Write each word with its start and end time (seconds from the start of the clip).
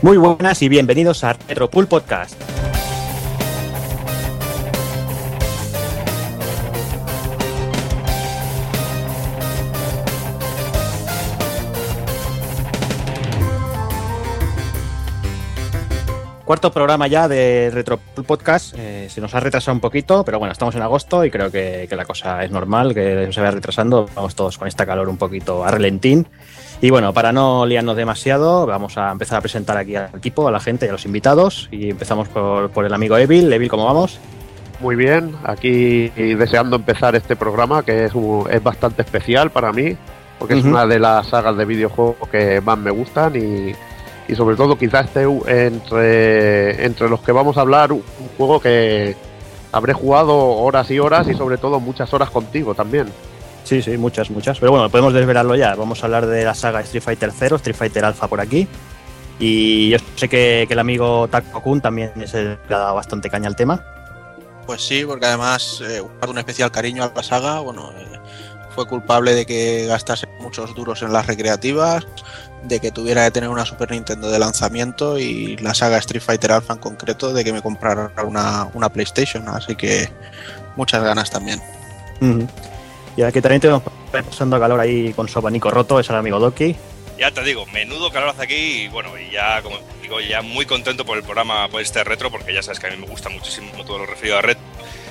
Muy 0.00 0.16
buenas 0.16 0.62
y 0.62 0.68
bienvenidos 0.68 1.24
a 1.24 1.32
Retropool 1.32 1.88
Podcast. 1.88 2.40
Cuarto 16.44 16.72
programa 16.72 17.08
ya 17.08 17.26
de 17.26 17.70
Retropool 17.72 18.24
Podcast. 18.24 18.74
Eh, 18.78 19.08
se 19.10 19.20
nos 19.20 19.34
ha 19.34 19.40
retrasado 19.40 19.74
un 19.74 19.80
poquito, 19.80 20.24
pero 20.24 20.38
bueno, 20.38 20.52
estamos 20.52 20.76
en 20.76 20.82
agosto 20.82 21.24
y 21.24 21.30
creo 21.32 21.50
que, 21.50 21.86
que 21.90 21.96
la 21.96 22.04
cosa 22.04 22.44
es 22.44 22.52
normal, 22.52 22.94
que 22.94 23.30
se 23.32 23.40
vaya 23.40 23.50
retrasando. 23.50 24.08
Vamos 24.14 24.36
todos 24.36 24.58
con 24.58 24.68
esta 24.68 24.86
calor 24.86 25.08
un 25.08 25.18
poquito 25.18 25.64
a 25.64 25.72
relentín. 25.72 26.28
Y 26.80 26.90
bueno, 26.90 27.12
para 27.12 27.32
no 27.32 27.66
liarnos 27.66 27.96
demasiado, 27.96 28.64
vamos 28.64 28.96
a 28.98 29.10
empezar 29.10 29.38
a 29.38 29.40
presentar 29.40 29.76
aquí 29.76 29.96
al 29.96 30.10
equipo, 30.16 30.46
a 30.46 30.52
la 30.52 30.60
gente 30.60 30.86
y 30.86 30.88
a 30.88 30.92
los 30.92 31.04
invitados. 31.06 31.68
Y 31.72 31.90
empezamos 31.90 32.28
por, 32.28 32.70
por 32.70 32.84
el 32.84 32.94
amigo 32.94 33.16
Evil. 33.18 33.52
Evil, 33.52 33.68
¿cómo 33.68 33.84
vamos? 33.86 34.20
Muy 34.80 34.94
bien, 34.94 35.34
aquí 35.42 36.08
deseando 36.10 36.76
empezar 36.76 37.16
este 37.16 37.34
programa 37.34 37.82
que 37.82 38.04
es, 38.04 38.14
un- 38.14 38.46
es 38.48 38.62
bastante 38.62 39.02
especial 39.02 39.50
para 39.50 39.72
mí, 39.72 39.96
porque 40.38 40.54
es 40.54 40.62
una 40.64 40.86
de 40.86 41.00
las 41.00 41.26
sagas 41.26 41.56
de 41.56 41.64
videojuegos 41.64 42.28
que 42.30 42.60
más 42.60 42.78
me 42.78 42.92
gustan 42.92 43.34
y, 43.34 43.72
y 44.32 44.36
sobre 44.36 44.54
todo 44.54 44.78
quizás 44.78 45.06
esté 45.06 45.24
entre, 45.66 46.84
entre 46.84 47.08
los 47.08 47.20
que 47.22 47.32
vamos 47.32 47.56
a 47.56 47.62
hablar 47.62 47.90
un 47.90 48.02
juego 48.36 48.60
que 48.60 49.16
habré 49.72 49.94
jugado 49.94 50.36
horas 50.38 50.88
y 50.92 51.00
horas 51.00 51.26
y 51.26 51.34
sobre 51.34 51.58
todo 51.58 51.80
muchas 51.80 52.14
horas 52.14 52.30
contigo 52.30 52.72
también. 52.72 53.08
Sí, 53.68 53.82
sí, 53.82 53.98
muchas, 53.98 54.30
muchas. 54.30 54.58
Pero 54.58 54.72
bueno, 54.72 54.88
podemos 54.88 55.12
desvelarlo 55.12 55.54
ya. 55.54 55.74
Vamos 55.74 56.02
a 56.02 56.06
hablar 56.06 56.26
de 56.26 56.42
la 56.42 56.54
saga 56.54 56.80
Street 56.80 57.02
Fighter 57.02 57.30
0, 57.38 57.56
Street 57.56 57.76
Fighter 57.76 58.02
Alpha 58.02 58.26
por 58.26 58.40
aquí. 58.40 58.66
Y 59.38 59.90
yo 59.90 59.98
sé 60.16 60.26
que, 60.26 60.64
que 60.66 60.72
el 60.72 60.78
amigo 60.78 61.28
Taco 61.28 61.62
Kun 61.62 61.82
también 61.82 62.10
que 62.14 62.26
le 62.26 62.74
ha 62.74 62.78
dado 62.78 62.94
bastante 62.94 63.28
caña 63.28 63.46
al 63.46 63.56
tema. 63.56 63.84
Pues 64.64 64.80
sí, 64.80 65.04
porque 65.04 65.26
además 65.26 65.82
eh, 65.86 66.00
guardo 66.00 66.32
un 66.32 66.38
especial 66.38 66.70
cariño 66.70 67.04
a 67.04 67.12
la 67.14 67.22
saga. 67.22 67.60
Bueno, 67.60 67.92
eh, 67.94 68.18
fue 68.74 68.86
culpable 68.86 69.34
de 69.34 69.44
que 69.44 69.84
gastase 69.86 70.26
muchos 70.40 70.74
duros 70.74 71.02
en 71.02 71.12
las 71.12 71.26
recreativas, 71.26 72.06
de 72.62 72.80
que 72.80 72.90
tuviera 72.90 73.26
que 73.26 73.32
tener 73.32 73.50
una 73.50 73.66
Super 73.66 73.90
Nintendo 73.90 74.30
de 74.30 74.38
lanzamiento 74.38 75.18
y 75.18 75.58
la 75.58 75.74
saga 75.74 75.98
Street 75.98 76.22
Fighter 76.22 76.52
Alpha 76.52 76.72
en 76.72 76.78
concreto 76.78 77.34
de 77.34 77.44
que 77.44 77.52
me 77.52 77.60
comprara 77.60 78.12
una, 78.24 78.70
una 78.72 78.88
PlayStation. 78.88 79.46
Así 79.50 79.76
que 79.76 80.08
muchas 80.74 81.02
ganas 81.02 81.30
también. 81.30 81.60
Y 83.18 83.22
aquí 83.24 83.40
también 83.40 83.60
tenemos 83.60 83.82
pasando 84.12 84.60
calor 84.60 84.78
ahí 84.78 85.12
con 85.12 85.26
su 85.26 85.40
abanico 85.40 85.72
roto, 85.72 85.98
es 85.98 86.08
el 86.08 86.14
amigo 86.14 86.38
Doki. 86.38 86.76
Ya 87.18 87.32
te 87.32 87.42
digo, 87.42 87.66
menudo 87.66 88.12
calor 88.12 88.28
hace 88.28 88.44
aquí 88.44 88.82
y 88.84 88.88
bueno, 88.88 89.18
y 89.18 89.32
ya 89.32 89.60
como 89.60 89.76
digo, 90.00 90.20
ya 90.20 90.40
muy 90.40 90.66
contento 90.66 91.04
por 91.04 91.18
el 91.18 91.24
programa, 91.24 91.68
por 91.68 91.82
este 91.82 92.04
retro, 92.04 92.30
porque 92.30 92.54
ya 92.54 92.62
sabes 92.62 92.78
que 92.78 92.86
a 92.86 92.90
mí 92.90 92.96
me 92.96 93.08
gusta 93.08 93.28
muchísimo 93.28 93.72
todo 93.84 93.98
lo 93.98 94.06
referido 94.06 94.38
a 94.38 94.42
retro. 94.42 94.62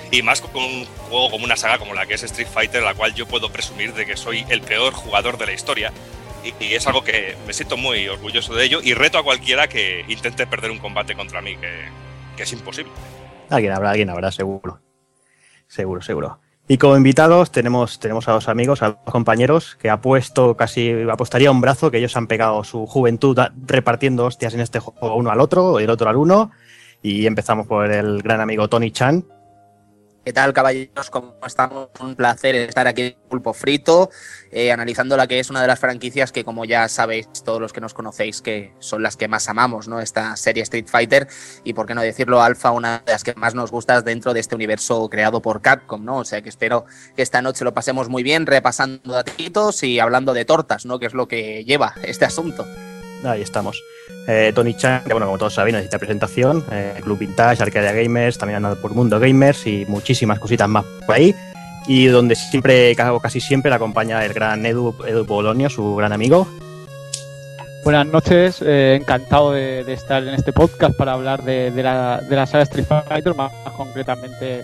Y 0.09 0.21
más 0.21 0.39
con 0.39 0.63
un 0.63 0.85
juego 1.09 1.31
como 1.31 1.43
una 1.43 1.57
saga 1.57 1.79
como 1.79 1.93
la 1.93 2.05
que 2.05 2.13
es 2.13 2.23
Street 2.23 2.47
Fighter, 2.47 2.81
la 2.81 2.93
cual 2.93 3.13
yo 3.13 3.27
puedo 3.27 3.51
presumir 3.51 3.93
de 3.93 4.05
que 4.05 4.15
soy 4.15 4.45
el 4.47 4.61
peor 4.61 4.93
jugador 4.93 5.37
de 5.37 5.47
la 5.47 5.51
historia. 5.51 5.91
Y, 6.45 6.63
y 6.63 6.75
es 6.75 6.87
algo 6.87 7.03
que 7.03 7.35
me 7.45 7.51
siento 7.51 7.75
muy 7.75 8.07
orgulloso 8.07 8.55
de 8.55 8.63
ello 8.63 8.79
y 8.81 8.93
reto 8.93 9.17
a 9.17 9.23
cualquiera 9.25 9.67
que 9.67 10.05
intente 10.07 10.47
perder 10.47 10.71
un 10.71 10.79
combate 10.79 11.13
contra 11.13 11.41
mí, 11.41 11.57
que, 11.57 11.89
que 12.37 12.43
es 12.43 12.53
imposible. 12.53 12.93
Alguien 13.49 13.73
habrá, 13.73 13.89
alguien 13.89 14.09
habrá, 14.09 14.31
seguro. 14.31 14.79
Seguro, 15.67 16.01
seguro. 16.01 16.39
Y 16.69 16.77
como 16.77 16.97
invitados 16.97 17.51
tenemos, 17.51 17.97
tenemos 17.99 18.27
a 18.27 18.33
dos 18.33 18.49
amigos, 18.49 18.81
a 18.81 18.89
dos 18.89 18.97
compañeros 19.05 19.77
que 19.79 19.89
ha 19.89 20.01
puesto 20.01 20.57
casi, 20.57 20.91
apostaría 21.09 21.49
un 21.49 21.61
brazo, 21.61 21.91
que 21.91 21.97
ellos 21.97 22.17
han 22.17 22.27
pegado 22.27 22.63
su 22.65 22.85
juventud 22.85 23.39
repartiendo 23.65 24.25
hostias 24.25 24.53
en 24.53 24.59
este 24.59 24.79
juego 24.79 25.15
uno 25.15 25.31
al 25.31 25.39
otro, 25.39 25.79
y 25.79 25.85
el 25.85 25.89
otro 25.89 26.09
al 26.09 26.17
uno. 26.17 26.51
Y 27.01 27.25
empezamos 27.25 27.67
por 27.67 27.89
el 27.89 28.21
gran 28.21 28.41
amigo 28.41 28.67
Tony 28.67 28.91
Chan. 28.91 29.23
¿Qué 30.27 30.33
tal, 30.33 30.51
caballeros? 30.51 31.09
¿Cómo 31.09 31.37
estamos? 31.45 31.87
Un 32.01 32.17
placer 32.17 32.53
estar 32.55 32.85
aquí 32.85 33.01
en 33.01 33.15
Pulpo 33.29 33.53
Frito, 33.53 34.09
eh, 34.51 34.73
analizando 34.73 35.15
la 35.15 35.25
que 35.25 35.39
es 35.39 35.49
una 35.49 35.61
de 35.61 35.67
las 35.67 35.79
franquicias 35.79 36.33
que, 36.33 36.43
como 36.43 36.65
ya 36.65 36.89
sabéis, 36.89 37.29
todos 37.45 37.61
los 37.61 37.71
que 37.71 37.79
nos 37.79 37.93
conocéis, 37.93 38.41
que 38.41 38.73
son 38.79 39.01
las 39.01 39.15
que 39.15 39.29
más 39.29 39.47
amamos, 39.47 39.87
¿no? 39.87 40.01
Esta 40.01 40.35
serie 40.35 40.63
Street 40.63 40.87
Fighter 40.89 41.29
y, 41.63 41.71
por 41.71 41.85
qué 41.85 41.95
no 41.95 42.01
decirlo, 42.01 42.41
Alpha, 42.41 42.71
una 42.71 43.03
de 43.05 43.13
las 43.13 43.23
que 43.23 43.35
más 43.35 43.55
nos 43.55 43.71
gusta 43.71 44.01
dentro 44.01 44.33
de 44.33 44.41
este 44.41 44.53
universo 44.53 45.07
creado 45.09 45.41
por 45.41 45.61
Capcom, 45.61 46.03
¿no? 46.03 46.17
O 46.17 46.25
sea 46.25 46.41
que 46.41 46.49
espero 46.49 46.83
que 47.15 47.21
esta 47.21 47.41
noche 47.41 47.63
lo 47.63 47.73
pasemos 47.73 48.09
muy 48.09 48.21
bien, 48.21 48.45
repasando 48.47 49.13
datitos 49.13 49.81
y 49.83 50.01
hablando 50.01 50.33
de 50.33 50.43
tortas, 50.43 50.85
¿no? 50.85 50.99
Que 50.99 51.05
es 51.05 51.13
lo 51.13 51.29
que 51.29 51.63
lleva 51.63 51.93
este 52.03 52.25
asunto. 52.25 52.65
Ahí 53.23 53.41
estamos. 53.41 53.83
Eh, 54.27 54.51
Tony 54.53 54.73
Chan, 54.73 55.03
que 55.05 55.13
bueno, 55.13 55.25
como 55.25 55.37
todos 55.37 55.53
sabéis, 55.53 55.73
necesita 55.73 55.99
presentación. 55.99 56.63
Eh, 56.71 56.99
Club 57.03 57.19
Vintage, 57.19 57.63
Arcadia 57.63 57.91
Gamers, 57.91 58.37
también 58.37 58.57
anda 58.63 58.75
por 58.75 58.93
Mundo 58.93 59.19
Gamers 59.19 59.65
y 59.67 59.85
muchísimas 59.87 60.39
cositas 60.39 60.67
más 60.67 60.85
por 61.05 61.15
ahí. 61.15 61.35
Y 61.87 62.07
donde 62.07 62.35
siempre, 62.35 62.95
casi 62.95 63.39
siempre, 63.39 63.69
le 63.69 63.75
acompaña 63.75 64.23
el 64.25 64.33
gran 64.33 64.65
Edu, 64.65 64.95
Edu 65.05 65.25
Bolonio, 65.25 65.69
su 65.69 65.95
gran 65.95 66.11
amigo. 66.11 66.47
Buenas 67.83 68.07
noches, 68.07 68.61
eh, 68.61 68.97
encantado 68.99 69.53
de, 69.53 69.81
estar 69.93 70.21
en 70.21 70.33
este 70.33 70.51
podcast 70.51 70.97
para 70.97 71.13
hablar 71.13 71.43
de, 71.43 71.71
la, 71.71 72.19
de 72.19 72.35
la 72.35 72.45
saga 72.45 72.63
Street 72.63 72.85
Fighter, 72.85 73.33
más, 73.33 73.53
concretamente 73.77 74.63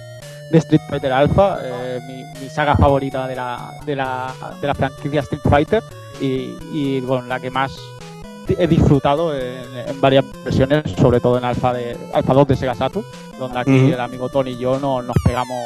de 0.52 0.58
Street 0.58 0.82
Fighter 0.90 1.14
Alpha, 1.14 1.58
mi, 2.06 2.26
mi 2.42 2.50
saga 2.50 2.76
favorita 2.76 3.26
de 3.26 3.36
la, 3.38 3.72
de, 3.86 3.96
la, 3.96 4.34
de 4.60 4.68
la 4.68 4.76
franquicia 4.76 5.22
Street 5.22 5.42
Fighter 5.50 5.82
y, 6.20 6.58
y, 6.74 7.00
bueno, 7.00 7.28
la 7.28 7.40
que 7.40 7.50
más 7.50 7.72
he 8.48 8.68
disfrutado 8.68 9.36
en, 9.36 9.76
en 9.76 10.02
varias 10.02 10.26
versiones, 10.44 10.84
sobre 11.00 11.20
todo 11.20 11.38
en 11.38 11.46
Alpha, 11.46 11.74
de, 11.74 11.98
Alpha 12.14 12.34
2 12.34 12.48
de 12.48 12.56
Sega 12.56 12.76
Saturn, 12.76 13.06
donde 13.40 13.60
aquí 13.60 13.92
el 13.92 14.00
amigo 14.00 14.30
Tony 14.30 14.52
y 14.52 14.58
yo 14.58 14.80
no, 14.80 15.02
nos 15.02 15.16
pegamos 15.26 15.58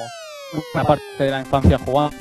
una 0.73 0.83
parte 0.83 1.03
de 1.19 1.31
la 1.31 1.39
infancia 1.39 1.77
jugando. 1.79 2.15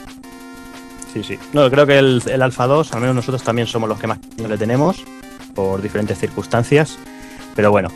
Sí, 1.12 1.22
sí. 1.22 1.38
No, 1.52 1.70
creo 1.70 1.86
que 1.86 1.98
el, 1.98 2.22
el 2.26 2.42
Alpha 2.42 2.66
2, 2.66 2.92
al 2.92 3.00
menos 3.00 3.16
nosotros 3.16 3.42
también 3.42 3.66
somos 3.66 3.88
los 3.88 3.98
que 3.98 4.06
más 4.06 4.18
le 4.36 4.58
tenemos, 4.58 5.02
por 5.54 5.80
diferentes 5.80 6.18
circunstancias. 6.18 6.98
Pero 7.54 7.70
bueno, 7.70 7.88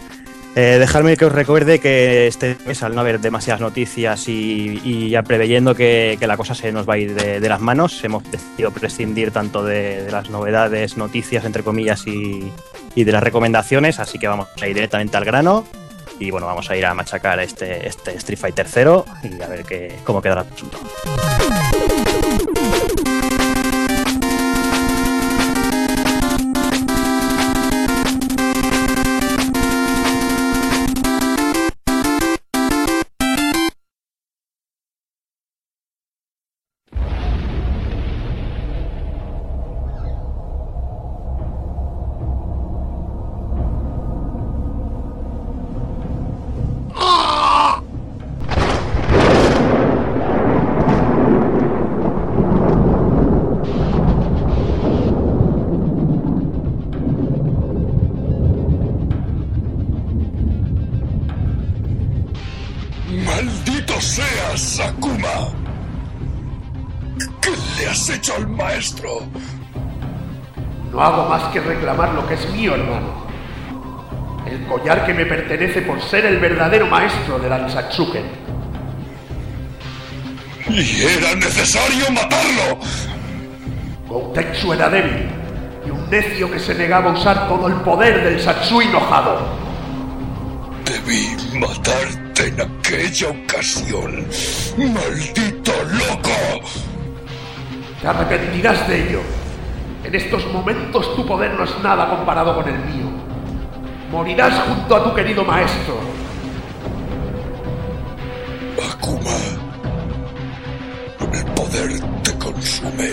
eh, 0.57 0.77
dejadme 0.81 1.17
que 1.17 1.25
os 1.27 1.33
recuerde 1.33 1.79
que 1.79 2.27
este 2.27 2.57
mes, 2.67 2.83
al 2.83 2.95
no 2.95 3.03
haber 3.03 3.21
demasiadas 3.21 3.61
noticias 3.61 4.29
y, 4.29 5.09
ya 5.09 5.23
preveyendo 5.23 5.75
que, 5.75 6.17
que 6.19 6.27
la 6.27 6.37
cosa 6.37 6.55
se 6.55 6.73
nos 6.73 6.89
va 6.89 6.95
a 6.95 6.99
ir 6.99 7.15
de, 7.15 7.49
las 7.49 7.61
manos, 7.61 8.03
hemos 8.03 8.29
decidido 8.31 8.71
prescindir 8.73 9.31
tanto 9.31 9.65
de, 9.65 10.09
las 10.11 10.31
novedades, 10.31 10.97
noticias, 10.97 11.45
entre 11.45 11.63
comillas, 11.63 12.07
y, 12.07 12.53
de 12.97 13.13
las 13.13 13.23
recomendaciones, 13.23 13.99
así 14.01 14.19
que 14.19 14.29
vamos 14.29 14.49
a 14.61 14.67
ir 14.67 14.75
directamente 14.75 15.17
al 15.17 15.25
grano. 15.25 15.65
Y 16.19 16.31
bueno, 16.31 16.47
vamos 16.47 16.69
a 16.69 16.77
ir 16.77 16.85
a 16.85 16.93
machacar 16.93 17.41
este, 17.41 17.89
este 17.89 18.15
Street 18.17 18.39
Fighter 18.39 18.67
0 18.69 19.07
y 19.23 19.41
a 19.41 19.49
ver 19.49 19.65
qué, 19.65 19.97
cómo 20.05 20.21
quedará 20.21 20.43
el 20.43 20.53
asunto. 20.53 20.79
Ser 76.11 76.27
el 76.27 76.39
verdadero 76.39 76.89
maestro 76.89 77.39
de 77.39 77.49
Dansatsuken. 77.49 78.25
¡Y 80.69 81.03
era 81.03 81.37
necesario 81.37 82.11
matarlo! 82.11 82.81
Goutetsu 84.09 84.73
era 84.73 84.89
débil 84.89 85.29
y 85.87 85.91
un 85.91 86.11
necio 86.11 86.51
que 86.51 86.59
se 86.59 86.75
negaba 86.75 87.11
a 87.11 87.15
usar 87.15 87.47
todo 87.47 87.69
el 87.69 87.75
poder 87.75 88.25
del 88.25 88.41
Satsui 88.41 88.87
enojado. 88.87 89.39
Debí 90.85 91.29
matarte 91.61 92.49
en 92.49 92.61
aquella 92.61 93.29
ocasión. 93.29 94.27
¡Maldito 94.79 95.73
loco! 95.93 96.67
Te 98.01 98.09
arrepentirás 98.09 98.89
de 98.89 99.09
ello. 99.09 99.21
En 100.03 100.13
estos 100.13 100.45
momentos 100.53 101.15
tu 101.15 101.25
poder 101.25 101.53
no 101.55 101.63
es 101.63 101.79
nada 101.85 102.11
comparado 102.11 102.57
con 102.57 102.69
el 102.69 102.79
mío. 102.81 103.10
Morirás 104.11 104.53
junto 104.67 104.97
a 104.97 105.05
tu 105.05 105.15
querido 105.15 105.45
maestro. 105.45 106.01
Akuma, 108.91 109.39
el 111.33 111.45
poder 111.55 112.01
te 112.23 112.39
consume. 112.39 113.11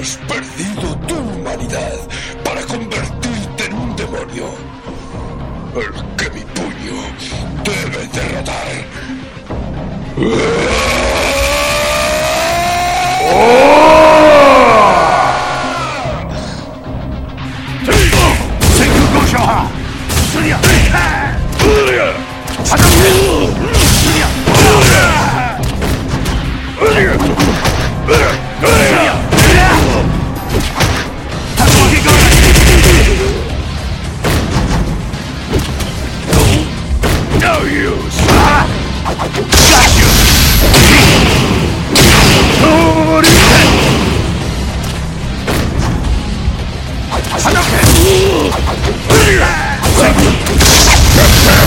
Has 0.00 0.16
perdido 0.28 0.96
tu 1.06 1.14
humanidad 1.14 1.98
para 2.44 2.60
convertirte 2.62 3.64
en 3.66 3.72
un 3.74 3.96
demonio. 3.96 4.46
El 5.76 5.92
que 6.16 6.30
mi 6.30 6.40
puño 6.40 6.98
debe 7.64 8.08
derrotar. 8.08 8.68
No 13.30 14.29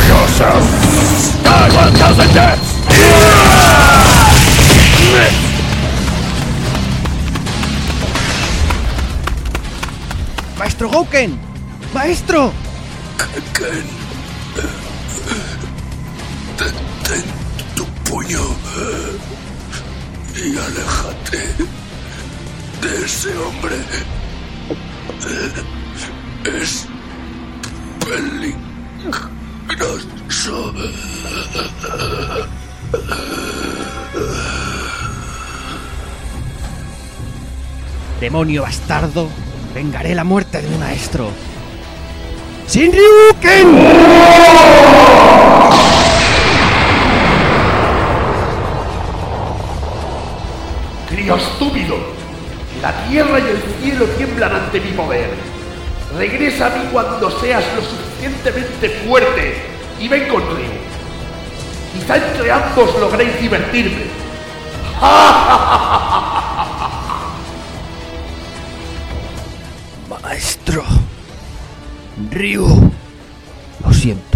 Yourself. 0.07 0.65
Die 1.43 1.69
1,000 1.71 2.33
deaths. 2.33 2.73
¡Maestro 10.57 10.89
Gouken! 10.89 11.39
¡Maestro! 11.93 12.53
Detén 16.57 17.25
tu 17.75 17.85
puño 18.03 18.41
y 20.35 20.57
aléjate 20.57 21.41
de 22.81 23.05
ese 23.05 23.29
hombre. 23.37 23.77
Es 26.45 26.87
peligroso. 28.05 28.63
Demonio 38.19 38.61
bastardo, 38.61 39.29
vengaré 39.73 40.15
la 40.15 40.23
muerte 40.23 40.61
de 40.61 40.69
mi 40.69 40.77
maestro. 40.77 41.29
¡Shinryuken! 42.69 43.67
Crío 51.09 51.35
estúpido. 51.35 51.97
La 52.81 53.07
tierra 53.07 53.39
y 53.39 53.43
el 53.43 53.61
cielo 53.81 54.05
tiemblan 54.17 54.55
ante 54.55 54.79
mi 54.79 54.91
poder. 54.91 55.52
Regresa 56.17 56.67
a 56.67 56.69
mí 56.69 56.87
cuando 56.91 57.31
seas 57.39 57.63
lo 57.75 57.81
suficientemente 57.81 58.89
fuerte 59.07 59.55
y 59.99 60.07
ven 60.07 60.27
conmigo. 60.27 60.73
Quizá 61.93 62.17
entre 62.17 62.51
ambos 62.51 62.99
logréis 62.99 63.41
divertirme. 63.41 64.03
Maestro. 70.23 70.83
Ryu. 72.31 72.91
Lo 73.83 73.93
siento. 73.93 74.32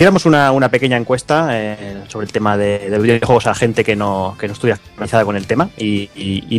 Hiciéramos 0.00 0.24
una, 0.24 0.50
una 0.52 0.70
pequeña 0.70 0.96
encuesta 0.96 1.48
eh, 1.52 2.04
sobre 2.08 2.24
el 2.24 2.32
tema 2.32 2.56
de, 2.56 2.88
de 2.88 2.98
videojuegos 2.98 3.46
a 3.46 3.54
gente 3.54 3.84
que 3.84 3.96
no, 3.96 4.34
que 4.40 4.46
no 4.46 4.54
estuviera 4.54 4.80
actualizada 4.82 5.26
con 5.26 5.36
el 5.36 5.46
tema 5.46 5.68
y, 5.76 6.06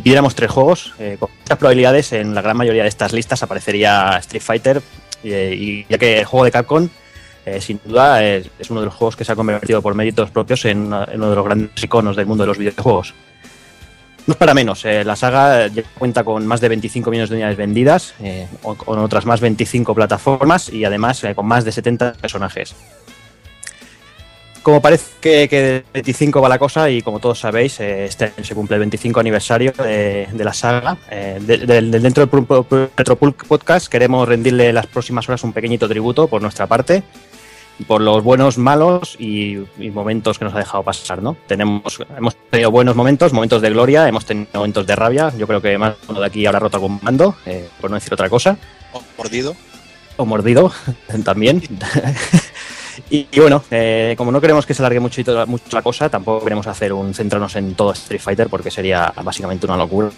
pidiéramos 0.01 0.35
tres 0.35 0.51
juegos. 0.51 0.93
eh, 0.99 1.17
con 1.19 1.31
muchas 1.39 1.57
probabilidades, 1.57 2.13
en 2.13 2.35
la 2.35 2.43
gran 2.43 2.55
mayoría 2.55 2.83
de 2.83 2.89
estas 2.89 3.13
listas 3.13 3.41
aparecería 3.41 4.15
Street 4.19 4.43
Fighter, 4.43 4.83
eh, 5.23 5.55
y 5.57 5.85
ya 5.89 5.97
que 5.97 6.19
el 6.19 6.25
juego 6.25 6.45
de 6.45 6.51
Capcom, 6.51 6.87
sin 7.59 7.79
duda, 7.83 8.23
es, 8.23 8.47
uno 8.69 8.81
de 8.81 8.85
los 8.85 8.93
juegos 8.93 9.15
que 9.15 9.25
se 9.25 9.31
ha 9.31 9.35
convertido 9.35 9.81
por 9.81 9.95
méritos 9.95 10.29
propios 10.29 10.63
en, 10.65 10.93
uno 10.93 11.07
de 11.07 11.35
los 11.35 11.43
grandes 11.43 11.83
iconos 11.83 12.15
del 12.15 12.27
mundo 12.27 12.43
de 12.43 12.47
los 12.47 12.59
videojuegos. 12.59 13.15
No 14.27 14.33
es 14.33 14.37
para 14.37 14.53
menos, 14.53 14.83
la 14.85 15.15
saga 15.15 15.67
cuenta 15.97 16.23
con 16.23 16.45
más 16.45 16.61
de 16.61 16.69
25 16.69 17.09
millones 17.09 17.31
de 17.31 17.37
unidades 17.37 17.57
vendidas, 17.57 18.13
con 18.61 18.99
otras 18.99 19.25
más 19.25 19.41
25 19.41 19.95
plataformas 19.95 20.69
y 20.69 20.85
además 20.85 21.23
con 21.33 21.47
más 21.47 21.65
de 21.65 21.71
70 21.71 22.13
personajes. 22.21 22.75
Como 24.63 24.79
parece 24.79 25.05
que, 25.19 25.49
que 25.49 25.61
de 25.61 25.83
25 25.91 26.39
va 26.39 26.47
la 26.47 26.59
cosa 26.59 26.87
y 26.87 27.01
como 27.01 27.19
todos 27.19 27.39
sabéis, 27.39 27.79
eh, 27.79 28.05
este 28.05 28.25
año 28.25 28.43
se 28.43 28.53
cumple 28.53 28.75
el 28.75 28.81
25 28.81 29.19
aniversario 29.19 29.71
de, 29.71 30.27
de 30.31 30.43
la 30.43 30.53
saga. 30.53 30.97
Eh, 31.09 31.39
de- 31.41 31.57
de- 31.57 31.81
de- 31.81 31.99
dentro 31.99 32.23
del 32.27 32.87
Retropulk 32.95 33.45
Podcast 33.47 33.87
queremos 33.87 34.27
rendirle 34.27 34.71
las 34.71 34.85
próximas 34.85 35.27
horas 35.27 35.43
un 35.43 35.51
pequeñito 35.53 35.89
tributo 35.89 36.27
por 36.27 36.43
nuestra 36.43 36.67
parte, 36.67 37.01
por 37.87 38.01
los 38.01 38.23
buenos, 38.23 38.59
malos 38.59 39.15
y, 39.17 39.57
y 39.79 39.89
momentos 39.89 40.37
que 40.37 40.45
nos 40.45 40.53
ha 40.53 40.59
dejado 40.59 40.83
pasar. 40.83 41.23
¿no? 41.23 41.35
Tenemos, 41.47 41.97
hemos 42.15 42.35
tenido 42.51 42.69
buenos 42.69 42.95
momentos, 42.95 43.33
momentos 43.33 43.63
de 43.63 43.69
gloria, 43.71 44.07
hemos 44.07 44.25
tenido 44.25 44.47
momentos 44.53 44.85
de 44.85 44.95
rabia. 44.95 45.33
Yo 45.39 45.47
creo 45.47 45.59
que 45.63 45.75
más 45.79 45.95
uno 46.07 46.19
de 46.19 46.27
aquí 46.27 46.45
habrá 46.45 46.59
roto 46.59 46.77
algún 46.77 46.99
mando, 47.01 47.35
eh, 47.47 47.67
por 47.81 47.89
no 47.89 47.95
decir 47.95 48.13
otra 48.13 48.29
cosa 48.29 48.57
O 48.93 49.01
mordido. 49.17 49.55
o 50.17 50.25
mordido 50.27 50.71
también. 51.23 51.63
y, 53.09 53.27
y 53.31 53.39
bueno, 53.39 53.63
eh, 53.71 54.15
como 54.17 54.31
no 54.31 54.39
queremos 54.41 54.65
que 54.65 54.73
se 54.73 54.81
alargue 54.81 54.99
mucho, 54.99 55.21
mucho 55.47 55.63
la 55.71 55.81
cosa, 55.81 56.09
tampoco 56.09 56.43
queremos 56.43 56.67
hacer 56.67 56.93
un 56.93 57.13
centrarnos 57.13 57.55
en 57.55 57.75
todo 57.75 57.91
Street 57.93 58.21
Fighter 58.21 58.47
porque 58.49 58.71
sería 58.71 59.11
básicamente 59.23 59.65
una 59.65 59.77
locura. 59.77 60.09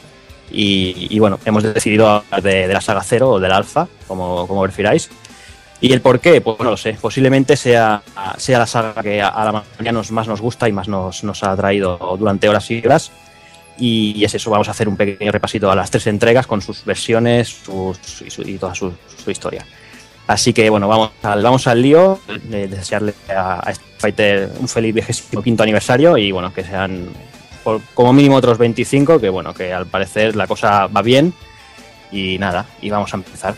Y, 0.52 1.08
y 1.10 1.20
bueno, 1.20 1.40
hemos 1.46 1.64
decidido 1.64 2.08
hablar 2.08 2.42
de, 2.44 2.68
de 2.68 2.74
la 2.74 2.82
saga 2.82 3.02
Cero 3.04 3.30
o 3.32 3.40
del 3.40 3.52
Alpha, 3.52 3.88
como, 4.08 4.48
como 4.48 4.62
prefiráis. 4.64 5.10
¿Y 5.82 5.92
el 5.92 6.02
por 6.02 6.20
qué? 6.20 6.40
Pues 6.42 6.58
no 6.60 6.72
lo 6.72 6.78
sé. 6.78 6.98
Posiblemente 7.02 7.58
sea, 7.58 8.02
sea 8.38 8.60
la 8.60 8.68
saga 8.68 9.02
que 9.02 9.22
a, 9.22 9.44
la 9.44 9.52
mayoría 9.52 9.92
nos, 9.92 10.12
más 10.12 10.28
nos 10.28 10.40
gusta 10.42 10.70
y 10.70 10.72
más 10.72 10.88
nos, 10.88 11.24
nos 11.24 11.44
ha 11.44 11.56
traído 11.58 11.98
durante 12.20 12.48
horas 12.48 12.70
y 12.72 12.80
horas. 12.86 13.12
Y 13.78 14.24
es 14.24 14.36
eso, 14.36 14.52
vamos 14.52 14.68
a 14.68 14.72
hacer 14.72 14.88
un 14.88 14.96
pequeño 14.96 15.32
repasito 15.32 15.70
a 15.72 15.76
las 15.76 15.90
tres 15.90 16.06
entregas 16.08 16.46
con 16.46 16.62
sus 16.62 16.86
versiones 16.86 17.50
sus, 17.66 17.98
y, 18.22 18.30
su- 18.30 18.44
y 18.44 18.58
toda 18.60 18.76
su, 18.76 18.94
su 19.24 19.32
historia. 19.32 19.66
Así 20.28 20.54
que 20.54 20.70
bueno, 20.70 20.88
vamos 20.88 21.12
al, 21.22 21.44
vamos 21.44 21.68
al 21.68 21.82
lío, 21.82 22.20
de 22.50 22.68
desearle 22.68 23.14
a, 23.30 23.62
Street 23.72 23.90
Fighter 23.98 24.50
un 24.60 24.68
feliz 24.70 24.94
vigésimo 24.96 25.42
quinto 25.44 25.64
aniversario 25.64 26.18
y 26.18 26.32
bueno, 26.32 26.54
que 26.54 26.64
sean 26.64 27.08
por- 27.64 27.82
como 27.94 28.14
mínimo 28.14 28.36
otros 28.38 28.58
25, 28.58 29.20
que 29.20 29.30
bueno, 29.30 29.54
que 29.54 29.74
al 29.74 29.86
parecer 29.88 30.36
la 30.36 30.48
cosa 30.48 30.88
va 30.88 31.02
bien 31.02 31.34
y 32.12 32.38
nada, 32.38 32.66
y 32.82 32.90
vamos 32.90 33.14
a 33.14 33.18
empezar. 33.18 33.56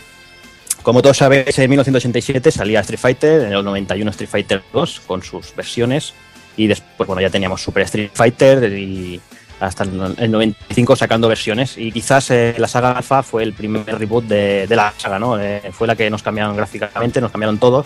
Como 0.82 1.02
todos 1.02 1.16
sabéis, 1.18 1.58
en 1.58 1.68
1987 1.70 2.50
salía 2.50 2.80
Street 2.80 2.98
Fighter, 3.00 3.42
en 3.42 3.52
el 3.52 3.64
91 3.64 4.10
Street 4.12 4.30
Fighter 4.30 4.62
2 4.72 5.00
con 5.06 5.22
sus 5.22 5.54
versiones 5.54 6.14
y 6.56 6.66
después, 6.66 7.06
bueno, 7.06 7.20
ya 7.20 7.30
teníamos 7.30 7.62
Super 7.62 7.82
Street 7.84 8.10
Fighter 8.12 8.72
y 8.72 9.20
hasta 9.60 9.84
el 9.84 10.14
el 10.18 10.30
95 10.30 10.96
sacando 10.96 11.28
versiones. 11.28 11.76
Y 11.78 11.92
quizás 11.92 12.30
eh, 12.30 12.54
la 12.58 12.68
saga 12.68 12.92
Alpha 12.92 13.22
fue 13.22 13.42
el 13.42 13.52
primer 13.52 13.86
reboot 13.86 14.24
de, 14.24 14.66
de 14.66 14.76
la 14.76 14.92
saga, 14.96 15.18
¿no? 15.18 15.40
Eh, 15.40 15.62
fue 15.72 15.86
la 15.86 15.96
que 15.96 16.10
nos 16.10 16.22
cambiaron 16.22 16.56
gráficamente, 16.56 17.20
nos 17.20 17.30
cambiaron 17.30 17.58
todo. 17.58 17.84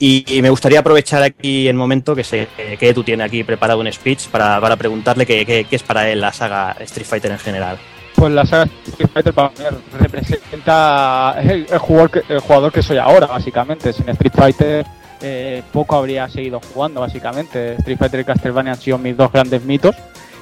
Y, 0.00 0.40
me 0.42 0.50
gustaría 0.50 0.78
aprovechar 0.78 1.24
aquí 1.24 1.66
el 1.66 1.74
momento 1.74 2.14
que 2.14 2.22
sé 2.22 2.46
que 2.78 2.94
tú 2.94 3.02
tienes 3.02 3.26
aquí 3.26 3.42
preparado 3.42 3.80
un 3.80 3.92
speech 3.92 4.28
para, 4.28 4.60
para 4.60 4.76
preguntarle 4.76 5.26
qué 5.26 5.66
es 5.68 5.82
para 5.82 6.08
él 6.08 6.20
la 6.20 6.32
saga 6.32 6.76
Street 6.78 7.06
Fighter 7.06 7.32
en 7.32 7.38
general. 7.40 7.78
Pues 8.14 8.32
la 8.32 8.44
saga 8.44 8.68
Street 8.86 9.10
Fighter 9.12 9.32
para 9.32 9.50
mí 9.50 9.56
representa 9.98 11.36
el, 11.40 11.66
el 11.70 11.78
jugador 11.78 12.10
que, 12.10 12.32
el 12.32 12.40
jugador 12.40 12.72
que 12.72 12.82
soy 12.82 12.98
ahora, 12.98 13.26
básicamente. 13.26 13.92
Sin 13.92 14.08
Street 14.08 14.32
Fighter 14.34 14.86
eh, 15.20 15.62
poco 15.72 15.96
habría 15.96 16.28
seguido 16.28 16.60
jugando, 16.60 17.00
básicamente. 17.00 17.74
Street 17.74 17.98
Fighter 17.98 18.20
y 18.20 18.24
Castlevania 18.24 18.72
han 18.72 18.80
sido 18.80 18.98
mis 18.98 19.16
dos 19.16 19.30
grandes 19.30 19.64
mitos. 19.64 19.94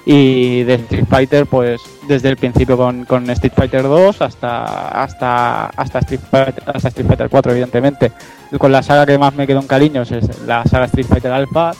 Y 0.08 0.62
de 0.62 0.74
Street 0.74 1.06
Fighter, 1.10 1.46
pues 1.46 1.82
desde 2.06 2.28
el 2.28 2.36
principio 2.36 2.76
con, 2.76 3.04
con 3.06 3.28
Street 3.30 3.52
Fighter 3.54 3.82
2 3.82 4.22
hasta, 4.22 5.02
hasta, 5.02 5.66
hasta, 5.66 5.98
Street 5.98 6.20
Fighter, 6.30 6.62
hasta 6.64 6.88
Street 6.88 7.08
Fighter 7.08 7.28
4, 7.28 7.52
evidentemente. 7.52 8.12
Con 8.56 8.70
la 8.70 8.84
saga 8.84 9.04
que 9.04 9.18
más 9.18 9.34
me 9.34 9.48
quedó 9.48 9.60
en 9.60 9.66
cariños 9.66 10.12
es 10.12 10.42
la 10.42 10.64
saga 10.64 10.84
Street 10.84 11.06
Fighter 11.06 11.32
Alpha, 11.32 11.72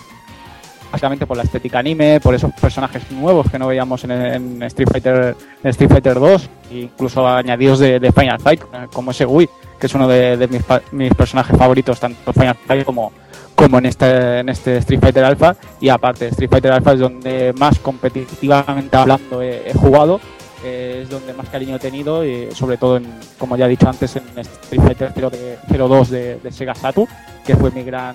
básicamente 0.90 1.26
por 1.26 1.37
la 1.37 1.45
estética 1.45 1.78
anime, 1.78 2.21
por 2.21 2.35
esos 2.35 2.52
personajes 2.52 3.11
nuevos 3.12 3.49
que 3.50 3.59
no 3.59 3.68
veíamos 3.68 4.02
en, 4.04 4.62
Street 4.64 4.88
Fighter 4.90 5.37
en 5.62 5.71
Street 5.71 5.90
Fighter 5.90 6.14
2, 6.18 6.50
incluso 6.73 7.28
añadidos 7.28 7.78
de, 7.78 8.12
Final 8.12 8.40
Fight, 8.40 8.61
eh, 8.62 8.87
como 8.92 9.12
ese 9.12 9.25
Wii, 9.25 9.49
que 9.78 9.87
es 9.87 9.95
uno 9.95 10.09
de, 10.09 10.37
de 10.37 10.49
mis, 10.49 10.62
mis 10.90 11.14
personajes 11.14 11.56
favoritos, 11.56 12.00
tanto 12.00 12.33
Final 12.33 12.56
Fight 12.66 12.85
como, 12.85 13.12
como 13.57 13.79
en 13.79 13.87
este, 13.87 14.39
en 14.41 14.49
este 14.49 14.77
Street 14.79 15.01
Fighter 15.01 15.25
Alpha. 15.25 15.57
Y 15.81 15.89
aparte, 15.89 16.29
Street 16.29 16.51
Fighter 16.51 16.73
Alpha 16.73 16.93
es 16.93 17.01
donde 17.01 17.53
más 17.59 17.79
competitivamente 17.81 18.97
hablando 18.97 19.43
he, 19.43 19.69
he 19.69 19.75
jugado, 19.75 20.21
eh, 20.65 21.01
es 21.03 21.11
donde 21.11 21.33
más 21.33 21.49
cariño 21.49 21.77
he 21.77 21.79
tenido, 21.81 22.25
y 22.25 22.49
sobre 22.55 22.77
todo, 22.77 22.97
en, 22.99 23.07
como 23.39 23.57
ya 23.57 23.67
he 23.67 23.69
dicho 23.71 23.89
antes, 23.89 24.15
en 24.17 24.25
Street 24.39 24.83
Fighter 24.83 25.11
0 25.15 25.31
de- 25.31 25.59
02 25.79 26.11
de, 26.11 26.37
de 26.37 26.53
Sega 26.53 26.75
Saturn, 26.75 27.09
que 27.45 27.57
fue 27.57 27.71
mi 27.73 27.83
gran, 27.83 28.15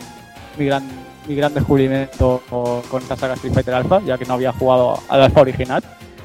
mi 0.58 0.66
gran, 0.66 0.84
mi 1.28 1.36
gran 1.36 1.54
descubrimiento 1.54 2.42
con 2.90 3.02
esta 3.02 3.16
saga 3.16 3.34
Street 3.36 3.54
Fighter 3.54 3.74
Alpha, 3.74 4.02
ya 4.06 4.18
que 4.18 4.26
no 4.26 4.34
había 4.36 4.52
jugado 4.54 4.98
al 5.10 5.22
Alpha 5.24 5.42
original. 5.42 5.84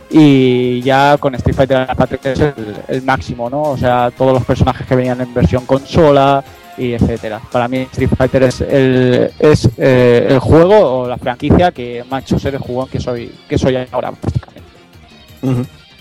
Y 0.08 0.80
ya 0.82 1.16
con 1.18 1.34
Street 1.34 1.56
Fighter 1.56 1.76
Alpha 1.78 2.06
3 2.06 2.26
es 2.26 2.40
el, 2.40 2.54
el 2.86 3.02
máximo, 3.02 3.50
¿no? 3.50 3.62
O 3.62 3.76
sea, 3.76 4.12
todos 4.16 4.32
los 4.34 4.44
personajes 4.44 4.86
que 4.86 4.94
venían 4.94 5.20
en 5.20 5.34
versión 5.34 5.66
consola 5.66 6.44
y 6.76 6.92
etcétera. 6.92 7.40
Para 7.50 7.68
mí 7.68 7.88
Street 7.92 8.10
Fighter 8.16 8.42
es 8.44 8.60
el, 8.60 9.32
es, 9.38 9.68
eh, 9.76 10.26
el 10.30 10.38
juego 10.38 10.78
o 10.78 11.08
la 11.08 11.16
franquicia 11.18 11.72
que 11.72 12.04
me 12.10 12.16
ha 12.16 12.20
hecho 12.20 12.38
ser 12.38 12.54
el 12.54 12.60
jugón 12.60 12.88
que 12.88 13.00
soy, 13.00 13.32
que 13.48 13.58
soy 13.58 13.76
ahora, 13.90 14.12
prácticamente. 14.12 14.70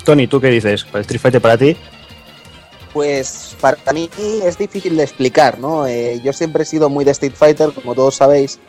Tony, 0.04 0.28
¿tú 0.28 0.40
qué 0.40 0.48
dices? 0.48 0.86
¿El 0.94 1.02
Street 1.02 1.22
Fighter 1.22 1.42
para 1.42 1.58
ti? 1.58 1.76
Pues 2.94 3.56
para 3.60 3.78
mí 3.94 4.10
es 4.44 4.58
difícil 4.58 4.96
de 4.96 5.04
explicar, 5.04 5.60
¿no? 5.60 5.86
Eh, 5.86 6.22
yo 6.24 6.32
siempre 6.32 6.64
he 6.64 6.66
sido 6.66 6.90
muy 6.90 7.04
de 7.04 7.12
Street 7.12 7.34
Fighter, 7.36 7.72
como 7.72 7.94
todos 7.94 8.16
sabéis, 8.16 8.60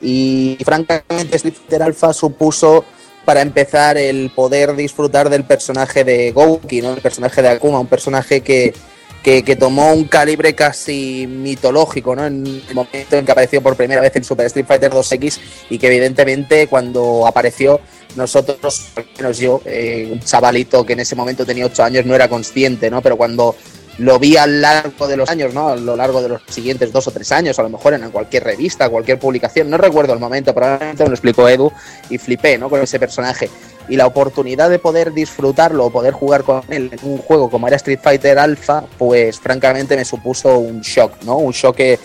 y 0.00 0.58
francamente 0.64 1.36
Street 1.36 1.54
Fighter 1.54 1.82
Alpha 1.82 2.12
supuso 2.12 2.84
para 3.24 3.40
empezar 3.40 3.96
el 3.96 4.30
poder 4.34 4.74
disfrutar 4.74 5.30
del 5.30 5.44
personaje 5.44 6.04
de 6.04 6.32
Gouki, 6.32 6.82
¿no? 6.82 6.92
El 6.92 7.00
personaje 7.00 7.40
de 7.40 7.50
Akuma, 7.50 7.78
un 7.78 7.86
personaje 7.86 8.40
que, 8.40 8.74
que, 9.22 9.56
tomó 9.56 9.92
un 9.92 10.04
calibre 10.04 10.54
casi 10.54 11.26
mitológico, 11.28 12.16
¿no? 12.16 12.26
En 12.26 12.44
el 12.46 12.74
momento 12.74 13.16
en 13.16 13.24
que 13.24 13.32
apareció 13.32 13.62
por 13.62 13.76
primera 13.76 14.00
vez 14.00 14.14
en 14.16 14.24
Super 14.24 14.46
Street 14.46 14.66
Fighter 14.66 14.90
2X 14.90 15.38
y 15.70 15.78
que 15.78 15.86
evidentemente 15.86 16.66
cuando 16.66 17.26
apareció 17.26 17.80
nosotros, 18.16 18.88
al 18.96 19.06
menos 19.16 19.38
yo, 19.38 19.62
eh, 19.64 20.08
un 20.12 20.20
chavalito 20.20 20.84
que 20.84 20.94
en 20.94 21.00
ese 21.00 21.14
momento 21.14 21.46
tenía 21.46 21.66
8 21.66 21.84
años, 21.84 22.04
no 22.04 22.14
era 22.14 22.28
consciente, 22.28 22.90
¿no? 22.90 23.00
Pero 23.00 23.16
cuando 23.16 23.54
lo 23.98 24.18
vi 24.18 24.36
a 24.36 24.46
lo 24.46 24.60
largo 24.60 25.06
de 25.06 25.16
los 25.16 25.28
años, 25.28 25.52
¿no? 25.52 25.68
A 25.68 25.76
lo 25.76 25.96
largo 25.96 26.22
de 26.22 26.28
los 26.30 26.42
siguientes 26.48 26.92
dos 26.92 27.06
o 27.06 27.10
tres 27.10 27.30
años, 27.32 27.58
a 27.58 27.62
lo 27.62 27.68
mejor 27.68 27.94
en 27.94 28.10
cualquier 28.10 28.44
revista, 28.44 28.88
cualquier 28.88 29.18
publicación, 29.18 29.68
no 29.68 29.76
recuerdo 29.76 30.12
el 30.12 30.18
momento, 30.18 30.54
probablemente 30.54 31.02
me 31.02 31.10
lo 31.10 31.14
explicó 31.14 31.48
Edu 31.48 31.70
y 32.08 32.18
flipé, 32.18 32.58
¿no? 32.58 32.70
Con 32.70 32.80
ese 32.80 32.98
personaje. 32.98 33.50
Y 33.88 33.96
la 33.96 34.06
oportunidad 34.06 34.70
de 34.70 34.78
poder 34.78 35.12
disfrutarlo 35.12 35.86
o 35.86 35.90
poder 35.90 36.14
jugar 36.14 36.44
con 36.44 36.62
él 36.68 36.90
en 36.92 37.08
un 37.08 37.18
juego 37.18 37.50
como 37.50 37.66
era 37.66 37.76
Street 37.76 37.98
Fighter 38.02 38.38
Alpha, 38.38 38.84
pues 38.96 39.40
francamente 39.40 39.96
me 39.96 40.04
supuso 40.04 40.58
un 40.58 40.80
shock, 40.80 41.22
¿no? 41.24 41.36
Un 41.36 41.52
shock 41.52 41.76
de, 41.76 41.98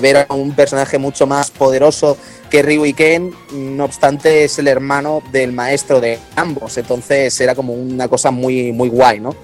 ver 0.00 0.26
a 0.28 0.34
un 0.34 0.54
personaje 0.54 0.98
mucho 0.98 1.26
más 1.26 1.50
poderoso 1.50 2.16
que 2.50 2.62
Ryu 2.62 2.84
y 2.84 2.92
Ken, 2.92 3.34
no 3.52 3.84
obstante 3.84 4.44
es 4.44 4.58
el 4.58 4.68
hermano 4.68 5.22
del 5.32 5.52
maestro 5.52 6.00
de 6.00 6.18
ambos, 6.36 6.78
entonces 6.78 7.38
era 7.40 7.54
como 7.54 7.72
una 7.72 8.08
cosa 8.08 8.30
muy, 8.30 8.72
muy 8.72 8.88
guay, 8.88 9.20
¿no? 9.20 9.34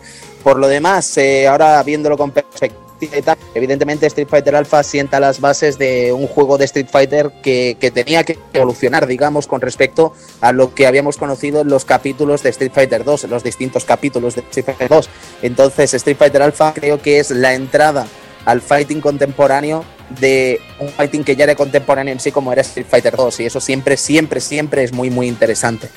Por 0.42 0.58
lo 0.58 0.68
demás, 0.68 1.16
eh, 1.18 1.46
ahora 1.46 1.82
viéndolo 1.82 2.16
con 2.16 2.30
perspectiva 2.30 2.82
y 3.18 3.22
tal, 3.22 3.36
evidentemente 3.54 4.06
Street 4.06 4.28
Fighter 4.28 4.54
Alpha 4.54 4.82
sienta 4.82 5.18
las 5.18 5.40
bases 5.40 5.76
de 5.76 6.12
un 6.12 6.26
juego 6.28 6.56
de 6.56 6.66
Street 6.66 6.86
Fighter 6.90 7.32
que, 7.42 7.76
que 7.80 7.90
tenía 7.90 8.22
que 8.24 8.38
evolucionar, 8.52 9.06
digamos, 9.06 9.46
con 9.46 9.60
respecto 9.60 10.12
a 10.40 10.52
lo 10.52 10.74
que 10.74 10.86
habíamos 10.86 11.16
conocido 11.16 11.62
en 11.62 11.68
los 11.68 11.84
capítulos 11.84 12.42
de 12.42 12.50
Street 12.50 12.72
Fighter 12.72 13.02
2, 13.04 13.24
en 13.24 13.30
los 13.30 13.42
distintos 13.42 13.84
capítulos 13.84 14.36
de 14.36 14.42
Street 14.42 14.66
Fighter 14.66 14.88
2. 14.88 15.08
Entonces, 15.42 15.94
Street 15.94 16.16
Fighter 16.16 16.42
Alpha 16.42 16.72
creo 16.74 17.02
que 17.02 17.18
es 17.18 17.30
la 17.30 17.54
entrada 17.54 18.06
al 18.44 18.60
fighting 18.60 19.00
contemporáneo 19.00 19.84
de 20.20 20.60
un 20.78 20.88
fighting 20.88 21.24
que 21.24 21.36
ya 21.36 21.44
era 21.44 21.54
contemporáneo 21.54 22.12
en 22.12 22.20
sí 22.20 22.32
como 22.32 22.52
era 22.52 22.62
Street 22.62 22.86
Fighter 22.88 23.16
2 23.16 23.40
y 23.40 23.46
eso 23.46 23.60
siempre, 23.60 23.96
siempre, 23.96 24.40
siempre 24.40 24.84
es 24.84 24.92
muy, 24.92 25.10
muy 25.10 25.28
interesante. 25.28 25.88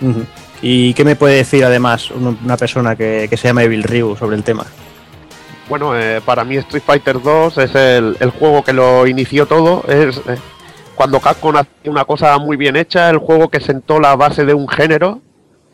Ujú. 0.00 0.24
¿Y 0.62 0.94
qué 0.94 1.04
me 1.04 1.16
puede 1.16 1.36
decir 1.36 1.64
además 1.64 2.10
un- 2.10 2.38
una 2.44 2.56
persona 2.56 2.96
que, 2.96 3.28
se 3.30 3.48
llama 3.48 3.62
Evil 3.62 3.82
Ryu 3.82 4.16
sobre 4.16 4.36
el 4.36 4.42
tema? 4.42 4.64
Bueno, 5.68 5.98
eh, 5.98 6.20
para 6.24 6.44
mí 6.44 6.56
Street 6.56 6.82
Fighter 6.84 7.20
2 7.20 7.58
es 7.58 7.74
el, 7.74 8.30
juego 8.38 8.62
que 8.62 8.72
lo 8.72 9.06
inició 9.06 9.46
todo. 9.46 9.84
Es 9.88 10.16
eh, 10.18 10.36
cuando 10.94 11.20
Capcom 11.20 11.56
hacía 11.56 11.90
una 11.90 12.04
cosa 12.04 12.38
muy 12.38 12.56
bien 12.56 12.76
hecha, 12.76 13.10
el 13.10 13.18
juego 13.18 13.48
que 13.48 13.60
sentó 13.60 13.98
la 14.00 14.16
base 14.16 14.44
de 14.44 14.54
un 14.54 14.68
género, 14.68 15.20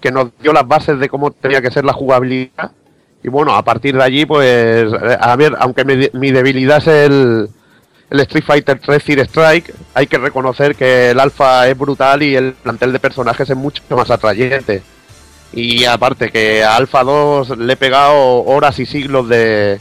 que 0.00 0.10
nos 0.10 0.30
dio 0.40 0.52
las 0.52 0.66
bases 0.66 0.98
de 0.98 1.08
cómo 1.08 1.30
tenía 1.30 1.60
que 1.60 1.70
ser 1.70 1.84
la 1.84 1.92
jugabilidad. 1.92 2.72
Y 3.22 3.28
bueno, 3.28 3.54
a 3.54 3.62
partir 3.62 3.96
de 3.96 4.02
allí, 4.02 4.26
pues, 4.26 4.92
eh, 4.92 5.16
a 5.20 5.36
ver, 5.36 5.54
aunque 5.60 6.10
mi 6.12 6.32
debilidad 6.32 6.78
es 6.78 6.86
el, 6.88 7.48
el 8.12 8.20
Street 8.20 8.44
Fighter 8.44 8.78
3 8.78 9.02
Fear 9.02 9.20
Strike, 9.20 9.74
hay 9.94 10.06
que 10.06 10.18
reconocer 10.18 10.76
que 10.76 11.10
el 11.10 11.18
alfa 11.18 11.66
es 11.66 11.78
brutal 11.78 12.22
y 12.22 12.36
el 12.36 12.52
plantel 12.52 12.92
de 12.92 12.98
personajes 12.98 13.48
es 13.48 13.56
mucho 13.56 13.82
más 13.88 14.10
atrayente. 14.10 14.82
Y 15.54 15.86
aparte 15.86 16.30
que 16.30 16.62
a 16.62 16.76
Alpha 16.76 17.04
2 17.04 17.56
le 17.56 17.72
he 17.72 17.76
pegado 17.76 18.44
horas 18.44 18.78
y 18.78 18.86
siglos 18.86 19.30
de, 19.30 19.78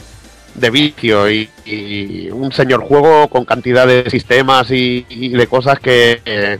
de 0.54 0.70
vicio 0.70 1.30
y, 1.30 1.50
y 1.66 2.30
un 2.30 2.52
señor 2.52 2.82
juego 2.82 3.28
con 3.28 3.44
cantidad 3.44 3.86
de 3.86 4.08
sistemas 4.08 4.70
y, 4.70 5.04
y 5.10 5.28
de 5.28 5.46
cosas 5.46 5.78
que, 5.78 6.58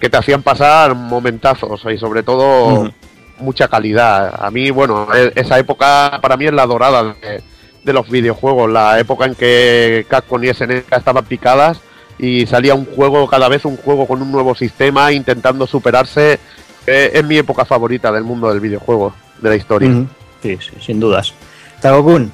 que, 0.00 0.10
te 0.10 0.16
hacían 0.16 0.42
pasar 0.42 0.96
momentazos 0.96 1.82
y 1.92 1.98
sobre 1.98 2.24
todo 2.24 2.92
mucha 3.38 3.68
calidad. 3.68 4.34
A 4.44 4.50
mí, 4.50 4.70
bueno, 4.72 5.06
e- 5.14 5.32
esa 5.36 5.56
época 5.58 6.18
para 6.20 6.36
mí 6.36 6.46
es 6.46 6.52
la 6.52 6.66
dorada 6.66 7.14
de, 7.20 7.42
de 7.86 7.92
los 7.92 8.10
videojuegos, 8.10 8.70
la 8.70 8.98
época 8.98 9.24
en 9.24 9.34
que 9.36 10.04
Capcom 10.10 10.42
y 10.42 10.52
SNK 10.52 10.92
estaban 10.92 11.24
picadas 11.24 11.78
y 12.18 12.44
salía 12.46 12.74
un 12.74 12.84
juego, 12.84 13.28
cada 13.28 13.48
vez 13.48 13.64
un 13.64 13.76
juego 13.76 14.06
con 14.06 14.20
un 14.20 14.32
nuevo 14.32 14.54
sistema 14.54 15.12
intentando 15.12 15.66
superarse. 15.66 16.40
Eh, 16.86 17.12
es 17.14 17.24
mi 17.24 17.36
época 17.36 17.64
favorita 17.64 18.10
del 18.10 18.24
mundo 18.24 18.48
del 18.48 18.60
videojuego, 18.60 19.14
de 19.40 19.48
la 19.48 19.56
historia. 19.56 20.04
Sí, 20.42 20.58
sí, 20.60 20.72
sin 20.80 21.00
dudas. 21.00 21.32
Tagokun, 21.80 22.32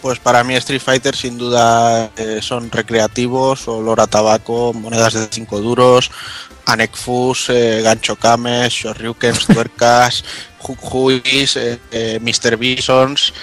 Pues 0.00 0.18
para 0.18 0.42
mí 0.42 0.54
Street 0.54 0.80
Fighter 0.80 1.14
sin 1.14 1.36
duda 1.36 2.10
eh, 2.16 2.40
son 2.40 2.70
recreativos, 2.70 3.68
olor 3.68 4.00
a 4.00 4.06
tabaco, 4.06 4.72
monedas 4.72 5.14
de 5.14 5.26
5 5.30 5.60
duros, 5.60 6.10
Anekfus, 6.66 7.50
eh, 7.50 7.82
gancho 7.82 8.16
kames, 8.16 8.72
shoryukens, 8.72 9.46
tuercas, 9.52 10.24
Hukuis, 10.68 11.56
eh, 11.56 11.78
eh, 11.90 12.18
Mr. 12.20 12.56
Bisons 12.56 13.34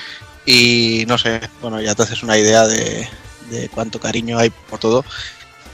y 0.45 1.05
no 1.07 1.17
sé, 1.17 1.41
bueno, 1.61 1.81
ya 1.81 1.95
te 1.95 2.03
haces 2.03 2.23
una 2.23 2.37
idea 2.37 2.67
de, 2.67 3.07
de 3.49 3.69
cuánto 3.69 3.99
cariño 3.99 4.37
hay 4.37 4.49
por 4.49 4.79
todo. 4.79 5.05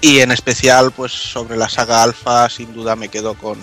Y 0.01 0.19
en 0.19 0.31
especial, 0.31 0.91
pues 0.91 1.11
sobre 1.11 1.57
la 1.57 1.69
saga 1.69 2.03
Alpha, 2.03 2.49
sin 2.49 2.73
duda 2.73 2.95
me 2.95 3.09
quedo 3.09 3.33
con, 3.33 3.57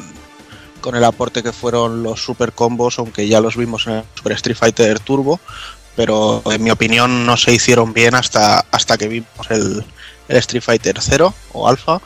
con 0.81 0.97
el 0.97 1.05
aporte 1.05 1.43
que 1.43 1.53
fueron 1.53 2.03
los 2.03 2.23
super 2.23 2.53
combos, 2.53 2.99
aunque 2.99 3.29
ya 3.29 3.41
los 3.41 3.57
vimos 3.57 3.87
en 3.87 3.95
el 3.95 4.05
Super 4.15 4.33
Street 4.33 4.57
Fighter 4.57 4.99
Turbo, 4.99 5.41
pero 5.97 6.43
en 6.47 6.63
mi 6.63 6.71
opinión 6.71 7.25
no 7.25 7.37
se 7.37 7.53
hicieron 7.53 7.93
bien 7.93 8.15
hasta, 8.15 8.67
hasta 8.71 8.99
que 8.99 9.09
vimos 9.09 9.51
el, 9.51 9.85
el 10.29 10.37
Street 10.37 10.63
Fighter 10.63 10.97
0 11.01 11.33
o 11.53 11.69
Alpha. 11.69 12.01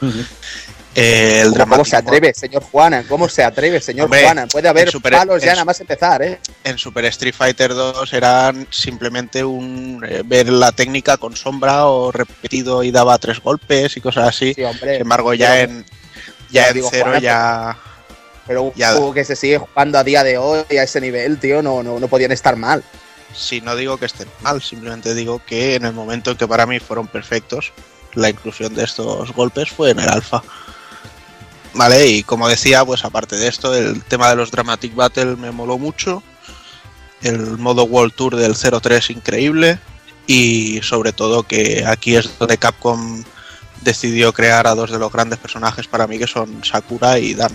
Eh, 1.00 1.40
el 1.42 1.52
¿Cómo, 1.52 1.66
cómo 1.76 1.84
se 1.84 1.96
atreve, 1.96 2.34
señor 2.34 2.62
Juana? 2.64 3.04
¿Cómo 3.08 3.28
se 3.28 3.44
atreve, 3.44 3.80
señor 3.80 4.06
Hombre, 4.06 4.22
Juana? 4.24 4.46
Puede 4.46 4.68
haber 4.68 4.90
Super- 4.90 5.12
palos 5.12 5.40
ya 5.42 5.48
en- 5.50 5.54
nada 5.54 5.64
más 5.64 5.80
empezar, 5.80 6.22
¿eh? 6.22 6.40
en 6.64 6.76
Super 6.78 7.04
Street 7.06 7.34
Fighter 7.36 7.72
2 7.74 8.12
eran 8.12 8.66
simplemente 8.70 9.44
un 9.44 10.04
eh, 10.08 10.22
ver 10.24 10.48
la 10.48 10.72
técnica 10.72 11.16
con 11.16 11.36
sombra 11.36 11.86
o 11.86 12.10
repetido 12.10 12.82
y 12.82 12.90
daba 12.90 13.16
tres 13.18 13.40
golpes 13.40 13.96
y 13.96 14.00
cosas 14.00 14.28
así. 14.28 14.54
Sí, 14.54 14.64
hombre. 14.64 14.94
Sin 14.94 15.02
embargo, 15.02 15.34
ya 15.34 15.50
Pero- 15.52 15.70
en 15.72 15.84
ya 16.50 16.62
ya 16.62 16.68
en 16.68 16.74
digo, 16.74 16.88
cero 16.90 17.04
Juana, 17.04 17.18
ya 17.20 17.78
Pero 18.46 18.62
un 18.62 18.72
Ya. 18.74 18.92
juego 18.92 19.12
que 19.12 19.24
se 19.24 19.36
sigue 19.36 19.58
jugando 19.58 19.98
a 19.98 20.04
día 20.04 20.24
de 20.24 20.38
hoy 20.38 20.64
a 20.70 20.82
ese 20.82 21.00
nivel, 21.02 21.38
tío, 21.38 21.60
no, 21.62 21.82
no, 21.82 22.00
no 22.00 22.08
podían 22.08 22.32
estar 22.32 22.56
mal. 22.56 22.82
Sí, 23.36 23.60
no 23.60 23.76
digo 23.76 23.98
que 23.98 24.06
estén 24.06 24.26
mal, 24.40 24.62
simplemente 24.62 25.14
digo 25.14 25.42
que 25.46 25.74
en 25.74 25.84
el 25.84 25.92
momento 25.92 26.30
en 26.30 26.38
que 26.38 26.48
para 26.48 26.64
mí 26.66 26.80
fueron 26.80 27.06
perfectos, 27.08 27.72
la 28.14 28.30
inclusión 28.30 28.74
de 28.74 28.84
estos 28.84 29.32
golpes 29.34 29.68
fue 29.70 29.90
en 29.90 30.00
el 30.00 30.08
alfa. 30.08 30.42
Vale, 31.74 32.06
y 32.08 32.22
como 32.22 32.48
decía, 32.48 32.84
pues 32.84 33.04
aparte 33.04 33.36
de 33.36 33.46
esto, 33.48 33.74
el 33.74 34.02
tema 34.02 34.28
de 34.30 34.36
los 34.36 34.50
Dramatic 34.50 34.94
Battle 34.94 35.36
me 35.36 35.50
moló 35.50 35.78
mucho. 35.78 36.22
El 37.22 37.58
modo 37.58 37.84
World 37.84 38.14
Tour 38.14 38.36
del 38.36 38.54
03 38.56 39.10
increíble. 39.10 39.78
Y 40.26 40.80
sobre 40.82 41.12
todo 41.12 41.42
que 41.42 41.84
aquí 41.86 42.16
es 42.16 42.38
donde 42.38 42.58
Capcom 42.58 43.22
decidió 43.82 44.32
crear 44.32 44.66
a 44.66 44.74
dos 44.74 44.90
de 44.90 44.98
los 44.98 45.10
grandes 45.12 45.38
personajes 45.38 45.86
para 45.86 46.06
mí, 46.06 46.18
que 46.18 46.26
son 46.26 46.62
Sakura 46.64 47.18
y 47.18 47.34
Dan. 47.34 47.52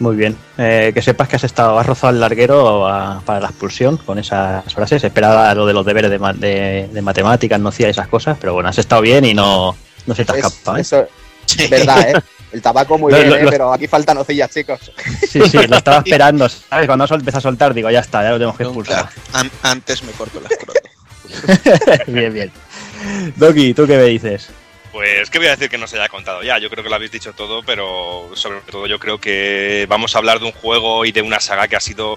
Muy 0.00 0.16
bien. 0.16 0.36
Eh, 0.58 0.90
que 0.92 1.00
sepas 1.02 1.28
que 1.28 1.36
has 1.36 1.44
estado, 1.44 1.78
has 1.78 1.86
rozado 1.86 2.12
el 2.12 2.20
larguero 2.20 2.86
a- 2.86 3.20
para 3.24 3.40
la 3.40 3.48
expulsión 3.48 3.96
con 3.96 4.18
esas 4.18 4.72
frases. 4.74 5.02
Esperaba 5.04 5.54
lo 5.54 5.66
de 5.66 5.72
los 5.72 5.86
deberes 5.86 6.10
de, 6.10 6.18
ma- 6.18 6.32
de- 6.32 6.88
de 6.92 7.02
matemáticas, 7.02 7.58
no 7.60 7.68
hacía 7.68 7.88
esas 7.88 8.08
cosas, 8.08 8.36
pero 8.40 8.54
bueno, 8.54 8.68
has 8.68 8.78
estado 8.78 9.02
bien 9.02 9.24
y 9.24 9.34
no, 9.34 9.74
no 10.06 10.14
se 10.14 10.24
te 10.24 10.32
ha 10.32 10.36
Es- 10.38 10.44
escapado. 10.46 10.76
¿eh? 10.78 10.80
eso 10.80 11.06
es 11.58 11.70
verdad, 11.70 12.10
¿eh? 12.10 12.14
El 12.52 12.62
tabaco 12.62 12.96
muy 12.98 13.12
bien, 13.12 13.28
lo- 13.30 13.36
¿eh? 13.36 13.42
lo- 13.44 13.50
pero 13.50 13.72
aquí 13.72 13.86
faltan 13.88 14.16
nocillas, 14.16 14.50
chicos. 14.50 14.92
Sí, 15.28 15.40
sí, 15.48 15.58
lo 15.66 15.76
estaba 15.76 15.98
esperando. 16.04 16.48
¿sabes? 16.48 16.86
Cuando 16.86 17.04
empezó 17.10 17.38
a 17.38 17.40
soltar, 17.40 17.74
digo, 17.74 17.90
ya 17.90 18.00
está, 18.00 18.22
ya 18.22 18.30
lo 18.30 18.36
tenemos 18.36 18.56
que 18.56 18.62
expulsar. 18.62 19.08
An- 19.32 19.50
antes 19.62 20.02
me 20.04 20.12
corto 20.12 20.38
el 20.38 20.46
escroto. 20.46 20.80
bien, 22.06 22.32
bien. 22.32 22.52
Doki, 23.36 23.74
¿tú 23.74 23.86
qué 23.86 23.96
me 23.96 24.04
dices? 24.04 24.48
Pues, 24.92 25.28
¿qué 25.28 25.38
voy 25.38 25.48
a 25.48 25.50
decir 25.56 25.68
que 25.68 25.76
no 25.78 25.88
se 25.88 25.96
haya 25.98 26.08
contado 26.08 26.42
ya? 26.44 26.58
Yo 26.60 26.70
creo 26.70 26.84
que 26.84 26.88
lo 26.90 26.94
habéis 26.94 27.10
dicho 27.10 27.32
todo, 27.32 27.62
pero 27.64 28.30
sobre 28.34 28.60
todo 28.60 28.86
yo 28.86 29.00
creo 29.00 29.18
que 29.18 29.86
vamos 29.88 30.14
a 30.14 30.18
hablar 30.18 30.38
de 30.38 30.46
un 30.46 30.52
juego 30.52 31.04
y 31.04 31.10
de 31.10 31.20
una 31.22 31.40
saga 31.40 31.66
que 31.66 31.74
ha 31.74 31.80
sido 31.80 32.16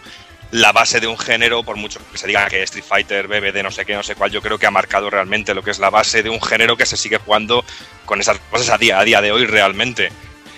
la 0.52 0.72
base 0.72 1.00
de 1.00 1.08
un 1.08 1.18
género, 1.18 1.64
por 1.64 1.76
mucho 1.76 2.00
que 2.12 2.18
se 2.18 2.28
diga 2.28 2.48
que 2.48 2.64
Street 2.64 2.86
Fighter, 2.86 3.28
BBD, 3.28 3.64
no 3.64 3.72
sé 3.72 3.86
qué, 3.86 3.94
no 3.96 4.04
sé 4.04 4.16
cuál, 4.16 4.32
yo 4.32 4.42
creo 4.42 4.58
que 4.58 4.66
ha 4.66 4.72
marcado 4.72 5.10
realmente 5.10 5.54
lo 5.54 5.62
que 5.62 5.72
es 5.72 5.80
la 5.80 5.90
base 5.90 6.24
de 6.24 6.30
un 6.30 6.42
género 6.42 6.78
que 6.78 6.86
se 6.86 6.98
sigue 6.98 7.18
jugando 7.18 7.66
con 8.06 8.22
esas 8.22 8.40
bases 8.52 8.70
a 8.70 8.78
día, 8.78 9.00
a 9.00 9.04
día 9.04 9.22
de 9.22 9.32
hoy 9.32 9.46
realmente. 9.46 10.12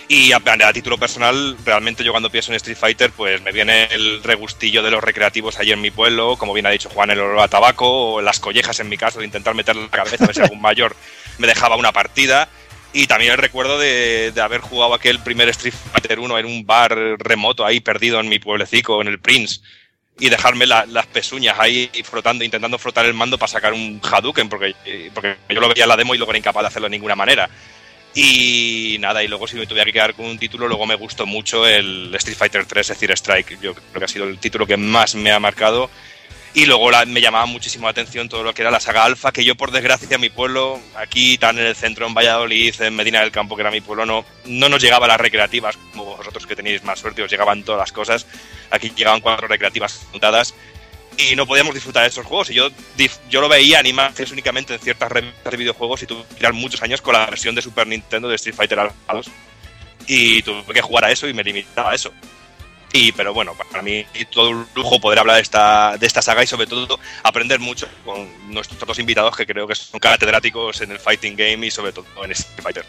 Y 0.07 0.31
a, 0.31 0.41
a 0.43 0.73
título 0.73 0.97
personal, 0.97 1.55
realmente 1.63 2.03
yo 2.03 2.11
cuando 2.11 2.31
pienso 2.31 2.51
en 2.51 2.55
Street 2.55 2.77
Fighter, 2.77 3.11
pues 3.11 3.41
me 3.43 3.51
viene 3.51 3.85
el 3.91 4.23
regustillo 4.23 4.81
de 4.81 4.89
los 4.89 5.03
recreativos 5.03 5.59
ahí 5.59 5.71
en 5.71 5.81
mi 5.81 5.91
pueblo, 5.91 6.35
como 6.35 6.53
bien 6.53 6.65
ha 6.65 6.71
dicho 6.71 6.89
Juan, 6.89 7.11
el 7.11 7.19
olor 7.19 7.39
a 7.41 7.47
tabaco, 7.47 8.13
o 8.13 8.21
las 8.21 8.39
collejas 8.39 8.79
en 8.79 8.89
mi 8.89 8.97
caso, 8.97 9.19
de 9.19 9.25
intentar 9.25 9.53
meter 9.53 9.75
la 9.75 9.87
cabeza 9.87 10.23
a 10.23 10.27
ver 10.27 10.35
si 10.35 10.41
algún 10.41 10.61
mayor 10.63 10.95
me 11.37 11.45
dejaba 11.45 11.75
una 11.75 11.91
partida. 11.91 12.49
Y 12.91 13.05
también 13.07 13.31
el 13.33 13.37
recuerdo 13.37 13.77
de, 13.77 14.31
de 14.33 14.41
haber 14.41 14.61
jugado 14.61 14.93
aquel 14.95 15.19
primer 15.19 15.47
Street 15.49 15.73
Fighter 15.91 16.19
1 16.19 16.39
en 16.39 16.45
un 16.47 16.65
bar 16.65 16.95
remoto 17.19 17.65
ahí 17.65 17.79
perdido 17.81 18.19
en 18.19 18.29
mi 18.29 18.39
pueblecico, 18.39 18.99
en 19.01 19.07
el 19.07 19.19
Prince, 19.19 19.61
y 20.19 20.29
dejarme 20.29 20.65
la- 20.65 20.85
las 20.87 21.05
pezuñas 21.05 21.57
ahí 21.59 21.89
frotando, 22.03 22.43
intentando 22.43 22.77
frotar 22.79 23.05
el 23.05 23.13
mando 23.13 23.37
para 23.37 23.51
sacar 23.51 23.73
un 23.73 24.01
Hadouken, 24.03 24.49
porque, 24.49 24.73
porque 25.13 25.37
yo 25.49 25.61
lo 25.61 25.69
veía 25.69 25.83
en 25.83 25.89
la 25.89 25.97
demo 25.97 26.15
y 26.15 26.17
luego 26.17 26.31
era 26.31 26.39
incapaz 26.39 26.63
de 26.63 26.67
hacerlo 26.67 26.87
de 26.87 26.91
ninguna 26.97 27.15
manera. 27.15 27.47
Y 28.15 28.97
nada, 28.99 29.23
y 29.23 29.27
luego 29.27 29.47
si 29.47 29.55
me 29.55 29.67
tuviera 29.67 29.85
que 29.85 29.93
quedar 29.93 30.15
con 30.15 30.25
un 30.25 30.39
título, 30.39 30.67
luego 30.67 30.85
me 30.87 30.95
gustó 30.95 31.27
mucho 31.27 31.67
el 31.67 32.13
Street 32.15 32.37
Fighter 32.37 32.65
3, 32.65 32.89
es 32.89 32.97
decir, 32.99 33.11
Strike. 33.11 33.59
Yo 33.61 33.75
creo 33.75 33.99
que 33.99 34.05
ha 34.05 34.07
sido 34.07 34.25
el 34.27 34.39
título 34.39 34.65
que 34.65 34.77
más 34.77 35.13
me 35.13 35.31
ha 35.31 35.39
marcado. 35.39 35.91
Y 36.53 36.65
luego 36.65 36.89
me 37.05 37.21
llamaba 37.21 37.45
muchísimo 37.45 37.85
la 37.85 37.91
atención 37.91 38.27
todo 38.27 38.43
lo 38.43 38.53
que 38.53 38.63
era 38.63 38.71
la 38.71 38.79
saga 38.79 39.03
Alpha, 39.03 39.31
que 39.31 39.43
yo 39.43 39.55
por 39.55 39.71
desgracia 39.71 40.17
mi 40.17 40.29
pueblo, 40.29 40.79
aquí 40.95 41.37
tan 41.37 41.59
en 41.59 41.67
el 41.67 41.75
centro, 41.75 42.07
en 42.07 42.15
Valladolid, 42.15 42.73
en 42.81 42.95
Medina 42.95 43.21
del 43.21 43.31
Campo, 43.31 43.55
que 43.55 43.61
era 43.61 43.71
mi 43.71 43.81
pueblo, 43.81 44.05
no, 44.05 44.25
no 44.45 44.67
nos 44.67 44.81
llegaba 44.81 45.07
las 45.07 45.21
recreativas, 45.21 45.77
como 45.91 46.17
vosotros 46.17 46.47
que 46.47 46.55
tenéis 46.55 46.83
más 46.83 46.99
suerte, 46.99 47.21
os 47.21 47.29
llegaban 47.29 47.63
todas 47.63 47.79
las 47.79 47.91
cosas. 47.91 48.25
Aquí 48.71 48.91
llegaban 48.95 49.21
cuatro 49.21 49.47
recreativas 49.47 50.07
juntadas 50.11 50.55
y 51.19 51.35
no 51.35 51.45
podíamos 51.45 51.73
disfrutar 51.73 52.03
de 52.03 52.09
estos 52.09 52.25
juegos. 52.25 52.49
Y 52.49 52.55
yo, 52.55 52.69
yo 53.29 53.41
lo 53.41 53.49
veía 53.49 53.79
en 53.79 53.87
imágenes 53.87 54.31
únicamente 54.31 54.73
en 54.73 54.79
ciertas 54.79 55.11
revistas 55.11 55.51
de 55.51 55.57
videojuegos 55.57 56.01
y 56.03 56.07
tuve 56.07 56.23
que 56.29 56.35
tirar 56.35 56.53
muchos 56.53 56.81
años 56.81 57.01
con 57.01 57.13
la 57.13 57.25
versión 57.25 57.55
de 57.55 57.61
Super 57.61 57.87
Nintendo 57.87 58.27
de 58.27 58.35
Street 58.35 58.55
Fighter 58.55 58.79
Alpha 58.79 59.13
2. 59.13 59.27
Y 60.07 60.41
tuve 60.41 60.73
que 60.73 60.81
jugar 60.81 61.05
a 61.05 61.11
eso 61.11 61.27
y 61.27 61.33
me 61.33 61.43
limitaba 61.43 61.91
a 61.91 61.95
eso. 61.95 62.11
Y, 62.91 63.11
pero 63.11 63.33
bueno, 63.33 63.53
para 63.71 63.83
mí 63.83 64.03
todo 64.31 64.49
un 64.49 64.67
lujo 64.75 64.99
poder 64.99 65.19
hablar 65.19 65.35
de 65.35 65.43
esta, 65.43 65.95
de 65.97 66.07
esta 66.07 66.21
saga 66.23 66.43
y 66.43 66.47
sobre 66.47 66.65
todo 66.65 66.99
aprender 67.23 67.59
mucho 67.59 67.87
con 68.03 68.27
nuestros 68.51 68.79
dos 68.79 68.97
invitados 68.97 69.35
que 69.35 69.45
creo 69.45 69.67
que 69.67 69.75
son 69.75 69.99
catedráticos 69.99 70.81
en 70.81 70.91
el 70.91 70.99
fighting 70.99 71.35
game 71.35 71.67
y 71.67 71.71
sobre 71.71 71.91
todo 71.93 72.05
en 72.23 72.31
Street 72.31 72.61
Fighter. 72.63 72.85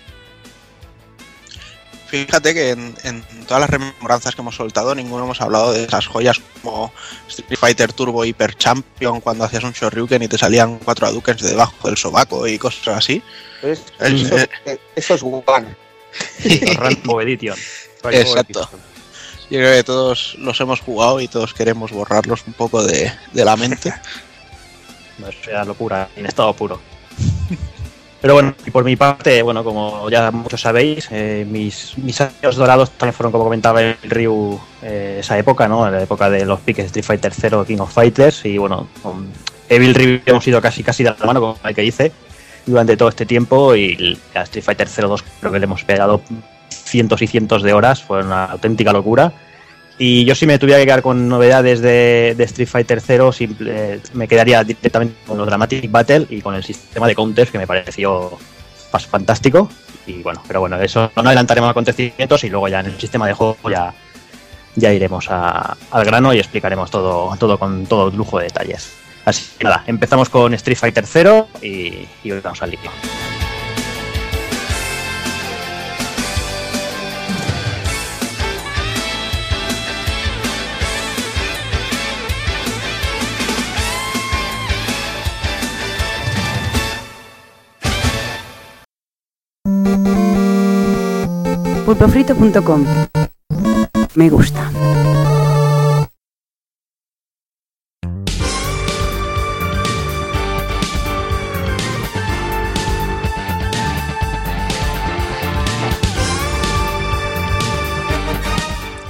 Fíjate 2.09 2.55
que 2.55 2.71
en, 2.71 2.95
en 3.05 3.23
todas 3.47 3.61
las 3.61 3.71
rememoranzas 3.71 4.35
que 4.35 4.41
hemos 4.41 4.57
soltado, 4.57 4.95
ninguno 4.97 5.25
hemos 5.25 5.41
hablado 5.41 5.73
de 5.73 5.85
esas 5.85 6.07
joyas 6.09 6.41
como 6.61 6.93
Street 7.29 7.57
Fighter 7.59 7.93
Turbo 7.93 8.25
Hyper 8.25 8.57
Champion, 8.57 9.21
cuando 9.21 9.45
hacías 9.45 9.63
un 9.63 9.71
Shoryuken 9.73 10.23
y 10.25 10.29
te 10.29 10.37
salían 10.37 10.79
cuatro 10.81 11.07
Hadoukens 11.07 11.41
de 11.41 11.51
debajo 11.51 11.87
del 11.87 11.97
sobaco 11.97 12.49
y 12.49 12.59
cosas 12.59 12.97
así. 12.97 13.23
Es- 13.63 13.85
Es- 14.01 14.13
eso, 14.23 14.37
eh, 14.65 14.79
eso 14.97 15.15
es 15.15 15.23
one. 15.23 15.77
Edition. 17.23 17.57
Exacto. 18.13 18.69
Yo 19.51 19.59
creo 19.59 19.77
que 19.77 19.85
todos 19.85 20.37
los 20.39 20.61
hemos 20.61 20.81
jugado 20.81 21.21
y 21.21 21.27
todos 21.27 21.55
queremos 21.55 21.91
borrarlos 21.91 22.45
un 22.47 22.53
poco 22.53 22.85
de, 22.85 23.13
de 23.33 23.45
la 23.45 23.57
mente. 23.57 23.93
No, 25.19 25.29
eso 25.29 25.51
era 25.51 25.67
locura, 25.67 26.09
en 26.17 26.25
estado 26.25 26.55
puro. 26.55 26.81
Pero 28.21 28.35
bueno, 28.35 28.55
y 28.67 28.71
por 28.71 28.85
mi 28.85 28.97
parte, 28.97 29.43
bueno, 29.43 29.65
como 29.65 30.09
ya 30.11 30.31
muchos 30.31 30.61
sabéis, 30.61 31.09
eh, 31.11 31.47
mis, 31.49 31.97
mis 31.99 32.21
años 32.21 32.57
dorados 32.57 32.91
también 32.91 33.15
fueron, 33.15 33.33
como 33.33 33.45
comentaba 33.45 33.81
el 33.81 33.97
Ryu, 34.03 34.61
eh, 34.83 35.19
esa 35.21 35.39
época, 35.39 35.69
¿no? 35.69 35.91
La 35.91 36.03
época 36.03 36.29
de 36.29 36.45
los 36.45 36.61
piques 36.61 36.87
Street 36.87 37.05
Fighter 37.05 37.33
0, 37.35 37.65
King 37.67 37.79
of 37.79 37.93
Fighters, 37.93 38.45
y 38.45 38.59
bueno, 38.59 38.89
con 39.03 39.31
Evil 39.69 39.95
Ryu 39.95 40.21
hemos 40.27 40.47
ido 40.47 40.61
casi 40.61 40.83
casi 40.83 41.03
de 41.03 41.15
la 41.19 41.27
mano, 41.27 41.41
como 41.41 41.59
el 41.65 41.75
que 41.75 41.83
dice, 41.83 42.13
durante 42.67 42.97
todo 42.97 43.09
este 43.09 43.25
tiempo, 43.25 43.75
y 43.75 44.19
a 44.35 44.43
Street 44.43 44.65
Fighter 44.65 44.89
02 44.89 45.25
creo 45.41 45.53
que 45.53 45.59
le 45.59 45.65
hemos 45.65 45.85
pegado 45.85 46.21
cientos 46.90 47.22
y 47.22 47.26
cientos 47.26 47.62
de 47.62 47.72
horas, 47.72 48.03
fue 48.03 48.22
una 48.22 48.44
auténtica 48.44 48.92
locura. 48.92 49.33
Y 49.98 50.24
yo 50.24 50.35
si 50.35 50.46
me 50.46 50.59
tuviera 50.59 50.81
que 50.81 50.87
quedar 50.87 51.03
con 51.03 51.29
novedades 51.29 51.81
de, 51.81 52.35
de 52.37 52.44
Street 52.44 52.68
Fighter 52.68 53.00
0, 53.00 53.33
simple- 53.33 53.70
eh, 53.94 54.00
me 54.14 54.26
quedaría 54.29 54.64
directamente 54.64 55.14
con 55.26 55.37
los 55.37 55.46
Dramatic 55.46 55.90
Battle 55.90 56.26
y 56.31 56.40
con 56.40 56.55
el 56.55 56.64
sistema 56.64 57.07
de 57.07 57.14
counters 57.14 57.50
que 57.50 57.59
me 57.59 57.66
pareció 57.66 58.38
fantástico. 59.09 59.70
Y 60.07 60.22
bueno, 60.22 60.42
pero 60.48 60.61
bueno, 60.61 60.81
eso 60.81 61.11
no 61.14 61.22
adelantaremos 61.22 61.70
acontecimientos 61.70 62.42
y 62.44 62.48
luego 62.48 62.66
ya 62.68 62.81
en 62.81 62.87
el 62.87 62.98
sistema 62.98 63.26
de 63.26 63.35
juego 63.35 63.57
ya, 63.70 63.92
ya 64.74 64.92
iremos 64.92 65.26
a- 65.31 65.76
al 65.90 66.05
grano 66.07 66.33
y 66.33 66.38
explicaremos 66.38 66.90
todo, 66.90 67.37
todo 67.38 67.59
con 67.59 67.85
todo 67.87 68.11
lujo 68.11 68.38
de 68.38 68.44
detalles. 68.44 68.92
Así 69.26 69.50
que 69.59 69.64
nada, 69.64 69.85
empezamos 69.87 70.31
con 70.31 70.55
Street 70.55 70.79
Fighter 70.79 71.05
0 71.07 71.46
y, 71.61 72.07
y 72.24 72.31
vamos 72.42 72.62
al 72.62 72.70
lío. 72.70 73.39
Pulpofrito.com 91.90 92.87
Me 94.14 94.31
gusta. 94.31 94.70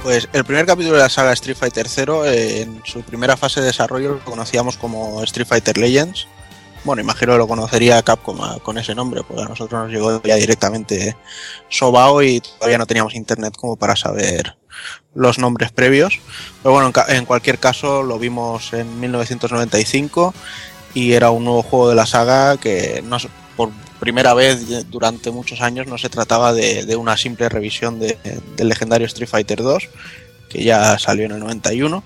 Pues 0.01 0.27
el 0.33 0.43
primer 0.43 0.65
capítulo 0.65 0.95
de 0.95 1.03
la 1.03 1.09
saga 1.09 1.33
Street 1.33 1.55
Fighter 1.55 1.87
0, 1.87 2.25
eh, 2.25 2.61
en 2.61 2.81
su 2.83 3.03
primera 3.03 3.37
fase 3.37 3.59
de 3.59 3.67
desarrollo, 3.67 4.13
lo 4.13 4.19
conocíamos 4.21 4.77
como 4.77 5.21
Street 5.21 5.45
Fighter 5.47 5.77
Legends. 5.77 6.27
Bueno, 6.83 7.01
imagino 7.01 7.33
que 7.33 7.37
lo 7.37 7.47
conocería 7.47 8.01
Capcom 8.01 8.39
con 8.63 8.77
ese 8.77 8.95
nombre, 8.95 9.21
porque 9.27 9.43
a 9.43 9.47
nosotros 9.47 9.83
nos 9.83 9.91
llegó 9.91 10.21
ya 10.23 10.35
directamente 10.35 11.15
Sobao 11.69 12.23
y 12.23 12.41
todavía 12.41 12.79
no 12.79 12.87
teníamos 12.87 13.13
internet 13.13 13.53
como 13.55 13.75
para 13.75 13.95
saber 13.95 14.57
los 15.13 15.37
nombres 15.37 15.71
previos. 15.71 16.19
Pero 16.63 16.73
bueno, 16.73 16.91
en, 17.07 17.15
en 17.17 17.25
cualquier 17.25 17.59
caso 17.59 18.01
lo 18.01 18.17
vimos 18.17 18.73
en 18.73 18.99
1995 18.99 20.33
y 20.95 21.13
era 21.13 21.29
un 21.29 21.43
nuevo 21.45 21.61
juego 21.61 21.89
de 21.89 21.95
la 21.95 22.05
saga 22.07 22.57
que 22.57 23.03
por 23.55 23.69
primera 23.99 24.33
vez 24.33 24.67
de- 24.67 24.83
durante 24.85 25.29
muchos 25.29 25.61
años 25.61 25.85
no 25.85 25.99
se 25.99 26.09
trataba 26.09 26.51
de, 26.53 26.85
de 26.85 26.95
una 26.95 27.15
simple 27.15 27.47
revisión 27.47 27.99
de- 27.99 28.17
del 28.57 28.69
legendario 28.69 29.05
Street 29.05 29.29
Fighter 29.29 29.61
2 29.61 29.87
que 30.51 30.63
ya 30.63 30.97
salió 30.99 31.25
en 31.25 31.31
el 31.31 31.39
91 31.39 32.03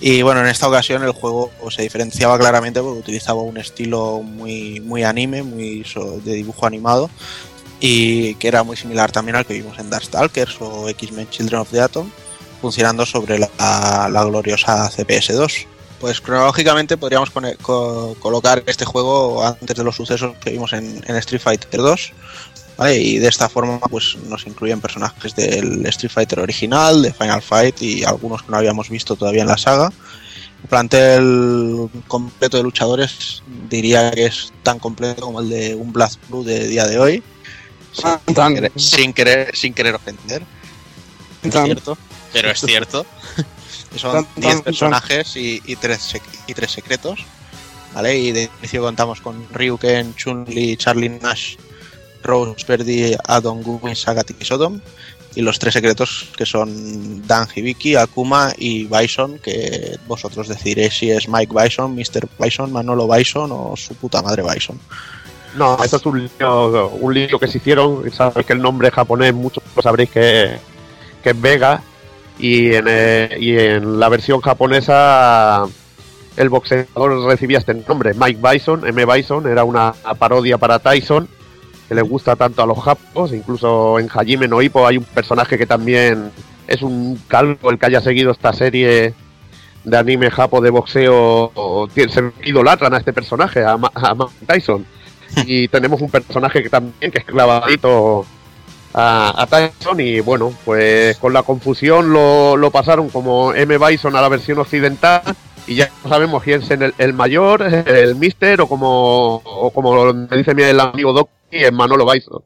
y 0.00 0.22
bueno 0.22 0.40
en 0.40 0.46
esta 0.46 0.68
ocasión 0.68 1.02
el 1.02 1.12
juego 1.12 1.50
se 1.70 1.82
diferenciaba 1.82 2.38
claramente 2.38 2.80
porque 2.80 2.98
utilizaba 3.00 3.42
un 3.42 3.56
estilo 3.58 4.22
muy 4.22 4.80
muy 4.80 5.02
anime 5.04 5.42
muy 5.42 5.84
de 6.24 6.32
dibujo 6.34 6.66
animado 6.66 7.10
y 7.80 8.34
que 8.36 8.48
era 8.48 8.62
muy 8.62 8.76
similar 8.76 9.12
también 9.12 9.36
al 9.36 9.44
que 9.44 9.54
vimos 9.54 9.78
en 9.78 9.90
Darkstalkers 9.90 10.56
o 10.60 10.88
X-Men 10.88 11.28
Children 11.28 11.60
of 11.60 11.70
the 11.70 11.80
Atom, 11.80 12.08
funcionando 12.62 13.04
sobre 13.04 13.38
la, 13.38 13.48
gloriosa 14.24 14.90
CPS2. 14.90 15.66
Pues 16.00 16.20
cronológicamente 16.20 16.96
podríamos 16.96 17.30
co- 17.62 18.16
colocar 18.20 18.62
este 18.66 18.84
juego 18.86 19.44
antes 19.44 19.76
de 19.76 19.84
los 19.84 19.96
sucesos 19.96 20.34
que 20.40 20.50
vimos 20.50 20.72
en, 20.72 21.02
en 21.06 21.16
Street 21.16 21.42
Fighter 21.42 21.80
2. 21.80 22.12
¿Vale? 22.76 22.96
Y 22.96 23.18
de 23.18 23.28
esta 23.28 23.48
forma 23.48 23.78
pues 23.80 24.16
nos 24.28 24.46
incluyen 24.46 24.80
personajes 24.80 25.34
del 25.34 25.84
Street 25.86 26.10
Fighter 26.12 26.40
original, 26.40 27.02
de 27.02 27.12
Final 27.12 27.42
Fight 27.42 27.80
y 27.82 28.04
algunos 28.04 28.42
que 28.42 28.50
no 28.50 28.56
habíamos 28.56 28.88
visto 28.88 29.16
todavía 29.16 29.42
en 29.42 29.48
la 29.48 29.58
saga. 29.58 29.92
El 30.62 30.68
plantel 30.68 31.90
completo 32.08 32.56
de 32.56 32.62
luchadores 32.62 33.42
diría 33.68 34.10
que 34.10 34.26
es 34.26 34.52
tan 34.62 34.78
completo 34.78 35.22
como 35.22 35.40
el 35.40 35.50
de 35.50 35.74
un 35.74 35.92
Blast 35.92 36.18
Blue 36.28 36.42
de 36.42 36.68
día 36.68 36.86
de 36.86 36.98
hoy. 36.98 37.22
Sin, 37.92 38.34
Tan. 38.34 38.54
querer, 38.54 38.72
sin 38.74 39.12
querer, 39.12 39.56
sin 39.56 39.74
querer 39.74 39.94
ofender. 39.94 40.42
Es 41.42 41.52
cierto, 41.52 41.98
pero 42.32 42.50
es 42.50 42.60
cierto. 42.66 43.06
Son 43.94 44.24
Tan, 44.24 44.26
10 44.36 44.54
tan, 44.54 44.62
personajes 44.62 45.36
y, 45.36 45.62
y, 45.66 45.76
tres, 45.76 46.16
y 46.46 46.54
tres 46.54 46.72
secretos. 46.72 47.20
¿Vale? 47.92 48.18
Y 48.18 48.32
de 48.32 48.50
inicio 48.58 48.82
contamos 48.82 49.20
con 49.20 49.46
Ryuken, 49.52 50.16
Chun-Li, 50.16 50.76
Charlie 50.76 51.10
Nash, 51.10 51.54
Rose, 52.24 52.64
Verdi, 52.66 53.14
Adon, 53.26 53.62
Gumi, 53.62 53.94
Sagat 53.94 54.30
y 54.38 54.44
Sodom. 54.44 54.80
Y 55.36 55.42
los 55.42 55.58
tres 55.58 55.74
secretos 55.74 56.28
que 56.36 56.46
son 56.46 57.26
Dan 57.26 57.48
Hibiki, 57.52 57.96
Akuma 57.96 58.52
y 58.56 58.84
Bison, 58.84 59.38
que 59.38 59.96
vosotros 60.06 60.46
decidiréis 60.46 60.96
si 60.96 61.10
es 61.10 61.28
Mike 61.28 61.52
Bison, 61.52 61.94
Mr. 61.94 62.28
Bison, 62.38 62.72
Manolo 62.72 63.08
Bison 63.08 63.50
o 63.52 63.74
su 63.76 63.94
puta 63.96 64.22
madre 64.22 64.42
Bison. 64.42 64.78
No, 65.56 65.76
esto 65.82 65.96
es 65.96 66.06
un 66.06 66.22
lío, 66.22 66.88
un 66.88 67.14
lío 67.14 67.38
que 67.38 67.48
se 67.48 67.58
hicieron. 67.58 68.10
Sabéis 68.12 68.46
que 68.46 68.52
el 68.52 68.62
nombre 68.62 68.90
japonés, 68.90 69.34
muchos 69.34 69.62
lo 69.74 69.82
sabréis 69.82 70.10
que, 70.10 70.56
que 71.22 71.30
es 71.30 71.40
Vega. 71.40 71.82
Y 72.38 72.74
en, 72.74 72.86
eh, 72.88 73.36
y 73.38 73.56
en 73.56 74.00
la 74.00 74.08
versión 74.08 74.40
japonesa, 74.40 75.64
el 76.36 76.48
boxeador 76.48 77.24
recibía 77.26 77.58
este 77.58 77.74
nombre: 77.74 78.14
Mike 78.14 78.40
Bison, 78.42 78.86
M. 78.86 79.04
Bison. 79.06 79.46
Era 79.46 79.62
una 79.62 79.92
parodia 80.18 80.58
para 80.58 80.80
Tyson, 80.80 81.28
que 81.88 81.94
le 81.94 82.02
gusta 82.02 82.36
tanto 82.36 82.62
a 82.62 82.66
los 82.66 82.78
japos. 82.82 83.32
Incluso 83.32 83.98
en 83.98 84.08
Hajime 84.12 84.48
no 84.48 84.62
Ippo 84.62 84.86
hay 84.86 84.96
un 84.98 85.04
personaje 85.04 85.58
que 85.58 85.66
también 85.66 86.30
es 86.66 86.82
un 86.82 87.20
calvo, 87.28 87.70
el 87.70 87.78
que 87.78 87.86
haya 87.86 88.00
seguido 88.00 88.32
esta 88.32 88.52
serie 88.52 89.14
de 89.84 89.96
anime 89.98 90.30
japo 90.30 90.60
de 90.60 90.70
boxeo. 90.70 91.52
o 91.54 91.88
Se 91.94 92.32
idolatran 92.44 92.94
a 92.94 92.98
este 92.98 93.12
personaje, 93.12 93.64
a, 93.64 93.76
Ma- 93.76 93.92
a 93.94 94.14
Mike 94.14 94.32
Tyson 94.46 94.86
y 95.46 95.68
tenemos 95.68 96.00
un 96.00 96.10
personaje 96.10 96.62
que 96.62 96.70
también 96.70 97.10
que 97.12 97.18
es 97.18 97.24
clavadito 97.24 98.24
a, 98.94 99.42
a 99.42 99.46
Tyson 99.46 99.98
y 100.00 100.20
bueno 100.20 100.52
pues 100.64 101.16
con 101.18 101.32
la 101.32 101.42
confusión 101.42 102.12
lo, 102.12 102.56
lo 102.56 102.70
pasaron 102.70 103.08
como 103.10 103.52
M 103.52 103.76
Bison 103.78 104.14
a 104.16 104.20
la 104.22 104.28
versión 104.28 104.58
occidental 104.60 105.22
y 105.66 105.74
ya 105.76 105.90
no 106.04 106.08
sabemos 106.10 106.42
quién 106.42 106.62
es 106.62 106.70
el, 106.70 106.94
el 106.98 107.12
mayor 107.14 107.62
el 107.62 108.14
Mister 108.16 108.60
o 108.60 108.68
como 108.68 109.42
o 109.44 109.70
como 109.70 110.12
me 110.14 110.36
dice 110.36 110.54
mi 110.54 110.62
el 110.62 110.78
amigo 110.78 111.12
Doc 111.12 111.28
es 111.62 111.72
Manolo 111.72 112.10
Bison 112.10 112.42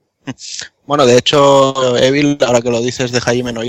Bueno, 0.86 1.06
de 1.06 1.18
hecho, 1.18 1.96
Evil, 1.98 2.38
ahora 2.46 2.60
que 2.60 2.70
lo 2.70 2.80
dices 2.80 3.12
de 3.12 3.20
Jaime 3.20 3.52
no 3.52 3.62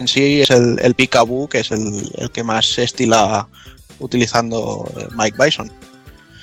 en 0.00 0.08
sí 0.08 0.42
es 0.42 0.50
el, 0.50 0.78
el 0.80 0.94
Peekaboo, 0.94 1.48
que 1.48 1.60
es 1.60 1.70
el, 1.70 2.10
el 2.16 2.30
que 2.30 2.44
más 2.44 2.66
se 2.66 2.84
estila 2.84 3.48
utilizando 3.98 4.84
eh, 4.96 5.06
Mike 5.16 5.36
Bison. 5.42 5.72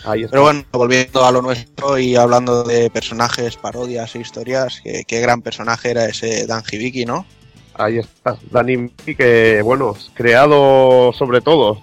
Pero 0.03 0.43
bueno, 0.43 0.63
volviendo 0.71 1.25
a 1.25 1.31
lo 1.31 1.41
nuestro 1.41 1.97
y 1.97 2.15
hablando 2.15 2.63
de 2.63 2.91
personajes, 2.91 3.57
parodias 3.57 4.15
e 4.15 4.19
historias, 4.19 4.79
qué, 4.83 5.03
qué 5.07 5.19
gran 5.19 5.41
personaje 5.41 5.89
era 5.89 6.05
ese 6.05 6.45
Dan 6.45 6.63
Hibiki, 6.69 7.05
¿no? 7.05 7.25
Ahí 7.73 7.97
está, 7.97 8.37
Danny 8.51 8.89
que 9.17 9.61
bueno, 9.63 9.95
creado 10.13 11.11
sobre 11.11 11.41
todo, 11.41 11.81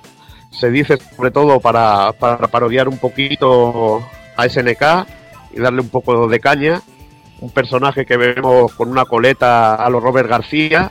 se 0.59 0.71
dice 0.71 0.99
sobre 1.17 1.33
todo 1.33 1.59
para, 1.61 2.13
para 2.13 2.47
parodiar 2.47 2.89
un 2.89 2.99
poquito 2.99 4.03
a 4.37 4.49
SNK 4.49 5.07
y 5.55 5.61
darle 5.61 5.81
un 5.81 5.89
poco 5.89 6.29
de 6.29 6.41
caña. 6.41 6.83
Un 7.41 7.51
personaje 7.51 8.07
que 8.07 8.17
vemos 8.17 8.73
con 8.75 8.89
una 8.89 9.05
coleta 9.05 9.75
a 9.75 9.91
los 9.91 10.03
Robert 10.03 10.29
García 10.29 10.91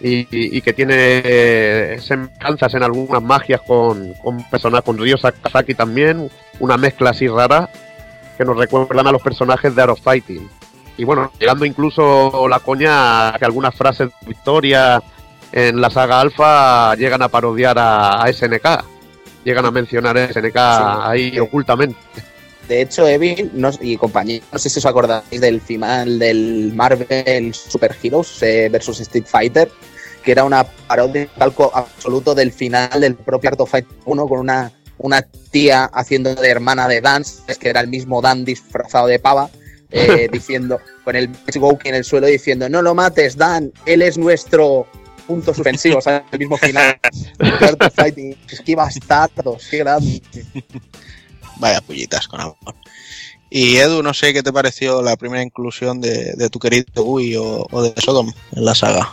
y, 0.00 0.60
que 0.60 0.72
tiene 0.72 0.94
eh, 0.96 1.98
semejanzas 2.00 2.74
en 2.74 2.82
algunas 2.82 3.22
magias 3.22 3.60
con, 3.60 4.14
con 4.14 4.42
personajes, 4.50 4.84
con 4.84 4.98
Ryo 4.98 5.16
Sakazaki 5.16 5.74
también, 5.74 6.28
una 6.58 6.76
mezcla 6.76 7.10
así 7.10 7.28
rara 7.28 7.68
que 8.36 8.44
nos 8.44 8.56
recuerdan 8.56 9.06
a 9.06 9.12
los 9.12 9.22
personajes 9.22 9.74
de 9.74 9.82
Art 9.82 9.92
of 9.92 10.00
Fighting. 10.00 10.48
Y 10.96 11.04
bueno, 11.04 11.30
llegando 11.38 11.64
incluso 11.64 12.46
la 12.48 12.58
coña 12.60 13.34
a 13.34 13.38
que 13.38 13.44
algunas 13.44 13.74
frases 13.74 14.08
de 14.08 14.26
Victoria 14.26 15.02
en 15.52 15.80
la 15.80 15.90
saga 15.90 16.20
Alpha 16.20 16.94
llegan 16.96 17.22
a 17.22 17.28
parodiar 17.28 17.78
a, 17.78 18.22
a 18.22 18.32
SNK. 18.32 18.84
Llegan 19.44 19.66
a 19.66 19.70
mencionar 19.70 20.16
a 20.16 20.32
SNK 20.32 20.56
ahí 20.56 21.38
ocultamente. 21.38 21.96
De 22.68 22.80
hecho, 22.82 23.06
Evil 23.08 23.50
no- 23.54 23.70
y 23.80 23.96
compañía, 23.96 24.40
no 24.52 24.58
sé 24.58 24.70
si 24.70 24.78
os 24.78 24.86
acordáis 24.86 25.40
del 25.40 25.60
final 25.60 26.18
del 26.18 26.72
Marvel 26.74 27.52
Super 27.54 27.94
Heroes 28.02 28.42
eh, 28.42 28.68
versus 28.70 29.00
Street 29.00 29.26
Fighter, 29.26 29.70
que 30.22 30.32
era 30.32 30.44
una 30.44 30.64
parodia, 30.64 31.26
calco 31.36 31.70
absoluto 31.74 32.34
del 32.34 32.52
final 32.52 33.00
del 33.00 33.16
propio 33.16 33.50
Art 33.50 33.60
of 33.60 33.70
Fight 33.70 33.86
1 34.04 34.26
con 34.28 34.38
una, 34.38 34.70
una 34.98 35.22
tía 35.50 35.84
haciendo 35.86 36.34
de 36.34 36.48
hermana 36.48 36.86
de 36.88 37.00
Dance, 37.00 37.42
que 37.58 37.68
era 37.68 37.80
el 37.80 37.88
mismo 37.88 38.22
Dan 38.22 38.44
disfrazado 38.44 39.08
de 39.08 39.18
pava, 39.18 39.50
eh, 39.90 40.28
diciendo, 40.32 40.78
con 41.04 41.16
el 41.16 41.28
Gouki 41.54 41.88
en 41.88 41.96
el 41.96 42.04
suelo 42.04 42.28
diciendo, 42.28 42.68
no 42.68 42.80
lo 42.80 42.94
mates, 42.94 43.36
Dan, 43.36 43.72
él 43.84 44.00
es 44.02 44.16
nuestro 44.16 44.86
punto 45.26 45.52
suspensivo, 45.52 45.98
o 45.98 46.00
sea, 46.00 46.24
el 46.30 46.38
mismo 46.38 46.56
final 46.56 46.96
de 47.38 47.48
Art 47.66 47.82
of 47.82 47.94
Fighting. 47.94 48.36
Es 48.50 48.60
que 48.60 48.76
bastardos, 48.76 49.66
qué 49.68 49.78
grande. 49.78 50.22
Vaya 51.62 51.80
pullitas 51.80 52.26
con 52.26 52.40
amor. 52.40 52.56
Y 53.48 53.76
Edu, 53.76 54.02
no 54.02 54.12
sé 54.14 54.32
qué 54.32 54.42
te 54.42 54.52
pareció 54.52 55.00
la 55.00 55.14
primera 55.14 55.44
inclusión 55.44 56.00
de, 56.00 56.48
tu 56.50 56.58
querido 56.58 57.04
Gui 57.04 57.36
o, 57.36 57.82
de 57.82 57.94
Sodom 58.00 58.32
en 58.50 58.64
la 58.64 58.74
saga. 58.74 59.08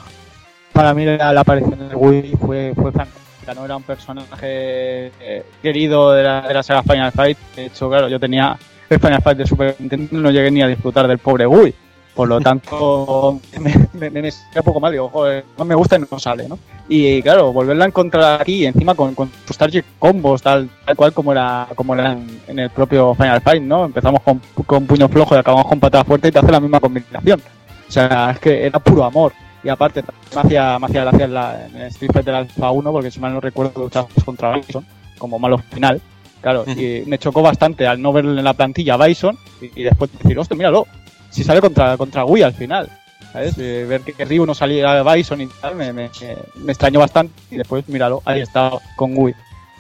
Para 0.74 0.96
mí 0.96 1.06
la, 1.06 1.32
la 1.32 1.42
aparición 1.42 1.90
de 1.90 1.96
Wii 1.96 2.38
fue, 2.38 2.74
fue 2.74 2.92
fantástica, 2.92 3.54
¿no? 3.54 3.66
Era 3.66 3.76
un 3.76 3.84
personaje 3.84 5.12
eh, 5.20 5.44
querido 5.62 6.12
de 6.12 6.24
la, 6.24 6.42
de 6.42 6.54
la 6.56 6.64
saga 6.64 6.82
Final 6.82 7.12
Fight. 7.12 7.38
De 7.56 7.66
hecho, 7.68 7.88
claro, 7.88 8.10
yo 8.10 8.20
tenía 8.20 8.58
el 8.90 9.00
Final 9.00 9.22
Fight 9.22 9.38
de 9.38 9.46
Super 9.46 9.76
Nintendo 9.78 10.08
y 10.12 10.22
no 10.22 10.32
llegué 10.32 10.50
ni 10.50 10.64
a 10.64 10.68
disfrutar 10.68 11.08
del 11.08 11.20
pobre 11.20 11.46
Wii. 11.46 11.76
Por 12.14 12.28
lo 12.28 12.42
tanto, 12.42 13.40
me, 13.60 14.10
me, 14.10 14.10
me, 14.10 14.30
un 14.30 14.64
poco 14.64 14.80
mal. 14.80 14.92
Digo, 14.92 15.10
joder, 15.10 15.46
no 15.58 15.66
me 15.66 15.76
gusta 15.76 15.96
y 15.96 16.00
no 16.00 16.20
sale, 16.20 16.48
¿no? 16.50 16.60
Y 16.88 17.22
claro, 17.22 17.54
volverla 17.54 17.86
a 17.86 17.88
encontrar 17.88 18.42
aquí, 18.42 18.66
encima 18.66 18.96
con, 18.96 19.14
con 19.16 19.32
sus 19.46 19.58
target 19.58 19.86
combos, 20.00 20.42
tal, 20.42 20.70
tal 20.86 20.96
cual 20.96 21.14
como 21.14 21.32
era, 21.32 21.68
como 21.76 21.94
era 21.94 22.14
en, 22.14 22.42
en 22.48 22.60
el 22.60 22.70
propio 22.72 23.14
Final 23.14 23.42
Fight, 23.42 23.64
¿no? 23.64 23.86
Empezamos 23.86 24.22
con, 24.22 24.42
con 24.66 24.86
puño 24.88 25.08
flojo 25.08 25.36
y 25.36 25.38
acabamos 25.38 25.68
con 25.68 25.80
patada 25.80 26.04
fuerte 26.04 26.28
y 26.28 26.32
te 26.32 26.40
hace 26.40 26.52
la 26.52 26.60
misma 26.60 26.80
combinación. 26.80 27.42
O 27.88 27.92
sea, 27.92 28.32
es 28.32 28.40
que 28.40 28.66
era 28.66 28.80
puro 28.80 29.04
amor. 29.04 29.34
Y 29.64 29.70
aparte, 29.70 30.04
me 30.34 30.42
hacía, 30.42 30.80
me 30.80 30.88
hacía 30.88 31.02
gracia 31.04 31.26
en, 31.26 31.34
la, 31.34 31.66
en 31.66 31.76
el 31.76 31.88
Street 31.88 32.12
Fighter 32.14 32.34
Alpha 32.34 32.72
1, 32.72 32.92
porque 32.92 33.12
si 33.12 33.20
mal 33.20 33.34
no 33.34 33.42
recuerdo, 33.42 33.84
luchabas 33.84 34.12
contra 34.24 34.54
Bison, 34.56 34.86
como 35.18 35.38
malo 35.38 35.58
final. 35.58 36.02
Claro, 36.42 36.64
y 36.66 37.04
me 37.06 37.18
chocó 37.18 37.42
bastante 37.42 37.86
al 37.86 38.02
no 38.02 38.14
ver 38.14 38.24
en 38.24 38.44
la 38.44 38.54
plantilla 38.54 38.94
a 38.94 39.06
Bison 39.06 39.38
y, 39.62 39.82
y 39.82 39.84
después 39.84 40.10
decir, 40.18 40.40
hostia, 40.40 40.56
míralo, 40.56 40.88
si 41.30 41.44
sale 41.44 41.62
contra, 41.62 41.98
contra 41.98 42.26
Wii 42.26 42.44
al 42.44 42.54
final. 42.54 42.90
¿Sabes? 43.32 43.56
Eh, 43.60 43.86
ver 43.88 44.02
que, 44.02 44.14
que 44.14 44.26
Ryu 44.26 44.46
no 44.46 44.56
salía 44.56 45.00
a 45.00 45.14
Bison 45.14 45.42
y 45.42 45.48
tal, 45.48 45.76
me, 45.76 45.94
me, 45.94 46.10
me 46.56 46.72
extrañó 46.72 47.00
bastante. 47.00 47.34
Y 47.52 47.58
después, 47.58 47.88
míralo, 47.88 48.22
ahí 48.26 48.42
está 48.42 48.72
con 48.96 49.16
Wii. 49.16 49.36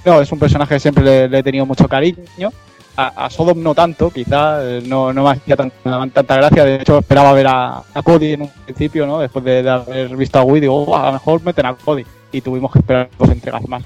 No, 0.05 0.21
es 0.21 0.31
un 0.31 0.39
personaje 0.39 0.75
que 0.75 0.79
siempre 0.79 1.03
le, 1.03 1.29
le 1.29 1.39
he 1.39 1.43
tenido 1.43 1.65
mucho 1.65 1.88
cariño. 1.88 2.51
A, 2.95 3.25
a, 3.25 3.29
Sodom 3.29 3.63
no 3.63 3.73
tanto, 3.73 4.12
quizá 4.12 4.62
eh, 4.63 4.83
no, 4.85 5.13
no 5.13 5.23
me 5.23 5.31
hacía 5.31 5.55
tanta, 5.55 6.09
tanta, 6.13 6.35
gracia. 6.35 6.65
De 6.65 6.75
hecho, 6.75 6.99
esperaba 6.99 7.31
ver 7.33 7.47
a, 7.47 7.77
a, 7.93 8.01
Cody 8.03 8.33
en 8.33 8.41
un 8.43 8.49
principio, 8.65 9.07
¿no? 9.07 9.19
Después 9.19 9.43
de, 9.45 9.63
de 9.63 9.69
haber 9.69 10.15
visto 10.15 10.38
a 10.38 10.43
Wii, 10.43 10.62
digo, 10.62 10.83
oh, 10.83 10.95
a 10.95 11.07
lo 11.07 11.13
mejor 11.13 11.41
meten 11.43 11.65
a 11.65 11.75
Cody. 11.75 12.05
Y 12.31 12.41
tuvimos 12.41 12.71
que 12.71 12.79
esperar 12.79 13.09
dos 13.17 13.29
entregas 13.29 13.67
más 13.67 13.83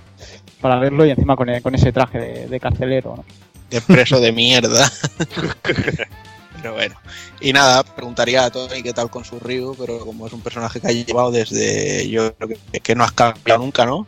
para 0.64 0.80
verlo 0.80 1.06
y 1.06 1.12
encima 1.12 1.36
con, 1.36 1.50
el, 1.50 1.62
con 1.62 1.76
ese 1.76 1.92
traje 1.92 2.18
de, 2.18 2.48
de, 2.48 2.60
carcelero, 2.60 3.16
¿no? 3.18 3.26
De 3.70 3.82
preso 3.82 4.20
de 4.20 4.32
mierda. 4.32 4.90
pero 6.64 6.76
bueno. 6.76 6.96
Y 7.42 7.52
nada, 7.52 7.84
preguntaría 7.84 8.46
a 8.46 8.50
Tony 8.50 8.82
qué 8.82 8.94
tal 8.94 9.10
con 9.10 9.26
su 9.26 9.38
Ryu, 9.38 9.76
pero 9.78 10.00
como 10.00 10.26
es 10.26 10.32
un 10.32 10.40
personaje 10.40 10.80
que 10.80 10.88
ha 10.88 10.92
llevado 10.92 11.30
desde. 11.30 12.08
Yo 12.10 12.34
creo 12.36 12.58
que, 12.72 12.80
que 12.80 12.96
no 12.96 13.04
has 13.04 13.12
cambiado 13.12 13.60
nunca, 13.60 13.86
¿no? 13.86 14.08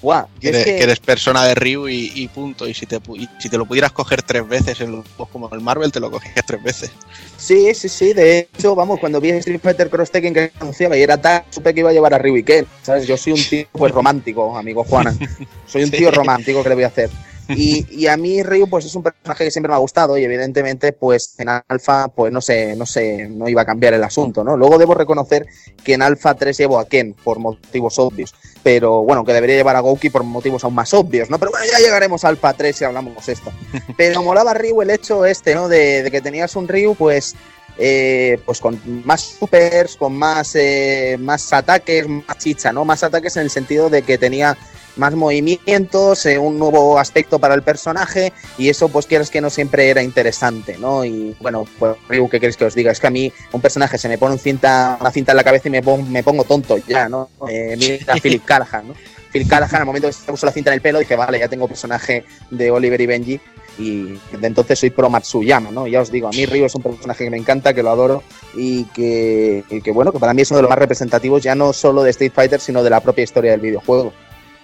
Wow, 0.00 0.26
que, 0.40 0.48
eres, 0.48 0.64
que... 0.64 0.76
que, 0.76 0.82
eres, 0.84 1.00
persona 1.00 1.44
de 1.44 1.56
Ryu 1.56 1.88
y, 1.88 2.12
y 2.14 2.28
punto. 2.28 2.68
Y 2.68 2.74
si, 2.74 2.86
te, 2.86 3.00
y 3.16 3.28
si 3.40 3.48
te 3.48 3.58
lo 3.58 3.66
pudieras 3.66 3.90
coger 3.90 4.22
tres 4.22 4.48
veces 4.48 4.80
en 4.80 5.02
juegos 5.02 5.28
como 5.32 5.52
el 5.52 5.60
Marvel, 5.60 5.90
te 5.90 5.98
lo 5.98 6.12
cogías 6.12 6.46
tres 6.46 6.62
veces. 6.62 6.92
Sí, 7.36 7.74
sí, 7.74 7.88
sí. 7.88 8.12
De 8.12 8.38
hecho, 8.38 8.76
vamos, 8.76 9.00
cuando 9.00 9.20
vi 9.20 9.30
Street 9.30 9.60
Fighter 9.60 9.90
Cross 9.90 10.12
Tekken 10.12 10.32
que 10.32 10.52
anunciaba 10.60 10.96
y 10.96 11.02
era 11.02 11.20
tal, 11.20 11.42
supe 11.50 11.74
que 11.74 11.80
iba 11.80 11.90
a 11.90 11.92
llevar 11.92 12.14
a 12.14 12.18
Ryu 12.18 12.36
y 12.36 12.44
Ken. 12.44 12.66
¿Sabes? 12.82 13.08
Yo 13.08 13.16
soy 13.16 13.32
un 13.32 13.42
tío 13.42 13.66
pues 13.72 13.92
romántico, 13.92 14.56
amigo 14.56 14.84
Juana. 14.84 15.12
Soy 15.66 15.82
un 15.82 15.90
tío 15.90 16.10
romántico 16.10 16.62
que 16.62 16.68
le 16.68 16.74
voy 16.76 16.84
a 16.84 16.88
hacer. 16.88 17.10
Y, 17.56 17.86
y 17.90 18.06
a 18.06 18.16
mí 18.16 18.42
Ryu 18.42 18.68
pues 18.68 18.84
es 18.84 18.94
un 18.94 19.02
personaje 19.02 19.44
que 19.44 19.50
siempre 19.50 19.68
me 19.68 19.74
ha 19.74 19.78
gustado 19.78 20.16
y 20.16 20.24
evidentemente 20.24 20.92
pues 20.92 21.34
en 21.38 21.48
Alpha 21.48 22.08
pues 22.08 22.32
no 22.32 22.40
sé, 22.40 22.76
no 22.76 22.86
sé, 22.86 23.28
no 23.28 23.48
iba 23.48 23.62
a 23.62 23.64
cambiar 23.64 23.94
el 23.94 24.04
asunto, 24.04 24.44
¿no? 24.44 24.56
Luego 24.56 24.78
debo 24.78 24.94
reconocer 24.94 25.46
que 25.82 25.94
en 25.94 26.02
Alpha 26.02 26.34
3 26.34 26.56
llevo 26.56 26.78
a 26.78 26.86
Ken 26.86 27.14
por 27.14 27.38
motivos 27.38 27.98
obvios, 27.98 28.34
pero 28.62 29.02
bueno, 29.02 29.24
que 29.24 29.32
debería 29.32 29.56
llevar 29.56 29.76
a 29.76 29.80
Gouki 29.80 30.10
por 30.10 30.22
motivos 30.22 30.64
aún 30.64 30.74
más 30.74 30.94
obvios, 30.94 31.30
¿no? 31.30 31.38
Pero 31.38 31.50
bueno, 31.50 31.66
ya 31.70 31.78
llegaremos 31.78 32.24
a 32.24 32.28
Alpha 32.28 32.52
3 32.52 32.76
si 32.76 32.84
hablamos 32.84 33.28
esto. 33.28 33.52
Pero 33.96 34.22
molaba 34.22 34.54
Ryu 34.54 34.82
el 34.82 34.90
hecho 34.90 35.24
este, 35.24 35.54
¿no? 35.54 35.68
De, 35.68 36.02
de 36.02 36.10
que 36.10 36.20
tenías 36.20 36.56
un 36.56 36.68
Ryu 36.68 36.94
pues 36.94 37.34
eh, 37.82 38.38
pues 38.44 38.60
con 38.60 38.78
más 39.06 39.22
supers, 39.22 39.96
con 39.96 40.14
más, 40.14 40.54
eh, 40.54 41.16
más 41.18 41.50
ataques, 41.52 42.06
más 42.06 42.36
chicha, 42.36 42.72
¿no? 42.74 42.84
Más 42.84 43.02
ataques 43.02 43.36
en 43.36 43.44
el 43.44 43.50
sentido 43.50 43.88
de 43.88 44.02
que 44.02 44.18
tenía 44.18 44.56
más 44.96 45.14
movimientos, 45.14 46.26
eh, 46.26 46.38
un 46.38 46.58
nuevo 46.58 46.98
aspecto 46.98 47.38
para 47.38 47.54
el 47.54 47.62
personaje 47.62 48.32
y 48.58 48.68
eso 48.68 48.88
pues 48.88 49.06
quieres 49.06 49.30
que 49.30 49.40
no 49.40 49.50
siempre 49.50 49.88
era 49.88 50.02
interesante, 50.02 50.76
¿no? 50.78 51.04
Y 51.04 51.36
bueno, 51.40 51.66
pues 51.78 51.96
Ryu, 52.08 52.28
¿qué 52.28 52.40
queréis 52.40 52.56
que 52.56 52.64
os 52.64 52.74
diga? 52.74 52.92
Es 52.92 53.00
que 53.00 53.06
a 53.06 53.10
mí 53.10 53.32
un 53.52 53.60
personaje 53.60 53.98
se 53.98 54.08
me 54.08 54.18
pone 54.18 54.34
un 54.34 54.38
cinta, 54.38 54.98
una 55.00 55.10
cinta 55.10 55.32
en 55.32 55.36
la 55.36 55.44
cabeza 55.44 55.68
y 55.68 55.70
me 55.70 55.82
pongo, 55.82 56.04
me 56.04 56.22
pongo 56.22 56.44
tonto 56.44 56.76
ya, 56.78 57.08
¿no? 57.08 57.30
Eh, 57.48 57.76
mira 57.78 58.14
a 58.14 58.16
Philip 58.16 58.44
Callahan, 58.46 58.88
¿no? 58.88 58.94
Philip 59.32 59.48
Callahan 59.48 59.80
al 59.80 59.86
momento 59.86 60.08
que 60.08 60.12
se 60.12 60.30
puso 60.30 60.46
la 60.46 60.52
cinta 60.52 60.70
en 60.70 60.74
el 60.74 60.80
pelo 60.80 60.98
dije, 60.98 61.16
vale, 61.16 61.38
ya 61.38 61.48
tengo 61.48 61.68
personaje 61.68 62.24
de 62.50 62.70
Oliver 62.70 63.00
y 63.00 63.06
Benji 63.06 63.40
y 63.78 64.18
de 64.36 64.46
entonces 64.46 64.78
soy 64.78 64.90
pro 64.90 65.08
Matsuyama, 65.08 65.70
¿no? 65.70 65.86
Ya 65.86 66.00
os 66.00 66.10
digo, 66.10 66.28
a 66.28 66.30
mí 66.30 66.44
Ryu 66.44 66.66
es 66.66 66.74
un 66.74 66.82
personaje 66.82 67.24
que 67.24 67.30
me 67.30 67.36
encanta, 67.36 67.72
que 67.72 67.82
lo 67.82 67.90
adoro 67.90 68.22
y 68.54 68.84
que, 68.86 69.64
y 69.70 69.80
que, 69.80 69.92
bueno, 69.92 70.12
que 70.12 70.18
para 70.18 70.34
mí 70.34 70.42
es 70.42 70.50
uno 70.50 70.58
de 70.58 70.62
los 70.62 70.68
más 70.68 70.78
representativos 70.78 71.42
ya 71.42 71.54
no 71.54 71.72
solo 71.72 72.02
de 72.02 72.10
Street 72.10 72.32
Fighter, 72.34 72.60
sino 72.60 72.82
de 72.82 72.90
la 72.90 73.00
propia 73.00 73.24
historia 73.24 73.52
del 73.52 73.60
videojuego. 73.60 74.12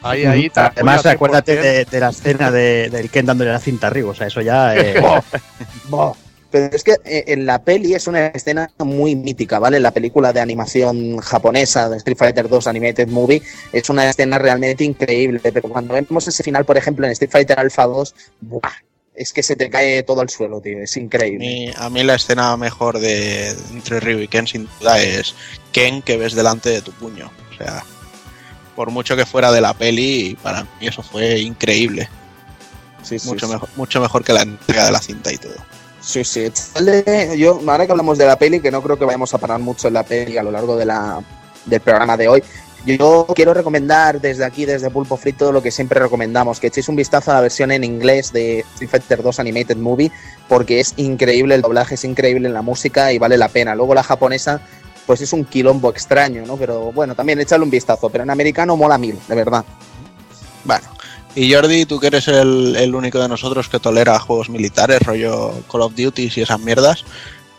Ahí, 0.03 0.25
ahí, 0.25 0.53
Además, 0.55 1.05
acuérdate 1.07 1.59
100%. 1.59 1.63
de, 1.63 1.85
de 1.87 2.01
la 2.01 2.09
escena 2.11 2.51
de, 2.51 2.91
del 2.91 3.11
Ken 3.11 3.27
dándole 3.27 3.51
la 3.51 3.59
cinta 3.59 3.89
arriba, 3.89 4.11
o 4.11 4.15
sea, 4.15 4.27
eso 4.29 4.41
ya... 4.41 4.77
eh, 4.77 4.95
Pero 6.51 6.77
es 6.77 6.85
que 6.85 6.93
eh, 7.05 7.25
en 7.29 7.45
la 7.45 7.63
peli 7.63 7.95
es 7.95 8.07
una 8.07 8.29
escena 8.29 8.71
muy 8.79 9.17
mítica, 9.17 9.59
¿vale? 9.59 9.81
La 9.81 9.91
película 9.91 10.33
de 10.33 10.41
animación 10.41 11.19
japonesa 11.19 11.89
de 11.89 11.97
Street 11.97 12.17
Fighter 12.17 12.49
2 12.49 12.67
Animated 12.69 13.09
Movie 13.09 13.43
es 13.73 13.91
una 13.91 14.09
escena 14.09 14.39
realmente 14.39 14.85
increíble, 14.85 15.41
pero 15.43 15.63
cuando 15.69 15.95
vemos 15.95 16.29
ese 16.29 16.43
final, 16.45 16.65
por 16.65 16.77
ejemplo, 16.79 17.05
en 17.07 17.13
Street 17.13 17.31
Fighter 17.33 17.59
Alpha 17.59 17.85
2, 17.87 18.15
¡buah! 18.43 18.61
es 19.15 19.33
que 19.33 19.43
se 19.43 19.57
te 19.57 19.71
cae 19.71 20.03
todo 20.03 20.21
al 20.21 20.29
suelo, 20.29 20.61
tío, 20.61 20.79
es 20.79 20.95
A 20.97 21.01
increíble. 21.01 21.39
mí, 21.39 21.73
a 21.75 21.89
mí 21.91 22.03
la 22.05 22.15
escena 22.17 22.55
mejor 22.59 22.99
de 23.01 23.51
entre 23.73 23.99
Ryu 23.99 24.19
y 24.21 24.29
Ken 24.29 24.47
sin 24.47 24.69
duda 24.79 25.01
es 25.01 25.35
Ken 25.73 26.03
que 26.03 26.19
ves 26.19 26.35
delante 26.35 26.69
de 26.69 26.83
tu 26.83 26.93
puño. 26.93 27.31
O 27.51 27.57
sea, 27.57 27.83
por 28.77 28.91
mucho 28.91 29.17
que 29.17 29.27
fuera 29.27 29.51
de 29.51 29.61
la 29.61 29.75
peli, 29.75 30.39
para 30.43 30.63
mí 30.63 30.87
eso 30.87 31.03
fue 31.03 31.41
increíble. 31.41 32.09
Sí, 33.03 33.17
mucho, 33.25 33.47
sí. 33.47 33.53
Mejor, 33.53 33.69
mucho 33.77 34.01
mejor 34.01 34.23
que 34.23 34.33
la 34.33 34.43
entrega 34.43 34.85
de 34.85 34.93
la 34.93 35.01
cinta 35.01 35.33
y 35.33 35.39
todo. 35.39 35.55
Sí, 36.01 36.23
sí. 36.23 36.53
Yo, 37.37 37.61
ahora 37.67 37.87
que 37.87 37.93
hablamos 37.93 38.19
de 38.19 38.27
la 38.27 38.39
peli, 38.39 38.61
que 38.61 38.71
no 38.71 38.83
creo 38.83 38.99
que 38.99 39.05
vayamos 39.05 39.33
a 39.35 39.39
parar 39.39 39.59
mucho 39.59 39.89
en 39.89 39.95
la 39.95 40.05
peli 40.05 40.39
a 40.39 40.43
lo 40.43 40.53
largo 40.53 40.77
de 40.77 40.85
la, 40.85 41.21
del 41.65 41.81
programa 41.81 42.17
de 42.17 42.29
hoy, 42.29 42.43
yo 42.87 43.27
quiero 43.35 43.53
recomendar 43.53 44.21
desde 44.21 44.45
aquí, 44.45 44.65
desde 44.65 44.91
Pulpo 44.91 45.17
Frito, 45.17 45.51
lo 45.51 45.61
que 45.61 45.73
siempre 45.73 45.99
recomendamos, 45.99 46.61
que 46.61 46.69
echéis 46.69 46.89
un 46.89 46.95
vistazo 46.95 47.33
a 47.33 47.35
la 47.35 47.41
versión 47.41 47.73
en 47.73 47.83
inglés 47.83 48.33
de 48.33 48.61
Street 48.61 48.91
Fighter 48.91 49.23
2 49.25 49.41
Animated 49.41 49.77
Movie, 49.77 50.13
porque 50.49 50.79
es 50.79 50.95
increíble 50.97 51.57
el 51.57 51.63
doblaje, 51.63 51.97
es 51.97 52.05
increíble 52.05 52.49
la 52.49 52.63
música 52.63 53.13
y 53.13 53.19
vale 53.19 53.39
la 53.39 53.49
pena. 53.49 53.75
Luego 53.75 53.93
la 53.93 54.05
japonesa, 54.05 54.61
pues 55.07 55.21
es 55.21 55.33
un 55.33 55.45
quilombo 55.45 55.91
extraño, 55.91 56.45
¿no? 56.45 56.57
Pero 56.57 56.93
bueno, 56.93 57.15
también 57.15 57.41
échale 57.41 57.65
un 57.65 57.71
vistazo, 57.71 58.11
pero 58.11 58.25
en 58.25 58.31
americano 58.31 58.77
mola 58.77 58.99
mil, 58.99 59.19
de 59.29 59.35
verdad. 59.35 59.65
Bueno, 60.65 60.87
y 61.37 61.53
Jordi, 61.53 61.85
tú 61.85 62.01
que 62.01 62.09
eres 62.09 62.29
el, 62.29 62.75
el 62.77 62.95
único 62.95 63.21
de 63.21 63.29
nosotros 63.29 63.69
que 63.69 63.79
tolera 63.79 64.19
juegos 64.19 64.49
militares, 64.49 65.01
rollo 65.03 65.53
Call 65.71 65.83
of 65.83 65.95
Duty 65.95 66.31
y 66.35 66.41
esas 66.41 66.59
mierdas, 66.61 67.05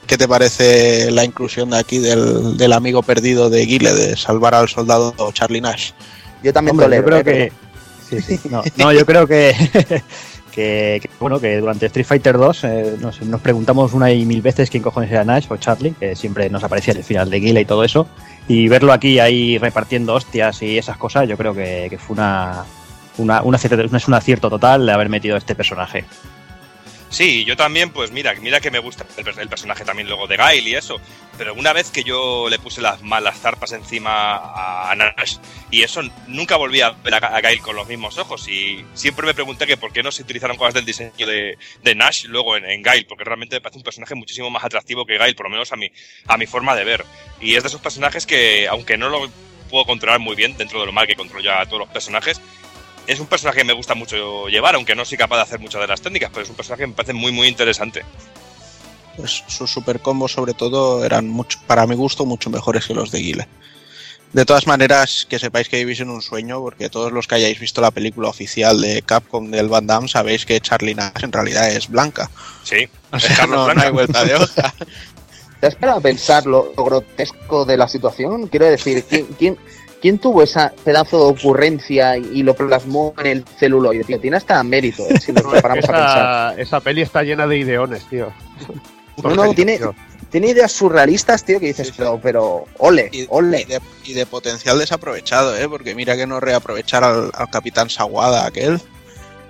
¿qué 0.07 0.17
te 0.17 0.27
parece 0.27 1.11
la 1.11 1.23
inclusión 1.23 1.69
de 1.69 1.77
aquí 1.77 1.99
del, 1.99 2.57
del 2.57 2.73
amigo 2.73 3.03
perdido 3.03 3.49
de 3.49 3.65
Guile, 3.65 3.93
de 3.93 4.17
salvar 4.17 4.55
al 4.55 4.67
soldado 4.67 5.13
Charlie 5.31 5.61
Nash? 5.61 5.91
Yo 6.43 6.51
también 6.51 6.71
Hombre, 6.71 6.85
tolero, 6.85 7.17
yo 7.17 7.23
creo 7.23 7.35
¿eh? 7.35 7.51
que... 8.09 8.21
Sí, 8.21 8.37
sí. 8.37 8.49
No, 8.49 8.63
no, 8.77 8.93
yo 8.93 9.05
creo 9.05 9.27
que, 9.27 9.53
que, 10.57 11.07
bueno, 11.19 11.39
que 11.39 11.57
durante 11.59 11.85
Street 11.85 12.07
Fighter 12.07 12.35
2 12.35 12.63
eh, 12.63 12.97
nos, 12.99 13.19
preguntamos 13.41 13.93
una 13.93 14.11
y 14.11 14.25
mil 14.25 14.41
veces 14.41 14.71
quién 14.71 14.81
cojones 14.81 15.11
era 15.11 15.23
Nash 15.23 15.45
o 15.49 15.57
Charlie, 15.57 15.93
que 15.99 16.15
siempre 16.15 16.49
nos 16.49 16.63
aparecía 16.63 16.93
en 16.93 16.97
el 16.97 17.03
final 17.03 17.29
de 17.29 17.39
Guile 17.39 17.61
y 17.61 17.65
todo 17.65 17.83
eso. 17.83 18.07
Y 18.47 18.67
verlo 18.67 18.91
aquí 18.91 19.19
ahí 19.19 19.59
repartiendo 19.59 20.15
hostias 20.15 20.63
y 20.63 20.79
esas 20.79 20.97
cosas, 20.97 21.29
yo 21.29 21.37
creo 21.37 21.53
que, 21.53 21.95
fue 21.99 22.15
una, 22.15 22.65
una, 23.19 23.43
un 23.43 23.53
acierto, 23.53 23.95
es 23.95 24.07
un 24.07 24.15
acierto 24.15 24.49
total 24.49 24.87
de 24.87 24.91
haber 24.93 25.09
metido 25.09 25.37
este 25.37 25.53
personaje. 25.53 26.05
Sí, 27.09 27.45
yo 27.45 27.55
también, 27.55 27.89
pues 27.91 28.11
mira, 28.11 28.33
mira 28.35 28.59
que 28.59 28.69
me 28.69 28.79
gusta 28.79 29.05
el, 29.17 29.23
per- 29.23 29.39
el 29.39 29.47
personaje 29.47 29.85
también 29.85 30.09
luego 30.09 30.27
de 30.27 30.35
Gail 30.35 30.67
y 30.67 30.75
eso, 30.75 30.99
pero 31.37 31.53
una 31.53 31.71
vez 31.71 31.89
que 31.89 32.03
yo 32.03 32.49
le 32.49 32.59
puse 32.59 32.81
las 32.81 33.01
malas 33.01 33.39
zarpas 33.39 33.71
encima 33.71 34.89
a 34.91 34.93
Nash 34.93 35.37
y 35.71 35.83
eso 35.83 36.01
nunca 36.27 36.57
volví 36.57 36.81
a 36.81 36.89
ver 36.91 37.13
a, 37.13 37.21
Ga- 37.21 37.33
a 37.33 37.39
Gail 37.39 37.61
con 37.61 37.77
los 37.77 37.87
mismos 37.87 38.17
ojos 38.17 38.49
y 38.49 38.83
siempre 38.93 39.25
me 39.25 39.33
pregunté 39.33 39.65
que 39.65 39.77
por 39.77 39.93
qué 39.93 40.03
no 40.03 40.11
se 40.11 40.23
utilizaron 40.23 40.57
cosas 40.57 40.73
del 40.73 40.83
diseño 40.83 41.25
de, 41.25 41.57
de 41.81 41.95
Nash 41.95 42.25
luego 42.25 42.57
en, 42.57 42.65
en 42.65 42.83
Gail, 42.83 43.05
porque 43.05 43.23
realmente 43.23 43.55
me 43.55 43.61
parece 43.61 43.77
un 43.77 43.83
personaje 43.85 44.13
muchísimo 44.13 44.49
más 44.49 44.65
atractivo 44.65 45.05
que 45.05 45.17
Gail, 45.17 45.33
por 45.35 45.45
lo 45.45 45.51
menos 45.51 45.71
a 45.71 45.77
mi, 45.77 45.89
a 46.27 46.37
mi 46.37 46.45
forma 46.45 46.75
de 46.75 46.83
ver. 46.83 47.05
Y 47.39 47.55
es 47.55 47.63
de 47.63 47.69
esos 47.69 47.79
personajes 47.81 48.25
que, 48.25 48.67
aunque 48.67 48.97
no 48.97 49.07
lo 49.07 49.29
puedo 49.69 49.85
controlar 49.85 50.19
muy 50.19 50.35
bien 50.35 50.57
dentro 50.57 50.79
de 50.81 50.85
lo 50.85 50.91
mal 50.91 51.07
que 51.07 51.15
controlo 51.15 51.51
a 51.53 51.65
todos 51.65 51.79
los 51.79 51.89
personajes, 51.89 52.41
es 53.07 53.19
un 53.19 53.27
personaje 53.27 53.59
que 53.59 53.63
me 53.65 53.73
gusta 53.73 53.95
mucho 53.95 54.47
llevar, 54.47 54.75
aunque 54.75 54.95
no 54.95 55.05
soy 55.05 55.17
capaz 55.17 55.37
de 55.37 55.41
hacer 55.43 55.59
muchas 55.59 55.81
de 55.81 55.87
las 55.87 56.01
técnicas, 56.01 56.29
pero 56.31 56.43
es 56.43 56.49
un 56.49 56.55
personaje 56.55 56.83
que 56.83 56.87
me 56.87 56.93
parece 56.93 57.13
muy, 57.13 57.31
muy 57.31 57.47
interesante. 57.47 58.03
Pues 59.15 59.43
sus 59.47 59.71
super 59.71 59.99
combos 59.99 60.31
sobre 60.33 60.53
todo 60.53 61.03
eran 61.03 61.27
mucho, 61.27 61.57
para 61.65 61.87
mi 61.87 61.95
gusto 61.95 62.25
mucho 62.25 62.49
mejores 62.49 62.85
que 62.85 62.93
los 62.93 63.09
de 63.11 63.19
Guile. 63.19 63.47
De 64.33 64.45
todas 64.45 64.67
maneras, 64.67 65.25
que 65.27 65.39
sepáis 65.39 65.69
que 65.69 65.77
vivís 65.77 66.01
en 66.01 66.09
un 66.09 66.21
sueño, 66.21 66.59
porque 66.59 66.89
todos 66.89 67.11
los 67.13 67.27
que 67.27 67.35
hayáis 67.35 67.59
visto 67.59 67.79
la 67.81 67.91
película 67.91 68.27
oficial 68.27 68.79
de 68.81 69.01
Capcom 69.01 69.49
del 69.49 69.69
Van 69.69 69.87
Damme 69.87 70.09
sabéis 70.09 70.45
que 70.45 70.59
Charlie 70.59 70.93
Nash 70.93 71.23
en 71.23 71.31
realidad 71.31 71.71
es 71.71 71.87
blanca. 71.87 72.29
Sí, 72.63 72.87
O 73.11 73.15
es 73.15 73.23
sea, 73.23 73.37
Carlos 73.37 73.57
no, 73.57 73.67
no 73.67 73.73
Blanca. 73.73 73.87
hay 73.87 73.91
vuelta 73.93 74.25
de 74.25 74.35
hoja. 74.35 74.73
¿Te 75.61 75.67
has 75.67 75.75
parado 75.75 75.99
a 75.99 76.01
pensar 76.01 76.45
lo, 76.45 76.71
lo 76.75 76.83
grotesco 76.83 77.65
de 77.65 77.77
la 77.77 77.87
situación? 77.87 78.47
Quiero 78.47 78.65
decir, 78.65 79.03
¿quién, 79.09 79.25
quién, 79.39 79.57
quién 80.01 80.17
tuvo 80.19 80.43
esa 80.43 80.73
pedazo 80.83 81.17
de 81.25 81.39
ocurrencia 81.39 82.17
y 82.17 82.43
lo 82.43 82.53
plasmó 82.55 83.13
en 83.19 83.27
el 83.27 83.45
celuloide? 83.57 84.03
Tío, 84.03 84.19
tiene 84.19 84.37
hasta 84.37 84.63
mérito, 84.63 85.03
¿eh? 85.09 85.19
si 85.19 85.31
nos 85.31 85.43
preparamos 85.43 85.85
a 85.85 85.87
pensar. 85.87 86.53
esa, 86.53 86.61
esa 86.61 86.79
peli 86.79 87.01
está 87.01 87.23
llena 87.23 87.47
de 87.47 87.57
ideones, 87.57 88.07
tío. 88.09 88.31
No, 89.23 89.33
no, 89.33 89.51
tiene, 89.55 89.79
tiene 90.29 90.49
ideas 90.49 90.71
surrealistas, 90.71 91.43
tío, 91.43 91.59
que 91.59 91.65
dices, 91.65 91.91
pero, 91.97 92.19
pero 92.21 92.65
ole, 92.77 93.09
Y, 93.11 93.25
ole. 93.29 93.61
y 93.61 93.65
de, 93.65 93.81
y 94.05 94.13
de 94.13 94.27
potencial 94.27 94.77
desaprovechado, 94.77 95.57
¿eh? 95.57 95.67
porque 95.67 95.95
mira 95.95 96.15
que 96.15 96.27
no 96.27 96.39
reaprovechar 96.39 97.03
al, 97.03 97.31
al 97.33 97.49
capitán 97.49 97.89
Sawada 97.89 98.45
aquel. 98.45 98.79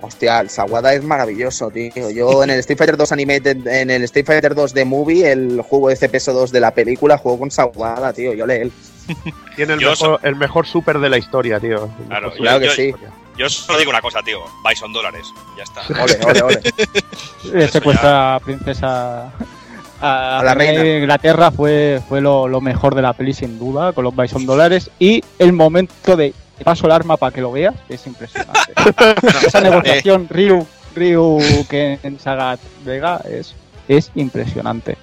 Hostia, 0.00 0.40
el 0.40 0.48
Sawada 0.50 0.94
es 0.94 1.02
maravilloso, 1.02 1.70
tío. 1.70 2.08
Yo 2.10 2.44
en 2.44 2.50
el 2.50 2.58
Street 2.60 2.78
Fighter 2.78 2.96
2 2.96 3.12
Animated, 3.12 3.66
en 3.66 3.90
el 3.90 4.04
Street 4.04 4.26
Fighter 4.26 4.54
2 4.54 4.72
de 4.72 4.84
Movie, 4.84 5.32
el 5.32 5.60
juego 5.62 5.88
de 5.88 5.96
CPS2 5.96 6.50
de 6.50 6.60
la 6.60 6.72
película, 6.72 7.18
juego 7.18 7.40
con 7.40 7.50
Sawada, 7.50 8.12
tío. 8.12 8.32
Yo 8.34 8.46
le 8.46 8.62
él. 8.62 8.72
Tiene 9.56 9.74
el 9.74 9.80
Yo 9.80 9.90
mejor, 9.90 10.20
el 10.22 10.36
mejor 10.36 10.66
super 10.66 10.98
de 11.00 11.08
la 11.08 11.18
historia, 11.18 11.58
tío. 11.58 11.88
Claro, 12.08 12.28
mejor 12.28 12.36
yo- 12.38 12.42
Claro 12.42 12.60
que 12.60 12.66
yo- 12.66 12.72
sí. 12.72 12.94
Yo 13.36 13.48
solo 13.48 13.78
digo 13.78 13.90
una 13.90 14.00
cosa, 14.00 14.20
tío. 14.22 14.40
Bison 14.68 14.92
dólares. 14.92 15.26
Ya 15.56 15.62
está. 15.62 15.82
Ole, 16.02 16.18
ole, 16.26 16.42
ole. 16.42 17.68
Secuestra 17.68 18.34
a 18.36 18.40
princesa 18.40 19.32
a, 20.00 20.38
A 20.40 20.42
la 20.44 20.54
reina 20.54 20.72
reina. 20.80 20.82
de 20.92 20.98
Inglaterra 21.00 21.50
fue, 21.50 22.00
fue 22.08 22.20
lo, 22.20 22.46
lo 22.48 22.60
mejor 22.60 22.94
de 22.94 23.02
la 23.02 23.12
peli 23.12 23.32
sin 23.32 23.58
duda 23.58 23.92
con 23.92 24.04
los 24.04 24.14
Bison 24.16 24.44
dólares 24.46 24.90
y 24.98 25.22
el 25.38 25.52
momento 25.52 26.16
de 26.16 26.34
te 26.58 26.64
paso 26.64 26.86
el 26.86 26.92
arma 26.92 27.16
para 27.16 27.32
que 27.32 27.40
lo 27.40 27.52
veas 27.52 27.74
es 27.88 28.06
impresionante 28.06 28.72
esa 29.46 29.60
negociación 29.60 30.28
Ryu 30.28 30.66
Ryu 30.94 31.38
Ken 31.68 32.18
Sagat 32.20 32.60
Vega 32.84 33.20
es 33.28 33.54
es 33.88 34.10
impresionante 34.14 34.96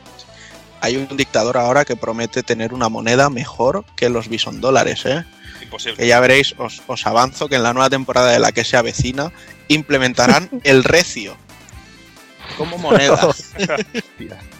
Hay 0.81 0.97
un 0.97 1.17
dictador 1.17 1.57
ahora 1.57 1.85
que 1.85 1.95
promete 1.95 2.43
tener 2.43 2.73
una 2.73 2.89
moneda 2.89 3.31
mejor 3.31 3.83
que 3.95 4.09
los 4.09 4.27
bison 4.27 4.61
dólares, 4.61 5.03
¿eh? 5.07 5.25
Imposible. 5.63 5.97
Que 5.97 6.07
ya 6.07 6.19
veréis, 6.19 6.53
os, 6.59 6.83
os 6.85 7.07
avanzo 7.07 7.47
que 7.47 7.55
en 7.55 7.63
la 7.63 7.73
nueva 7.73 7.89
temporada 7.89 8.31
de 8.31 8.37
la 8.37 8.51
que 8.51 8.63
se 8.63 8.77
avecina 8.77 9.31
implementarán 9.67 10.47
el 10.63 10.83
recio 10.83 11.35
como 12.57 12.77
moneda. 12.77 13.19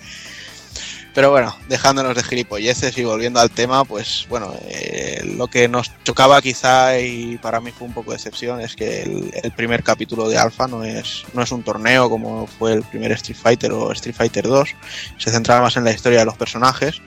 Pero 1.16 1.32
bueno, 1.32 1.56
dejándonos 1.70 2.14
de 2.14 2.24
gilipolleces 2.24 2.98
y 2.98 3.06
volviendo 3.06 3.40
al 3.40 3.50
tema, 3.50 3.86
pues 3.86 4.28
bueno, 4.30 4.54
eh, 4.68 5.22
lo 5.38 5.48
que 5.48 5.70
nos 5.70 5.90
chocaba 6.04 6.42
quizá 6.42 7.00
y 7.00 7.38
para 7.38 7.62
mí 7.62 7.72
fue 7.72 7.88
un 7.88 7.94
poco 7.94 8.12
de 8.12 8.18
excepción 8.18 8.60
es 8.60 8.76
que 8.76 9.04
el, 9.04 9.32
el 9.42 9.52
primer 9.54 9.82
capítulo 9.82 10.28
de 10.28 10.38
Alpha 10.38 10.68
no 10.68 10.84
es, 10.84 11.24
no 11.34 11.42
es 11.42 11.54
un 11.54 11.64
torneo 11.64 12.10
como 12.10 12.48
fue 12.48 12.74
el 12.74 12.84
primer 12.84 13.14
Street 13.14 13.38
Fighter 13.42 13.72
o 13.72 13.94
Street 13.94 14.14
Fighter 14.14 14.46
2, 14.46 14.70
se 15.18 15.32
centraba 15.32 15.62
más 15.62 15.78
en 15.78 15.86
la 15.86 15.92
historia 15.94 16.20
de 16.20 16.26
los 16.26 16.36
personajes. 16.36 17.02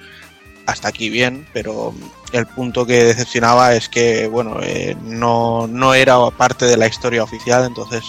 hasta 0.65 0.89
aquí 0.89 1.11
bien, 1.11 1.47
pero 1.53 1.95
el 2.33 2.47
punto 2.47 2.87
que 2.87 3.05
decepcionaba 3.05 3.75
es 3.75 3.91
que, 3.91 4.27
bueno, 4.27 4.59
eh, 4.63 4.97
no, 5.03 5.67
no 5.67 5.93
era 5.93 6.19
parte 6.31 6.65
de 6.65 6.79
la 6.79 6.87
historia 6.87 7.23
oficial, 7.23 7.65
entonces 7.67 8.05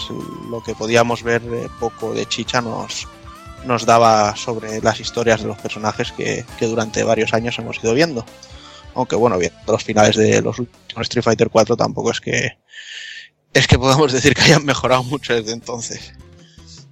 lo 0.49 0.63
que 0.63 0.75
podíamos 0.75 1.23
ver 1.23 1.41
eh, 1.43 1.67
poco 1.79 2.13
de 2.13 2.25
chicha 2.25 2.61
nos, 2.61 3.07
nos 3.65 3.85
daba 3.85 4.35
sobre 4.35 4.81
las 4.81 4.99
historias 4.99 5.41
de 5.41 5.47
los 5.47 5.57
personajes 5.57 6.11
que, 6.11 6.45
que 6.57 6.65
durante 6.65 7.03
varios 7.03 7.33
años 7.33 7.57
hemos 7.59 7.83
ido 7.83 7.93
viendo. 7.93 8.25
Aunque 8.95 9.15
bueno, 9.15 9.37
viendo 9.37 9.57
los 9.67 9.83
finales 9.83 10.15
de 10.15 10.41
los 10.41 10.59
últimos 10.59 11.03
Street 11.03 11.23
Fighter 11.23 11.49
4 11.49 11.77
tampoco 11.77 12.11
es 12.11 12.19
que 12.19 12.57
es 13.53 13.67
que 13.67 13.79
podamos 13.79 14.11
decir 14.11 14.33
que 14.33 14.41
hayan 14.41 14.65
mejorado 14.65 15.03
mucho 15.03 15.33
desde 15.33 15.53
entonces. 15.53 16.13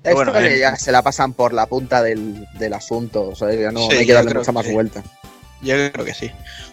Es 0.03 0.13
bueno, 0.13 0.31
que 0.31 0.55
eh. 0.55 0.59
ya 0.59 0.75
se 0.75 0.91
la 0.91 1.01
pasan 1.01 1.33
por 1.33 1.53
la 1.53 1.65
punta 1.65 2.01
del, 2.01 2.47
del 2.57 2.73
asunto, 2.73 3.35
¿sabes? 3.35 3.59
Ya 3.59 3.71
no, 3.71 3.89
Sí, 3.89 3.97
hay 3.97 4.05
que 4.05 4.13
darle 4.13 4.33
mucha 4.33 4.51
más 4.51 4.71
vuelta. 4.71 5.03
Yo 5.61 5.91
creo 5.91 6.05
que 6.05 6.13
sí. 6.13 6.31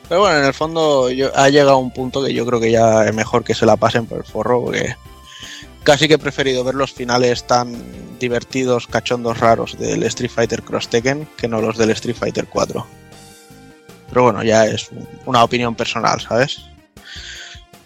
Pero 0.09 0.21
bueno, 0.21 0.39
en 0.39 0.45
el 0.45 0.55
fondo 0.55 1.11
yo, 1.11 1.37
ha 1.37 1.49
llegado 1.49 1.79
un 1.79 1.91
punto 1.91 2.23
que 2.23 2.35
yo 2.35 2.45
creo 2.47 2.61
que 2.61 2.71
ya 2.71 3.05
es 3.05 3.15
mejor 3.15 3.43
que 3.43 3.55
se 3.55 3.67
la 3.67 3.77
pasen 3.77 4.07
por 4.07 4.19
el 4.19 4.25
forro, 4.25 4.63
porque 4.63 4.95
casi 5.85 6.09
que 6.09 6.15
he 6.15 6.19
preferido 6.19 6.65
ver 6.65 6.75
los 6.75 6.93
finales 6.93 7.45
tan 7.47 7.73
divertidos, 8.19 8.87
cachondos, 8.87 9.39
raros 9.39 9.79
del 9.79 10.03
Street 10.05 10.31
Fighter 10.31 10.63
Cross 10.63 10.89
Tekken 10.89 11.29
que 11.37 11.47
no 11.49 11.61
los 11.61 11.77
del 11.79 11.91
Street 11.91 12.17
Fighter 12.17 12.47
4. 12.47 12.87
Pero 14.09 14.23
bueno, 14.23 14.43
ya 14.43 14.67
es 14.67 14.91
un- 14.91 15.09
una 15.27 15.45
opinión 15.45 15.75
personal, 15.75 16.21
¿sabes? 16.21 16.63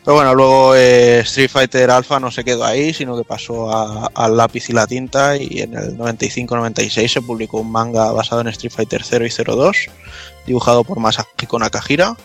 Pero 0.04 0.14
bueno, 0.16 0.34
luego 0.34 0.74
eh, 0.74 1.18
Street 1.20 1.50
Fighter 1.50 1.90
Alpha 1.90 2.18
no 2.18 2.30
se 2.30 2.42
quedó 2.44 2.64
ahí, 2.64 2.94
sino 2.94 3.16
que 3.16 3.24
pasó 3.24 3.68
al 4.16 4.36
lápiz 4.36 4.70
y 4.70 4.72
la 4.72 4.86
tinta 4.86 5.36
y 5.36 5.60
en 5.60 5.74
el 5.74 5.98
95-96 5.98 7.08
se 7.12 7.20
publicó 7.22 7.58
un 7.60 7.70
manga 7.70 8.10
basado 8.12 8.40
en 8.40 8.48
Street 8.48 8.72
Fighter 8.72 9.02
0 9.04 9.26
y 9.26 9.30
02 9.30 9.76
dibujado 10.46 10.82
por 10.84 10.98
Masahiko 10.98 11.58
Nakahira 11.58 12.16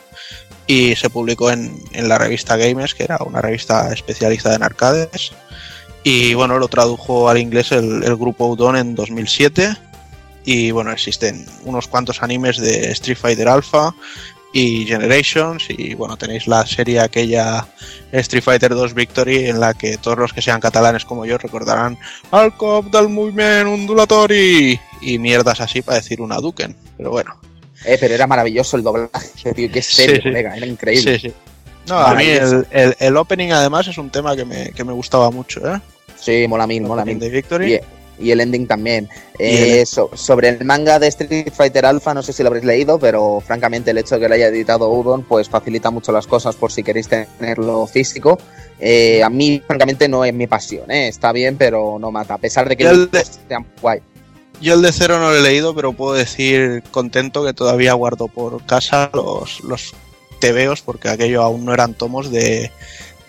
y 0.66 0.96
se 0.96 1.10
publicó 1.10 1.52
en, 1.52 1.78
en 1.92 2.08
la 2.08 2.18
revista 2.18 2.56
Gamers, 2.56 2.94
que 2.96 3.04
era 3.04 3.18
una 3.26 3.42
revista 3.42 3.92
especializada 3.92 4.56
en 4.56 4.64
arcades. 4.64 5.34
Y 6.04 6.34
bueno, 6.34 6.60
lo 6.60 6.68
tradujo 6.68 7.30
al 7.30 7.38
inglés 7.38 7.72
el, 7.72 8.04
el 8.04 8.16
grupo 8.16 8.48
Udon 8.48 8.76
en 8.76 8.96
2007. 8.96 9.76
Y 10.46 10.72
bueno, 10.72 10.92
existen 10.92 11.46
unos 11.64 11.88
cuantos 11.88 12.22
animes 12.22 12.58
de 12.58 12.92
Street 12.92 13.18
Fighter 13.18 13.48
Alpha 13.48 13.96
y 14.52 14.86
Generations. 14.86 15.64
Y 15.70 15.94
bueno, 15.94 16.18
tenéis 16.18 16.48
la 16.48 16.66
serie 16.66 17.00
aquella 17.00 17.66
Street 18.12 18.44
Fighter 18.44 18.76
2 18.76 18.94
Victory, 18.94 19.46
en 19.48 19.62
la 19.62 19.74
que 19.74 19.98
todos 19.98 20.18
los 20.18 20.34
que 20.34 20.42
sean 20.42 20.60
catalanes 20.60 21.06
como 21.06 21.26
yo 21.26 21.38
recordarán 21.38 21.98
al 22.32 22.56
cop 22.58 22.88
del 22.92 23.08
moviment 23.08 23.70
undulatori 23.70 24.78
y 25.02 25.18
mierdas 25.20 25.62
así 25.62 25.82
para 25.82 26.00
decir 26.00 26.20
una 26.20 26.38
Duken. 26.40 26.76
Pero 26.98 27.12
bueno. 27.12 27.40
Eh, 27.86 27.98
pero 28.00 28.14
era 28.14 28.28
maravilloso 28.28 28.76
el 28.76 28.84
doblaje, 28.84 29.54
tío. 29.56 29.72
Qué 29.72 29.82
serio, 29.82 30.16
Sí, 30.18 30.22
sí. 30.24 30.28
colega, 30.30 30.56
era 30.58 30.66
increíble. 30.66 31.20
Sí, 31.20 31.30
sí. 31.30 31.34
No, 31.88 31.98
a 32.00 32.14
mí 32.16 32.24
el- 32.26 32.96
el 33.00 33.18
opening 33.18 33.52
además 33.52 33.88
es 33.88 33.98
un 33.98 34.10
tema 34.10 34.36
que 34.38 34.46
me, 34.46 34.72
que 34.72 34.84
me 34.86 34.94
gustaba 34.94 35.32
mucho, 35.32 35.60
¿eh? 35.74 35.82
Sí, 36.24 36.46
mola 36.48 36.66
mil, 36.68 36.84
mola 36.84 37.04
mil. 37.06 37.18
Victory. 37.18 37.74
Y, 38.20 38.28
y 38.28 38.32
el 38.32 38.42
ending 38.42 38.68
también. 38.68 39.10
Eh, 39.40 39.80
el- 39.82 39.88
so- 39.88 40.10
sobre 40.14 40.50
el 40.50 40.64
manga 40.64 41.00
de 41.00 41.08
Street 41.08 41.52
Fighter 41.52 41.86
Alpha, 41.86 42.14
no 42.14 42.22
sé 42.24 42.32
si 42.32 42.44
lo 42.44 42.48
habréis 42.48 42.66
leído, 42.66 43.00
pero 43.00 43.42
francamente 43.46 43.92
el 43.92 43.98
hecho 43.98 44.16
de 44.16 44.22
que 44.22 44.30
lo 44.30 44.36
haya 44.36 44.48
editado 44.48 44.90
Udon, 44.90 45.24
pues 45.24 45.50
facilita 45.50 45.90
mucho 45.92 46.12
las 46.12 46.28
cosas 46.28 46.56
por 46.56 46.72
si 46.72 46.84
queréis 46.84 47.10
tenerlo 47.10 47.88
físico. 47.88 48.38
Eh, 48.80 49.24
a 49.24 49.30
mí, 49.30 49.62
francamente, 49.66 50.08
no 50.08 50.24
es 50.24 50.34
mi 50.34 50.48
pasión, 50.48 50.90
¿eh? 50.92 51.08
Está 51.08 51.32
bien, 51.32 51.58
pero 51.58 51.98
no 52.00 52.12
mata, 52.12 52.36
a 52.36 52.38
pesar 52.38 52.70
de 52.70 52.78
que 52.78 52.84
el 52.84 53.10
de- 53.12 53.26
sean 53.26 53.66
guay. 53.82 54.00
Yo 54.62 54.76
el 54.76 54.82
de 54.82 54.92
cero 54.94 55.20
no 55.20 55.30
lo 55.32 55.36
he 55.36 55.42
leído, 55.42 55.76
pero 55.76 55.92
puedo 55.94 56.14
decir 56.14 56.84
contento 56.92 57.44
que 57.44 57.54
todavía 57.54 57.94
guardo 57.94 58.28
por 58.30 58.64
casa 58.66 59.10
los, 59.14 59.62
los 59.62 59.94
tebeos, 60.40 60.82
porque 60.82 61.10
aquello 61.10 61.42
aún 61.42 61.66
no 61.66 61.74
eran 61.74 61.94
tomos 61.96 62.32
de 62.32 62.72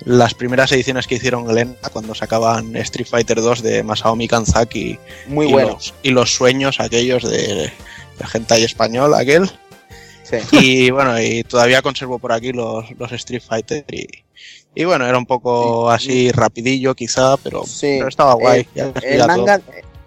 las 0.05 0.35
primeras 0.35 0.71
ediciones 0.73 1.07
que 1.07 1.15
hicieron 1.17 1.47
Glenn 1.47 1.77
cuando 1.93 2.15
sacaban 2.15 2.77
Street 2.77 3.07
Fighter 3.09 3.41
2 3.41 3.63
de 3.63 3.83
Masaomi 3.83 4.29
Kanzaki 4.29 4.99
Muy 5.29 5.49
y, 5.49 5.53
bueno. 5.53 5.69
los, 5.71 5.95
y 6.03 6.11
los 6.11 6.35
sueños 6.35 6.81
aquellos 6.81 7.23
de, 7.23 7.73
de 8.19 8.25
hentai 8.33 8.65
español 8.65 9.15
aquel. 9.15 9.51
Sí. 10.23 10.37
Y 10.53 10.91
bueno, 10.91 11.21
y 11.21 11.45
todavía 11.45 11.83
conservo 11.83 12.19
por 12.19 12.33
aquí 12.33 12.53
los, 12.53 12.91
los 12.99 13.13
Street 13.13 13.43
Fighter 13.47 13.85
y, 13.91 14.07
y 14.75 14.85
bueno, 14.85 15.07
era 15.07 15.17
un 15.19 15.27
poco 15.27 15.91
así 15.91 16.33
rapidillo 16.33 16.95
quizá, 16.95 17.37
pero, 17.37 17.63
pero 17.81 18.09
estaba 18.09 18.35
guay. 18.35 18.63
Eh, 18.63 18.69
ya 18.75 18.93
el, 19.03 19.27
todo. 19.27 19.47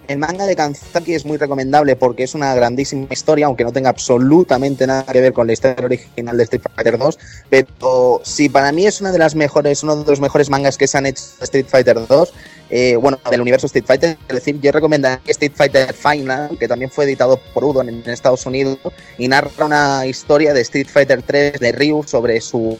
El 0.07 0.17
manga 0.17 0.45
de 0.45 0.55
Kanzaki 0.55 1.13
es 1.13 1.25
muy 1.25 1.37
recomendable 1.37 1.95
porque 1.95 2.23
es 2.23 2.33
una 2.35 2.53
grandísima 2.55 3.07
historia, 3.11 3.45
aunque 3.45 3.63
no 3.63 3.71
tenga 3.71 3.89
absolutamente 3.89 4.87
nada 4.87 5.03
que 5.03 5.21
ver 5.21 5.33
con 5.33 5.47
la 5.47 5.53
historia 5.53 5.85
original 5.85 6.37
de 6.37 6.43
Street 6.43 6.61
Fighter 6.75 6.97
2. 6.97 7.19
Pero 7.49 8.21
sí, 8.23 8.49
para 8.49 8.71
mí 8.71 8.85
es 8.85 9.01
una 9.01 9.11
de 9.11 9.19
las 9.19 9.35
mejores, 9.35 9.83
uno 9.83 9.95
de 9.97 10.09
los 10.09 10.19
mejores 10.19 10.49
mangas 10.49 10.77
que 10.77 10.87
se 10.87 10.97
han 10.97 11.05
hecho 11.05 11.23
de 11.39 11.43
Street 11.43 11.67
Fighter 11.67 12.07
2. 12.07 12.33
eh, 12.69 12.97
bueno, 12.97 13.19
del 13.29 13.41
universo 13.41 13.67
Street 13.67 13.85
Fighter. 13.85 14.17
Es 14.27 14.35
decir, 14.35 14.59
yo 14.59 14.71
recomendaría 14.71 15.19
Street 15.27 15.53
Fighter 15.55 15.93
Final, 15.93 16.57
que 16.57 16.67
también 16.67 16.91
fue 16.91 17.05
editado 17.05 17.39
por 17.53 17.63
Udon 17.63 17.89
en, 17.89 18.01
en 18.03 18.09
Estados 18.09 18.45
Unidos, 18.45 18.77
y 19.17 19.27
narra 19.27 19.65
una 19.65 20.05
historia 20.05 20.53
de 20.53 20.61
Street 20.61 20.87
Fighter 20.87 21.21
3 21.21 21.59
de 21.59 21.71
Ryu 21.71 22.03
sobre 22.03 22.41
su 22.41 22.77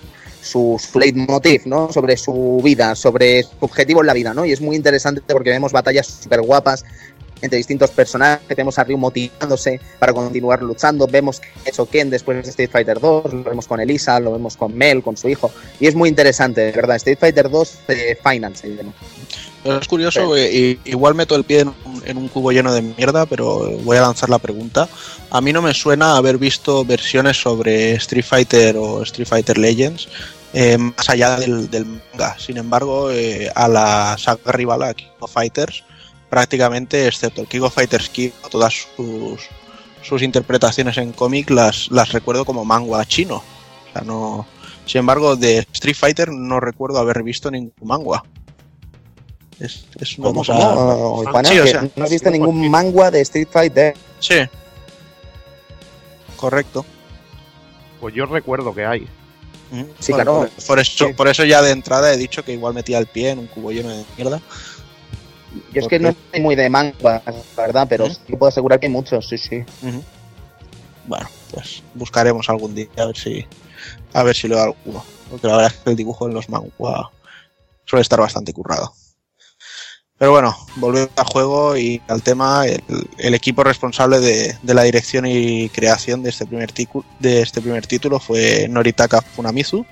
su, 0.47 0.79
su 0.79 0.99
leitmotiv, 0.99 1.63
¿no? 1.65 1.91
Sobre 1.91 2.17
su 2.17 2.61
vida, 2.63 2.95
sobre 2.95 3.43
su 3.43 3.49
objetivo 3.59 4.01
en 4.01 4.07
la 4.07 4.13
vida, 4.13 4.33
¿no? 4.33 4.45
Y 4.45 4.51
es 4.51 4.61
muy 4.61 4.75
interesante 4.75 5.21
porque 5.27 5.49
vemos 5.49 5.71
batallas 5.71 6.07
súper 6.07 6.41
guapas 6.41 6.85
entre 7.41 7.57
distintos 7.57 7.91
personajes, 7.91 8.55
vemos 8.55 8.77
a 8.79 8.83
Ryu 8.83 8.97
motivándose 8.97 9.79
para 9.99 10.13
continuar 10.13 10.61
luchando, 10.61 11.07
vemos 11.07 11.39
que 11.39 11.47
ha 11.65 11.69
hecho 11.69 11.85
Ken 11.85 12.09
después 12.09 12.43
de 12.43 12.49
Street 12.49 12.69
Fighter 12.71 12.99
2, 12.99 13.33
lo 13.33 13.43
vemos 13.43 13.67
con 13.67 13.79
Elisa, 13.79 14.19
lo 14.19 14.31
vemos 14.31 14.57
con 14.57 14.75
Mel, 14.75 15.03
con 15.03 15.17
su 15.17 15.29
hijo, 15.29 15.51
y 15.79 15.87
es 15.87 15.95
muy 15.95 16.09
interesante, 16.09 16.61
de 16.61 16.71
verdad, 16.71 16.95
Street 16.97 17.19
Fighter 17.19 17.49
2 17.49 17.77
eh, 17.89 18.17
llama. 18.23 18.93
Pero 19.63 19.79
es 19.79 19.87
curioso, 19.87 20.37
eh, 20.37 20.79
igual 20.85 21.15
meto 21.15 21.35
el 21.35 21.43
pie 21.43 21.61
en 21.61 21.67
un, 21.67 22.03
en 22.05 22.17
un 22.17 22.27
cubo 22.29 22.51
lleno 22.51 22.73
de 22.73 22.81
mierda, 22.81 23.25
pero 23.25 23.77
voy 23.83 23.97
a 23.97 24.01
lanzar 24.01 24.29
la 24.29 24.39
pregunta. 24.39 24.87
A 25.29 25.41
mí 25.41 25.51
no 25.51 25.61
me 25.61 25.73
suena 25.73 26.15
haber 26.15 26.37
visto 26.37 26.85
versiones 26.85 27.41
sobre 27.41 27.93
Street 27.93 28.23
Fighter 28.23 28.77
o 28.77 29.03
Street 29.03 29.27
Fighter 29.27 29.57
Legends 29.57 30.07
eh, 30.53 30.77
más 30.77 31.09
allá 31.09 31.37
del, 31.37 31.69
del 31.69 31.85
manga. 31.85 32.37
Sin 32.39 32.57
embargo, 32.57 33.11
eh, 33.11 33.51
a 33.53 33.67
la 33.67 34.17
saga 34.17 34.51
rival, 34.51 34.83
a 34.83 34.93
King 34.93 35.07
of 35.19 35.31
Fighters, 35.31 35.83
prácticamente, 36.29 37.07
excepto 37.07 37.41
el 37.41 37.47
King 37.47 37.61
of 37.61 37.73
Fighters 37.73 38.09
Kid, 38.09 38.31
todas 38.49 38.85
sus, 38.95 39.41
sus 40.01 40.21
interpretaciones 40.21 40.97
en 40.97 41.13
cómic 41.13 41.49
las, 41.49 41.89
las 41.91 42.11
recuerdo 42.11 42.45
como 42.45 42.65
manga 42.65 43.05
chino. 43.05 43.37
O 43.37 43.91
sea, 43.93 44.01
no... 44.01 44.45
Sin 44.85 44.99
embargo, 44.99 45.35
de 45.35 45.67
Street 45.73 45.95
Fighter 45.97 46.29
no 46.31 46.61
recuerdo 46.61 46.99
haber 46.99 47.21
visto 47.21 47.51
ningún 47.51 47.73
manga. 47.81 48.23
Es, 49.59 49.85
es 49.99 50.17
una 50.17 50.27
¿Cómo, 50.27 50.39
cosa- 50.41 50.53
cómo? 50.53 51.23
Juana, 51.29 51.49
Sí, 51.49 51.59
o 51.59 51.63
que 51.63 51.69
sea, 51.71 51.87
no 51.95 52.03
has 52.05 52.09
visto 52.11 52.29
ningún 52.29 52.69
manga 52.69 53.11
de 53.11 53.19
Street 53.21 53.47
Fighter. 53.51 53.95
Sí. 54.19 54.35
Correcto. 56.37 56.85
Pues 57.99 58.13
yo 58.15 58.25
recuerdo 58.27 58.73
que 58.73 58.85
hay. 58.85 59.07
Sí, 59.99 60.13
Bueno, 60.13 60.23
claro. 60.23 60.33
Por, 60.55 60.65
por 60.65 60.79
eso, 60.79 61.11
por 61.15 61.27
eso 61.27 61.43
ya 61.43 61.61
de 61.61 61.71
entrada 61.71 62.13
he 62.13 62.17
dicho 62.17 62.45
que 62.45 62.53
igual 62.53 62.73
metía 62.73 62.97
el 62.99 63.07
pie 63.07 63.31
en 63.31 63.39
un 63.39 63.47
cubo 63.47 63.71
lleno 63.71 63.89
de 63.89 64.05
mierda. 64.15 64.39
Yo 65.73 65.81
es 65.81 65.87
que 65.87 65.99
no 65.99 66.09
estoy 66.09 66.41
muy 66.41 66.55
de 66.55 66.69
manga, 66.69 66.93
la 67.03 67.21
verdad, 67.57 67.87
pero 67.89 68.05
sí 68.09 68.35
puedo 68.35 68.47
asegurar 68.49 68.79
que 68.79 68.87
hay 68.87 68.91
muchos, 68.91 69.27
sí, 69.27 69.37
sí. 69.37 69.63
Bueno, 71.05 71.27
pues 71.51 71.83
buscaremos 71.93 72.49
algún 72.49 72.75
día 72.75 72.87
a 72.97 73.05
ver 73.05 73.17
si 73.17 73.45
a 74.13 74.23
ver 74.23 74.35
si 74.35 74.47
leo 74.47 74.61
alguno. 74.61 75.03
Porque 75.29 75.47
la 75.47 75.55
verdad 75.57 75.73
es 75.75 75.79
que 75.83 75.89
el 75.91 75.95
dibujo 75.95 76.27
en 76.27 76.33
los 76.33 76.49
manga 76.49 77.11
suele 77.85 78.01
estar 78.01 78.19
bastante 78.19 78.53
currado. 78.53 78.93
Pero 80.17 80.31
bueno, 80.31 80.57
volviendo 80.77 81.11
al 81.15 81.25
juego 81.25 81.77
y 81.77 82.01
al 82.07 82.23
tema, 82.23 82.65
el, 82.65 82.81
el 83.19 83.33
equipo 83.35 83.63
responsable 83.63 84.19
de, 84.19 84.57
de 84.63 84.73
la 84.73 84.81
dirección 84.83 85.27
y 85.27 85.69
creación 85.69 86.23
de 86.23 86.29
este 86.31 86.45
primer 86.47 86.73
ticu- 86.73 87.05
de 87.19 87.41
este 87.43 87.61
primer 87.61 87.85
título 87.85 88.19
fue 88.19 88.67
Noritaka 88.67 89.21
Funamizu, 89.21 89.85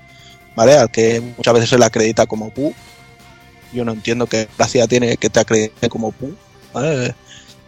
¿vale? 0.56 0.74
Al 0.74 0.90
que 0.90 1.20
muchas 1.20 1.54
veces 1.54 1.70
se 1.70 1.78
le 1.78 1.84
acredita 1.84 2.26
como 2.26 2.50
Pu. 2.50 2.74
Yo 3.76 3.84
no 3.84 3.92
entiendo 3.92 4.26
qué 4.26 4.48
gracia 4.56 4.86
tiene 4.88 5.16
que 5.18 5.28
te 5.28 5.40
acredite 5.40 5.88
como 5.90 6.10
Pu. 6.12 6.34
¿vale? 6.72 7.14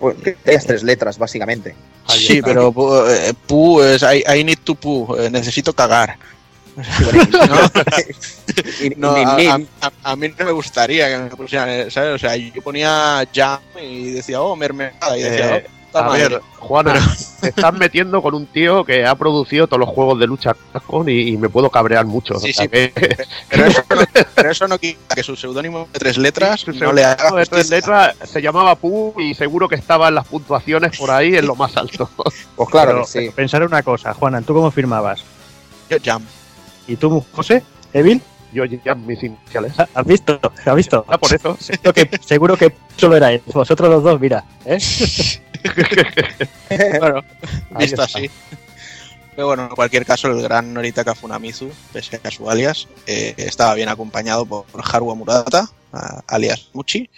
Pues, 0.00 0.16
tres 0.66 0.82
letras, 0.82 1.18
básicamente. 1.18 1.74
Sí, 2.08 2.40
pero 2.42 2.72
pu, 2.72 3.04
eh, 3.06 3.34
pu 3.46 3.82
es 3.82 4.00
I, 4.02 4.24
I 4.40 4.42
need 4.44 4.58
to 4.64 4.74
pu, 4.74 5.14
eh, 5.18 5.28
necesito 5.30 5.72
cagar. 5.74 6.16
No, 8.96 9.14
a, 9.16 9.36
a- 9.54 9.60
a- 9.82 9.92
a 10.12 10.16
mí 10.16 10.28
no 10.38 10.44
me 10.46 10.52
gustaría 10.52 11.08
que 11.08 11.18
me 11.18 11.30
pusieran, 11.30 11.68
eh, 11.68 11.90
¿sabes? 11.90 12.14
O 12.14 12.18
sea, 12.18 12.36
yo 12.36 12.62
ponía 12.62 13.26
jam 13.34 13.60
y 13.82 14.12
decía, 14.12 14.40
oh, 14.40 14.56
mermelada, 14.56 15.16
y 15.18 15.22
decía, 15.22 15.56
Eh, 15.56 15.66
A 15.94 16.10
ver, 16.10 16.40
Juana, 16.58 16.94
te 17.40 17.48
estás 17.48 17.72
metiendo 17.78 18.20
con 18.22 18.34
un 18.34 18.46
tío 18.46 18.84
que 18.84 19.06
ha 19.06 19.14
producido 19.14 19.66
todos 19.66 19.80
los 19.80 19.88
juegos 19.88 20.18
de 20.20 20.26
lucha 20.26 20.54
Capcom 20.72 21.08
y, 21.08 21.28
y 21.30 21.36
me 21.38 21.48
puedo 21.48 21.70
cabrear 21.70 22.04
mucho. 22.04 22.38
Sí, 22.38 22.50
o 22.50 22.52
sea 22.52 22.64
sí, 22.64 22.68
que- 22.70 23.26
Pero 23.48 23.66
eso, 23.66 23.82
no, 23.90 23.96
pero 24.34 24.50
eso 24.50 24.68
no 24.68 24.78
quita 24.78 25.14
que 25.14 25.22
su 25.22 25.34
seudónimo 25.34 25.88
de 25.92 25.98
tres 25.98 26.18
letras 26.18 26.60
Su 26.60 26.72
no 26.72 26.92
le 26.92 27.04
haga 27.04 27.16
seudónimo 27.16 27.36
de 27.38 27.46
tres 27.46 27.66
justicia. 27.70 27.76
letras 28.12 28.28
se 28.28 28.42
llamaba 28.42 28.74
Pu 28.74 29.14
y 29.18 29.34
seguro 29.34 29.68
que 29.68 29.76
estaba 29.76 30.08
en 30.08 30.16
las 30.16 30.26
puntuaciones 30.26 30.96
por 30.98 31.10
ahí 31.10 31.34
en 31.36 31.46
lo 31.46 31.54
más 31.56 31.76
alto. 31.76 32.08
Pues 32.56 32.68
claro 32.70 32.90
Pero 32.92 33.04
sí. 33.06 33.30
Pensar 33.34 33.62
una 33.62 33.82
cosa, 33.82 34.12
Juanan, 34.14 34.44
¿tú 34.44 34.52
cómo 34.52 34.70
firmabas? 34.70 35.22
Yo 35.88 35.96
jam. 36.04 36.22
¿Y 36.86 36.96
tú, 36.96 37.24
José? 37.32 37.62
¿Evil? 37.92 38.20
Yo 38.52 38.64
ya 38.64 38.94
mis 38.94 39.22
iniciales. 39.22 39.72
¿Has 39.94 40.06
visto? 40.06 40.40
¿Has 40.64 40.74
visto? 40.74 41.04
Ah, 41.06 41.18
por 41.18 41.32
eso. 41.34 41.56
Seguro 41.60 41.92
que, 41.92 42.10
seguro 42.24 42.56
que 42.56 42.74
solo 42.96 43.16
era 43.16 43.30
él. 43.32 43.42
Vosotros 43.52 43.90
los 43.90 44.02
dos, 44.02 44.18
mira. 44.20 44.42
¿eh? 44.64 44.78
bueno, 47.00 47.24
visto 47.78 48.02
así. 48.02 48.30
Pero 49.34 49.46
bueno, 49.48 49.64
en 49.64 49.74
cualquier 49.76 50.04
caso, 50.04 50.28
el 50.28 50.42
gran 50.42 50.74
Noritaka 50.74 51.14
Funamizu, 51.14 51.70
pese 51.92 52.20
a 52.22 52.30
su 52.30 52.50
alias, 52.50 52.88
eh, 53.06 53.34
estaba 53.36 53.74
bien 53.74 53.88
acompañado 53.88 54.44
por 54.46 54.66
Haruo 54.82 55.14
Murata, 55.14 55.70
alias 56.26 56.70
Muchi, 56.72 57.08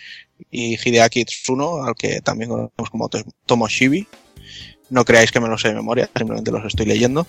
y 0.50 0.76
Hideaki 0.76 1.24
Tsuno, 1.24 1.82
al 1.84 1.94
que 1.94 2.20
también 2.20 2.50
conocemos 2.50 2.90
como 2.90 3.08
To- 3.08 3.24
Tomoshibi. 3.46 4.06
No 4.90 5.04
creáis 5.04 5.30
que 5.30 5.40
me 5.40 5.48
lo 5.48 5.56
sé 5.56 5.68
de 5.68 5.74
memoria, 5.74 6.10
simplemente 6.14 6.50
los 6.50 6.64
estoy 6.64 6.84
leyendo. 6.84 7.26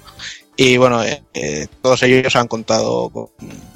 Y 0.64 0.78
bueno, 0.78 1.04
eh, 1.04 1.24
eh, 1.34 1.66
todos 1.82 2.04
ellos 2.04 2.36
han 2.36 2.48
contado, 2.48 3.10
con- 3.10 3.30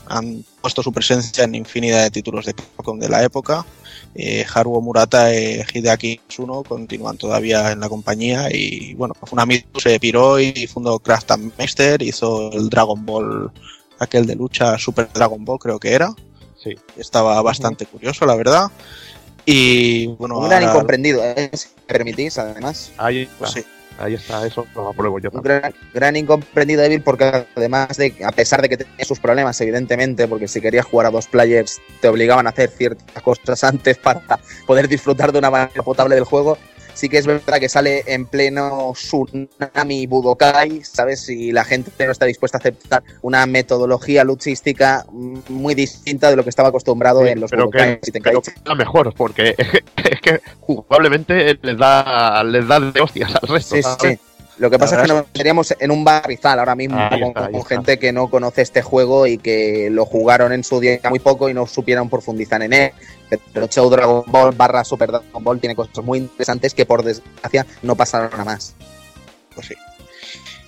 han 0.08 0.46
puesto 0.62 0.84
su 0.84 0.94
presencia 0.94 1.44
en 1.44 1.56
infinidad 1.56 2.04
de 2.04 2.12
títulos 2.12 2.46
de 2.46 2.54
Capcom 2.54 3.00
de 3.00 3.10
la 3.10 3.24
época. 3.24 3.66
Eh, 4.14 4.46
Haruo 4.54 4.82
Murata 4.82 5.34
y 5.34 5.62
Hideaki 5.74 6.22
Tsuno 6.28 6.62
continúan 6.64 7.18
todavía 7.18 7.72
en 7.72 7.80
la 7.80 7.90
compañía 7.90 8.50
y 8.52 8.94
bueno, 8.94 9.16
Funamizu 9.20 9.80
se 9.80 10.00
piró 10.00 10.40
y 10.40 10.68
fundó 10.68 11.00
Craft 11.00 11.32
and 11.32 11.52
Master, 11.58 12.04
hizo 12.04 12.52
el 12.52 12.70
Dragon 12.70 13.04
Ball, 13.04 13.52
aquel 13.98 14.28
de 14.28 14.36
lucha 14.36 14.78
Super 14.78 15.10
Dragon 15.12 15.44
Ball 15.44 15.58
creo 15.58 15.80
que 15.80 15.92
era. 15.92 16.14
Sí. 16.64 16.76
Estaba 16.98 17.42
bastante 17.42 17.88
curioso, 17.88 18.28
la 18.28 18.36
verdad. 18.36 18.68
Y 19.46 20.06
bueno, 20.08 20.38
Un 20.38 20.50
gran 20.50 20.62
ahora- 20.64 20.74
incomprendido, 20.76 21.24
¿eh? 21.24 21.50
si 21.54 21.68
me 21.76 21.82
permitís, 21.88 22.38
además. 22.38 22.92
Ahí 22.98 23.28
pues 23.40 23.52
sí. 23.52 23.64
Ahí 23.98 24.14
está, 24.16 24.46
eso 24.46 24.68
lo 24.76 24.90
apruebo 24.90 25.20
yo 25.20 25.30
Un 25.32 25.42
también. 25.42 25.62
gran, 25.62 25.74
gran 25.94 26.16
incomprendido 26.18 26.82
débil 26.82 27.02
porque 27.02 27.46
además 27.56 27.96
de, 27.96 28.14
a 28.26 28.32
pesar 28.32 28.62
de 28.62 28.68
que 28.70 28.78
tenía 28.78 29.06
sus 29.06 29.20
problemas, 29.20 29.60
evidentemente, 29.62 30.28
porque 30.28 30.48
si 30.48 30.60
querías 30.60 30.86
jugar 30.86 31.08
a 31.08 31.12
dos 31.12 31.28
players 31.28 31.80
te 32.02 32.10
obligaban 32.10 32.46
a 32.46 32.50
hacer 32.50 32.70
ciertas 32.70 33.24
cosas 33.24 33.64
antes 33.64 33.98
para 33.98 34.22
poder 34.68 34.88
disfrutar 34.90 35.32
de 35.32 35.40
una 35.40 35.50
manera 35.50 35.82
potable 35.82 36.16
del 36.16 36.26
juego, 36.26 36.58
sí 36.96 37.08
que 37.10 37.20
es 37.20 37.28
verdad 37.28 37.60
que 37.60 37.70
sale 37.70 38.04
en 38.08 38.26
pleno 38.26 38.94
tsunami 38.94 40.08
Budokai, 40.08 40.84
¿sabes? 40.84 41.30
Y 41.30 41.52
la 41.52 41.64
gente 41.64 42.06
no 42.06 42.12
está 42.12 42.26
dispuesta 42.26 42.58
a 42.58 42.60
aceptar 42.60 43.04
una 43.22 43.46
metodología 43.46 44.24
luchística 44.24 45.06
muy 45.12 45.76
distinta 45.76 46.32
de 46.32 46.36
lo 46.36 46.44
que 46.44 46.50
estaba 46.50 46.70
acostumbrado 46.70 47.22
Sí, 47.24 47.30
en 47.30 47.40
los 47.42 47.52
pero 47.52 47.66
Budokai 47.66 48.00
que, 48.00 48.10
y 48.10 48.12
pero 48.12 48.42
Tenkaichi. 48.42 48.52
que 48.52 48.70
la 48.70 48.76
mejor, 48.76 49.14
porque 49.14 49.56
es 49.58 49.70
que, 49.70 49.84
es 50.10 50.22
que 50.22 50.42
jugablemente 50.62 51.60
les 51.62 51.78
da, 51.78 52.44
les 52.44 52.68
da 52.68 52.80
de 52.80 53.02
hostias 53.02 53.36
al 53.36 53.48
resto. 53.48 53.76
Sí, 53.76 53.84
¿sabes? 53.84 53.98
sí. 54.02 54.20
Lo 54.58 54.70
que 54.70 54.80
pasa 54.80 54.96
es 54.96 55.02
que 55.02 55.08
nos 55.10 55.26
seríamos 55.34 55.76
en 55.78 55.92
un 55.92 56.06
barrizal 56.06 56.60
ahora 56.60 56.76
mismo 56.76 56.98
Ahí 56.98 57.20
con, 57.20 57.30
está, 57.30 57.52
con 57.52 57.66
gente 57.66 58.00
que 58.00 58.14
no 58.14 58.30
conoce 58.30 58.62
este 58.62 58.82
juego 58.82 59.28
y 59.28 59.38
que 59.38 59.90
lo 59.92 60.06
jugaron 60.06 60.54
en 60.54 60.64
su 60.64 60.80
día 60.80 60.98
muy 61.10 61.20
poco 61.20 61.50
y 61.50 61.54
no 61.54 61.68
supieron 61.68 62.10
profundizar 62.10 62.62
en 62.62 62.72
él. 62.72 62.92
Pero 63.54 63.68
Show 63.68 63.90
Dragon 63.90 64.24
Ball 64.28 64.54
barra 64.54 64.84
Super 64.84 65.10
Dragon 65.10 65.44
Ball 65.44 65.60
tiene 65.60 65.76
cosas 65.76 66.04
muy 66.04 66.20
interesantes 66.20 66.74
que 66.74 66.86
por 66.86 67.04
desgracia 67.04 67.66
no 67.82 67.96
pasaron 67.96 68.40
a 68.40 68.44
más. 68.44 68.76
Pues 69.54 69.68
sí. 69.68 69.76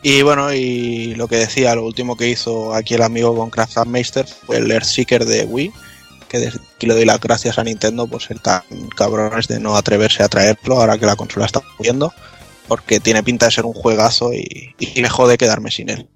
Y 0.02 0.22
bueno, 0.22 0.54
y 0.54 1.16
lo 1.16 1.28
que 1.28 1.38
decía, 1.38 1.76
lo 1.76 1.86
último 1.86 2.16
que 2.16 2.30
hizo 2.30 2.74
aquí 2.74 2.94
el 2.94 3.02
amigo 3.02 3.36
con 3.36 3.50
Craft 3.50 3.78
fue 4.46 4.58
el 4.58 4.72
Earthseeker 4.72 5.26
de 5.26 5.46
Wii, 5.46 5.74
que 6.30 6.40
desde 6.40 6.60
aquí 6.76 6.88
le 6.88 6.94
doy 6.94 7.06
las 7.06 7.20
gracias 7.20 7.58
a 7.58 7.64
Nintendo 7.64 8.08
por 8.08 8.22
ser 8.22 8.40
tan 8.40 8.62
cabrones 8.96 9.48
de 9.48 9.60
no 9.60 9.76
atreverse 9.76 10.24
a 10.24 10.30
traerlo 10.30 10.80
ahora 10.80 10.98
que 10.98 11.06
la 11.06 11.16
consola 11.16 11.46
está 11.46 11.62
muriendo, 11.78 12.14
porque 12.68 13.00
tiene 13.00 13.24
pinta 13.24 13.48
de 13.48 13.52
ser 13.52 13.66
un 13.66 13.74
juegazo 13.74 14.34
y, 14.34 14.76
y 14.78 15.02
me 15.02 15.10
jode 15.10 15.38
quedarme 15.38 15.72
sin 15.72 15.90
él. 15.90 16.10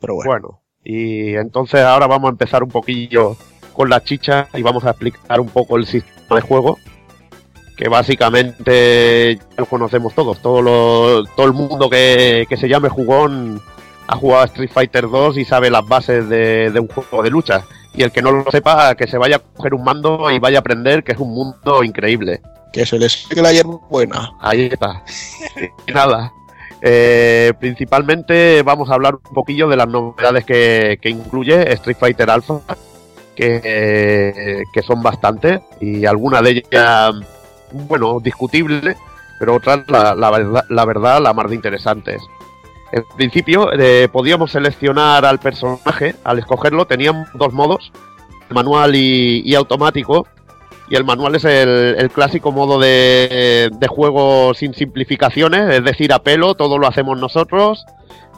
Pero 0.00 0.14
bueno, 0.14 0.30
Bueno, 0.30 0.62
y 0.82 1.34
entonces 1.34 1.82
ahora 1.82 2.06
vamos 2.06 2.28
a 2.28 2.32
empezar 2.32 2.62
un 2.62 2.70
poquillo 2.70 3.36
con 3.72 3.88
la 3.90 4.02
chicha 4.02 4.48
y 4.54 4.62
vamos 4.62 4.84
a 4.84 4.90
explicar 4.90 5.40
un 5.40 5.48
poco 5.48 5.76
el 5.76 5.86
sistema 5.86 6.36
de 6.36 6.42
juego, 6.42 6.78
que 7.76 7.88
básicamente 7.88 9.36
ya 9.36 9.44
lo 9.58 9.66
conocemos 9.66 10.14
todos, 10.14 10.40
todo, 10.42 10.62
lo- 10.62 11.24
todo 11.36 11.46
el 11.46 11.52
mundo 11.52 11.88
que, 11.90 12.46
que 12.48 12.56
se 12.56 12.68
llame 12.68 12.88
jugón 12.88 13.60
ha 14.06 14.16
jugado 14.16 14.42
a 14.42 14.46
Street 14.46 14.70
Fighter 14.72 15.08
2 15.08 15.38
y 15.38 15.44
sabe 15.44 15.70
las 15.70 15.86
bases 15.86 16.28
de, 16.28 16.70
de 16.70 16.80
un 16.80 16.88
juego 16.88 17.22
de 17.22 17.30
lucha. 17.30 17.64
Y 17.94 18.02
el 18.02 18.12
que 18.12 18.22
no 18.22 18.30
lo 18.32 18.50
sepa, 18.50 18.94
que 18.94 19.06
se 19.08 19.18
vaya 19.18 19.36
a 19.36 19.38
coger 19.40 19.74
un 19.74 19.82
mando 19.84 20.30
y 20.30 20.38
vaya 20.38 20.58
a 20.58 20.60
aprender 20.60 21.02
que 21.04 21.12
es 21.12 21.18
un 21.18 21.32
mundo 21.32 21.82
increíble. 21.82 22.40
que 22.72 22.86
se 22.86 22.98
les 22.98 23.26
que 23.28 23.40
la 23.42 23.52
hierba 23.52 23.78
buena. 23.88 24.30
Ahí 24.40 24.68
está. 24.72 25.02
Y 25.86 25.92
nada. 25.92 26.32
eh, 26.82 27.52
principalmente 27.60 28.62
vamos 28.62 28.90
a 28.90 28.94
hablar 28.94 29.14
un 29.16 29.34
poquillo 29.34 29.68
de 29.68 29.76
las 29.76 29.88
novedades 29.88 30.44
que, 30.44 30.98
que 31.02 31.08
incluye 31.10 31.72
Street 31.74 31.96
Fighter 31.98 32.30
Alpha, 32.30 32.60
que, 33.40 34.82
son 34.82 35.02
bastantes 35.02 35.60
y 35.80 36.06
algunas 36.06 36.42
de 36.42 36.50
ellas, 36.50 37.14
bueno, 37.72 38.20
discutibles, 38.20 38.96
pero 39.38 39.56
otras, 39.56 39.80
la, 39.88 40.14
la 40.14 40.84
verdad, 40.84 41.20
la 41.20 41.32
más 41.32 41.48
de 41.48 41.54
interesantes. 41.54 42.20
En 42.92 43.04
principio, 43.16 43.70
eh, 43.72 44.08
podíamos 44.12 44.50
seleccionar 44.50 45.24
al 45.24 45.38
personaje, 45.38 46.16
al 46.24 46.40
escogerlo, 46.40 46.86
teníamos 46.86 47.28
dos 47.34 47.52
modos, 47.52 47.92
manual 48.48 48.96
y, 48.96 49.42
y 49.44 49.54
automático, 49.54 50.26
y 50.88 50.96
el 50.96 51.04
manual 51.04 51.36
es 51.36 51.44
el, 51.44 51.68
el 51.98 52.10
clásico 52.10 52.50
modo 52.50 52.80
de, 52.80 53.70
de 53.72 53.86
juego 53.86 54.54
sin 54.54 54.74
simplificaciones, 54.74 55.72
es 55.72 55.84
decir, 55.84 56.12
a 56.12 56.18
pelo, 56.18 56.56
todo 56.56 56.78
lo 56.78 56.88
hacemos 56.88 57.20
nosotros 57.20 57.84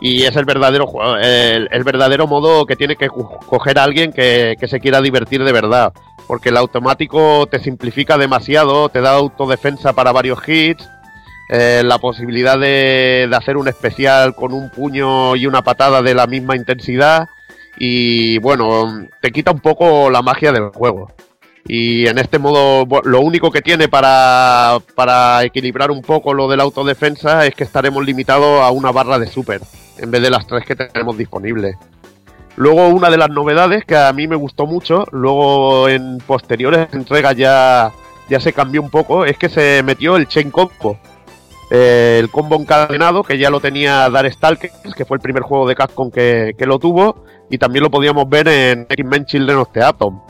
y 0.03 0.25
es 0.25 0.35
el 0.35 0.45
verdadero 0.45 0.91
el, 1.21 1.69
el 1.71 1.85
verdadero 1.85 2.27
modo 2.27 2.67
que 2.67 2.75
tiene 2.75 2.97
que 2.97 3.09
coger 3.09 3.79
a 3.79 3.85
alguien 3.85 4.13
que, 4.13 4.57
que 4.59 4.67
se 4.67 4.81
quiera 4.81 5.01
divertir 5.01 5.45
de 5.45 5.53
verdad. 5.53 5.93
Porque 6.27 6.49
el 6.49 6.57
automático 6.57 7.47
te 7.47 7.61
simplifica 7.61 8.19
demasiado, 8.19 8.89
te 8.89 9.01
da 9.01 9.13
autodefensa 9.13 9.93
para 9.93 10.11
varios 10.11 10.41
hits, 10.47 10.89
eh, 11.51 11.83
la 11.85 11.99
posibilidad 11.99 12.59
de, 12.59 13.29
de 13.31 13.37
hacer 13.37 13.57
un 13.57 13.69
especial 13.69 14.35
con 14.35 14.53
un 14.53 14.71
puño 14.71 15.37
y 15.37 15.47
una 15.47 15.63
patada 15.63 16.03
de 16.03 16.15
la 16.15 16.27
misma 16.27 16.57
intensidad 16.57 17.29
y 17.79 18.39
bueno, 18.39 19.07
te 19.21 19.31
quita 19.31 19.53
un 19.53 19.61
poco 19.61 20.11
la 20.11 20.23
magia 20.23 20.51
del 20.51 20.71
juego. 20.71 21.13
Y 21.69 22.09
en 22.09 22.19
este 22.19 22.41
modo, 22.41 22.85
lo 23.05 23.21
único 23.21 23.53
que 23.53 23.63
tiene 23.63 23.89
para, 23.89 24.79
para 24.97 25.45
equilibrar 25.45 25.93
un 25.93 26.03
poco 26.03 26.35
lo 26.35 26.49
de 26.49 26.57
la 26.57 26.65
autodefensa 26.65 27.47
es 27.47 27.55
que 27.55 27.63
estaremos 27.63 28.05
limitados 28.05 28.63
a 28.63 28.71
una 28.73 28.91
barra 28.91 29.21
de 29.21 29.29
super, 29.29 29.61
en 29.99 30.11
vez 30.11 30.23
de 30.23 30.31
las 30.31 30.47
tres 30.47 30.65
que 30.65 30.77
tenemos 30.77 31.17
disponibles. 31.17 31.77
Luego, 32.57 32.89
una 32.89 33.11
de 33.11 33.17
las 33.17 33.31
novedades 33.31 33.85
que 33.85 33.97
a 33.97 34.13
mí 34.13 34.29
me 34.29 34.37
gustó 34.37 34.67
mucho, 34.67 35.07
luego 35.11 35.89
en 35.89 36.19
posteriores 36.19 36.89
entregas 36.93 37.35
ya, 37.37 37.93
ya 38.29 38.41
se 38.41 38.53
cambió 38.53 38.83
un 38.83 38.91
poco, 38.91 39.25
es 39.25 39.39
que 39.39 39.49
se 39.49 39.83
metió 39.83 40.17
el 40.17 40.29
Chain 40.29 40.51
Combo. 40.51 40.99
Eh, 41.71 42.19
el 42.21 42.29
combo 42.29 42.57
encadenado, 42.57 43.23
que 43.23 43.39
ya 43.39 43.49
lo 43.49 43.59
tenía 43.59 44.11
Darkstalkers, 44.11 44.95
que 44.95 45.07
fue 45.07 45.17
el 45.17 45.23
primer 45.23 45.43
juego 45.43 45.67
de 45.67 45.75
Capcom 45.75 46.11
que, 46.11 46.55
que 46.59 46.67
lo 46.67 46.79
tuvo, 46.79 47.25
y 47.49 47.57
también 47.57 47.83
lo 47.83 47.91
podíamos 47.91 48.29
ver 48.29 48.47
en 48.49 48.87
X-Men 48.91 49.25
Children 49.25 49.57
of 49.57 49.69
the 49.73 49.83
Atom. 49.83 50.21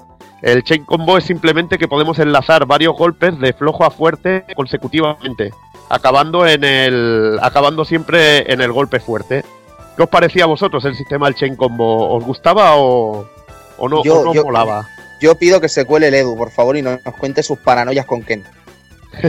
El 0.43 0.65
chain 0.65 0.85
combo 0.85 1.17
es 1.19 1.25
simplemente 1.25 1.79
que 1.79 1.87
podemos 1.89 2.19
enlazar 2.19 2.67
varios 2.67 2.97
golpes 2.97 3.39
de 3.39 3.53
flojo 3.53 3.85
a 3.85 3.91
fuerte 3.91 4.45
consecutivamente, 4.57 5.53
acabando 5.89 6.47
en 6.47 6.65
el 6.65 7.39
acabando 7.41 7.85
siempre 7.85 8.53
en 8.53 8.61
el 8.61 8.73
golpe 8.73 8.99
fuerte. 9.01 9.45
¿Qué 9.97 10.03
os 10.03 10.09
parecía 10.09 10.45
a 10.45 10.49
vosotros 10.49 10.85
el 10.85 10.97
sistema 10.97 11.27
del 11.27 11.37
chain 11.37 11.55
combo? 11.55 12.13
¿Os 12.17 12.25
gustaba 12.25 12.77
o, 12.77 13.27
o 13.79 13.89
no, 13.89 14.03
Yo- 14.03 14.21
o 14.21 14.25
no 14.25 14.35
yo- 14.35 14.45
molaba? 14.45 14.89
Yo 15.21 15.37
pido 15.37 15.61
que 15.61 15.69
se 15.69 15.85
cuele 15.85 16.09
el 16.09 16.15
Edu, 16.15 16.37
por 16.37 16.51
favor, 16.51 16.77
y 16.77 16.83
nos, 16.83 16.99
nos 17.05 17.15
cuente 17.15 17.45
sus 17.45 17.59
paranoias 17.61 18.07
con 18.07 18.23
Ken. 18.23 18.43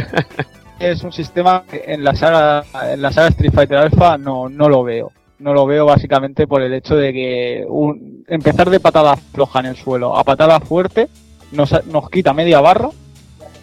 Es 0.79 1.03
un 1.03 1.13
sistema 1.13 1.63
que 1.69 1.83
en 1.87 2.03
la 2.03 2.15
saga, 2.15 2.63
en 2.91 3.01
la 3.01 3.11
saga 3.11 3.27
Street 3.29 3.53
Fighter 3.53 3.77
Alpha 3.77 4.17
no, 4.17 4.49
no 4.49 4.67
lo 4.67 4.83
veo. 4.83 5.11
No 5.43 5.53
lo 5.53 5.65
veo 5.65 5.85
básicamente 5.85 6.47
por 6.47 6.61
el 6.61 6.73
hecho 6.73 6.95
de 6.95 7.11
que 7.11 7.65
un- 7.67 8.23
empezar 8.29 8.69
de 8.69 8.79
patada 8.79 9.17
floja 9.17 9.59
en 9.59 9.65
el 9.65 9.75
suelo 9.75 10.15
a 10.15 10.23
patada 10.23 10.61
fuerte 10.61 11.09
nos, 11.51 11.73
nos 11.87 12.09
quita 12.09 12.33
media 12.33 12.61
barra 12.61 12.89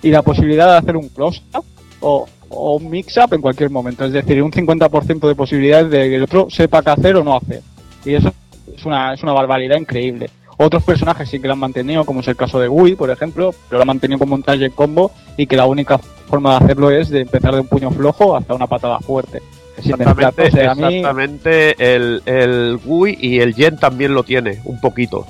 y 0.03 0.11
la 0.11 0.21
posibilidad 0.21 0.71
de 0.73 0.77
hacer 0.77 0.97
un 0.99 1.09
close-up 1.09 1.65
o, 2.01 2.27
un 2.51 2.91
mix-up 2.91 3.33
en 3.33 3.41
cualquier 3.41 3.71
momento. 3.71 4.05
Es 4.05 4.13
decir, 4.13 4.43
un 4.43 4.51
50% 4.53 5.27
de 5.27 5.35
posibilidades 5.35 5.91
de 5.91 6.09
que 6.11 6.17
el 6.17 6.25
otro 6.25 6.49
sepa 6.51 6.83
qué 6.83 6.91
hacer 6.91 7.17
o 7.17 7.25
no 7.25 7.35
hacer. 7.37 7.63
Y 8.05 8.13
eso 8.15 8.31
es 8.77 8.85
una, 8.85 9.15
es 9.15 9.23
una 9.23 9.33
barbaridad 9.33 9.77
increíble. 9.79 10.29
Otros 10.59 10.83
personajes 10.83 11.31
sí 11.31 11.41
que 11.41 11.47
lo 11.47 11.55
han 11.55 11.61
mantenido, 11.61 12.05
como 12.05 12.21
es 12.21 12.29
el 12.29 12.37
caso 12.37 12.61
de 12.61 12.69
Gui, 12.69 12.95
por 12.95 13.09
ejemplo, 13.09 13.55
pero 13.69 13.79
lo 13.79 13.83
han 13.83 13.87
mantenido 13.87 14.19
como 14.19 14.35
un 14.35 14.43
target 14.43 14.73
combo 14.75 15.13
y 15.39 15.47
que 15.47 15.57
la 15.57 15.65
única 15.65 15.97
forma 15.97 16.51
de 16.59 16.65
hacerlo 16.65 16.91
es 16.91 17.09
de 17.09 17.23
empezar 17.23 17.55
de 17.55 17.61
un 17.61 17.69
puño 17.69 17.91
flojo 17.91 18.37
hasta 18.37 18.53
una 18.55 18.67
patada 18.67 18.99
fuerte. 19.01 19.41
Exactamente, 19.85 20.25
mezclar. 20.25 20.49
O 20.49 20.51
sea, 20.51 20.71
a 20.71 20.75
mí- 20.75 20.97
exactamente 20.97 21.95
el, 21.97 22.23
el 22.27 22.79
Gui 22.85 23.19
y 23.21 23.41
el 23.41 23.55
Yen 23.55 23.77
también 23.79 24.15
lo 24.15 24.23
tiene, 24.25 24.61
un 24.65 24.81
poquito. 24.81 25.27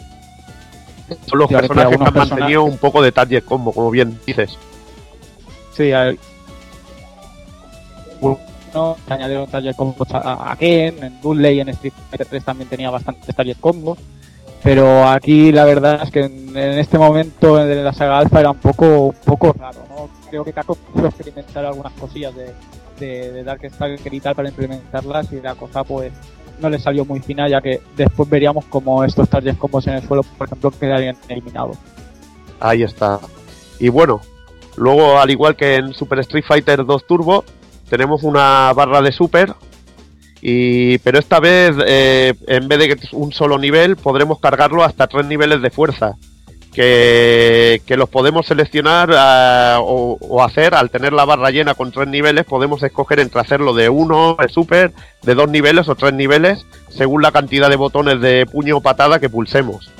Son 1.26 1.38
los 1.40 1.48
personajes 1.51 1.68
que 1.70 1.80
han 1.80 2.03
algunos 2.03 2.14
mantenido 2.14 2.62
personajes- 2.62 2.72
un 2.72 2.78
poco 2.78 3.03
de 3.03 3.12
target 3.12 3.44
combo, 3.44 3.72
como 3.72 3.90
bien 3.90 4.18
dices. 4.26 4.57
Sí, 5.76 5.92
al- 5.92 6.18
no, 8.72 8.96
se 9.07 9.14
añadieron 9.14 9.48
target 9.48 9.74
combos 9.74 10.09
a, 10.12 10.53
a 10.53 10.57
Ken, 10.57 11.03
en 11.03 11.20
Dudley, 11.20 11.59
en 11.61 11.70
Street 11.70 11.92
Fighter 12.11 12.26
3 12.28 12.44
también 12.44 12.68
tenía 12.68 12.90
bastantes 12.90 13.34
target 13.34 13.57
combos. 13.61 13.98
Pero 14.62 15.09
aquí 15.09 15.51
la 15.53 15.64
verdad 15.64 16.01
es 16.05 16.11
que 16.11 16.20
en, 16.20 16.57
en 16.57 16.78
este 16.78 16.98
momento 16.98 17.57
de 17.57 17.82
la 17.82 17.92
saga 17.94 18.18
Alpha 18.18 18.40
era 18.40 18.51
un 18.51 18.59
poco, 18.59 19.07
un 19.07 19.14
poco 19.24 19.55
raro, 19.59 19.78
¿no? 19.88 20.09
Creo 20.28 20.44
que 20.44 20.53
Capcom 20.53 20.76
quiso 20.94 21.07
experimentar 21.07 21.64
algunas 21.64 21.92
cosillas 21.94 22.34
de, 22.36 22.53
de, 23.01 23.32
de 23.32 23.42
Dark 23.42 23.61
Stalker 23.68 24.14
y 24.14 24.20
tal 24.20 24.36
para 24.36 24.48
implementarlas 24.48 25.32
y 25.32 25.40
la 25.40 25.57
cosa 25.57 25.82
pues 25.82 26.12
no 26.61 26.68
le 26.68 26.78
salió 26.78 27.05
muy 27.05 27.20
fina 27.20 27.48
ya 27.48 27.61
que 27.61 27.80
después 27.96 28.28
veríamos 28.28 28.64
como 28.66 29.03
estos 29.05 29.28
target 29.28 29.57
combos 29.57 29.86
en 29.86 29.94
el 29.94 30.07
suelo, 30.07 30.22
por 30.22 30.46
ejemplo, 30.46 30.70
quedarían 30.70 31.16
eliminados. 31.28 31.76
Ahí 32.61 32.82
está. 32.82 33.18
Y 33.78 33.88
bueno, 33.88 34.20
luego 34.76 35.18
al 35.18 35.30
igual 35.30 35.57
que 35.57 35.76
en 35.76 35.94
Super 35.94 36.20
Street 36.20 36.44
Fighter 36.46 36.84
2 36.84 37.07
Turbo, 37.07 37.44
tenemos 37.88 38.22
una 38.22 38.72
barra 38.74 39.01
de 39.01 39.12
super. 39.12 39.55
Y, 40.42 40.98
pero 40.98 41.18
esta 41.18 41.38
vez, 41.40 41.76
eh, 41.86 42.34
en 42.46 42.68
vez 42.68 42.78
de 42.78 42.98
un 43.12 43.32
solo 43.32 43.59
nivel, 43.59 43.96
podremos 43.96 44.38
cargarlo 44.38 44.82
hasta 44.82 45.07
tres 45.07 45.26
niveles 45.26 45.61
de 45.61 45.70
fuerza. 45.70 46.16
Que, 46.72 47.82
los 47.88 48.08
podemos 48.08 48.46
seleccionar 48.46 49.10
ah, 49.12 49.78
o, 49.82 50.42
hacer 50.42 50.74
al 50.74 50.88
tener 50.90 51.12
la 51.12 51.24
barra 51.24 51.50
llena 51.50 51.74
con 51.74 51.92
tres 51.92 52.08
niveles. 52.08 52.44
Podemos 52.44 52.82
escoger 52.82 53.20
entre 53.20 53.40
hacerlo 53.40 53.74
de 53.74 53.88
uno, 53.88 54.36
de 54.40 54.48
super, 54.48 54.92
de 55.22 55.34
dos 55.34 55.50
niveles 55.50 55.88
o 55.88 55.94
tres 55.94 56.12
niveles, 56.12 56.66
según 56.88 57.22
la 57.22 57.32
cantidad 57.32 57.68
de 57.68 57.76
botones 57.76 58.20
de 58.20 58.46
puño 58.46 58.78
o 58.78 58.80
patada 58.80 59.18
que 59.18 59.28
pulsemos. 59.28 59.90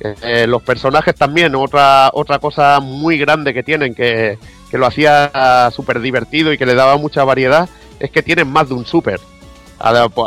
Eh, 0.00 0.46
los 0.46 0.62
personajes 0.62 1.14
también, 1.14 1.54
otra, 1.54 2.10
otra 2.12 2.38
cosa 2.38 2.78
muy 2.80 3.16
grande 3.16 3.54
que 3.54 3.62
tienen, 3.62 3.94
que, 3.94 4.38
que 4.70 4.78
lo 4.78 4.86
hacía 4.86 5.70
súper 5.70 6.00
divertido 6.00 6.52
y 6.52 6.58
que 6.58 6.66
le 6.66 6.74
daba 6.74 6.98
mucha 6.98 7.24
variedad, 7.24 7.68
es 8.00 8.10
que 8.10 8.22
tienen 8.22 8.48
más 8.48 8.68
de 8.68 8.74
un 8.74 8.84
super. 8.84 9.20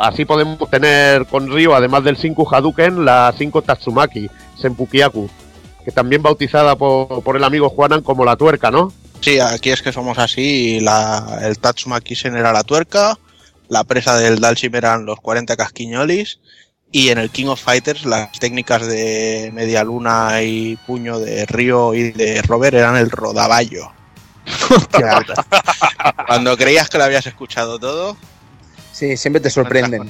Así 0.01 0.25
podemos 0.25 0.69
tener 0.69 1.25
con 1.25 1.49
Ryo, 1.51 1.75
además 1.75 2.03
del 2.03 2.17
5 2.17 2.47
Hadouken, 2.53 3.05
la 3.05 3.33
5 3.35 3.61
Tatsumaki, 3.61 4.29
Senpukiaku, 4.59 5.29
que 5.85 5.91
también 5.91 6.21
bautizada 6.21 6.75
por, 6.75 7.23
por 7.23 7.35
el 7.35 7.43
amigo 7.43 7.69
Juanan 7.69 8.01
como 8.01 8.25
la 8.25 8.35
tuerca, 8.35 8.71
¿no? 8.71 8.91
Sí, 9.21 9.39
aquí 9.39 9.71
es 9.71 9.81
que 9.81 9.91
somos 9.91 10.17
así. 10.19 10.79
La, 10.79 11.39
el 11.41 11.57
Tatsumaki 11.57 12.15
Sen 12.15 12.35
era 12.35 12.51
la 12.51 12.63
tuerca, 12.63 13.17
la 13.67 13.83
presa 13.83 14.17
del 14.17 14.39
Dalsim 14.39 14.75
eran 14.75 15.05
los 15.05 15.19
40 15.19 15.55
casquiñolis, 15.55 16.39
y 16.91 17.09
en 17.09 17.17
el 17.17 17.29
King 17.29 17.47
of 17.47 17.61
Fighters 17.61 18.05
las 18.05 18.31
técnicas 18.39 18.87
de 18.87 19.51
media 19.53 19.83
luna 19.83 20.41
y 20.41 20.77
puño 20.87 21.19
de 21.19 21.45
Río 21.45 21.93
y 21.93 22.11
de 22.11 22.41
Robert 22.43 22.75
eran 22.75 22.95
el 22.95 23.09
rodaballo. 23.09 23.91
Cuando 26.27 26.55
creías 26.55 26.89
que 26.89 26.97
lo 26.97 27.03
habías 27.03 27.27
escuchado 27.27 27.77
todo, 27.79 28.15
Sí, 28.97 29.15
siempre 29.15 29.39
te 29.39 29.51
sorprenden. 29.51 30.09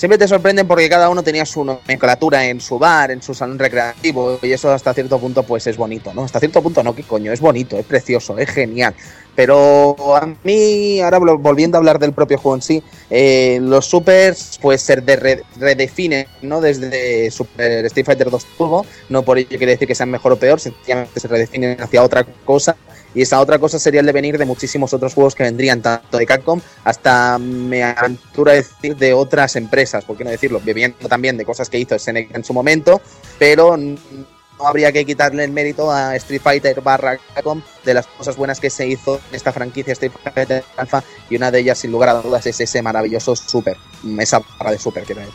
Siempre 0.00 0.16
te 0.16 0.26
sorprenden 0.26 0.66
porque 0.66 0.88
cada 0.88 1.10
uno 1.10 1.22
tenía 1.22 1.44
su 1.44 1.62
nomenclatura 1.62 2.46
en 2.46 2.58
su 2.62 2.78
bar, 2.78 3.10
en 3.10 3.20
su 3.20 3.34
salón 3.34 3.58
recreativo, 3.58 4.38
y 4.40 4.50
eso 4.50 4.72
hasta 4.72 4.94
cierto 4.94 5.18
punto 5.18 5.42
pues 5.42 5.66
es 5.66 5.76
bonito, 5.76 6.14
¿no? 6.14 6.24
Hasta 6.24 6.40
cierto 6.40 6.62
punto 6.62 6.82
no, 6.82 6.94
qué 6.94 7.02
coño, 7.02 7.30
es 7.34 7.40
bonito, 7.40 7.76
es 7.76 7.84
precioso, 7.84 8.38
es 8.38 8.48
genial. 8.48 8.94
Pero 9.36 9.94
a 10.16 10.26
mí, 10.42 11.02
ahora 11.02 11.18
vol- 11.18 11.38
volviendo 11.42 11.76
a 11.76 11.80
hablar 11.80 11.98
del 11.98 12.14
propio 12.14 12.38
juego 12.38 12.56
en 12.56 12.62
sí, 12.62 12.82
eh, 13.10 13.58
los 13.60 13.84
supers 13.84 14.58
pues 14.62 14.80
se 14.80 14.96
de- 14.96 15.16
re- 15.16 15.42
redefinen, 15.58 16.26
¿no? 16.40 16.62
Desde 16.62 17.30
Super 17.30 17.84
Street 17.84 18.06
Fighter 18.06 18.30
2 18.30 18.46
Turbo, 18.56 18.86
no 19.10 19.22
por 19.22 19.36
ello 19.36 19.50
quiere 19.50 19.72
decir 19.72 19.86
que 19.86 19.94
sean 19.94 20.10
mejor 20.10 20.32
o 20.32 20.36
peor, 20.36 20.60
sencillamente 20.60 21.20
se 21.20 21.28
redefinen 21.28 21.78
hacia 21.78 22.02
otra 22.02 22.24
cosa. 22.46 22.74
Y 23.14 23.22
esa 23.22 23.40
otra 23.40 23.58
cosa 23.58 23.78
sería 23.78 24.00
el 24.00 24.06
devenir 24.06 24.38
de 24.38 24.44
muchísimos 24.44 24.92
otros 24.92 25.14
juegos 25.14 25.34
que 25.34 25.42
vendrían 25.42 25.82
tanto 25.82 26.16
de 26.16 26.26
Capcom 26.26 26.60
hasta, 26.84 27.38
me 27.38 27.82
aventuro 27.82 28.50
a 28.50 28.54
decir, 28.54 28.96
de 28.96 29.12
otras 29.12 29.56
empresas, 29.56 30.04
por 30.04 30.16
qué 30.16 30.24
no 30.24 30.30
decirlo, 30.30 30.60
bebiendo 30.64 31.08
también 31.08 31.36
de 31.36 31.44
cosas 31.44 31.68
que 31.68 31.78
hizo 31.78 31.98
SNK 31.98 32.34
en 32.34 32.44
su 32.44 32.52
momento, 32.52 33.00
pero 33.38 33.76
no 33.76 34.66
habría 34.66 34.92
que 34.92 35.04
quitarle 35.04 35.44
el 35.44 35.50
mérito 35.50 35.90
a 35.90 36.14
Street 36.16 36.42
Fighter 36.42 36.80
barra 36.80 37.18
Capcom 37.34 37.62
de 37.84 37.94
las 37.94 38.06
cosas 38.06 38.36
buenas 38.36 38.60
que 38.60 38.70
se 38.70 38.86
hizo 38.86 39.20
en 39.30 39.34
esta 39.34 39.52
franquicia 39.52 39.92
Street 39.92 40.12
Fighter 40.22 40.64
Alpha 40.76 41.02
y 41.28 41.36
una 41.36 41.50
de 41.50 41.60
ellas 41.60 41.78
sin 41.78 41.90
lugar 41.90 42.10
a 42.10 42.14
dudas 42.14 42.46
es 42.46 42.60
ese 42.60 42.82
maravilloso 42.82 43.34
Super, 43.34 43.76
esa 44.18 44.40
barra 44.58 44.72
de 44.72 44.78
Super 44.78 45.04
quiero 45.04 45.22
decir. 45.22 45.34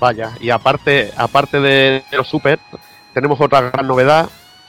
Vaya, 0.00 0.32
y 0.40 0.50
aparte, 0.50 1.12
aparte 1.16 1.58
de, 1.58 2.04
de 2.08 2.16
los 2.16 2.28
super, 2.28 2.60
tenemos 3.14 3.40
otra 3.40 3.62
gran 3.62 3.86
novedad, 3.86 4.28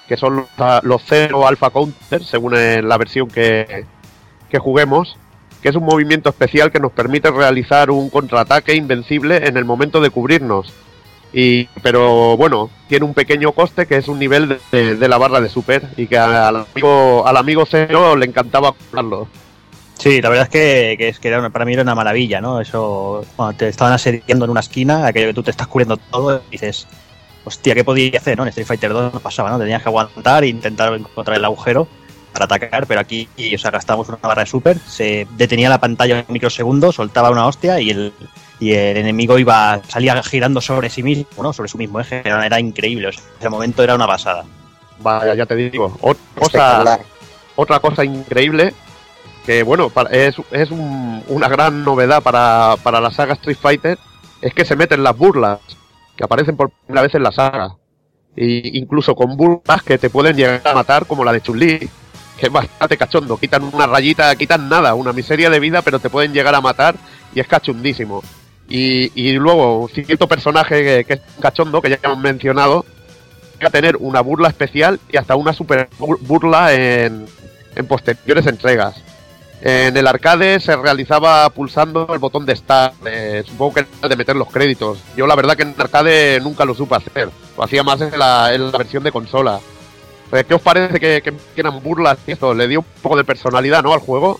que 0.09 0.17
son 0.17 0.47
los, 0.57 0.83
los 0.83 1.03
Zero 1.03 1.47
Alpha 1.47 1.69
Counter, 1.69 2.23
según 2.23 2.53
la 2.55 2.97
versión 2.97 3.27
que, 3.27 3.85
que 4.49 4.57
juguemos, 4.57 5.15
que 5.61 5.69
es 5.69 5.75
un 5.75 5.83
movimiento 5.83 6.29
especial 6.29 6.71
que 6.71 6.79
nos 6.79 6.91
permite 6.91 7.29
realizar 7.29 7.91
un 7.91 8.09
contraataque 8.09 8.73
invencible 8.73 9.47
en 9.47 9.55
el 9.55 9.65
momento 9.65 10.01
de 10.01 10.09
cubrirnos. 10.09 10.73
Y, 11.31 11.65
pero 11.83 12.35
bueno, 12.37 12.71
tiene 12.87 13.05
un 13.05 13.13
pequeño 13.13 13.51
coste 13.51 13.85
que 13.85 13.97
es 13.97 14.07
un 14.07 14.17
nivel 14.17 14.59
de, 14.71 15.07
la 15.07 15.17
barra 15.19 15.41
de 15.41 15.49
super 15.49 15.87
y 15.95 16.07
que 16.07 16.17
al 16.17 16.55
amigo, 16.55 17.27
al 17.27 17.37
amigo 17.37 17.67
Zero 17.67 18.15
le 18.15 18.25
encantaba 18.25 18.73
jugarlo. 18.89 19.27
Sí, 19.99 20.21
la 20.21 20.29
verdad 20.29 20.45
es 20.45 20.49
que, 20.49 21.09
es 21.09 21.19
que 21.19 21.27
era 21.27 21.47
para 21.51 21.65
mí 21.65 21.73
era 21.73 21.83
una 21.83 21.93
maravilla, 21.93 22.41
¿no? 22.41 22.61
Eso, 22.61 23.23
cuando 23.35 23.57
te 23.57 23.67
estaban 23.67 23.93
asediando 23.93 24.45
en 24.45 24.51
una 24.51 24.61
esquina, 24.61 25.05
aquello 25.05 25.27
que 25.27 25.33
tú 25.35 25.43
te 25.43 25.51
estás 25.51 25.67
cubriendo 25.67 25.97
todo, 25.97 26.41
dices, 26.49 26.87
hostia, 27.43 27.73
¿qué 27.75 27.83
podía 27.83 28.17
hacer, 28.17 28.37
no? 28.37 28.43
En 28.43 28.49
Street 28.49 28.67
Fighter 28.67 28.91
2 28.93 29.13
no 29.13 29.19
pasaba, 29.19 29.49
¿no? 29.49 29.59
Tenías 29.59 29.81
que 29.81 29.89
aguantar 29.89 30.43
e 30.43 30.47
intentar 30.47 30.93
encontrar 30.93 31.37
el 31.37 31.45
agujero 31.45 31.87
para 32.33 32.45
atacar, 32.45 32.85
pero 32.85 32.99
aquí, 32.99 33.27
o 33.55 33.57
sea, 33.57 33.71
gastábamos 33.71 34.07
una 34.09 34.17
barra 34.21 34.43
de 34.43 34.49
super, 34.49 34.77
se 34.79 35.27
detenía 35.31 35.67
la 35.69 35.79
pantalla 35.79 36.23
un 36.27 36.33
microsegundo, 36.33 36.91
soltaba 36.91 37.31
una 37.31 37.47
hostia 37.47 37.79
y 37.81 37.89
el, 37.89 38.13
y 38.59 38.73
el 38.73 38.97
enemigo 38.97 39.39
iba, 39.39 39.81
salía 39.87 40.21
girando 40.21 40.61
sobre 40.61 40.89
sí 40.91 41.01
mismo, 41.01 41.41
¿no? 41.41 41.53
Sobre 41.53 41.69
su 41.69 41.77
mismo 41.79 41.99
eje, 41.99 42.21
era, 42.23 42.45
era 42.45 42.59
increíble, 42.59 43.07
o 43.07 43.11
sea, 43.11 43.23
ese 43.39 43.49
momento 43.49 43.81
era 43.83 43.95
una 43.95 44.05
pasada. 44.05 44.45
Vaya, 44.99 45.33
ya 45.33 45.45
te 45.45 45.55
digo. 45.55 45.97
Otra 46.01 46.21
cosa, 46.35 46.99
otra 47.55 47.79
cosa 47.79 48.03
increíble 48.05 48.73
que 49.45 49.63
bueno 49.63 49.89
para- 49.89 50.09
es, 50.11 50.35
es 50.51 50.69
un- 50.69 51.23
una 51.29 51.47
gran 51.47 51.83
novedad 51.83 52.21
para, 52.21 52.75
para 52.83 52.99
la 53.01 53.09
saga 53.09 53.33
Street 53.33 53.57
Fighter 53.59 53.97
es 54.41 54.53
que 54.53 54.65
se 54.65 54.75
meten 54.75 55.01
las 55.03 55.17
burlas 55.17 55.59
que 56.19 56.25
aparecen 56.25 56.57
por 56.57 56.69
primera 56.69 57.03
vez 57.03 57.15
en 57.15 57.23
la 57.23 57.31
saga. 57.31 57.77
Y 58.35 58.77
incluso 58.77 59.15
con 59.15 59.37
burlas 59.37 59.83
que 59.83 59.97
te 59.97 60.09
pueden 60.09 60.35
llegar 60.35 60.61
a 60.65 60.73
matar 60.73 61.05
como 61.05 61.23
la 61.23 61.31
de 61.31 61.39
Chun-Li 61.41 61.89
que 62.37 62.45
es 62.47 62.51
bastante 62.51 62.97
cachondo. 62.97 63.37
Quitan 63.37 63.63
una 63.73 63.87
rayita 63.87 64.35
quitan 64.35 64.67
nada 64.67 64.95
una 64.95 65.13
miseria 65.13 65.49
de 65.49 65.61
vida 65.61 65.81
pero 65.81 65.99
te 65.99 66.09
pueden 66.09 66.33
llegar 66.33 66.55
a 66.55 66.59
matar 66.61 66.95
y 67.33 67.39
es 67.39 67.47
cachondísimo. 67.47 68.21
Y, 68.67 69.11
y 69.15 69.31
luego 69.33 69.89
cierto 69.93 70.27
personaje 70.27 70.83
que, 70.83 71.05
que 71.05 71.13
es 71.13 71.21
cachondo 71.39 71.81
que 71.81 71.91
ya 71.91 71.99
hemos 72.03 72.19
mencionado 72.19 72.85
a 73.65 73.69
tener 73.69 73.95
una 73.95 74.19
burla 74.19 74.49
especial 74.49 74.99
y 75.09 75.15
hasta 75.15 75.37
una 75.37 75.53
super 75.53 75.89
bur- 75.97 76.19
burla 76.19 76.73
en, 76.73 77.25
en 77.75 77.85
posteriores 77.87 78.45
entregas. 78.45 79.01
En 79.61 79.97
el 79.97 80.07
arcade 80.07 80.59
se 80.61 80.75
realizaba 80.77 81.49
pulsando 81.49 82.07
el 82.13 82.19
botón 82.19 82.45
de 82.45 82.55
Start, 82.55 82.95
eh, 83.05 83.43
supongo 83.45 83.73
que 83.73 83.85
era 83.99 84.07
de 84.07 84.15
meter 84.15 84.35
los 84.35 84.49
créditos. 84.49 84.99
Yo 85.17 85.27
la 85.27 85.35
verdad 85.35 85.57
que 85.57 85.63
en 85.63 85.73
el 85.75 85.81
arcade 85.81 86.39
nunca 86.39 86.63
lo 86.63 86.73
supe 86.73 86.95
hacer, 86.95 87.29
lo 87.57 87.63
hacía 87.63 87.83
más 87.83 87.99
en 87.99 88.17
la, 88.17 88.51
versión 88.77 89.03
de 89.03 89.11
consola. 89.11 89.59
Eh, 90.31 90.45
¿Qué 90.47 90.53
os 90.53 90.61
parece 90.61 90.99
que, 90.99 91.21
que 91.21 91.33
quieran 91.53 91.83
burlas 91.83 92.17
y 92.25 92.31
esto? 92.31 92.53
Le 92.53 92.67
dio 92.69 92.79
un 92.79 92.85
poco 93.01 93.17
de 93.17 93.25
personalidad, 93.25 93.83
¿no? 93.83 93.93
Al 93.93 93.99
juego. 93.99 94.39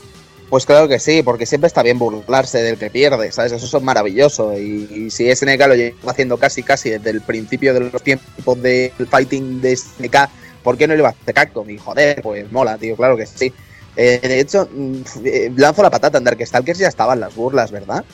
Pues 0.50 0.66
claro 0.66 0.88
que 0.88 0.98
sí, 0.98 1.22
porque 1.22 1.46
siempre 1.46 1.68
está 1.68 1.84
bien 1.84 2.00
burlarse 2.00 2.64
del 2.64 2.78
que 2.78 2.90
pierde, 2.90 3.32
¿sabes? 3.32 3.52
Eso 3.52 3.78
es 3.78 3.84
maravilloso. 3.84 4.58
Y, 4.58 4.88
y 4.90 5.10
si 5.12 5.34
SNK 5.36 5.68
lo 5.68 5.76
lleva 5.76 6.12
haciendo 6.12 6.38
casi 6.38 6.64
casi 6.64 6.90
desde 6.90 7.12
el 7.12 7.22
principio 7.22 7.74
de 7.74 7.92
los 7.92 8.02
tiempos 8.02 8.60
del 8.62 8.92
fighting 9.10 9.62
de 9.62 9.76
SNK, 9.76 10.16
¿por 10.64 10.76
qué 10.76 10.88
no 10.88 10.96
lo 10.96 11.02
iba 11.02 11.10
a 11.10 11.12
hacer 11.12 11.36
Capcom? 11.36 11.70
Y 11.70 11.78
joder, 11.78 12.22
pues 12.24 12.52
mola, 12.52 12.78
tío, 12.78 12.96
claro 12.96 13.16
que 13.16 13.28
sí. 13.28 13.54
Eh, 14.02 14.20
de 14.24 14.40
hecho, 14.40 14.70
mm, 14.74 14.96
eh, 15.26 15.52
lanzo 15.58 15.84
la 15.84 15.90
patata 15.90 16.20
en 16.20 16.24
Darkstalkers 16.24 16.80
ya 16.80 16.88
estaban 16.88 17.20
las 17.20 17.36
burlas, 17.36 17.70
¿verdad? 17.70 18.06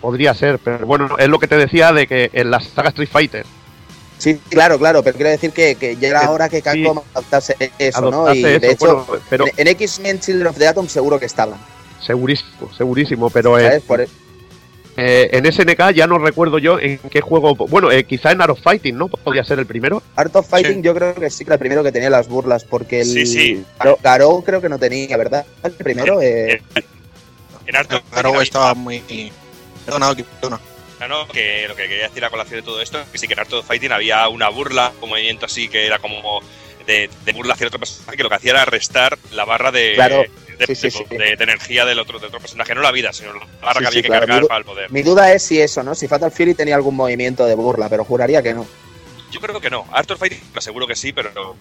Podría 0.00 0.34
ser, 0.34 0.58
pero 0.58 0.84
bueno, 0.84 1.16
es 1.16 1.28
lo 1.28 1.38
que 1.38 1.46
te 1.46 1.56
decía 1.56 1.92
de 1.92 2.08
que 2.08 2.28
en 2.32 2.50
la 2.50 2.58
saga 2.58 2.88
Street 2.88 3.08
Fighter 3.08 3.46
Sí, 4.18 4.40
claro, 4.48 4.80
claro, 4.80 5.04
pero 5.04 5.14
quiero 5.14 5.30
decir 5.30 5.52
que, 5.52 5.76
que 5.76 5.96
ya 5.96 6.08
era 6.08 6.28
hora 6.28 6.48
que 6.48 6.60
Capcom 6.60 7.00
adoptase 7.14 7.54
eso, 7.78 8.10
¿no? 8.10 8.34
Y 8.34 8.42
de 8.42 8.56
eso, 8.56 8.66
hecho, 8.66 9.04
bueno, 9.06 9.22
pero 9.30 9.46
en, 9.46 9.52
en 9.58 9.68
X-Men 9.68 10.18
Children 10.18 10.48
of 10.48 10.58
the 10.58 10.66
Atom 10.66 10.88
seguro 10.88 11.20
que 11.20 11.26
estaban. 11.26 11.56
segurísimo, 12.04 12.72
segurísimo, 12.76 13.30
pero 13.30 13.56
eh. 13.60 13.80
Por, 13.86 14.00
e- 14.00 14.08
eh, 15.00 15.30
en 15.32 15.50
SNK 15.50 15.92
ya 15.94 16.06
no 16.08 16.18
recuerdo 16.18 16.58
yo 16.58 16.78
en 16.80 16.98
qué 16.98 17.20
juego. 17.20 17.54
Bueno, 17.54 17.90
eh, 17.92 18.02
quizá 18.04 18.32
en 18.32 18.42
Art 18.42 18.50
of 18.50 18.60
Fighting, 18.60 18.98
¿no? 18.98 19.06
Podría 19.08 19.44
ser 19.44 19.60
el 19.60 19.66
primero. 19.66 20.02
Art 20.16 20.34
of 20.34 20.48
Fighting 20.48 20.82
yo 20.82 20.92
creo 20.94 21.14
que 21.14 21.30
sí 21.30 21.44
que 21.44 21.50
era 21.50 21.54
el 21.54 21.60
primero 21.60 21.84
que 21.84 21.92
tenía 21.92 22.10
las 22.10 22.26
burlas, 22.28 22.64
porque 22.64 23.02
el 23.02 23.06
Sí, 23.06 23.24
sí. 23.24 23.64
Garou- 23.78 23.98
Garou 24.02 24.42
creo 24.44 24.60
que 24.60 24.68
no 24.68 24.78
tenía, 24.78 25.16
¿verdad? 25.16 25.46
El 25.62 25.72
primero, 25.72 26.20
eh, 26.20 26.60
En 27.66 27.76
Art 27.76 27.92
of 27.92 28.02
Fighting 28.10 28.40
estaba 28.42 28.74
muy. 28.74 29.02
Perdona. 29.86 30.14
No, 31.00 31.06
no, 31.06 31.28
que 31.28 31.66
lo 31.68 31.76
que 31.76 31.86
quería 31.88 32.08
decir 32.08 32.24
a 32.24 32.30
colación 32.30 32.58
de 32.58 32.64
todo 32.66 32.82
esto 32.82 33.00
es 33.00 33.06
que 33.06 33.18
sí 33.18 33.28
que 33.28 33.34
en 33.34 33.38
Art 33.40 33.52
of 33.52 33.64
Fighting 33.66 33.92
había 33.92 34.28
una 34.28 34.48
burla, 34.48 34.92
un 35.00 35.10
movimiento 35.10 35.46
así 35.46 35.68
que 35.68 35.86
era 35.86 36.00
como 36.00 36.40
de, 36.88 37.08
de 37.24 37.32
burla 37.32 37.54
hacia 37.54 37.68
otro 37.68 37.78
personaje, 37.78 38.16
que 38.16 38.22
lo 38.24 38.28
que 38.28 38.34
hacía 38.34 38.50
era 38.50 38.64
restar 38.64 39.16
la 39.32 39.44
barra 39.44 39.70
de, 39.70 39.92
Claro. 39.94 40.24
De, 40.58 40.66
Sí, 40.66 40.74
sí, 40.74 40.82
de- 40.82 40.90
sí. 40.90 41.04
de- 41.08 41.36
de 41.36 41.44
energía 41.44 41.84
del 41.84 41.98
otro, 41.98 42.18
del 42.18 42.28
otro 42.28 42.40
personaje, 42.40 42.74
no 42.74 42.80
la 42.82 42.92
vida, 42.92 43.12
sino 43.12 43.32
la 43.32 43.46
barra 43.62 43.74
Sí, 43.74 43.78
que 43.80 43.86
había 43.86 44.02
que 44.02 44.08
claro, 44.08 44.26
cargar 44.26 44.42
mi- 44.42 44.48
para 44.48 44.58
el 44.58 44.64
poder. 44.64 44.90
mi 44.90 45.02
duda 45.02 45.32
es 45.32 45.42
si 45.42 45.60
eso, 45.60 45.82
¿no? 45.82 45.94
Si 45.94 46.08
Fatal 46.08 46.30
Fury 46.32 46.54
tenía 46.54 46.74
algún 46.74 46.96
movimiento 46.96 47.46
de 47.46 47.54
burla, 47.54 47.88
pero 47.88 48.04
juraría 48.04 48.42
que 48.42 48.54
no. 48.54 48.66
Yo 49.30 49.40
creo 49.40 49.60
que 49.60 49.70
no. 49.70 49.84
Art 49.92 50.10
of 50.10 50.18
Fighting 50.18 50.40
lo 50.54 50.60
seguro 50.60 50.86
que 50.86 50.96
sí, 50.96 51.12
pero 51.12 51.56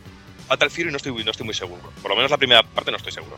Fatal 0.47 0.69
Fury 0.71 0.91
no 0.91 0.97
estoy, 0.97 1.23
no 1.23 1.31
estoy 1.31 1.45
muy 1.45 1.53
seguro. 1.55 1.81
Por 2.01 2.09
lo 2.11 2.15
menos 2.15 2.31
la 2.31 2.37
primera 2.37 2.63
parte 2.63 2.91
no 2.91 2.97
estoy 2.97 3.11
seguro. 3.11 3.37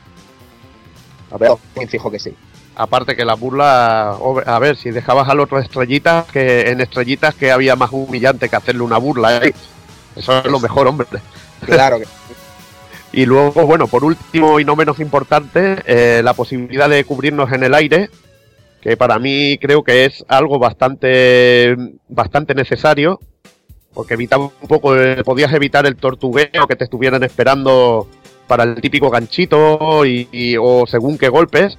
A 1.32 1.38
ver, 1.38 1.52
fijo 1.88 2.10
que 2.10 2.20
sí. 2.20 2.34
Aparte 2.76 3.16
que 3.16 3.26
la 3.26 3.34
burla, 3.36 4.16
o- 4.20 4.42
a 4.46 4.60
ver, 4.60 4.78
si 4.78 4.90
dejabas 4.92 5.28
al 5.28 5.40
otro 5.42 5.60
estrellitas, 5.60 6.26
que 6.32 6.70
en 6.70 6.80
estrellitas 6.82 7.36
que 7.36 7.52
había 7.52 7.76
más 7.76 7.90
humillante 7.92 8.48
que 8.48 8.56
hacerle 8.56 8.82
una 8.84 8.98
burla, 8.98 9.38
¿eh? 9.38 9.54
Eso 10.16 10.40
es 10.40 10.46
lo 10.46 10.60
mejor, 10.60 10.88
hombre. 10.88 11.08
Claro 11.66 12.00
que 12.00 12.06
Y 13.12 13.26
luego, 13.26 13.66
bueno, 13.66 13.88
por 13.88 14.04
último 14.04 14.60
y 14.60 14.66
no 14.66 14.76
menos 14.76 15.00
importante, 15.00 15.78
eh, 15.86 16.22
la 16.24 16.34
posibilidad 16.34 16.88
de 16.90 17.04
cubrirnos 17.04 17.52
en 17.52 17.64
el 17.64 17.74
aire, 17.74 18.10
que 18.82 18.96
para 18.98 19.18
mí 19.20 19.58
creo 19.60 19.84
que 19.84 20.06
es 20.06 20.24
algo 20.28 20.60
bastante, 20.60 21.76
bastante 22.08 22.54
necesario, 22.54 23.20
porque 23.94 24.14
evitaba 24.14 24.46
un 24.46 24.68
poco, 24.68 24.94
podías 25.26 25.52
evitar 25.54 25.86
el 25.88 25.96
tortugueo 25.96 26.68
que 26.68 26.76
te 26.76 26.84
estuvieran 26.84 27.24
esperando 27.24 28.08
para 28.48 28.64
el 28.64 28.76
típico 28.80 29.10
ganchito 29.10 30.06
y, 30.06 30.28
y- 30.32 30.56
o 30.58 30.86
según 30.88 31.18
qué 31.18 31.30
golpes. 31.30 31.78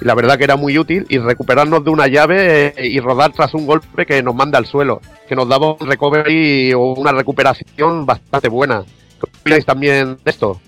Y 0.00 0.04
la 0.04 0.14
verdad 0.16 0.36
que 0.36 0.44
era 0.44 0.56
muy 0.56 0.76
útil 0.76 1.06
y 1.08 1.18
recuperarnos 1.18 1.84
de 1.84 1.90
una 1.90 2.08
llave 2.08 2.74
eh, 2.76 2.86
y 2.88 2.98
rodar 2.98 3.32
tras 3.32 3.54
un 3.54 3.64
golpe 3.64 4.04
que 4.04 4.22
nos 4.24 4.34
manda 4.34 4.58
al 4.58 4.66
suelo, 4.66 5.00
que 5.28 5.36
nos 5.36 5.48
daba 5.48 5.72
un 5.74 5.86
recovery 5.88 6.72
o 6.74 6.94
una 6.94 7.12
recuperación 7.12 8.04
bastante 8.04 8.48
buena. 8.48 8.82
¿Qué 9.24 9.38
opináis 9.40 9.66
también 9.66 10.18
de 10.24 10.30
esto? 10.30 10.60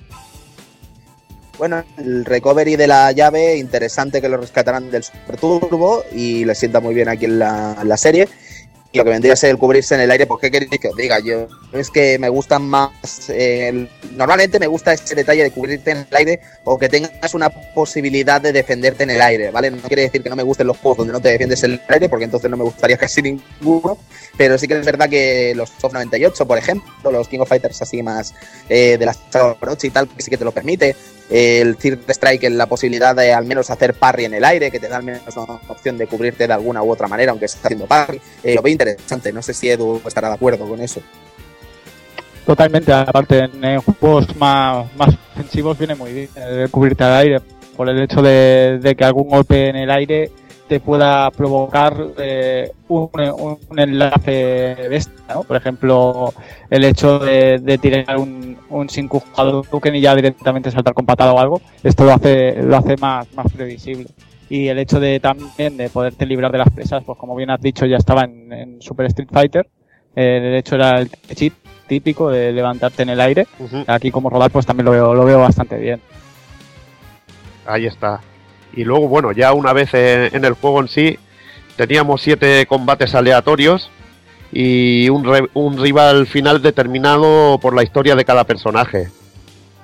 Bueno, 1.59 1.83
el 1.97 2.25
recovery 2.25 2.77
de 2.77 2.87
la 2.87 3.13
llave, 3.13 3.57
interesante 3.57 4.21
que 4.21 4.29
lo 4.29 4.37
rescatarán 4.37 4.91
del 4.91 5.03
Super 5.03 5.39
Turbo 5.39 6.05
y 6.13 6.45
le 6.45 6.55
sienta 6.55 6.81
muy 6.81 6.95
bien 6.95 7.09
aquí 7.09 7.25
en 7.25 7.39
la, 7.39 7.77
en 7.81 7.89
la 7.89 7.97
serie. 7.97 8.29
Lo 8.97 9.05
que 9.05 9.11
vendría 9.11 9.35
a 9.35 9.37
ser 9.37 9.51
el 9.51 9.59
cubrirse 9.59 9.95
en 9.95 10.01
el 10.01 10.11
aire, 10.11 10.27
pues 10.27 10.41
qué 10.41 10.51
queréis 10.51 10.81
que 10.81 10.89
os 10.89 10.97
diga 10.97 11.19
yo. 11.21 11.47
Es 11.73 11.91
que 11.91 12.19
me 12.19 12.29
gustan 12.31 12.63
más. 12.63 12.91
eh, 13.29 13.89
normalmente 14.13 14.59
me 14.59 14.67
gusta 14.67 14.95
ese 14.95 15.15
detalle 15.15 15.43
de 15.43 15.51
cubrirte 15.51 15.91
en 15.91 15.99
el 15.99 16.17
aire 16.17 16.41
o 16.65 16.79
que 16.79 16.89
tengas 16.89 17.35
una 17.35 17.51
posibilidad 17.51 18.41
de 18.41 18.53
defenderte 18.53 19.03
en 19.05 19.11
el 19.11 19.21
aire, 19.21 19.51
¿vale? 19.51 19.71
No 19.71 19.83
quiere 19.83 20.03
decir 20.03 20.23
que 20.23 20.31
no 20.31 20.37
me 20.37 20.43
gusten 20.43 20.67
los 20.67 20.79
juegos 20.79 20.99
donde 20.99 21.13
no 21.13 21.21
te 21.21 21.29
defiendes 21.29 21.63
en 21.65 21.73
el 21.73 21.81
aire, 21.89 22.09
porque 22.09 22.25
entonces 22.25 22.51
no 22.51 22.57
me 22.57 22.65
gustaría 22.65 22.97
casi 22.99 23.21
ninguno. 23.23 23.99
Pero 24.39 24.57
sí 24.57 24.67
que 24.67 24.79
es 24.79 24.85
verdad 24.87 25.09
que 25.09 25.53
los 25.55 25.71
Soft 25.71 25.93
98, 25.93 26.47
por 26.47 26.59
ejemplo, 26.59 27.11
los 27.11 27.29
King 27.29 27.41
of 27.41 27.49
Fighters 27.49 27.83
así 27.83 28.03
más 28.03 28.35
eh, 28.69 28.97
de 28.99 29.07
las 29.07 29.19
Orochi 29.35 29.89
y 29.89 29.91
tal, 29.91 30.09
que 30.09 30.23
sí 30.23 30.31
que 30.31 30.39
te 30.39 30.45
lo 30.45 30.53
permite. 30.53 30.97
El 31.29 31.77
Third 31.77 32.09
Strike, 32.09 32.49
la 32.51 32.67
posibilidad 32.67 33.15
de 33.15 33.33
al 33.33 33.45
menos 33.45 33.71
hacer 33.71 33.95
parry 33.95 34.27
en 34.27 34.35
el 34.35 34.45
aire, 34.45 34.71
que 34.71 34.79
te 34.79 34.89
da 34.89 34.99
al 34.99 35.03
menos 35.03 35.23
una 35.37 35.61
opción 35.69 35.99
de 35.99 36.07
cubrirte 36.07 36.47
de 36.47 36.53
alguna 36.53 36.83
u 36.83 36.91
otra 36.91 37.09
manera, 37.09 37.33
aunque 37.33 37.47
estés 37.47 37.65
haciendo 37.65 37.87
parry. 37.87 38.21
Eh, 38.43 38.55
lo 38.55 38.63
veo 38.63 38.73
interesante. 38.73 39.33
No 39.33 39.43
sé 39.43 39.55
si 39.55 39.69
Edu 39.69 40.01
estará 40.07 40.29
de 40.29 40.35
acuerdo 40.35 40.69
con 40.69 40.81
eso. 40.81 41.01
Totalmente, 42.45 42.93
aparte 42.93 43.39
en, 43.41 43.81
juegos 43.81 44.37
más, 44.37 44.87
más 44.97 45.17
ofensivos 45.35 45.77
viene 45.77 45.97
muy 45.97 46.13
bien 46.13 46.29
cubrirte 46.71 47.03
al 47.03 47.15
aire, 47.15 47.41
por 47.77 47.89
el 47.89 48.01
hecho 48.01 48.23
de 48.23 48.95
que 48.97 49.05
algún 49.05 49.29
golpe 49.29 49.69
en 49.69 49.77
el 49.77 49.91
aire 49.91 50.31
te 50.69 50.81
pueda 50.81 51.31
provocar 51.31 51.95
eh, 52.19 52.73
un, 52.89 53.09
un- 53.71 53.79
enlace 53.79 54.75
bestia, 54.89 55.35
¿no? 55.35 55.43
Por 55.45 55.57
ejemplo, 55.57 56.33
el 56.71 56.85
hecho 56.85 57.19
de, 57.19 57.59
de 57.59 57.79
tirar 57.79 58.17
un, 58.19 58.57
un 58.71 58.89
sin 58.89 59.09
Hadouken 59.37 59.95
y 59.95 60.01
ya 60.01 60.15
directamente 60.15 60.71
saltar 60.71 60.95
con 60.95 61.07
patada 61.07 61.33
o 61.33 61.39
algo, 61.39 61.61
esto 61.83 62.05
lo 62.05 62.13
hace, 62.13 62.63
lo 62.63 62.77
hace 62.77 62.97
más, 62.97 63.33
más 63.35 63.53
previsible. 63.53 64.07
Y 64.49 64.69
el 64.69 64.79
hecho 64.79 65.01
de 65.01 65.19
también 65.21 65.77
de 65.77 65.89
poderte 65.91 66.25
librar 66.27 66.53
de 66.53 66.59
las 66.59 66.71
presas, 66.71 67.03
pues 67.05 67.19
como 67.19 67.35
bien 67.37 67.51
has 67.51 67.61
dicho, 67.61 67.85
ya 67.87 67.97
estaba 67.97 68.23
en, 68.25 68.53
en 68.53 68.83
Super 68.83 69.07
Street 69.07 69.29
Fighter. 69.33 69.69
Eh, 70.15 70.39
el 70.43 70.55
hecho 70.57 70.77
era 70.77 70.99
el 71.01 71.11
cheat 71.35 71.53
típico 71.87 72.31
de 72.31 72.53
levantarte 72.53 73.03
en 73.03 73.11
el 73.11 73.21
aire. 73.21 73.47
Aquí 73.87 74.11
como 74.11 74.31
rodar 74.31 74.51
pues 74.51 74.65
también 74.67 74.87
lo 74.87 74.91
veo, 74.93 75.15
lo 75.15 75.25
veo 75.25 75.39
bastante 75.41 75.77
bien. 75.79 76.01
Ahí 77.67 77.87
está. 77.87 78.21
Y 78.75 78.85
luego, 78.85 79.09
bueno, 79.09 79.33
ya 79.33 79.53
una 79.53 79.73
vez 79.73 79.95
en, 79.95 80.45
el 80.45 80.53
juego 80.55 80.81
en 80.81 80.89
sí, 80.89 81.19
teníamos 81.77 82.23
siete 82.23 82.67
combates 82.67 83.15
aleatorios 83.15 83.91
y 84.53 85.09
un, 85.09 85.25
re- 85.25 85.49
un 85.55 85.79
rival 85.79 86.27
final 86.27 86.63
determinado 86.63 87.59
por 87.61 87.75
la 87.75 87.83
historia 87.83 88.15
de 88.15 88.25
cada 88.25 88.45
personaje. 88.45 89.09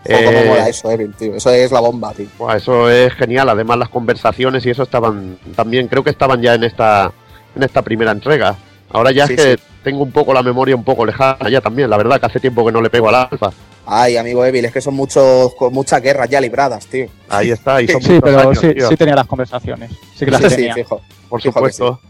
Cómo 0.05 0.17
Eh, 0.19 0.45
mola 0.49 0.69
eso, 0.69 0.91
Evil, 0.91 1.15
tío. 1.15 1.35
Eso 1.37 1.51
es 1.51 1.71
la 1.71 1.81
bomba, 1.81 2.13
tío. 2.13 2.27
Eso 2.55 2.91
es 2.91 3.13
genial. 3.15 3.49
Además, 3.49 3.79
las 3.79 3.89
conversaciones 3.89 4.67
y 4.67 4.71
eso 4.71 4.83
estaban 4.83 5.39
también, 5.55 5.87
creo 5.89 6.03
que 6.03 6.11
estaban 6.11 6.43
ya 6.43 6.55
en 6.55 6.65
esta, 6.65 7.13
en 7.55 7.63
esta 7.63 7.83
primera 7.83 8.11
entrega. 8.11 8.57
Ahora 8.91 9.11
ya 9.13 9.27
Sí, 9.27 9.35
es 9.35 9.41
que 9.43 9.57
sí. 9.57 9.63
tengo 9.85 10.03
un 10.03 10.11
poco 10.13 10.35
la 10.35 10.43
memoria 10.43 10.75
un 10.77 10.85
poco 10.85 11.07
lejana 11.07 11.49
ya 11.49 11.61
también. 11.61 11.89
La 11.89 11.97
verdad 11.97 12.19
que 12.21 12.27
hace 12.27 12.41
tiempo 12.41 12.67
que 12.67 12.73
no 12.73 12.83
le 12.83 12.91
pego 12.91 13.09
al 13.09 13.15
alfa. 13.31 13.51
Ay, 13.85 14.17
amigo 14.17 14.45
Evil, 14.45 14.65
es 14.65 14.73
que 14.73 14.81
son 14.81 14.95
muchos, 14.95 15.55
con 15.57 15.73
muchas 15.73 16.01
guerras 16.01 16.29
ya 16.31 16.41
libradas, 16.41 16.87
tío. 16.87 17.07
Ahí 17.29 17.51
está. 17.51 17.83
Y 17.83 17.89
son 17.89 18.01
Sí, 18.03 18.21
pero 18.23 18.39
años, 18.41 18.59
sí, 18.61 18.73
tío. 18.75 18.89
sí 18.89 18.97
tenía 18.97 19.17
las 19.17 19.27
conversaciones. 19.27 19.91
Sí 20.17 20.25
que 20.25 20.31
las 20.31 20.41
Sí, 20.43 20.49
sí, 20.51 20.57
tenía. 20.57 20.75
fijo. 20.75 21.01
por 21.29 21.41
Fijo 21.43 21.55
supuesto. 21.55 22.01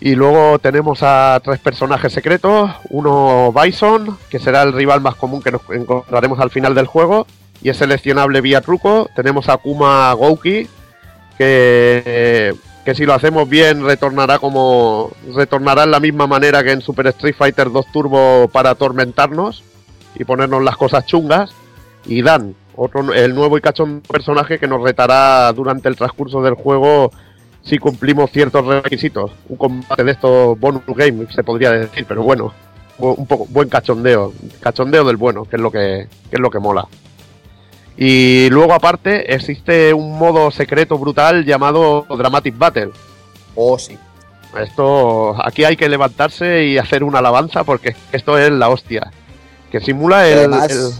Y 0.00 0.14
luego 0.14 0.58
tenemos 0.60 1.00
a 1.02 1.40
tres 1.44 1.58
personajes 1.58 2.12
secretos. 2.12 2.70
Uno 2.90 3.52
Bison, 3.52 4.16
que 4.30 4.38
será 4.38 4.62
el 4.62 4.72
rival 4.72 5.00
más 5.00 5.16
común 5.16 5.42
que 5.42 5.50
nos 5.50 5.60
encontraremos 5.70 6.38
al 6.40 6.50
final 6.50 6.74
del 6.74 6.86
juego. 6.86 7.26
Y 7.62 7.68
es 7.70 7.76
seleccionable 7.76 8.40
vía 8.40 8.60
truco. 8.60 9.10
Tenemos 9.16 9.48
a 9.48 9.56
Kuma 9.58 10.12
Gouki, 10.14 10.68
que, 11.36 12.54
que 12.84 12.94
si 12.94 13.04
lo 13.04 13.14
hacemos 13.14 13.48
bien 13.48 13.84
retornará 13.84 14.38
como 14.38 15.10
retornará 15.34 15.82
en 15.84 15.90
la 15.90 16.00
misma 16.00 16.26
manera 16.26 16.62
que 16.62 16.72
en 16.72 16.80
Super 16.80 17.08
Street 17.08 17.34
Fighter 17.36 17.70
2 17.70 17.86
Turbo 17.92 18.48
para 18.48 18.70
atormentarnos 18.70 19.62
y 20.18 20.24
ponernos 20.24 20.62
las 20.62 20.76
cosas 20.76 21.06
chungas. 21.06 21.50
Y 22.06 22.22
Dan, 22.22 22.54
otro, 22.76 23.12
el 23.12 23.34
nuevo 23.34 23.58
y 23.58 23.60
cachón 23.60 24.00
personaje 24.00 24.58
que 24.58 24.66
nos 24.68 24.82
retará 24.82 25.52
durante 25.52 25.88
el 25.88 25.96
transcurso 25.96 26.40
del 26.42 26.54
juego 26.54 27.10
si 27.62 27.78
cumplimos 27.78 28.30
ciertos 28.30 28.64
requisitos. 28.66 29.30
Un 29.48 29.56
combate 29.56 30.04
de 30.04 30.12
estos 30.12 30.58
bonus 30.58 30.82
game, 30.86 31.26
se 31.30 31.42
podría 31.42 31.72
decir, 31.72 32.06
pero 32.08 32.22
bueno, 32.22 32.52
bu- 32.98 33.14
un 33.18 33.26
poco 33.26 33.46
buen 33.50 33.68
cachondeo, 33.68 34.32
cachondeo 34.60 35.04
del 35.04 35.16
bueno, 35.16 35.44
que 35.44 35.56
es 35.56 35.62
lo 35.62 35.70
que, 35.70 36.08
que 36.30 36.36
es 36.36 36.40
lo 36.40 36.50
que 36.50 36.60
mola. 36.60 36.86
Y 37.96 38.48
luego 38.50 38.72
aparte 38.74 39.34
existe 39.34 39.92
un 39.92 40.16
modo 40.18 40.50
secreto 40.50 40.96
brutal 40.98 41.44
llamado 41.44 42.06
Dramatic 42.16 42.56
Battle. 42.56 42.90
Oh, 43.56 43.76
sí. 43.78 43.98
Esto 44.58 45.34
aquí 45.44 45.64
hay 45.64 45.76
que 45.76 45.88
levantarse 45.88 46.64
y 46.64 46.78
hacer 46.78 47.02
una 47.04 47.18
alabanza 47.18 47.64
porque 47.64 47.96
esto 48.12 48.38
es 48.38 48.50
la 48.50 48.68
hostia. 48.70 49.10
Que 49.70 49.80
simula 49.80 50.28
el, 50.28 50.38
además- 50.38 50.70
el- 50.70 50.90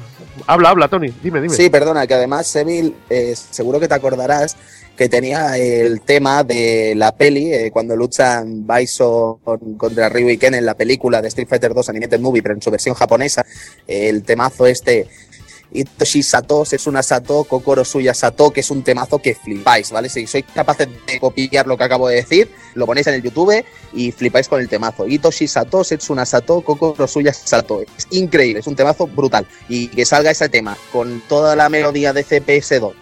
Habla, 0.46 0.70
habla, 0.70 0.88
Tony, 0.88 1.12
dime, 1.22 1.40
dime. 1.40 1.54
Sí, 1.54 1.68
perdona, 1.68 2.06
que 2.06 2.14
además, 2.14 2.54
Evil, 2.56 2.94
eh, 3.10 3.34
seguro 3.50 3.80
que 3.80 3.88
te 3.88 3.94
acordarás 3.94 4.56
que 4.96 5.08
tenía 5.08 5.58
el 5.58 6.00
tema 6.00 6.42
de 6.44 6.94
la 6.96 7.14
peli, 7.16 7.52
eh, 7.52 7.70
cuando 7.72 7.94
luchan 7.96 8.64
Bison 8.66 9.36
contra 9.76 10.08
Ryu 10.08 10.30
y 10.30 10.38
Ken 10.38 10.54
en 10.54 10.64
la 10.64 10.74
película 10.74 11.20
de 11.20 11.28
Street 11.28 11.48
Fighter 11.48 11.74
2 11.74 11.88
Animated 11.88 12.20
Movie, 12.20 12.42
pero 12.42 12.54
en 12.54 12.62
su 12.62 12.70
versión 12.70 12.94
japonesa, 12.94 13.44
el 13.86 14.22
temazo 14.22 14.66
este, 14.66 15.06
Itoshi 15.72 16.22
Sato, 16.22 16.64
Setsuna 16.64 17.02
Sato, 17.02 17.44
Kokoro 17.44 17.84
Suya 17.84 18.14
Sato, 18.14 18.50
que 18.50 18.60
es 18.60 18.70
un 18.70 18.82
temazo 18.82 19.18
que 19.18 19.34
flipáis, 19.34 19.90
¿vale? 19.90 20.08
Si 20.08 20.26
sois 20.26 20.44
capaces 20.54 20.88
de 21.06 21.20
copiar 21.20 21.66
lo 21.66 21.76
que 21.76 21.84
acabo 21.84 22.08
de 22.08 22.16
decir, 22.16 22.50
lo 22.74 22.86
ponéis 22.86 23.06
en 23.06 23.14
el 23.14 23.22
YouTube 23.22 23.64
y 23.92 24.12
flipáis 24.12 24.48
con 24.48 24.60
el 24.60 24.68
temazo. 24.68 25.06
Itoshi 25.06 25.46
Sato, 25.46 25.84
Setsuna 25.84 26.24
Sato, 26.24 26.62
Kokoro 26.62 27.06
Suya 27.06 27.32
Sato. 27.32 27.82
Es 27.82 28.06
increíble, 28.10 28.60
es 28.60 28.66
un 28.66 28.76
temazo 28.76 29.06
brutal. 29.06 29.46
Y 29.68 29.88
que 29.88 30.04
salga 30.04 30.30
ese 30.30 30.48
tema 30.48 30.76
con 30.92 31.22
toda 31.28 31.54
la 31.56 31.68
melodía 31.68 32.12
de 32.12 32.24
CPS2 32.24 32.94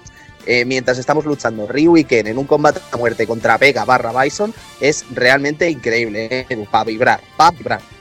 eh, 0.46 0.64
mientras 0.64 0.96
estamos 0.98 1.24
luchando 1.24 1.66
Ryu 1.66 1.96
y 1.96 2.04
Ken 2.04 2.28
en 2.28 2.38
un 2.38 2.46
combate 2.46 2.80
a 2.92 2.96
muerte 2.96 3.26
contra 3.26 3.58
Vega 3.58 3.84
barra 3.84 4.12
Bison 4.22 4.54
es 4.80 5.04
realmente 5.10 5.68
increíble, 5.68 6.46
para 6.70 6.84
vibrar, 6.84 7.20
para 7.36 7.50
vibrar. 7.50 7.95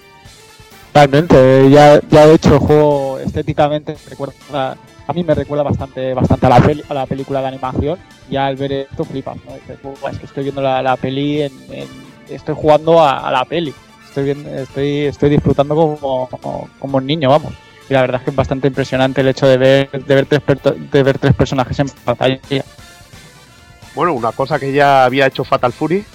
Totalmente, 0.96 1.70
ya, 1.70 2.00
ya 2.10 2.26
de 2.26 2.36
hecho 2.36 2.54
el 2.54 2.60
juego 2.60 3.20
estéticamente 3.20 3.98
recuerda, 4.10 4.78
a 5.06 5.12
mí 5.14 5.26
me 5.26 5.36
recuerda 5.36 5.62
bastante 5.62 6.14
bastante 6.14 6.46
a 6.46 6.50
la, 6.50 6.62
peli- 6.62 6.84
a 6.88 6.93
la 6.93 7.06
película 7.06 7.41
de 7.41 7.48
animación. 7.50 8.00
Ya 8.30 8.46
al 8.48 8.56
ver 8.56 8.72
esto 8.72 9.04
flipas. 9.04 9.36
Dices, 9.43 9.78
"Buah, 9.84 10.12
es 10.12 10.20
que 10.20 10.26
estoy 10.26 10.43
viendo 10.43 10.62
la, 10.62 10.82
la 10.82 10.96
peli, 10.96 11.41
en, 11.41 11.52
estoy 12.30 12.56
jugando 12.56 13.04
a, 13.06 13.30
la 13.30 13.43
peli, 13.43 13.74
estoy, 14.08 14.24
viendo, 14.24 14.50
estoy, 14.50 15.00
estoy 15.08 15.30
disfrutando 15.32 15.76
como, 15.76 16.30
como, 16.30 16.70
como 16.80 16.98
un 16.98 17.06
niño, 17.06 17.30
vamos. 17.30 17.52
Y 17.89 17.93
la 17.93 18.00
verdad 18.00 18.22
es 18.22 18.24
que 18.24 18.30
es 18.30 18.36
bastante 18.38 18.70
impresionante 18.70 19.20
el 19.20 19.28
hecho 19.28 19.48
de 19.48 19.58
ver, 19.58 19.91
de 19.91 20.16
ver, 20.16 20.26
tres, 20.28 20.41
de 20.91 21.04
ver 21.04 21.20
tres 21.20 21.34
personajes 21.36 21.78
en 21.78 21.89
pantalla. 22.06 22.39
Bueno, 23.93 24.14
una 24.14 24.32
cosa 24.32 24.58
que 24.60 24.72
ya 24.72 25.04
había 25.04 25.28
hecho 25.28 25.43
Fatal 25.43 25.74
Fury 25.74 26.06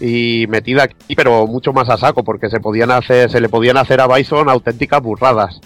y 0.00 0.46
metida 0.48 0.84
aquí, 0.84 1.14
pero 1.16 1.46
mucho 1.46 1.72
más 1.72 1.88
a 1.88 1.96
saco, 1.96 2.22
porque 2.24 2.48
se 2.50 2.60
podían 2.60 2.90
hacer, 2.90 3.30
se 3.30 3.40
le 3.40 3.48
podían 3.48 3.76
hacer 3.76 4.00
a 4.00 4.06
Bison 4.06 4.48
auténticas 4.48 5.02
burradas. 5.02 5.60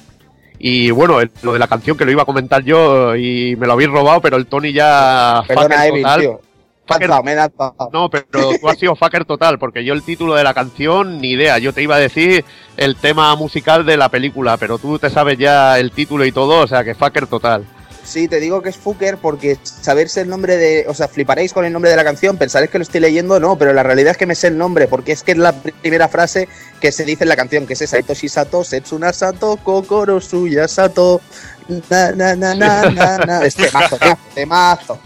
Y 0.58 0.90
bueno, 0.90 1.20
el- 1.20 1.30
lo 1.42 1.52
de 1.52 1.58
la 1.58 1.66
canción 1.66 1.96
que 1.96 2.04
lo 2.04 2.12
iba 2.12 2.22
a 2.22 2.26
comentar 2.26 2.62
yo 2.62 3.16
y 3.16 3.56
me 3.56 3.66
lo 3.66 3.72
habéis 3.72 3.90
robado, 3.90 4.20
pero 4.20 4.36
el 4.36 4.46
Tony 4.46 4.72
ya 4.72 5.42
Perdona, 5.46 5.86
Evil, 5.86 6.02
total. 6.02 6.20
tío. 6.20 6.40
Fucker- 6.84 7.00
Lanzado, 7.08 7.22
me 7.22 7.34
lanzado. 7.36 7.90
no, 7.92 8.10
pero 8.10 8.24
tú 8.60 8.68
has 8.68 8.76
sido 8.78 8.96
fucker 8.96 9.24
total, 9.24 9.58
porque 9.58 9.84
yo 9.84 9.94
el 9.94 10.02
título 10.02 10.34
de 10.34 10.42
la 10.44 10.52
canción, 10.52 11.20
ni 11.20 11.30
idea. 11.30 11.58
Yo 11.58 11.72
te 11.72 11.80
iba 11.82 11.94
a 11.94 11.98
decir 12.00 12.44
el 12.76 12.96
tema 12.96 13.34
musical 13.36 13.86
de 13.86 13.96
la 13.96 14.08
película, 14.08 14.56
pero 14.56 14.78
tú 14.78 14.98
te 14.98 15.08
sabes 15.08 15.38
ya 15.38 15.78
el 15.78 15.92
título 15.92 16.24
y 16.24 16.32
todo, 16.32 16.60
o 16.60 16.66
sea 16.66 16.82
que 16.82 16.94
fucker 16.96 17.28
total. 17.28 17.64
Sí, 18.04 18.26
te 18.26 18.40
digo 18.40 18.62
que 18.62 18.70
es 18.70 18.76
Fucker 18.76 19.16
porque 19.16 19.58
saberse 19.62 20.22
el 20.22 20.28
nombre 20.28 20.56
de. 20.56 20.86
O 20.88 20.94
sea, 20.94 21.08
fliparéis 21.08 21.52
con 21.52 21.64
el 21.64 21.72
nombre 21.72 21.90
de 21.90 21.96
la 21.96 22.04
canción, 22.04 22.36
pensaréis 22.36 22.70
que 22.70 22.78
lo 22.78 22.82
estoy 22.82 23.00
leyendo, 23.00 23.38
no, 23.38 23.56
pero 23.56 23.72
la 23.72 23.82
realidad 23.82 24.12
es 24.12 24.16
que 24.16 24.26
me 24.26 24.34
sé 24.34 24.48
el 24.48 24.58
nombre, 24.58 24.88
porque 24.88 25.12
es 25.12 25.22
que 25.22 25.32
es 25.32 25.38
la 25.38 25.52
primera 25.52 26.08
frase 26.08 26.48
que 26.80 26.90
se 26.90 27.04
dice 27.04 27.24
en 27.24 27.28
la 27.28 27.36
canción, 27.36 27.66
que 27.66 27.74
es 27.74 27.82
esa: 27.82 27.98
Itoshi 27.98 28.28
Sato, 28.28 28.64
Setsuna 28.64 29.12
Sato, 29.12 29.56
Kokoro 29.56 30.20
Suya 30.20 30.66
Sato, 30.66 31.20
na 31.90 32.12
na 32.12 32.34
na 32.34 32.54
na 32.54 32.90
na 32.90 33.18
na. 33.18 33.44
Es 33.44 33.54
temazo, 33.54 33.96
temazo, 33.96 34.20
temazo. 34.34 34.98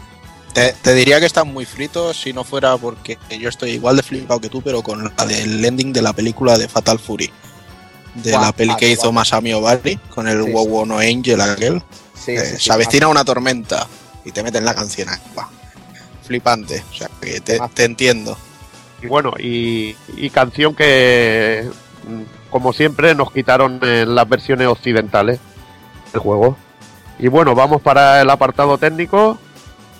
Te, 0.54 0.74
te 0.80 0.94
diría 0.94 1.20
que 1.20 1.26
están 1.26 1.52
muy 1.52 1.66
fritos 1.66 2.18
si 2.18 2.32
no 2.32 2.42
fuera 2.42 2.78
porque 2.78 3.18
yo 3.38 3.50
estoy 3.50 3.72
igual 3.72 3.96
de 3.96 4.02
flipado 4.02 4.40
que 4.40 4.48
tú, 4.48 4.62
pero 4.62 4.82
con 4.82 5.12
la 5.16 5.26
del 5.26 5.62
ending 5.62 5.92
de 5.92 6.00
la 6.00 6.14
película 6.14 6.56
de 6.56 6.66
Fatal 6.66 6.98
Fury. 6.98 7.30
De 8.14 8.32
la 8.32 8.52
peli 8.52 8.74
que 8.76 8.90
hizo. 8.90 9.12
Masami 9.12 9.52
Obari 9.52 9.96
con 10.08 10.26
el 10.26 10.44
sí. 10.44 10.52
Wow 10.52 10.86
No 10.86 10.98
Angel 10.98 11.38
aquel. 11.42 11.82
Sí, 12.26 12.32
Eh, 12.32 12.44
sí, 12.44 12.56
sí, 12.56 12.62
se 12.64 12.72
avecina 12.72 13.08
una 13.08 13.24
tormenta 13.24 13.86
y 14.24 14.32
te 14.32 14.42
meten 14.42 14.64
la 14.64 14.74
canción. 14.74 15.08
Flipante. 16.24 16.82
O 16.90 16.94
sea, 16.94 17.08
que 17.20 17.40
te, 17.40 17.58
te 17.72 17.84
entiendo. 17.84 18.36
Y 19.02 19.06
bueno, 19.06 19.32
y, 19.38 19.96
y 20.16 20.30
canción 20.30 20.74
que, 20.74 21.68
mm, 22.08 22.50
como 22.50 22.72
siempre, 22.72 23.14
nos 23.14 23.30
quitaron 23.32 23.78
en 23.82 24.14
las 24.14 24.28
versiones 24.28 24.66
occidentales 24.66 25.38
del 26.12 26.20
juego. 26.20 26.56
Y 27.18 27.28
bueno, 27.28 27.54
vamos 27.54 27.80
para 27.80 28.20
el 28.20 28.28
apartado 28.28 28.76
técnico 28.76 29.38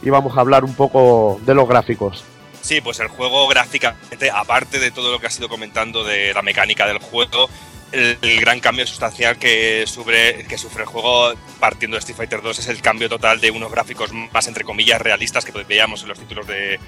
y 0.03 0.11
vamos 0.11 0.37
a 0.37 0.41
hablar 0.41 0.65
un 0.65 0.75
poco 0.75 1.41
de 1.47 1.55
los 1.55 1.69
gráficos. 1.69 2.25
Sí, 2.61 2.81
pues 2.81 2.99
el 2.99 3.07
juego 3.09 3.47
gráficamente, 3.47 4.29
aparte 4.31 4.81
de 4.81 4.91
todo 4.91 5.13
lo 5.13 5.21
que 5.21 5.29
has 5.29 5.39
ido 5.39 5.49
comentando 5.49 6.03
de 6.03 6.35
la 6.35 6.43
mecánica 6.43 6.85
del 6.87 6.99
juego, 6.99 7.49
el, 7.93 8.41
gran 8.41 8.61
cambio 8.61 8.87
sustancial 8.87 9.39
que 9.39 9.85
sufre, 9.87 10.45
que 10.49 10.59
sufre 10.59 10.83
el 10.83 10.89
juego 10.89 11.35
partiendo 11.61 11.97
de 11.97 12.01
Street 12.01 12.17
Fighter 12.17 12.43
2 12.43 12.59
es 12.59 12.69
el 12.69 12.81
cambio 12.81 13.09
total 13.09 13.41
de 13.41 13.51
unos 13.51 13.71
gráficos 13.71 14.13
más, 14.13 14.49
entre 14.49 14.65
comillas, 14.65 15.01
realistas 15.01 15.45
que 15.45 15.53
veíamos 15.53 16.03
en 16.03 16.09
los 16.09 16.19
títulos 16.19 16.47
de 16.47 16.79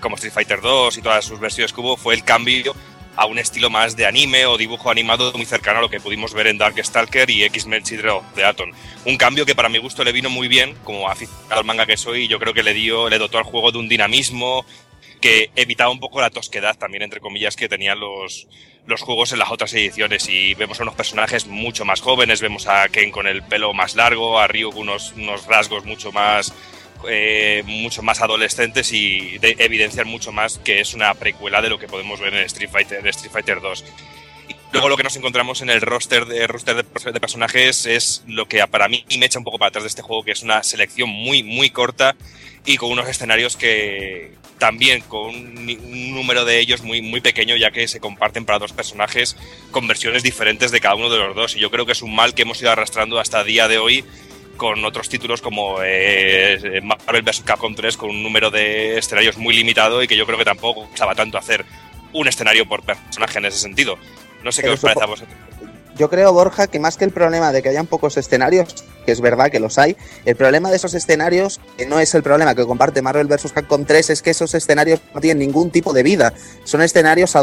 como 0.00 0.16
Street 0.16 0.32
Fighter 0.32 0.60
2 0.60 0.98
y 0.98 1.02
todas 1.02 1.24
sus 1.24 1.40
versiones 1.40 1.72
que 1.72 1.80
hubo, 1.80 1.96
fue 1.96 2.14
el 2.14 2.24
cambio 2.24 2.74
a 3.16 3.26
un 3.26 3.38
estilo 3.38 3.68
más 3.68 3.96
de 3.96 4.06
anime 4.06 4.46
o 4.46 4.56
dibujo 4.56 4.92
animado 4.92 5.32
muy 5.32 5.44
cercano 5.44 5.80
a 5.80 5.82
lo 5.82 5.90
que 5.90 5.98
pudimos 5.98 6.34
ver 6.34 6.46
en 6.46 6.56
Darkstalker 6.56 7.28
y 7.28 7.42
X-Men 7.42 7.82
Children 7.82 8.20
de 8.36 8.44
Atom. 8.44 8.70
Un 9.06 9.16
cambio 9.16 9.44
que 9.44 9.56
para 9.56 9.68
mi 9.68 9.78
gusto 9.78 10.04
le 10.04 10.12
vino 10.12 10.30
muy 10.30 10.46
bien, 10.46 10.76
como 10.84 11.10
aficionado 11.10 11.60
al 11.60 11.64
manga 11.64 11.84
que 11.84 11.96
soy, 11.96 12.28
yo 12.28 12.38
creo 12.38 12.54
que 12.54 12.62
le 12.62 12.74
dio, 12.74 13.08
le 13.08 13.18
dotó 13.18 13.38
al 13.38 13.44
juego 13.44 13.72
de 13.72 13.78
un 13.78 13.88
dinamismo, 13.88 14.64
que 15.20 15.50
evitaba 15.56 15.90
un 15.90 16.00
poco 16.00 16.20
la 16.20 16.30
tosquedad 16.30 16.76
también, 16.76 17.02
entre 17.02 17.20
comillas, 17.20 17.56
que 17.56 17.68
tenían 17.68 18.00
los, 18.00 18.48
los 18.86 19.02
juegos 19.02 19.32
en 19.32 19.38
las 19.38 19.50
otras 19.50 19.72
ediciones. 19.74 20.28
Y 20.28 20.54
vemos 20.54 20.80
a 20.80 20.82
unos 20.82 20.94
personajes 20.94 21.46
mucho 21.46 21.84
más 21.84 22.00
jóvenes, 22.00 22.40
vemos 22.40 22.66
a 22.66 22.88
Ken 22.88 23.10
con 23.10 23.26
el 23.26 23.42
pelo 23.42 23.74
más 23.74 23.94
largo, 23.94 24.38
a 24.38 24.46
Ryu 24.46 24.70
con 24.70 24.82
unos, 24.82 25.12
unos 25.12 25.46
rasgos 25.46 25.84
mucho 25.84 26.10
más, 26.10 26.52
eh, 27.08 27.62
mucho 27.66 28.02
más 28.02 28.20
adolescentes 28.20 28.92
y 28.92 29.38
de, 29.38 29.56
evidencian 29.58 30.08
mucho 30.08 30.32
más 30.32 30.58
que 30.58 30.80
es 30.80 30.94
una 30.94 31.14
precuela 31.14 31.62
de 31.62 31.68
lo 31.68 31.78
que 31.78 31.86
podemos 31.86 32.18
ver 32.18 32.34
en 32.34 32.44
Street 32.44 32.70
Fighter, 32.70 33.06
Street 33.08 33.32
Fighter 33.32 33.60
2. 33.60 33.84
Y 34.48 34.54
luego 34.72 34.88
lo 34.88 34.96
que 34.96 35.02
nos 35.02 35.16
encontramos 35.16 35.60
en 35.60 35.70
el 35.70 35.80
roster 35.80 36.24
de 36.24 36.46
roster 36.46 36.76
de 36.76 37.20
personajes 37.20 37.86
es 37.86 38.24
lo 38.26 38.46
que 38.46 38.66
para 38.66 38.88
mí 38.88 39.04
me 39.18 39.26
echa 39.26 39.38
un 39.38 39.44
poco 39.44 39.58
para 39.58 39.68
atrás 39.68 39.84
de 39.84 39.88
este 39.88 40.02
juego, 40.02 40.24
que 40.24 40.32
es 40.32 40.42
una 40.42 40.62
selección 40.62 41.10
muy, 41.10 41.42
muy 41.42 41.70
corta 41.70 42.16
y 42.64 42.76
con 42.76 42.90
unos 42.90 43.08
escenarios 43.08 43.56
que 43.56 44.32
también 44.58 45.00
con 45.02 45.34
un, 45.34 45.78
un, 45.82 46.14
número 46.14 46.44
de 46.44 46.58
ellos 46.58 46.82
muy, 46.82 47.00
muy 47.00 47.20
pequeño, 47.20 47.56
ya 47.56 47.70
que 47.70 47.86
se 47.88 48.00
comparten 48.00 48.44
para 48.44 48.58
dos 48.58 48.72
personajes 48.72 49.36
con 49.70 49.86
versiones 49.86 50.22
diferentes 50.22 50.70
de 50.70 50.80
cada 50.80 50.96
uno 50.96 51.10
de 51.10 51.18
los 51.18 51.34
dos. 51.34 51.56
Y 51.56 51.60
yo 51.60 51.70
creo 51.70 51.86
que 51.86 51.92
es 51.92 52.02
un 52.02 52.14
mal 52.14 52.34
que 52.34 52.42
hemos 52.42 52.60
ido 52.60 52.70
arrastrando 52.70 53.18
hasta 53.18 53.40
el 53.40 53.46
día 53.46 53.68
de 53.68 53.78
hoy 53.78 54.04
con 54.58 54.84
otros 54.84 55.08
títulos 55.08 55.40
como 55.40 55.78
eh, 55.82 56.80
Marvel 56.82 57.22
vs. 57.22 57.42
Capcom 57.44 57.74
3 57.74 57.96
con 57.96 58.10
un 58.10 58.22
número 58.22 58.50
de 58.50 58.98
escenarios 58.98 59.38
muy 59.38 59.56
limitado 59.56 60.02
y 60.02 60.08
que 60.08 60.16
yo 60.16 60.26
creo 60.26 60.36
que 60.36 60.44
tampoco 60.44 60.86
estaba 60.92 61.14
tanto 61.14 61.38
hacer 61.38 61.64
un 62.12 62.28
escenario 62.28 62.68
por 62.68 62.82
personaje 62.82 63.38
en 63.38 63.46
ese 63.46 63.58
sentido. 63.58 63.96
No 64.42 64.52
sé 64.52 64.62
Pero 64.62 64.72
qué 64.72 64.74
os 64.74 64.80
parece 64.80 65.04
a 65.04 65.06
vosotros. 65.06 65.38
Yo 65.96 66.10
creo, 66.10 66.32
Borja, 66.32 66.66
que 66.66 66.78
más 66.78 66.96
que 66.96 67.04
el 67.04 67.10
problema 67.10 67.52
de 67.52 67.62
que 67.62 67.70
hayan 67.70 67.86
pocos 67.86 68.16
escenarios, 68.16 68.84
que 69.08 69.12
es 69.12 69.22
verdad 69.22 69.50
que 69.50 69.58
los 69.58 69.78
hay, 69.78 69.96
el 70.26 70.36
problema 70.36 70.68
de 70.68 70.76
esos 70.76 70.92
escenarios, 70.92 71.60
que 71.78 71.86
no 71.86 71.98
es 71.98 72.14
el 72.14 72.22
problema 72.22 72.54
que 72.54 72.66
comparte 72.66 73.00
Marvel 73.00 73.26
vs. 73.26 73.52
Capcom 73.54 73.86
3, 73.86 74.10
es 74.10 74.20
que 74.20 74.28
esos 74.28 74.52
escenarios 74.54 75.00
no 75.14 75.20
tienen 75.22 75.38
ningún 75.38 75.70
tipo 75.70 75.94
de 75.94 76.02
vida. 76.02 76.34
Son 76.64 76.82
escenarios 76.82 77.34
a 77.36 77.42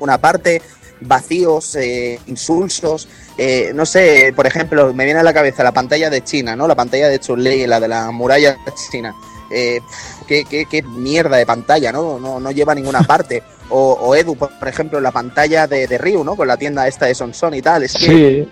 una 0.00 0.18
parte 0.18 0.60
vacíos, 1.00 1.76
eh, 1.76 2.18
insulsos, 2.26 3.06
eh, 3.38 3.70
no 3.72 3.86
sé, 3.86 4.32
por 4.34 4.48
ejemplo, 4.48 4.92
me 4.92 5.04
viene 5.04 5.20
a 5.20 5.22
la 5.22 5.32
cabeza 5.32 5.62
la 5.62 5.70
pantalla 5.70 6.10
de 6.10 6.24
China, 6.24 6.56
¿no? 6.56 6.66
La 6.66 6.74
pantalla 6.74 7.08
de 7.08 7.20
Chun-Li, 7.20 7.68
la 7.68 7.78
de 7.78 7.86
la 7.86 8.10
muralla 8.10 8.56
china. 8.90 9.14
Eh, 9.50 9.78
qué, 10.26 10.44
qué- 10.44 10.66
qué 10.68 10.82
mierda 10.82 11.36
de 11.36 11.46
pantalla, 11.46 11.92
¿no? 11.92 12.18
No, 12.18 12.40
no 12.40 12.50
lleva 12.50 12.74
ninguna 12.74 13.02
parte. 13.02 13.44
O, 13.68 13.92
o 13.92 14.14
Edu, 14.16 14.34
por 14.36 14.50
ejemplo, 14.66 15.00
la 15.00 15.12
pantalla 15.12 15.68
de, 15.68 15.86
de 15.86 15.98
Ryu, 15.98 16.24
¿no? 16.24 16.34
Con 16.34 16.48
la 16.48 16.56
tienda 16.56 16.88
esta 16.88 17.06
de 17.06 17.14
Sonson 17.14 17.54
y 17.54 17.62
tal. 17.62 17.88
Sí. 17.88 18.48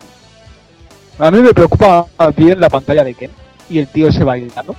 A 1.18 1.30
mí 1.30 1.38
me 1.40 1.54
preocupa 1.54 2.06
bien 2.36 2.60
la 2.60 2.68
pantalla 2.68 3.04
de 3.04 3.14
Ken 3.14 3.30
y 3.70 3.78
el 3.78 3.86
tío 3.88 4.08
ese 4.08 4.24
bailando. 4.24 4.74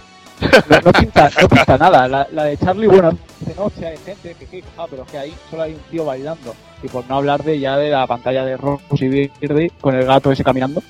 No, 0.69 0.79
no 0.85 0.91
pinta, 0.91 1.29
no 1.41 1.47
pinta 1.47 1.77
nada. 1.77 2.07
La, 2.09 2.27
la 2.31 2.43
de 2.43 2.57
Charlie, 2.57 2.87
bueno, 2.87 3.17
de 3.39 3.55
noche 3.55 3.87
hay 3.87 3.97
gente 4.05 4.35
que 4.37 4.45
queja, 4.45 4.85
pero 4.89 5.05
que 5.05 5.17
ahí 5.17 5.33
solo 5.49 5.63
hay 5.63 5.73
un 5.73 5.79
tío 5.89 6.03
bailando. 6.05 6.53
Y 6.83 6.87
por 6.89 7.07
no 7.09 7.15
hablar 7.17 7.41
de 7.43 7.57
ya 7.59 7.77
de 7.77 7.89
la 7.89 8.05
pantalla 8.05 8.43
de 8.45 8.57
Rose 8.57 8.83
y 8.99 9.07
Birdie 9.07 9.71
con 9.79 9.95
el 9.95 10.05
gato 10.05 10.31
ese 10.31 10.43
caminando. 10.43 10.83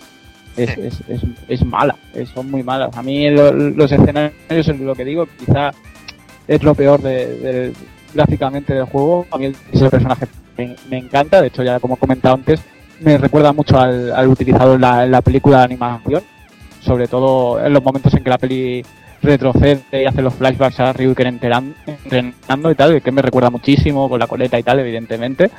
Es, 0.58 0.70
es, 0.78 1.02
es, 1.10 1.22
es 1.50 1.66
mala, 1.66 1.96
son 2.34 2.50
muy 2.50 2.64
malas. 2.64 2.96
A 2.98 3.04
mí 3.04 3.30
lo- 3.30 3.52
los 3.52 3.92
escenarios, 3.92 4.34
es 4.50 4.80
lo 4.80 4.96
que 4.96 5.04
digo, 5.06 5.28
quizá 5.38 5.72
es 6.48 6.64
lo 6.64 6.74
peor 6.74 7.02
de, 7.02 7.28
de- 7.38 7.74
gráficamente 8.14 8.74
del 8.74 8.86
juego. 8.86 9.28
A 9.32 9.38
mí 9.38 9.52
ese 9.72 9.90
personaje 9.90 10.26
me, 10.58 10.76
me 10.90 10.98
encanta, 10.98 11.42
de 11.42 11.48
hecho 11.50 11.62
ya 11.62 11.80
como 11.82 11.96
he 11.96 11.98
comentado 11.98 12.36
antes, 12.36 12.62
me 13.02 13.18
recuerda 13.18 13.54
mucho 13.54 13.80
al, 13.80 14.12
al 14.14 14.28
utilizado 14.28 14.76
en 14.76 14.82
la, 15.12 15.22
película 15.22 15.60
de 15.60 15.64
animación, 15.66 16.24
sobre 16.82 17.08
todo 17.08 17.64
en 17.64 17.74
los 17.74 17.84
momentos 17.84 18.14
en 18.14 18.24
que 18.24 18.30
la 18.30 18.38
peli 18.38 18.86
retrocede 19.22 19.82
y 19.92 20.06
hace 20.06 20.22
los 20.22 20.34
flashbacks 20.36 20.80
a 20.80 20.94
Ryuken 20.94 21.28
enteran- 21.40 21.74
entrenando 21.88 22.70
y 22.72 22.76
tal, 22.76 23.02
que 23.02 23.12
me 23.12 23.22
recuerda 23.22 23.50
muchísimo 23.50 24.08
con 24.08 24.20
la 24.20 24.28
coleta 24.28 24.60
y 24.60 24.64
tal, 24.64 24.80
evidentemente. 24.80 25.50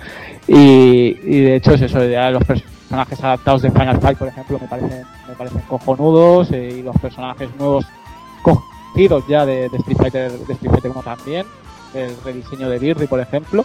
Y, 0.47 1.14
de 1.14 1.57
hecho 1.57 1.72
es 1.74 1.82
eso, 1.82 2.05
ya 2.05 2.30
los 2.30 2.45
personajes 2.45 3.22
adaptados 3.24 3.62
de 3.62 3.70
Final 3.72 4.01
Fight, 4.01 4.18
por 4.18 4.28
ejemplo, 4.28 4.59
me 4.61 4.68
parecen, 4.68 5.03
cojonudos 5.68 6.53
eh, 6.53 6.76
y 6.78 6.82
los 6.82 6.97
personajes 6.99 7.49
nuevos 7.59 7.84
cogidos 8.43 9.24
ya 9.28 9.45
de, 9.45 9.68
de 9.68 9.76
Street 9.78 9.97
Fighter 9.99 10.30
de 10.32 10.53
Street 10.53 10.70
Fighter 10.70 10.91
1 10.93 11.03
también, 11.03 11.47
el 11.95 12.14
rediseño 12.24 12.68
de 12.70 12.78
Birdy, 12.78 13.07
por 13.09 13.18
ejemplo, 13.20 13.64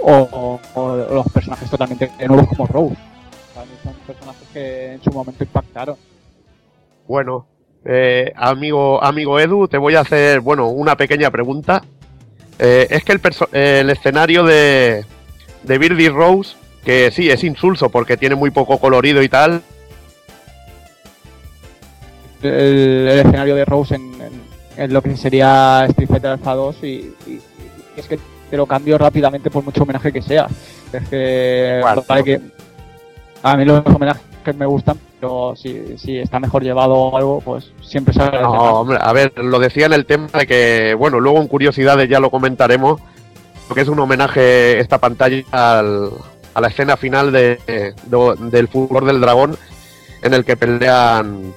o- 0.00 0.58
o 0.74 0.96
los 1.12 1.26
personajes 1.32 1.68
totalmente 1.68 2.10
nuevos 2.26 2.48
como 2.48 2.66
Rose. 2.66 2.96
Son 3.82 3.94
personajes 4.06 4.48
que 4.52 4.92
en 4.94 5.02
su 5.02 5.10
momento 5.10 5.42
impactaron. 5.44 5.96
Bueno, 7.08 7.46
eh, 7.84 8.32
amigo, 8.36 9.02
amigo 9.02 9.38
Edu, 9.40 9.66
te 9.68 9.78
voy 9.78 9.94
a 9.96 10.00
hacer, 10.00 10.40
bueno, 10.40 10.68
una 10.68 10.96
pequeña 10.96 11.30
pregunta. 11.30 11.82
Eh, 12.58 12.86
es 12.90 13.02
que 13.04 13.12
el, 13.12 13.20
el 13.52 13.90
escenario 13.90 14.44
de, 14.44 15.04
de 15.64 15.78
Birdie 15.78 16.10
Rose, 16.10 16.54
que 16.84 17.10
sí, 17.10 17.28
es 17.30 17.42
insulso 17.42 17.88
porque 17.90 18.16
tiene 18.16 18.34
muy 18.36 18.50
poco 18.50 18.78
colorido 18.78 19.22
y 19.22 19.28
tal, 19.28 19.62
el, 22.42 23.08
el 23.08 23.18
escenario 23.20 23.54
de 23.54 23.64
Rose 23.64 23.94
en, 23.94 24.14
en- 24.20 24.52
en 24.74 24.92
lo 24.92 25.02
que 25.02 25.14
sería 25.18 25.84
Street 25.90 26.08
Fighter 26.08 26.30
Alpha 26.30 26.54
2 26.54 26.76
y, 26.82 26.86
y- 26.86 27.12
y 27.26 27.40
es 28.00 28.06
que 28.06 28.18
te 28.50 28.56
lo 28.56 28.64
cambio 28.66 28.96
rápidamente 28.96 29.50
por 29.50 29.62
mucho 29.62 29.82
homenaje 29.82 30.10
que 30.12 30.22
sea. 30.22 30.46
Es 30.92 31.08
que 31.08 31.80
vale 32.08 32.24
que 32.24 32.40
A 33.42 33.56
mí 33.56 33.64
los 33.64 33.82
homenajes 33.86 34.22
me 34.56 34.66
gustan, 34.66 34.98
pero 35.20 35.54
si, 35.56 35.96
si 35.98 36.18
está 36.18 36.38
mejor 36.40 36.62
llevado 36.62 36.94
o 36.94 37.16
algo, 37.16 37.40
pues 37.40 37.72
siempre 37.82 38.12
se 38.14 38.20
agradece 38.22 38.44
No, 38.44 38.80
hombre, 38.80 38.98
a 39.00 39.12
ver, 39.12 39.32
lo 39.36 39.58
decía 39.58 39.86
en 39.86 39.92
el 39.92 40.06
tema 40.06 40.28
de 40.32 40.46
que, 40.46 40.94
bueno, 40.98 41.18
luego 41.20 41.40
en 41.40 41.48
curiosidades 41.48 42.08
ya 42.08 42.20
lo 42.20 42.30
comentaremos, 42.30 43.00
porque 43.68 43.82
es 43.82 43.88
un 43.88 43.98
homenaje 43.98 44.78
esta 44.80 44.98
pantalla 44.98 45.42
al- 45.50 46.10
a 46.54 46.60
la 46.60 46.68
escena 46.68 46.96
final 46.96 47.32
de, 47.32 47.58
de- 47.66 48.34
del 48.50 48.68
fútbol 48.68 49.06
del 49.06 49.20
dragón, 49.20 49.56
en 50.22 50.34
el 50.34 50.44
que 50.44 50.56
pelean 50.56 51.52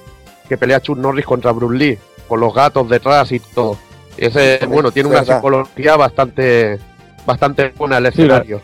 que 0.48 0.56
pelea 0.56 0.80
Chuck 0.80 0.96
Norris 0.98 1.24
contra 1.26 1.50
Bruce 1.52 1.76
Lee, 1.76 1.98
con 2.28 2.38
los 2.40 2.54
gatos 2.54 2.88
detrás 2.88 3.30
y 3.32 3.40
todo. 3.40 3.76
Y 4.16 4.26
ese, 4.26 4.60
bueno, 4.68 4.90
tiene 4.92 5.08
una 5.08 5.24
psicología 5.24 5.96
bastante 5.96 6.78
bastante 7.26 7.72
buena 7.76 7.98
el 7.98 8.12
Sí, 8.12 8.22
lo- 8.22 8.34
escenario. 8.36 8.60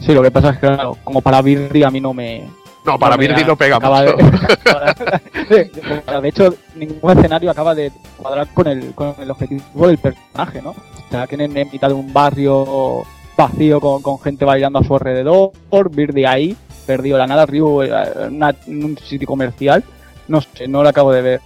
Sí, 0.00 0.12
lo 0.12 0.22
que 0.22 0.30
pasa 0.30 0.50
es 0.50 0.54
que, 0.58 0.66
claro, 0.66 0.96
como 1.04 1.20
para 1.22 1.40
Birdi 1.42 1.82
a 1.84 1.90
mí 1.90 2.00
no 2.00 2.12
me. 2.12 2.44
No, 2.84 2.98
para 2.98 3.16
Birdi 3.16 3.44
no 3.44 3.56
pega 3.56 3.76
acaba 3.76 4.02
mucho. 4.02 4.16
De, 4.16 5.64
de- 5.70 6.20
de 6.20 6.28
hecho, 6.28 6.54
ningún 6.74 7.16
escenario 7.16 7.50
acaba 7.50 7.74
de 7.74 7.92
cuadrar 8.16 8.48
con 8.52 8.66
el, 8.66 8.92
con 8.94 9.14
el 9.20 9.30
objetivo 9.30 9.86
del 9.86 9.98
personaje, 9.98 10.60
¿no? 10.60 10.70
O 10.70 10.76
sea, 11.10 11.26
tienen 11.26 11.56
en 11.56 11.70
mitad 11.70 11.88
de 11.88 11.94
un 11.94 12.12
barrio 12.12 13.04
vacío 13.36 13.80
con, 13.80 14.02
con 14.02 14.18
gente 14.20 14.44
bailando 14.44 14.78
a 14.80 14.84
su 14.84 14.94
alrededor, 14.94 15.52
Birdi 15.90 16.24
ahí, 16.24 16.56
perdido 16.86 17.18
la 17.18 17.26
nada, 17.26 17.46
Ryu 17.46 17.82
eh, 17.82 17.90
una- 18.28 18.54
en 18.66 18.84
un 18.84 18.98
sitio 18.98 19.26
comercial. 19.28 19.84
No 20.28 20.40
sé, 20.40 20.66
no 20.66 20.82
lo 20.82 20.88
acabo 20.88 21.12
de 21.12 21.22
ver. 21.22 21.40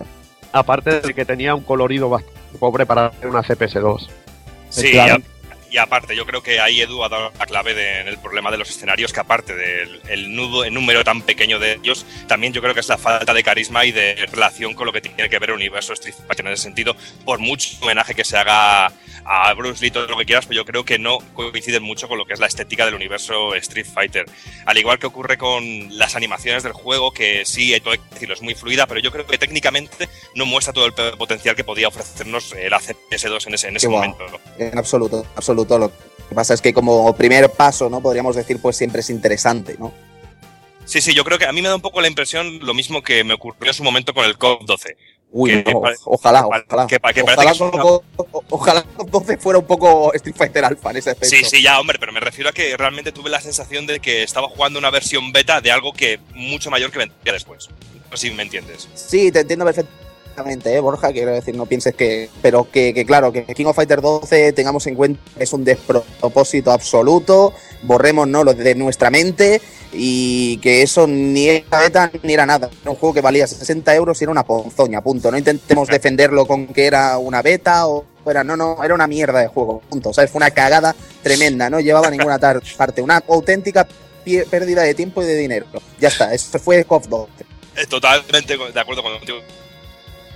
Aparte 0.52 1.00
de 1.00 1.12
que 1.14 1.24
tenía 1.26 1.54
un 1.54 1.62
colorido 1.62 2.08
bastante 2.08 2.58
pobre 2.58 2.86
para 2.86 3.06
hacer 3.06 3.28
una 3.28 3.42
CPS2. 3.42 4.08
Sí, 4.70 4.92
y, 5.76 5.78
aparte, 5.78 6.16
yo 6.16 6.24
creo 6.24 6.42
que 6.42 6.58
ahí 6.58 6.80
Edu 6.80 7.04
ha 7.04 7.08
dado 7.10 7.32
la 7.38 7.44
clave 7.44 7.74
de- 7.74 8.00
en 8.00 8.08
el 8.08 8.16
problema 8.16 8.50
de 8.50 8.56
los 8.56 8.70
escenarios, 8.70 9.12
que 9.12 9.20
aparte 9.20 9.54
del 9.54 10.00
el 10.08 10.34
nudo, 10.34 10.64
el 10.64 10.72
número 10.72 11.04
tan 11.04 11.20
pequeño 11.20 11.58
de 11.58 11.74
ellos, 11.74 12.06
también 12.26 12.54
yo 12.54 12.62
creo 12.62 12.72
que 12.72 12.80
es 12.80 12.88
la 12.88 12.96
falta 12.96 13.34
de 13.34 13.42
carisma 13.42 13.84
y 13.84 13.92
de 13.92 14.14
relación 14.32 14.72
con 14.72 14.86
lo 14.86 14.92
que 14.92 15.02
tiene 15.02 15.28
que 15.28 15.38
ver 15.38 15.50
el 15.50 15.56
universo 15.56 15.92
Street 15.92 16.14
Fighter 16.26 16.46
en 16.46 16.52
ese 16.52 16.62
sentido. 16.62 16.96
Por 17.26 17.40
mucho 17.40 17.68
homenaje 17.82 18.14
que 18.14 18.24
se 18.24 18.38
haga 18.38 18.90
a 19.26 19.52
Bruce 19.54 19.84
Lee, 19.84 19.90
todo 19.90 20.06
lo 20.06 20.16
que 20.16 20.24
quieras, 20.24 20.46
pero 20.46 20.56
yo 20.62 20.64
creo 20.64 20.84
que 20.84 20.98
no 20.98 21.18
coinciden 21.34 21.82
mucho 21.82 22.08
con 22.08 22.16
lo 22.16 22.24
que 22.24 22.32
es 22.32 22.40
la 22.40 22.46
estética 22.46 22.86
del 22.86 22.94
universo 22.94 23.54
Street 23.56 23.86
Fighter. 23.92 24.24
Al 24.64 24.78
igual 24.78 24.98
que 24.98 25.06
ocurre 25.06 25.36
con 25.36 25.62
las 25.98 26.14
animaciones 26.16 26.62
del 26.62 26.72
juego, 26.72 27.12
que 27.12 27.44
sí, 27.44 27.74
hay 27.74 27.80
todo 27.80 27.94
que 27.94 28.00
decirlo, 28.12 28.34
es 28.34 28.42
muy 28.42 28.54
fluida, 28.54 28.86
pero 28.86 29.00
yo 29.00 29.10
creo 29.10 29.26
que 29.26 29.36
técnicamente 29.36 30.08
no 30.36 30.46
muestra 30.46 30.72
todo 30.72 30.86
el 30.86 30.92
potencial 31.18 31.56
que 31.56 31.64
podía 31.64 31.88
ofrecernos 31.88 32.52
eh, 32.52 32.70
la 32.70 32.78
CS2 32.80 33.46
en 33.48 33.54
ese, 33.54 33.68
en 33.68 33.76
ese 33.76 33.88
momento. 33.88 34.24
En 34.58 34.78
absoluto, 34.78 35.20
en 35.22 35.30
absoluto. 35.74 36.04
Lo 36.18 36.28
que 36.28 36.34
pasa 36.34 36.54
es 36.54 36.60
que 36.60 36.72
como 36.74 37.14
primer 37.16 37.50
paso, 37.50 37.88
¿no? 37.88 38.00
Podríamos 38.00 38.34
decir, 38.36 38.58
pues 38.60 38.76
siempre 38.76 39.00
es 39.00 39.10
interesante, 39.10 39.76
¿no? 39.78 39.92
Sí, 40.84 41.00
sí, 41.00 41.14
yo 41.14 41.24
creo 41.24 41.38
que 41.38 41.46
a 41.46 41.52
mí 41.52 41.62
me 41.62 41.68
da 41.68 41.74
un 41.74 41.80
poco 41.80 42.00
la 42.00 42.06
impresión 42.08 42.58
lo 42.62 42.72
mismo 42.74 43.02
que 43.02 43.24
me 43.24 43.34
ocurrió 43.34 43.70
en 43.70 43.74
su 43.74 43.82
momento 43.84 44.14
con 44.14 44.24
el 44.24 44.38
COP12. 44.38 44.96
Uy, 45.32 45.62
Que 45.64 45.72
no, 45.72 45.80
pare- 45.80 45.96
ojalá, 46.04 46.46
ojalá. 46.46 46.86
que 46.86 46.96
ojalá, 47.02 47.52
que 47.52 47.62
una- 47.62 47.84
o- 47.84 48.04
ojalá 48.50 48.84
entonces 48.98 49.38
fuera 49.40 49.58
un 49.58 49.66
poco 49.66 50.12
Street 50.14 50.36
Fighter 50.36 50.64
Alpha 50.64 50.90
en 50.92 50.96
ese 50.98 51.10
aspecto. 51.10 51.36
Sí, 51.36 51.44
sí, 51.44 51.60
ya, 51.62 51.80
hombre, 51.80 51.98
pero 51.98 52.12
me 52.12 52.20
refiero 52.20 52.48
a 52.50 52.52
que 52.52 52.76
realmente 52.76 53.10
tuve 53.10 53.28
la 53.30 53.40
sensación 53.40 53.86
de 53.86 53.98
que 53.98 54.22
estaba 54.22 54.48
jugando 54.48 54.78
una 54.78 54.90
versión 54.90 55.32
beta 55.32 55.60
de 55.60 55.72
algo 55.72 55.92
que 55.92 56.20
mucho 56.34 56.70
mayor 56.70 56.92
que 56.92 56.98
vendría 56.98 57.32
después. 57.32 57.68
No 58.10 58.16
sé 58.16 58.28
si 58.28 58.34
me 58.34 58.44
entiendes. 58.44 58.88
Sí, 58.94 59.32
te 59.32 59.40
entiendo 59.40 59.64
perfectamente, 59.64 60.05
¿eh, 60.64 60.80
Borja? 60.80 61.12
Quiero 61.12 61.32
decir, 61.32 61.54
no 61.54 61.66
pienses 61.66 61.94
que. 61.94 62.30
Pero 62.42 62.70
que, 62.70 62.92
que, 62.94 63.04
claro, 63.04 63.32
que 63.32 63.44
King 63.44 63.66
of 63.66 63.76
Fighter 63.76 64.00
12 64.00 64.52
tengamos 64.52 64.86
en 64.86 64.94
cuenta 64.94 65.20
que 65.36 65.44
es 65.44 65.52
un 65.52 65.64
despropósito 65.64 66.72
absoluto, 66.72 67.52
borremos 67.82 68.28
¿no? 68.28 68.44
lo 68.44 68.54
de 68.54 68.74
nuestra 68.74 69.10
mente 69.10 69.60
y 69.92 70.58
que 70.58 70.82
eso 70.82 71.06
ni 71.06 71.48
era 71.48 71.80
beta 71.80 72.10
ni 72.22 72.34
era 72.34 72.46
nada. 72.46 72.68
Era 72.82 72.90
un 72.90 72.96
juego 72.96 73.14
que 73.14 73.20
valía 73.20 73.46
60 73.46 73.94
euros 73.94 74.20
y 74.20 74.24
era 74.24 74.30
una 74.30 74.44
ponzoña, 74.44 75.00
punto. 75.00 75.30
No 75.30 75.38
intentemos 75.38 75.88
defenderlo 75.88 76.46
con 76.46 76.68
que 76.68 76.86
era 76.86 77.18
una 77.18 77.42
beta 77.42 77.86
o 77.86 78.04
fuera. 78.22 78.44
No, 78.44 78.56
no, 78.56 78.82
era 78.84 78.94
una 78.94 79.06
mierda 79.06 79.40
de 79.40 79.48
juego, 79.48 79.80
punto. 79.88 80.10
O 80.10 80.12
sea, 80.12 80.26
fue 80.28 80.38
una 80.38 80.50
cagada 80.50 80.94
tremenda, 81.22 81.70
no 81.70 81.80
llevaba 81.80 82.10
ninguna 82.10 82.38
parte. 82.38 83.02
Una 83.02 83.22
auténtica 83.28 83.86
pérdida 84.50 84.82
de 84.82 84.94
tiempo 84.94 85.22
y 85.22 85.26
de 85.26 85.36
dinero. 85.36 85.66
Ya 85.98 86.08
está, 86.08 86.34
eso 86.34 86.58
fue 86.58 86.84
KOF 86.84 87.06
12. 87.06 87.30
Eh, 87.76 87.86
Totalmente 87.86 88.56
de 88.56 88.80
acuerdo 88.80 89.02
contigo. 89.02 89.38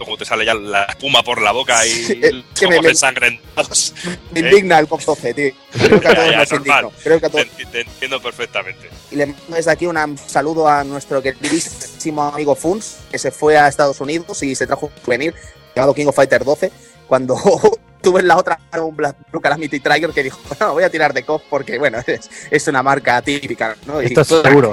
Como 0.00 0.16
te 0.16 0.24
sale 0.24 0.44
ya 0.46 0.54
la 0.54 0.84
espuma 0.84 1.22
por 1.22 1.40
la 1.42 1.52
boca 1.52 1.86
y 1.86 1.90
Sí, 2.04 2.16
los 2.16 2.44
ojos 2.72 2.82
me- 2.82 2.88
ensangrentados. 2.88 3.94
Me 4.32 4.40
indigna 4.40 4.78
el 4.78 4.88
COP 4.88 5.02
12, 5.02 5.34
tío. 5.34 5.52
Creo 5.72 6.00
que 6.00 6.08
a 6.08 6.14
todos 6.16 6.30
ya, 6.30 6.36
nos 6.38 6.50
normal. 6.52 6.84
indigna. 6.84 7.02
Creo 7.04 7.20
que 7.20 7.26
a 7.26 7.28
Te, 7.30 7.44
todos. 7.44 7.58
enti- 7.58 7.70
te 7.70 7.80
entiendo 7.82 8.22
perfectamente. 8.22 8.90
Y 9.10 9.16
le 9.16 9.26
mando 9.26 9.42
desde 9.56 9.70
aquí 9.70 9.86
un 9.86 10.18
saludo 10.18 10.66
a 10.68 10.82
nuestro 10.84 11.20
queridísimo 11.22 12.22
amigo 12.24 12.54
Funs, 12.54 12.96
que 13.10 13.18
se 13.18 13.30
fue 13.30 13.58
a 13.58 13.68
Estados 13.68 14.00
Unidos 14.00 14.42
y 14.42 14.54
se 14.54 14.66
trajo 14.66 14.86
un 14.86 15.04
souvenir 15.04 15.34
llamado 15.76 15.94
King 15.94 16.06
of 16.06 16.16
Fighter 16.16 16.44
12, 16.44 16.72
cuando 17.06 17.36
tuve 18.02 18.20
en 18.20 18.28
la 18.28 18.38
otra 18.38 18.58
un 18.82 18.96
Black 18.96 19.16
Blue 19.30 19.40
Calamity 19.42 19.80
Trigger 19.80 20.10
que 20.10 20.22
dijo, 20.22 20.40
no, 20.58 20.72
voy 20.72 20.84
a 20.84 20.90
tirar 20.90 21.12
de 21.12 21.24
COP 21.24 21.42
porque, 21.50 21.78
bueno, 21.78 21.98
es, 22.06 22.30
es 22.50 22.66
una 22.68 22.82
marca 22.82 23.20
típica, 23.20 23.76
¿no? 23.86 24.00
Y 24.02 24.06
Esto 24.06 24.22
es 24.22 24.28
seguro. 24.28 24.72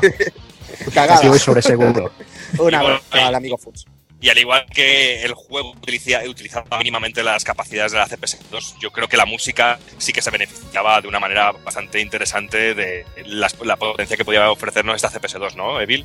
cagada. 0.94 1.28
Voy 1.28 1.38
sobre 1.40 1.62
seguro. 1.62 2.12
Un 2.60 2.74
Y 2.74 2.78
bueno, 2.78 3.00
al 3.12 3.36
amigo 3.36 3.58
Funs. 3.58 3.86
Y 4.20 4.30
al 4.30 4.38
igual 4.40 4.66
que 4.74 5.24
el 5.24 5.34
juego 5.34 5.74
utiliza- 5.74 6.28
utilizaba 6.28 6.78
mínimamente 6.80 7.22
las 7.24 7.44
capacidades 7.44 7.92
de 7.92 8.00
la 8.00 8.08
CPS2, 8.08 8.76
yo 8.80 8.92
creo 8.92 9.08
que 9.08 9.16
la 9.16 9.26
música 9.28 9.78
sí 10.00 10.12
que 10.12 10.24
se 10.24 10.32
beneficiaba 10.32 11.00
de 11.02 11.08
una 11.08 11.20
manera 11.20 11.52
bastante 11.52 12.02
interesante 12.02 12.74
de 12.74 13.06
la 13.28 13.76
potencia 13.76 14.18
que 14.18 14.26
podía 14.26 14.50
ofrecernos 14.50 14.96
esta 14.96 15.10
CPS2, 15.12 15.56
¿no, 15.56 15.80
Evil? 15.80 16.04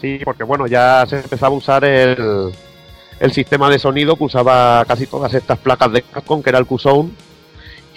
Sí, 0.00 0.20
porque 0.24 0.44
bueno, 0.44 0.68
ya 0.68 1.04
se 1.08 1.16
empezaba 1.16 1.52
a 1.52 1.58
usar 1.58 1.84
el, 1.84 2.52
el 3.18 3.32
sistema 3.32 3.68
de 3.68 3.80
sonido 3.80 4.14
que 4.14 4.22
usaba 4.24 4.84
casi 4.86 5.08
todas 5.08 5.34
estas 5.34 5.58
placas 5.58 5.90
de 5.92 6.02
Capcom, 6.02 6.40
que 6.42 6.50
era 6.50 6.60
el 6.60 6.66
Q-Zone. 6.66 7.10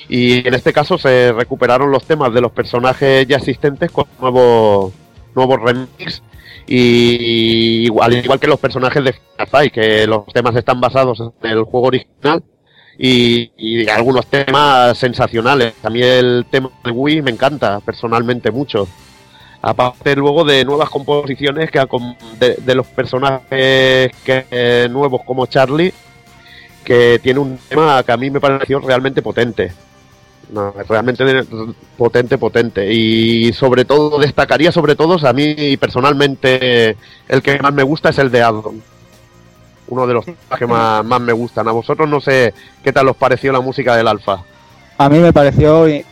Y 0.10 0.46
en 0.48 0.56
este 0.56 0.74
caso 0.74 0.98
se 0.98 1.32
recuperaron 1.32 1.92
los 1.92 2.04
temas 2.06 2.34
de 2.34 2.42
los 2.42 2.52
personajes 2.52 3.28
ya 3.28 3.38
existentes 3.38 3.92
con 3.92 4.06
nuevos, 4.20 4.92
nuevos 5.36 5.62
remix. 5.62 6.24
Y 6.68 7.86
igual, 7.86 8.14
igual 8.14 8.40
que 8.40 8.48
los 8.48 8.60
personajes 8.60 9.04
de 9.04 9.14
Final 9.14 9.72
que 9.72 10.08
los 10.08 10.26
temas 10.28 10.56
están 10.56 10.80
basados 10.80 11.20
en 11.20 11.52
el 11.52 11.64
juego 11.64 11.88
original. 11.88 12.44
Y, 12.98 13.90
algunos 13.90 14.28
temas 14.28 14.98
sensacionales. 14.98 15.74
A 15.84 15.90
mí 15.90 16.02
el 16.02 16.46
tema 16.50 16.70
de 16.84 16.92
Wii 16.92 17.22
me 17.24 17.32
encanta 17.32 17.80
personalmente 17.80 18.52
mucho. 18.52 18.88
Aparte 19.62 20.16
luego 20.16 20.44
de 20.44 20.66
nuevas 20.66 20.90
composiciones 20.90 21.70
que 21.72 21.80
de, 22.40 22.56
de 22.56 22.76
los 22.76 22.88
personajes 22.88 24.12
eh, 24.28 24.88
nuevos 24.90 25.22
como 25.26 25.46
Charlie, 25.46 25.94
que 26.84 27.20
tiene 27.22 27.40
un 27.40 27.58
tema 27.70 28.04
que 28.04 28.12
a 28.12 28.18
mí 28.18 28.30
me 28.30 28.40
pareció 28.40 28.80
realmente 28.80 29.22
potente. 29.22 29.72
No, 30.50 30.72
realmente 30.88 31.24
potente, 31.98 32.38
potente. 32.38 32.92
Y 32.94 33.54
sobre 33.54 33.86
todo, 33.86 34.20
destacaría 34.20 34.72
sobre 34.72 34.96
todo, 34.96 35.18
a 35.26 35.34
mí 35.34 35.78
personalmente 35.78 36.98
el 37.28 37.42
que 37.42 37.58
más 37.60 37.74
me 37.74 37.84
gusta 37.84 38.10
es 38.10 38.18
el 38.18 38.32
de 38.32 38.42
Addon. 38.44 38.82
Uno 39.88 40.08
de 40.08 40.14
los 40.14 40.26
que 40.58 40.68
más, 40.68 41.04
más 41.06 41.22
me 41.22 41.34
gustan. 41.34 41.68
A 41.68 41.72
vosotros 41.72 42.08
no 42.10 42.20
sé 42.22 42.54
qué 42.84 42.92
tal 42.94 43.08
os 43.10 43.16
pareció 43.16 43.52
la 43.52 43.62
música 43.62 43.96
del 43.96 44.08
Alfa. 44.08 44.44
A 44.98 45.10
mí 45.10 45.20
me 45.20 45.34
pareció 45.34 45.88
in- 45.88 46.04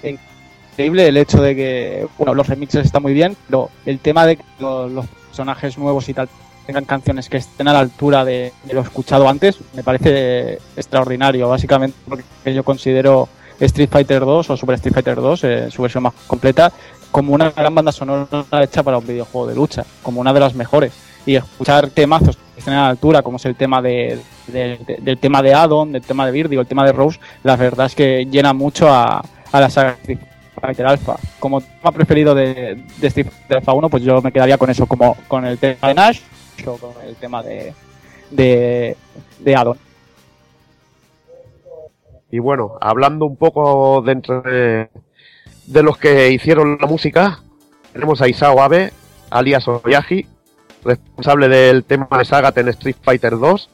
increíble 0.71 1.07
el 1.07 1.17
hecho 1.17 1.41
de 1.41 1.55
que, 1.55 2.07
bueno, 2.17 2.33
los 2.33 2.47
remixes 2.47 2.85
están 2.85 3.01
muy 3.03 3.13
bien, 3.13 3.35
pero 3.47 3.69
el 3.85 3.99
tema 3.99 4.25
de 4.25 4.37
que 4.37 4.43
lo- 4.59 4.87
los, 4.87 5.05
personajes 5.29 5.77
nuevos 5.77 6.09
y 6.09 6.13
tal 6.13 6.27
tengan 6.65 6.85
canciones 6.85 7.29
que 7.29 7.37
estén 7.37 7.67
a 7.67 7.73
la 7.73 7.79
altura 7.79 8.25
de, 8.25 8.51
de 8.63 8.73
lo 8.73 8.81
escuchado 8.81 9.29
antes, 9.29 9.57
me 9.75 9.83
parece 9.83 10.59
extraordinario. 10.75 11.47
Básicamente 11.47 11.95
porque 12.07 12.23
yo 12.53 12.63
considero 12.63 13.29
Street 13.59 13.89
Fighter 13.91 14.21
2 14.21 14.49
o 14.49 14.57
Super 14.57 14.75
Street 14.75 14.93
Fighter 14.93 15.15
2, 15.15 15.43
eh, 15.43 15.71
su 15.71 15.81
versión 15.81 16.03
más 16.03 16.13
completa, 16.27 16.71
como 17.11 17.33
una 17.33 17.49
gran 17.51 17.73
banda 17.73 17.91
sonora 17.91 18.27
hecha 18.61 18.83
para 18.83 18.97
un 18.97 19.05
videojuego 19.07 19.47
de 19.47 19.55
lucha, 19.55 19.83
como 20.03 20.21
una 20.21 20.31
de 20.33 20.39
las 20.39 20.53
mejores. 20.55 20.93
Y 21.25 21.35
escuchar 21.35 21.89
temazos 21.89 22.37
que 22.37 22.59
estén 22.59 22.73
a 22.73 22.83
la 22.83 22.89
altura, 22.89 23.21
como 23.21 23.37
es 23.37 23.45
el 23.45 23.55
tema 23.55 23.81
de, 23.81 24.19
de- 24.47 24.77
de- 24.87 24.97
del 25.01 25.17
tema 25.17 25.41
de 25.41 25.53
Addon, 25.53 25.91
del 25.91 26.01
tema 26.01 26.25
de 26.25 26.31
o 26.57 26.61
el 26.61 26.67
tema 26.67 26.85
de 26.85 26.91
Rose, 26.93 27.19
la 27.43 27.55
verdad 27.55 27.87
es 27.87 27.95
que 27.95 28.25
llena 28.25 28.53
mucho 28.53 28.87
a, 28.89 29.21
la 29.51 29.69
saga 29.69 29.91
Street 30.01 30.19
Fighter 30.59 30.85
Alpha. 30.85 31.17
Como 31.39 31.61
tema 31.61 31.91
preferido 31.91 32.33
de, 32.35 32.83
de 32.97 33.07
Street 33.07 33.27
Fighter 33.29 33.57
Alpha 33.57 33.73
1, 33.73 33.89
pues 33.89 34.03
yo 34.03 34.21
me 34.21 34.31
quedaría 34.31 34.57
con 34.57 34.69
eso, 34.69 34.85
como 34.85 35.15
con 35.27 35.45
el 35.45 35.57
tema 35.57 35.87
de 35.89 35.93
Nash 35.93 36.19
o 36.65 36.77
con 36.77 36.91
el 37.05 37.15
tema 37.15 37.43
de, 37.43 37.73
de, 38.31 38.95
de 39.39 39.55
Addon. 39.55 39.77
Y 42.31 42.39
bueno, 42.39 42.77
hablando 42.81 43.25
un 43.25 43.35
poco 43.37 44.01
de 44.01 44.11
entre 44.11 44.89
de 45.65 45.83
los 45.83 45.97
que 45.97 46.31
hicieron 46.31 46.77
la 46.79 46.87
música, 46.87 47.39
tenemos 47.93 48.21
a 48.21 48.27
Isao 48.27 48.61
Abe, 48.61 48.91
alias 49.29 49.67
Oyagi, 49.67 50.25
responsable 50.83 51.47
del 51.47 51.83
tema 51.83 52.07
de 52.17 52.25
Sagat 52.25 52.57
en 52.57 52.69
Street 52.69 52.95
Fighter 53.01 53.37
2 53.37 53.69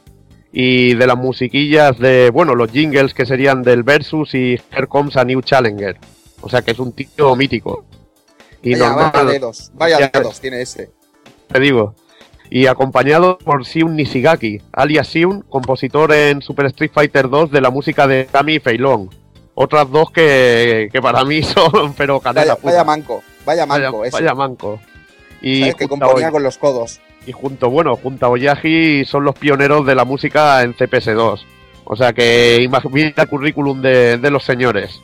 y 0.52 0.94
de 0.94 1.06
las 1.06 1.16
musiquillas 1.16 1.98
de, 1.98 2.30
bueno, 2.30 2.54
los 2.54 2.70
jingles 2.70 3.14
que 3.14 3.26
serían 3.26 3.62
del 3.62 3.82
Versus 3.82 4.34
y 4.34 4.58
Here 4.70 4.86
Comes 4.88 5.16
a 5.16 5.24
New 5.24 5.40
Challenger. 5.42 5.98
O 6.42 6.48
sea 6.48 6.62
que 6.62 6.70
es 6.72 6.78
un 6.78 6.92
tío 6.92 7.34
mítico. 7.36 7.84
Y 8.62 8.72
Vaya, 8.72 8.88
normal- 8.88 9.10
vaya 9.14 9.30
dedos, 9.30 9.70
vaya 9.74 9.98
Ya, 10.00 10.08
dedos 10.12 10.40
tiene 10.40 10.60
ese. 10.62 10.90
te 11.48 11.60
digo. 11.60 11.94
Y 12.50 12.66
acompañado 12.66 13.38
por 13.38 13.64
Shiun 13.64 13.96
Nishigaki, 13.96 14.60
alias 14.72 15.08
Shiun, 15.08 15.42
compositor 15.42 16.12
en 16.12 16.42
Super 16.42 16.66
Street 16.66 16.90
Fighter 16.94 17.28
2 17.28 17.50
de 17.50 17.60
la 17.60 17.70
música 17.70 18.06
de 18.06 18.26
Kami 18.30 18.54
y 18.54 18.60
Feilong. 18.60 19.08
Otras 19.54 19.90
dos 19.90 20.10
que, 20.10 20.88
que 20.92 21.00
para 21.00 21.24
mí 21.24 21.42
son, 21.42 21.94
pero 21.94 22.20
canela 22.20 22.54
Vaya, 22.54 22.56
puta. 22.56 22.66
vaya 22.72 22.84
manco, 22.84 23.22
vaya 23.44 23.66
Vaya- 23.66 23.84
manco. 23.90 24.04
ese. 24.04 24.12
vaya 24.16 24.34
manco. 24.34 24.80
Y 25.42 25.60
¿Sabes? 25.60 25.74
que 25.76 25.88
componía 25.88 26.30
con 26.30 26.42
los 26.42 26.56
codos. 26.58 27.00
y 27.26 27.32
junto, 27.32 27.68
bueno, 27.70 27.96
junto 27.96 28.26
a 28.26 28.28
Oyagi 28.30 29.04
son 29.04 29.24
los 29.24 29.34
pioneros 29.34 29.84
de 29.86 29.94
la 29.94 30.04
música 30.04 30.62
en 30.62 30.74
CPS2. 30.74 31.40
O 31.84 31.96
sea 31.96 32.12
que 32.12 32.60
imagina 32.62 33.12
el 33.16 33.28
currículum 33.28 33.80
de, 33.82 34.18
de 34.18 34.30
los 34.30 34.44
señores. 34.44 35.00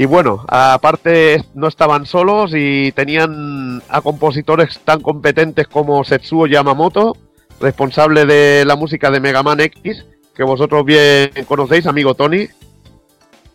Y 0.00 0.04
bueno, 0.04 0.44
aparte 0.46 1.42
no 1.54 1.66
estaban 1.66 2.06
solos 2.06 2.52
y 2.54 2.92
tenían 2.92 3.82
a 3.88 4.00
compositores 4.00 4.78
tan 4.84 5.00
competentes 5.00 5.66
como 5.66 6.04
Setsuo 6.04 6.46
Yamamoto, 6.46 7.16
responsable 7.60 8.24
de 8.24 8.64
la 8.64 8.76
música 8.76 9.10
de 9.10 9.18
Mega 9.18 9.42
Man 9.42 9.58
X, 9.58 10.06
que 10.36 10.44
vosotros 10.44 10.84
bien 10.84 11.32
conocéis, 11.48 11.84
amigo 11.86 12.14
Tony. 12.14 12.46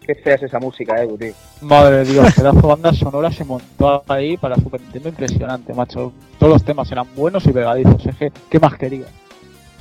Qué 0.06 0.16
fea 0.16 0.36
es 0.36 0.44
esa 0.44 0.60
música, 0.60 1.02
eh, 1.02 1.08
tío. 1.18 1.34
Madre 1.62 2.00
de 2.00 2.12
Dios, 2.12 2.34
pedazo 2.34 2.60
de 2.60 2.68
banda 2.68 2.94
sonora 2.94 3.32
se 3.32 3.46
montó 3.46 4.04
ahí 4.10 4.36
para 4.36 4.56
Super 4.56 4.82
Nintendo 4.82 5.08
impresionante, 5.08 5.74
macho. 5.74 6.12
Todos 6.40 6.52
los 6.52 6.64
temas 6.66 6.92
eran 6.92 7.08
buenos 7.16 7.46
y 7.46 7.54
pegadizos. 7.54 8.06
Es 8.06 8.18
que, 8.18 8.34
¿qué 8.50 8.60
más 8.60 8.76
quería? 8.78 9.06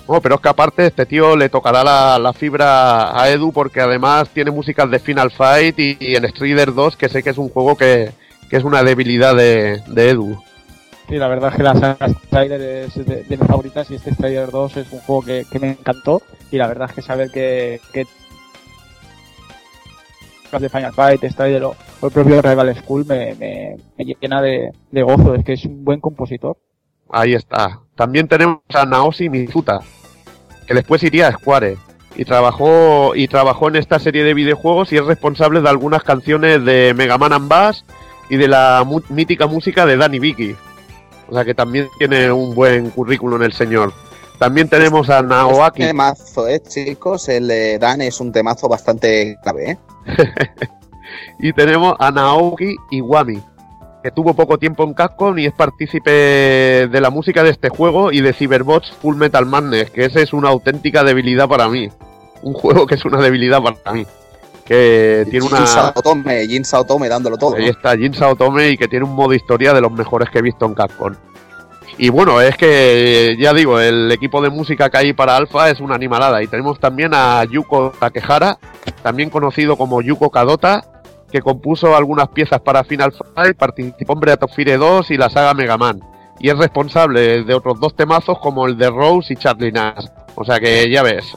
Bueno, 0.07 0.21
pero 0.21 0.35
es 0.35 0.41
que 0.41 0.49
aparte 0.49 0.87
este 0.87 1.07
tío 1.07 1.37
le 1.37 1.49
tocará 1.49 1.85
la, 1.85 2.19
la 2.19 2.33
fibra 2.33 3.19
a 3.21 3.31
Edu 3.31 3.53
porque 3.53 3.81
además 3.81 4.29
tiene 4.31 4.51
músicas 4.51 4.91
de 4.91 4.99
Final 4.99 5.31
Fight 5.31 5.79
y, 5.79 5.97
y 6.01 6.17
en 6.17 6.29
Strider 6.29 6.75
2 6.75 6.97
que 6.97 7.09
sé 7.09 7.23
que 7.23 7.31
es 7.31 7.39
un 7.39 7.49
juego 7.49 7.77
que, 7.77 8.11
que 8.51 8.57
es 8.57 8.65
una 8.65 8.83
debilidad 8.83 9.35
de, 9.37 9.83
de 9.87 10.11
Edu. 10.11 10.43
Sí, 11.09 11.17
la 11.17 11.29
verdad 11.29 11.51
es 11.51 11.57
que 11.57 11.63
la 11.63 11.75
saga 11.75 12.09
Strider 12.09 12.61
es 12.61 12.95
de, 12.95 13.25
de 13.25 13.37
mis 13.37 13.47
favoritas 13.47 13.91
y 13.91 13.95
este 13.97 14.15
Strider 14.15 14.51
2 14.51 14.77
es 14.79 14.93
un 14.93 15.01
juego 15.01 15.23
que, 15.23 15.45
que 15.51 15.59
me 15.59 15.71
encantó. 15.71 16.23
Y 16.51 16.57
la 16.57 16.67
verdad 16.67 16.89
es 16.89 16.95
que 16.95 17.03
saber 17.03 17.31
que, 17.31 17.81
que 17.93 18.07
de 20.59 20.69
Final 20.69 20.93
Fight, 20.93 21.25
Strider 21.25 21.65
o 21.65 21.77
el 22.03 22.11
propio 22.11 22.43
Rival 22.43 22.75
School 22.77 23.07
me, 23.07 23.35
me, 23.35 23.77
me 23.97 24.05
llena 24.05 24.43
de, 24.43 24.73
de 24.91 25.03
gozo. 25.03 25.35
Es 25.35 25.45
que 25.45 25.55
es 25.55 25.65
un 25.65 25.85
buen 25.85 26.01
compositor. 26.01 26.57
Ahí 27.13 27.35
está. 27.35 27.81
También 27.95 28.27
tenemos 28.27 28.61
a 28.75 28.87
Naoshi 28.87 29.29
Mizuta, 29.29 29.81
que 30.67 30.75
después 30.75 31.03
iría 31.03 31.29
a 31.29 31.33
Square 31.33 31.77
y 32.17 32.25
trabajó 32.25 33.15
y 33.15 33.29
trabajó 33.29 33.69
en 33.69 33.77
esta 33.77 33.99
serie 33.99 34.25
de 34.25 34.35
videojuegos 34.35 34.93
y 34.93 34.97
es 34.97 35.05
responsable 35.05 35.61
de 35.61 35.69
algunas 35.69 36.03
canciones 36.03 36.65
de 36.65 36.95
Mega 36.97 37.19
Man 37.19 37.33
and 37.33 37.49
Bass 37.49 37.85
y 38.29 38.37
de 38.37 38.49
la 38.49 38.87
mítica 39.11 39.47
música 39.47 39.87
de 39.87 39.97
Danny 39.97 40.19
Vicky. 40.19 40.57
O 41.29 41.35
sea 41.35 41.45
que 41.45 41.55
también 41.55 41.89
tiene 41.99 42.33
un 42.33 42.55
buen 42.55 42.91
currículum 42.91 43.43
el 43.43 43.53
señor. 43.53 43.93
También 44.39 44.69
tenemos 44.69 45.09
a 45.09 45.23
Naoaki. 45.23 45.83
Este 45.83 45.93
temazo, 45.93 46.49
eh, 46.49 46.61
chicos. 46.61 47.29
El 47.29 47.49
de 47.49 47.79
Dan 47.79 48.01
es 48.01 48.21
un 48.21 48.33
temazo 48.33 48.69
bastante 48.69 49.37
clave, 49.43 49.73
eh. 49.73 49.79
Y 51.39 51.53
tenemos 51.53 51.95
a 51.99 52.11
Naoki 52.11 52.77
Iwami, 52.91 53.43
que 54.03 54.11
tuvo 54.11 54.35
poco 54.35 54.59
tiempo 54.59 54.83
en 54.85 54.95
Capcom 54.95 55.39
y 55.39 55.47
es 55.47 55.53
partícipe 55.53 56.11
de 56.11 57.01
la 57.01 57.11
música 57.11 57.43
de 57.43 57.51
este 57.51 57.69
juego 57.69 58.11
y 58.11 58.21
de 58.21 58.33
Cyberbots 58.33 58.93
Full 59.01 59.17
Metal 59.17 59.47
Madness, 59.47 59.91
que 59.91 60.05
esa 60.05 60.21
es 60.21 60.33
una 60.33 60.49
auténtica 60.49 61.05
debilidad 61.05 61.49
para 61.49 61.69
mí. 61.69 61.89
Un 62.43 62.55
juego 62.55 62.87
que 62.87 62.97
es 62.97 63.05
una 63.05 63.21
debilidad 63.21 63.63
para 63.63 63.93
mí. 63.95 64.05
Que 64.65 65.27
tiene 65.31 65.47
Jin 65.47 65.57
una... 65.57 65.67
Saotome, 65.67 66.47
Jin 66.49 66.65
Saotome 66.65 67.09
dándolo 67.09 67.37
todo. 67.37 67.57
Ahí 67.57 67.67
¿no? 67.67 67.71
está 67.71 67.97
Jin 67.97 68.15
Saotome 68.15 68.71
y 68.71 68.77
que 68.77 68.89
tiene 68.89 69.05
un 69.05 69.15
modo 69.15 69.35
historia 69.35 69.73
de 69.73 69.81
los 69.81 69.93
mejores 69.93 70.29
que 70.31 70.41
he 70.41 70.43
visto 70.43 70.67
en 70.67 70.75
Capcom. 70.75 71.15
Y 71.99 72.09
bueno, 72.09 72.41
es 72.41 72.57
que 72.57 73.37
ya 73.39 73.53
digo, 73.53 73.79
el 73.79 74.11
equipo 74.11 74.41
de 74.41 74.51
música 74.51 74.89
que 74.91 74.99
hay 74.99 75.13
para 75.13 75.37
Alpha 75.37 75.71
es 75.71 75.79
una 75.79 75.95
animalada. 75.95 76.43
Y 76.43 76.49
tenemos 76.49 76.81
también 76.81 77.13
a 77.15 77.45
Yuko 77.45 77.93
Takehara, 78.01 78.59
también 79.03 79.31
conocido 79.31 79.77
como 79.77 80.01
Yuko 80.01 80.31
Kadota, 80.31 80.85
que 81.33 81.41
compuso 81.41 81.97
algunas 81.97 82.29
piezas 82.29 82.61
para 82.61 82.85
Final 82.85 83.13
Fight, 83.13 83.57
participó 83.57 84.13
en 84.13 84.21
Breath 84.21 84.43
of 84.43 84.55
Fire 84.55 84.79
2 84.79 85.11
y 85.11 85.17
la 85.17 85.31
saga 85.31 85.55
Mega 85.55 85.79
Man. 85.79 86.01
Y 86.39 86.51
es 86.51 86.59
responsable 86.59 87.43
de 87.43 87.55
otros 87.55 87.81
dos 87.81 87.97
temazos 87.97 88.39
como 88.39 88.67
el 88.67 88.77
de 88.77 88.91
Rose 88.91 89.33
y 89.33 89.37
Charlie 89.37 89.73
Nash. 89.73 90.07
O 90.35 90.45
sea 90.45 90.61
que 90.61 90.91
ya 90.91 91.03
ves, 91.03 91.37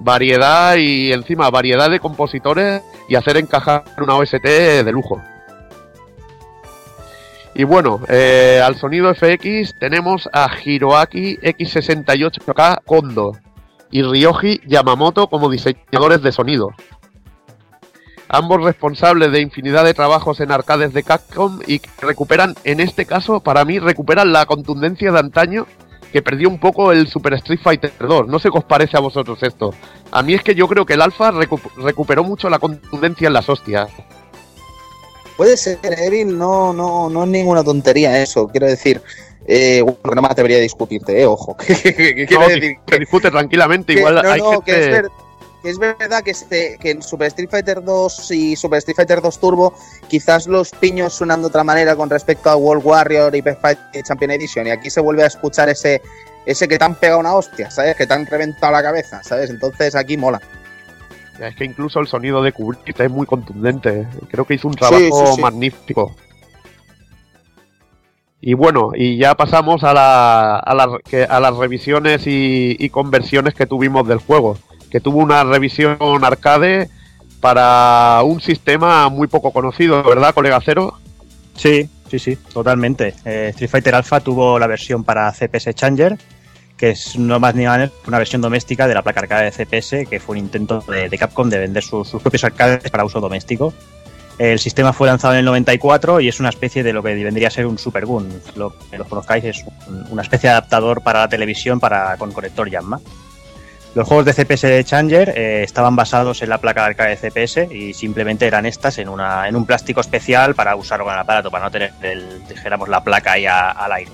variedad 0.00 0.76
y 0.76 1.12
encima 1.12 1.50
variedad 1.50 1.90
de 1.90 2.00
compositores 2.00 2.82
y 3.08 3.14
hacer 3.14 3.36
encajar 3.36 3.84
una 3.98 4.16
OST 4.16 4.42
de 4.42 4.92
lujo. 4.92 5.20
Y 7.54 7.64
bueno, 7.64 8.00
eh, 8.08 8.60
al 8.62 8.76
sonido 8.76 9.14
FX 9.14 9.78
tenemos 9.78 10.28
a 10.32 10.50
Hiroaki 10.62 11.38
X68K 11.38 12.82
Kondo 12.84 13.32
y 13.90 14.02
Ryoji 14.02 14.60
Yamamoto 14.66 15.28
como 15.28 15.48
diseñadores 15.48 16.22
de 16.22 16.32
sonido. 16.32 16.70
Ambos 18.28 18.62
responsables 18.62 19.30
de 19.30 19.40
infinidad 19.40 19.84
de 19.84 19.94
trabajos 19.94 20.40
en 20.40 20.50
arcades 20.50 20.92
de 20.92 21.02
Capcom 21.04 21.60
y 21.66 21.78
que 21.78 21.90
recuperan, 22.00 22.54
en 22.64 22.80
este 22.80 23.06
caso, 23.06 23.40
para 23.40 23.64
mí, 23.64 23.78
recuperan 23.78 24.32
la 24.32 24.46
contundencia 24.46 25.12
de 25.12 25.18
antaño 25.18 25.66
que 26.12 26.22
perdió 26.22 26.48
un 26.48 26.58
poco 26.58 26.92
el 26.92 27.06
Super 27.08 27.34
Street 27.34 27.60
Fighter 27.62 27.92
2. 28.00 28.26
No 28.28 28.38
sé 28.38 28.48
qué 28.50 28.58
os 28.58 28.64
parece 28.64 28.96
a 28.96 29.00
vosotros 29.00 29.42
esto. 29.42 29.74
A 30.10 30.22
mí 30.22 30.34
es 30.34 30.42
que 30.42 30.54
yo 30.54 30.66
creo 30.66 30.84
que 30.86 30.94
el 30.94 31.02
Alpha 31.02 31.30
recu- 31.30 31.60
recuperó 31.76 32.24
mucho 32.24 32.48
la 32.48 32.58
contundencia 32.58 33.26
en 33.28 33.32
las 33.34 33.48
hostias. 33.48 33.90
Puede 35.36 35.56
ser, 35.56 35.78
Evil, 35.82 36.36
no, 36.38 36.72
no, 36.72 37.10
no 37.10 37.24
es 37.24 37.28
ninguna 37.28 37.62
tontería 37.62 38.22
eso. 38.22 38.48
Quiero 38.48 38.66
decir, 38.66 39.02
eh, 39.46 39.82
bueno, 39.82 39.98
que 40.02 40.14
no 40.14 40.22
me 40.22 40.28
atrevería 40.28 40.56
a 40.56 40.60
discutirte, 40.62 41.20
eh, 41.20 41.26
ojo. 41.26 41.56
Quiero 41.84 42.40
No, 42.40 42.48
decir 42.48 42.78
se 42.88 42.98
discute 42.98 43.30
tranquilamente, 43.30 43.92
que, 43.92 43.98
igual 44.00 44.14
no, 44.22 44.30
hay 44.32 44.40
no, 44.40 44.50
gente... 44.52 44.64
que 44.64 44.80
es, 44.96 45.02
que 45.02 45.08
es 45.66 45.78
verdad 45.78 46.22
que, 46.22 46.30
este, 46.30 46.78
que 46.78 46.90
en 46.90 47.02
Super 47.02 47.28
Street 47.28 47.48
Fighter 47.50 47.82
2 47.82 48.30
y 48.30 48.56
Super 48.56 48.78
Street 48.78 48.96
Fighter 48.96 49.20
2 49.20 49.40
Turbo 49.40 49.74
quizás 50.08 50.46
los 50.46 50.70
piños 50.70 51.14
suenan 51.14 51.40
de 51.40 51.48
otra 51.48 51.64
manera 51.64 51.96
con 51.96 52.08
respecto 52.08 52.50
a 52.50 52.56
World 52.56 52.84
Warrior 52.84 53.34
y 53.34 53.40
Best 53.40 53.60
Fight 53.60 53.78
Champion 54.04 54.30
Edition 54.32 54.66
y 54.66 54.70
aquí 54.70 54.90
se 54.90 55.00
vuelve 55.00 55.24
a 55.24 55.26
escuchar 55.26 55.68
ese 55.68 56.00
ese 56.46 56.68
que 56.68 56.78
te 56.78 56.84
han 56.84 56.94
pegado 56.94 57.18
una 57.18 57.34
hostia, 57.34 57.70
¿sabes? 57.70 57.96
Que 57.96 58.06
te 58.06 58.14
han 58.14 58.24
reventado 58.24 58.72
la 58.72 58.82
cabeza, 58.82 59.22
¿sabes? 59.22 59.50
Entonces 59.50 59.94
aquí 59.96 60.16
mola. 60.16 60.40
Es 61.40 61.54
que 61.56 61.64
incluso 61.64 62.00
el 62.00 62.06
sonido 62.06 62.42
de 62.42 62.52
Kubrick 62.52 62.98
es 62.98 63.10
muy 63.10 63.26
contundente. 63.26 64.06
Creo 64.30 64.46
que 64.46 64.54
hizo 64.54 64.68
un 64.68 64.74
trabajo 64.74 65.26
sí, 65.26 65.34
sí. 65.34 65.40
magnífico. 65.40 66.14
Y 68.40 68.54
bueno, 68.54 68.92
y 68.94 69.16
ya 69.18 69.34
pasamos 69.34 69.82
a, 69.82 69.92
la, 69.92 70.56
a, 70.56 70.72
a 71.28 71.40
las 71.40 71.56
revisiones 71.56 72.26
y, 72.26 72.76
y 72.78 72.90
conversiones 72.90 73.54
que 73.54 73.66
tuvimos 73.66 74.06
del 74.06 74.18
juego. 74.18 74.56
Que 74.90 75.00
tuvo 75.00 75.18
una 75.18 75.44
revisión 75.44 75.98
arcade 76.24 76.88
para 77.40 78.22
un 78.24 78.40
sistema 78.40 79.08
muy 79.08 79.28
poco 79.28 79.52
conocido, 79.52 80.02
¿verdad, 80.02 80.34
colega 80.34 80.60
Cero? 80.64 80.98
Sí, 81.54 81.88
sí, 82.10 82.18
sí, 82.18 82.36
totalmente. 82.52 83.14
Eh, 83.24 83.48
Street 83.50 83.70
Fighter 83.70 83.94
Alpha 83.94 84.20
tuvo 84.20 84.58
la 84.58 84.66
versión 84.66 85.04
para 85.04 85.30
CPS 85.32 85.74
Changer, 85.74 86.18
que 86.76 86.90
es 86.90 87.18
no 87.18 87.38
más 87.40 87.54
ni 87.54 87.64
que 87.64 87.90
una 88.08 88.18
versión 88.18 88.42
doméstica 88.42 88.86
de 88.86 88.94
la 88.94 89.02
placa 89.02 89.20
arcade 89.20 89.44
de 89.44 89.52
CPS, 89.52 90.06
que 90.08 90.20
fue 90.20 90.34
un 90.34 90.44
intento 90.44 90.80
de, 90.88 91.16
Capcom 91.18 91.48
de 91.48 91.58
vender 91.58 91.82
sus, 91.82 92.08
sus 92.08 92.20
propios 92.22 92.44
arcades 92.44 92.90
para 92.90 93.04
uso 93.04 93.20
doméstico. 93.20 93.72
El 94.38 94.58
sistema 94.58 94.92
fue 94.92 95.08
lanzado 95.08 95.32
en 95.32 95.38
el 95.40 95.46
94 95.46 96.20
y 96.20 96.28
es 96.28 96.40
una 96.40 96.50
especie 96.50 96.82
de 96.82 96.92
lo 96.92 97.02
que 97.02 97.14
vendría 97.14 97.48
a 97.48 97.50
ser 97.50 97.64
un 97.66 97.78
Super 97.78 98.04
Gun. 98.04 98.28
Lo 98.54 98.74
que 98.90 98.98
los 98.98 99.08
conozcáis 99.08 99.42
es 99.44 99.64
un- 99.86 100.06
una 100.10 100.20
especie 100.22 100.48
de 100.50 100.52
adaptador 100.52 101.02
para 101.02 101.20
la 101.20 101.28
televisión 101.28 101.80
para, 101.80 102.16
con 102.18 102.32
conector 102.32 102.68
Yamma. 102.68 103.00
Los 103.96 104.06
juegos 104.06 104.26
de 104.26 104.34
CPS 104.34 104.84
Changer 104.84 105.32
eh, 105.34 105.62
estaban 105.62 105.96
basados 105.96 106.42
en 106.42 106.50
la 106.50 106.58
placa 106.58 106.82
de 106.82 106.86
arcade 106.88 107.16
de 107.16 107.30
CPS 107.30 107.72
y 107.74 107.94
simplemente 107.94 108.46
eran 108.46 108.66
estas 108.66 108.98
en, 108.98 109.08
una, 109.08 109.48
en 109.48 109.56
un 109.56 109.64
plástico 109.64 110.02
especial 110.02 110.54
para 110.54 110.76
usarlo 110.76 111.06
con 111.06 111.14
el 111.14 111.20
aparato, 111.20 111.50
para 111.50 111.64
no 111.64 111.70
tener, 111.70 111.92
el, 112.02 112.42
la 112.88 113.02
placa 113.02 113.32
ahí 113.32 113.46
al 113.46 113.90
aire. 113.92 114.12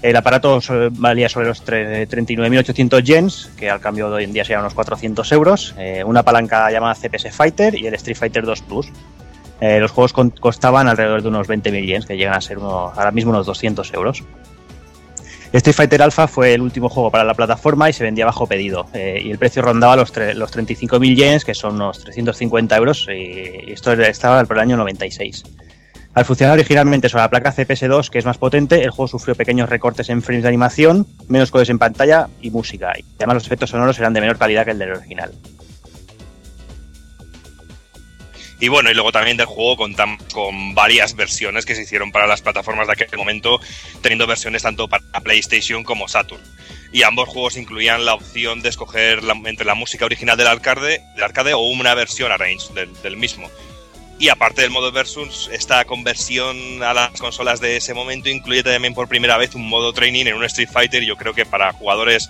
El 0.00 0.14
aparato 0.14 0.60
valía 0.92 1.28
sobre 1.28 1.48
los 1.48 1.66
tre- 1.66 2.06
39.800 2.08 3.02
yens, 3.02 3.50
que 3.58 3.68
al 3.68 3.80
cambio 3.80 4.08
de 4.10 4.14
hoy 4.14 4.24
en 4.24 4.32
día 4.32 4.44
serían 4.44 4.60
unos 4.60 4.74
400 4.74 5.32
euros, 5.32 5.74
eh, 5.76 6.04
una 6.04 6.22
palanca 6.22 6.70
llamada 6.70 6.94
CPS 6.94 7.32
Fighter 7.32 7.74
y 7.74 7.88
el 7.88 7.94
Street 7.94 8.16
Fighter 8.16 8.44
2 8.46 8.62
Plus. 8.62 8.92
Eh, 9.60 9.80
los 9.80 9.90
juegos 9.90 10.14
costaban 10.38 10.86
alrededor 10.86 11.20
de 11.20 11.28
unos 11.28 11.48
20.000 11.48 11.84
yens, 11.84 12.06
que 12.06 12.16
llegan 12.16 12.34
a 12.34 12.40
ser 12.40 12.58
ahora 12.58 13.10
mismo 13.10 13.32
unos 13.32 13.44
200 13.44 13.92
euros. 13.92 14.22
Street 15.58 15.74
Fighter 15.74 16.02
Alpha 16.02 16.28
fue 16.28 16.54
el 16.54 16.62
último 16.62 16.88
juego 16.88 17.10
para 17.10 17.24
la 17.24 17.34
plataforma 17.34 17.90
y 17.90 17.92
se 17.92 18.04
vendía 18.04 18.24
bajo 18.24 18.46
pedido. 18.46 18.86
eh, 18.94 19.20
y 19.24 19.30
el 19.30 19.38
precio 19.38 19.62
rondaba 19.62 19.96
los, 19.96 20.12
los 20.16 20.52
35.000 20.52 21.16
yens, 21.16 21.44
que 21.44 21.54
son 21.54 21.74
unos 21.74 21.98
350 22.00 22.76
euros, 22.76 23.06
y, 23.08 23.68
y 23.68 23.72
esto 23.72 23.92
estaba 23.92 24.44
por 24.44 24.56
el 24.56 24.62
año 24.62 24.76
96. 24.76 25.42
Al 26.12 26.24
funcionar 26.24 26.54
originalmente 26.54 27.08
sobre 27.08 27.22
la 27.22 27.30
placa 27.30 27.54
CPS2, 27.54 28.10
que 28.10 28.18
es 28.18 28.24
más 28.24 28.36
potente, 28.36 28.82
el 28.82 28.90
juego 28.90 29.06
sufrió 29.06 29.34
pequeños 29.36 29.68
recortes 29.68 30.08
en 30.10 30.22
frames 30.22 30.42
de 30.42 30.48
animación, 30.48 31.06
menos 31.28 31.50
colores 31.50 31.70
en 31.70 31.78
pantalla 31.78 32.28
y 32.42 32.50
música. 32.50 32.92
Y 32.98 33.04
además 33.18 33.34
los 33.34 33.46
efectos 33.46 33.70
sonoros 33.70 33.98
eran 33.98 34.12
de 34.12 34.20
menor 34.20 34.36
calidad 34.36 34.64
que 34.64 34.72
el 34.72 34.78
del 34.78 34.92
original. 34.92 35.32
Y 38.60 38.68
bueno, 38.68 38.90
y 38.90 38.94
luego 38.94 39.10
también 39.10 39.38
del 39.38 39.46
juego 39.46 39.76
con, 39.78 39.96
tam- 39.96 40.18
con 40.32 40.74
varias 40.74 41.16
versiones 41.16 41.64
que 41.64 41.74
se 41.74 41.82
hicieron 41.82 42.12
para 42.12 42.26
las 42.26 42.42
plataformas 42.42 42.86
de 42.86 42.92
aquel 42.92 43.18
momento, 43.18 43.58
teniendo 44.02 44.26
versiones 44.26 44.62
tanto 44.62 44.86
para 44.86 45.02
PlayStation 45.22 45.82
como 45.82 46.08
Saturn. 46.08 46.42
Y 46.92 47.02
ambos 47.04 47.28
juegos 47.28 47.56
incluían 47.56 48.04
la 48.04 48.14
opción 48.14 48.60
de 48.60 48.68
escoger 48.68 49.24
la- 49.24 49.32
entre 49.46 49.64
la 49.64 49.74
música 49.74 50.04
original 50.04 50.36
del 50.36 50.46
arcade, 50.48 51.00
del 51.14 51.24
arcade 51.24 51.54
o 51.54 51.60
una 51.60 51.94
versión 51.94 52.30
arranged 52.32 52.74
del, 52.74 52.92
del 53.02 53.16
mismo. 53.16 53.50
Y 54.18 54.28
aparte 54.28 54.60
del 54.60 54.70
modo 54.70 54.92
versus, 54.92 55.48
esta 55.50 55.82
conversión 55.86 56.82
a 56.82 56.92
las 56.92 57.18
consolas 57.18 57.58
de 57.60 57.78
ese 57.78 57.94
momento 57.94 58.28
incluye 58.28 58.62
también 58.62 58.92
por 58.92 59.08
primera 59.08 59.38
vez 59.38 59.54
un 59.54 59.66
modo 59.66 59.94
training 59.94 60.26
en 60.26 60.34
un 60.34 60.44
Street 60.44 60.68
Fighter. 60.70 61.02
Yo 61.02 61.16
creo 61.16 61.32
que 61.32 61.46
para 61.46 61.72
jugadores 61.72 62.28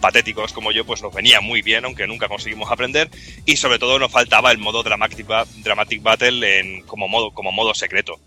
patéticos 0.00 0.52
como 0.52 0.72
yo, 0.72 0.84
pues 0.84 1.02
nos 1.02 1.12
venía 1.12 1.40
muy 1.40 1.62
bien, 1.62 1.84
aunque 1.84 2.06
nunca 2.06 2.28
conseguimos 2.28 2.70
aprender. 2.70 3.10
Y 3.44 3.56
sobre 3.56 3.78
todo 3.78 3.98
nos 3.98 4.12
faltaba 4.12 4.50
el 4.50 4.58
modo 4.58 4.82
Dramatic, 4.82 5.26
Dramatic 5.56 6.02
Battle 6.02 6.60
en, 6.60 6.82
como, 6.82 7.08
modo, 7.08 7.32
como 7.32 7.52
modo 7.52 7.74
secreto. 7.74 8.18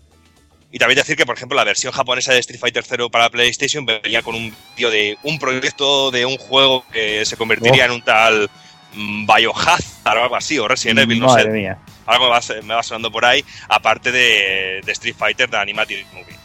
Y 0.74 0.78
también 0.78 0.96
decir 0.96 1.16
que, 1.16 1.26
por 1.26 1.36
ejemplo, 1.36 1.54
la 1.56 1.64
versión 1.64 1.92
japonesa 1.92 2.32
de 2.32 2.38
Street 2.38 2.58
Fighter 2.58 2.82
0 2.86 3.10
para 3.10 3.28
PlayStation 3.28 3.84
venía 3.84 4.22
con 4.22 4.34
un 4.34 4.54
vídeo 4.74 4.90
de 4.90 5.18
un 5.22 5.38
proyecto 5.38 6.10
de 6.10 6.24
un 6.24 6.38
juego 6.38 6.84
que 6.90 7.26
se 7.26 7.36
convertiría 7.36 7.82
Oh. 7.82 7.86
en 7.86 7.92
un 7.92 8.02
tal 8.02 8.50
mm, 8.94 9.26
Biohazard 9.26 10.16
o 10.18 10.22
algo 10.22 10.36
así, 10.36 10.58
o 10.58 10.66
Resident 10.66 11.00
Evil, 11.00 11.20
no 11.20 11.26
Madre 11.26 11.42
sé. 11.44 11.48
mía. 11.50 11.78
Algo 12.06 12.24
me 12.24 12.30
va, 12.30 12.40
me 12.62 12.74
va 12.74 12.82
sonando 12.82 13.12
por 13.12 13.24
ahí, 13.24 13.44
aparte 13.68 14.10
de, 14.12 14.80
de 14.82 14.92
Street 14.92 15.14
Fighter 15.16 15.50
de 15.50 15.58
Animated 15.58 16.06
Movie. 16.14 16.41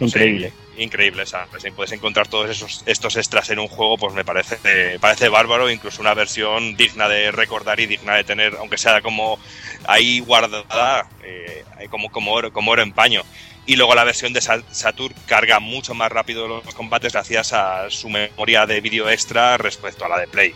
No 0.00 0.08
sé, 0.08 0.18
Increíble. 0.18 0.52
increíble, 0.76 1.24
¿sabes? 1.26 1.62
Si 1.62 1.70
puedes 1.70 1.92
encontrar 1.92 2.26
todos 2.26 2.50
esos, 2.50 2.82
estos 2.86 3.16
extras 3.16 3.48
en 3.50 3.60
un 3.60 3.68
juego, 3.68 3.96
pues 3.96 4.12
me 4.12 4.24
parece, 4.24 4.58
me 4.64 4.98
parece 4.98 5.28
bárbaro, 5.28 5.70
incluso 5.70 6.00
una 6.00 6.14
versión 6.14 6.76
digna 6.76 7.08
de 7.08 7.30
recordar 7.30 7.78
y 7.78 7.86
digna 7.86 8.14
de 8.16 8.24
tener, 8.24 8.56
aunque 8.58 8.76
sea 8.76 9.00
como 9.00 9.38
ahí 9.86 10.18
guardada, 10.20 11.08
eh, 11.22 11.64
como, 11.90 12.10
como, 12.10 12.32
oro, 12.32 12.52
como 12.52 12.72
oro 12.72 12.82
en 12.82 12.92
paño. 12.92 13.22
Y 13.66 13.76
luego 13.76 13.94
la 13.94 14.04
versión 14.04 14.32
de 14.32 14.40
Sa- 14.40 14.62
Saturn 14.72 15.14
carga 15.26 15.60
mucho 15.60 15.94
más 15.94 16.10
rápido 16.10 16.48
los 16.48 16.74
combates 16.74 17.12
gracias 17.12 17.52
a 17.52 17.88
su 17.88 18.10
memoria 18.10 18.66
de 18.66 18.80
vídeo 18.80 19.08
extra 19.08 19.56
respecto 19.56 20.04
a 20.04 20.08
la 20.08 20.18
de 20.18 20.26
Play. 20.26 20.52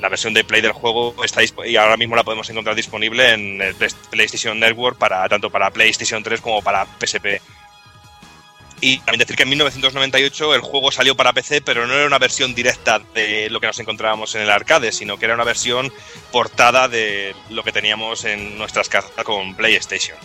La 0.00 0.08
versión 0.08 0.34
de 0.34 0.42
Play 0.42 0.60
del 0.62 0.72
juego 0.72 1.14
está 1.24 1.42
y 1.64 1.76
ahora 1.76 1.96
mismo 1.96 2.16
la 2.16 2.24
podemos 2.24 2.50
encontrar 2.50 2.74
disponible 2.74 3.30
en 3.34 3.62
el 3.62 3.74
Play- 3.76 3.92
PlayStation 4.10 4.58
Network 4.58 4.98
para 4.98 5.28
tanto 5.28 5.48
para 5.48 5.70
PlayStation 5.70 6.22
3 6.24 6.40
como 6.40 6.60
para 6.60 6.86
PSP. 6.98 7.40
Y 8.84 8.98
también 8.98 9.20
decir 9.20 9.36
que 9.36 9.44
en 9.44 9.48
1998 9.50 10.56
el 10.56 10.60
juego 10.60 10.90
salió 10.90 11.14
para 11.14 11.32
PC, 11.32 11.62
pero 11.62 11.86
no 11.86 11.94
era 11.94 12.04
una 12.04 12.18
versión 12.18 12.52
directa 12.52 12.98
de 13.14 13.48
lo 13.48 13.60
que 13.60 13.68
nos 13.68 13.78
encontrábamos 13.78 14.34
en 14.34 14.42
el 14.42 14.50
arcade, 14.50 14.90
sino 14.90 15.16
que 15.18 15.26
era 15.26 15.34
una 15.34 15.44
versión 15.44 15.92
portada 16.32 16.88
de 16.88 17.32
lo 17.48 17.62
que 17.62 17.70
teníamos 17.70 18.24
en 18.24 18.58
nuestras 18.58 18.88
casas 18.88 19.12
con 19.24 19.54
PlayStation. 19.54 20.18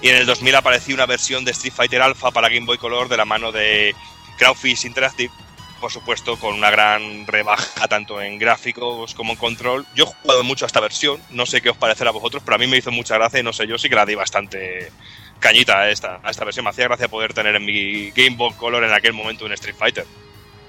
Y 0.00 0.08
en 0.08 0.18
el 0.18 0.26
2000 0.26 0.54
apareció 0.54 0.94
una 0.94 1.06
versión 1.06 1.44
de 1.44 1.50
Street 1.50 1.74
Fighter 1.74 2.00
Alpha 2.00 2.30
para 2.30 2.48
Game 2.48 2.64
Boy 2.64 2.78
Color 2.78 3.08
de 3.08 3.16
la 3.16 3.24
mano 3.24 3.50
de 3.50 3.92
Crowfish 4.38 4.86
Interactive, 4.86 5.34
por 5.80 5.90
supuesto 5.90 6.38
con 6.38 6.54
una 6.54 6.70
gran 6.70 7.26
rebaja 7.26 7.88
tanto 7.88 8.22
en 8.22 8.38
gráficos 8.38 9.14
como 9.14 9.32
en 9.32 9.38
control. 9.38 9.84
Yo 9.96 10.04
he 10.04 10.06
jugado 10.06 10.44
mucho 10.44 10.64
a 10.64 10.68
esta 10.68 10.78
versión, 10.78 11.20
no 11.30 11.44
sé 11.44 11.60
qué 11.60 11.70
os 11.70 11.76
parecerá 11.76 12.10
a 12.10 12.12
vosotros, 12.12 12.40
pero 12.44 12.54
a 12.54 12.58
mí 12.58 12.68
me 12.68 12.76
hizo 12.76 12.92
mucha 12.92 13.16
gracia 13.16 13.40
y 13.40 13.42
no 13.42 13.52
sé, 13.52 13.66
yo 13.66 13.78
sí 13.78 13.88
que 13.88 13.96
la 13.96 14.06
di 14.06 14.14
bastante 14.14 14.92
cañita 15.40 15.80
a 15.80 15.90
esta, 15.90 16.20
a 16.22 16.30
esta 16.30 16.44
versión. 16.44 16.64
Me 16.64 16.70
hacía 16.70 16.84
gracia 16.84 17.08
poder 17.08 17.34
tener 17.34 17.56
en 17.56 17.64
mi 17.64 18.10
Game 18.12 18.36
Boy 18.36 18.52
Color 18.54 18.84
en 18.84 18.92
aquel 18.92 19.12
momento 19.12 19.44
un 19.44 19.52
Street 19.52 19.74
Fighter. 19.76 20.06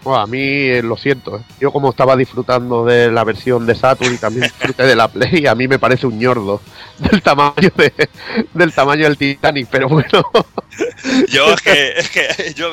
Bueno, 0.03 0.19
a 0.21 0.25
mí 0.27 0.39
eh, 0.41 0.81
lo 0.81 0.97
siento. 0.97 1.37
¿eh? 1.37 1.41
Yo 1.59 1.71
como 1.71 1.91
estaba 1.91 2.15
disfrutando 2.15 2.83
de 2.85 3.11
la 3.11 3.23
versión 3.23 3.65
de 3.67 3.75
Saturn 3.75 4.15
y 4.15 4.17
también 4.17 4.43
disfruté 4.59 4.83
de 4.83 4.95
la 4.95 5.07
Play, 5.07 5.45
a 5.45 5.53
mí 5.55 5.67
me 5.67 5.77
parece 5.77 6.07
un 6.07 6.17
ñordo 6.17 6.59
del 6.97 7.21
tamaño 7.21 7.69
de, 7.75 7.93
del 8.53 8.73
tamaño 8.73 9.03
del 9.03 9.17
Titanic, 9.17 9.67
pero 9.69 9.87
bueno. 9.89 10.07
Yo 11.29 11.53
es 11.53 11.61
que, 11.61 11.93
es 11.97 12.09
que 12.09 12.53
yo, 12.55 12.71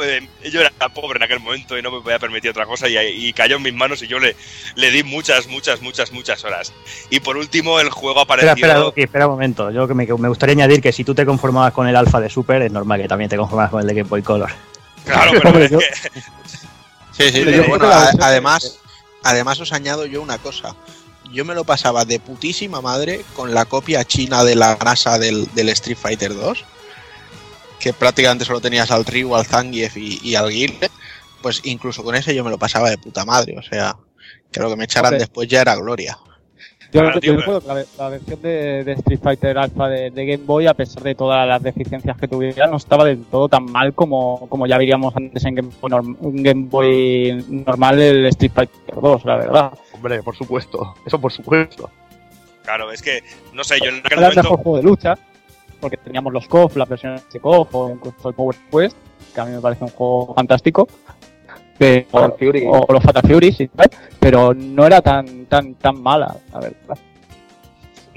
yo 0.51 0.61
era 0.61 0.71
pobre 0.95 1.17
en 1.19 1.25
aquel 1.25 1.41
momento 1.41 1.77
y 1.77 1.83
no 1.83 1.91
me 1.91 2.01
podía 2.01 2.19
permitir 2.21 2.51
otra 2.51 2.65
cosa 2.65 2.89
y, 2.89 2.97
y 2.97 3.33
cayó 3.33 3.57
en 3.57 3.63
mis 3.63 3.75
manos 3.75 4.03
y 4.03 4.07
yo 4.07 4.21
le, 4.21 4.37
le 4.77 4.91
di 4.93 5.03
muchas, 5.03 5.49
muchas, 5.49 5.83
muchas, 5.83 6.13
muchas 6.13 6.45
horas. 6.45 6.73
Y 7.11 7.19
por 7.21 7.37
último 7.37 7.81
el 7.81 7.91
juego 7.91 8.21
apareció... 8.21 8.51
Espera, 8.51 8.69
espera, 8.75 8.85
Doki, 8.85 9.03
espera 9.03 9.27
un 9.27 9.33
momento. 9.33 9.71
Yo 9.73 9.89
que 9.89 9.95
me, 9.95 10.07
me 10.07 10.29
gustaría 10.29 10.55
añadir 10.55 10.81
que 10.81 10.93
si 10.93 11.03
tú 11.05 11.15
te 11.15 11.27
conformabas 11.27 11.73
con 11.73 11.89
el 11.89 11.97
alfa 11.97 12.21
de 12.21 12.31
Super, 12.31 12.63
es 12.63 12.71
normal 12.73 13.03
que 13.03 13.09
también 13.09 13.29
te 13.29 13.37
conformas 13.37 13.69
con 13.69 13.81
el 13.81 13.87
de 13.89 13.95
Game 13.95 14.09
Boy 14.09 14.23
Color. 14.23 14.51
Claro, 15.05 15.33
pero 15.33 15.49
Hombre, 15.51 15.65
es 15.65 15.71
yo- 15.73 15.79
que... 15.81 15.87
Sí, 17.19 17.31
sí, 17.31 17.43
Pero 17.45 17.59
bueno, 17.69 17.79
creo 17.79 17.79
que 17.81 17.87
la 17.89 17.97
a- 18.03 18.05
versión- 18.07 18.23
además, 18.23 18.79
además 19.25 19.61
os 19.61 19.73
añado 19.73 20.07
yo 20.07 20.23
una 20.23 20.39
cosa. 20.39 20.75
Yo 21.33 21.45
me 21.45 21.55
lo 21.55 21.65
pasaba 21.65 22.05
de 22.05 22.21
putísima 22.21 22.81
madre 22.81 23.25
con 23.35 23.53
la 23.53 23.65
copia 23.67 24.05
china 24.05 24.45
de 24.45 24.55
la 24.55 24.77
NASA 24.83 25.19
del, 25.19 25.47
del 25.55 25.69
Street 25.71 25.99
Fighter 26.01 26.35
2, 26.35 26.65
que 27.81 27.93
prácticamente 27.93 28.45
solo 28.47 28.61
tenías 28.61 28.91
al 28.91 29.05
Ryu, 29.05 29.35
al 29.35 29.45
Zangief 29.47 29.97
y, 29.97 30.21
y 30.23 30.35
al 30.37 30.49
Guile. 30.51 30.91
Pues 31.43 31.61
incluso 31.65 32.03
con 32.03 32.15
ese 32.15 32.35
yo 32.35 32.43
me 32.45 32.51
lo 32.51 32.59
pasaba 32.59 32.89
de 32.91 32.99
puta 32.99 33.25
madre, 33.25 33.57
o 33.59 33.63
sea, 33.63 33.97
que 34.51 34.61
lo 34.61 34.71
que 34.71 34.77
me 34.77 34.85
echaran 34.85 35.13
después 35.19 35.49
ya 35.49 35.61
era 35.61 35.77
gloria. 35.77 36.19
Yo, 36.93 37.01
Claro, 37.03 37.15
yo 37.17 37.21
tío, 37.21 37.37
recuerdo 37.37 37.61
que 37.61 37.67
la, 37.69 37.85
la 37.99 38.09
versión 38.09 38.41
de, 38.41 38.83
de 38.85 38.93
Street 38.93 39.21
Fighter 39.23 39.59
Alpha 39.59 39.89
de, 39.89 40.11
de 40.11 40.27
Game 40.27 40.45
Boy, 40.45 40.67
a 40.67 40.73
pesar 40.75 41.03
de 41.03 41.15
todas 41.15 41.47
las 41.47 41.63
deficiencias 41.63 42.17
que 42.17 42.27
tuviera, 42.29 42.67
no 42.67 42.79
estaba 42.79 43.05
del 43.05 43.25
todo 43.25 43.49
tan 43.49 43.65
mal 43.67 43.93
como, 43.93 44.49
como 44.49 44.67
ya 44.67 44.79
veríamos 44.79 45.15
antes 45.15 45.45
en 45.45 45.55
Game 45.57 45.71
Boy, 45.81 45.91
norm- 45.91 46.17
un 46.21 46.43
Game 46.43 46.67
Boy 46.71 47.45
normal 47.49 48.01
el 48.01 48.25
Street 48.27 48.53
Fighter 48.55 48.95
2, 49.03 49.25
la 49.27 49.37
verdad. 49.37 49.73
Hombre, 49.93 50.23
por 50.23 50.35
supuesto. 50.35 50.95
Eso 51.07 51.21
por 51.21 51.31
supuesto. 51.33 51.91
Claro, 52.63 52.91
es 52.91 53.03
que, 53.03 53.23
no 53.53 53.65
sé, 53.65 53.77
yo 53.83 53.91
en 53.91 53.99
aquel 53.99 54.19
Era 54.19 54.29
el 54.29 54.35
momento... 54.37 54.43
mejor 54.43 54.59
juego 54.63 54.77
de 54.79 54.83
lucha, 54.85 55.19
porque 55.81 55.97
teníamos 55.99 56.33
los 56.33 56.49
KOF, 56.49 56.77
las 56.77 56.89
versiones 56.89 57.23
de 57.31 57.39
KOF 57.41 57.75
o 57.75 57.91
incluso 57.91 58.29
el 58.31 58.35
Power 58.35 58.57
Quest, 58.71 58.97
que 59.35 59.41
a 59.41 59.45
mí 59.45 59.53
me 59.53 59.61
parece 59.61 59.85
un 59.85 59.91
juego 59.91 60.35
fantástico. 60.35 60.89
Pero, 61.79 62.07
Fatal 62.11 62.35
Fury. 62.39 62.65
O, 62.67 62.85
o 62.89 62.93
los 62.93 63.03
Fatal 63.03 63.23
Fury, 63.23 63.53
sí, 63.53 63.71
¿vale? 63.73 63.91
pero 64.19 64.53
no 64.53 64.87
era 64.87 65.01
tan 65.01 65.47
tan 65.47 65.75
tan 65.75 66.03
mala, 66.03 66.37
la 66.53 66.61
verdad. 66.61 66.99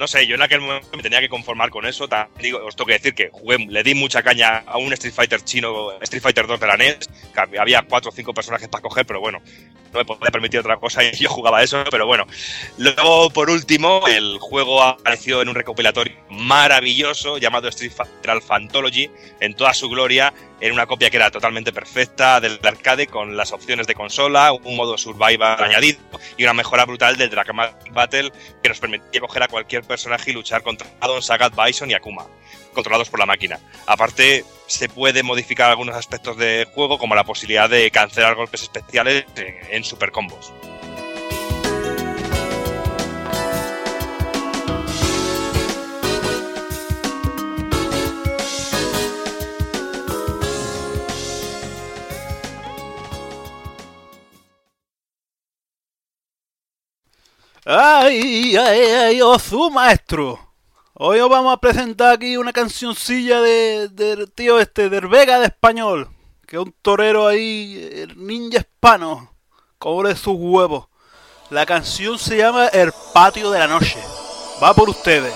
No 0.01 0.07
sé, 0.07 0.26
yo 0.26 0.34
en 0.34 0.41
aquel 0.41 0.62
momento 0.62 0.88
me 0.97 1.03
tenía 1.03 1.20
que 1.20 1.30
conformar 1.30 1.70
con 1.70 1.86
eso. 1.86 2.07
También 2.07 2.41
digo, 2.41 2.66
os 2.66 2.76
tengo 2.76 2.88
que 2.88 2.93
decir 2.93 3.14
que 3.14 3.30
jugué, 3.32 3.59
le 3.59 3.84
di 3.84 3.93
mucha 3.93 4.24
caña 4.24 4.64
a 4.66 4.80
un 4.80 4.91
Street 4.93 5.14
Fighter 5.14 5.43
chino, 5.43 5.91
Street 6.01 6.24
Fighter 6.24 6.47
2 6.47 6.59
de 6.59 6.66
la 6.66 6.76
NES, 6.76 7.07
que 7.32 7.59
había 7.59 7.84
cuatro 7.84 8.09
o 8.09 8.12
cinco 8.12 8.34
personajes 8.34 8.68
para 8.68 8.82
coger, 8.82 9.05
pero 9.05 9.20
bueno, 9.20 9.41
no 9.92 10.00
me 10.00 10.06
podía 10.06 10.32
permitir 10.32 10.60
otra 10.60 10.78
cosa 10.78 11.04
y 11.04 11.12
yo 11.12 11.30
jugaba 11.30 11.64
eso, 11.64 11.84
pero 11.89 12.06
bueno. 12.06 12.26
Luego, 12.78 13.30
por 13.30 13.50
último, 13.50 14.08
el 14.08 14.38
juego 14.39 14.82
apareció 14.82 15.42
en 15.42 15.50
un 15.50 15.56
recopilatorio 15.56 16.16
maravilloso 16.30 17.38
llamado 17.38 17.68
Street 17.70 17.92
Fighter 17.92 18.32
Alpha 18.32 18.56
Anthology, 18.56 19.10
en 19.39 19.54
toda 19.54 19.74
su 19.74 19.89
gloria, 19.89 20.34
en 20.60 20.74
una 20.74 20.86
copia 20.86 21.10
que 21.10 21.18
era 21.18 21.32
totalmente 21.32 21.74
perfecta 21.74 22.39
del 22.39 22.60
arcade, 22.64 23.08
con 23.08 23.36
las 23.36 23.52
opciones 23.52 23.88
de 23.88 23.96
consola, 23.96 24.54
un 24.54 24.76
modo 24.76 24.98
survival 24.98 25.62
añadido 25.64 26.00
y 26.38 26.44
una 26.44 26.54
mejora 26.54 26.86
brutal 26.86 27.18
del 27.18 27.30
Dramatic 27.30 27.94
Battle 27.94 28.32
que 28.62 28.70
nos 28.70 28.80
permitía 28.80 29.22
coger 29.22 29.44
a 29.44 29.48
cualquier 29.48 29.84
personaje 29.84 30.32
y 30.32 30.34
luchar 30.34 30.64
contra 30.64 30.88
Adon, 31.00 31.22
Sagat, 31.22 31.54
Bison 31.56 31.89
y 31.89 31.94
Akuma, 31.94 32.26
controlados 32.74 33.09
por 33.09 33.19
la 33.19 33.26
máquina. 33.26 33.59
Aparte, 33.86 34.45
se 34.67 34.89
puede 34.89 35.24
modificar 35.24 35.69
algunos 35.69 35.95
aspectos 35.95 36.38
del 36.38 36.65
juego, 36.65 36.97
como 36.97 37.15
la 37.15 37.24
posibilidad 37.24 37.69
de 37.69 37.91
cancelar 37.91 38.36
golpes 38.36 38.63
especiales 38.63 39.26
en, 39.36 39.84
super 39.84 40.11
combos. 40.11 40.51
¡Ay, 57.63 58.55
ay, 58.58 58.79
ay, 58.79 59.21
Ozu, 59.21 59.70
maestro! 59.70 60.50
Hoy 61.03 61.19
os 61.19 61.29
vamos 61.32 61.51
a 61.51 61.57
presentar 61.57 62.13
aquí 62.13 62.37
una 62.37 62.53
cancioncilla 62.53 63.41
de, 63.41 63.89
del 63.89 64.32
tío 64.32 64.59
este, 64.59 64.87
del 64.87 65.07
Vega 65.07 65.39
de 65.39 65.47
Español, 65.47 66.07
que 66.45 66.57
es 66.57 66.61
un 66.61 66.75
torero 66.79 67.25
ahí, 67.25 67.89
el 67.91 68.23
ninja 68.23 68.59
hispano, 68.59 69.33
cobre 69.79 70.15
sus 70.15 70.36
huevos. 70.37 70.89
La 71.49 71.65
canción 71.65 72.19
se 72.19 72.37
llama 72.37 72.67
El 72.67 72.91
Patio 73.15 73.49
de 73.49 73.57
la 73.57 73.65
Noche. 73.65 73.97
Va 74.61 74.75
por 74.75 74.91
ustedes. 74.91 75.33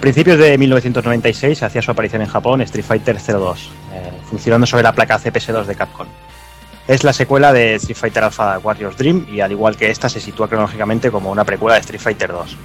Principios 0.00 0.38
de 0.38 0.56
1996 0.58 1.62
hacía 1.62 1.82
su 1.82 1.90
aparición 1.90 2.22
en 2.22 2.28
Japón 2.28 2.60
Street 2.62 2.84
Fighter 2.84 3.16
02, 3.18 3.70
eh, 3.92 4.10
funcionando 4.28 4.66
sobre 4.66 4.82
la 4.82 4.92
placa 4.92 5.18
CPS2 5.18 5.64
de 5.66 5.74
Capcom. 5.74 6.06
Es 6.88 7.04
la 7.04 7.12
secuela 7.12 7.52
de 7.52 7.74
Street 7.76 7.96
Fighter 7.96 8.24
Alpha 8.24 8.58
Warriors 8.58 8.96
Dream 8.96 9.26
y 9.32 9.40
al 9.40 9.52
igual 9.52 9.76
que 9.76 9.90
esta 9.90 10.08
se 10.08 10.20
sitúa 10.20 10.48
cronológicamente 10.48 11.10
como 11.10 11.30
una 11.30 11.44
precuela 11.44 11.74
de 11.74 11.80
Street 11.80 12.00
Fighter 12.00 12.32
2. 12.32 12.56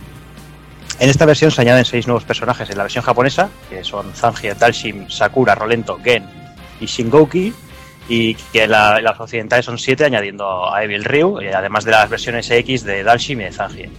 En 0.99 1.09
esta 1.09 1.25
versión 1.25 1.51
se 1.51 1.61
añaden 1.61 1.83
seis 1.85 2.07
nuevos 2.07 2.23
personajes 2.23 2.69
en 2.69 2.77
la 2.77 2.83
versión 2.83 3.03
japonesa, 3.03 3.49
que 3.69 3.83
son 3.83 4.13
Zangief, 4.13 4.57
Dalshim, 4.57 5.09
Sakura, 5.09 5.53
Rolento, 5.53 5.99
Gen 6.03 6.23
y 6.79 6.85
Shingoki, 6.85 7.53
y 8.07 8.35
que 8.35 8.63
en 8.63 8.71
la- 8.71 8.97
en 8.99 9.03
las 9.03 9.19
occidentales 9.19 9.65
son 9.65 9.77
siete, 9.77 10.05
añadiendo 10.05 10.73
a 10.73 10.83
Evil 10.83 11.03
Ryu, 11.03 11.41
y 11.41 11.47
además 11.47 11.83
de 11.83 11.91
las 11.91 12.09
versiones 12.09 12.49
X 12.49 12.83
de 12.83 13.03
Dalshim 13.03 13.41
y 13.41 13.43
de 13.45 13.51
Zangief. 13.51 13.89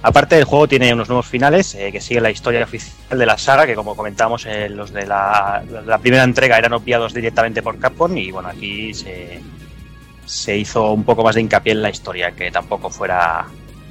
Aparte, 0.00 0.38
el 0.38 0.44
juego 0.44 0.68
tiene 0.68 0.92
unos 0.92 1.08
nuevos 1.08 1.26
finales 1.26 1.74
eh, 1.74 1.90
que 1.90 2.00
siguen 2.00 2.22
la 2.22 2.30
historia 2.30 2.62
oficial 2.62 3.18
de 3.18 3.26
la 3.26 3.36
saga, 3.36 3.66
que 3.66 3.74
como 3.74 3.96
comentamos, 3.96 4.46
eh, 4.46 4.68
los 4.68 4.92
de 4.92 5.06
la, 5.06 5.62
la 5.84 5.98
primera 5.98 6.22
entrega 6.22 6.56
eran 6.56 6.72
obviados 6.72 7.12
directamente 7.12 7.62
por 7.62 7.78
Capcom, 7.78 8.16
y 8.16 8.30
bueno, 8.30 8.48
aquí 8.48 8.94
se, 8.94 9.40
se 10.24 10.56
hizo 10.56 10.92
un 10.92 11.02
poco 11.04 11.24
más 11.24 11.34
de 11.34 11.40
hincapié 11.40 11.72
en 11.72 11.82
la 11.82 11.90
historia, 11.90 12.32
que 12.32 12.50
tampoco 12.50 12.90
fuera 12.90 13.46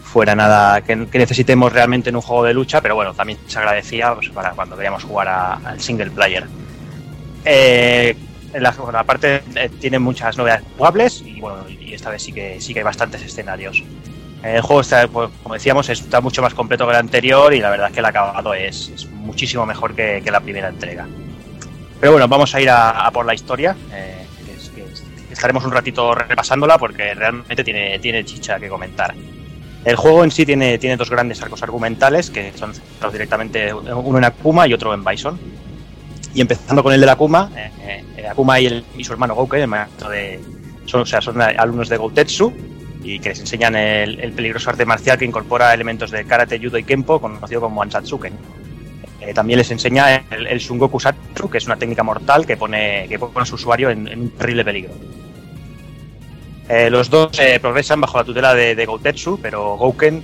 fuera 0.08 0.36
nada 0.36 0.82
que, 0.82 0.96
necesitemos 0.96 1.72
realmente 1.72 2.10
en 2.10 2.16
un 2.16 2.22
juego 2.22 2.46
de 2.46 2.54
lucha, 2.54 2.82
pero 2.82 2.96
bueno, 2.96 3.14
también 3.14 3.38
se 3.46 3.60
agradecía 3.60 4.16
pues, 4.16 4.30
para 4.30 4.52
cuando 4.52 4.76
queríamos 4.76 5.04
jugar 5.04 5.28
al 5.28 5.80
single 5.82 6.12
player. 6.12 6.46
Eh, 7.44 8.16
la, 8.54 8.72
bueno, 8.72 8.98
aparte 8.98 9.44
eh, 9.56 9.70
tiene 9.80 10.00
muchas 10.00 10.38
novedades 10.38 10.64
jugables 10.78 11.22
y 11.22 11.40
bueno, 11.40 11.66
y 11.70 11.94
esta 11.94 12.10
vez 12.10 12.24
sí 12.24 12.32
que 12.32 12.60
sí 12.62 12.74
que 12.74 12.80
hay 12.80 12.86
bastantes 12.86 13.22
escenarios. 13.22 13.84
El 14.56 14.62
juego 14.62 14.82
está, 14.82 15.08
pues, 15.08 15.30
como 15.44 15.54
decíamos, 15.56 15.90
está 15.90 16.22
mucho 16.22 16.42
más 16.42 16.54
completo 16.54 16.86
que 16.86 16.92
el 16.92 16.98
anterior 16.98 17.54
y 17.54 17.60
la 17.60 17.70
verdad 17.70 17.88
es 17.88 17.94
que 17.94 18.00
el 18.00 18.06
acabado 18.06 18.54
es, 18.54 18.90
es 18.90 19.06
muchísimo 19.10 19.66
mejor 19.66 19.94
que, 19.96 20.22
que 20.24 20.32
la 20.32 20.40
primera 20.40 20.70
entrega. 20.70 21.06
Pero 22.00 22.12
bueno, 22.14 22.28
vamos 22.28 22.54
a 22.56 22.62
ir 22.62 22.70
a, 22.70 23.06
a 23.08 23.12
por 23.12 23.26
la 23.26 23.34
historia. 23.34 23.76
eh, 23.94 24.26
que 24.46 24.54
es- 24.54 24.70
que 24.70 24.84
es- 24.84 25.04
estaremos 25.32 25.66
un 25.66 25.72
ratito 25.72 26.14
repasándola 26.16 26.78
porque 26.78 27.14
realmente 27.14 27.64
tiene, 27.64 28.00
tiene 28.00 28.24
chicha 28.24 28.60
que 28.60 28.70
comentar. 28.70 29.14
El 29.84 29.96
juego 29.96 30.24
en 30.24 30.32
sí 30.32 30.46
tiene, 30.46 30.78
tiene 30.78 30.98
dos 30.98 31.10
grandes 31.10 31.42
arcos 31.42 31.62
argumentales 31.64 32.30
que 32.30 32.52
son 32.58 32.74
centrados 32.74 33.14
directamente 33.14 33.74
uno 33.74 34.18
en 34.18 34.24
Akuma 34.26 34.68
y 34.68 34.74
otro 34.74 34.94
en 34.94 35.04
Bison. 35.04 35.40
Y 36.34 36.42
empezando 36.42 36.84
con 36.84 36.94
el 36.94 37.02
de 37.02 37.10
Akuma, 37.10 37.50
eh, 37.56 38.04
eh, 38.18 38.28
Akuma 38.28 38.60
y, 38.60 38.66
el- 38.68 38.86
y 38.98 39.04
su 39.04 39.14
hermano 39.14 39.34
Gouken, 39.36 39.62
el 39.62 39.68
maestro 39.68 40.10
de, 40.10 40.40
son, 40.86 41.02
o 41.02 41.06
sea, 41.06 41.22
son 41.22 41.42
alumnos 41.42 41.90
de 41.90 41.98
Goutetsu 41.98 42.54
y 43.08 43.20
que 43.20 43.30
les 43.30 43.40
enseñan 43.40 43.76
el, 43.76 44.20
el 44.20 44.34
peligroso 44.34 44.70
arte 44.70 44.86
marcial 44.86 45.18
que 45.18 45.26
incorpora 45.26 45.74
elementos 45.74 46.12
de 46.12 46.26
karate, 46.26 46.60
judo 46.60 46.78
y 46.78 46.84
kenpo, 46.84 47.22
conocido 47.22 47.62
como 47.62 47.82
Ansatsuken. 47.82 48.34
Eh, 49.22 49.34
también 49.34 49.60
les 49.60 49.72
enseña 49.72 50.24
el, 50.30 50.48
el 50.48 50.60
Shungoku 50.60 51.00
Satsu, 51.00 51.50
que 51.50 51.58
es 51.58 51.66
una 51.66 51.78
técnica 51.78 52.04
mortal 52.04 52.46
que 52.46 52.58
pone, 52.58 53.06
que 53.08 53.18
pone 53.18 53.42
a 53.42 53.46
su 53.46 53.56
usuario 53.56 53.90
en, 53.90 54.08
un 54.20 54.30
terrible 54.32 54.66
peligro. 54.66 54.94
Eh, 56.70 56.90
los 56.90 57.10
dos 57.10 57.30
eh, 57.40 57.60
progresan 57.62 58.02
bajo 58.02 58.18
la 58.18 58.26
tutela 58.26 58.54
de, 58.54 58.76
de 58.76 58.86
Goutetsu, 58.86 59.40
pero 59.42 59.78
Gouken 59.78 60.22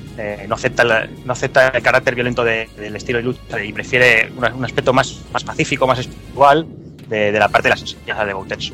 no, 0.47 0.55
acepta 0.55 1.07
no 1.25 1.31
acepta 1.31 1.69
el 1.69 1.81
carácter 1.81 2.15
violento 2.15 2.43
de- 2.43 2.67
del 2.77 2.95
estilo 2.97 3.19
de 3.19 3.23
lucha 3.23 3.63
y 3.63 3.71
prefiere 3.71 4.29
un 4.35 4.65
aspecto 4.65 4.91
más, 4.91 5.21
más 5.31 5.43
pacífico, 5.45 5.87
más 5.87 5.99
espiritual 5.99 6.67
de, 7.07 7.31
de 7.31 7.39
la 7.39 7.47
parte 7.47 7.69
de 7.69 7.75
las 7.75 7.81
enseñanzas 7.81 8.27
de 8.27 8.33
Goutetsu. 8.33 8.73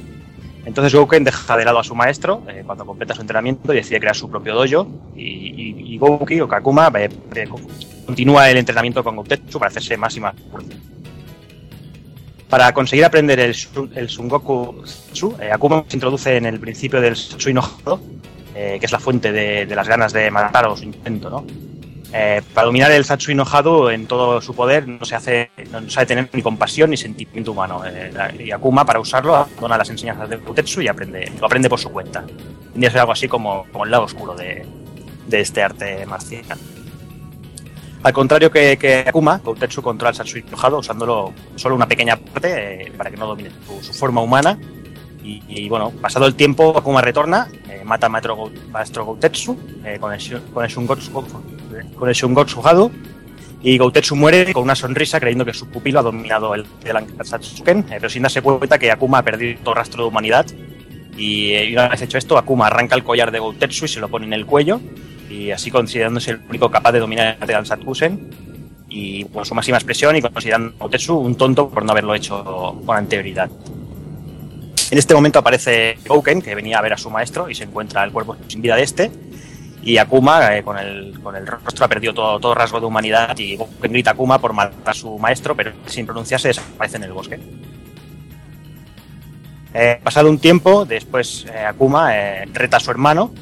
Entonces 0.66 0.94
Gouken 0.94 1.24
deja 1.24 1.58
de 1.58 1.66
lado 1.66 1.80
a 1.80 1.84
su 1.84 1.96
maestro 1.96 2.44
eh, 2.48 2.64
cuando 2.66 2.86
completa 2.86 3.16
su 3.16 3.22
entrenamiento 3.22 3.74
y 3.74 3.78
decide 3.78 4.00
crear 4.00 4.16
su 4.16 4.30
propio 4.30 4.54
dojo 4.54 4.88
y, 5.16 5.24
y, 5.24 5.94
y 5.94 5.98
Gouki 5.98 6.42
o 6.42 6.48
Kakuma 6.48 6.92
eh, 6.96 7.10
eh, 7.36 7.48
continúa 8.06 8.50
el 8.50 8.58
entrenamiento 8.58 9.04
con 9.04 9.16
Goutetsu 9.16 9.58
para 9.58 9.70
hacerse 9.70 9.98
más 9.98 10.16
y 10.18 10.20
más 10.20 10.36
fuerte. 10.52 10.76
Para 12.50 12.74
conseguir 12.74 13.06
aprender 13.06 13.40
el, 13.40 13.56
el 13.96 14.10
Sungoku 14.10 14.84
Satsu, 14.86 15.36
eh, 15.40 15.52
Akuma 15.52 15.86
se 15.88 15.96
introduce 15.96 16.36
en 16.36 16.46
el 16.46 16.60
principio 16.60 17.00
del 17.00 17.16
Satsui 17.16 17.54
no 17.54 17.64
que 18.54 18.86
es 18.86 18.92
la 18.92 19.00
fuente 19.00 19.32
de, 19.32 19.66
de 19.66 19.76
las 19.76 19.88
ganas 19.88 20.12
de 20.12 20.30
matar 20.30 20.68
o 20.68 20.76
su 20.76 20.84
intento, 20.84 21.30
¿no? 21.30 21.46
Eh, 22.12 22.42
para 22.54 22.66
dominar 22.66 22.92
el 22.92 23.06
Satsui 23.06 23.36
no 23.36 23.46
Hado 23.46 23.92
en 23.92 24.08
todo 24.08 24.42
su 24.42 24.56
poder 24.56 24.88
no 24.88 25.06
se 25.06 25.16
hace, 25.16 25.52
no 25.72 25.88
sabe 25.90 26.08
tener 26.08 26.30
ni 26.34 26.42
compasión 26.42 26.90
ni 26.90 26.98
sentimiento 26.98 27.52
humano. 27.52 27.84
Eh, 27.86 28.12
y 28.40 28.52
Akuma 28.52 28.84
para 28.84 29.00
usarlo 29.00 29.36
abandona 29.36 29.78
las 29.78 29.90
enseñanzas 29.90 30.30
de 30.30 30.38
Utetsu 30.38 30.82
y 30.82 30.88
aprende, 30.88 31.32
lo 31.40 31.46
aprende 31.46 31.70
por 31.70 31.80
su 31.80 31.90
cuenta. 31.90 32.26
Tendría 32.72 32.90
que 32.90 32.94
ser 32.94 33.02
algo 33.02 33.12
así 33.12 33.28
como, 33.28 33.66
el 33.84 33.92
lado 33.92 34.04
oscuro 34.04 34.34
de, 34.36 34.66
este 35.32 35.62
arte 35.62 36.06
marcial. 36.08 36.46
Al 38.02 38.14
contrario 38.14 38.50
que, 38.50 39.04
Akuma, 39.06 39.40
Goutetsu 39.44 39.82
controla 39.82 40.10
el 40.10 40.16
Satsui 40.16 40.44
enojado 40.48 40.80
usándolo 40.80 41.34
solo 41.56 41.76
una 41.76 41.88
pequeña 41.88 42.16
parte 42.16 42.88
eh, 42.88 42.92
para 42.98 43.12
que 43.12 43.18
no 43.18 43.28
domine 43.28 43.52
su, 43.82 43.94
forma 43.94 44.22
humana. 44.22 44.58
Y, 45.22 45.70
bueno, 45.70 45.92
pasado 45.92 46.26
el 46.26 46.34
tiempo, 46.34 46.76
Akuma 46.76 47.02
retorna, 47.02 47.50
eh, 47.70 47.84
mata 47.86 48.08
a 48.08 48.10
Maestro, 48.10 48.50
eh, 49.84 49.98
con 50.00 50.12
el, 50.12 50.42
con 50.52 50.64
el 50.64 50.72
Shungotsu, 50.72 51.12
con 51.96 52.10
el 52.10 52.16
Shungotsu 52.16 52.62
Hado. 52.66 52.92
Y 53.62 53.78
Goutetsu 53.78 54.16
muere 54.16 54.54
con 54.54 54.64
una 54.64 54.76
sonrisa 54.76 55.20
creyendo 55.20 55.44
que 55.44 55.54
su 55.54 55.68
pupilo 55.68 56.00
ha 56.00 56.04
dominado 56.04 56.56
el, 56.56 56.66
el 56.86 57.26
Satsuken, 57.26 57.80
eh, 57.80 57.86
pero 57.90 58.10
sin 58.10 58.24
darse 58.24 58.42
cuenta 58.42 58.80
que 58.80 58.90
Akuma 58.90 59.18
ha 59.18 59.24
perdido 59.24 59.60
todo 59.64 59.76
rastro 59.76 60.04
de 60.04 60.08
humanidad. 60.08 60.46
Y, 61.18 61.52
eh, 61.52 61.66
y 61.66 61.74
una 61.74 61.90
vez 61.90 62.02
hecho 62.02 62.18
esto, 62.18 62.38
Akuma 62.38 62.68
arranca 62.68 62.96
el 62.96 63.04
collar 63.04 63.32
de 63.32 63.40
Goutetsu 63.40 63.84
y 63.84 63.88
se 63.90 64.00
lo 64.00 64.08
pone 64.08 64.26
en 64.26 64.34
el 64.34 64.46
cuello, 64.46 64.80
y 65.30 65.52
así 65.52 65.72
considerándose 65.72 66.32
el 66.32 66.40
único 66.48 66.72
capaz 66.72 66.94
de 66.94 67.00
dominar 67.00 67.38
el 67.46 67.66
Satsuken, 67.66 68.30
y 68.88 69.26
con 69.26 69.46
su 69.46 69.54
máxima 69.54 69.78
expresión 69.78 70.16
y 70.16 70.22
considerando 70.22 70.74
a 70.80 71.14
un 71.14 71.36
tonto 71.36 71.70
por 71.70 71.84
no 71.84 71.92
haberlo 71.92 72.16
hecho 72.16 72.82
con 72.86 72.98
anterioridad. 72.98 73.50
En 74.92 74.98
este 74.98 75.14
momento 75.14 75.38
aparece 75.40 75.98
Gouken, 76.08 76.42
que 76.42 76.56
venía 76.56 76.80
a 76.80 76.82
ver 76.82 76.94
a 76.94 76.98
su 76.98 77.10
maestro 77.12 77.50
y 77.50 77.56
se 77.56 77.66
encuentra 77.66 78.04
el 78.04 78.12
cuerpo 78.12 78.36
sin 78.48 78.62
vida 78.62 78.76
de 78.76 78.84
este. 78.84 79.12
Y 79.82 79.98
Akuma, 79.98 80.56
eh, 80.56 80.64
con, 80.64 80.78
el, 80.78 81.20
con 81.22 81.36
el 81.36 81.48
rostro, 81.48 81.86
ha 81.86 81.88
perdido 81.88 82.14
todo, 82.14 82.40
todo 82.40 82.54
rasgo 82.54 82.80
de 82.80 82.86
humanidad. 82.86 83.38
Y 83.38 83.58
grita 83.82 84.12
Akuma 84.12 84.40
por 84.40 84.54
matar 84.54 84.78
a 84.86 84.94
su 84.94 85.18
maestro, 85.18 85.56
pero 85.56 85.72
sin 85.86 86.06
pronunciarse 86.06 86.50
desaparece 86.50 86.98
en 86.98 87.04
el 87.04 87.14
bosque. 87.14 87.40
Eh, 89.74 90.00
pasado 90.04 90.30
un 90.30 90.40
tiempo, 90.40 90.86
después 90.86 91.46
eh, 91.54 91.66
Akuma 91.66 92.12
reta 92.52 92.78
a 92.78 92.80
su 92.80 92.92
hermano, 92.92 93.34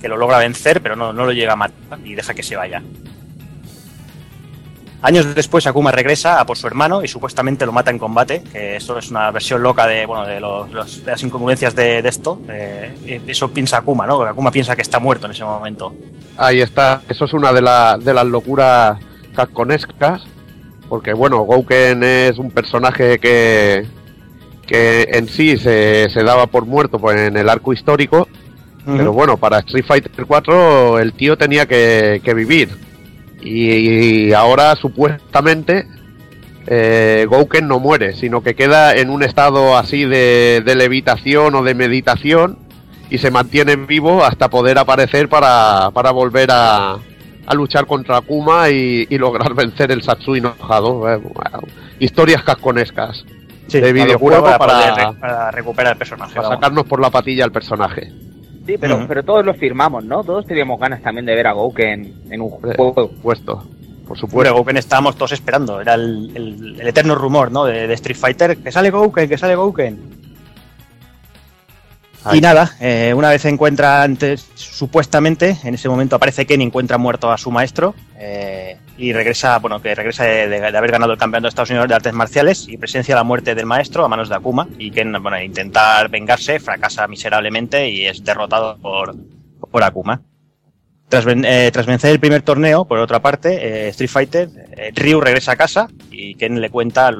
que 0.00 0.08
lo 0.08 0.16
logra 0.16 0.38
vencer, 0.38 0.80
pero 0.80 0.94
no, 0.96 1.12
no 1.12 1.24
lo 1.24 1.32
llega 1.32 1.54
a 1.54 1.56
matar 1.56 1.98
y 2.04 2.14
deja 2.14 2.34
que 2.34 2.42
se 2.42 2.56
vaya. 2.56 2.82
Años 5.02 5.34
después, 5.34 5.66
Akuma 5.66 5.90
regresa 5.92 6.40
a 6.40 6.44
por 6.46 6.58
su 6.58 6.66
hermano 6.66 7.02
y 7.02 7.08
supuestamente 7.08 7.64
lo 7.64 7.72
mata 7.72 7.90
en 7.90 7.98
combate, 7.98 8.42
que 8.52 8.76
eso 8.76 8.98
es 8.98 9.10
una 9.10 9.30
versión 9.30 9.62
loca 9.62 9.86
de, 9.86 10.04
bueno, 10.04 10.26
de, 10.26 10.40
los- 10.40 10.70
los- 10.70 11.04
de 11.04 11.10
las 11.10 11.22
incongruencias 11.22 11.74
de, 11.74 12.02
de 12.02 12.08
esto. 12.08 12.38
Eh, 12.50 13.20
eso 13.26 13.50
piensa 13.50 13.78
Akuma, 13.78 14.06
¿no? 14.06 14.16
Porque 14.16 14.30
Akuma 14.32 14.50
piensa 14.50 14.76
que 14.76 14.82
está 14.82 14.98
muerto 14.98 15.24
en 15.26 15.32
ese 15.32 15.42
momento. 15.44 15.94
Ahí 16.36 16.60
está, 16.60 17.00
eso 17.08 17.24
es 17.24 17.32
una 17.32 17.50
de, 17.52 17.62
la- 17.62 17.96
de 17.98 18.12
las 18.12 18.26
locuras 18.26 18.98
casconescas, 19.34 20.22
porque 20.88 21.14
bueno, 21.14 21.40
Gouken 21.44 22.02
es 22.04 22.36
un 22.38 22.50
personaje 22.50 23.18
que, 23.18 23.86
que 24.66 25.08
en 25.12 25.28
sí 25.28 25.56
se, 25.56 26.08
se 26.10 26.22
daba 26.22 26.46
por 26.46 26.66
muerto 26.66 26.98
pues, 26.98 27.18
en 27.18 27.36
el 27.38 27.48
arco 27.48 27.72
histórico, 27.72 28.28
pero 28.84 29.12
bueno, 29.12 29.36
para 29.36 29.58
Street 29.60 29.84
Fighter 29.86 30.26
4 30.26 30.98
el 30.98 31.12
tío 31.12 31.38
tenía 31.38 31.64
que, 31.66 32.20
que 32.24 32.34
vivir. 32.34 32.89
Y, 33.42 34.32
ahora 34.32 34.76
supuestamente 34.76 35.86
eh, 36.66 37.26
Gouken 37.28 37.66
no 37.66 37.78
muere, 37.80 38.14
sino 38.14 38.42
que 38.42 38.54
queda 38.54 38.94
en 38.94 39.10
un 39.10 39.22
estado 39.22 39.76
así 39.76 40.04
de, 40.04 40.62
de 40.64 40.74
levitación 40.74 41.54
o 41.54 41.62
de 41.62 41.74
meditación 41.74 42.58
y 43.08 43.18
se 43.18 43.30
mantiene 43.30 43.76
vivo 43.76 44.22
hasta 44.24 44.48
poder 44.50 44.78
aparecer 44.78 45.28
para, 45.28 45.90
para 45.92 46.10
volver 46.12 46.50
a, 46.52 46.96
a 47.46 47.54
luchar 47.54 47.86
contra 47.86 48.18
Akuma 48.18 48.68
y, 48.70 49.06
y 49.10 49.18
lograr 49.18 49.54
vencer 49.54 49.90
el 49.90 50.02
Satsui 50.02 50.40
no 50.40 50.54
Hado. 50.68 51.10
Eh, 51.12 51.16
bueno, 51.16 51.60
historias 51.98 52.42
casconescas 52.42 53.24
Sí, 53.66 53.80
de 53.80 53.92
videojuego 53.92 54.44
para, 54.44 54.58
para, 54.58 54.72
poder 54.74 54.94
re- 55.14 55.20
para 55.20 55.50
recuperar 55.52 55.92
el 55.92 55.98
personaje. 55.98 56.34
para 56.34 56.48
sacarnos 56.48 56.84
por 56.86 57.00
la 57.00 57.08
patilla 57.10 57.44
al 57.44 57.52
personaje. 57.52 58.12
Sí, 58.70 58.78
pero, 58.78 59.04
pero 59.08 59.22
todos 59.24 59.44
lo 59.44 59.54
firmamos, 59.54 60.04
¿no? 60.04 60.22
Todos 60.24 60.46
teníamos 60.46 60.78
ganas 60.78 61.02
también 61.02 61.26
de 61.26 61.34
ver 61.34 61.46
a 61.46 61.52
Gouken 61.52 62.14
en 62.30 62.40
un 62.40 62.48
Eh, 62.52 62.74
juego. 62.76 62.94
Por 62.94 63.08
supuesto, 63.10 63.64
por 64.06 64.18
supuesto. 64.18 64.54
Gouken 64.54 64.76
estábamos 64.76 65.16
todos 65.16 65.32
esperando. 65.32 65.80
Era 65.80 65.94
el, 65.94 66.30
el- 66.34 66.80
el 66.80 66.86
eterno 66.88 67.14
rumor, 67.14 67.50
¿no? 67.50 67.64
De, 67.64 67.86
de 67.86 67.94
Street 67.94 68.16
Fighter. 68.16 68.56
Que 68.58 68.70
sale 68.72 68.90
Gouken, 68.90 69.28
que 69.28 69.38
sale 69.38 69.54
Gouken. 69.56 70.20
Y 72.34 72.40
nada, 72.42 72.72
eh, 72.80 73.14
una 73.16 73.30
vez 73.30 73.46
encuentra 73.46 74.02
antes, 74.02 74.46
supuestamente, 74.54 75.56
en 75.64 75.74
ese 75.74 75.88
momento 75.88 76.16
aparece 76.16 76.44
Ken 76.44 76.60
y 76.60 76.64
encuentra 76.64 76.98
muerto 76.98 77.30
a 77.32 77.38
su 77.38 77.50
maestro. 77.50 77.94
eh, 78.18 78.76
y 79.00 79.12
regresa, 79.12 79.58
bueno, 79.58 79.80
que 79.80 79.94
regresa 79.94 80.24
de, 80.24 80.64
haber 80.76 80.90
ganado 80.90 81.12
el 81.12 81.18
campeonato 81.18 81.44
de 81.46 81.48
Estados 81.48 81.70
Unidos 81.70 81.88
de 81.88 81.94
artes 81.94 82.12
marciales 82.12 82.68
y 82.68 82.76
presencia 82.76 83.14
la 83.14 83.24
muerte 83.24 83.54
del 83.54 83.64
maestro 83.66 84.04
a 84.04 84.08
manos 84.08 84.28
de 84.28 84.34
Akuma. 84.34 84.68
Y 84.78 84.90
Ken, 84.90 85.12
bueno, 85.22 85.40
intentar 85.42 86.08
vengarse, 86.10 86.60
fracasa 86.60 87.08
miserablemente 87.08 87.88
y 87.88 88.06
es 88.06 88.22
derrotado 88.22 88.76
por, 88.78 89.14
por 89.70 89.82
Akuma. 89.82 90.20
Tras, 91.08 91.24
eh, 91.26 91.70
tras 91.72 91.86
vencer 91.86 92.12
el 92.12 92.20
primer 92.20 92.42
torneo, 92.42 92.84
por 92.84 92.98
otra 92.98 93.20
parte, 93.20 93.86
eh, 93.86 93.88
Street 93.88 94.10
Fighter, 94.10 94.48
eh, 94.76 94.92
Ryu 94.94 95.20
regresa 95.20 95.52
a 95.52 95.56
casa 95.56 95.88
y 96.10 96.34
Ken 96.36 96.60
le 96.60 96.70
cuenta 96.70 97.10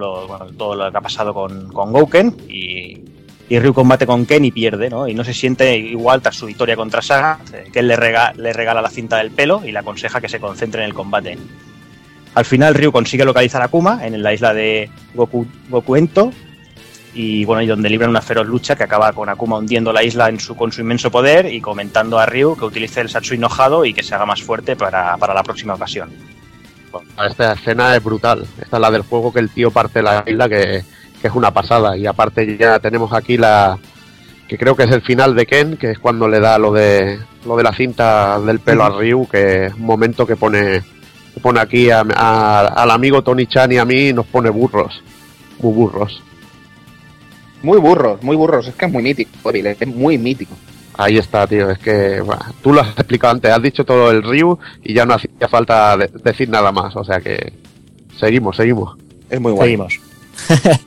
todo 0.57 0.75
lo 0.77 0.93
que 0.93 0.97
ha 0.97 1.01
pasado 1.01 1.35
con, 1.35 1.73
con 1.73 1.93
Gouken 1.93 2.37
y, 2.49 3.03
y 3.49 3.59
Ryu 3.59 3.75
combate 3.75 4.07
con 4.07 4.27
Ken 4.27 4.45
y 4.45 4.53
pierde, 4.53 4.91
¿no? 4.91 5.09
Y 5.09 5.15
no 5.15 5.25
se 5.25 5.35
siente 5.35 5.77
igual 5.77 6.23
tras 6.23 6.37
su 6.37 6.47
victoria 6.47 6.77
contra 6.77 7.03
Saga. 7.03 7.41
eh, 7.53 7.65
Ken 7.73 7.89
le, 7.89 7.97
rega- 7.97 8.33
le 8.37 8.53
regala 8.53 8.81
la 8.81 8.91
cinta 8.91 9.17
del 9.17 9.33
pelo 9.33 9.63
y 9.65 9.73
le 9.73 9.79
aconseja 9.81 10.21
que 10.21 10.29
se 10.29 10.39
concentre 10.39 10.83
en 10.83 10.87
el 10.87 10.95
combate. 10.95 11.37
Al 12.35 12.45
final 12.45 12.75
Ryu 12.75 12.93
consigue 12.93 13.25
localizar 13.25 13.63
a 13.63 13.69
Kuma 13.69 14.07
en 14.07 14.23
la 14.23 14.33
isla 14.33 14.55
de 14.55 14.89
Goku, 15.15 15.47
Gokuento 15.69 16.33
y 17.13 17.45
bueno, 17.45 17.63
y 17.63 17.67
donde 17.67 17.91
libran 17.91 18.11
una 18.11 18.23
feroz 18.23 18.47
lucha 18.47 18.77
que 18.77 18.85
acaba 18.85 19.13
con 19.13 19.29
Akuma 19.29 19.59
hundiendo 19.59 19.93
la 19.93 20.05
isla 20.05 20.29
en 20.29 20.39
su, 20.39 20.55
con 20.55 20.71
su 20.71 20.81
inmenso 20.81 21.11
poder 21.11 21.53
y 21.53 21.61
comentando 21.61 22.19
a 22.19 22.27
Ryu 22.27 22.57
que 22.57 22.65
utilice 22.65 23.01
el 23.01 23.09
Satsui 23.09 23.37
enojado 23.37 23.85
y 23.85 23.93
que 23.93 24.03
se 24.03 24.15
haga 24.15 24.27
más 24.27 24.43
fuerte 24.43 24.77
para, 24.77 25.17
para 25.17 25.35
la 25.35 25.43
próxima 25.43 25.75
ocasión. 25.75 26.11
Esta 27.29 27.53
escena 27.53 27.97
es 27.97 28.03
brutal. 28.03 28.47
Esta 28.61 28.77
es 28.77 28.81
la 28.81 28.91
del 28.91 29.03
juego 29.03 29.33
que 29.33 29.41
el 29.41 29.51
tío 29.51 29.71
parte 29.71 30.03
la 30.03 30.25
isla, 30.27 30.49
que, 30.49 30.85
que 31.21 31.29
es 31.29 31.35
una 31.35 31.51
pasada. 31.51 31.97
Y 31.97 32.07
aparte 32.07 32.57
ya 32.57 32.79
tenemos 32.79 33.13
aquí 33.13 33.37
la 33.37 33.79
que 34.49 34.59
creo 34.59 34.75
que 34.75 34.85
es 34.85 34.91
el 34.91 35.03
final 35.03 35.35
de 35.37 35.47
Ken, 35.47 35.77
que 35.77 35.93
es 35.93 35.99
cuando 35.99 36.27
le 36.27 36.41
da 36.41 36.59
lo 36.59 36.73
de 36.73 37.21
lo 37.47 37.57
de 37.57 37.63
la 37.63 37.73
cinta 37.73 38.41
del 38.41 38.61
pelo 38.61 38.85
a 38.85 38.91
Ryu, 38.91 39.29
que 39.29 39.67
es 39.67 39.75
un 39.75 39.83
momento 39.83 40.27
que 40.27 40.37
pone 40.37 40.83
pone 41.43 41.61
aquí 41.61 41.91
a- 41.91 42.05
a- 42.15 42.67
al 42.67 42.91
amigo 42.91 43.23
Tony 43.23 43.47
Chan 43.47 43.71
y 43.73 43.79
a 43.79 43.85
mí 43.85 44.13
nos 44.13 44.27
pone 44.27 44.51
burros, 44.51 45.03
muy 45.61 45.73
burros. 45.73 46.23
Muy 47.63 47.79
burros, 47.79 48.23
muy 48.23 48.37
burros. 48.37 48.69
Es 48.69 48.75
que 48.75 48.87
es 48.87 48.93
muy 48.93 49.03
mítico, 49.03 49.51
Evil, 49.51 49.67
es 49.67 49.87
muy 49.87 50.17
mítico. 50.19 50.55
Ahí 50.97 51.19
está, 51.19 51.47
tío. 51.47 51.71
Es 51.71 51.79
que 51.79 52.21
bueno, 52.21 52.43
tú 52.63 52.73
lo 52.73 52.81
has 52.81 52.89
explicado 52.89 53.35
antes, 53.35 53.51
has 53.53 53.63
dicho 53.63 53.85
todo 53.85 54.11
el 54.11 54.23
Ryu 54.23 54.59
y 54.83 54.95
ya 54.95 55.05
no 55.07 55.15
hacía 55.15 55.49
falta 55.49 55.97
de- 55.97 56.09
decir 56.25 56.49
nada 56.49 56.73
más. 56.73 56.97
O 56.97 57.05
sea 57.05 57.21
que 57.21 57.53
seguimos, 58.19 58.57
seguimos. 58.57 58.97
Es 59.29 59.41
muy 59.41 59.57
Seguimos. 59.59 60.01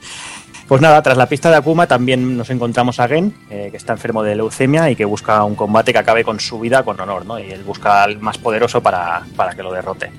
pues 0.67 0.81
nada, 0.81 1.01
tras 1.01 1.17
la 1.17 1.27
pista 1.29 1.49
de 1.49 1.57
Akuma 1.57 1.87
también 1.87 2.35
nos 2.37 2.49
encontramos 2.49 2.99
a 2.99 3.07
Gen, 3.07 3.33
eh, 3.49 3.67
que 3.71 3.77
está 3.77 3.93
enfermo 3.93 4.23
de 4.23 4.35
leucemia 4.35 4.89
y 4.89 4.95
que 4.95 5.05
busca 5.05 5.43
un 5.43 5.55
combate 5.55 5.93
que 5.93 5.99
acabe 5.99 6.23
con 6.23 6.39
su 6.39 6.59
vida 6.59 6.83
con 6.83 6.99
honor, 6.99 7.25
¿no? 7.25 7.37
Y 7.39 7.51
él 7.51 7.63
busca 7.63 8.03
al 8.03 8.19
más 8.19 8.37
poderoso 8.39 8.81
para, 8.81 9.23
para 9.35 9.53
que 9.55 9.61
lo 9.63 9.71
derrote. 9.71 10.11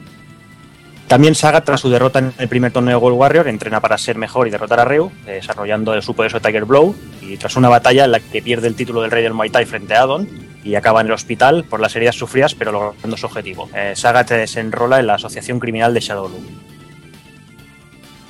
También 1.08 1.34
Saga, 1.34 1.60
tras 1.60 1.80
su 1.80 1.90
derrota 1.90 2.18
en 2.18 2.32
el 2.38 2.48
primer 2.48 2.72
torneo 2.72 2.98
Gold 2.98 3.16
Warrior, 3.16 3.48
entrena 3.48 3.80
para 3.80 3.98
ser 3.98 4.16
mejor 4.16 4.48
y 4.48 4.50
derrotar 4.50 4.80
a 4.80 4.84
Ryu, 4.84 5.12
desarrollando 5.26 6.00
su 6.00 6.14
poderoso 6.14 6.40
Tiger 6.40 6.64
Blow. 6.64 6.94
Y 7.20 7.36
tras 7.36 7.56
una 7.56 7.68
batalla 7.68 8.06
en 8.06 8.12
la 8.12 8.20
que 8.20 8.42
pierde 8.42 8.68
el 8.68 8.74
título 8.74 9.02
del 9.02 9.10
Rey 9.10 9.22
del 9.22 9.34
Muay 9.34 9.50
Thai 9.50 9.66
frente 9.66 9.94
a 9.94 10.02
Adon 10.02 10.28
y 10.64 10.74
acaba 10.76 11.02
en 11.02 11.08
el 11.08 11.12
hospital 11.12 11.64
por 11.64 11.78
las 11.80 11.94
heridas 11.94 12.16
sufridas, 12.16 12.54
pero 12.54 12.72
logrando 12.72 13.16
su 13.16 13.26
objetivo. 13.26 13.68
Eh, 13.74 13.92
Saga 13.94 14.26
se 14.26 14.38
desenrola 14.38 14.98
en 14.98 15.06
la 15.06 15.14
Asociación 15.14 15.60
Criminal 15.60 15.92
de 15.92 16.00
Shadowloo. 16.00 16.40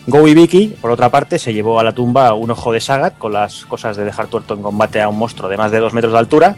Go 0.07 0.29
y 0.29 0.35
Vicky, 0.35 0.77
por 0.81 0.91
otra 0.91 1.09
parte, 1.09 1.39
se 1.39 1.55
llevó 1.55 1.81
a 1.81 1.85
la 1.85 1.93
tumba 1.93 2.35
un 2.35 2.51
ojo 2.51 2.73
de 2.73 2.81
Sagat 2.81 3.17
con 3.17 3.33
las 3.33 3.65
cosas 3.65 3.97
de 3.97 4.05
dejar 4.05 4.27
tuerto 4.27 4.53
en 4.53 4.63
combate 4.63 5.01
a 5.01 5.09
un 5.09 5.17
monstruo 5.17 5.49
de 5.49 5.57
más 5.57 5.71
de 5.71 5.79
dos 5.79 5.95
metros 5.95 6.13
de 6.13 6.19
altura. 6.19 6.57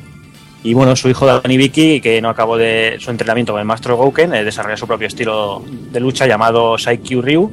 Y 0.66 0.74
bueno, 0.74 0.97
su 0.97 1.09
hijo 1.09 1.26
Danny 1.26 1.56
Vicky, 1.56 2.01
que 2.01 2.20
no 2.20 2.28
acabó 2.28 2.59
de 2.59 2.97
su 2.98 3.12
entrenamiento 3.12 3.52
con 3.52 3.60
el 3.60 3.66
maestro 3.66 3.97
Gouken, 3.97 4.34
eh, 4.34 4.43
desarrolla 4.43 4.76
su 4.76 4.88
propio 4.88 5.06
estilo 5.06 5.62
de 5.64 6.01
lucha 6.01 6.26
llamado 6.26 6.76
Saikyu 6.76 7.22
Ryu 7.22 7.52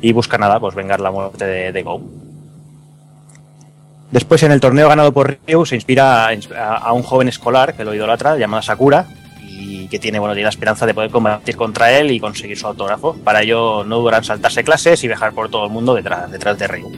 y 0.00 0.14
busca 0.14 0.38
nada, 0.38 0.58
pues 0.58 0.74
vengar 0.74 0.98
la 0.98 1.10
muerte 1.10 1.44
de, 1.44 1.72
de. 1.72 1.84
Después, 4.10 4.42
en 4.44 4.52
el 4.52 4.60
torneo 4.60 4.88
ganado 4.88 5.12
por 5.12 5.36
Ryu, 5.46 5.66
se 5.66 5.74
inspira 5.74 6.30
a, 6.56 6.92
un 6.94 7.02
joven 7.02 7.28
escolar 7.28 7.76
que 7.76 7.84
lo 7.84 7.92
idolatra, 7.92 8.38
llamado 8.38 8.62
Sakura, 8.62 9.08
y 9.42 9.86
que 9.88 9.98
tiene, 9.98 10.18
bueno, 10.18 10.32
tiene 10.32 10.44
la 10.44 10.48
esperanza 10.48 10.86
de 10.86 10.94
poder 10.94 11.10
combatir 11.10 11.56
contra 11.56 11.92
él 11.92 12.12
y 12.12 12.18
conseguir 12.18 12.56
su 12.56 12.66
autógrafo. 12.66 13.14
Para 13.22 13.42
ello, 13.42 13.84
no 13.84 14.10
en 14.10 14.24
saltarse 14.24 14.64
clases 14.64 15.04
y 15.04 15.06
viajar 15.06 15.34
por 15.34 15.50
todo 15.50 15.66
el 15.66 15.70
mundo 15.70 15.94
detrás, 15.94 16.32
detrás 16.32 16.58
de 16.58 16.66
Ryu. 16.66 16.90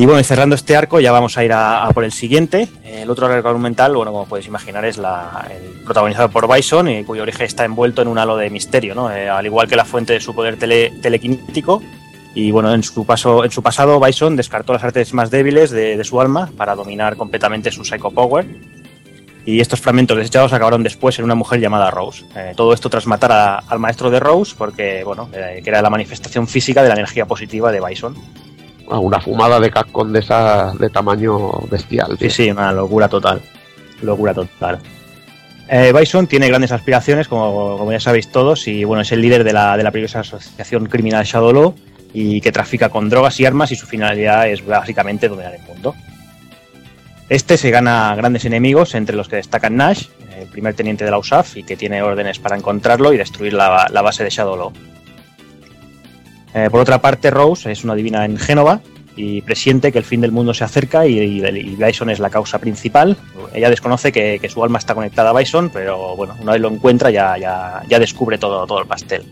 Y 0.00 0.06
bueno, 0.06 0.18
y 0.18 0.24
cerrando 0.24 0.54
este 0.54 0.74
arco, 0.76 0.98
ya 0.98 1.12
vamos 1.12 1.36
a 1.36 1.44
ir 1.44 1.52
a, 1.52 1.86
por 1.92 2.04
el 2.04 2.12
siguiente. 2.12 2.70
El 2.86 3.10
otro 3.10 3.26
arco 3.26 3.48
argumental, 3.48 3.94
bueno, 3.94 4.12
como 4.12 4.24
podéis 4.24 4.46
imaginar, 4.46 4.82
es 4.86 4.96
la, 4.96 5.46
el 5.50 5.84
protagonizado 5.84 6.30
por 6.30 6.50
Bison, 6.50 6.88
y 6.88 7.04
cuyo 7.04 7.20
origen 7.20 7.44
está 7.44 7.66
envuelto 7.66 8.00
en 8.00 8.08
un 8.08 8.16
halo 8.16 8.38
de 8.38 8.48
misterio, 8.48 8.94
¿no? 8.94 9.12
Eh, 9.12 9.28
al 9.28 9.44
igual 9.44 9.68
que 9.68 9.76
la 9.76 9.84
fuente 9.84 10.14
de 10.14 10.20
su 10.20 10.34
poder 10.34 10.56
tele. 10.56 10.90
Y 12.34 12.50
bueno, 12.50 12.72
en 12.72 12.82
su, 12.82 13.04
paso, 13.04 13.44
en 13.44 13.50
su 13.50 13.62
pasado, 13.62 14.00
Bison 14.00 14.36
descartó 14.36 14.72
las 14.72 14.82
artes 14.82 15.12
más 15.12 15.30
débiles 15.30 15.70
de, 15.70 16.02
su 16.02 16.18
alma 16.18 16.50
para 16.56 16.74
dominar 16.74 17.16
completamente 17.16 17.70
su 17.70 17.84
Psycho 17.84 18.10
Power. 18.10 18.46
Y 19.44 19.60
estos 19.60 19.80
fragmentos 19.80 20.16
desechados 20.16 20.54
acabaron 20.54 20.82
después 20.82 21.18
en 21.18 21.26
una 21.26 21.34
mujer 21.34 21.60
llamada 21.60 21.90
Rose. 21.90 22.24
Eh, 22.36 22.54
todo 22.56 22.72
esto 22.72 22.88
tras 22.88 23.06
matar 23.06 23.62
al 23.68 23.78
maestro 23.78 24.08
de 24.08 24.18
Rose, 24.18 24.54
porque, 24.56 25.04
bueno, 25.04 25.28
eh, 25.34 25.60
que 25.62 25.68
era 25.68 25.82
la 25.82 25.90
manifestación 25.90 26.48
física 26.48 26.82
de 26.82 26.88
la 26.88 26.94
energía 26.94 27.26
positiva 27.26 27.70
de 27.70 27.82
Bison. 27.86 28.16
Una 28.90 29.20
fumada 29.20 29.60
de 29.60 29.70
cascón 29.70 30.12
de 30.12 30.20
esa 30.20 30.72
de 30.78 30.90
tamaño 30.90 31.52
bestial. 31.70 32.16
Sí, 32.18 32.28
sí, 32.28 32.50
una 32.50 32.72
locura 32.72 33.08
total. 33.08 33.40
Locura 34.02 34.34
total. 34.34 34.78
Eh, 35.68 35.92
Bison 35.96 36.26
tiene 36.26 36.48
grandes 36.48 36.72
aspiraciones, 36.72 37.28
como, 37.28 37.78
como 37.78 37.92
ya 37.92 38.00
sabéis 38.00 38.32
todos, 38.32 38.66
y 38.66 38.82
bueno, 38.82 39.02
es 39.02 39.12
el 39.12 39.20
líder 39.20 39.44
de 39.44 39.52
la, 39.52 39.76
de 39.76 39.84
la 39.84 39.92
peligrosa 39.92 40.20
asociación 40.20 40.86
criminal 40.86 41.24
Shadowlaw 41.24 41.74
y 42.12 42.40
que 42.40 42.50
trafica 42.50 42.88
con 42.88 43.08
drogas 43.08 43.38
y 43.38 43.46
armas 43.46 43.70
y 43.70 43.76
su 43.76 43.86
finalidad 43.86 44.48
es 44.48 44.66
básicamente 44.66 45.28
dominar 45.28 45.54
el 45.54 45.62
mundo. 45.62 45.94
Este 47.28 47.56
se 47.56 47.70
gana 47.70 48.12
grandes 48.16 48.44
enemigos, 48.44 48.96
entre 48.96 49.14
los 49.14 49.28
que 49.28 49.36
destacan 49.36 49.76
Nash, 49.76 50.06
el 50.36 50.48
primer 50.48 50.74
teniente 50.74 51.04
de 51.04 51.12
la 51.12 51.18
USAF 51.18 51.56
y 51.56 51.62
que 51.62 51.76
tiene 51.76 52.02
órdenes 52.02 52.40
para 52.40 52.56
encontrarlo 52.56 53.12
y 53.12 53.16
destruir 53.16 53.52
la, 53.52 53.86
la 53.92 54.02
base 54.02 54.24
de 54.24 54.30
Shadowlaw. 54.30 54.72
Eh, 56.54 56.68
por 56.70 56.80
otra 56.80 57.00
parte, 57.00 57.30
Rose 57.30 57.70
es 57.70 57.84
una 57.84 57.94
divina 57.94 58.24
en 58.24 58.36
Génova 58.36 58.80
y 59.16 59.42
presiente 59.42 59.92
que 59.92 59.98
el 59.98 60.04
fin 60.04 60.20
del 60.20 60.32
mundo 60.32 60.54
se 60.54 60.64
acerca 60.64 61.06
y, 61.06 61.40
Bison 61.76 62.10
es 62.10 62.18
la 62.18 62.30
causa 62.30 62.58
principal. 62.58 63.16
Ella 63.52 63.70
desconoce 63.70 64.12
que, 64.12 64.48
su 64.48 64.62
alma 64.62 64.78
está 64.78 64.94
conectada 64.94 65.30
a 65.30 65.32
Bison, 65.32 65.70
pero 65.72 66.16
bueno, 66.16 66.36
una 66.40 66.52
vez 66.52 66.60
lo 66.60 66.68
encuentra 66.68 67.10
ya, 67.10 67.82
descubre 67.98 68.38
todo, 68.38 68.66
todo 68.66 68.80
el 68.80 68.86
pastel. 68.86 69.24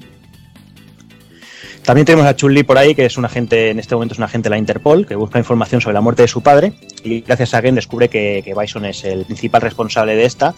También 1.85 2.05
tenemos 2.05 2.27
a 2.27 2.37
Chun-Li 2.37 2.65
por 2.65 2.77
ahí, 2.77 2.95
que 2.95 3.07
es 3.07 3.17
un 3.17 3.25
agente, 3.25 3.71
en 3.71 3.79
este 3.79 3.95
momento 3.95 4.13
es 4.13 4.19
un 4.19 4.25
agente 4.25 4.49
de 4.49 4.51
la 4.51 4.59
Interpol, 4.59 5.07
que 5.07 5.15
busca 5.15 5.39
información 5.39 5.81
sobre 5.81 5.95
la 5.95 6.03
muerte 6.03 6.21
de 6.21 6.29
su 6.29 6.43
padre 6.43 6.75
y 7.03 7.23
gracias 7.23 7.55
a 7.55 7.63
Gen 7.63 7.77
descubre 7.77 8.11
que, 8.11 8.43
que 8.45 8.55
Bison 8.55 8.85
es 8.85 9.05
el 9.05 9.25
principal 9.25 9.63
responsable 9.63 10.15
de 10.15 10.27
esta 10.27 10.55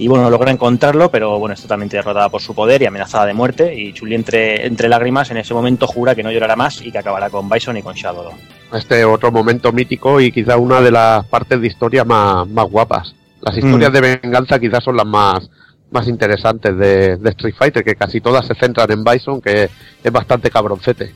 y 0.00 0.08
bueno, 0.08 0.30
logra 0.30 0.50
encontrarlo, 0.50 1.10
pero 1.10 1.38
bueno, 1.38 1.52
es 1.54 1.60
totalmente 1.60 1.96
derrotada 1.96 2.28
por 2.30 2.40
su 2.40 2.54
poder 2.54 2.80
y 2.80 2.86
amenazada 2.86 3.26
de 3.26 3.34
muerte. 3.34 3.74
Y 3.78 3.92
Chun-Li 3.92 4.14
entre, 4.14 4.66
entre 4.66 4.88
lágrimas 4.88 5.30
en 5.30 5.36
ese 5.36 5.52
momento 5.52 5.86
jura 5.86 6.14
que 6.14 6.22
no 6.22 6.32
llorará 6.32 6.56
más 6.56 6.80
y 6.80 6.90
que 6.90 6.98
acabará 6.98 7.28
con 7.28 7.48
Bison 7.50 7.76
y 7.76 7.82
con 7.82 7.94
Shadow. 7.94 8.32
Este 8.72 9.04
otro 9.04 9.30
momento 9.30 9.72
mítico 9.72 10.20
y 10.20 10.32
quizá 10.32 10.56
una 10.56 10.80
de 10.80 10.90
las 10.90 11.26
partes 11.26 11.60
de 11.60 11.66
historia 11.66 12.04
más, 12.04 12.48
más 12.48 12.66
guapas. 12.70 13.14
Las 13.42 13.56
historias 13.56 13.90
Mm. 13.90 13.94
de 13.94 14.00
venganza 14.22 14.58
quizás 14.58 14.82
son 14.82 14.96
las 14.96 15.06
más, 15.06 15.50
más 15.90 16.08
interesantes 16.08 16.76
de, 16.78 17.16
de 17.18 17.30
Street 17.30 17.54
Fighter, 17.58 17.84
que 17.84 17.94
casi 17.94 18.20
todas 18.22 18.46
se 18.46 18.54
centran 18.54 18.90
en 18.90 19.04
Bison, 19.04 19.40
que 19.40 19.68
es 20.02 20.12
bastante 20.12 20.50
cabroncete. 20.50 21.14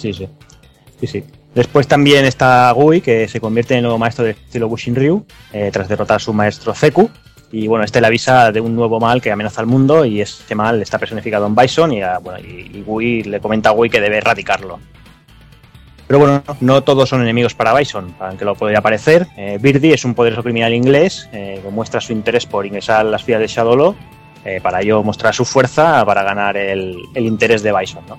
Sí, 0.00 0.12
sí. 0.12 0.28
Sí, 1.00 1.06
sí. 1.06 1.24
Después 1.54 1.86
también 1.86 2.24
está 2.24 2.70
Gui, 2.72 3.00
que 3.00 3.28
se 3.28 3.40
convierte 3.40 3.74
en 3.74 3.78
el 3.78 3.82
nuevo 3.84 3.98
maestro 3.98 4.24
de 4.24 4.32
estilo 4.32 4.68
Bushin 4.68 4.94
Ryu, 4.96 5.24
eh, 5.52 5.70
tras 5.72 5.88
derrotar 5.88 6.16
a 6.16 6.18
su 6.18 6.32
maestro 6.32 6.74
Zeku. 6.74 7.08
Y 7.52 7.68
bueno, 7.68 7.84
este 7.84 8.00
le 8.00 8.08
avisa 8.08 8.50
de 8.52 8.60
un 8.60 8.74
nuevo 8.74 8.98
mal 8.98 9.22
que 9.22 9.30
amenaza 9.30 9.60
al 9.60 9.66
mundo 9.66 10.04
y 10.04 10.20
este 10.20 10.54
mal 10.54 10.82
está 10.82 10.98
personificado 10.98 11.46
en 11.46 11.54
Bison 11.54 11.92
y, 11.92 12.02
ah, 12.02 12.18
bueno, 12.22 12.40
y, 12.40 12.84
y 13.00 13.22
le 13.22 13.40
comenta 13.40 13.70
a 13.70 13.72
Gui 13.72 13.88
que 13.88 14.00
debe 14.00 14.18
erradicarlo. 14.18 14.80
Pero 16.06 16.20
bueno, 16.20 16.42
no 16.60 16.82
todos 16.82 17.08
son 17.08 17.22
enemigos 17.22 17.54
para 17.54 17.74
Bison, 17.74 18.14
aunque 18.20 18.44
lo 18.44 18.54
podría 18.54 18.80
parecer. 18.80 19.26
Eh, 19.36 19.58
Birdie 19.60 19.94
es 19.94 20.04
un 20.04 20.14
poderoso 20.14 20.42
criminal 20.42 20.72
inglés 20.72 21.28
eh, 21.32 21.60
que 21.62 21.68
muestra 21.70 22.00
su 22.00 22.12
interés 22.12 22.46
por 22.46 22.64
ingresar 22.64 23.00
a 23.00 23.04
las 23.04 23.24
filas 23.24 23.40
de 23.40 23.48
Shadowlaw 23.48 23.94
eh, 24.44 24.60
para 24.62 24.80
ello 24.80 25.02
mostrar 25.02 25.34
su 25.34 25.44
fuerza 25.44 26.04
para 26.04 26.22
ganar 26.22 26.56
el, 26.56 26.96
el 27.14 27.26
interés 27.26 27.62
de 27.62 27.76
Bison, 27.76 28.04
¿no? 28.08 28.16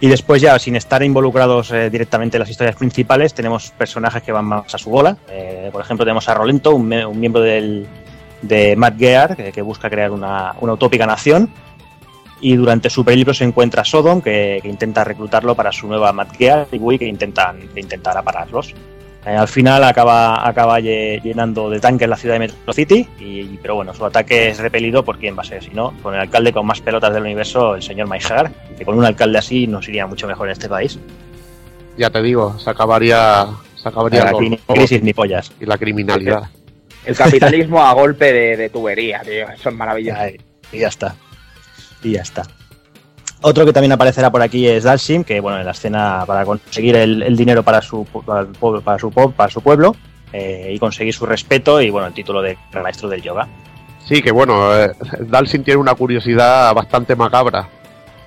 Y 0.00 0.08
después 0.08 0.40
ya, 0.40 0.58
sin 0.58 0.76
estar 0.76 1.02
involucrados 1.02 1.72
eh, 1.72 1.90
directamente 1.90 2.36
en 2.36 2.40
las 2.40 2.50
historias 2.50 2.76
principales, 2.76 3.34
tenemos 3.34 3.72
personajes 3.72 4.22
que 4.22 4.30
van 4.30 4.44
más 4.44 4.72
a 4.72 4.78
su 4.78 4.90
bola. 4.90 5.16
Eh, 5.28 5.70
por 5.72 5.80
ejemplo, 5.80 6.04
tenemos 6.04 6.28
a 6.28 6.34
Rolento, 6.34 6.74
un, 6.74 6.92
un 6.92 7.18
miembro 7.18 7.42
del, 7.42 7.86
de 8.42 8.76
Matt 8.76 8.96
Gear, 8.96 9.36
que, 9.36 9.62
busca 9.62 9.90
crear 9.90 10.12
una, 10.12 10.54
una 10.60 10.74
utópica 10.74 11.04
nación. 11.04 11.50
Y 12.40 12.54
durante 12.54 12.88
su 12.88 13.04
periplo 13.04 13.34
se 13.34 13.42
encuentra 13.42 13.84
Sodom, 13.84 14.20
que, 14.20 14.60
que 14.62 14.68
intenta 14.68 15.02
reclutarlo 15.02 15.56
para 15.56 15.72
su 15.72 15.88
nueva 15.88 16.12
Matt 16.12 16.36
Gear, 16.36 16.68
y 16.70 16.78
Wii, 16.78 16.98
que, 17.00 17.06
intentan, 17.06 17.68
que 17.74 17.80
intentará 17.80 18.22
pararlos. 18.22 18.74
Eh, 19.28 19.36
al 19.36 19.48
final 19.48 19.84
acaba, 19.84 20.48
acaba 20.48 20.80
lle- 20.80 21.20
llenando 21.22 21.68
de 21.68 21.80
tanques 21.80 22.08
la 22.08 22.16
ciudad 22.16 22.36
de 22.36 22.38
Metro 22.38 22.72
City, 22.72 23.06
y, 23.18 23.44
pero 23.60 23.74
bueno, 23.74 23.92
su 23.92 24.04
ataque 24.06 24.48
es 24.48 24.58
repelido 24.58 25.04
por 25.04 25.18
quién 25.18 25.36
va 25.36 25.42
a 25.42 25.44
ser, 25.44 25.62
si 25.62 25.70
no, 25.70 25.92
con 26.02 26.14
el 26.14 26.20
alcalde 26.20 26.52
con 26.52 26.64
más 26.64 26.80
pelotas 26.80 27.12
del 27.12 27.24
universo, 27.24 27.74
el 27.74 27.82
señor 27.82 28.06
Maijar, 28.06 28.50
que 28.78 28.84
con 28.86 28.96
un 28.96 29.04
alcalde 29.04 29.36
así 29.38 29.66
nos 29.66 29.86
iría 29.88 30.06
mucho 30.06 30.26
mejor 30.26 30.48
en 30.48 30.52
este 30.52 30.68
país. 30.68 30.98
Ya 31.98 32.08
te 32.08 32.22
digo, 32.22 32.58
se 32.58 32.70
acabaría, 32.70 33.48
se 33.76 33.88
acabaría 33.88 34.22
Aquí 34.28 34.48
ni 34.50 34.56
crisis 34.56 35.02
ni 35.02 35.12
pollas. 35.12 35.52
y 35.60 35.66
la 35.66 35.76
criminalidad. 35.76 36.44
El 37.04 37.16
capitalismo 37.16 37.82
a 37.84 37.92
golpe 37.92 38.32
de, 38.32 38.56
de 38.56 38.68
tubería, 38.70 39.20
tío. 39.20 39.48
Eso 39.50 39.68
es 39.68 39.74
maravilloso. 39.74 40.18
Ay, 40.20 40.40
y 40.72 40.78
ya 40.78 40.88
está. 40.88 41.16
Y 42.02 42.12
ya 42.12 42.22
está. 42.22 42.44
Otro 43.40 43.64
que 43.64 43.72
también 43.72 43.92
aparecerá 43.92 44.30
por 44.30 44.42
aquí 44.42 44.66
es 44.66 44.84
Dalsim, 44.84 45.22
que 45.22 45.38
bueno, 45.40 45.58
en 45.60 45.64
la 45.66 45.70
escena 45.72 46.24
para 46.26 46.44
conseguir 46.44 46.96
el, 46.96 47.22
el 47.22 47.36
dinero 47.36 47.62
para 47.62 47.80
su, 47.80 48.04
para, 48.04 48.40
el 48.40 48.48
pueblo- 48.48 48.80
para 48.80 48.98
su, 48.98 49.10
para 49.12 49.50
su 49.50 49.60
pueblo 49.60 49.94
eh, 50.32 50.72
y 50.74 50.78
conseguir 50.78 51.14
su 51.14 51.24
respeto 51.24 51.80
y 51.80 51.90
bueno, 51.90 52.08
el 52.08 52.14
título 52.14 52.42
de 52.42 52.58
gran 52.72 52.82
maestro 52.82 53.08
del 53.08 53.22
yoga. 53.22 53.46
Sí, 54.04 54.22
que 54.22 54.32
bueno, 54.32 54.74
eh, 54.76 54.90
Dalsin 55.20 55.62
tiene 55.62 55.78
una 55.80 55.94
curiosidad 55.94 56.74
bastante 56.74 57.14
macabra. 57.14 57.68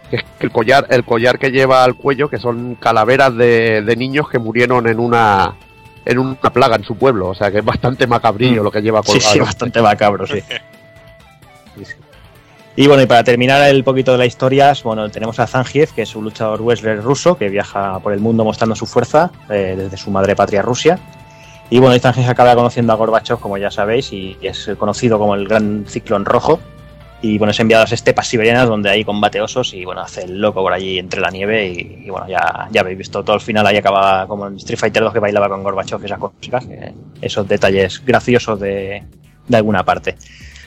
Que 0.09 0.17
es 0.17 0.23
que 0.39 0.45
el 0.45 0.51
collar, 0.51 0.85
el 0.89 1.03
collar 1.05 1.39
que 1.39 1.51
lleva 1.51 1.83
al 1.83 1.95
cuello, 1.95 2.29
que 2.29 2.37
son 2.37 2.75
calaveras 2.75 3.35
de, 3.35 3.81
de 3.81 3.95
niños 3.95 4.29
que 4.29 4.39
murieron 4.39 4.87
en 4.87 4.99
una 4.99 5.55
en 6.03 6.19
una 6.19 6.35
plaga 6.51 6.75
en 6.75 6.83
su 6.83 6.95
pueblo. 6.97 7.27
O 7.29 7.35
sea 7.35 7.51
que 7.51 7.59
es 7.59 7.65
bastante 7.65 8.07
macabrillo 8.07 8.61
lo 8.63 8.71
que 8.71 8.81
lleva 8.81 9.01
Sí, 9.03 9.13
colgado. 9.13 9.33
sí, 9.33 9.39
bastante 9.39 9.81
macabro, 9.81 10.25
sí. 10.27 10.35
Sí, 10.39 10.41
sí. 10.49 10.55
Y 12.75 12.87
bueno, 12.87 13.03
y 13.03 13.05
para 13.05 13.23
terminar 13.23 13.69
el 13.69 13.83
poquito 13.83 14.13
de 14.13 14.17
la 14.17 14.25
historia, 14.25 14.73
bueno, 14.83 15.09
tenemos 15.09 15.39
a 15.39 15.47
Zangief, 15.47 15.91
que 15.91 16.03
es 16.03 16.15
un 16.15 16.23
luchador 16.23 16.61
wrestler 16.61 17.01
ruso 17.01 17.37
que 17.37 17.49
viaja 17.49 17.99
por 17.99 18.13
el 18.13 18.19
mundo 18.19 18.45
mostrando 18.45 18.75
su 18.75 18.85
fuerza 18.85 19.29
eh, 19.49 19.75
desde 19.77 19.97
su 19.97 20.09
madre 20.09 20.37
patria 20.37 20.61
Rusia. 20.61 20.97
Y 21.69 21.79
bueno, 21.79 21.99
Zangief 21.99 22.29
acaba 22.29 22.55
conociendo 22.55 22.93
a 22.93 22.95
Gorbachev, 22.95 23.39
como 23.39 23.57
ya 23.57 23.71
sabéis, 23.71 24.13
y 24.13 24.37
es 24.41 24.69
conocido 24.77 25.19
como 25.19 25.35
el 25.35 25.47
gran 25.47 25.85
ciclón 25.85 26.23
rojo. 26.23 26.59
Y 27.21 27.37
bueno, 27.37 27.51
es 27.51 27.59
enviado 27.59 27.81
a 27.81 27.85
las 27.85 27.91
estepas 27.91 28.27
siberianas 28.27 28.67
donde 28.67 28.89
hay 28.89 29.03
combate 29.03 29.39
osos 29.41 29.73
y 29.73 29.85
bueno, 29.85 30.01
hace 30.01 30.23
el 30.23 30.39
loco 30.39 30.63
por 30.63 30.73
allí 30.73 30.97
entre 30.97 31.21
la 31.21 31.29
nieve 31.29 31.67
y, 31.67 32.09
bueno, 32.09 32.27
ya, 32.27 32.67
ya 32.71 32.81
habéis 32.81 32.97
visto 32.97 33.23
todo 33.23 33.35
el 33.35 33.41
final 33.41 33.67
ahí 33.67 33.77
acaba 33.77 34.25
como 34.25 34.47
en 34.47 34.55
Street 34.55 34.79
Fighter 34.79 35.03
2 35.03 35.13
que 35.13 35.19
bailaba 35.19 35.47
con 35.47 35.61
Gorbachev 35.61 36.01
y 36.01 36.05
esas 36.05 36.17
cosas, 36.17 36.67
esos 37.21 37.47
detalles 37.47 38.03
graciosos 38.03 38.59
de, 38.59 39.03
de 39.47 39.57
alguna 39.57 39.83
parte. 39.83 40.15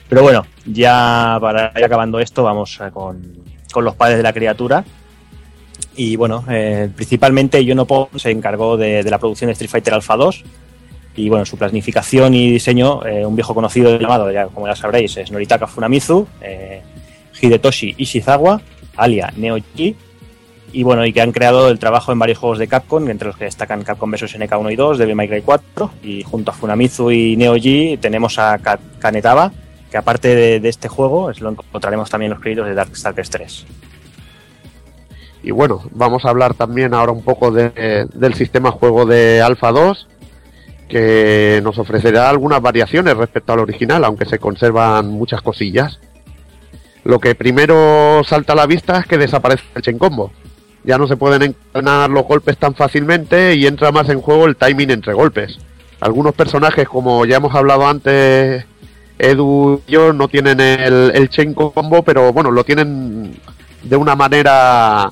Pero 0.09 0.21
bueno, 0.21 0.45
ya 0.65 1.37
para 1.41 1.71
ir 1.75 1.83
acabando 1.83 2.19
esto, 2.19 2.43
vamos 2.43 2.79
a 2.81 2.91
con, 2.91 3.21
con 3.71 3.83
los 3.83 3.95
padres 3.95 4.17
de 4.17 4.23
la 4.23 4.33
criatura. 4.33 4.83
Y 5.97 6.15
bueno, 6.15 6.43
eh, 6.49 6.89
principalmente 6.95 7.63
Yonopo 7.63 8.09
se 8.15 8.29
encargó 8.31 8.77
de, 8.77 9.03
la 9.03 9.17
producción 9.17 9.47
de 9.47 9.53
Street 9.53 9.69
Fighter 9.71 9.93
Alpha 9.93 10.15
2. 10.15 10.43
Y 11.17 11.29
bueno, 11.29 11.45
su 11.45 11.57
planificación 11.57 12.33
y 12.33 12.51
diseño, 12.51 13.05
eh, 13.05 13.25
un 13.25 13.35
viejo 13.35 13.55
conocido 13.55 13.97
llamado, 13.97 14.29
ya, 14.31 14.47
como 14.47 14.67
ya 14.67 14.75
sabréis, 14.75 15.15
es 15.15 15.31
Noritaka 15.31 15.65
Funamizu, 15.65 16.27
eh, 16.41 16.81
Hidetoshi 17.41 17.95
Ishizawa, 17.97 18.61
alia 18.97 19.31
Neo-G. 19.37 19.95
Y 20.73 20.83
bueno, 20.83 21.05
y 21.05 21.13
que 21.13 21.21
han 21.21 21.31
creado 21.31 21.69
el 21.69 21.79
trabajo 21.79 22.11
en 22.11 22.19
varios 22.19 22.37
juegos 22.37 22.59
de 22.59 22.67
Capcom, 22.67 23.07
entre 23.09 23.29
los 23.29 23.37
que 23.37 23.45
destacan 23.45 23.83
Capcom 23.83 24.11
vs 24.11 24.29
SNK 24.31 24.59
1 24.59 24.71
y 24.71 24.75
2, 24.75 24.97
Devil 24.97 25.15
May 25.15 25.29
Cry 25.29 25.41
4. 25.41 25.91
Y 26.03 26.23
junto 26.23 26.51
a 26.51 26.53
Funamizu 26.53 27.09
y 27.11 27.37
Neo-G 27.37 27.97
tenemos 28.01 28.37
a 28.37 28.57
Ka- 28.57 28.79
Kanetaba, 28.99 29.53
que 29.95 29.99
aparte 29.99 30.59
de, 30.59 30.67
este 30.67 30.89
juego, 30.89 31.31
lo 31.39 31.51
encontraremos 31.51 32.09
también 32.09 32.29
los 32.29 32.41
créditos 32.41 32.67
de 32.67 32.73
Darkstalkers 32.73 33.29
3. 33.29 33.65
Y 35.41 35.51
bueno, 35.51 35.83
vamos 35.91 36.25
a 36.25 36.31
hablar 36.31 36.53
también 36.53 36.93
ahora 36.93 37.13
un 37.13 37.23
poco 37.23 37.49
de- 37.49 38.05
del 38.13 38.33
sistema 38.33 38.71
juego 38.71 39.05
de 39.05 39.41
Alpha 39.41 39.71
2, 39.71 40.09
que 40.89 41.61
nos 41.63 41.77
ofrecerá 41.77 42.29
algunas 42.29 42.61
variaciones 42.61 43.15
respecto 43.15 43.53
al 43.53 43.59
original, 43.59 44.03
aunque 44.03 44.25
se 44.25 44.37
conservan 44.37 45.07
muchas 45.11 45.41
cosillas. 45.41 46.01
Lo 47.05 47.19
que 47.19 47.33
primero 47.33 48.21
salta 48.25 48.51
a 48.51 48.57
la 48.57 48.65
vista 48.65 48.99
es 48.99 49.05
que 49.05 49.17
desaparece 49.17 49.63
el 49.75 49.81
Chain 49.81 49.97
Combo. 49.97 50.33
Ya 50.83 50.97
no 50.97 51.07
se 51.07 51.15
pueden 51.15 51.41
encadenar 51.41 52.09
los 52.09 52.25
golpes 52.25 52.57
tan 52.57 52.75
fácilmente 52.75 53.55
y 53.55 53.65
entra 53.65 53.93
más 53.93 54.09
en 54.09 54.19
juego 54.19 54.45
el 54.45 54.57
timing 54.57 54.91
entre 54.91 55.13
golpes. 55.13 55.57
Algunos 56.01 56.35
personajes, 56.35 56.85
como 56.85 57.25
ya 57.25 57.37
hemos 57.37 57.55
hablado 57.55 57.87
antes, 57.87 58.65
Edu 59.17 59.81
y 59.87 59.91
yo, 59.91 60.13
no 60.13 60.27
tienen 60.27 60.59
el, 60.59 61.29
Chain 61.29 61.53
Combo, 61.53 62.03
pero 62.03 62.33
bueno, 62.33 62.51
lo 62.51 62.63
tienen 62.63 63.35
de 63.83 63.95
una 63.95 64.15
manera 64.15 65.11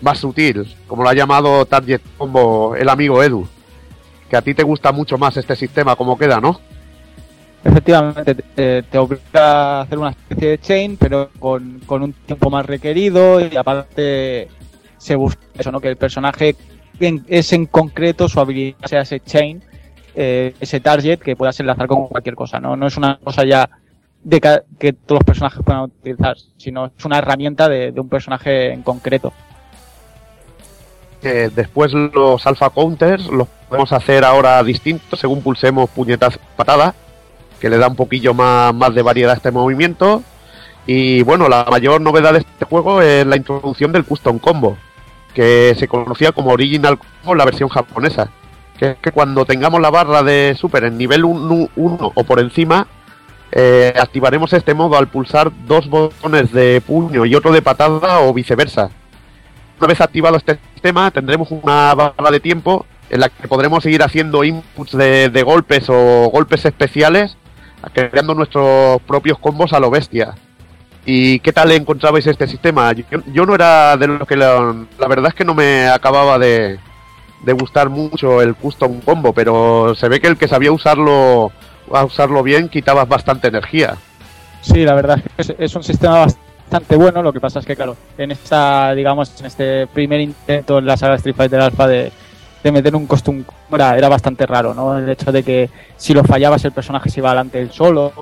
más 0.00 0.18
sutil, 0.18 0.66
como 0.86 1.02
lo 1.02 1.08
ha 1.08 1.14
llamado 1.14 1.64
Target 1.66 2.00
Combo 2.18 2.74
el 2.76 2.88
amigo 2.88 3.22
Edu. 3.22 3.46
Que 4.28 4.36
a 4.36 4.42
ti 4.42 4.54
te 4.54 4.62
gusta 4.62 4.90
mucho 4.92 5.18
más 5.18 5.36
este 5.36 5.54
sistema, 5.54 5.96
como 5.96 6.18
queda, 6.18 6.40
¿no? 6.40 6.60
Efectivamente, 7.62 8.34
te, 8.34 8.98
obliga 8.98 9.78
a 9.78 9.80
hacer 9.82 9.98
una 9.98 10.10
especie 10.10 10.50
de 10.50 10.58
chain, 10.58 10.96
pero 10.98 11.30
con, 11.38 11.80
con 11.86 12.02
un 12.02 12.12
tiempo 12.12 12.50
más 12.50 12.66
requerido 12.66 13.40
y 13.40 13.56
aparte 13.56 14.48
se 14.98 15.16
busca 15.16 15.40
eso, 15.58 15.72
¿no? 15.72 15.80
Que 15.80 15.88
el 15.88 15.96
personaje 15.96 16.56
es 17.00 17.52
en 17.52 17.66
concreto 17.66 18.28
su 18.28 18.40
habilidad 18.40 18.76
sea 18.84 19.02
ese 19.02 19.20
chain, 19.20 19.62
eh, 20.14 20.54
ese 20.60 20.80
target 20.80 21.18
que 21.18 21.36
puedas 21.36 21.58
enlazar 21.60 21.86
con 21.86 22.08
cualquier 22.08 22.34
cosa, 22.34 22.60
¿no? 22.60 22.76
No 22.76 22.86
es 22.86 22.96
una 22.96 23.18
cosa 23.22 23.44
ya 23.44 23.68
de 24.22 24.40
ca- 24.40 24.62
que 24.78 24.92
todos 24.92 25.20
los 25.20 25.24
personajes 25.24 25.60
puedan 25.64 25.82
utilizar, 25.82 26.36
sino 26.56 26.86
es 26.86 27.04
una 27.04 27.18
herramienta 27.18 27.68
de, 27.68 27.92
un 27.96 28.08
personaje 28.08 28.72
en 28.72 28.82
concreto. 28.82 29.32
Que 31.20 31.48
después 31.48 31.92
los 31.92 32.46
alpha 32.46 32.70
counters 32.70 33.26
los 33.26 33.48
podemos 33.68 33.92
hacer 33.92 34.24
ahora 34.24 34.62
distintos 34.62 35.18
según 35.18 35.42
pulsemos 35.42 35.88
puñetas 35.90 36.38
patada, 36.56 36.94
que 37.60 37.70
le 37.70 37.78
da 37.78 37.88
un 37.88 37.96
poquillo 37.96 38.34
más, 38.34 38.74
más 38.74 38.94
de 38.94 39.02
variedad 39.02 39.32
a 39.32 39.36
este 39.36 39.50
movimiento. 39.50 40.22
Y 40.86 41.22
bueno, 41.22 41.48
la 41.48 41.64
mayor 41.70 42.00
novedad 42.00 42.32
de 42.34 42.40
este 42.40 42.66
juego 42.66 43.00
es 43.00 43.26
la 43.26 43.36
introducción 43.36 43.90
del 43.90 44.04
custom 44.04 44.38
combo, 44.38 44.76
que 45.32 45.74
se 45.78 45.88
conocía 45.88 46.32
como 46.32 46.50
original 46.50 46.98
combo 46.98 47.32
en 47.32 47.38
la 47.38 47.44
versión 47.46 47.70
japonesa. 47.70 48.30
Que 48.78 48.90
es 48.90 48.96
que 48.98 49.12
cuando 49.12 49.44
tengamos 49.44 49.80
la 49.80 49.90
barra 49.90 50.22
de 50.22 50.56
super 50.58 50.84
en 50.84 50.98
nivel 50.98 51.24
1 51.24 51.68
o 52.14 52.24
por 52.24 52.40
encima, 52.40 52.86
eh, 53.52 53.94
activaremos 53.96 54.52
este 54.52 54.74
modo 54.74 54.96
al 54.96 55.06
pulsar 55.08 55.52
dos 55.66 55.88
botones 55.88 56.50
de 56.52 56.80
puño 56.84 57.24
y 57.24 57.34
otro 57.34 57.52
de 57.52 57.62
patada 57.62 58.20
o 58.20 58.32
viceversa. 58.34 58.90
Una 59.78 59.88
vez 59.88 60.00
activado 60.00 60.36
este 60.36 60.58
sistema, 60.72 61.10
tendremos 61.10 61.50
una 61.50 61.94
barra 61.94 62.30
de 62.30 62.40
tiempo 62.40 62.86
en 63.10 63.20
la 63.20 63.28
que 63.28 63.46
podremos 63.48 63.82
seguir 63.82 64.02
haciendo 64.02 64.42
inputs 64.44 64.96
de, 64.96 65.28
de 65.28 65.42
golpes 65.42 65.84
o 65.88 66.28
golpes 66.32 66.64
especiales, 66.64 67.36
creando 67.92 68.34
nuestros 68.34 69.00
propios 69.02 69.38
combos 69.38 69.72
a 69.72 69.78
lo 69.80 69.90
bestia. 69.90 70.34
¿Y 71.06 71.38
qué 71.40 71.52
tal 71.52 71.70
encontrabais 71.72 72.26
este 72.26 72.48
sistema? 72.48 72.90
Yo, 73.32 73.44
no 73.46 73.54
era 73.54 73.96
de 73.98 74.06
los 74.08 74.26
que 74.26 74.36
lo- 74.36 74.86
la 74.98 75.06
verdad 75.06 75.28
es 75.28 75.34
que 75.34 75.44
no 75.44 75.54
me 75.54 75.86
acababa 75.86 76.38
de, 76.38 76.78
de 77.44 77.52
gustar 77.52 77.90
mucho 77.90 78.40
el 78.40 78.54
custom 78.54 79.00
combo, 79.00 79.32
pero 79.32 79.94
se 79.94 80.08
ve 80.08 80.20
que 80.20 80.28
el 80.28 80.36
que 80.36 80.48
sabía 80.48 80.72
usarlo 80.72 81.52
a 81.92 82.04
usarlo 82.04 82.42
bien 82.42 82.68
quitabas 82.68 83.08
bastante 83.08 83.48
energía. 83.48 83.96
Sí, 84.62 84.84
la 84.84 84.94
verdad 84.94 85.20
es 85.36 85.48
que 85.48 85.64
es, 85.64 85.74
un 85.74 85.84
sistema 85.84 86.20
bastante 86.20 86.96
bueno. 86.96 87.22
Lo 87.22 87.32
que 87.32 87.40
pasa 87.40 87.58
es 87.58 87.66
que, 87.66 87.76
claro, 87.76 87.96
en 88.16 88.30
esta, 88.30 88.94
digamos, 88.94 89.38
en 89.40 89.46
este 89.46 89.86
primer 89.88 90.20
intento 90.20 90.78
en 90.78 90.86
la 90.86 90.96
saga 90.96 91.16
Street 91.16 91.36
Fighter 91.36 91.60
Alpha 91.60 91.86
de, 91.86 92.10
de 92.62 92.72
meter 92.72 92.96
un 92.96 93.06
costume 93.06 93.44
era, 93.70 93.96
era 93.96 94.08
bastante 94.08 94.46
raro, 94.46 94.72
¿no? 94.72 94.96
El 94.96 95.08
hecho 95.08 95.30
de 95.30 95.42
que 95.42 95.68
si 95.96 96.14
lo 96.14 96.24
fallabas 96.24 96.64
el 96.64 96.72
personaje 96.72 97.10
se 97.10 97.20
iba 97.20 97.28
adelante 97.28 97.60
él 97.60 97.70
solo 97.70 98.12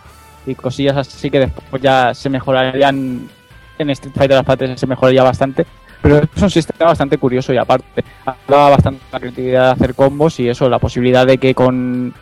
y 0.45 0.57
cosillas 0.57 0.97
así 0.97 1.31
que 1.31 1.39
después 1.39 1.81
ya 1.81 2.13
se 2.15 2.29
mejorarían 2.29 3.29
en 3.79 3.91
Street 3.91 4.15
Fighter 4.15 4.39
Alpha 4.39 4.57
3 4.57 4.79
se 4.79 4.87
mejoraría 4.87 5.23
bastante. 5.23 5.67
Pero 6.03 6.19
es 6.19 6.43
un 6.43 6.51
sistema 6.51 6.91
bastante 6.91 7.17
curioso 7.17 7.53
y 7.53 7.57
aparte 7.57 8.05
hablaba 8.25 8.71
bastante 8.71 9.01
la 9.13 9.21
creatividad 9.21 9.67
de 9.67 9.71
hacer 9.73 9.95
combos 9.95 10.41
y 10.41 10.49
eso, 10.49 10.69
la 10.69 10.79
posibilidad 10.79 11.27
de 11.27 11.39
que 11.39 11.55
con 11.55 12.13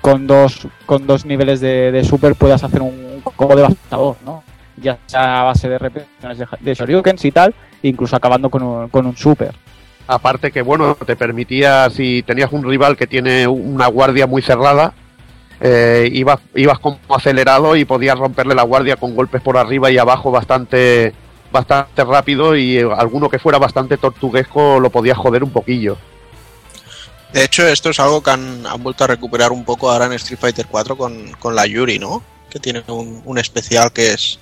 con 0.00 0.26
dos 0.26 0.68
con 0.84 1.06
dos 1.06 1.24
niveles 1.24 1.60
de, 1.60 1.90
de 1.90 2.04
super 2.04 2.34
puedas 2.34 2.62
hacer 2.62 2.82
un 2.82 3.22
combo 3.22 3.56
devastador, 3.56 4.16
¿no? 4.24 4.44
Ya 4.76 4.98
sea 5.06 5.40
a 5.40 5.44
base 5.44 5.68
de 5.68 5.78
repeticiones 5.78 6.38
de, 6.38 6.46
de 6.60 6.74
Shoryukens 6.74 7.24
y 7.24 7.32
tal, 7.32 7.54
incluso 7.82 8.14
acabando 8.14 8.50
con 8.50 8.62
un, 8.62 8.88
con 8.90 9.06
un 9.06 9.16
super. 9.16 9.54
Aparte 10.08 10.52
que, 10.52 10.62
bueno, 10.62 10.96
te 11.04 11.16
permitía, 11.16 11.90
si 11.90 12.22
tenías 12.22 12.52
un 12.52 12.62
rival 12.64 12.96
que 12.96 13.08
tiene 13.08 13.48
una 13.48 13.88
guardia 13.88 14.26
muy 14.26 14.40
cerrada, 14.40 14.92
eh, 15.60 16.08
ibas, 16.12 16.38
ibas 16.54 16.78
como 16.78 16.98
acelerado 17.08 17.74
y 17.74 17.84
podías 17.84 18.16
romperle 18.16 18.54
la 18.54 18.62
guardia 18.62 18.96
con 18.96 19.16
golpes 19.16 19.42
por 19.42 19.56
arriba 19.56 19.90
y 19.90 19.98
abajo 19.98 20.30
bastante, 20.30 21.12
bastante 21.56 22.04
rápido 22.04 22.56
y 22.56 22.78
eh, 22.78 22.88
alguno 22.96 23.28
que 23.30 23.38
fuera 23.38 23.58
bastante 23.58 23.96
tortuguesco 23.96 24.78
lo 24.80 24.90
podías 24.90 25.16
joder 25.18 25.42
un 25.42 25.50
poquillo. 25.50 25.96
De 27.32 27.44
hecho, 27.44 27.66
esto 27.66 27.90
es 27.90 27.98
algo 28.00 28.22
que 28.22 28.30
han, 28.30 28.66
han 28.66 28.82
vuelto 28.82 29.04
a 29.04 29.08
recuperar 29.08 29.52
un 29.52 29.64
poco 29.64 29.90
ahora 29.90 30.06
en 30.06 30.12
Street 30.12 30.38
Fighter 30.38 30.66
4 30.70 30.96
con, 30.96 31.32
con 31.38 31.54
la 31.54 31.66
Yuri, 31.66 31.98
¿no? 31.98 32.22
Que 32.50 32.58
tiene 32.60 32.82
un, 32.88 33.20
un 33.24 33.38
especial 33.38 33.92
que 33.92 34.12
es 34.12 34.38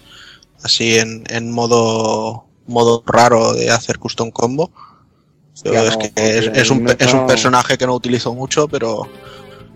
así 0.62 0.98
en, 0.98 1.24
en 1.28 1.50
modo 1.50 2.44
modo 2.66 3.02
raro 3.06 3.52
de 3.52 3.70
hacer 3.70 3.98
custom 3.98 4.30
combo. 4.30 4.70
Pero 5.62 5.80
es 5.82 5.92
no, 5.92 5.98
que 5.98 6.12
es, 6.16 6.46
es 6.54 6.70
un, 6.70 6.84
no- 6.84 6.92
es 6.98 7.12
un 7.12 7.20
no- 7.20 7.26
personaje 7.26 7.78
que 7.78 7.86
no 7.86 7.94
utilizo 7.94 8.34
mucho, 8.34 8.68
pero 8.68 9.08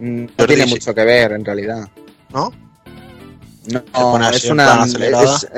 No 0.00 0.28
Jordi, 0.38 0.54
tiene 0.54 0.64
sí. 0.64 0.70
mucho 0.74 0.94
que 0.94 1.04
ver 1.04 1.32
en 1.32 1.44
realidad. 1.44 1.88
¿no? 2.32 2.52
No, 3.66 3.78
Se 3.80 3.90
pone 3.90 4.26
así 4.26 4.36
es 4.46 4.50
una 4.50 4.84
es 4.84 4.94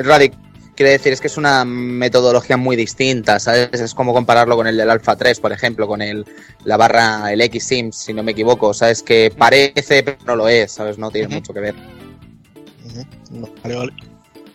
radic- 0.07 0.37
Quiero 0.81 0.93
decir, 0.93 1.13
es 1.13 1.21
que 1.21 1.27
es 1.27 1.37
una 1.37 1.63
metodología 1.67 2.57
muy 2.57 2.75
distinta, 2.75 3.39
¿sabes? 3.39 3.69
Es 3.75 3.93
como 3.93 4.15
compararlo 4.15 4.57
con 4.57 4.67
el 4.67 4.79
del 4.79 4.89
Alpha 4.89 5.15
3, 5.15 5.39
por 5.39 5.53
ejemplo, 5.53 5.87
con 5.87 6.01
el, 6.01 6.25
la 6.65 6.79
barra, 6.79 7.31
el 7.31 7.43
X-Sims, 7.43 7.95
si 7.97 8.15
no 8.15 8.23
me 8.23 8.33
equivoco, 8.33 8.73
¿sabes? 8.73 9.03
Que 9.03 9.31
parece, 9.37 10.03
pero 10.03 10.17
no 10.25 10.37
lo 10.37 10.49
es, 10.49 10.73
¿sabes? 10.73 10.97
No 10.97 11.11
tiene 11.11 11.29
mucho 11.35 11.53
que 11.53 11.61
ver. 11.61 11.75
Vale, 13.63 13.77
vale. 13.77 13.93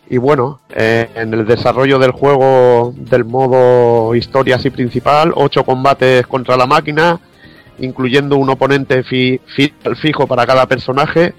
Y 0.10 0.18
bueno, 0.18 0.62
eh, 0.76 1.08
en 1.14 1.32
el 1.32 1.46
desarrollo 1.46 2.00
del 2.00 2.10
juego 2.10 2.92
del 2.98 3.24
modo 3.24 4.16
historia 4.16 4.56
así 4.56 4.72
principal, 4.72 5.32
ocho 5.36 5.64
combates 5.64 6.26
contra 6.26 6.58
la 6.58 6.66
máquina, 6.66 7.20
incluyendo 7.78 8.36
un 8.38 8.50
oponente 8.50 9.04
fi- 9.04 9.40
fi- 9.56 9.76
fijo 10.02 10.26
para 10.26 10.48
cada 10.48 10.66
personaje. 10.66 11.36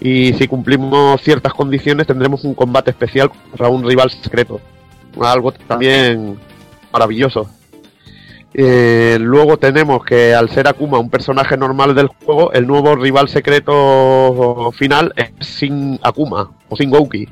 Y 0.00 0.32
si 0.34 0.48
cumplimos 0.48 1.20
ciertas 1.20 1.52
condiciones, 1.52 2.06
tendremos 2.06 2.44
un 2.44 2.54
combate 2.54 2.90
especial 2.90 3.30
contra 3.30 3.68
un 3.68 3.86
rival 3.86 4.10
secreto. 4.10 4.60
Algo 5.20 5.52
también 5.52 6.38
maravilloso. 6.92 7.48
Eh, 8.52 9.18
luego 9.20 9.58
tenemos 9.58 10.04
que 10.04 10.34
al 10.34 10.50
ser 10.50 10.66
Akuma 10.66 10.98
un 10.98 11.08
personaje 11.10 11.56
normal 11.56 11.94
del 11.94 12.08
juego, 12.08 12.52
el 12.52 12.66
nuevo 12.66 12.96
rival 12.96 13.28
secreto 13.28 14.72
final 14.72 15.12
es 15.16 15.30
Sin 15.46 16.00
Akuma 16.02 16.50
o 16.68 16.76
Sin 16.76 16.90
Gouki. 16.90 17.28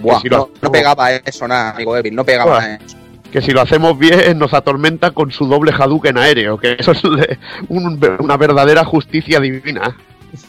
Buah, 0.00 0.20
si 0.20 0.28
lo 0.28 0.36
no, 0.36 0.42
hacemos- 0.44 0.62
no 0.62 0.72
pegaba 0.72 1.12
eso 1.12 1.48
nada, 1.48 1.70
amigo 1.70 1.96
Evil, 1.96 2.14
no 2.14 2.24
pegaba 2.24 2.56
Buah. 2.58 2.74
eso. 2.74 2.96
que 3.32 3.40
si 3.40 3.52
lo 3.52 3.62
hacemos 3.62 3.98
bien 3.98 4.38
nos 4.38 4.52
atormenta 4.54 5.10
con 5.12 5.32
su 5.32 5.46
doble 5.46 5.72
Hadouken 5.72 6.18
aéreo, 6.18 6.58
que 6.58 6.76
eso 6.78 6.92
es 6.92 7.02
una 7.68 8.36
verdadera 8.36 8.84
justicia 8.84 9.40
divina. 9.40 9.96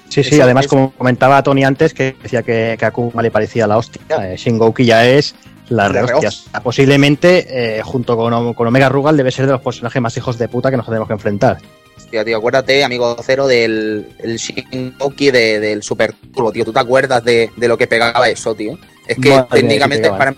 Sí, 0.09 0.23
sí, 0.23 0.39
además, 0.41 0.65
es- 0.65 0.69
como 0.69 0.91
comentaba 0.91 1.41
Tony 1.43 1.63
antes, 1.63 1.93
que 1.93 2.15
decía 2.21 2.43
que, 2.43 2.75
que 2.79 2.85
Akuma 2.85 3.21
le 3.21 3.31
parecía 3.31 3.67
la 3.67 3.77
hostia, 3.77 4.01
eh, 4.21 4.35
Shingouki 4.37 4.85
ya 4.85 5.05
es 5.07 5.35
la 5.69 5.89
de 5.89 6.03
hostias. 6.03 6.45
Posiblemente, 6.63 7.77
eh, 7.79 7.81
junto 7.83 8.15
con, 8.15 8.53
con 8.53 8.67
Omega 8.67 8.89
Rugal, 8.89 9.17
debe 9.17 9.31
ser 9.31 9.45
de 9.45 9.53
los 9.53 9.61
personajes 9.61 10.01
más 10.01 10.15
hijos 10.17 10.37
de 10.37 10.47
puta 10.47 10.69
que 10.69 10.77
nos 10.77 10.85
tenemos 10.85 11.07
que 11.07 11.13
enfrentar. 11.13 11.57
Hostia, 11.97 12.23
tío, 12.25 12.37
acuérdate, 12.37 12.83
amigo 12.83 13.15
Cero, 13.25 13.47
del 13.47 14.07
el 14.19 14.35
Shinkoki 14.37 15.31
de, 15.31 15.59
del 15.59 15.81
Super 15.81 16.13
Turbo, 16.33 16.51
tío. 16.51 16.65
¿Tú 16.65 16.73
te 16.73 16.79
acuerdas 16.79 17.23
de, 17.23 17.49
de 17.55 17.67
lo 17.67 17.77
que 17.77 17.87
pegaba 17.87 18.27
eso, 18.29 18.53
tío? 18.53 18.77
Es 19.07 19.17
que 19.17 19.29
Madre 19.29 19.47
técnicamente, 19.61 20.09
para, 20.09 20.35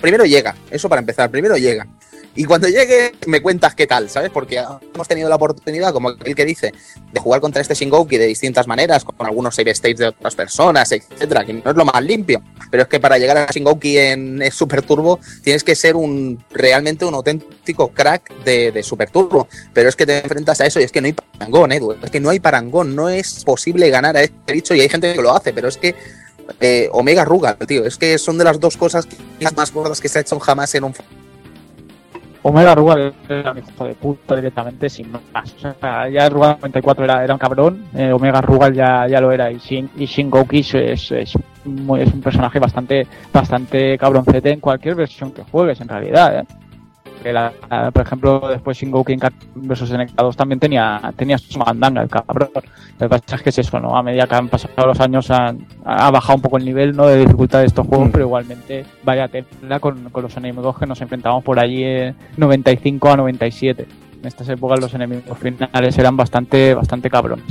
primero 0.00 0.24
llega, 0.24 0.54
eso 0.70 0.88
para 0.88 1.00
empezar, 1.00 1.30
primero 1.30 1.56
llega. 1.56 1.86
Y 2.34 2.44
cuando 2.44 2.68
llegue, 2.68 3.12
me 3.26 3.40
cuentas 3.40 3.74
qué 3.74 3.86
tal, 3.86 4.08
¿sabes? 4.08 4.30
Porque 4.30 4.62
hemos 4.94 5.08
tenido 5.08 5.28
la 5.28 5.36
oportunidad, 5.36 5.92
como 5.92 6.10
el 6.10 6.34
que 6.34 6.44
dice, 6.44 6.72
de 7.12 7.20
jugar 7.20 7.40
contra 7.40 7.60
este 7.60 7.74
Shingoki 7.74 8.16
de 8.16 8.26
distintas 8.26 8.66
maneras, 8.66 9.04
con 9.04 9.26
algunos 9.26 9.54
save 9.54 9.72
states 9.72 9.98
de 9.98 10.06
otras 10.08 10.34
personas, 10.34 10.92
etcétera, 10.92 11.44
que 11.44 11.54
no 11.54 11.70
es 11.70 11.76
lo 11.76 11.84
más 11.84 12.02
limpio. 12.02 12.42
Pero 12.70 12.84
es 12.84 12.88
que 12.88 13.00
para 13.00 13.18
llegar 13.18 13.38
a 13.38 13.46
Shingoki 13.46 13.98
en 13.98 14.42
eh, 14.42 14.50
Super 14.50 14.82
Turbo 14.82 15.18
tienes 15.42 15.64
que 15.64 15.74
ser 15.74 15.96
un 15.96 16.42
realmente 16.50 17.04
un 17.04 17.14
auténtico 17.14 17.88
crack 17.88 18.32
de, 18.44 18.70
de 18.72 18.82
Super 18.82 19.10
Turbo. 19.10 19.48
Pero 19.72 19.88
es 19.88 19.96
que 19.96 20.06
te 20.06 20.18
enfrentas 20.18 20.60
a 20.60 20.66
eso 20.66 20.80
y 20.80 20.84
es 20.84 20.92
que 20.92 21.00
no 21.00 21.06
hay 21.06 21.14
parangón, 21.14 21.72
Edu. 21.72 21.96
Es 22.02 22.10
que 22.10 22.20
no 22.20 22.30
hay 22.30 22.40
parangón, 22.40 22.94
no 22.94 23.08
es 23.08 23.44
posible 23.44 23.90
ganar 23.90 24.16
a 24.16 24.22
este 24.22 24.52
bicho 24.52 24.74
y 24.74 24.80
hay 24.80 24.88
gente 24.88 25.14
que 25.14 25.22
lo 25.22 25.34
hace, 25.34 25.52
pero 25.52 25.68
es 25.68 25.76
que 25.76 25.94
eh, 26.60 26.88
Omega 26.92 27.24
Rugal, 27.24 27.58
tío, 27.66 27.84
es 27.84 27.98
que 27.98 28.18
son 28.18 28.38
de 28.38 28.44
las 28.44 28.58
dos 28.58 28.76
cosas 28.76 29.06
más 29.56 29.72
gordas 29.72 30.00
que 30.00 30.08
se 30.08 30.18
ha 30.18 30.22
hecho 30.22 30.38
jamás 30.40 30.74
en 30.74 30.84
un 30.84 30.94
Omega 32.48 32.74
Rugal 32.74 33.12
era 33.28 33.52
un 33.52 33.58
hijo 33.58 33.84
de 33.84 33.94
puta 33.94 34.36
directamente, 34.36 34.88
sin 34.88 35.10
más. 35.12 35.54
O 35.64 35.74
sea, 35.80 36.08
ya 36.08 36.28
Rugal 36.28 36.56
94 36.60 37.04
era, 37.04 37.24
era 37.24 37.34
un 37.34 37.38
cabrón, 37.38 37.84
eh, 37.94 38.12
Omega 38.12 38.40
Rugal 38.40 38.72
ya, 38.74 39.06
ya 39.06 39.20
lo 39.20 39.30
era, 39.32 39.50
y, 39.50 39.58
Shin, 39.58 39.90
y 39.96 40.06
Shingoki 40.06 40.60
es, 40.60 41.10
es, 41.10 41.32
muy- 41.64 42.00
es 42.02 42.12
un 42.12 42.20
personaje 42.20 42.58
bastante 42.58 43.06
bastante 43.32 43.96
cabroncete 43.98 44.50
en 44.52 44.60
cualquier 44.60 44.94
versión 44.94 45.32
que 45.32 45.42
juegues, 45.44 45.80
en 45.80 45.88
realidad. 45.88 46.38
¿eh? 46.40 46.44
Que 47.22 47.32
la- 47.32 47.52
por 47.92 48.02
ejemplo, 48.02 48.40
después 48.48 48.78
Cat 49.20 49.32
vs 49.54 49.90
NK2 49.92 50.36
también 50.36 50.58
tenía, 50.60 51.00
tenía 51.16 51.36
su 51.38 51.58
mandanga, 51.58 52.02
el 52.02 52.08
cabrón. 52.08 52.50
Lo 52.54 52.60
que 52.98 53.08
pasa 53.08 53.36
es 53.36 53.42
que 53.42 53.50
es 53.50 53.58
eso, 53.58 53.80
¿no? 53.80 53.96
A 53.96 54.02
medida 54.02 54.26
que 54.26 54.34
han 54.34 54.48
pasado 54.48 54.86
los 54.86 55.00
años 55.00 55.30
han, 55.30 55.66
ha 55.84 56.10
bajado 56.10 56.36
un 56.36 56.42
poco 56.42 56.58
el 56.58 56.64
nivel 56.64 56.96
¿no? 56.96 57.06
de 57.06 57.18
dificultad 57.18 57.60
de 57.60 57.66
estos 57.66 57.86
juegos, 57.86 58.08
Mm. 58.08 58.12
pero 58.12 58.24
igualmente 58.24 58.84
vaya 59.04 59.28
tela 59.28 59.80
con, 59.80 60.10
con 60.10 60.22
los 60.22 60.36
enemigos 60.36 60.78
que 60.78 60.86
nos 60.86 61.00
enfrentamos 61.00 61.42
por 61.44 61.58
allí 61.58 61.82
en 61.84 62.14
95 62.36 63.10
a 63.10 63.16
97. 63.16 63.86
En 64.20 64.26
estas 64.26 64.48
épocas 64.48 64.80
los 64.80 64.92
enemigos 64.94 65.38
finales 65.38 65.96
eran 65.98 66.16
bastante, 66.16 66.74
bastante 66.74 67.08
cabrones. 67.10 67.44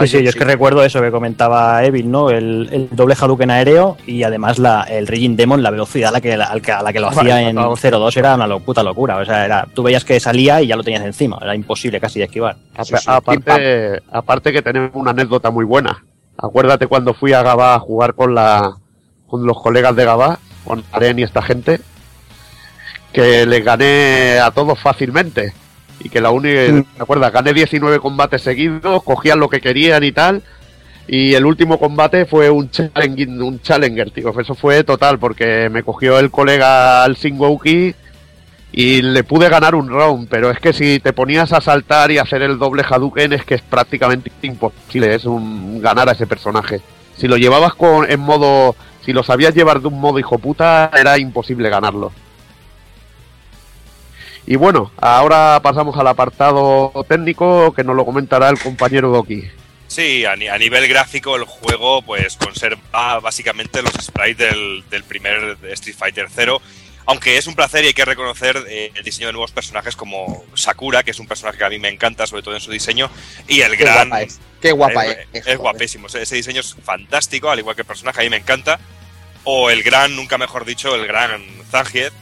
Sí, 0.00 0.08
sí, 0.08 0.22
yo 0.22 0.28
es 0.30 0.34
que 0.36 0.44
recuerdo 0.44 0.84
eso 0.84 1.00
que 1.00 1.10
comentaba 1.10 1.84
Evil, 1.84 2.10
¿no? 2.10 2.30
El, 2.30 2.68
el 2.72 2.88
doble 2.90 3.14
Hadouken 3.18 3.50
aéreo 3.50 3.96
y 4.06 4.22
además 4.22 4.58
la, 4.58 4.82
el 4.82 5.06
Raging 5.06 5.36
Demon, 5.36 5.62
la 5.62 5.70
velocidad 5.70 6.08
a 6.10 6.12
la 6.12 6.20
que, 6.20 6.38
que- 6.62 6.72
a 6.72 6.82
la 6.82 6.92
que 6.92 7.00
lo 7.00 7.08
hacía 7.08 7.34
Vale, 7.34 7.48
en 7.50 7.56
vamos. 7.56 7.82
0-2 7.82 8.16
era 8.16 8.34
una 8.34 8.46
lo- 8.46 8.60
puta 8.60 8.82
locura. 8.82 9.16
O 9.16 9.24
sea, 9.24 9.44
era, 9.44 9.66
tú 9.74 9.82
veías 9.82 10.04
que 10.04 10.18
salía 10.20 10.60
y 10.62 10.66
ya 10.68 10.76
lo 10.76 10.82
tenías 10.82 11.04
encima. 11.04 11.38
Era 11.42 11.54
imposible 11.54 12.00
casi 12.00 12.18
de 12.18 12.26
esquivar. 12.26 12.56
A- 12.76 12.84
Sí, 12.84 12.94
sí, 12.96 13.04
aparte, 13.06 14.00
aparte 14.10 14.52
que 14.52 14.62
tenemos 14.62 14.90
una 14.94 15.12
anécdota 15.12 15.50
muy 15.50 15.64
buena. 15.64 16.04
Acuérdate 16.36 16.86
cuando 16.86 17.14
fui 17.14 17.32
a 17.32 17.42
Gabá 17.42 17.74
a 17.74 17.78
jugar 17.80 18.14
con 18.14 18.34
la 18.34 18.72
con 19.26 19.46
los 19.46 19.60
colegas 19.60 19.94
de 19.96 20.04
Gabá, 20.04 20.38
con 20.64 20.84
Aren 20.92 21.18
y 21.18 21.22
esta 21.22 21.42
gente, 21.42 21.80
que 23.12 23.46
les 23.46 23.64
gané 23.64 24.38
a 24.38 24.50
todos 24.50 24.78
fácilmente. 24.78 25.52
Y 26.00 26.08
que 26.08 26.20
la 26.20 26.30
única, 26.30 26.72
Mm. 26.72 26.84
¿te 26.96 27.02
acuerdas? 27.02 27.32
Gané 27.32 27.52
19 27.54 27.98
combates 28.00 28.42
seguidos, 28.42 29.02
cogían 29.02 29.38
lo 29.38 29.48
que 29.48 29.60
querían 29.60 30.02
y 30.04 30.12
tal. 30.12 30.42
Y 31.06 31.34
el 31.34 31.44
último 31.44 31.78
combate 31.78 32.24
fue 32.24 32.48
un 32.50 32.70
challenger, 32.70 33.28
un 33.28 33.60
challenger, 33.60 34.10
tío. 34.10 34.32
Eso 34.40 34.54
fue 34.54 34.84
total, 34.84 35.18
porque 35.18 35.68
me 35.70 35.82
cogió 35.82 36.18
el 36.18 36.30
colega 36.30 37.04
al 37.04 37.16
Singouki 37.16 37.94
y 38.72 39.02
le 39.02 39.22
pude 39.22 39.48
ganar 39.48 39.74
un 39.74 39.88
round, 39.88 40.28
pero 40.28 40.50
es 40.50 40.58
que 40.58 40.72
si 40.72 40.98
te 41.00 41.12
ponías 41.12 41.52
a 41.52 41.60
saltar 41.60 42.10
y 42.10 42.18
hacer 42.18 42.42
el 42.42 42.58
doble 42.58 42.82
Hadouken 42.88 43.34
es 43.34 43.44
que 43.44 43.54
es 43.54 43.62
prácticamente 43.62 44.32
imposible, 44.42 45.14
es 45.14 45.26
un 45.26 45.80
ganar 45.80 46.08
a 46.08 46.12
ese 46.12 46.26
personaje. 46.26 46.80
Si 47.16 47.28
lo 47.28 47.36
llevabas 47.36 47.74
con 47.74 48.10
en 48.10 48.18
modo, 48.18 48.74
si 49.04 49.12
lo 49.12 49.22
sabías 49.22 49.54
llevar 49.54 49.80
de 49.80 49.86
un 49.88 50.00
modo 50.00 50.18
hijo 50.18 50.38
puta, 50.38 50.90
era 50.98 51.18
imposible 51.18 51.68
ganarlo. 51.70 52.10
Y 54.46 54.56
bueno, 54.56 54.92
ahora 54.98 55.58
pasamos 55.62 55.96
al 55.96 56.06
apartado 56.06 56.92
técnico 57.08 57.72
que 57.72 57.82
nos 57.84 57.96
lo 57.96 58.04
comentará 58.04 58.48
el 58.50 58.58
compañero 58.58 59.08
Doki. 59.10 59.42
Sí, 59.86 60.24
a, 60.24 60.36
ni- 60.36 60.48
a 60.48 60.58
nivel 60.58 60.86
gráfico 60.88 61.36
el 61.36 61.44
juego 61.44 62.02
pues 62.02 62.36
conserva 62.36 63.20
básicamente 63.20 63.80
los 63.82 63.92
sprites 63.94 64.36
del, 64.50 64.84
del 64.90 65.04
primer 65.04 65.56
Street 65.72 65.96
Fighter 65.96 66.26
0, 66.34 66.60
aunque 67.06 67.36
es 67.38 67.46
un 67.46 67.54
placer 67.54 67.84
y 67.84 67.88
hay 67.88 67.94
que 67.94 68.04
reconocer 68.04 68.64
eh, 68.68 68.90
el 68.94 69.04
diseño 69.04 69.28
de 69.28 69.32
nuevos 69.34 69.52
personajes 69.52 69.94
como 69.96 70.42
Sakura, 70.54 71.02
que 71.04 71.12
es 71.12 71.18
un 71.20 71.26
personaje 71.26 71.58
que 71.58 71.64
a 71.64 71.68
mí 71.70 71.78
me 71.78 71.88
encanta, 71.88 72.26
sobre 72.26 72.42
todo 72.42 72.54
en 72.54 72.60
su 72.60 72.70
diseño, 72.70 73.08
y 73.46 73.60
el 73.60 73.76
Qué 73.76 73.84
gran... 73.84 74.08
guapa 74.08 74.22
es. 74.22 74.40
Qué 74.60 74.72
guapa 74.72 75.06
es, 75.06 75.16
es. 75.18 75.26
es 75.32 75.42
joder. 75.44 75.58
guapísimo, 75.58 76.06
ese 76.08 76.22
ese 76.22 76.34
diseño 76.36 76.60
es 76.60 76.74
fantástico, 76.82 77.50
al 77.50 77.58
igual 77.58 77.76
que 77.76 77.82
el 77.82 77.86
personaje, 77.86 78.20
a 78.20 78.24
mí 78.24 78.30
me 78.30 78.38
encanta. 78.38 78.80
O 79.44 79.68
el 79.70 79.82
gran, 79.82 80.16
nunca 80.16 80.38
mejor 80.38 80.64
dicho, 80.64 80.94
el 80.94 81.06
gran 81.06 81.42
Zangief, 81.70 82.12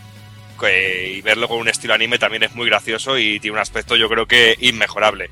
y 0.70 1.20
verlo 1.22 1.48
con 1.48 1.58
un 1.58 1.68
estilo 1.68 1.94
anime 1.94 2.18
también 2.18 2.42
es 2.42 2.54
muy 2.54 2.66
gracioso 2.66 3.18
y 3.18 3.40
tiene 3.40 3.54
un 3.54 3.60
aspecto 3.60 3.96
yo 3.96 4.08
creo 4.08 4.26
que 4.26 4.56
inmejorable. 4.60 5.30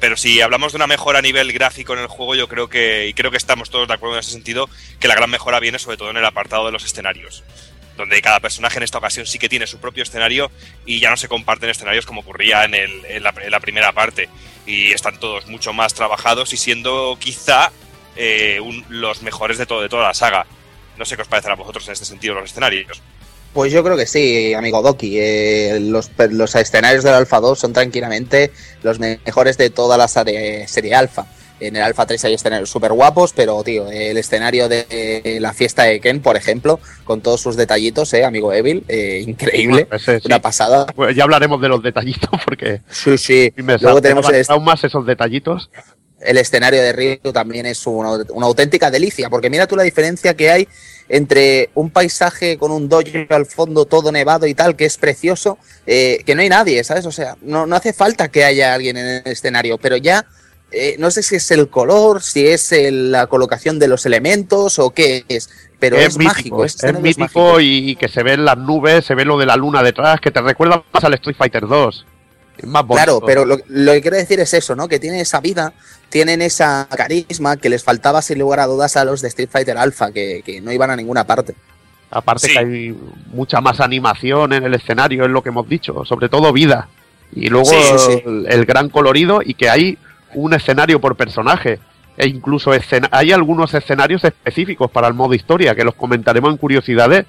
Pero 0.00 0.16
si 0.16 0.40
hablamos 0.40 0.72
de 0.72 0.76
una 0.76 0.86
mejora 0.86 1.18
a 1.18 1.22
nivel 1.22 1.52
gráfico 1.52 1.92
en 1.92 1.98
el 1.98 2.06
juego, 2.06 2.34
yo 2.34 2.48
creo 2.48 2.68
que, 2.68 3.06
y 3.08 3.12
creo 3.12 3.30
que 3.30 3.36
estamos 3.36 3.68
todos 3.68 3.86
de 3.86 3.92
acuerdo 3.94 4.14
en 4.16 4.20
ese 4.20 4.30
sentido, 4.30 4.68
que 4.98 5.08
la 5.08 5.14
gran 5.14 5.28
mejora 5.28 5.60
viene 5.60 5.78
sobre 5.78 5.98
todo 5.98 6.10
en 6.10 6.16
el 6.16 6.24
apartado 6.24 6.64
de 6.66 6.72
los 6.72 6.84
escenarios. 6.84 7.44
Donde 7.98 8.22
cada 8.22 8.40
personaje 8.40 8.78
en 8.78 8.82
esta 8.84 8.96
ocasión 8.96 9.26
sí 9.26 9.38
que 9.38 9.50
tiene 9.50 9.66
su 9.66 9.78
propio 9.78 10.02
escenario 10.02 10.50
y 10.86 11.00
ya 11.00 11.10
no 11.10 11.18
se 11.18 11.28
comparten 11.28 11.68
escenarios 11.68 12.06
como 12.06 12.22
ocurría 12.22 12.64
en 12.64 13.22
la 13.22 13.60
primera 13.60 13.92
parte. 13.92 14.30
Y 14.64 14.92
están 14.92 15.20
todos 15.20 15.46
mucho 15.48 15.74
más 15.74 15.92
trabajados 15.92 16.54
y 16.54 16.56
siendo 16.56 17.18
quizá 17.20 17.70
eh, 18.16 18.58
un- 18.60 18.86
los 18.88 19.20
mejores 19.22 19.58
de, 19.58 19.66
todo, 19.66 19.82
de 19.82 19.90
toda 19.90 20.08
la 20.08 20.14
saga. 20.14 20.46
No 20.96 21.04
sé 21.04 21.16
qué 21.16 21.22
os 21.22 21.28
parecerá 21.28 21.52
a 21.54 21.56
vosotros 21.56 21.86
en 21.88 21.92
este 21.92 22.06
sentido 22.06 22.34
los 22.34 22.44
escenarios. 22.50 23.02
Pues 23.52 23.72
yo 23.72 23.82
creo 23.82 23.96
que 23.96 24.06
sí, 24.06 24.54
amigo 24.54 24.80
Doki. 24.80 25.18
Eh, 25.18 25.78
los, 25.80 26.10
los 26.30 26.54
escenarios 26.54 27.02
del 27.02 27.14
Alpha 27.14 27.40
2 27.40 27.58
son 27.58 27.72
tranquilamente 27.72 28.52
los 28.82 29.00
mejores 29.00 29.58
de 29.58 29.70
toda 29.70 29.96
la 29.98 30.06
serie, 30.06 30.68
serie 30.68 30.94
Alpha. 30.94 31.26
En 31.58 31.76
el 31.76 31.82
Alpha 31.82 32.06
3 32.06 32.24
hay 32.24 32.34
escenarios 32.34 32.70
súper 32.70 32.92
guapos, 32.92 33.34
pero, 33.34 33.62
tío, 33.62 33.90
el 33.90 34.16
escenario 34.16 34.66
de 34.68 34.86
eh, 34.88 35.38
la 35.40 35.52
fiesta 35.52 35.82
de 35.82 36.00
Ken, 36.00 36.22
por 36.22 36.36
ejemplo, 36.36 36.80
con 37.04 37.20
todos 37.20 37.42
sus 37.42 37.54
detallitos, 37.56 38.14
eh, 38.14 38.24
amigo 38.24 38.52
Evil, 38.52 38.82
eh, 38.88 39.22
increíble. 39.26 39.86
Ese 39.92 40.20
sí. 40.20 40.26
Una 40.26 40.40
pasada. 40.40 40.86
Pues 40.86 41.14
ya 41.14 41.24
hablaremos 41.24 41.60
de 41.60 41.68
los 41.68 41.82
detallitos 41.82 42.30
porque 42.46 42.80
Sí, 42.88 43.18
sí. 43.18 43.52
me 43.56 43.76
Luego 43.78 44.00
tenemos 44.00 44.26
el, 44.32 44.46
traumas 44.46 44.82
esos 44.84 45.04
detallitos. 45.04 45.70
el 46.20 46.38
escenario 46.38 46.80
de 46.80 46.92
Ryu 46.94 47.32
también 47.32 47.66
es 47.66 47.86
una, 47.86 48.12
una 48.30 48.46
auténtica 48.46 48.90
delicia, 48.90 49.28
porque 49.28 49.50
mira 49.50 49.66
tú 49.66 49.76
la 49.76 49.82
diferencia 49.82 50.32
que 50.34 50.50
hay 50.50 50.68
entre 51.12 51.70
un 51.74 51.90
paisaje 51.90 52.56
con 52.56 52.70
un 52.70 52.88
dojo 52.88 53.04
al 53.30 53.44
fondo 53.44 53.84
todo 53.84 54.10
nevado 54.12 54.46
y 54.46 54.54
tal, 54.54 54.76
que 54.76 54.84
es 54.86 54.96
precioso, 54.96 55.58
eh, 55.86 56.22
que 56.24 56.34
no 56.36 56.40
hay 56.42 56.48
nadie, 56.48 56.82
¿sabes? 56.84 57.04
O 57.04 57.10
sea, 57.12 57.36
no, 57.42 57.66
no 57.66 57.74
hace 57.76 57.92
falta 57.92 58.28
que 58.30 58.44
haya 58.44 58.72
alguien 58.72 58.96
en 58.96 59.06
el 59.06 59.22
escenario, 59.26 59.76
pero 59.76 59.96
ya 59.96 60.24
eh, 60.72 60.94
no 61.00 61.10
sé 61.10 61.24
si 61.24 61.34
es 61.34 61.50
el 61.50 61.68
color, 61.68 62.22
si 62.22 62.46
es 62.46 62.70
el- 62.70 63.10
la 63.10 63.26
colocación 63.26 63.80
de 63.80 63.88
los 63.88 64.06
elementos 64.06 64.78
o 64.78 64.90
qué 64.90 65.24
es, 65.28 65.50
pero 65.80 65.96
es, 65.96 66.16
mágico. 66.16 66.64
es, 66.64 66.76
este 66.76 66.92
mítico 66.92 67.58
y, 67.58 67.90
y 67.90 67.96
que 67.96 68.06
se 68.06 68.22
ven 68.22 68.44
las 68.44 68.56
nubes, 68.56 69.04
se 69.04 69.16
ve 69.16 69.24
lo 69.24 69.36
de 69.36 69.46
la 69.46 69.56
luna 69.56 69.82
detrás, 69.82 70.20
que 70.20 70.30
te 70.30 70.40
recuerda 70.40 70.84
más 70.92 71.02
al 71.02 71.14
Street 71.14 71.34
Fighter 71.36 71.66
2. 71.66 72.06
Es 72.62 72.66
más 72.68 72.86
bonito. 72.86 73.04
Claro, 73.04 73.20
pero 73.26 73.44
lo, 73.44 73.58
lo 73.68 73.92
que 73.92 74.00
quiero 74.02 74.16
decir 74.16 74.38
es 74.40 74.52
eso, 74.54 74.76
¿no? 74.76 74.86
Que 74.88 74.98
tienen 74.98 75.20
esa 75.20 75.40
vida, 75.40 75.72
tienen 76.08 76.42
esa 76.42 76.86
carisma 76.94 77.56
que 77.56 77.68
les 77.70 77.82
faltaba 77.82 78.20
sin 78.22 78.38
lugar 78.38 78.60
a 78.60 78.66
dudas 78.66 78.96
a 78.96 79.04
los 79.04 79.20
de 79.22 79.28
Street 79.28 79.48
Fighter 79.50 79.78
Alpha, 79.78 80.12
que, 80.12 80.42
que 80.44 80.60
no 80.60 80.70
iban 80.72 80.90
a 80.90 80.96
ninguna 80.96 81.24
parte. 81.24 81.54
Aparte 82.10 82.48
Sí. 82.48 82.52
que 82.52 82.58
hay 82.58 82.96
mucha 83.32 83.60
más 83.60 83.80
animación 83.80 84.52
en 84.52 84.64
el 84.64 84.74
escenario, 84.74 85.24
es 85.24 85.30
lo 85.30 85.42
que 85.42 85.48
hemos 85.50 85.68
dicho, 85.68 86.04
sobre 86.04 86.28
todo 86.28 86.52
vida. 86.52 86.88
Y 87.32 87.48
luego 87.48 87.66
Sí, 87.66 87.76
sí, 87.80 87.98
sí. 87.98 88.22
El, 88.26 88.46
el 88.50 88.64
gran 88.66 88.88
colorido 88.88 89.40
y 89.44 89.54
que 89.54 89.70
hay 89.70 89.96
un 90.34 90.52
escenario 90.52 91.00
por 91.00 91.16
personaje. 91.16 91.78
E 92.16 92.26
incluso 92.28 92.74
escena- 92.74 93.08
hay 93.12 93.32
algunos 93.32 93.72
escenarios 93.72 94.22
específicos 94.24 94.90
para 94.90 95.06
el 95.08 95.14
modo 95.14 95.32
historia, 95.34 95.74
que 95.74 95.84
los 95.84 95.94
comentaremos 95.94 96.50
en 96.50 96.56
curiosidades, 96.58 97.24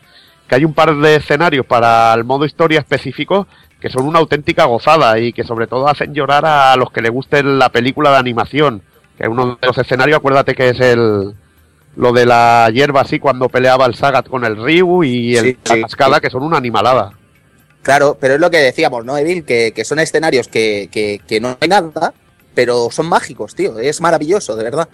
que 0.52 0.56
hay 0.56 0.66
un 0.66 0.74
par 0.74 0.94
de 0.94 1.16
escenarios 1.16 1.66
para 1.66 2.14
el 2.14 2.26
modo 2.26 2.44
historia 2.44 2.80
específicos 2.82 3.48
que 3.80 3.90
son 3.90 4.06
una 4.06 4.20
auténtica 4.20 4.66
gozada 4.66 5.18
y 5.18 5.32
que 5.32 5.46
sobre 5.46 5.66
todo 5.66 5.88
hacen 5.88 6.14
llorar 6.14 6.46
a 6.46 6.76
los 6.76 6.92
que 6.92 7.02
les 7.02 7.10
guste 7.10 7.42
la 7.42 7.70
película 7.70 8.12
de 8.12 8.18
animación. 8.18 8.82
Que 9.18 9.30
uno 9.30 9.58
de 9.62 9.66
los 9.66 9.78
escenarios, 9.78 10.18
acuérdate 10.18 10.54
que 10.54 10.68
es 10.68 10.80
el 10.82 11.34
lo 11.96 12.12
de 12.12 12.26
la 12.26 12.70
hierba 12.70 13.00
así 13.00 13.18
cuando 13.18 13.48
peleaba 13.48 13.86
el 13.86 13.96
Sagat 13.96 14.28
con 14.28 14.44
el 14.44 14.58
Ryu 14.58 15.06
y 15.06 15.38
el, 15.38 15.46
Sí, 15.46 15.58
la 15.70 15.76
sí, 15.76 15.82
cascada, 15.84 16.16
sí. 16.16 16.22
que 16.24 16.30
son 16.30 16.44
una 16.44 16.58
animalada. 16.58 17.14
Claro, 17.82 18.18
pero 18.20 18.34
es 18.34 18.42
lo 18.42 18.52
que 18.52 18.58
decíamos, 18.58 19.06
¿no, 19.06 19.18
Evil? 19.18 19.46
Que, 19.46 19.72
que 19.74 19.86
son 19.86 20.00
escenarios 20.00 20.50
que, 20.50 20.90
que, 20.92 21.22
que 21.26 21.40
no 21.40 21.56
hay 21.62 21.70
nada, 21.70 22.14
pero 22.54 22.90
son 22.92 23.08
mágicos, 23.08 23.56
tío. 23.56 23.80
Es 23.80 24.02
maravilloso, 24.02 24.58
de 24.58 24.66
verdad. 24.66 24.90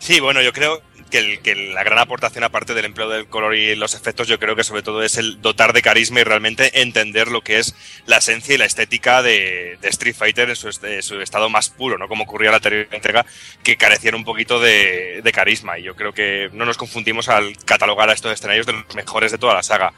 Sí, 0.00 0.20
bueno, 0.20 0.42
yo 0.42 0.52
creo 0.52 0.80
que, 1.10 1.18
el- 1.18 1.40
que 1.40 1.54
la 1.54 1.82
gran 1.84 1.98
aportación, 1.98 2.44
aparte 2.44 2.72
del 2.74 2.84
empleo 2.86 3.08
del 3.08 3.26
color 3.26 3.54
y 3.54 3.74
los 3.76 3.94
efectos, 3.94 4.28
yo 4.28 4.38
creo 4.38 4.56
que 4.56 4.64
sobre 4.64 4.82
todo 4.82 5.02
es 5.02 5.16
el 5.16 5.42
dotar 5.42 5.72
de 5.72 5.82
carisma 5.82 6.20
y 6.20 6.24
realmente 6.24 6.80
entender 6.80 7.28
lo 7.28 7.42
que 7.42 7.58
es 7.58 7.74
la 8.06 8.18
esencia 8.18 8.54
y 8.54 8.58
la 8.58 8.64
estética 8.64 9.22
de, 9.22 9.76
de 9.80 9.88
Street 9.88 10.14
Fighter 10.16 10.48
en 10.48 10.56
su, 10.56 10.68
en 10.82 11.02
su 11.02 11.20
estado 11.20 11.48
más 11.50 11.68
puro, 11.68 11.98
¿no? 11.98 12.08
Como 12.08 12.24
ocurría 12.24 12.48
en 12.48 12.52
la 12.52 12.56
anterior 12.56 12.88
entrega, 12.92 13.26
que 13.62 13.76
carecían 13.76 14.14
un 14.14 14.24
poquito 14.24 14.60
de, 14.60 15.20
de 15.22 15.32
carisma. 15.32 15.78
Y 15.78 15.82
yo 15.82 15.94
creo 15.96 16.12
que 16.12 16.48
no 16.52 16.64
nos 16.64 16.76
confundimos 16.78 17.28
al 17.28 17.56
catalogar 17.64 18.08
a 18.08 18.12
estos 18.14 18.32
escenarios 18.32 18.66
de 18.66 18.72
los 18.74 18.94
mejores 18.94 19.32
de 19.32 19.38
toda 19.38 19.54
la 19.54 19.62
saga. 19.62 19.92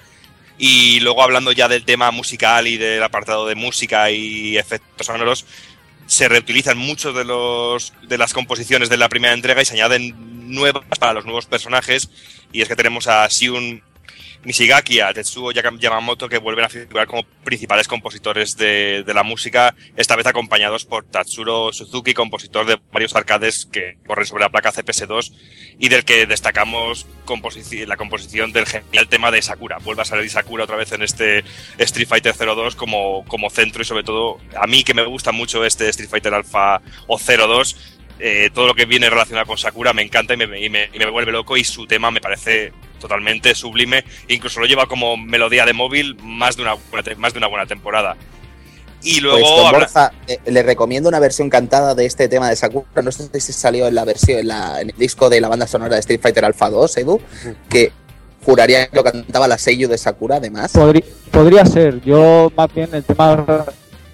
Y 0.59 1.01
luego 1.01 1.23
hablando 1.23 1.53
ya 1.53 1.69
del 1.69 1.85
tema 1.85 2.11
musical 2.11 2.67
y 2.69 2.77
del 2.77 3.03
apartado 3.03 3.47
de 3.47 3.55
música 3.55 4.11
y 4.11 4.57
efectos 4.59 5.07
sonoros, 5.07 5.45
se 6.07 6.29
reutilizan 6.29 6.77
muchos 6.77 7.15
de 7.15 7.25
los 7.25 7.95
de 8.03 8.19
las 8.19 8.33
composiciones 8.35 8.89
de 8.89 8.97
la 8.97 9.09
primera 9.09 9.33
entrega 9.35 9.63
y 9.63 9.65
se 9.65 9.75
añaden 9.75 10.42
nuevas 10.53 10.99
para 10.99 11.13
los 11.13 11.25
nuevos 11.25 11.47
personajes 11.47 12.11
y 12.53 12.63
es 12.63 12.69
que 12.69 12.77
tenemos 12.77 13.09
a 13.09 13.27
Shiun 13.29 13.83
Nishigaki 14.45 15.01
a 15.01 15.13
Tetsuo 15.13 15.53
Yamamoto 15.53 16.29
que 16.29 16.39
vuelven 16.39 16.65
a 16.65 16.69
figurar 16.69 17.07
como 17.07 17.23
principales 17.45 17.87
compositores 17.87 18.57
de, 18.57 19.05
la 19.07 19.23
música, 19.23 19.75
esta 19.97 20.17
vez 20.17 20.27
acompañados 20.27 20.85
por 20.85 21.05
Tatsuro 21.05 21.73
Suzuki, 21.73 22.15
compositor 22.15 22.67
de 22.67 22.81
varios 22.93 23.15
arcades 23.15 23.67
que 23.67 23.99
corren 24.07 24.27
sobre 24.27 24.43
la 24.43 24.51
placa 24.51 24.73
CPS2 24.73 25.33
y 25.79 25.89
del 25.89 26.05
que 26.05 26.27
destacamos 26.27 27.07
la 27.87 27.97
composición 27.97 28.53
del 28.53 28.67
genial 28.67 29.09
tema 29.09 29.31
de 29.31 29.43
Sakura. 29.43 29.79
Vuelve 29.79 30.03
a 30.03 30.05
salir 30.05 30.29
Sakura 30.29 30.65
otra 30.65 30.77
vez 30.77 30.93
en 30.93 31.03
este 31.03 31.45
Street 31.79 32.09
Fighter 32.09 32.35
02 32.35 32.75
como, 32.77 33.25
como 33.27 33.49
centro 33.49 33.83
y 33.83 33.85
sobre 33.85 34.05
todo 34.05 34.39
a 34.61 34.67
mí 34.67 34.83
que 34.85 34.95
me 34.95 35.05
gusta 35.05 35.33
mucho 35.33 35.65
este 35.65 35.89
Street 35.89 36.11
Fighter 36.11 36.35
Alpha 36.35 36.83
o 37.07 37.19
02 37.19 38.02
eh, 38.19 38.51
todo 38.55 38.67
lo 38.69 38.75
que 38.75 38.85
viene 38.87 39.09
relacionado 39.11 39.47
con 39.47 39.59
Sakura 39.59 39.93
me 39.93 40.03
encanta 40.03 40.35
y 40.35 40.37
me, 40.37 40.45
y 40.61 40.69
me- 40.71 40.89
y 40.93 40.99
me 40.99 41.11
vuelve 41.11 41.33
loco 41.33 41.57
y 41.57 41.65
su 41.65 41.87
tema 41.87 42.11
me 42.11 42.21
parece 42.21 42.73
totalmente 43.01 43.55
sublime 43.57 44.05
incluso 44.29 44.61
lo 44.61 44.67
lleva 44.67 44.87
como 44.87 45.17
melodía 45.17 45.67
de 45.67 45.73
móvil 45.73 46.17
más 46.23 46.57
de 46.57 46.63
una 46.63 46.75
más 47.19 47.33
de 47.33 47.39
una 47.39 47.49
buena 47.49 47.67
temporada 47.67 48.17
y 49.03 49.19
luego 49.21 49.39
Pues 49.41 49.51
don 49.51 49.67
habla- 49.67 49.79
Borja, 49.81 50.13
eh, 50.29 50.39
le 50.47 50.63
recomiendo 50.63 51.09
una 51.09 51.19
versión 51.19 51.51
cantada 51.51 51.97
de 51.97 52.07
este 52.07 52.29
tema 52.29 52.49
de 52.49 52.55
Sakura. 52.55 53.03
No 53.03 53.11
sé 53.11 53.29
si 53.41 53.53
salió 53.53 53.89
en 53.89 53.97
la 53.97 54.05
versión, 54.05 54.39
en, 54.39 54.47
la- 54.47 54.81
en 54.81 54.91
el 54.91 54.97
disco 54.97 55.29
de 55.29 55.41
la 55.41 55.49
banda 55.49 55.67
sonora 55.67 55.95
de 55.97 56.01
Street 56.01 56.21
Fighter 56.23 56.45
Alpha 56.45 56.71
2, 56.71 56.97
Edu, 56.99 57.21
que 57.69 57.91
juraría 58.45 58.87
que 58.87 58.95
lo 58.95 59.03
cantaba 59.03 59.49
la 59.49 59.59
Seiyu 59.59 59.89
de 59.89 59.99
Sakura, 59.99 60.37
además. 60.37 60.73
Podri- 60.77 61.03
podría 61.33 61.67
ser. 61.67 62.01
Yo 62.03 62.53
más 62.57 62.73
bien 62.73 62.91
el 62.93 63.03
tema 63.03 63.65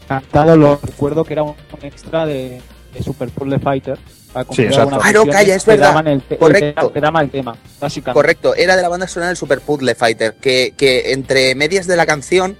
cantado 0.08 0.56
lo 0.56 0.80
recuerdo 0.82 1.22
que 1.22 1.34
era 1.34 1.42
un, 1.42 1.50
un 1.50 1.84
extra 1.84 2.24
de, 2.24 2.62
de 2.92 3.02
Super 3.02 3.28
Puzzle 3.30 3.58
Fighter. 3.58 3.98
para 4.32 4.42
exacto. 4.50 5.00
Ah, 5.02 5.12
no, 5.12 5.26
calla, 5.26 5.54
es 5.54 5.64
verdad. 5.64 6.06
el 6.06 6.20
te- 6.22 6.34
el 6.34 6.38
Correcto. 6.40 6.80
tema- 6.82 6.92
que 6.92 7.00
daban 7.00 7.24
el 7.24 7.30
tema, 7.30 7.56
básicamente. 7.80 8.14
Correcto, 8.14 8.54
era 8.54 8.76
de 8.76 8.82
la 8.82 8.88
banda 8.88 9.08
sonora 9.08 9.28
del 9.28 9.36
Super 9.36 9.60
Puzzle 9.60 9.94
Fighter, 9.94 10.34
que, 10.34 10.74
que 10.76 11.12
entre 11.12 11.54
medias 11.54 11.86
de 11.86 11.96
la 11.96 12.04
canción 12.06 12.56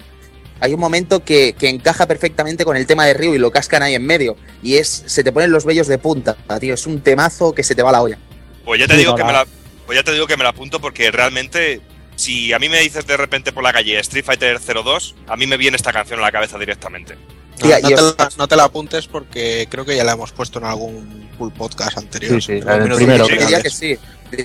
hay 0.60 0.72
un 0.74 0.80
momento 0.80 1.22
que, 1.22 1.54
que 1.58 1.68
encaja 1.68 2.06
perfectamente 2.06 2.64
con 2.64 2.76
el 2.76 2.86
tema 2.86 3.04
de 3.06 3.14
Ryu 3.14 3.34
y 3.34 3.38
lo 3.38 3.50
cascan 3.50 3.82
ahí 3.82 3.94
en 3.94 4.04
medio. 4.04 4.36
Y 4.62 4.76
es 4.76 5.04
se 5.06 5.22
te 5.22 5.30
ponen 5.30 5.50
los 5.52 5.64
vellos 5.64 5.86
de 5.86 5.98
punta, 5.98 6.36
tío. 6.58 6.74
Es 6.74 6.86
un 6.86 7.00
temazo 7.00 7.52
que 7.54 7.62
se 7.62 7.74
te 7.74 7.82
va 7.82 7.92
la 7.92 8.02
olla. 8.02 8.18
Pues 8.64 8.80
ya 8.80 8.86
te 8.86 8.94
Sí, 8.94 9.00
digo 9.00 9.14
que 9.14 9.24
me 9.24 9.32
la, 9.32 9.46
pues 9.86 9.96
ya 9.98 10.02
te 10.02 10.12
digo 10.12 10.26
que 10.26 10.36
me 10.36 10.42
la 10.44 10.50
apunto 10.50 10.80
porque 10.80 11.10
realmente 11.12 11.80
si 12.16 12.52
a 12.52 12.58
mí 12.58 12.68
me 12.68 12.80
dices 12.80 13.06
de 13.06 13.16
repente 13.16 13.52
por 13.52 13.62
la 13.62 13.72
calle 13.72 13.98
Street 14.00 14.24
Fighter 14.24 14.58
02, 14.58 15.14
a 15.28 15.36
mí 15.36 15.46
me 15.46 15.56
viene 15.56 15.76
esta 15.76 15.92
canción 15.92 16.18
a 16.18 16.22
la 16.22 16.32
cabeza 16.32 16.58
directamente. 16.58 17.14
No, 17.60 17.66
Tía, 17.66 17.80
no 17.80 17.90
y 17.90 17.94
te 17.94 18.02
la, 18.02 18.28
no 18.36 18.48
te 18.48 18.56
la 18.56 18.64
apuntes 18.64 19.06
porque 19.06 19.66
creo 19.70 19.84
que 19.84 19.96
ya 19.96 20.04
la 20.04 20.12
hemos 20.12 20.32
puesto 20.32 20.58
en 20.58 20.64
algún 20.66 21.28
full 21.36 21.50
podcast 21.52 21.98
anterior. 21.98 22.40
Sí, 22.42 22.60
sí, 22.60 22.66
En 22.66 22.82
minutos 22.82 22.96
primero, 22.96 23.26
Diría 23.26 23.60
que 23.62 23.70
sí, 23.70 23.98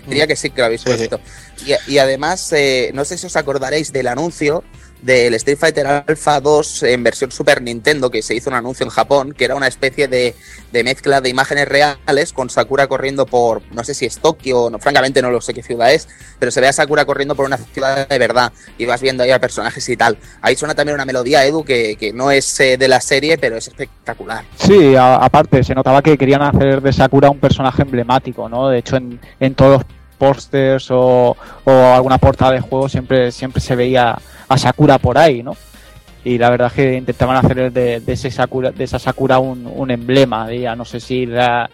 diría 0.07 0.27
que 0.27 0.35
sí 0.35 0.49
que 0.49 0.59
lo 0.61 0.65
habéis 0.65 0.81
Sí, 0.81 0.91
sí. 0.91 1.07
puesto. 1.07 1.19
Y, 1.65 1.93
y 1.93 1.97
además, 1.97 2.51
eh, 2.53 2.91
no 2.93 3.05
sé 3.05 3.17
si 3.17 3.25
os 3.27 3.35
acordaréis 3.35 3.91
del 3.93 4.07
anuncio 4.07 4.63
del 5.03 5.33
Street 5.33 5.57
Fighter 5.57 5.85
Alpha 5.85 6.39
2 6.39 6.83
en 6.83 7.03
versión 7.03 7.31
Super 7.31 7.61
Nintendo, 7.61 8.09
que 8.09 8.21
se 8.21 8.35
hizo 8.35 8.49
un 8.49 8.55
anuncio 8.55 8.85
en 8.85 8.89
Japón, 8.89 9.33
que 9.33 9.43
era 9.43 9.55
una 9.55 9.67
especie 9.67 10.07
de, 10.07 10.33
mezcla 10.71 11.19
de 11.19 11.29
imágenes 11.29 11.67
reales 11.67 12.31
con 12.31 12.49
Sakura 12.49 12.87
corriendo 12.87 13.25
por, 13.25 13.61
no 13.73 13.83
sé 13.83 13.93
si 13.93 14.05
es 14.05 14.17
Tokio, 14.19 14.69
no, 14.69 14.79
francamente 14.79 15.21
no 15.21 15.29
lo 15.29 15.41
sé 15.41 15.53
qué 15.53 15.61
ciudad 15.61 15.93
es, 15.93 16.07
pero 16.39 16.51
se 16.51 16.61
ve 16.61 16.69
a 16.69 16.73
Sakura 16.73 17.05
corriendo 17.05 17.35
por 17.35 17.45
una 17.45 17.57
ciudad 17.57 18.07
de 18.07 18.17
verdad 18.17 18.53
y 18.77 18.85
vas 18.85 19.01
viendo 19.01 19.23
ahí 19.23 19.31
a 19.31 19.39
personajes 19.39 19.87
y 19.89 19.97
tal. 19.97 20.17
Ahí 20.41 20.55
suena 20.55 20.73
también 20.73 20.95
una 20.95 21.05
melodía, 21.05 21.45
Edu, 21.45 21.65
que, 21.65 21.97
que 21.97 22.13
no 22.13 22.31
es 22.31 22.59
eh, 22.61 22.77
de 22.77 22.87
la 22.87 23.01
serie, 23.01 23.37
pero 23.37 23.57
es 23.57 23.67
espectacular. 23.67 24.45
Sí, 24.55 24.95
aparte, 24.97 25.63
se 25.63 25.75
notaba 25.75 26.01
que 26.01 26.17
querían 26.17 26.41
hacer 26.41 26.81
de 26.81 26.93
Sakura 26.93 27.29
un 27.29 27.39
personaje 27.39 27.81
emblemático, 27.81 28.47
¿no? 28.47 28.69
De 28.69 28.79
hecho, 28.79 28.95
en, 28.95 29.19
en 29.39 29.53
todos 29.53 29.83
pósters 30.27 30.89
o, 30.91 31.35
o 31.65 31.71
alguna 31.93 32.17
portada 32.17 32.51
de 32.53 32.61
juego 32.61 32.87
siempre, 32.87 33.31
siempre 33.31 33.61
se 33.61 33.75
veía 33.75 34.17
a 34.47 34.57
Sakura 34.57 34.97
por 34.97 35.17
ahí, 35.17 35.43
¿no? 35.43 35.55
Y 36.23 36.37
la 36.37 36.49
verdad 36.49 36.67
es 36.67 36.73
que 36.73 36.93
intentaban 36.95 37.35
hacer 37.37 37.71
de, 37.71 37.99
de 37.99 38.13
ese 38.13 38.31
Sakura, 38.31 38.71
de 38.71 38.83
esa 38.85 38.97
Sakura 38.99 39.39
un, 39.39 39.69
un 39.75 39.91
emblema, 39.91 40.47
diría, 40.47 40.75
no 40.75 40.85
sé 40.85 40.99
si 41.01 41.25
la, 41.25 41.69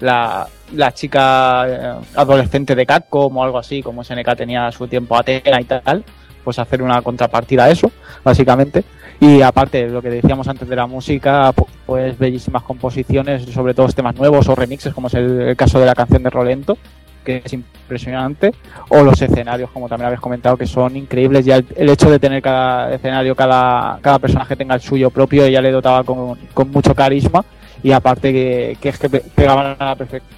la, 0.00 0.46
la 0.74 0.92
chica 0.94 1.64
eh, 1.68 1.94
adolescente 2.14 2.74
de 2.76 2.86
Capcom 2.86 3.36
o 3.36 3.42
algo 3.42 3.58
así, 3.58 3.82
como 3.82 4.04
SNK 4.04 4.36
tenía 4.36 4.70
su 4.70 4.86
tiempo 4.86 5.16
Atena 5.16 5.60
y 5.60 5.64
tal, 5.64 6.04
pues 6.44 6.58
hacer 6.60 6.80
una 6.82 7.02
contrapartida 7.02 7.64
a 7.64 7.70
eso, 7.70 7.90
básicamente. 8.22 8.84
Y 9.20 9.42
aparte, 9.42 9.88
lo 9.88 10.00
que 10.00 10.10
decíamos 10.10 10.46
antes 10.46 10.68
de 10.68 10.76
la 10.76 10.86
música, 10.86 11.50
pu- 11.52 11.66
pues 11.84 12.16
bellísimas 12.16 12.62
composiciones, 12.62 13.42
sobre 13.52 13.74
todo 13.74 13.88
temas 13.88 14.14
nuevos 14.14 14.48
o 14.48 14.54
remixes, 14.54 14.94
como 14.94 15.08
es 15.08 15.14
el, 15.14 15.40
el 15.40 15.56
caso 15.56 15.80
de 15.80 15.86
la 15.86 15.94
canción 15.96 16.22
de 16.22 16.30
Rolento, 16.30 16.78
que 17.28 17.42
es 17.44 17.52
impresionante, 17.52 18.54
o 18.88 19.02
los 19.02 19.20
escenarios, 19.20 19.70
como 19.70 19.86
también 19.86 20.06
habéis 20.06 20.20
comentado, 20.22 20.56
que 20.56 20.66
son 20.66 20.96
increíbles. 20.96 21.44
Ya 21.44 21.56
el, 21.56 21.66
el 21.76 21.90
hecho 21.90 22.10
de 22.10 22.18
tener 22.18 22.40
cada 22.40 22.94
escenario, 22.94 23.34
cada, 23.34 23.98
cada 24.00 24.18
personaje 24.18 24.56
tenga 24.56 24.76
el 24.76 24.80
suyo 24.80 25.10
propio, 25.10 25.46
ya 25.46 25.60
le 25.60 25.70
dotaba 25.70 26.04
con, 26.04 26.38
con 26.54 26.70
mucho 26.70 26.94
carisma, 26.94 27.44
y 27.82 27.92
aparte 27.92 28.32
que, 28.32 28.78
que 28.80 28.88
es 28.88 28.98
que 28.98 29.10
pe- 29.10 29.24
pegaban 29.34 29.76
a 29.78 29.84
la 29.84 29.94
perfección. 29.94 30.32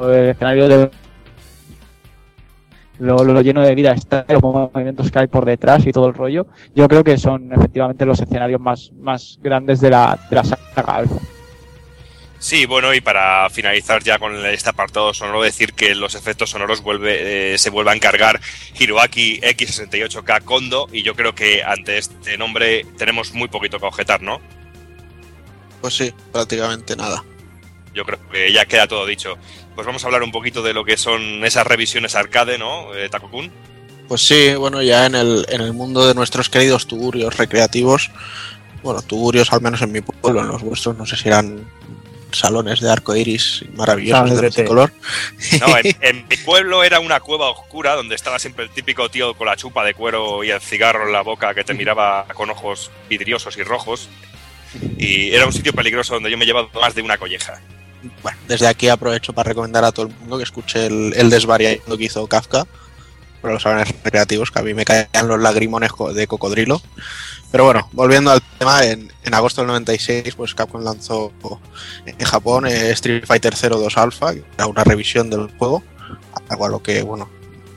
El 0.00 0.30
escenario 0.30 0.66
de 0.66 0.90
lo, 3.00 3.22
lo 3.22 3.40
lleno 3.42 3.60
de 3.60 3.74
vida 3.74 3.92
está, 3.92 4.24
los 4.28 4.42
movimientos 4.42 5.10
que 5.10 5.18
hay 5.18 5.26
por 5.26 5.44
detrás 5.44 5.86
y 5.86 5.92
todo 5.92 6.06
el 6.06 6.14
rollo. 6.14 6.46
Yo 6.74 6.88
creo 6.88 7.04
que 7.04 7.18
son 7.18 7.52
efectivamente 7.52 8.06
los 8.06 8.18
escenarios 8.18 8.62
más, 8.62 8.92
más 8.98 9.38
grandes 9.42 9.82
de 9.82 9.90
la, 9.90 10.18
de 10.30 10.36
la 10.36 10.44
saga 10.44 10.94
Alpha. 10.94 11.16
Sí, 12.40 12.66
bueno, 12.66 12.94
y 12.94 13.00
para 13.00 13.50
finalizar 13.50 14.02
ya 14.02 14.18
con 14.18 14.46
este 14.46 14.70
apartado 14.70 15.12
sonoro, 15.12 15.42
decir 15.42 15.72
que 15.72 15.94
los 15.96 16.14
efectos 16.14 16.50
sonoros 16.50 16.82
vuelve, 16.82 17.54
eh, 17.54 17.58
se 17.58 17.70
vuelve 17.70 17.90
a 17.90 17.94
encargar 17.94 18.40
Hiroaki 18.78 19.40
X68K 19.40 20.44
Kondo, 20.44 20.88
y 20.92 21.02
yo 21.02 21.14
creo 21.16 21.34
que 21.34 21.64
ante 21.64 21.98
este 21.98 22.38
nombre 22.38 22.86
tenemos 22.96 23.32
muy 23.32 23.48
poquito 23.48 23.80
que 23.80 23.86
objetar, 23.86 24.22
¿no? 24.22 24.40
Pues 25.80 25.96
sí, 25.96 26.14
prácticamente 26.32 26.94
nada. 26.94 27.24
Yo 27.92 28.04
creo 28.04 28.18
que 28.30 28.52
ya 28.52 28.66
queda 28.66 28.86
todo 28.86 29.04
dicho. 29.04 29.36
Pues 29.74 29.86
vamos 29.86 30.04
a 30.04 30.06
hablar 30.06 30.22
un 30.22 30.30
poquito 30.30 30.62
de 30.62 30.74
lo 30.74 30.84
que 30.84 30.96
son 30.96 31.44
esas 31.44 31.66
revisiones 31.66 32.14
arcade, 32.14 32.56
¿no, 32.56 32.94
eh, 32.94 33.08
Takokun? 33.08 33.50
Pues 34.06 34.26
sí, 34.26 34.54
bueno, 34.54 34.80
ya 34.80 35.06
en 35.06 35.16
el, 35.16 35.44
en 35.48 35.60
el 35.60 35.72
mundo 35.72 36.06
de 36.06 36.14
nuestros 36.14 36.48
queridos 36.48 36.86
tugurios 36.86 37.36
recreativos, 37.36 38.10
bueno, 38.82 39.02
tugurios 39.02 39.52
al 39.52 39.60
menos 39.60 39.82
en 39.82 39.90
mi 39.90 40.00
pueblo, 40.00 40.40
en 40.40 40.48
los 40.48 40.62
vuestros 40.62 40.96
no 40.96 41.04
sé 41.04 41.16
si 41.16 41.28
eran 41.28 41.66
salones 42.32 42.80
de 42.80 42.90
arco 42.90 43.14
iris 43.16 43.64
maravillosos 43.74 44.36
de 44.36 44.42
de 44.42 44.50
té. 44.50 44.64
color. 44.64 44.92
No, 45.60 45.78
en, 45.78 45.96
en 46.00 46.28
mi 46.28 46.36
pueblo 46.36 46.84
era 46.84 47.00
una 47.00 47.20
cueva 47.20 47.50
oscura 47.50 47.94
donde 47.94 48.14
estaba 48.14 48.38
siempre 48.38 48.64
el 48.64 48.70
típico 48.70 49.08
tío 49.08 49.34
con 49.34 49.46
la 49.46 49.56
chupa 49.56 49.84
de 49.84 49.94
cuero 49.94 50.44
y 50.44 50.50
el 50.50 50.60
cigarro 50.60 51.06
en 51.06 51.12
la 51.12 51.22
boca 51.22 51.54
que 51.54 51.64
te 51.64 51.74
miraba 51.74 52.26
con 52.34 52.50
ojos 52.50 52.90
vidriosos 53.08 53.56
y 53.56 53.62
rojos. 53.62 54.08
Y 54.98 55.32
era 55.34 55.46
un 55.46 55.52
sitio 55.52 55.72
peligroso 55.72 56.14
donde 56.14 56.30
yo 56.30 56.36
me 56.36 56.44
he 56.44 56.46
llevado 56.46 56.68
más 56.80 56.94
de 56.94 57.02
una 57.02 57.16
colleja. 57.16 57.60
Bueno, 58.22 58.38
desde 58.46 58.66
aquí 58.66 58.88
aprovecho 58.88 59.32
para 59.32 59.48
recomendar 59.48 59.84
a 59.84 59.92
todo 59.92 60.06
el 60.06 60.14
mundo 60.14 60.36
que 60.36 60.44
escuche 60.44 60.86
el, 60.86 61.12
el 61.16 61.30
desvariando 61.30 61.96
que 61.98 62.04
hizo 62.04 62.26
Kafka 62.26 62.66
para 63.40 63.54
los 63.54 63.62
salones 63.62 63.88
recreativos, 64.02 64.50
que 64.50 64.58
a 64.58 64.62
mí 64.62 64.74
me 64.74 64.84
caían 64.84 65.28
los 65.28 65.40
lagrimones 65.40 65.92
de 66.14 66.26
cocodrilo. 66.26 66.82
Pero 67.50 67.64
bueno, 67.64 67.88
volviendo 67.92 68.30
al 68.30 68.42
tema, 68.58 68.84
en, 68.84 69.12
en 69.24 69.34
agosto 69.34 69.60
del 69.60 69.68
96, 69.68 70.34
pues 70.34 70.54
Capcom 70.54 70.82
lanzó 70.82 71.32
en 72.06 72.26
Japón 72.26 72.66
eh, 72.66 72.90
Street 72.90 73.24
Fighter 73.26 73.54
02 73.54 73.96
Alpha, 73.96 74.34
que 74.34 74.44
era 74.56 74.66
una 74.66 74.84
revisión 74.84 75.30
del 75.30 75.48
juego, 75.58 75.82
algo 76.48 76.66
a 76.66 76.68
lo 76.68 76.82
que, 76.82 77.02
bueno, 77.02 77.28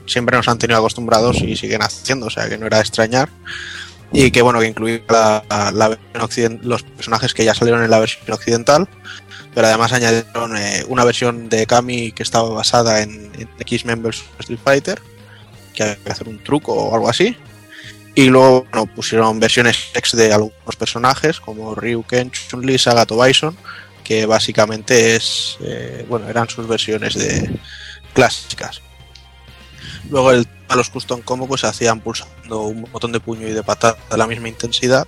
siempre 0.06 0.36
nos 0.36 0.48
han 0.48 0.58
tenido 0.58 0.78
acostumbrados 0.78 1.40
y 1.40 1.56
siguen 1.56 1.82
haciendo, 1.82 2.26
o 2.26 2.30
sea 2.30 2.48
que 2.48 2.58
no 2.58 2.66
era 2.66 2.78
de 2.78 2.82
extrañar. 2.82 3.28
Y 4.14 4.30
que, 4.30 4.42
bueno, 4.42 4.60
que 4.60 4.66
incluía 4.66 5.00
la, 5.08 5.42
la 5.72 5.98
versión 6.12 6.60
los 6.62 6.82
personajes 6.82 7.32
que 7.32 7.46
ya 7.46 7.54
salieron 7.54 7.82
en 7.82 7.90
la 7.90 7.98
versión 7.98 8.30
occidental, 8.30 8.86
pero 9.54 9.66
además 9.66 9.92
añadieron 9.92 10.56
eh, 10.56 10.84
una 10.88 11.04
versión 11.04 11.48
de 11.48 11.66
Kami 11.66 12.12
que 12.12 12.22
estaba 12.22 12.50
basada 12.50 13.02
en, 13.02 13.30
en 13.38 13.48
X-Men 13.58 14.02
vs 14.02 14.24
Street 14.40 14.60
Fighter, 14.62 15.00
que 15.74 15.82
había 15.82 15.96
que 15.96 16.10
hacer 16.10 16.28
un 16.28 16.38
truco 16.42 16.74
o 16.74 16.94
algo 16.94 17.08
así. 17.08 17.36
Y 18.14 18.26
luego 18.26 18.64
bueno, 18.70 18.86
pusieron 18.94 19.40
versiones 19.40 19.88
ex 19.94 20.14
de 20.14 20.32
algunos 20.32 20.76
personajes 20.78 21.40
como 21.40 21.74
Ryu 21.74 22.02
Ken, 22.04 22.30
Chun-Li, 22.30 22.78
Sagato 22.78 23.18
Bison, 23.18 23.56
que 24.04 24.26
básicamente 24.26 25.16
es, 25.16 25.56
eh, 25.64 26.04
bueno, 26.08 26.28
eran 26.28 26.48
sus 26.48 26.66
versiones 26.68 27.14
de 27.14 27.58
clásicas. 28.12 28.82
Luego 30.10 30.32
el, 30.32 30.46
a 30.68 30.76
los 30.76 30.90
custom 30.90 31.22
combo 31.22 31.46
pues 31.46 31.64
hacían 31.64 32.00
pulsando 32.00 32.62
un 32.62 32.82
botón 32.92 33.12
de 33.12 33.20
puño 33.20 33.48
y 33.48 33.52
de 33.52 33.62
patada 33.62 33.96
de 34.10 34.16
la 34.18 34.26
misma 34.26 34.48
intensidad. 34.48 35.06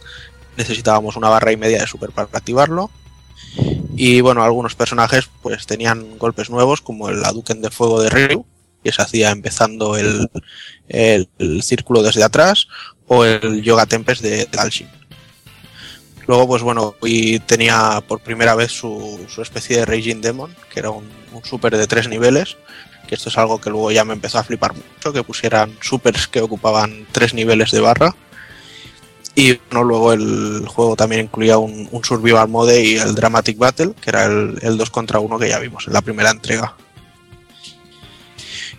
Necesitábamos 0.57 1.17
una 1.17 1.29
barra 1.29 1.53
y 1.53 1.57
media 1.57 1.81
de 1.81 1.87
super 1.87 2.11
para 2.11 2.29
activarlo. 2.33 2.91
Y 3.97 4.21
bueno, 4.23 4.43
algunos 4.43 4.75
personajes 4.75 5.29
pues 5.43 5.67
tenían 5.67 6.17
golpes 6.19 6.49
nuevos, 6.49 6.81
como 6.81 7.09
el 7.11 7.25
Hadouken 7.25 7.61
de 7.61 7.71
fuego 7.71 8.01
de 8.01 8.09
Ryu, 8.11 8.47
que 8.83 8.93
se 8.93 9.03
hacía 9.03 9.31
empezando 9.31 9.97
el- 9.97 10.31
el 10.89 11.63
círculo 11.63 12.03
desde 12.03 12.23
atrás, 12.23 12.69
o 13.09 13.25
el 13.25 13.63
Yoga 13.63 13.87
Tempest 13.87 14.23
de 14.23 14.49
Dalshin. 14.51 14.89
Luego, 16.27 16.47
pues 16.47 16.63
bueno, 16.63 16.95
y 17.03 17.39
tenía 17.41 18.03
por 18.07 18.21
primera 18.21 18.55
vez 18.55 18.73
su, 18.73 19.21
su 19.29 19.43
especie 19.43 19.79
de 19.79 19.85
Raging 19.85 20.21
Demon, 20.21 20.55
que 20.73 20.81
era 20.81 20.91
un, 20.91 21.05
super 21.43 21.77
de 21.77 21.87
tres 21.87 22.09
niveles, 22.09 22.57
que 23.07 23.15
esto 23.15 23.29
es 23.29 23.37
algo 23.37 23.61
que 23.61 23.71
luego 23.71 23.91
ya 23.91 24.05
me 24.05 24.15
empezó 24.15 24.39
a 24.39 24.45
flipar 24.45 24.73
mucho, 24.75 25.13
que 25.13 25.23
pusieran 25.23 25.77
supers 25.81 26.27
que 26.29 26.41
ocupaban 26.41 27.07
tres 27.13 27.35
niveles 27.35 27.71
de 27.73 27.81
barra. 27.81 28.15
Y 29.35 29.59
bueno, 29.71 29.85
luego 29.85 30.13
el 30.13 30.65
juego 30.67 30.97
también 30.97 31.23
incluía 31.23 31.59
un, 31.59 31.89
un 31.91 32.05
Survival 32.05 32.49
Mode 32.49 32.83
y 32.83 32.97
el 32.97 33.15
Dramatic 33.15 33.59
Battle, 33.59 33.93
que 34.01 34.11
era 34.11 34.25
el, 34.27 34.59
el 34.63 34.79
2 34.79 34.91
contra 34.91 35.19
1 35.19 35.39
que 35.39 35.49
ya 35.49 35.59
vimos 35.59 35.87
en 35.89 35.93
la 35.93 36.03
primera 36.03 36.31
entrega. 36.31 36.77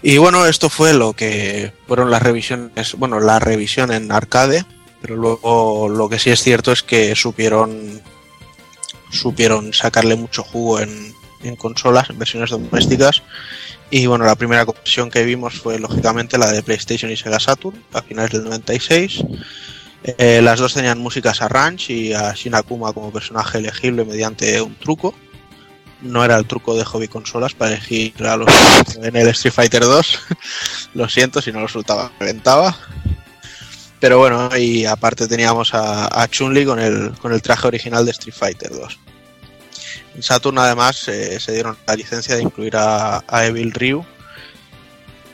Y 0.08 0.20
bueno, 0.20 0.46
esto 0.46 0.70
fue 0.70 0.94
lo 0.94 1.14
que 1.14 1.74
fueron 1.88 2.12
las 2.12 2.22
revisiones, 2.22 2.94
bueno, 2.94 3.20
la 3.20 3.40
revisión 3.40 3.92
en 3.92 4.12
arcade, 4.12 4.64
pero 5.02 5.16
luego 5.16 5.90
lo 5.90 6.08
que 6.10 6.20
sí 6.20 6.30
es 6.30 6.44
cierto 6.44 6.72
es 6.72 6.84
que 6.84 7.16
supieron 7.16 8.04
supieron 9.12 9.74
sacarle 9.74 10.16
mucho 10.16 10.44
jugo 10.44 10.80
en, 10.80 11.12
en 11.42 11.56
consolas, 11.56 12.12
en 12.12 12.20
versiones 12.20 12.52
domésticas. 12.52 13.24
Y 13.90 14.06
bueno, 14.06 14.26
la 14.26 14.36
primera 14.36 14.64
conversión 14.68 15.10
que 15.10 15.24
vimos 15.24 15.56
fue 15.56 15.80
lógicamente 15.80 16.38
la 16.38 16.52
de 16.52 16.62
PlayStation 16.62 17.12
y 17.12 17.18
Sega 17.18 17.40
Saturn 17.40 17.84
a 17.92 18.04
finales 18.04 18.30
del 18.30 18.44
96. 18.44 19.24
Eh, 20.04 20.40
las 20.44 20.60
dos 20.60 20.76
tenían 20.76 21.00
músicas 21.00 21.42
a 21.42 21.48
Ranch 21.48 21.90
y 21.90 22.14
a 22.14 22.32
Shinakuma 22.36 22.94
como 22.94 23.12
personaje 23.12 23.58
elegible 23.58 24.06
mediante 24.06 24.62
un 24.62 24.76
truco. 24.76 25.16
No 26.02 26.24
era 26.24 26.38
el 26.38 26.46
truco 26.46 26.76
de 26.76 26.84
hobby 26.86 27.08
consolas 27.08 27.54
para 27.54 27.72
elegir 27.72 28.14
a 28.26 28.38
los 28.38 28.50
en 29.02 29.16
el 29.16 29.28
Street 29.30 29.54
Fighter 29.54 29.82
2. 29.84 30.20
Lo 30.94 31.10
siento 31.10 31.42
si 31.42 31.52
no 31.52 31.62
lo 31.62 31.68
soltaba, 31.68 32.12
reventaba. 32.20 32.78
Pero 34.00 34.20
bueno, 34.20 34.50
y 34.56 34.86
aparte 34.86 35.28
teníamos 35.28 35.72
a, 35.74 36.28
Chun-Li 36.30 36.66
con 36.66 36.80
el, 36.80 37.12
con 37.20 37.34
el 37.34 37.42
traje 37.42 37.68
original 37.68 38.06
de 38.06 38.12
Street 38.12 38.36
Fighter 38.38 38.70
2. 38.72 39.00
En 40.16 40.22
Saturn 40.24 40.58
además 40.60 41.08
eh, 41.08 41.40
se 41.40 41.54
dieron 41.54 41.78
la 41.88 41.96
licencia 41.96 42.36
de 42.36 42.44
incluir 42.44 42.76
a, 42.78 43.24
Evil 43.46 43.72
Ryu 43.72 44.06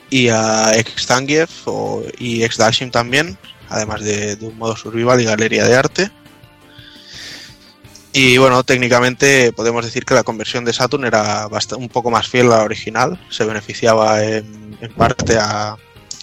y 0.10 0.30
a 0.30 0.74
ex 0.78 1.06
Zangief 1.06 1.50
o- 1.66 2.04
y 2.18 2.44
ex 2.44 2.58
Dalshin 2.58 2.92
también, 2.92 3.38
además 3.70 4.02
de, 4.02 4.36
de 4.36 4.46
un 4.48 4.58
modo 4.58 4.76
survival 4.76 5.20
y 5.22 5.26
galería 5.26 5.66
de 5.66 5.76
arte. 5.76 6.12
Y 8.14 8.38
bueno, 8.38 8.64
técnicamente 8.64 9.54
podemos 9.54 9.86
decir 9.86 10.04
que 10.04 10.14
la 10.14 10.24
conversión 10.24 10.66
de 10.66 10.74
Saturn 10.74 11.06
era 11.06 11.48
un 11.78 11.88
poco 11.90 12.12
más 12.12 12.28
fiel 12.28 12.52
a 12.52 12.58
la 12.58 12.64
original, 12.64 13.18
se 13.30 13.46
beneficiaba 13.46 14.24
en, 14.24 14.78
en 14.82 14.94
parte 14.94 15.38
a- 15.38 15.78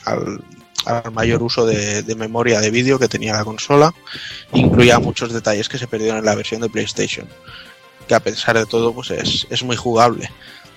al, 0.05 0.43
al 0.85 1.13
mayor 1.13 1.43
uso 1.43 1.65
de, 1.65 2.03
de 2.03 2.15
memoria 2.15 2.61
de 2.61 2.71
vídeo 2.71 2.99
que 2.99 3.09
tenía 3.09 3.33
la 3.35 3.45
consola, 3.45 3.95
incluía 4.53 4.99
muchos 4.99 5.33
detalles 5.33 5.69
que 5.69 5.79
se 5.79 5.87
perdieron 5.87 6.19
en 6.19 6.25
la 6.27 6.35
versión 6.35 6.61
de 6.61 6.69
PlayStation, 6.69 7.27
que 8.07 8.15
a 8.15 8.21
pesar 8.21 8.59
de 8.59 8.67
todo 8.67 8.93
pues 8.93 9.11
es, 9.11 9.47
es 9.49 9.63
muy 9.63 9.77
jugable. 9.77 10.25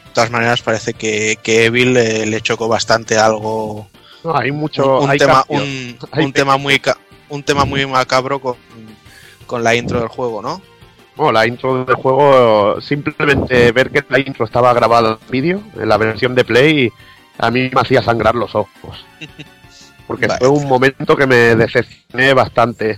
De 0.05 0.13
todas 0.13 0.31
maneras 0.31 0.61
parece 0.61 0.93
que, 0.93 1.37
que 1.43 1.65
Evil 1.65 1.95
eh, 1.97 2.25
le 2.25 2.41
chocó 2.41 2.67
bastante 2.69 3.17
algo 3.17 3.87
No, 4.23 4.37
hay 4.37 4.51
mucho. 4.53 4.97
un, 4.99 5.03
un 5.05 5.09
hay 5.09 5.17
tema 5.17 5.43
un, 5.49 5.97
tema 6.33 6.57
muy 6.57 6.81
un 7.29 7.43
tema 7.43 7.65
muy 7.65 7.85
macabro 7.85 8.39
con, 8.41 8.55
con 9.45 9.61
la 9.63 9.75
intro 9.75 9.99
del 9.99 10.07
juego, 10.09 10.41
¿no? 10.41 10.61
Bueno, 11.21 11.33
la 11.33 11.45
intro 11.45 11.85
del 11.85 11.95
juego, 11.97 12.81
simplemente 12.81 13.71
ver 13.73 13.91
que 13.91 14.03
la 14.09 14.17
intro 14.17 14.43
estaba 14.43 14.73
grabada 14.73 15.19
en 15.21 15.31
vídeo, 15.31 15.61
en 15.79 15.87
la 15.87 15.97
versión 15.97 16.33
de 16.33 16.43
Play, 16.43 16.91
a 17.37 17.51
mí 17.51 17.69
me 17.71 17.79
hacía 17.79 18.01
sangrar 18.01 18.33
los 18.33 18.55
ojos. 18.55 19.05
Porque 20.07 20.25
Vale. 20.25 20.39
fue 20.39 20.47
un 20.47 20.67
momento 20.67 21.15
que 21.15 21.27
me 21.27 21.55
decepcioné 21.55 22.33
bastante. 22.33 22.97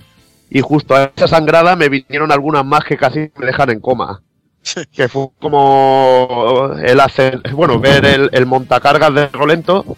Y 0.49 0.61
justo 0.61 0.95
a 0.95 1.11
esa 1.13 1.27
sangrada 1.27 1.75
me 1.75 1.89
vinieron 1.89 2.31
algunas 2.31 2.63
más 2.63 2.85
que 2.85 2.95
casi 2.95 3.29
me 3.35 3.45
dejan 3.45 3.71
en 3.71 3.81
coma. 3.81 4.21
Que 4.93 5.09
fue 5.09 5.27
como 5.41 6.69
el 6.81 7.01
hacer, 7.01 7.41
bueno, 7.51 7.77
ver 7.77 8.05
el, 8.05 8.29
el 8.31 8.45
montacargas 8.45 9.13
de 9.13 9.27
Rolento, 9.27 9.97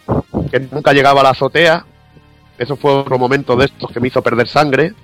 que 0.50 0.62
nunca 0.62 0.94
llegaba 0.94 1.22
a 1.22 1.26
la 1.26 1.30
azotea. 1.30 1.86
Eso 2.58 2.76
fue 2.76 2.92
otro 2.92 3.20
momento 3.20 3.56
de 3.56 3.66
estos 3.66 3.92
que 3.92 4.00
me 4.00 4.08
hizo 4.08 4.24
perder 4.24 4.48
sangre. 4.48 4.96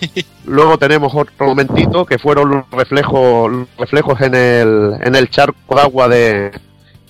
Luego 0.46 0.78
tenemos 0.78 1.12
otro 1.14 1.46
momentito 1.46 2.04
que 2.06 2.18
fueron 2.18 2.50
los 2.50 2.70
reflejos, 2.70 3.50
los 3.50 3.68
reflejos 3.78 4.20
en 4.20 4.34
el, 4.34 4.94
en 5.00 5.14
el 5.14 5.28
charco 5.30 5.74
de 5.74 5.80
agua 5.80 6.08
de, 6.08 6.50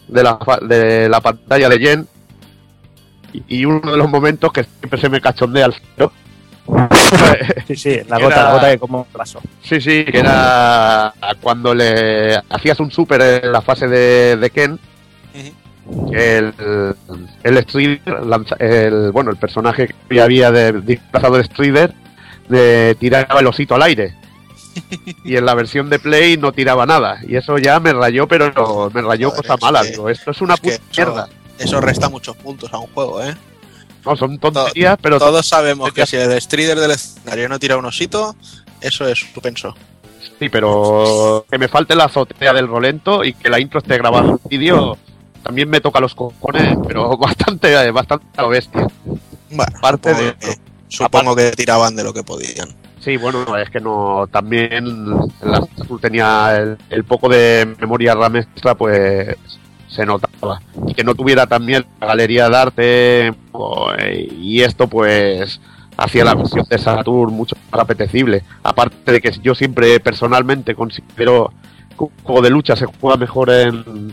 de, 0.08 0.22
la, 0.22 0.36
fa- 0.38 0.58
de 0.60 1.08
la 1.08 1.20
pantalla 1.20 1.68
de 1.68 1.78
Jen. 1.78 2.08
Y, 3.46 3.64
uno 3.66 3.90
de 3.92 3.96
los 3.98 4.08
momentos 4.08 4.50
que 4.52 4.64
siempre 4.64 4.98
se 5.00 5.08
me 5.10 5.20
cachondea 5.20 5.66
al 5.66 5.74
cero. 5.96 6.12
Sí, 7.66 7.76
sí, 7.76 8.00
la 8.08 8.16
Era- 8.16 8.24
gota, 8.24 8.42
la 8.44 8.52
gota 8.52 8.70
que 8.70 8.78
como 8.78 9.06
vaso. 9.14 9.40
Sí, 9.62 9.80
sí, 9.80 10.04
que 10.04 10.18
era 10.18 11.12
cuando 11.40 11.74
le 11.74 12.36
hacías 12.48 12.80
un 12.80 12.90
super 12.90 13.20
en 13.44 13.52
la 13.52 13.60
fase 13.60 13.86
de, 13.86 14.36
de 14.36 14.50
Ken. 14.50 14.78
El, 16.12 16.52
el 17.42 17.58
Strider, 17.62 18.22
lanza- 18.26 18.56
el, 18.58 19.10
bueno, 19.12 19.30
el 19.30 19.36
personaje 19.38 19.88
que 20.08 20.20
había 20.20 20.50
de, 20.50 20.80
disfrazado 20.82 21.36
de 21.38 21.44
Strider, 21.44 21.94
de, 22.48 22.96
tiraba 22.98 23.40
el 23.40 23.46
osito 23.46 23.74
al 23.74 23.82
aire. 23.82 24.14
Y 25.24 25.36
en 25.36 25.44
la 25.44 25.54
versión 25.54 25.90
de 25.90 25.98
Play 25.98 26.36
no 26.36 26.52
tiraba 26.52 26.86
nada. 26.86 27.20
Y 27.26 27.36
eso 27.36 27.58
ya 27.58 27.80
me 27.80 27.92
rayó, 27.92 28.28
pero 28.28 28.90
me 28.94 29.02
rayó 29.02 29.30
Joder, 29.30 29.42
cosa 29.46 29.56
mala. 29.60 29.82
que- 29.82 29.90
Digo, 29.90 30.08
esto 30.08 30.30
es 30.30 30.40
una 30.40 30.54
es 30.54 30.60
puta 30.60 30.74
eso- 30.74 30.82
mierda. 30.96 31.28
Eso 31.58 31.80
resta 31.80 32.08
muchos 32.08 32.36
puntos 32.36 32.72
a 32.72 32.78
un 32.78 32.86
juego, 32.88 33.20
¿eh? 33.24 33.34
No, 34.06 34.14
son 34.16 34.38
tonterías, 34.38 34.96
pero 35.02 35.18
Todos 35.18 35.46
sabemos 35.46 35.92
que 35.92 36.06
si 36.06 36.16
el 36.16 36.40
Strider 36.40 36.78
del 36.78 36.92
escenario 36.92 37.48
no 37.48 37.58
tira 37.58 37.76
un 37.76 37.84
osito, 37.84 38.36
eso 38.80 39.06
es 39.08 39.18
suspenso. 39.18 39.74
Sí, 40.38 40.48
pero 40.48 41.44
que 41.50 41.58
me 41.58 41.66
falte 41.66 41.96
la 41.96 42.04
azotea 42.04 42.52
del 42.52 42.68
Rolento 42.68 43.24
y 43.24 43.32
que 43.34 43.48
la 43.50 43.58
intro 43.58 43.80
esté 43.80 43.98
grabada 43.98 44.28
en 44.30 44.38
vídeo 44.48 44.96
también 45.42 45.68
me 45.68 45.80
toca 45.80 45.98
los 45.98 46.14
cojones, 46.14 46.76
pero 46.86 47.16
bastante, 47.18 47.72
eh, 47.74 47.90
bastante 47.90 48.26
a 48.36 48.42
lo 48.42 48.48
bestia. 48.50 48.86
Bueno, 49.50 49.72
supongo, 49.90 50.18
de 50.22 50.34
que, 50.36 50.54
supongo 50.88 51.36
que 51.36 51.50
tiraban 51.52 51.96
de 51.96 52.04
lo 52.04 52.12
que 52.12 52.22
podían. 52.22 52.68
Sí, 53.00 53.16
bueno, 53.16 53.56
es 53.56 53.70
que 53.70 53.80
no, 53.80 54.26
también 54.30 55.16
la 55.42 55.60
Saturn 55.76 56.00
tenía 56.00 56.56
el, 56.56 56.76
el 56.90 57.04
poco 57.04 57.28
de 57.28 57.74
memoria 57.78 58.14
RAM 58.14 58.36
extra, 58.36 58.74
pues 58.74 59.36
se 59.88 60.04
notaba. 60.04 60.60
Y 60.86 60.94
que 60.94 61.04
no 61.04 61.14
tuviera 61.14 61.46
también 61.46 61.84
la 62.00 62.06
galería 62.08 62.48
de 62.48 62.56
arte 62.56 63.26
eh, 63.28 64.28
y 64.38 64.60
esto 64.60 64.86
pues 64.88 65.60
hacía 65.96 66.24
la 66.24 66.34
versión 66.34 66.64
de 66.68 66.78
Saturn 66.78 67.32
mucho 67.32 67.56
más 67.70 67.80
apetecible. 67.80 68.42
Aparte 68.62 69.12
de 69.12 69.20
que 69.20 69.32
yo 69.42 69.54
siempre 69.54 69.98
personalmente 70.00 70.74
considero 70.74 71.52
un 71.98 72.10
juego 72.22 72.42
de 72.42 72.50
lucha 72.50 72.76
se 72.76 72.86
juega 72.86 73.16
mejor 73.16 73.50
en, 73.50 74.12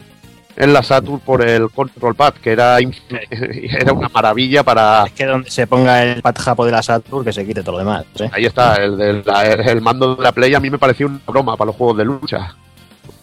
en 0.58 0.74
la 0.74 0.82
Saturn 0.84 1.20
por 1.20 1.48
el 1.48 1.70
control 1.70 2.16
pad, 2.16 2.34
que 2.36 2.52
era, 2.52 2.78
era 3.30 3.94
una 3.94 4.10
maravilla 4.10 4.64
para... 4.64 5.04
Es 5.06 5.12
que 5.14 5.26
donde 5.26 5.50
se 5.52 5.68
ponga 5.68 6.04
el 6.04 6.22
pad 6.22 6.36
japo 6.38 6.66
de 6.66 6.72
la 6.72 6.82
Saturn, 6.84 7.26
que 7.26 7.34
se 7.34 7.46
quite 7.46 7.62
todo 7.62 7.74
lo 7.74 7.80
demás. 7.80 8.06
¿eh? 8.20 8.30
Ahí 8.32 8.46
está, 8.46 8.76
el, 8.76 8.98
del- 8.98 9.24
la- 9.26 9.44
el 9.46 9.82
mando 9.82 10.16
de 10.16 10.24
la 10.24 10.32
Play 10.32 10.54
a 10.54 10.60
mí 10.60 10.70
me 10.70 10.78
pareció 10.78 11.08
una 11.08 11.20
broma 11.28 11.58
para 11.58 11.68
los 11.68 11.76
juegos 11.76 11.98
de 11.98 12.06
lucha. 12.06 12.56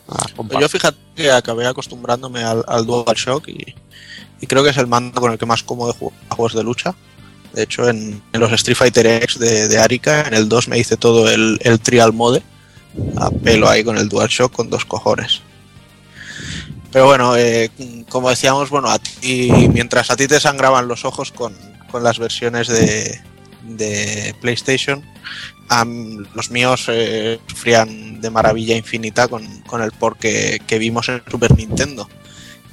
Ah. 0.09 0.27
Yo 0.61 0.69
fíjate 0.69 0.99
que 1.17 1.31
acabé 1.31 1.67
acostumbrándome 1.67 2.43
al, 2.45 2.63
al 2.69 2.85
DualShock 2.85 3.49
y, 3.49 3.75
y 4.41 4.47
creo 4.47 4.63
que 4.63 4.71
es 4.71 4.77
el 4.77 4.87
mando 4.87 5.21
con 5.21 5.33
el 5.33 5.39
que 5.39 5.47
más 5.47 5.63
cómodo 5.63 5.95
juego 5.95 6.13
a 6.29 6.35
juegos 6.35 6.55
de 6.55 6.63
lucha. 6.63 6.95
De 7.55 7.63
hecho, 7.63 7.89
en, 7.89 8.21
en 8.33 8.41
los 8.41 8.51
Street 8.53 8.77
Fighter 8.77 9.07
X 9.07 9.39
de, 9.39 9.69
de 9.69 9.79
Arika, 9.79 10.23
en 10.23 10.35
el 10.35 10.49
2 10.49 10.69
me 10.69 10.79
hice 10.79 10.97
todo 10.99 11.31
el, 11.31 11.59
el 11.63 11.81
trial 11.81 12.13
mode 12.13 12.43
a 13.17 13.31
pelo 13.31 13.69
ahí 13.71 13.85
con 13.85 13.97
el 13.97 14.09
DualShock 14.09 14.53
con 14.53 14.69
dos 14.69 14.85
cojones. 14.85 15.41
Pero 16.93 17.07
bueno, 17.07 17.37
eh, 17.37 17.71
como 18.11 18.29
decíamos, 18.29 18.69
bueno, 18.69 18.91
a 18.91 19.01
mientras 19.23 20.11
a 20.11 20.17
ti 20.17 20.29
te 20.29 20.39
sangraban 20.39 20.89
los 20.89 21.05
ojos 21.07 21.33
con, 21.33 21.55
con 21.91 22.05
las 22.05 22.19
versiones 22.19 22.69
de, 22.69 23.19
de 23.63 24.35
PlayStation, 24.41 25.03
los 26.35 26.51
míos 26.51 26.85
eh, 26.89 27.39
sufrían 27.47 28.21
de 28.21 28.31
maravilla 28.31 28.77
infinita 28.77 29.29
con, 29.29 29.47
con 29.63 29.81
el 29.83 29.93
port 29.93 30.19
que, 30.19 30.61
que 30.67 30.79
vimos 30.79 31.09
en 31.09 31.23
Super 31.31 31.57
Nintendo, 31.57 32.09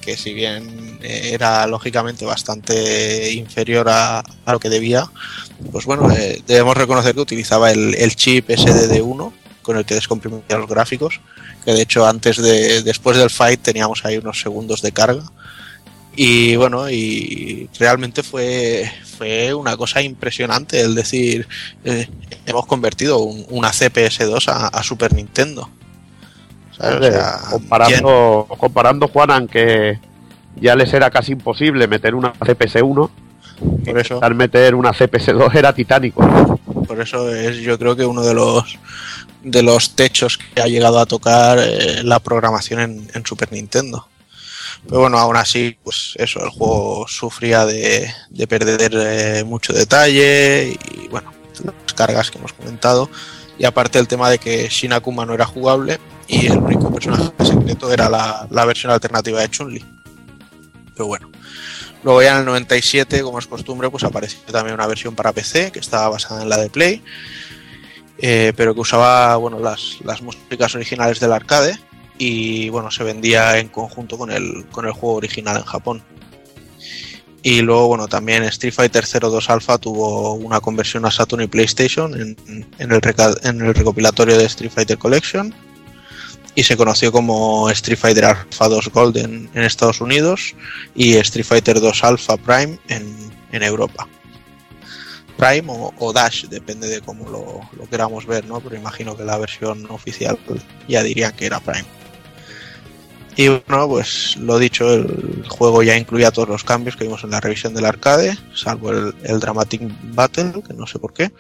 que 0.02 0.18
si 0.18 0.34
bien 0.34 1.00
eh, 1.02 1.32
era 1.34 1.66
lógicamente 1.68 2.26
bastante 2.26 3.32
inferior 3.32 3.88
a, 3.90 4.20
a 4.20 4.52
lo 4.52 4.60
que 4.60 4.70
debía, 4.70 5.10
pues 5.72 5.86
bueno, 5.86 6.12
eh, 6.12 6.42
debemos 6.46 6.76
reconocer 6.76 7.16
que 7.16 7.22
utilizaba 7.22 7.72
el, 7.72 7.96
el 7.96 8.16
chip 8.16 8.50
SDD1 8.50 9.32
con 9.62 9.78
el 9.78 9.86
que 9.86 9.96
descomprimía 9.96 10.42
los 10.58 10.68
gráficos, 10.68 11.20
que 11.66 11.72
de 11.74 11.82
hecho 11.82 12.06
antes 12.08 12.38
de 12.42 12.82
después 12.84 13.18
del 13.18 13.30
fight 13.30 13.62
teníamos 13.62 14.06
ahí 14.06 14.18
unos 14.18 14.40
segundos 14.42 14.82
de 14.82 14.92
carga. 14.92 15.24
Y 16.16 16.56
bueno, 16.58 16.90
y 16.90 17.70
realmente 17.80 18.24
fue, 18.24 18.92
fue 19.18 19.54
una 19.54 19.78
cosa 19.78 20.02
impresionante 20.02 20.82
el 20.82 20.94
decir, 20.96 21.48
eh, 21.86 22.08
hemos 22.46 22.66
convertido 22.66 23.20
un- 23.20 23.46
una 23.50 23.70
CPS2 23.72 24.48
a, 24.50 24.68
a 24.68 24.84
Super 24.84 25.14
Nintendo. 25.14 25.70
¿Sabes? 26.76 26.92
O 26.92 26.96
Hombre, 26.96 27.12
sea, 27.12 27.40
comparando, 27.52 28.48
comparando 28.58 29.08
Juanan 29.08 29.48
que 29.48 30.00
ya 30.60 30.76
les 30.76 30.92
era 30.94 31.10
casi 31.10 31.34
imposible 31.34 31.88
meter 31.88 32.16
una 32.16 32.34
CPS1, 32.34 33.10
Por 33.60 34.00
eso. 34.00 34.16
intentar 34.16 34.36
meter 34.36 34.76
una 34.76 34.92
CPS2 34.92 35.56
era 35.56 35.74
titánico. 35.74 36.60
Por 36.88 37.00
eso 37.00 37.34
es 37.34 37.58
yo 37.58 37.78
creo 37.78 37.96
que 37.96 38.06
uno 38.06 38.24
de 38.24 38.34
los 38.34 38.78
de 39.44 39.64
los 39.64 39.96
techos 39.96 40.38
que 40.38 40.62
ha 40.62 40.68
llegado 40.68 41.00
a 41.00 41.06
tocar 41.06 41.60
eh, 41.60 42.04
la 42.04 42.20
programación 42.20 43.10
en, 43.14 43.26
Super 43.26 43.52
Nintendo. 43.52 44.08
Pero 44.88 45.02
bueno, 45.02 45.18
aún 45.18 45.36
así, 45.36 45.78
pues 45.84 46.14
eso, 46.16 46.44
el 46.44 46.50
juego 46.50 47.06
sufría 47.08 47.66
de, 47.66 48.14
de 48.30 48.48
perder 48.48 48.92
eh, 48.96 49.44
mucho 49.44 49.74
detalle 49.74 50.78
y 50.92 51.08
bueno, 51.10 51.34
las 51.64 51.94
cargas 51.94 52.32
que 52.32 52.38
hemos 52.38 52.54
comentado. 52.54 53.10
Y 53.58 53.66
aparte 53.66 54.00
el 54.00 54.08
tema 54.08 54.30
de 54.30 54.38
que 54.38 54.70
Shin 54.70 54.94
Akuma 54.94 55.26
no 55.26 55.34
era 55.34 55.46
jugable 55.46 56.00
y 56.28 56.46
el 56.46 56.58
único 56.60 56.94
personaje 56.94 57.32
secreto 57.44 57.92
era 57.92 58.08
la, 58.08 58.48
la 58.50 58.66
versión 58.66 58.92
alternativa 58.92 59.42
de 59.42 59.50
Chun-Li. 59.50 59.86
Pero 60.94 61.08
bueno. 61.08 61.30
Luego 62.04 62.22
ya 62.22 62.34
en 62.34 62.40
el 62.40 62.46
97, 62.46 63.22
como 63.22 63.40
es 63.40 63.48
costumbre, 63.48 63.90
pues 63.90 64.04
apareció 64.04 64.40
también 64.52 64.76
una 64.76 64.88
versión 64.88 65.16
para 65.16 65.34
PC 65.34 65.72
que 65.72 65.80
estaba 65.80 66.08
basada 66.10 66.42
en 66.42 66.50
la 66.50 66.58
de 66.58 66.70
Play, 66.70 67.04
eh, 68.22 68.54
pero 68.56 68.74
que 68.74 68.82
usaba 68.82 69.36
bueno, 69.38 69.60
las, 69.60 69.98
las 70.04 70.22
músicas 70.22 70.76
originales 70.76 71.20
del 71.20 71.32
arcade 71.32 71.80
y 72.18 72.70
bueno, 72.70 72.92
se 72.92 73.04
vendía 73.04 73.58
en 73.58 73.70
conjunto 73.70 74.18
con 74.18 74.30
el, 74.30 74.66
con 74.72 74.86
el 74.86 74.92
juego 74.92 75.16
original 75.16 75.58
en 75.58 75.64
Japón. 75.64 76.04
Y 77.42 77.62
luego, 77.62 77.88
bueno, 77.88 78.10
también 78.10 78.44
Street 78.44 78.74
Fighter 78.74 79.06
02 79.06 79.50
Alpha 79.50 79.78
tuvo 79.78 80.34
una 80.34 80.60
conversión 80.60 81.06
a 81.06 81.12
Saturn 81.12 81.44
y 81.44 81.48
PlayStation 81.48 82.14
en, 82.14 82.36
el, 82.80 83.02
en 83.44 83.62
el 83.62 83.74
recopilatorio 83.74 84.38
de 84.38 84.44
Street 84.44 84.72
Fighter 84.72 84.98
Collection 84.98 85.56
y 86.56 86.64
se 86.64 86.76
conoció 86.76 87.14
como 87.14 87.70
Street 87.70 87.98
Fighter 87.98 88.26
Alpha 88.26 88.68
2 88.68 88.90
Gold 88.90 89.18
en, 89.18 89.50
en 89.54 89.64
Estados 89.64 90.02
Unidos 90.02 90.54
y 90.96 91.16
Street 91.16 91.46
Fighter 91.46 91.80
2 91.80 92.04
Alpha 92.04 92.36
Prime 92.36 92.78
en, 92.90 93.32
en 93.54 93.64
Europa. 93.64 94.10
Prime 95.40 95.68
o, 95.70 96.14
Dash, 96.14 96.46
depende 96.48 96.90
de 96.90 97.00
cómo 97.00 97.30
lo, 97.30 97.88
queramos 97.88 98.26
ver, 98.26 98.46
¿no? 98.46 98.60
Pero 98.60 98.76
imagino 98.76 99.16
que 99.16 99.24
la 99.24 99.38
versión 99.38 99.90
oficial 99.90 100.38
ya 100.90 101.02
dirían 101.02 101.32
que 101.32 101.46
era 101.46 101.62
Prime. 101.62 101.86
Y 103.38 103.48
bueno, 103.48 103.88
pues 103.88 104.36
lo 104.36 104.60
dicho, 104.60 104.94
el 104.94 105.46
juego 105.48 105.82
ya 105.82 105.96
incluía 105.96 106.30
todos 106.32 106.50
los 106.50 106.66
cambios 106.66 106.98
que 106.98 107.06
vimos 107.06 107.24
en 107.24 107.30
la 107.30 107.40
revisión 107.40 107.74
del 107.74 107.86
arcade, 107.86 108.38
salvo 108.54 108.92
el, 108.92 109.40
Dramatic 109.40 109.82
Battle, 110.14 110.62
que 110.68 110.74
no 110.74 110.86
sé 110.86 111.00
por 111.00 111.14
qué. 111.14 111.32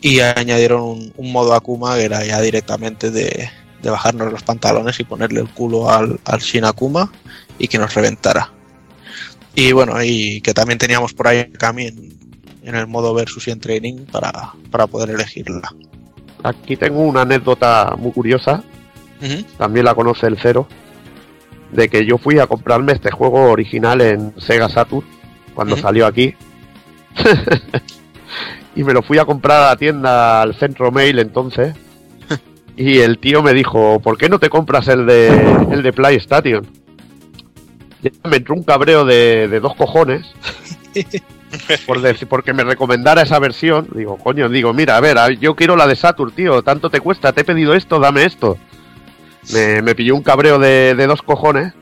Y 0.00 0.20
añadieron 0.20 1.12
un, 1.14 1.32
modo 1.32 1.52
Akuma 1.52 1.96
que 1.96 2.04
era 2.04 2.24
ya 2.24 2.40
directamente 2.40 3.10
de, 3.10 3.50
bajarnos 3.82 4.32
los 4.32 4.42
pantalones 4.42 4.98
y 5.00 5.04
ponerle 5.04 5.40
el 5.40 5.50
culo 5.50 5.90
al, 5.90 6.18
Shin 6.38 6.64
Akuma 6.64 7.12
y 7.58 7.68
que 7.68 7.76
nos 7.76 7.92
reventara. 7.92 8.50
Y 9.54 9.72
bueno, 9.72 10.02
y 10.02 10.40
que 10.40 10.54
también 10.54 10.78
teníamos 10.78 11.12
por 11.12 11.28
ahí 11.28 11.50
Kami 11.50 11.88
en, 11.88 12.17
en 12.62 12.74
el 12.74 12.86
modo 12.86 13.14
versus 13.14 13.48
y 13.48 13.50
en 13.50 13.60
training 13.60 14.06
para, 14.10 14.52
para 14.70 14.86
poder 14.86 15.10
elegirla. 15.10 15.72
Aquí 16.42 16.76
tengo 16.76 17.00
una 17.00 17.22
anécdota 17.22 17.96
muy 17.98 18.12
curiosa, 18.12 18.62
también 19.56 19.84
la 19.84 19.94
conoce 19.94 20.26
el 20.26 20.38
Cero, 20.40 20.68
de 21.72 21.88
que 21.88 22.06
yo 22.06 22.18
fui 22.18 22.38
a 22.38 22.46
comprarme 22.46 22.92
este 22.92 23.10
juego 23.10 23.50
original 23.50 24.00
en 24.00 24.32
Sega 24.40 24.68
Saturn 24.68 25.04
cuando 25.54 25.76
salió 25.76 26.06
aquí. 26.06 26.34
y 28.76 28.84
me 28.84 28.92
lo 28.92 29.02
fui 29.02 29.18
a 29.18 29.24
comprar 29.24 29.62
a 29.62 29.68
la 29.70 29.76
tienda 29.76 30.40
al 30.40 30.54
centro 30.54 30.92
mail 30.92 31.18
entonces. 31.18 31.74
y 32.76 32.98
el 32.98 33.18
tío 33.18 33.42
me 33.42 33.52
dijo, 33.52 33.98
¿por 33.98 34.16
qué 34.16 34.28
no 34.28 34.38
te 34.38 34.48
compras 34.48 34.86
el 34.86 35.06
de, 35.06 35.28
el 35.72 35.82
de 35.82 35.92
PlayStation? 35.92 36.64
Me 38.30 38.36
entró 38.36 38.54
un 38.54 38.62
cabreo 38.62 39.04
de, 39.04 39.48
de 39.48 39.58
dos 39.58 39.74
cojones. 39.74 40.24
por 41.86 42.00
decir, 42.00 42.28
porque 42.28 42.52
me 42.52 42.64
recomendara 42.64 43.22
esa 43.22 43.38
versión. 43.38 43.88
Digo, 43.94 44.16
coño, 44.18 44.48
digo, 44.48 44.72
mira, 44.72 44.96
a 44.96 45.00
ver, 45.00 45.16
yo 45.38 45.54
quiero 45.54 45.76
la 45.76 45.86
de 45.86 45.96
Saturn, 45.96 46.32
tío. 46.32 46.62
Tanto 46.62 46.90
te 46.90 47.00
cuesta, 47.00 47.32
te 47.32 47.42
he 47.42 47.44
pedido 47.44 47.74
esto, 47.74 47.98
dame 47.98 48.24
esto. 48.24 48.58
Me, 49.52 49.82
me 49.82 49.94
pilló 49.94 50.14
un 50.14 50.22
cabreo 50.22 50.58
de, 50.58 50.94
de 50.94 51.06
dos 51.06 51.22
cojones. 51.22 51.72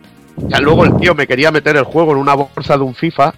Ya 0.49 0.59
luego 0.61 0.85
el 0.85 0.97
tío 0.97 1.15
me 1.15 1.27
quería 1.27 1.51
meter 1.51 1.77
el 1.77 1.85
juego 1.85 2.13
en 2.13 2.19
una 2.19 2.35
bolsa 2.35 2.77
de 2.77 2.83
un 2.83 2.95
FIFA. 2.95 3.35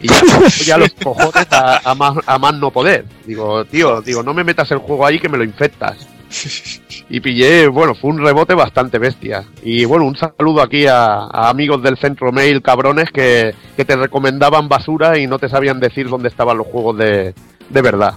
Y 0.00 0.08
ya, 0.08 0.22
ya 0.64 0.78
los 0.78 0.92
cojones 0.92 1.46
a, 1.50 1.90
a 1.90 1.94
más, 1.94 2.14
a 2.26 2.38
más 2.38 2.54
no 2.54 2.70
poder. 2.70 3.04
Digo, 3.26 3.64
tío, 3.64 4.00
digo, 4.02 4.22
no 4.22 4.34
me 4.34 4.44
metas 4.44 4.70
el 4.70 4.78
juego 4.78 5.06
ahí 5.06 5.18
que 5.18 5.28
me 5.28 5.38
lo 5.38 5.44
infectas. 5.44 6.06
Y 7.12 7.18
pillé, 7.18 7.66
bueno, 7.66 7.96
fue 7.96 8.10
un 8.10 8.22
rebote 8.24 8.54
bastante 8.54 8.98
bestia. 8.98 9.44
Y 9.64 9.84
bueno, 9.84 10.04
un 10.04 10.16
saludo 10.16 10.62
aquí 10.62 10.86
a, 10.86 11.14
a 11.24 11.48
amigos 11.48 11.82
del 11.82 11.98
centro 11.98 12.30
mail 12.30 12.62
cabrones 12.62 13.10
que, 13.10 13.52
que 13.76 13.84
te 13.84 13.96
recomendaban 13.96 14.68
basura 14.68 15.18
y 15.18 15.26
no 15.26 15.40
te 15.40 15.48
sabían 15.48 15.80
decir 15.80 16.08
dónde 16.08 16.28
estaban 16.28 16.56
los 16.56 16.68
juegos 16.68 16.96
de, 16.98 17.34
de 17.68 17.82
verdad. 17.82 18.14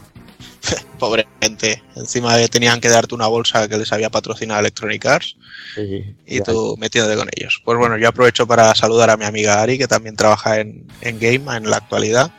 Pobre 1.00 1.28
gente. 1.42 1.82
Encima 1.96 2.38
de- 2.38 2.48
tenían 2.50 2.80
que 2.80 2.90
darte 2.90 3.16
una 3.16 3.26
bolsa 3.26 3.68
que 3.68 3.78
les 3.80 3.92
había 3.92 4.12
patrocinado 4.12 4.60
Electronic 4.60 5.04
Arts 5.08 5.36
y 6.28 6.40
tú 6.42 6.76
metiéndote 6.78 7.18
con 7.18 7.30
ellos. 7.36 7.62
Pues 7.66 7.78
bueno, 7.80 7.98
yo 7.98 8.08
aprovecho 8.10 8.46
para 8.46 8.76
saludar 8.76 9.10
a 9.10 9.18
mi 9.18 9.26
amiga 9.26 9.60
Ari, 9.60 9.80
que 9.80 9.88
también 9.88 10.16
trabaja 10.16 10.60
en, 10.60 10.86
en 11.02 11.20
Game 11.20 11.58
en 11.58 11.68
la 11.68 11.78
actualidad 11.78 12.32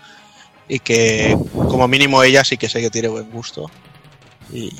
y 0.68 0.78
que 0.78 1.36
como 1.52 1.88
mínimo 1.88 2.22
ella 2.22 2.44
sí 2.44 2.56
que 2.56 2.68
sé 2.68 2.80
que 2.80 2.90
tiene 2.90 3.08
buen 3.08 3.28
gusto 3.30 3.70
y, 4.52 4.72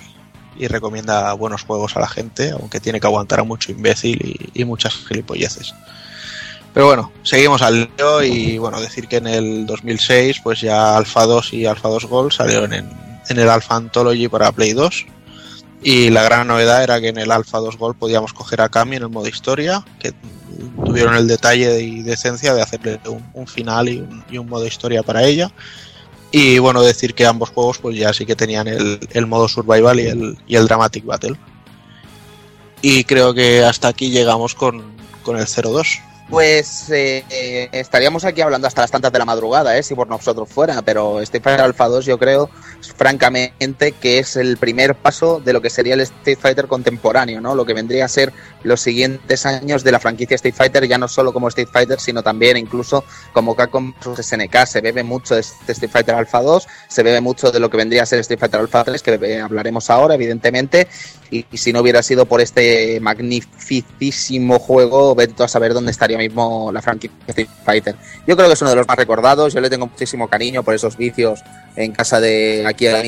y 0.59 0.67
recomienda 0.69 1.33
buenos 1.35 1.63
juegos 1.63 1.97
a 1.97 2.01
la 2.01 2.09
gente, 2.09 2.51
aunque 2.51 2.81
tiene 2.81 3.01
que 3.01 3.07
aguantar 3.07 3.41
a 3.41 3.45
mucho 3.45 3.73
imbécil 3.73 4.51
y, 4.53 4.65
muchas 4.65 4.95
gilipolleces. 4.95 5.75
Pero 6.73 6.87
bueno, 6.87 7.13
seguimos 7.23 7.63
al 7.63 7.91
lío 7.97 8.23
y 8.23 8.59
bueno, 8.59 8.81
decir 8.81 9.07
que 9.07 9.17
en 9.17 9.27
el 9.29 9.67
2006 9.67 10.41
pues 10.43 10.61
ya 10.61 10.97
Alpha 10.97 11.25
2 11.25 11.53
y 11.53 11.67
Alpha 11.67 11.89
2 11.89 12.07
Gold 12.07 12.33
salieron 12.33 12.73
en, 12.73 12.91
en 13.29 13.39
el 13.39 13.49
Alpha 13.49 13.77
Anthology 13.77 14.29
para 14.29 14.51
Play 14.51 14.73
2 14.73 15.07
y 15.85 16.09
la 16.09 16.23
gran 16.23 16.49
novedad 16.49 16.83
era 16.83 17.01
que 17.01 17.09
en 17.09 17.19
el 17.19 17.31
Alpha 17.31 17.59
2 17.59 17.77
Gold 17.77 17.97
podíamos 17.97 18.33
coger 18.33 18.63
a 18.63 18.71
Kami 18.71 18.97
en 18.97 19.03
el 19.03 19.11
modo 19.11 19.29
historia, 19.29 19.85
que 19.99 20.15
tuvieron 20.85 21.15
el 21.15 21.29
detalle 21.29 21.81
y 21.83 22.03
decencia 22.03 22.55
de 22.55 22.63
hacerle 22.63 22.99
un, 23.35 23.47
final 23.47 23.89
y 23.89 24.39
un 24.39 24.49
modo 24.49 24.67
historia 24.67 25.03
para 25.03 25.25
ella. 25.25 25.53
Y 26.37 26.59
bueno, 26.59 26.83
decir 26.83 27.15
que 27.15 27.27
ambos 27.27 27.51
juegos 27.51 27.79
pues 27.79 27.97
ya 27.97 28.13
sí 28.13 28.27
que 28.27 28.35
tenían 28.35 28.67
el, 28.67 28.99
el 29.13 29.27
modo 29.29 29.47
survival 29.47 30.01
y 30.01 30.07
el, 30.09 30.37
y 30.49 30.57
el 30.57 30.67
dramatic 30.67 31.05
battle. 31.05 31.37
Y 32.83 33.05
creo 33.05 33.33
que 33.33 33.63
hasta 33.63 33.87
aquí 33.87 34.11
llegamos 34.11 34.57
con, 34.57 34.83
con 35.23 35.39
el 35.39 35.47
02. 35.47 36.01
Pues 36.29 36.91
eh, 36.91 37.69
estaríamos 37.73 38.25
aquí 38.25 38.41
hablando 38.41 38.67
hasta 38.67 38.81
las 38.81 38.91
tantas 38.91 39.13
de 39.13 39.19
la 39.19 39.27
madrugada, 39.27 39.77
¿eh? 39.77 39.83
si 39.83 39.95
por 39.95 40.09
nosotros 40.09 40.49
fuera, 40.49 40.81
pero 40.81 41.21
Street 41.21 41.43
Fighter 41.43 41.61
Alpha 41.61 41.87
2 41.87 42.07
yo 42.07 42.19
creo, 42.19 42.49
francamente, 42.97 43.93
que 43.93 44.19
es 44.19 44.37
el 44.37 44.57
primer 44.57 44.95
paso 44.95 45.41
de 45.41 45.53
lo 45.53 45.61
que 45.61 45.69
sería 45.69 45.95
el 45.95 46.01
Street 46.01 46.39
Fighter 46.41 46.67
contemporáneo, 46.67 47.43
¿no? 47.43 47.55
Lo 47.55 47.67
que 47.67 47.75
vendría 47.75 48.07
a 48.07 48.09
ser 48.09 48.33
los 48.63 48.81
siguientes 48.81 49.45
años 49.45 49.85
de 49.85 49.93
la 49.93 50.01
franquicia 50.01 50.37
Street 50.37 50.55
Fighter, 50.55 50.89
ya 50.89 50.97
no 50.97 51.09
solo 51.09 51.33
como 51.33 51.49
Street 51.49 51.69
Fighter, 51.71 52.01
sino 52.01 52.23
también 52.23 52.57
incluso 52.57 53.05
como 53.35 53.55
Capcom 53.55 53.93
vs 54.03 54.27
SNK. 54.27 54.67
Se 54.67 54.81
bebe 54.81 55.03
mucho 55.03 55.35
de 55.35 55.43
este 55.43 55.73
Street 55.73 55.93
Fighter 55.93 56.15
Alpha 56.15 56.41
2, 56.41 56.67
se 56.89 57.03
bebe 57.03 57.21
mucho 57.21 57.53
de 57.53 57.61
lo 57.61 57.69
que 57.69 57.77
vendría 57.77 58.03
a 58.03 58.07
ser 58.07 58.21
Street 58.21 58.41
Fighter 58.41 58.61
Alpha 58.61 58.83
3, 58.83 59.03
que 59.03 59.15
eh, 59.15 59.41
hablaremos 59.41 59.91
ahora, 59.91 60.15
evidentemente, 60.15 60.89
y, 61.31 61.47
y 61.51 61.57
si 61.57 61.73
no 61.73 61.81
hubiera 61.81 62.03
sido 62.03 62.27
por 62.27 62.41
este 62.41 63.01
magnificísimo 63.01 64.59
juego, 64.59 65.15
vete 65.15 65.43
a 65.43 65.49
saber 65.49 65.75
dónde 65.75 65.91
estaría 65.91 66.19
mismo 66.19 66.71
la 66.73 66.83
franquicia 66.83 67.17
Street 67.27 67.49
Fighter. 67.65 67.97
Yo 68.27 68.37
creo 68.37 68.49
que 68.49 68.55
es 68.55 68.63
uno 68.63 68.71
de 68.71 68.77
los 68.77 68.87
más 68.87 68.97
recordados, 68.97 69.55
yo 69.55 69.61
le 69.61 69.71
tengo 69.71 69.87
muchísimo 69.87 70.29
cariño 70.29 70.63
por 70.63 70.75
esos 70.75 70.97
vicios 70.97 71.41
en 71.77 71.93
casa 71.93 72.21
de 72.21 72.65
aquí 72.67 72.87
a 72.87 73.03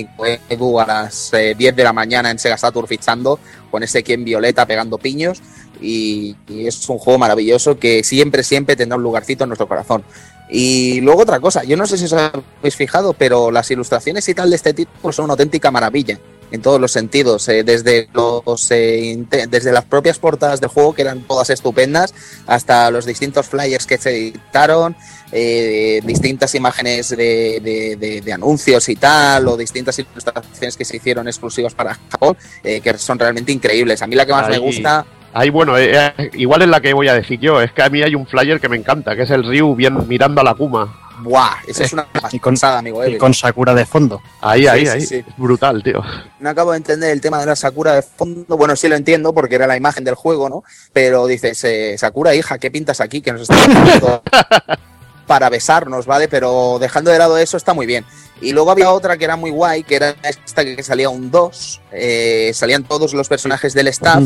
Edu 0.48 0.80
a 0.80 0.86
las 0.86 1.32
eh, 1.34 1.54
10 1.56 1.76
de 1.76 1.84
la 1.84 1.92
mañana 1.92 2.30
en 2.30 2.38
Sega 2.38 2.58
Saturn 2.58 2.88
fichando 2.88 3.38
con 3.70 3.82
ese 3.82 4.02
quien 4.02 4.24
violeta 4.24 4.66
pegando 4.66 4.98
piños 4.98 5.40
y, 5.80 6.36
y 6.48 6.66
es 6.66 6.88
un 6.88 6.98
juego 6.98 7.18
maravilloso 7.18 7.78
que 7.78 8.02
siempre, 8.02 8.42
siempre 8.42 8.76
tendrá 8.76 8.96
un 8.96 9.02
lugarcito 9.02 9.44
en 9.44 9.50
nuestro 9.50 9.68
corazón. 9.68 10.04
Y 10.48 11.00
luego 11.00 11.22
otra 11.22 11.40
cosa, 11.40 11.64
yo 11.64 11.76
no 11.76 11.86
sé 11.86 11.98
si 11.98 12.04
os 12.04 12.12
habéis 12.12 12.76
fijado, 12.76 13.12
pero 13.12 13.50
las 13.50 13.70
ilustraciones 13.70 14.28
y 14.28 14.34
tal 14.34 14.50
de 14.50 14.56
este 14.56 14.72
título 14.72 15.12
son 15.12 15.24
una 15.24 15.32
auténtica 15.32 15.70
maravilla 15.70 16.18
en 16.50 16.62
todos 16.62 16.80
los 16.80 16.92
sentidos, 16.92 17.48
eh, 17.48 17.64
desde 17.64 18.08
los 18.14 18.70
eh, 18.70 19.18
desde 19.50 19.72
las 19.72 19.84
propias 19.84 20.18
portadas 20.18 20.60
del 20.60 20.70
juego 20.70 20.94
que 20.94 21.02
eran 21.02 21.20
todas 21.22 21.50
estupendas 21.50 22.14
hasta 22.46 22.90
los 22.90 23.04
distintos 23.06 23.46
flyers 23.46 23.86
que 23.86 23.98
se 23.98 24.10
editaron, 24.16 24.94
eh, 25.32 26.00
distintas 26.04 26.54
imágenes 26.54 27.10
de, 27.10 27.60
de- 27.62 27.96
de- 27.98 28.20
de 28.20 28.32
anuncios 28.32 28.88
y 28.88 28.96
tal, 28.96 29.48
o 29.48 29.56
distintas 29.56 29.98
ilustraciones 29.98 30.76
que 30.76 30.84
se 30.84 30.96
hicieron 30.96 31.26
exclusivas 31.26 31.74
para 31.74 31.94
Japón, 32.10 32.36
eh, 32.62 32.80
que 32.80 32.96
son 32.98 33.18
realmente 33.18 33.52
increíbles. 33.52 34.00
A 34.02 34.06
mí 34.06 34.14
la 34.14 34.24
que 34.26 34.32
más 34.32 34.48
me 34.48 34.58
gusta 34.58 35.04
Ahí, 35.34 35.50
bueno, 35.50 35.76
eh, 35.76 35.90
eh, 36.16 36.30
igual 36.34 36.62
es 36.62 36.68
la 36.68 36.80
que 36.80 36.94
voy 36.94 37.08
a 37.08 37.14
decir 37.14 37.38
yo. 37.38 37.60
Es 37.60 37.70
que 37.70 37.82
a 37.82 37.90
mí 37.90 38.00
hay 38.02 38.14
un 38.14 38.26
flyer 38.26 38.58
que 38.58 38.70
me 38.70 38.76
encanta, 38.78 39.14
que 39.14 39.22
es 39.24 39.30
el 39.30 39.44
Ryu 39.44 39.74
bien 39.74 40.08
mirando 40.08 40.40
a 40.40 40.44
la 40.44 40.54
Kuma. 40.54 40.98
Buah, 41.20 41.56
esa 41.66 41.84
es 41.84 41.92
una 41.92 42.06
pasada, 42.42 42.78
amigo 42.78 43.06
Y 43.06 43.16
con 43.18 43.32
Sakura 43.34 43.74
de 43.74 43.86
fondo. 43.86 44.20
Ahí, 44.40 44.62
Sí, 44.62 44.68
ahí, 44.68 44.86
sí, 44.86 44.92
ahí. 44.92 45.00
sí. 45.06 45.14
Es 45.26 45.36
brutal, 45.36 45.82
tío. 45.82 46.02
No 46.40 46.50
acabo 46.50 46.72
de 46.72 46.78
entender 46.78 47.10
el 47.10 47.20
tema 47.20 47.40
de 47.40 47.46
la 47.46 47.56
Sakura 47.56 47.94
de 47.94 48.02
fondo. 48.02 48.56
Bueno, 48.56 48.76
sí 48.76 48.88
lo 48.88 48.96
entiendo 48.96 49.32
porque 49.32 49.54
era 49.54 49.66
la 49.66 49.76
imagen 49.76 50.04
del 50.04 50.14
juego, 50.14 50.48
¿no? 50.48 50.62
Pero 50.92 51.26
dices, 51.26 51.62
eh, 51.64 51.96
Sakura, 51.98 52.34
hija, 52.34 52.58
¿qué 52.58 52.70
pintas 52.70 53.00
aquí? 53.00 53.20
Que 53.22 53.32
nos 53.32 53.42
está 53.48 53.56
para 55.26 55.48
besarnos, 55.48 56.06
¿vale? 56.06 56.28
Pero 56.28 56.78
dejando 56.78 57.10
de 57.10 57.18
lado 57.18 57.36
eso, 57.38 57.56
está 57.56 57.74
muy 57.74 57.86
bien. 57.86 58.04
Y 58.40 58.52
luego 58.52 58.70
había 58.70 58.92
otra 58.92 59.16
que 59.16 59.24
era 59.24 59.36
muy 59.36 59.50
guay, 59.50 59.82
que 59.82 59.96
era 59.96 60.14
esta 60.22 60.64
que 60.64 60.82
salía 60.82 61.08
un 61.08 61.30
2. 61.30 61.80
eh, 61.92 62.52
salían 62.54 62.84
todos 62.84 63.14
los 63.14 63.28
personajes 63.28 63.72
del 63.74 63.88
staff. 63.88 64.22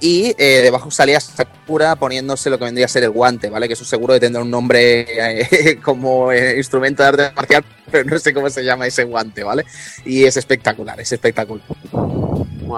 Y 0.00 0.34
eh, 0.38 0.60
debajo 0.62 0.90
salía 0.90 1.18
Sakura 1.18 1.96
poniéndose 1.96 2.50
lo 2.50 2.58
que 2.58 2.64
vendría 2.64 2.86
a 2.86 2.88
ser 2.88 3.02
el 3.02 3.10
guante, 3.10 3.50
¿vale? 3.50 3.66
Que 3.66 3.74
eso 3.74 3.84
seguro 3.84 4.14
de 4.14 4.20
tendrá 4.20 4.42
un 4.42 4.50
nombre 4.50 5.06
eh, 5.40 5.78
como 5.82 6.30
eh, 6.30 6.56
instrumento 6.56 7.02
de 7.02 7.08
arte 7.08 7.32
marcial, 7.34 7.64
pero 7.90 8.04
no 8.04 8.18
sé 8.18 8.32
cómo 8.32 8.48
se 8.48 8.64
llama 8.64 8.86
ese 8.86 9.04
guante, 9.04 9.42
¿vale? 9.42 9.64
Y 10.04 10.24
es 10.24 10.36
espectacular, 10.36 11.00
es 11.00 11.10
espectacular. 11.12 11.66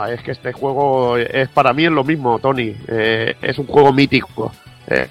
Es 0.08 0.22
que 0.22 0.30
este 0.30 0.52
juego 0.52 1.18
es 1.18 1.48
para 1.48 1.72
mí 1.72 1.84
es 1.84 1.90
lo 1.90 2.04
mismo, 2.04 2.38
Tony. 2.38 2.76
Es 2.86 3.58
un 3.58 3.66
juego 3.66 3.92
mítico. 3.92 4.52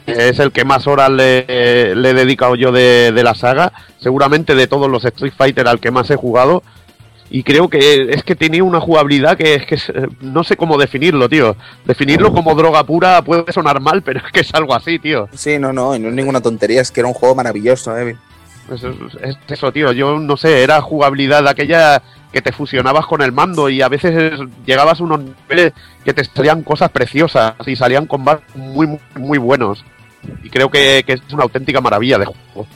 Es 0.07 0.39
el 0.39 0.53
que 0.53 0.63
más 0.63 0.87
horas 0.87 1.09
le, 1.09 1.95
le 1.95 2.09
he 2.09 2.13
dedicado 2.13 2.55
yo 2.55 2.71
de, 2.71 3.11
de 3.11 3.23
la 3.23 3.35
saga. 3.35 3.73
Seguramente 3.97 4.55
de 4.55 4.67
todos 4.67 4.89
los 4.89 5.03
Street 5.03 5.33
Fighter 5.35 5.67
al 5.67 5.81
que 5.81 5.91
más 5.91 6.09
he 6.11 6.15
jugado. 6.15 6.63
Y 7.31 7.43
creo 7.43 7.69
que 7.69 8.09
es 8.11 8.23
que 8.23 8.35
tenía 8.35 8.63
una 8.63 8.79
jugabilidad 8.79 9.37
que 9.37 9.53
es 9.55 9.65
que 9.67 9.75
es- 9.75 9.91
no 10.21 10.43
sé 10.43 10.57
cómo 10.57 10.77
definirlo, 10.77 11.29
tío. 11.29 11.55
Definirlo 11.85 12.33
como 12.33 12.55
droga 12.55 12.83
pura 12.83 13.21
puede 13.21 13.51
sonar 13.53 13.79
mal, 13.79 14.01
pero 14.01 14.19
es 14.25 14.31
que 14.31 14.39
es 14.39 14.53
algo 14.55 14.73
así, 14.73 14.97
tío. 14.97 15.27
Sí, 15.33 15.59
no, 15.59 15.71
no, 15.71 15.95
y 15.95 15.99
no 15.99 16.09
es 16.09 16.15
ninguna 16.15 16.41
tontería, 16.41 16.81
es 16.81 16.89
que 16.91 17.01
era 17.01 17.07
un 17.07 17.13
juego 17.13 17.35
maravilloso, 17.35 17.95
¿eh? 17.97 18.15
Es, 18.73 18.83
es- 18.83 18.95
es 19.21 19.37
eso, 19.47 19.71
tío. 19.71 19.91
Yo 19.91 20.17
no 20.19 20.37
sé, 20.37 20.63
era 20.63 20.81
jugabilidad 20.81 21.43
de 21.43 21.49
aquella 21.51 22.01
que 22.31 22.41
te 22.41 22.51
fusionabas 22.51 23.05
con 23.07 23.21
el 23.21 23.31
mando 23.31 23.69
y 23.69 23.81
a 23.81 23.89
veces 23.89 24.39
llegabas 24.65 24.99
a 24.99 25.03
unos 25.03 25.19
niveles 25.21 25.73
que 26.05 26.13
te 26.13 26.23
salían 26.23 26.63
cosas 26.63 26.89
preciosas 26.91 27.53
y 27.65 27.75
salían 27.75 28.05
combates 28.07 28.55
muy, 28.55 28.85
muy, 28.87 28.99
muy 29.15 29.37
buenos. 29.37 29.83
Y 30.43 30.49
creo 30.49 30.69
que, 30.69 31.03
que 31.05 31.13
es 31.13 31.21
una 31.31 31.43
auténtica 31.43 31.79
maravilla 31.81 32.17
de 32.17 32.25
juego. 32.25 32.67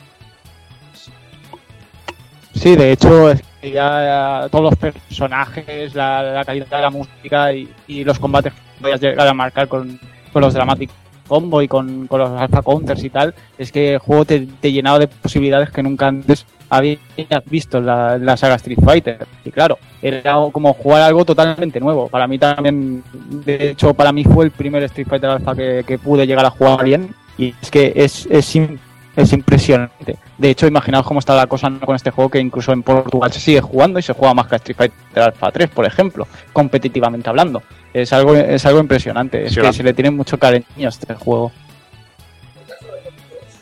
Sí, 2.56 2.76
de 2.76 2.92
hecho, 2.92 3.32
es 3.32 3.42
ya 3.72 4.48
todos 4.52 4.66
los 4.66 4.76
personajes, 4.76 5.94
la, 5.96 6.22
la 6.24 6.46
calidad 6.46 6.68
de 6.68 6.82
la 6.82 6.90
música 6.90 7.54
y, 7.54 7.70
y 7.88 8.04
los 8.04 8.20
combates 8.20 8.54
que 8.54 8.60
podías 8.82 9.02
llegar 9.02 9.28
a 9.28 9.34
marcar 9.34 9.68
con, 9.68 10.00
con 10.32 10.42
los 10.42 10.54
Dramatic 10.54 10.90
Combo 11.28 11.62
y 11.62 11.68
con, 11.68 12.08
los 12.12 12.30
Alpha 12.42 12.62
Counters 12.62 13.04
y 13.04 13.10
tal, 13.10 13.34
es 13.58 13.72
que 13.72 13.94
el 13.94 14.00
juego 14.00 14.26
te, 14.26 14.46
te 14.60 14.72
llenaba 14.72 15.00
de 15.00 15.08
posibilidades 15.08 15.72
que 15.72 15.82
nunca 15.82 16.08
antes 16.08 16.46
habías 16.70 17.00
visto 17.46 17.78
en 17.78 17.86
la, 17.86 18.18
la 18.18 18.36
saga 18.36 18.56
Street 18.56 18.80
Fighter. 18.84 19.26
Y 19.46 19.52
claro, 19.52 19.78
era 20.02 20.36
como 20.52 20.74
jugar 20.74 21.04
algo 21.04 21.24
totalmente 21.24 21.80
nuevo. 21.80 22.10
Para 22.10 22.28
mí 22.28 22.38
también, 22.38 23.04
de 23.46 23.70
hecho, 23.70 23.94
para 23.94 24.12
mí 24.12 24.24
fue 24.26 24.46
el 24.46 24.52
primer 24.52 24.84
Street 24.84 25.08
Fighter 25.08 25.30
Alpha 25.30 25.56
que, 25.56 25.84
que 25.88 25.98
pude 25.98 26.28
llegar 26.28 26.46
a 26.46 26.50
jugar 26.50 26.84
bien. 26.84 27.16
Y 27.38 27.54
es 27.62 27.72
que 27.72 27.94
es, 27.96 28.28
es, 28.30 28.56
im- 28.56 28.78
es 29.16 29.34
impresionante. 29.34 30.18
De 30.38 30.50
hecho, 30.50 30.68
imaginaos 30.68 31.06
cómo 31.06 31.20
está 31.20 31.36
la 31.36 31.48
cosa 31.48 31.72
con 31.86 31.96
este 31.96 32.12
juego 32.12 32.30
que 32.30 32.40
incluso 32.40 32.72
en 32.72 32.84
Portugal 32.84 33.32
se 33.32 33.40
sigue 33.40 33.62
jugando 33.62 34.00
y 34.00 34.02
se 34.02 34.14
juega 34.14 34.34
más 34.34 34.48
que 34.48 34.56
Street 34.56 34.78
Fighter 34.78 35.24
Alpha 35.24 35.52
3, 35.52 35.70
por 35.70 35.86
ejemplo, 35.86 36.28
competitivamente 36.52 37.30
hablando. 37.30 37.62
Es 37.94 38.12
algo, 38.12 38.36
es 38.36 38.66
algo 38.66 38.80
impresionante. 38.80 39.46
Es 39.46 39.56
que 39.56 39.74
se 39.74 39.84
le 39.84 39.94
tiene 39.94 40.12
mucho 40.12 40.38
cariño 40.38 40.66
a 40.86 40.90
este 40.90 41.14
juego. 41.14 41.52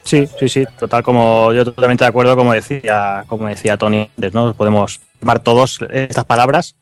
Sí, 0.03 0.27
sí, 0.39 0.49
sí, 0.49 0.65
total, 0.79 1.03
como 1.03 1.53
yo 1.53 1.63
totalmente 1.63 2.03
de 2.03 2.09
acuerdo, 2.09 2.35
como 2.35 2.53
decía, 2.53 3.23
como 3.27 3.47
decía 3.47 3.77
Tony 3.77 4.09
antes, 4.17 4.33
¿no? 4.33 4.53
Podemos 4.53 4.99
tomar 5.19 5.39
todos 5.39 5.79
estas 5.89 6.25
palabras. 6.25 6.75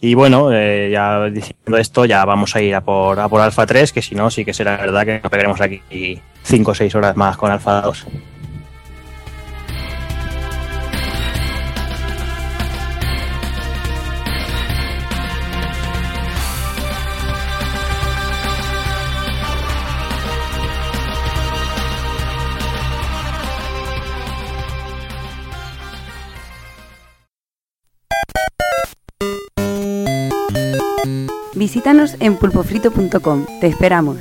Y 0.00 0.14
bueno, 0.14 0.52
eh, 0.52 0.90
ya 0.92 1.24
diciendo 1.30 1.78
esto, 1.78 2.04
ya 2.04 2.24
vamos 2.24 2.54
a 2.56 2.60
ir 2.60 2.74
a 2.74 2.82
por, 2.82 3.18
a 3.18 3.28
por 3.28 3.40
Alpha 3.40 3.64
3, 3.64 3.92
que 3.92 4.02
si 4.02 4.14
no, 4.14 4.30
sí 4.30 4.44
que 4.44 4.52
será 4.52 4.76
verdad 4.76 5.04
que 5.04 5.20
nos 5.22 5.30
pegaremos 5.30 5.60
aquí 5.60 6.20
5 6.42 6.70
o 6.70 6.74
6 6.74 6.94
horas 6.94 7.16
más 7.16 7.36
con 7.36 7.50
Alpha 7.50 7.80
2. 7.80 8.06
Visítanos 31.54 32.16
en 32.20 32.36
pulpofrito.com. 32.36 33.46
Te 33.60 33.68
esperamos. 33.68 34.18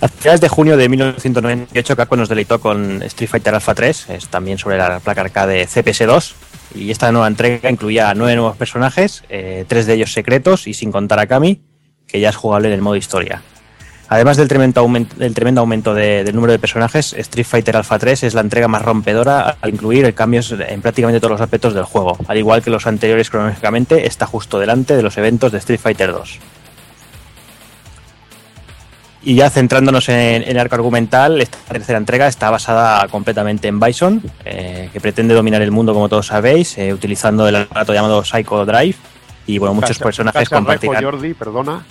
A 0.00 0.08
finales 0.08 0.40
de 0.40 0.48
junio 0.48 0.76
de 0.76 0.88
1998, 0.88 1.96
Capcom 1.96 2.18
nos 2.18 2.28
deleitó 2.28 2.60
con 2.60 3.02
Street 3.02 3.28
Fighter 3.28 3.54
Alpha 3.54 3.74
3, 3.74 4.10
es 4.10 4.28
también 4.28 4.58
sobre 4.58 4.76
la 4.76 5.00
placa 5.00 5.22
arcade 5.22 5.66
CPS2. 5.66 6.43
Y 6.74 6.90
esta 6.90 7.10
nueva 7.12 7.26
entrega 7.28 7.70
incluía 7.70 8.12
nueve 8.14 8.36
nuevos 8.36 8.56
personajes, 8.56 9.22
eh, 9.28 9.64
tres 9.68 9.86
de 9.86 9.94
ellos 9.94 10.12
secretos 10.12 10.66
y 10.66 10.74
sin 10.74 10.90
contar 10.92 11.18
a 11.20 11.26
Kami, 11.26 11.60
que 12.06 12.20
ya 12.20 12.28
es 12.30 12.36
jugable 12.36 12.68
en 12.68 12.74
el 12.74 12.82
modo 12.82 12.96
historia. 12.96 13.42
Además 14.08 14.36
del 14.36 14.48
tremendo 14.48 14.80
aumento, 14.82 15.16
del 15.16 15.34
tremendo 15.34 15.62
aumento 15.62 15.94
de- 15.94 16.24
del 16.24 16.34
número 16.34 16.52
de 16.52 16.58
personajes, 16.58 17.14
Street 17.14 17.46
Fighter 17.46 17.76
Alpha 17.76 17.98
3 17.98 18.22
es 18.24 18.34
la 18.34 18.42
entrega 18.42 18.68
más 18.68 18.82
rompedora 18.82 19.56
al 19.60 19.70
incluir 19.70 20.12
cambios 20.14 20.52
en 20.52 20.82
prácticamente 20.82 21.20
todos 21.20 21.32
los 21.32 21.40
aspectos 21.40 21.72
del 21.74 21.84
juego. 21.84 22.18
Al 22.28 22.36
igual 22.36 22.62
que 22.62 22.70
los 22.70 22.86
anteriores 22.86 23.30
cronológicamente, 23.30 24.06
está 24.06 24.26
justo 24.26 24.58
delante 24.60 24.94
de 24.94 25.02
los 25.02 25.16
eventos 25.16 25.52
de 25.52 25.58
Street 25.58 25.80
Fighter 25.80 26.12
2. 26.12 26.38
Y 29.26 29.36
ya 29.36 29.48
centrándonos 29.48 30.08
en, 30.10 30.42
en 30.42 30.50
el 30.50 30.58
arco 30.58 30.74
argumental, 30.74 31.40
esta 31.40 31.56
tercera 31.68 31.98
entrega 31.98 32.26
está 32.28 32.50
basada 32.50 33.08
completamente 33.08 33.68
en 33.68 33.80
Bison, 33.80 34.22
eh, 34.44 34.90
que 34.92 35.00
pretende 35.00 35.32
dominar 35.34 35.62
el 35.62 35.70
mundo 35.70 35.94
como 35.94 36.08
todos 36.10 36.26
sabéis, 36.26 36.76
eh, 36.76 36.92
utilizando 36.92 37.48
el 37.48 37.56
aparato 37.56 37.94
llamado 37.94 38.22
Psycho 38.24 38.66
Drive, 38.66 38.96
Y 39.46 39.58
bueno, 39.58 39.74
muchos 39.74 39.96
Cacha- 39.98 40.04
personajes 40.04 40.48
compartirán. 40.48 41.02
Jordi, 41.04 41.34
perdona. 41.34 41.84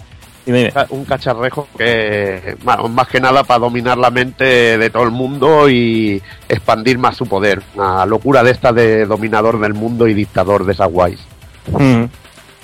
Dime, 0.46 0.58
dime. 0.60 0.72
Ca- 0.74 0.88
Un 0.90 1.06
cacharrejo 1.06 1.68
que, 1.78 2.58
bueno, 2.64 2.88
más 2.90 3.08
que 3.08 3.20
nada 3.22 3.44
para 3.44 3.60
dominar 3.60 3.98
la 3.98 4.10
mente 4.12 4.78
de 4.78 4.90
todo 4.90 5.04
el 5.04 5.12
mundo 5.12 5.70
y 5.70 6.22
expandir 6.50 6.98
más 6.98 7.16
su 7.16 7.26
poder. 7.28 7.64
Una 7.76 8.06
locura 8.06 8.44
de 8.44 8.52
esta 8.52 8.74
de 8.74 9.06
dominador 9.06 9.60
del 9.60 9.74
mundo 9.74 10.08
y 10.08 10.14
dictador 10.14 10.66
de 10.66 10.74
esas 10.74 10.90
guays. 10.92 11.20
Mm, 11.72 12.04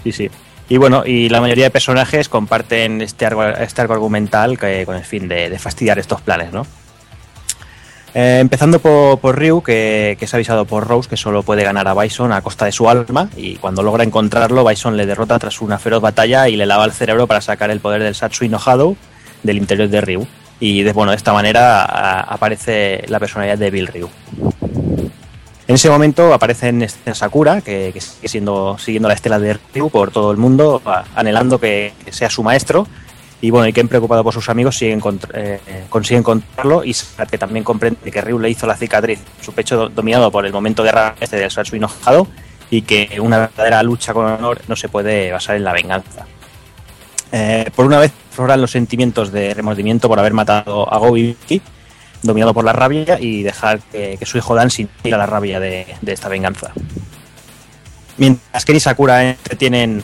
Sí, 0.04 0.12
sí. 0.12 0.30
Y 0.70 0.78
bueno, 0.78 1.04
y 1.04 1.30
la 1.30 1.42
mayoría 1.42 1.66
de 1.66 1.72
personajes 1.72 2.30
comparten 2.30 3.02
este 3.02 3.28
este 3.60 3.82
arco 3.82 3.94
argumental 3.94 4.58
que, 4.60 4.86
con 4.86 4.96
el 4.96 5.04
fin 5.04 5.28
de, 5.28 5.58
fastidiar 5.58 5.98
estos 5.98 6.22
planes, 6.22 6.54
¿no? 6.54 6.66
Eh, 8.14 8.38
empezando 8.40 8.80
por, 8.80 9.20
por 9.20 9.38
Ryu, 9.38 9.62
que, 9.64 10.18
es 10.20 10.34
avisado 10.34 10.66
por 10.66 10.88
Rose 10.88 11.10
que 11.10 11.18
solo 11.18 11.42
puede 11.42 11.64
ganar 11.64 11.88
a 11.88 11.96
Bison 11.96 12.32
a 12.32 12.42
costa 12.42 12.66
de 12.66 12.72
su 12.72 12.88
alma, 12.88 13.30
y 13.36 13.56
cuando 13.56 13.82
logra 13.82 14.04
encontrarlo, 14.04 14.64
Bison 14.64 14.96
le 14.96 15.08
derrota 15.08 15.40
tras 15.40 15.60
una 15.62 15.80
feroz 15.80 16.02
batalla 16.02 16.48
y 16.48 16.56
le 16.56 16.68
lava 16.68 16.86
el 16.86 16.92
cerebro 16.92 17.26
para 17.26 17.42
sacar 17.42 17.72
el 17.72 17.80
poder 17.80 18.04
del 18.04 18.14
Satsui 18.14 18.48
no 18.48 18.60
Hado 18.64 18.96
del 19.42 19.58
interior 19.58 19.90
de 19.90 20.02
Ryu. 20.02 20.28
Y 20.60 20.84
de, 20.84 20.94
bueno, 20.94 21.12
de 21.12 21.18
esta 21.18 21.34
manera 21.34 21.84
aparece 22.22 23.06
la 23.08 23.20
personalidad 23.20 23.58
de 23.58 23.72
Bill 23.72 23.88
Ryu. 23.88 24.10
En 25.70 25.76
ese 25.76 25.88
momento 25.88 26.34
aparece 26.34 26.70
en 26.70 26.88
Sakura, 27.14 27.62
que, 27.62 27.94
sigue 28.02 28.28
siendo, 28.28 28.76
siguiendo 28.80 29.08
la 29.08 29.14
estela 29.14 29.38
de 29.38 29.56
Ryu 29.72 29.92
por 29.92 30.10
todo 30.10 30.32
el 30.32 30.38
mundo, 30.38 30.82
anhelando 31.14 31.60
que, 31.60 31.94
sea 32.10 32.28
su 32.28 32.42
maestro. 32.42 32.88
Y 33.40 33.52
bueno, 33.52 33.68
y 33.68 33.72
Ken, 33.72 33.88
preocupado 33.88 34.24
por 34.24 34.34
sus 34.34 34.50
amigos, 34.50 34.76
sigue 34.76 34.98
eh, 35.36 35.60
consigue 35.88 36.18
encontrarlo 36.18 36.84
y 36.84 36.96
que 37.30 37.38
también 37.38 37.64
comprende 37.64 38.12
que 38.12 38.20
Ryu 38.20 38.40
le 38.40 38.50
hizo 38.50 38.66
la 38.66 38.76
cicatriz 38.76 39.20
su 39.42 39.54
pecho 39.54 39.78
do- 39.78 39.90
dominado 39.90 40.32
por 40.32 40.44
el 40.44 40.52
momento 40.52 40.82
de 40.82 40.92
rabia 40.92 41.14
este 41.20 41.36
del 41.36 41.52
Satsui 41.52 41.80
no 41.80 41.88
Hado 42.04 42.26
y 42.72 42.82
que 42.82 43.20
una 43.22 43.38
verdadera 43.38 43.84
lucha 43.84 44.12
con 44.12 44.26
honor 44.26 44.62
no 44.68 44.76
se 44.76 44.90
puede 44.90 45.32
basar 45.32 45.56
en 45.56 45.66
la 45.66 45.74
venganza. 45.74 46.26
Eh, 47.32 47.70
por 47.76 47.86
una 47.86 48.00
vez 48.00 48.12
afloran 48.32 48.60
los 48.60 48.72
sentimientos 48.72 49.32
de 49.32 49.54
remordimiento 49.54 50.10
por 50.10 50.18
haber 50.18 50.34
matado 50.34 50.92
a 50.92 50.98
Gobi 50.98 51.38
dominado 52.22 52.54
por 52.54 52.66
la 52.66 52.74
rabia 52.74 53.18
y 53.20 53.44
dejar 53.44 53.80
que, 53.80 54.18
su 54.24 54.38
hijo 54.38 54.56
Dan 54.56 54.70
sintiera 54.70 55.18
la 55.18 55.26
rabia 55.26 55.60
de, 55.60 55.86
esta 56.06 56.30
venganza. 56.30 56.72
Mientras 58.18 58.66
Ken 58.66 58.76
y 58.76 58.80
Sakura 58.80 59.30
entretienen, 59.30 60.04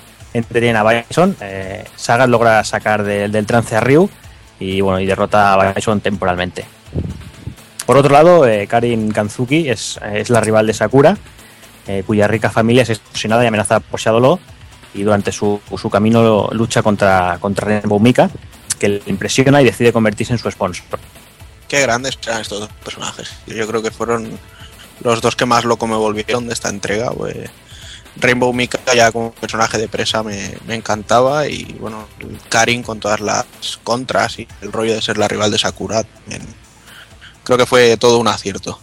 a 0.76 0.84
Bison, 0.84 1.36
eh, 1.42 1.84
Sagat 1.96 2.30
logra 2.30 2.64
sacar 2.64 3.04
de- 3.04 3.28
del 3.30 3.46
trance 3.46 3.76
a 3.76 3.82
Ryu 3.82 4.10
y 4.60 4.82
bueno 4.82 5.00
y 5.00 5.06
derrota 5.06 5.54
a 5.54 5.74
Bison 5.74 6.00
temporalmente. 6.02 6.66
Por 7.86 7.98
otro 7.98 8.12
lado, 8.12 8.48
eh, 8.48 8.68
Karin 8.68 9.12
Kanzuki 9.12 9.70
es, 9.70 10.00
la 10.30 10.42
rival 10.42 10.66
de 10.66 10.74
Sakura, 10.74 11.18
eh, 11.88 12.04
cuya 12.06 12.28
rica 12.28 12.50
familia 12.50 12.84
es 12.84 12.90
extorsionada 12.90 13.44
y 13.44 13.48
amenazada 13.48 13.80
por 13.80 14.00
Shadow 14.00 14.20
Law, 14.20 14.40
y 14.96 15.04
durante 15.04 15.32
su, 15.32 15.60
su 15.78 15.90
camino 15.90 16.50
lucha 16.52 16.82
contra, 16.82 17.38
contra 17.40 17.68
Rainbow 17.68 18.00
Mika, 18.00 18.30
que 18.80 18.90
le 18.90 19.02
impresiona 19.06 19.62
y 19.62 19.66
decide 19.66 19.94
convertirse 19.94 20.34
en 20.34 20.40
su 20.40 20.50
sponsor. 20.50 21.00
Qué 21.68 21.82
grandes 21.82 22.18
eran 22.26 22.42
estos 22.42 22.60
dos 22.60 22.70
personajes. 22.84 23.32
Yo 23.48 23.68
creo 23.68 23.82
que 23.82 23.92
fueron 23.92 24.38
los 25.02 25.22
dos 25.22 25.36
que 25.36 25.46
más 25.46 25.66
loco 25.66 25.88
me 25.88 25.96
volvieron 25.96 26.48
de 26.48 26.54
esta 26.54 26.70
entrega. 26.70 27.12
pues. 27.12 27.50
Rainbow 28.18 28.54
Mika 28.54 28.80
ya 28.96 29.12
como 29.12 29.32
personaje 29.32 29.78
de 29.78 29.90
presa 29.90 30.24
me, 30.24 30.56
encantaba 30.70 31.48
y 31.48 31.76
bueno, 31.80 32.08
Karin 32.50 32.82
con 32.82 33.00
todas 33.00 33.20
las 33.20 33.46
contras 33.84 34.40
y 34.40 34.48
el 34.62 34.72
rollo 34.72 34.94
de 34.94 35.02
ser 35.02 35.18
la 35.18 35.28
rival 35.28 35.52
de 35.52 35.58
Sakura. 35.58 36.04
Creo 37.44 37.58
que 37.58 37.66
fue 37.66 37.98
todo 37.98 38.20
un 38.20 38.28
acierto. 38.28 38.80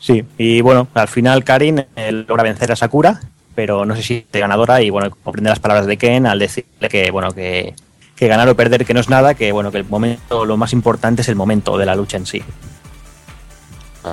Sí, 0.00 0.24
y 0.38 0.60
bueno, 0.60 0.88
al 0.94 1.08
final 1.08 1.44
Karin 1.44 1.86
eh, 1.94 2.12
logra 2.12 2.42
vencer 2.42 2.72
a 2.72 2.76
Sakura, 2.76 3.20
pero 3.54 3.84
no 3.84 3.94
sé 3.96 4.02
si 4.02 4.26
es 4.32 4.40
ganadora 4.40 4.80
y 4.82 4.90
bueno, 4.90 5.10
comprende 5.10 5.50
las 5.50 5.58
palabras 5.58 5.86
de 5.86 5.98
Ken 5.98 6.26
al 6.26 6.38
decirle 6.38 6.88
que 6.88 7.10
bueno, 7.10 7.32
que, 7.32 7.74
que 8.20 8.28
ganar 8.28 8.46
o 8.50 8.54
perder 8.54 8.84
que 8.84 8.92
no 8.92 9.00
es 9.00 9.08
nada, 9.08 9.32
que 9.34 9.50
bueno, 9.50 9.72
que 9.72 9.78
el 9.78 9.84
momento, 9.86 10.44
lo 10.44 10.58
más 10.58 10.74
importante 10.74 11.22
es 11.22 11.28
el 11.28 11.36
momento 11.36 11.78
de 11.78 11.86
la 11.86 11.94
lucha 11.96 12.18
en 12.18 12.26
sí. 12.26 12.42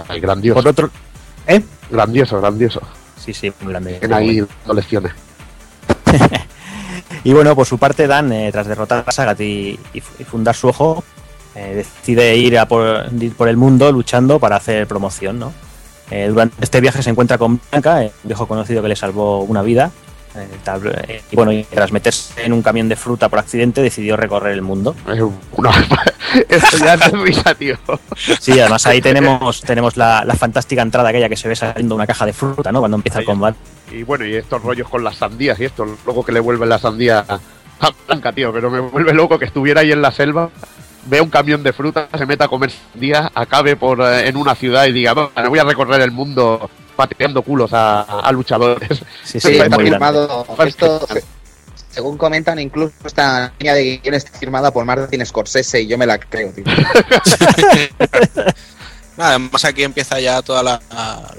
Ay, 0.08 0.22
grandioso. 0.22 0.62
Por 0.62 0.68
otro, 0.70 0.90
¿eh? 1.46 1.62
Grandioso, 1.92 2.40
grandioso. 2.40 2.82
Sí, 3.18 3.34
sí, 3.34 3.52
muy 3.62 3.72
grande. 3.74 4.00
Ahí 4.12 4.40
dando 4.40 4.74
lecciones. 4.74 5.12
Y 7.26 7.34
bueno, 7.34 7.54
por 7.56 7.66
su 7.66 7.78
parte, 7.78 8.08
Dan, 8.08 8.32
eh, 8.32 8.50
tras 8.52 8.68
derrotar 8.68 9.04
a 9.06 9.12
Sagat 9.12 9.42
y, 9.42 9.78
y 9.94 10.00
fu- 10.00 10.14
y 10.20 10.24
fundar 10.24 10.56
su 10.56 10.70
ojo, 10.70 11.04
eh, 11.56 11.74
decide 11.76 12.38
ir, 12.38 12.58
a 12.58 12.66
por, 12.66 13.08
ir 13.20 13.34
por 13.36 13.50
el 13.50 13.58
mundo 13.58 13.92
luchando 13.92 14.40
para 14.40 14.56
hacer 14.56 14.88
promoción, 14.88 15.38
¿no? 15.38 15.52
Eh, 16.12 16.28
durante 16.30 16.64
este 16.64 16.80
viaje 16.80 17.04
se 17.04 17.10
encuentra 17.10 17.38
con 17.38 17.60
Blanca, 17.72 17.96
un 18.00 18.12
viejo 18.24 18.48
conocido 18.48 18.82
que 18.82 18.88
le 18.88 18.96
salvó 18.96 19.42
una 19.42 19.62
vida. 19.64 19.92
Eh, 20.38 20.48
tal- 20.64 20.88
eh, 21.08 21.22
y 21.32 21.36
bueno, 21.36 21.52
y 21.52 21.64
tras 21.64 21.92
meterse 21.92 22.44
en 22.44 22.54
un 22.54 22.62
camión 22.62 22.88
de 22.90 22.96
fruta 22.96 23.30
por 23.30 23.40
accidente, 23.40 23.82
decidió 23.82 24.16
recorrer 24.18 24.54
el 24.54 24.62
mundo. 24.62 24.96
Es 25.12 25.22
una... 25.54 25.72
Esto 26.50 26.78
ya 26.78 26.94
es 26.96 27.12
risa, 27.14 27.56
tío. 27.56 27.78
Sí, 28.40 28.60
además 28.60 28.86
ahí 28.86 29.02
tenemos, 29.02 29.62
tenemos 29.62 29.98
la, 29.98 30.24
la 30.26 30.36
fantástica 30.36 30.82
entrada 30.82 31.10
aquella 31.10 31.30
que 31.30 31.38
se 31.38 31.48
ve 31.48 31.56
saliendo 31.56 31.96
una 31.96 32.06
caja 32.08 32.26
de 32.26 32.34
fruta, 32.34 32.72
¿no? 32.72 32.80
Cuando 32.80 32.98
empieza 32.98 33.20
el 33.20 33.26
combate. 33.26 33.58
Y 33.92 34.04
bueno, 34.04 34.26
y 34.26 34.36
estos 34.36 34.62
rollos 34.62 34.90
con 34.90 35.04
las 35.04 35.16
sandías 35.18 35.60
y 35.60 35.66
esto, 35.66 35.86
luego 36.06 36.24
que 36.26 36.32
le 36.34 36.40
vuelven 36.42 36.68
la 36.70 36.78
sandía 36.80 37.26
a 37.80 37.92
Blanca, 38.08 38.32
tío, 38.34 38.52
pero 38.52 38.70
me 38.70 38.80
vuelve 38.80 39.14
loco 39.14 39.38
que 39.40 39.46
estuviera 39.46 39.82
ahí 39.82 39.92
en 39.92 40.02
la 40.02 40.12
selva, 40.12 40.50
vea 41.06 41.24
un 41.24 41.30
camión 41.30 41.64
de 41.64 41.72
fruta, 41.74 42.10
se 42.18 42.26
meta 42.26 42.46
a 42.46 42.48
comer 42.48 42.72
sandías, 42.72 43.30
acabe 43.34 43.76
por 43.78 44.02
eh, 44.02 44.28
en 44.28 44.36
una 44.36 44.56
ciudad 44.56 44.86
y 44.88 44.92
diga, 44.92 45.14
"Va, 45.14 45.30
me 45.38 45.48
voy 45.48 45.60
a 45.60 45.64
recorrer 45.64 46.02
el 46.02 46.12
mundo 46.12 46.70
pateando 46.98 47.42
culos 47.44 47.72
a, 47.72 48.02
a 48.02 48.32
luchadores. 48.34 49.00
Sí, 49.24 49.40
Sí, 49.40 49.58
está 49.58 49.78
firmado. 49.78 50.46
Esto, 50.66 51.08
se- 51.08 51.24
según 51.92 52.18
comentan, 52.18 52.60
incluso 52.60 52.94
esta 53.06 53.54
línea 53.60 53.74
de 53.74 53.98
guion 54.00 54.16
está 54.16 54.38
firmada 54.38 54.70
por 54.72 54.84
Martin 54.86 55.26
Scorsese 55.26 55.82
y 55.82 55.88
yo 55.88 55.98
me 55.98 56.06
la 56.06 56.20
creo, 56.20 56.52
tío. 56.52 56.66
Nada, 59.18 59.32
Además 59.32 59.66
aquí 59.66 59.84
empieza 59.84 60.20
ya 60.20 60.42
toda 60.44 60.62
la, 60.62 60.80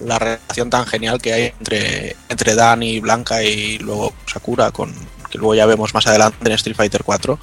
la 0.05 0.19
relación 0.19 0.69
tan 0.69 0.85
genial 0.87 1.21
que 1.23 1.33
hay 1.33 1.53
entre, 1.61 2.17
entre 2.29 2.55
Dan 2.57 2.83
y 2.83 2.99
Blanca 2.99 3.43
y 3.45 3.79
luego 3.79 4.13
Sakura, 4.27 4.73
con 4.73 4.93
que 5.31 5.39
luego 5.39 5.55
ya 5.55 5.67
vemos 5.67 5.95
más 5.95 6.07
adelante 6.09 6.39
en 6.45 6.53
Street 6.53 6.75
Fighter 6.77 7.05
4 7.05 7.39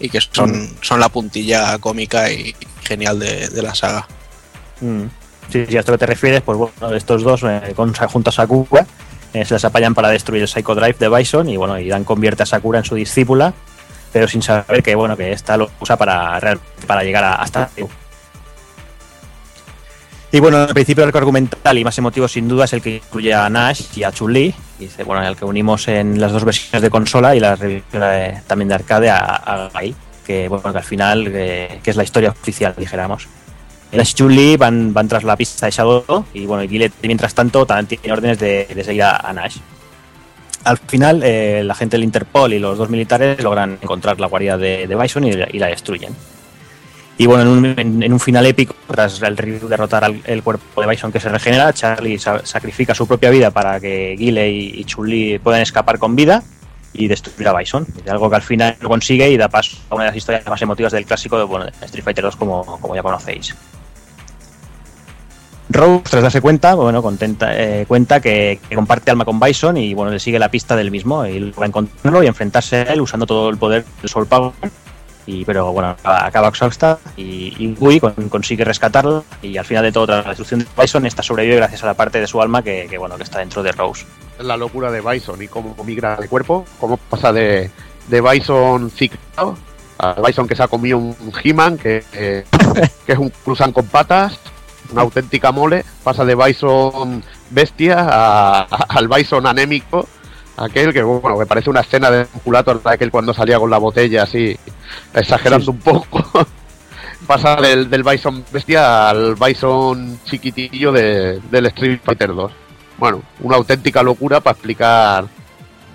y 0.00 0.08
que 0.08 0.20
son, 0.20 0.74
son 0.80 0.98
la 0.98 1.08
puntilla 1.10 1.78
cómica 1.78 2.30
y 2.32 2.56
genial 2.82 3.18
de, 3.20 3.48
de 3.50 3.62
la 3.62 3.74
saga. 3.74 4.08
Mm. 4.80 5.04
Sí, 5.50 5.64
sí, 5.66 5.76
a 5.76 5.80
esto 5.80 5.92
que 5.92 5.98
te 5.98 6.06
refieres, 6.06 6.42
pues 6.42 6.58
bueno, 6.58 6.94
estos 6.94 7.22
dos 7.22 7.42
eh, 7.44 7.72
junto 7.74 8.28
a 8.30 8.32
Sakura 8.32 8.86
eh, 9.32 9.44
se 9.44 9.54
las 9.54 9.64
apañan 9.64 9.94
para 9.94 10.08
destruir 10.10 10.42
el 10.42 10.48
Psycho 10.48 10.74
Drive 10.74 10.96
de 10.98 11.08
Bison 11.08 11.48
y 11.48 11.56
bueno, 11.56 11.76
Dan 11.88 12.04
convierte 12.04 12.42
a 12.42 12.46
Sakura 12.46 12.80
en 12.80 12.84
su 12.84 12.94
discípula, 12.94 13.54
pero 14.12 14.28
sin 14.28 14.42
saber 14.42 14.82
que 14.82 14.94
bueno, 14.94 15.16
que 15.16 15.32
esta 15.32 15.56
lo 15.56 15.70
usa 15.80 15.96
para, 15.96 16.38
para 16.86 17.02
llegar 17.02 17.24
a- 17.24 17.34
hasta. 17.36 17.70
Y 20.30 20.40
bueno, 20.40 20.62
el 20.64 20.74
principio 20.74 21.04
arco 21.04 21.16
argumental 21.16 21.78
y 21.78 21.84
más 21.84 21.96
emotivo 21.96 22.28
sin 22.28 22.46
duda 22.48 22.66
es 22.66 22.74
el 22.74 22.82
que 22.82 22.96
incluye 22.96 23.32
a 23.32 23.48
Nash 23.48 23.84
y 23.96 24.02
a 24.02 24.12
Chun-Li, 24.12 24.54
y 24.78 25.02
bueno, 25.04 25.26
el 25.26 25.34
que 25.36 25.46
unimos 25.46 25.88
en 25.88 26.20
las 26.20 26.32
dos 26.32 26.44
versiones 26.44 26.82
de 26.82 26.90
consola 26.90 27.34
y 27.34 27.40
la 27.40 27.56
revisión 27.56 28.02
eh, 28.04 28.42
también 28.46 28.68
de 28.68 28.74
arcade 28.74 29.08
a, 29.08 29.18
a 29.36 29.70
que 30.26 30.46
bueno, 30.48 30.70
que 30.70 30.78
al 30.78 30.84
final 30.84 31.26
eh, 31.28 31.80
que 31.82 31.90
es 31.90 31.96
la 31.96 32.04
historia 32.04 32.28
oficial, 32.28 32.74
dijéramos. 32.76 33.26
Las 33.92 34.14
Chun-Li 34.14 34.56
van, 34.56 34.92
van 34.92 35.08
tras 35.08 35.24
la 35.24 35.36
pista 35.36 35.66
de 35.66 35.72
Shadow 35.72 36.26
y 36.34 36.44
bueno, 36.44 36.68
Gillette, 36.68 36.92
mientras 37.02 37.34
tanto 37.34 37.64
también 37.64 37.86
tiene 37.86 38.12
órdenes 38.12 38.38
de, 38.38 38.66
de 38.66 38.84
seguir 38.84 39.02
a, 39.04 39.32
Nash. 39.32 39.56
Al 40.64 40.76
final, 40.76 41.22
eh, 41.24 41.62
la 41.64 41.74
gente 41.74 41.96
del 41.96 42.04
Interpol 42.04 42.52
y 42.52 42.58
los 42.58 42.76
dos 42.76 42.90
militares 42.90 43.42
logran 43.42 43.78
encontrar 43.80 44.20
la 44.20 44.26
guarida 44.26 44.58
de, 44.58 44.86
Bison 45.00 45.24
y, 45.24 45.32
la 45.32 45.68
destruyen. 45.68 46.14
Y 47.16 47.26
bueno, 47.26 47.42
en 47.76 48.12
un, 48.12 48.20
final 48.20 48.44
épico, 48.46 48.74
tras 48.86 49.22
el 49.22 49.36
Ryu 49.36 49.66
derrotar 49.66 50.04
al 50.04 50.20
el 50.24 50.42
cuerpo 50.42 50.80
de 50.80 50.86
Bison 50.86 51.10
que 51.10 51.18
se 51.18 51.28
regenera, 51.28 51.72
Charlie 51.72 52.18
sa- 52.18 52.44
sacrifica 52.44 52.94
su 52.94 53.06
propia 53.08 53.30
vida 53.30 53.50
para 53.50 53.80
que 53.80 54.14
Guile 54.16 54.50
y, 54.50 54.80
y 54.80 54.84
Chun-Li 54.84 55.38
puedan 55.38 55.62
escapar 55.62 55.98
con 55.98 56.14
vida 56.14 56.44
y 56.92 57.08
destruir 57.08 57.48
a 57.48 57.56
Bison. 57.56 57.86
Es 58.04 58.10
algo 58.10 58.28
que 58.30 58.36
al 58.36 58.42
final 58.42 58.76
lo 58.80 58.88
consigue 58.88 59.30
y 59.30 59.36
da 59.36 59.48
paso 59.48 59.76
a 59.90 59.94
una 59.94 60.04
de 60.04 60.10
las 60.10 60.16
historias 60.16 60.46
más 60.46 60.60
emotivas 60.62 60.92
del 60.92 61.04
clásico 61.04 61.38
de 61.38 61.44
bueno, 61.44 61.66
de 61.66 61.72
Street 61.86 62.04
Fighter 62.04 62.24
2 62.24 62.36
como, 62.36 62.64
como 62.80 62.94
ya 62.94 63.02
conocéis. 63.02 63.54
Rose, 65.70 66.04
tras 66.08 66.22
darse 66.22 66.40
cuenta, 66.40 66.74
bueno, 66.74 67.02
contenta, 67.02 67.50
eh, 67.52 67.84
cuenta 67.86 68.20
que, 68.20 68.58
comparte 68.74 69.10
alma 69.10 69.26
con 69.26 69.38
Bison 69.38 69.76
y 69.76 69.92
bueno, 69.92 70.10
le 70.10 70.18
sigue 70.18 70.38
la 70.38 70.50
pista 70.50 70.74
del 70.76 70.90
mismo 70.90 71.26
y 71.26 71.50
va 71.50 71.64
a 71.64 71.66
encontrarlo 71.66 72.22
y 72.22 72.26
enfrentarse 72.26 72.76
a 72.76 72.82
él 72.84 73.02
usando 73.02 73.26
todo 73.26 73.50
el 73.50 73.58
poder 73.58 73.84
del 74.00 74.08
Soul 74.08 74.26
Power. 74.26 74.52
Y, 75.30 75.44
pero 75.44 75.72
bueno, 75.72 75.94
acaba, 76.04 76.48
exhausta 76.48 76.98
y, 77.14 77.52
y 77.58 77.74
Gui 77.78 78.00
con- 78.00 78.14
consigue 78.30 78.64
rescatarla 78.64 79.22
y 79.42 79.58
al 79.58 79.64
final 79.66 79.84
de 79.84 79.92
todo, 79.92 80.06
tras 80.06 80.24
la 80.24 80.30
destrucción 80.30 80.60
de 80.60 80.66
Bison, 80.80 81.04
esta 81.04 81.22
sobrevive 81.22 81.56
gracias 81.56 81.82
a 81.82 81.86
la 81.86 81.92
parte 81.94 82.18
de 82.18 82.26
su 82.26 82.40
alma 82.40 82.62
que, 82.62 82.86
que, 82.88 82.96
bueno, 82.96 83.16
que 83.18 83.24
está 83.24 83.40
dentro 83.40 83.62
de 83.62 83.72
Rose. 83.72 84.06
La 84.40 84.56
locura 84.56 84.90
de 84.90 85.02
Bison 85.02 85.42
y 85.42 85.48
cómo 85.48 85.76
migra 85.84 86.16
de 86.16 86.28
cuerpo, 86.28 86.64
cómo 86.80 86.96
pasa 86.96 87.30
de, 87.30 87.70
de 88.08 88.20
Bison 88.22 88.90
ciclado 88.90 89.58
a 89.98 90.14
Bison 90.24 90.48
que 90.48 90.56
se 90.56 90.62
ha 90.62 90.68
comido 90.68 90.96
un 90.96 91.14
He-Man, 91.44 91.76
que, 91.76 92.02
que- 92.10 92.44
que 93.06 93.12
es 93.12 93.18
un 93.18 93.28
cruzan 93.44 93.72
con 93.72 93.84
patas, 93.86 94.38
una 94.92 95.02
auténtica 95.02 95.52
mole, 95.52 95.84
pasa 96.02 96.24
de 96.24 96.34
Bison 96.36 97.22
bestia 97.50 97.98
a- 98.00 98.60
a- 98.62 98.66
al 98.88 99.08
Bison 99.08 99.46
anémico, 99.46 100.08
Aquel 100.58 100.92
que, 100.92 101.02
bueno, 101.02 101.38
que 101.38 101.46
parece 101.46 101.70
una 101.70 101.80
escena 101.80 102.10
de 102.10 102.26
Culator, 102.44 102.80
aquel 102.84 103.10
cuando 103.10 103.32
salía 103.32 103.58
con 103.58 103.70
la 103.70 103.78
botella 103.78 104.24
así, 104.24 104.56
exagerando 105.14 105.70
un 105.70 105.78
poco. 105.78 106.24
Pasa 107.26 107.56
del, 107.56 107.90
del 107.90 108.02
Bison 108.02 108.44
bestia 108.50 109.10
al 109.10 109.34
Bison 109.34 110.18
chiquitillo 110.24 110.90
de- 110.92 111.40
del 111.50 111.66
Street 111.66 112.00
Fighter 112.02 112.34
2. 112.34 112.52
Bueno, 112.96 113.22
una 113.40 113.56
auténtica 113.56 114.02
locura 114.02 114.40
para 114.40 114.54
explicar 114.54 115.26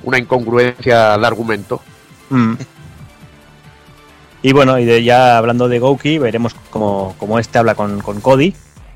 una 0.03 0.17
incongruencia 0.17 1.17
de 1.17 1.27
argumento. 1.27 1.81
Mm. 2.29 2.53
Y 4.43 4.51
bueno, 4.53 4.77
y 4.77 4.85
de, 4.85 5.03
ya 5.03 5.37
hablando 5.37 5.67
de 5.69 5.79
Gouki, 5.79 6.17
veremos 6.17 6.53
cómo, 6.69 7.15
cómo 7.17 7.39
este 7.39 7.57
habla 7.57 7.75
con, 7.75 7.99
con 8.01 8.19
Cody, 8.21 8.53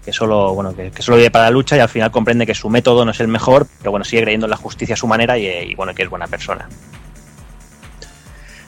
que 0.08 0.14
solo, 0.14 0.54
bueno, 0.54 0.74
que, 0.74 0.90
solo 1.02 1.18
vive 1.18 1.30
para 1.30 1.44
la 1.44 1.52
lucha 1.52 1.76
y 1.76 1.82
al 1.82 1.90
final 1.90 2.12
comprende 2.12 2.46
que 2.46 2.56
su 2.56 2.70
método 2.70 3.04
no 3.04 3.12
es 3.12 3.20
el 3.20 3.28
mejor, 3.28 3.68
pero 3.80 3.92
bueno, 3.92 4.06
sigue 4.06 4.22
creyendo 4.22 4.46
en 4.46 4.52
la 4.52 4.56
justicia 4.56 4.94
a 4.94 4.98
su 4.98 5.06
manera 5.06 5.38
y, 5.38 5.46
y, 5.46 5.76
bueno, 5.76 5.94
que 5.94 6.04
es 6.04 6.10
buena 6.10 6.28
persona. 6.28 6.70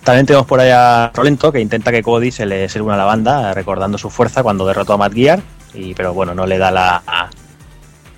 También 0.04 0.26
tenemos 0.26 0.46
por 0.46 0.60
ahí 0.60 0.70
a 0.70 1.14
Rolento, 1.14 1.50
que 1.54 1.62
intenta 1.62 1.94
que 1.94 2.04
Cody 2.04 2.30
se 2.30 2.46
le, 2.46 2.68
una 2.82 2.96
a 2.96 2.98
la 2.98 3.06
banda, 3.06 3.54
recordando 3.54 3.98
su 3.98 4.10
fuerza 4.10 4.44
cuando 4.44 4.68
derrotó 4.68 4.92
a 4.92 4.98
Matt 4.98 5.14
Gear, 5.14 5.42
y, 5.74 5.94
pero 5.94 6.14
bueno, 6.14 6.36
no 6.36 6.46
le 6.46 6.58
da 6.58 6.72
la 6.72 7.30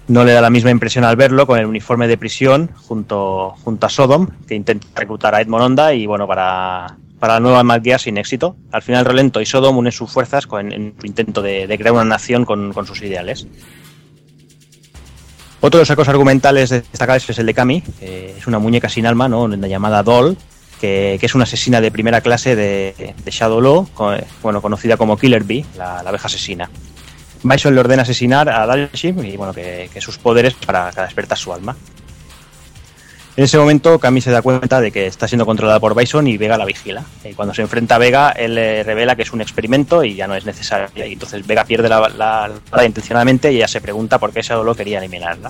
no 0.07 0.23
le 0.23 0.33
da 0.33 0.41
la 0.41 0.49
misma 0.49 0.71
impresión 0.71 1.05
al 1.05 1.15
verlo 1.15 1.45
con 1.45 1.59
el 1.59 1.67
uniforme 1.67 2.07
de 2.07 2.17
prisión 2.17 2.71
junto, 2.87 3.53
junto 3.63 3.85
a 3.85 3.89
Sodom, 3.89 4.29
que 4.47 4.55
intenta 4.55 4.87
reclutar 4.95 5.35
a 5.35 5.41
Edmond 5.41 5.63
Honda 5.63 5.93
y 5.93 6.07
bueno, 6.07 6.25
para, 6.25 6.97
para 7.21 7.35
la 7.35 7.39
nueva 7.39 7.79
Gear 7.79 7.99
sin 7.99 8.17
éxito. 8.17 8.55
Al 8.71 8.81
final 8.81 9.05
Rolento 9.05 9.39
y 9.41 9.45
Sodom 9.45 9.77
unen 9.77 9.91
sus 9.91 10.11
fuerzas 10.11 10.47
con, 10.47 10.71
en 10.71 10.95
su 10.99 11.05
intento 11.05 11.43
de, 11.43 11.67
crear 11.77 11.93
una 11.93 12.03
nación 12.03 12.45
con, 12.45 12.73
sus 12.87 12.99
ideales. 13.03 13.45
Otro 15.59 15.77
de 15.77 15.83
los 15.83 15.91
arcos 15.91 16.07
argumentales 16.07 16.71
destacables 16.71 17.29
es 17.29 17.37
el 17.37 17.45
de 17.45 17.53
Kami, 17.53 17.81
que 17.99 18.35
es 18.35 18.47
una 18.47 18.57
muñeca 18.57 18.89
sin 18.89 19.05
alma, 19.05 19.29
¿no? 19.29 19.43
Una 19.43 19.67
llamada 19.67 20.01
Doll, 20.01 20.35
que, 20.79 21.19
es 21.21 21.35
una 21.35 21.43
asesina 21.43 21.79
de 21.79 21.91
primera 21.91 22.21
clase 22.21 22.55
de, 22.55 23.13
de 23.23 23.31
Shadow 23.31 23.61
Law, 23.61 23.87
bueno, 24.41 24.59
conocida 24.59 24.97
como 24.97 25.15
Killer 25.15 25.43
Bee, 25.43 25.63
la, 25.77 26.01
la 26.01 26.09
abeja 26.09 26.25
asesina. 26.25 26.71
Bison 27.43 27.75
le 27.75 27.81
ordena 27.81 28.01
asesinar 28.01 28.49
a 28.49 28.65
Dalshim 28.65 29.23
y 29.23 29.37
bueno, 29.37 29.53
que, 29.53 29.91
que 29.93 30.01
sus 30.01 30.17
poderes 30.17 30.55
para, 30.55 30.89
para 30.89 31.05
despertar 31.05 31.37
su 31.37 31.53
alma. 31.53 31.75
En 33.37 33.45
ese 33.45 33.57
momento, 33.57 33.97
Kami 33.97 34.19
se 34.19 34.29
da 34.29 34.41
cuenta 34.41 34.81
de 34.81 34.91
que 34.91 35.07
está 35.07 35.25
siendo 35.27 35.45
controlada 35.45 35.79
por 35.79 35.95
Bison 35.95 36.27
y 36.27 36.37
Vega 36.37 36.57
la 36.57 36.65
vigila. 36.65 37.03
Y 37.23 37.33
cuando 37.33 37.53
se 37.53 37.61
enfrenta 37.61 37.95
a 37.95 37.97
Vega, 37.97 38.31
él 38.31 38.55
le 38.55 38.83
revela 38.83 39.15
que 39.15 39.21
es 39.21 39.31
un 39.31 39.39
experimento 39.41 40.03
y 40.03 40.15
ya 40.15 40.27
no 40.27 40.35
es 40.35 40.45
necesario. 40.45 40.89
Y 40.95 41.13
entonces 41.13 41.47
Vega 41.47 41.63
pierde 41.63 41.87
la, 41.87 42.51
espada 42.53 42.85
intencionalmente 42.85 43.51
y 43.51 43.55
ella 43.57 43.69
se 43.69 43.79
pregunta 43.79 44.19
por 44.19 44.33
qué 44.33 44.41
Law 44.49 44.75
quería 44.75 44.97
eliminarla. 44.99 45.49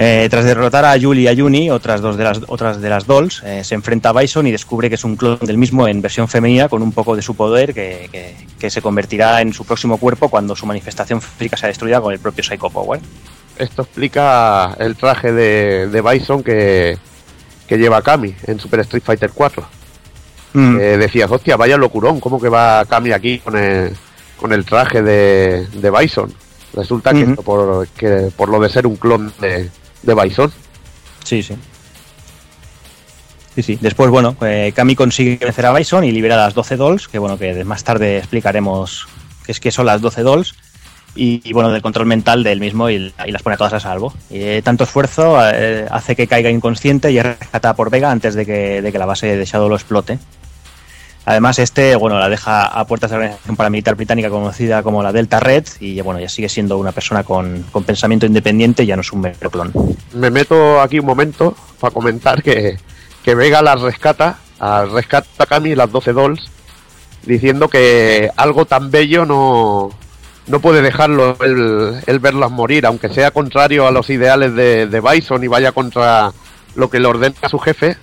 Eh, 0.00 0.28
tras 0.30 0.44
derrotar 0.44 0.84
a 0.84 0.96
Yuli 0.96 1.22
y 1.22 1.28
a 1.28 1.32
Yuni, 1.32 1.70
otras 1.70 2.00
dos 2.00 2.16
de 2.16 2.24
las, 2.24 2.40
otras 2.46 2.80
de 2.80 2.88
las 2.88 3.06
dolls, 3.06 3.42
eh, 3.44 3.64
se 3.64 3.74
enfrenta 3.74 4.10
a 4.10 4.12
Bison 4.12 4.46
y 4.46 4.52
descubre 4.52 4.88
que 4.88 4.94
es 4.94 5.04
un 5.04 5.16
clon 5.16 5.38
del 5.42 5.58
mismo 5.58 5.88
en 5.88 6.00
versión 6.00 6.28
femenina 6.28 6.68
con 6.68 6.82
un 6.82 6.92
poco 6.92 7.16
de 7.16 7.22
su 7.22 7.34
poder 7.34 7.74
que, 7.74 8.08
que- 8.12 8.36
que 8.60 8.70
se 8.70 8.80
convertirá 8.82 9.40
en 9.40 9.52
su 9.52 9.64
próximo 9.64 9.96
cuerpo 9.98 10.28
cuando 10.28 10.54
su 10.54 10.66
manifestación 10.66 11.20
física 11.20 11.56
sea 11.56 11.68
destruida 11.68 12.00
con 12.00 12.12
el 12.12 12.20
propio 12.20 12.44
Psycho 12.44 12.70
Power. 12.70 13.00
Esto 13.58 13.82
explica 13.82 14.76
el 14.78 14.96
traje 14.96 15.32
de, 15.32 15.88
de 15.88 16.00
Bison 16.00 16.42
que, 16.42 16.96
que 17.66 17.76
lleva 17.76 18.02
Kami 18.02 18.34
en 18.46 18.60
Super 18.60 18.80
Street 18.80 19.02
Fighter 19.04 19.30
4. 19.34 19.66
Mm. 20.54 20.76
Eh, 20.80 20.82
decías, 20.96 21.30
hostia, 21.30 21.56
vaya 21.56 21.76
locurón, 21.76 22.20
¿cómo 22.20 22.40
que 22.40 22.48
va 22.48 22.84
Kami 22.86 23.12
aquí 23.12 23.38
con 23.40 23.56
el, 23.56 23.94
con 24.36 24.52
el 24.52 24.64
traje 24.64 25.02
de, 25.02 25.66
de 25.66 25.90
Bison? 25.90 26.32
Resulta 26.74 27.12
que, 27.12 27.24
Ujú. 27.24 27.42
por, 27.42 27.88
que 27.88 28.30
por 28.36 28.48
lo 28.48 28.60
de 28.60 28.68
ser 28.68 28.86
un 28.86 28.96
clon 28.96 29.32
de, 29.40 29.68
de 30.02 30.14
Bison. 30.14 30.52
Sí, 31.24 31.42
sí. 31.42 31.56
Sí, 33.54 33.62
sí. 33.62 33.78
Después, 33.80 34.08
bueno, 34.10 34.36
eh, 34.42 34.72
Kami 34.74 34.94
consigue 34.94 35.36
vencer 35.44 35.66
a 35.66 35.72
Bison 35.72 36.04
y 36.04 36.12
libera 36.12 36.36
las 36.36 36.54
12 36.54 36.76
dolls, 36.76 37.08
que 37.08 37.18
bueno, 37.18 37.36
que 37.36 37.64
más 37.64 37.82
tarde 37.82 38.18
explicaremos 38.18 39.08
qué 39.44 39.50
es 39.52 39.58
que 39.58 39.72
son 39.72 39.86
las 39.86 40.00
12 40.00 40.22
dolls. 40.22 40.54
Y, 41.20 41.52
bueno, 41.52 41.72
del 41.72 41.82
control 41.82 42.06
mental 42.06 42.44
del 42.44 42.60
mismo 42.60 42.88
y, 42.90 43.12
y 43.26 43.32
las 43.32 43.42
pone 43.42 43.56
todas 43.56 43.72
a 43.72 43.80
salvo. 43.80 44.14
Eh, 44.30 44.62
tanto 44.62 44.84
esfuerzo 44.84 45.36
eh, 45.52 45.84
hace 45.90 46.14
que 46.14 46.28
caiga 46.28 46.48
inconsciente 46.48 47.10
y 47.10 47.18
es 47.18 47.24
rescatada 47.24 47.74
por 47.74 47.90
Vega 47.90 48.12
antes 48.12 48.34
de 48.36 48.46
que, 48.46 48.80
de 48.80 48.92
que 48.92 48.98
la 48.98 49.06
base 49.06 49.36
de 49.36 49.44
Shadow 49.44 49.68
lo 49.68 49.74
explote. 49.74 50.20
Además, 51.24 51.58
este, 51.58 51.96
bueno, 51.96 52.20
la 52.20 52.28
deja 52.28 52.66
a 52.66 52.86
puertas 52.86 53.10
de 53.10 53.16
la 53.16 53.22
organización 53.24 53.56
paramilitar 53.56 53.96
británica 53.96 54.30
conocida 54.30 54.84
como 54.84 55.02
la 55.02 55.12
Delta 55.12 55.40
Red 55.40 55.66
y, 55.80 56.00
bueno, 56.02 56.20
ya 56.20 56.28
sigue 56.28 56.48
siendo 56.48 56.78
una 56.78 56.92
persona 56.92 57.24
con, 57.24 57.64
con 57.72 57.82
pensamiento 57.82 58.24
independiente 58.24 58.86
ya 58.86 58.94
no 58.94 59.02
es 59.02 59.12
un 59.12 59.20
mero 59.22 59.50
clon. 59.50 59.72
Me 60.14 60.30
meto 60.30 60.80
aquí 60.80 61.00
un 61.00 61.06
momento 61.06 61.56
para 61.80 61.92
comentar 61.92 62.44
que, 62.44 62.78
que 63.24 63.34
Vega 63.34 63.60
las 63.60 63.80
rescata, 63.80 64.38
rescata 64.92 65.28
a 65.38 65.46
Kami 65.46 65.74
las 65.74 65.90
12 65.90 66.12
dolls, 66.12 66.50
diciendo 67.26 67.68
que 67.68 68.30
algo 68.36 68.64
tan 68.64 68.90
bello 68.90 69.26
no, 69.26 69.90
no 70.48 70.60
puede 70.60 70.82
dejarlo 70.82 71.36
el, 71.42 72.00
el 72.06 72.18
verlas 72.20 72.50
morir, 72.50 72.86
aunque 72.86 73.08
sea 73.08 73.30
contrario 73.30 73.86
a 73.86 73.90
los 73.90 74.08
ideales 74.10 74.54
de, 74.54 74.86
de 74.86 75.00
Bison 75.00 75.42
y 75.44 75.48
vaya 75.48 75.72
contra 75.72 76.32
lo 76.74 76.90
que 76.90 77.00
le 77.00 77.06
ordena 77.08 77.34
a 77.42 77.48
su 77.48 77.58
jefe. 77.58 77.96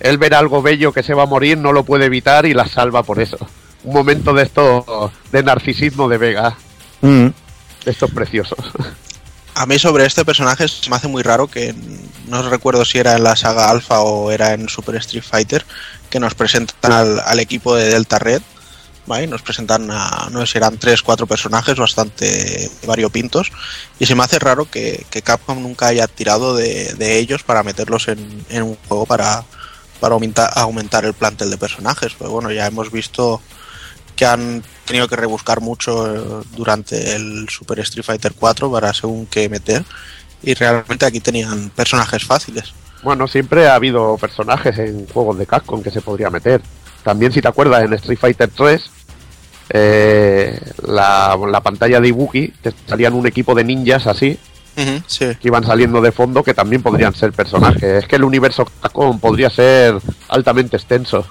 Él 0.00 0.18
ver 0.18 0.34
algo 0.34 0.62
bello 0.62 0.92
que 0.92 1.02
se 1.02 1.14
va 1.14 1.24
a 1.24 1.26
morir 1.26 1.58
no 1.58 1.72
lo 1.72 1.84
puede 1.84 2.06
evitar 2.06 2.46
y 2.46 2.54
las 2.54 2.72
salva 2.72 3.02
por 3.02 3.20
eso. 3.20 3.38
Un 3.84 3.94
momento 3.94 4.32
de 4.34 4.42
esto 4.44 5.12
de 5.30 5.42
narcisismo 5.42 6.08
de 6.08 6.18
Vega, 6.18 6.56
Mm. 7.02 7.26
de 7.84 7.90
estos 7.90 8.10
preciosos. 8.12 8.58
A 9.54 9.66
mí 9.66 9.78
sobre 9.78 10.06
este 10.06 10.24
personaje 10.24 10.66
se 10.68 10.88
me 10.88 10.96
hace 10.96 11.08
muy 11.08 11.22
raro 11.22 11.46
que 11.48 11.74
no 12.28 12.48
recuerdo 12.48 12.84
si 12.84 12.98
era 12.98 13.16
en 13.16 13.24
la 13.24 13.36
saga 13.36 13.70
Alpha 13.70 14.00
o 14.00 14.30
era 14.30 14.54
en 14.54 14.68
Super 14.68 14.94
Street 14.96 15.24
Fighter 15.28 15.64
que 16.08 16.20
nos 16.20 16.34
presentan 16.34 16.92
al, 16.92 17.20
al 17.20 17.40
equipo 17.40 17.74
de 17.74 17.90
Delta 17.90 18.18
Red. 18.18 18.40
¿Vale? 19.06 19.26
Nos 19.26 19.42
presentan 19.42 19.90
a, 19.90 20.28
no 20.30 20.44
sé 20.46 20.58
eran 20.58 20.78
tres, 20.78 21.02
cuatro 21.02 21.26
personajes 21.26 21.76
bastante 21.76 22.70
variopintos 22.86 23.50
y 23.98 24.06
se 24.06 24.14
me 24.14 24.22
hace 24.22 24.38
raro 24.38 24.70
que, 24.70 25.04
que 25.10 25.22
Capcom 25.22 25.62
nunca 25.62 25.88
haya 25.88 26.06
tirado 26.06 26.54
de, 26.56 26.94
de 26.94 27.18
ellos 27.18 27.42
para 27.42 27.62
meterlos 27.62 28.08
en, 28.08 28.44
en 28.48 28.62
un 28.62 28.76
juego 28.88 29.06
para, 29.06 29.44
para 30.00 30.14
aumentar, 30.14 30.50
aumentar 30.54 31.04
el 31.04 31.14
plantel 31.14 31.50
de 31.50 31.58
personajes. 31.58 32.14
Pues 32.14 32.30
bueno, 32.30 32.50
ya 32.50 32.66
hemos 32.66 32.90
visto 32.90 33.40
que 34.16 34.26
han 34.26 34.62
tenido 34.84 35.08
que 35.08 35.16
rebuscar 35.16 35.60
mucho 35.60 36.40
eh, 36.40 36.44
durante 36.56 37.14
el 37.14 37.48
Super 37.48 37.80
Street 37.80 38.04
Fighter 38.04 38.34
4 38.38 38.70
para 38.70 38.92
según 38.92 39.26
qué 39.26 39.48
meter 39.48 39.84
y 40.42 40.54
realmente 40.54 41.06
aquí 41.06 41.20
tenían 41.20 41.70
personajes 41.70 42.24
fáciles. 42.24 42.74
Bueno, 43.02 43.26
siempre 43.26 43.68
ha 43.68 43.74
habido 43.74 44.16
personajes 44.16 44.78
en 44.78 45.06
juegos 45.08 45.38
de 45.38 45.46
Capcom 45.46 45.82
que 45.82 45.90
se 45.90 46.00
podría 46.00 46.30
meter. 46.30 46.62
También, 47.02 47.32
si 47.32 47.40
te 47.40 47.48
acuerdas, 47.48 47.84
en 47.84 47.92
Street 47.94 48.18
Fighter 48.18 48.50
3, 48.54 48.90
eh, 49.70 50.60
la, 50.86 51.38
la 51.48 51.60
pantalla 51.60 52.00
de 52.00 52.08
Ibuki, 52.08 52.48
te 52.60 52.72
salían 52.86 53.14
un 53.14 53.26
equipo 53.26 53.54
de 53.54 53.64
ninjas 53.64 54.06
así, 54.06 54.38
sí. 55.06 55.26
que 55.40 55.48
iban 55.48 55.64
saliendo 55.64 56.00
de 56.00 56.12
fondo, 56.12 56.42
que 56.42 56.54
también 56.54 56.82
podrían 56.82 57.14
ser 57.14 57.32
personajes. 57.32 57.82
Es 57.82 58.06
que 58.06 58.16
el 58.16 58.24
universo 58.24 58.66
Capcom 58.80 59.18
podría 59.18 59.50
ser 59.50 59.96
altamente 60.28 60.76
extenso. 60.76 61.26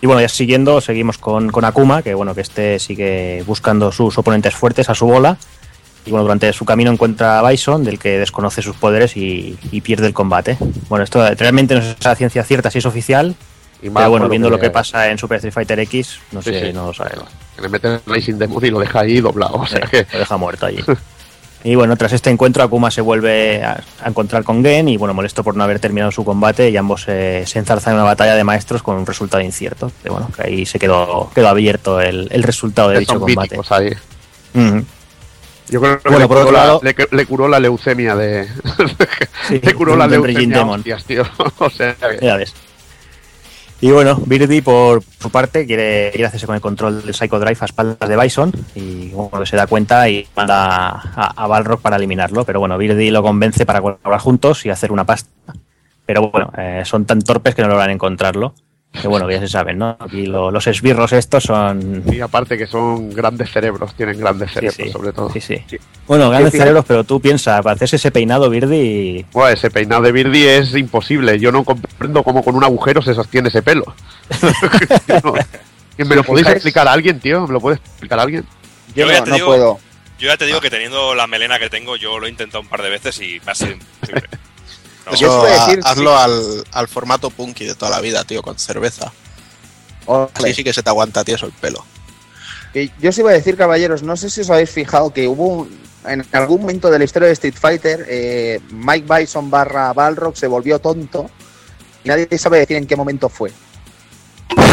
Y 0.00 0.06
bueno, 0.06 0.20
ya 0.20 0.28
siguiendo, 0.28 0.80
seguimos 0.80 1.18
con, 1.18 1.50
con 1.50 1.64
Akuma, 1.64 2.02
que 2.02 2.14
bueno, 2.14 2.34
que 2.34 2.42
este 2.42 2.78
sigue 2.78 3.42
buscando 3.46 3.90
sus 3.90 4.16
oponentes 4.16 4.54
fuertes 4.54 4.88
a 4.88 4.94
su 4.94 5.06
bola. 5.06 5.36
Y 6.08 6.10
bueno, 6.10 6.22
durante 6.22 6.50
su 6.54 6.64
camino 6.64 6.90
encuentra 6.90 7.38
a 7.38 7.50
Bison, 7.50 7.84
del 7.84 7.98
que 7.98 8.18
desconoce 8.18 8.62
sus 8.62 8.76
poderes 8.76 9.14
y, 9.14 9.58
y 9.70 9.82
pierde 9.82 10.06
el 10.06 10.14
combate. 10.14 10.56
Bueno, 10.88 11.04
esto 11.04 11.22
realmente 11.34 11.74
no 11.74 11.82
es 11.82 12.06
a 12.06 12.14
ciencia 12.14 12.42
cierta 12.44 12.70
si 12.70 12.78
es 12.78 12.86
oficial. 12.86 13.34
Y 13.82 13.90
más 13.90 14.00
Pero 14.00 14.10
bueno, 14.10 14.28
viendo 14.30 14.48
lo 14.48 14.58
que 14.58 14.70
pasa 14.70 15.10
en 15.10 15.18
Super 15.18 15.36
Street 15.36 15.52
Fighter 15.52 15.78
X, 15.80 16.18
no 16.32 16.40
sé, 16.40 16.68
sí. 16.68 16.72
no 16.72 16.86
lo 16.86 16.94
sabemos. 16.94 17.28
que 17.54 17.60
le 17.62 17.68
meten 17.68 18.00
Racing 18.06 18.34
Demon 18.36 18.64
y 18.64 18.70
lo 18.70 18.80
deja 18.80 19.00
ahí 19.00 19.20
doblado. 19.20 19.56
O 19.56 19.66
sea 19.66 19.80
que 19.80 20.06
Lo 20.10 20.18
deja 20.18 20.36
muerto 20.38 20.64
allí. 20.64 20.82
Y 21.62 21.74
bueno, 21.74 21.96
tras 21.96 22.12
este 22.12 22.30
encuentro, 22.30 22.62
Akuma 22.62 22.90
se 22.90 23.00
vuelve 23.02 23.62
a, 23.62 23.82
a 24.02 24.08
encontrar 24.08 24.44
con 24.44 24.64
Gen 24.64 24.88
y 24.88 24.96
bueno, 24.96 25.12
molesto 25.12 25.44
por 25.44 25.56
no 25.56 25.64
haber 25.64 25.78
terminado 25.80 26.10
su 26.10 26.24
combate 26.24 26.70
y 26.70 26.76
ambos 26.76 27.04
eh, 27.08 27.42
se 27.46 27.58
enzarzan 27.58 27.92
en 27.92 27.96
una 27.98 28.04
batalla 28.04 28.34
de 28.34 28.44
maestros 28.44 28.82
con 28.82 28.96
un 28.96 29.04
resultado 29.04 29.42
incierto. 29.42 29.92
Que 30.02 30.08
bueno, 30.08 30.30
que 30.34 30.42
ahí 30.42 30.66
se 30.66 30.78
quedó, 30.78 31.30
quedó 31.34 31.48
abierto 31.48 32.00
el, 32.00 32.28
el 32.30 32.42
resultado 32.44 32.88
de 32.88 32.94
que 32.94 33.00
dicho 33.00 33.12
son 33.12 33.20
combate. 33.20 33.60
ahí. 33.70 33.90
Yo 35.70 35.80
creo 35.80 35.98
que 36.00 36.08
Bueno, 36.08 36.18
le, 36.20 36.28
por 36.28 36.36
curó 36.38 36.40
otro 36.48 36.52
la, 36.58 36.64
lado- 36.66 36.80
le, 36.82 36.94
le 37.10 37.26
curó 37.26 37.48
la 37.48 37.60
leucemia 37.60 38.14
de. 38.16 38.48
Sí, 39.48 39.60
le 39.62 39.74
curó 39.74 39.96
la 39.96 40.06
leucemia. 40.06 40.64
Hostias, 40.64 41.04
tío. 41.04 41.22
o 41.58 41.70
sea 41.70 41.94
que- 41.94 42.18
Ya 42.24 42.36
ves. 42.36 42.54
Y 43.80 43.92
bueno, 43.92 44.16
Birdie 44.26 44.60
por 44.60 45.04
su 45.20 45.30
parte 45.30 45.64
quiere, 45.64 46.08
hacerse 46.24 46.46
con 46.46 46.56
el 46.56 46.60
control 46.60 47.00
del 47.04 47.14
Psycho 47.14 47.38
Drive 47.38 47.58
a 47.60 47.64
espaldas 47.66 48.08
de 48.08 48.16
Bison 48.16 48.50
y 48.74 49.10
bueno, 49.10 49.46
se 49.46 49.54
da 49.56 49.68
cuenta 49.68 50.08
y 50.08 50.26
manda 50.34 50.88
a, 50.88 51.32
a 51.36 51.46
Balrog 51.46 51.80
para 51.80 51.94
eliminarlo. 51.96 52.44
Pero 52.44 52.58
bueno, 52.58 52.76
Birdie 52.76 53.12
lo 53.12 53.22
convence 53.22 53.64
para 53.64 53.80
colaborar 53.80 54.20
juntos 54.20 54.66
y 54.66 54.70
hacer 54.70 54.90
una 54.90 55.04
pasta. 55.04 55.30
Pero 56.04 56.28
bueno, 56.30 56.50
eh, 56.58 56.82
son 56.84 57.04
tan 57.04 57.22
torpes 57.22 57.54
que 57.54 57.62
no 57.62 57.68
logran 57.68 57.90
encontrarlo. 57.90 58.52
Que 58.90 59.06
bueno, 59.06 59.26
que 59.28 59.34
ya 59.34 59.40
se 59.40 59.48
saben, 59.48 59.78
¿no? 59.78 59.96
Aquí 60.00 60.26
lo- 60.26 60.50
los 60.50 60.66
esbirros 60.66 61.12
estos 61.12 61.44
son... 61.44 62.02
Y 62.12 62.20
aparte 62.20 62.56
que 62.58 62.66
son 62.66 63.10
grandes 63.10 63.50
cerebros, 63.52 63.94
tienen 63.94 64.18
grandes 64.18 64.50
cerebros 64.50 64.74
sí. 64.76 64.90
sobre 64.90 65.12
todo. 65.12 65.30
Sí, 65.30 65.40
sí. 65.40 65.56
Bueno, 66.06 66.30
grandes 66.30 66.52
cerebros, 66.52 66.84
pero 66.88 67.04
tú 67.04 67.20
piensas, 67.20 67.60
para 67.62 67.74
hacerse 67.76 67.96
ese 67.96 68.10
peinado, 68.10 68.48
Birdi... 68.50 69.24
Buah, 69.32 69.52
ese 69.52 69.70
peinado 69.70 70.02
de 70.02 70.10
Birdi 70.10 70.42
es 70.44 70.74
imposible. 70.74 71.38
Yo 71.38 71.52
no 71.52 71.64
comprendo 71.64 72.22
cómo 72.24 72.42
con 72.42 72.56
un 72.56 72.64
agujero 72.64 73.00
se 73.02 73.14
sostiene 73.14 73.48
ese 73.50 73.62
pelo. 73.62 73.84
No. 75.22 75.34
¿Me 76.06 76.14
lo 76.16 76.22
podéis 76.24 76.46
fijáis- 76.46 76.56
explicar 76.56 76.86
a 76.88 76.92
alguien, 76.92 77.18
tío? 77.20 77.46
¿Me 77.46 77.52
lo 77.52 77.60
puede 77.60 77.76
explicar 77.76 78.18
a 78.18 78.22
alguien? 78.22 78.44
Yo, 78.94 79.06
Yo 79.06 79.12
ya 79.12 79.18
no, 79.18 79.24
te 79.24 79.30
no 79.30 79.36
digo, 79.36 79.46
puedo. 79.48 79.78
yo 80.18 80.28
ya 80.28 80.36
te 80.36 80.46
digo 80.46 80.60
que 80.60 80.70
teniendo 80.70 81.14
la 81.14 81.26
melena 81.26 81.58
que 81.58 81.68
tengo, 81.68 81.96
yo 81.96 82.18
lo 82.18 82.26
he 82.26 82.30
intentado 82.30 82.60
un 82.62 82.68
par 82.68 82.82
de 82.82 82.90
veces 82.90 83.20
y 83.20 83.40
me 83.44 83.52
ha 83.52 83.54
sido 83.54 83.72
imposible. 83.72 84.22
No, 85.10 85.16
Yo 85.16 85.42
a 85.42 85.46
decir, 85.66 85.80
hazlo 85.84 86.10
sí. 86.16 86.22
al, 86.24 86.64
al 86.72 86.88
formato 86.88 87.30
punky 87.30 87.64
de 87.64 87.74
toda 87.74 87.90
la 87.90 88.00
vida, 88.00 88.24
tío, 88.24 88.42
con 88.42 88.58
cerveza. 88.58 89.12
Ole. 90.06 90.28
Así 90.34 90.54
sí 90.54 90.64
que 90.64 90.72
se 90.72 90.82
te 90.82 90.90
aguanta, 90.90 91.24
tío, 91.24 91.36
eso 91.36 91.46
el 91.46 91.52
pelo. 91.52 91.84
Yo 93.00 93.10
os 93.10 93.18
iba 93.18 93.30
a 93.30 93.32
decir, 93.34 93.56
caballeros, 93.56 94.02
no 94.02 94.16
sé 94.16 94.30
si 94.30 94.42
os 94.42 94.50
habéis 94.50 94.70
fijado 94.70 95.12
que 95.12 95.26
hubo 95.26 95.48
un- 95.48 95.80
en 96.06 96.24
algún 96.32 96.60
momento 96.60 96.90
de 96.90 96.98
la 96.98 97.04
historia 97.04 97.26
de 97.26 97.32
Street 97.34 97.54
Fighter, 97.58 98.06
eh, 98.08 98.60
Mike 98.70 99.06
Bison 99.12 99.50
barra 99.50 99.92
Balrog 99.92 100.36
se 100.36 100.46
volvió 100.46 100.78
tonto 100.78 101.28
y 102.04 102.08
nadie 102.08 102.28
sabe 102.38 102.58
decir 102.60 102.76
en 102.76 102.86
qué 102.86 102.94
momento 102.96 103.28
fue. 103.28 103.52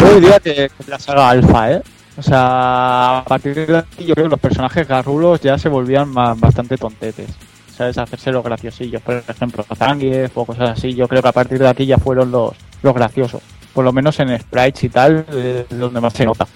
Yo 0.01 0.13
diría 0.15 0.39
que 0.39 0.69
la 0.87 0.99
saga 0.99 1.29
Alpha, 1.29 1.71
¿eh? 1.71 1.81
O 2.17 2.21
sea, 2.21 3.17
a 3.19 3.25
partir 3.25 3.55
de 3.67 3.77
aquí 3.79 4.05
yo 4.05 4.13
creo 4.13 4.25
que 4.27 4.31
los 4.31 4.39
personajes 4.39 4.87
garrulos 4.87 5.41
ya 5.41 5.57
se 5.57 5.67
volvían 5.67 6.07
ma- 6.09 6.33
bastante 6.35 6.77
tontetes. 6.77 7.29
¿Sabes? 7.75 7.97
Hacerse 7.97 8.31
los 8.31 8.43
graciosillos. 8.43 9.01
Por 9.01 9.23
ejemplo, 9.27 9.65
Zangief 9.75 10.37
o 10.37 10.45
cosas 10.45 10.71
así. 10.71 10.93
Yo 10.93 11.07
creo 11.07 11.21
que 11.21 11.27
a 11.27 11.33
partir 11.33 11.59
de 11.59 11.67
aquí 11.67 11.85
ya 11.85 11.97
fueron 11.97 12.31
los, 12.31 12.53
los 12.81 12.93
graciosos. 12.93 13.41
Por 13.73 13.83
lo 13.83 13.91
menos 13.91 14.19
en 14.19 14.37
sprites 14.39 14.83
y 14.83 14.89
tal, 14.89 15.25
eh, 15.31 15.65
donde 15.69 15.99
más 15.99 16.13
se 16.13 16.25
nota. 16.25 16.47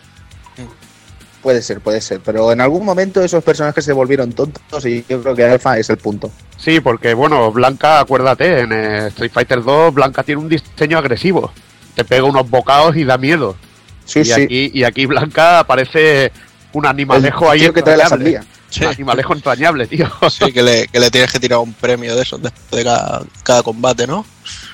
Puede 1.42 1.62
ser, 1.62 1.80
puede 1.80 2.02
ser, 2.02 2.20
pero 2.20 2.52
en 2.52 2.60
algún 2.60 2.84
momento 2.84 3.24
esos 3.24 3.42
personajes 3.42 3.86
se 3.86 3.94
volvieron 3.94 4.34
tontos 4.34 4.86
y 4.86 5.06
yo 5.08 5.22
creo 5.22 5.36
que 5.36 5.46
Alpha 5.46 5.78
es 5.78 5.90
el 5.90 5.96
punto. 5.96 6.30
Sí, 6.58 6.82
porque 6.82 7.14
bueno, 7.14 7.50
Blanca, 7.54 8.02
acuérdate, 8.02 8.60
en 8.60 8.74
eh, 8.74 9.08
Street 9.08 9.32
Fighter 9.32 9.64
2 9.64 9.94
Blanca 9.94 10.24
tiene 10.24 10.42
un 10.42 10.50
diseño 10.50 10.98
agresivo. 10.98 11.54
Te 11.96 12.04
pega 12.04 12.26
unos 12.26 12.50
bocados 12.50 12.98
y 12.98 13.06
da 13.06 13.18
miedo. 13.18 13.56
Sí, 14.04 14.20
y, 14.20 14.26
sí. 14.26 14.32
Aquí, 14.34 14.72
y 14.74 14.84
aquí 14.84 15.06
Blanca 15.06 15.64
parece 15.66 16.34
un 16.74 16.86
animalejo 16.86 17.46
El 17.46 17.52
ahí 17.52 17.60
tío 17.62 17.74
que 17.74 17.84
trae 17.84 17.98
la 17.98 18.10
sandía. 18.10 18.44
Sí. 18.70 18.84
Un 18.86 18.92
animalejo 18.92 19.34
entrañable, 19.34 19.88
tío. 19.88 20.08
Sí, 20.30 20.52
que 20.54 20.62
le, 20.62 20.88
que 20.88 21.00
le 21.00 21.10
tienes 21.10 21.32
que 21.32 21.40
tirar 21.40 21.60
un 21.60 21.74
premio 21.74 22.16
de 22.16 22.22
esos 22.22 22.42
después 22.42 22.70
de 22.72 22.84
cada, 22.84 23.24
cada 23.44 23.64
combate, 23.64 24.06
¿no? 24.06 24.26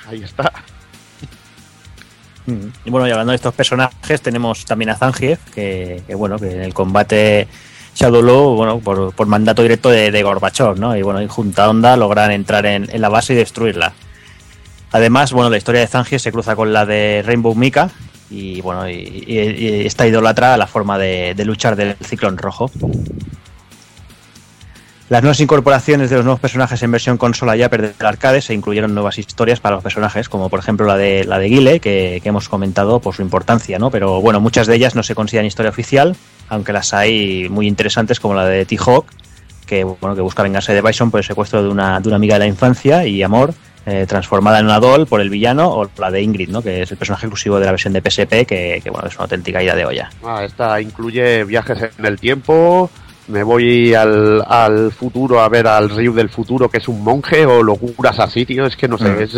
Ahí 0.08 0.22
está. 0.22 0.52
Mm. 2.46 2.66
Y 2.84 2.90
bueno, 2.90 3.08
y 3.08 3.10
hablando 3.10 3.32
de 3.32 3.36
estos 3.36 3.54
personajes, 3.54 4.20
tenemos 4.20 4.64
también 4.64 4.90
a 4.90 4.96
Zangief, 4.96 5.40
que, 5.54 6.02
que, 6.06 6.14
bueno, 6.14 6.38
que 6.38 6.50
en 6.52 6.62
el 6.62 6.74
combate 6.74 7.48
Shadowloo, 7.94 8.54
bueno, 8.54 8.78
por, 8.78 9.12
por 9.14 9.26
mandato 9.26 9.62
directo 9.62 9.88
de, 9.90 10.10
de 10.10 10.22
Gorbachev, 10.22 10.78
¿no? 10.78 10.96
Y 10.96 11.02
bueno, 11.02 11.20
y 11.22 11.26
junta 11.26 11.68
onda 11.68 11.96
logran 11.96 12.30
entrar 12.30 12.66
en, 12.66 12.88
en 12.92 13.00
la 13.00 13.08
base 13.08 13.32
y 13.32 13.36
destruirla. 13.36 13.94
Además, 14.92 15.32
bueno, 15.32 15.50
la 15.50 15.56
historia 15.56 15.80
de 15.80 15.86
Zangief 15.88 16.22
se 16.22 16.30
cruza 16.30 16.54
con 16.54 16.72
la 16.72 16.86
de 16.86 17.22
Rainbow 17.26 17.54
Mika 17.54 17.90
y 18.30 18.60
bueno, 18.60 18.88
y, 18.88 18.92
y- 19.26 19.66
y 19.82 19.86
esta 19.86 20.06
idolatra 20.06 20.56
la 20.56 20.66
forma 20.66 20.98
de, 20.98 21.34
de 21.34 21.44
luchar 21.44 21.74
del 21.74 21.96
ciclón 22.04 22.38
rojo. 22.38 22.70
Las 25.08 25.22
nuevas 25.22 25.38
incorporaciones 25.38 26.10
de 26.10 26.16
los 26.16 26.24
nuevos 26.24 26.40
personajes 26.40 26.82
en 26.82 26.90
versión 26.90 27.16
consola 27.16 27.54
ya 27.54 27.68
del 27.68 27.94
arcade 28.00 28.40
se 28.42 28.54
incluyeron 28.54 28.92
nuevas 28.92 29.18
historias 29.18 29.60
para 29.60 29.76
los 29.76 29.84
personajes, 29.84 30.28
como 30.28 30.48
por 30.48 30.58
ejemplo 30.58 30.84
la 30.84 30.96
de 30.96 31.24
la 31.24 31.38
de 31.38 31.48
Guile, 31.48 31.78
que, 31.78 32.20
hemos 32.24 32.48
comentado 32.48 32.98
por 32.98 33.14
su 33.14 33.22
importancia, 33.22 33.78
¿no? 33.78 33.92
Pero 33.92 34.20
bueno, 34.20 34.40
muchas 34.40 34.66
de 34.66 34.74
ellas 34.74 34.96
no 34.96 35.04
se 35.04 35.14
consideran 35.14 35.46
historia 35.46 35.70
oficial, 35.70 36.16
aunque 36.48 36.72
las 36.72 36.92
hay 36.92 37.48
muy 37.48 37.68
interesantes, 37.68 38.18
como 38.18 38.34
la 38.34 38.46
de 38.46 38.64
T-Hawk, 38.66 39.06
que 39.64 39.84
bueno, 39.84 40.16
que 40.16 40.22
busca 40.22 40.42
vengarse 40.42 40.74
de 40.74 40.82
Bison 40.82 41.12
por 41.12 41.20
el 41.20 41.24
secuestro 41.24 41.62
de 41.62 41.68
una, 41.68 42.00
de 42.00 42.08
una 42.08 42.16
amiga 42.16 42.34
de 42.34 42.40
la 42.40 42.46
infancia 42.46 43.06
y 43.06 43.22
amor, 43.22 43.54
eh, 43.86 44.06
transformada 44.08 44.58
en 44.58 44.64
una 44.64 44.80
doll 44.80 45.06
por 45.06 45.20
el 45.20 45.30
villano, 45.30 45.68
o 45.70 45.88
la 45.98 46.10
de 46.10 46.20
Ingrid, 46.20 46.48
¿no? 46.48 46.62
Que 46.62 46.82
es 46.82 46.90
el 46.90 46.96
personaje 46.96 47.26
exclusivo 47.26 47.60
de 47.60 47.66
la 47.66 47.70
versión 47.70 47.92
de 47.92 48.00
PSP, 48.00 48.44
que, 48.44 48.80
que 48.82 48.90
bueno, 48.90 49.06
es 49.06 49.14
una 49.14 49.26
auténtica 49.26 49.62
ida 49.62 49.76
de 49.76 49.84
olla. 49.84 50.10
Ah, 50.24 50.42
esta 50.44 50.80
incluye 50.80 51.44
viajes 51.44 51.90
en 51.96 52.06
el 52.06 52.18
tiempo. 52.18 52.90
Me 53.28 53.42
voy 53.42 53.92
al, 53.94 54.42
al 54.46 54.92
futuro 54.92 55.40
a 55.40 55.48
ver 55.48 55.66
al 55.66 55.90
Ryu 55.90 56.12
del 56.14 56.28
futuro, 56.28 56.68
que 56.68 56.78
es 56.78 56.86
un 56.88 57.02
monje, 57.02 57.44
o 57.46 57.62
locuras 57.62 58.18
así, 58.20 58.46
tío. 58.46 58.66
Es 58.66 58.76
que 58.76 58.86
no 58.88 58.98
sé, 58.98 59.08
Mm. 59.08 59.20
es, 59.22 59.34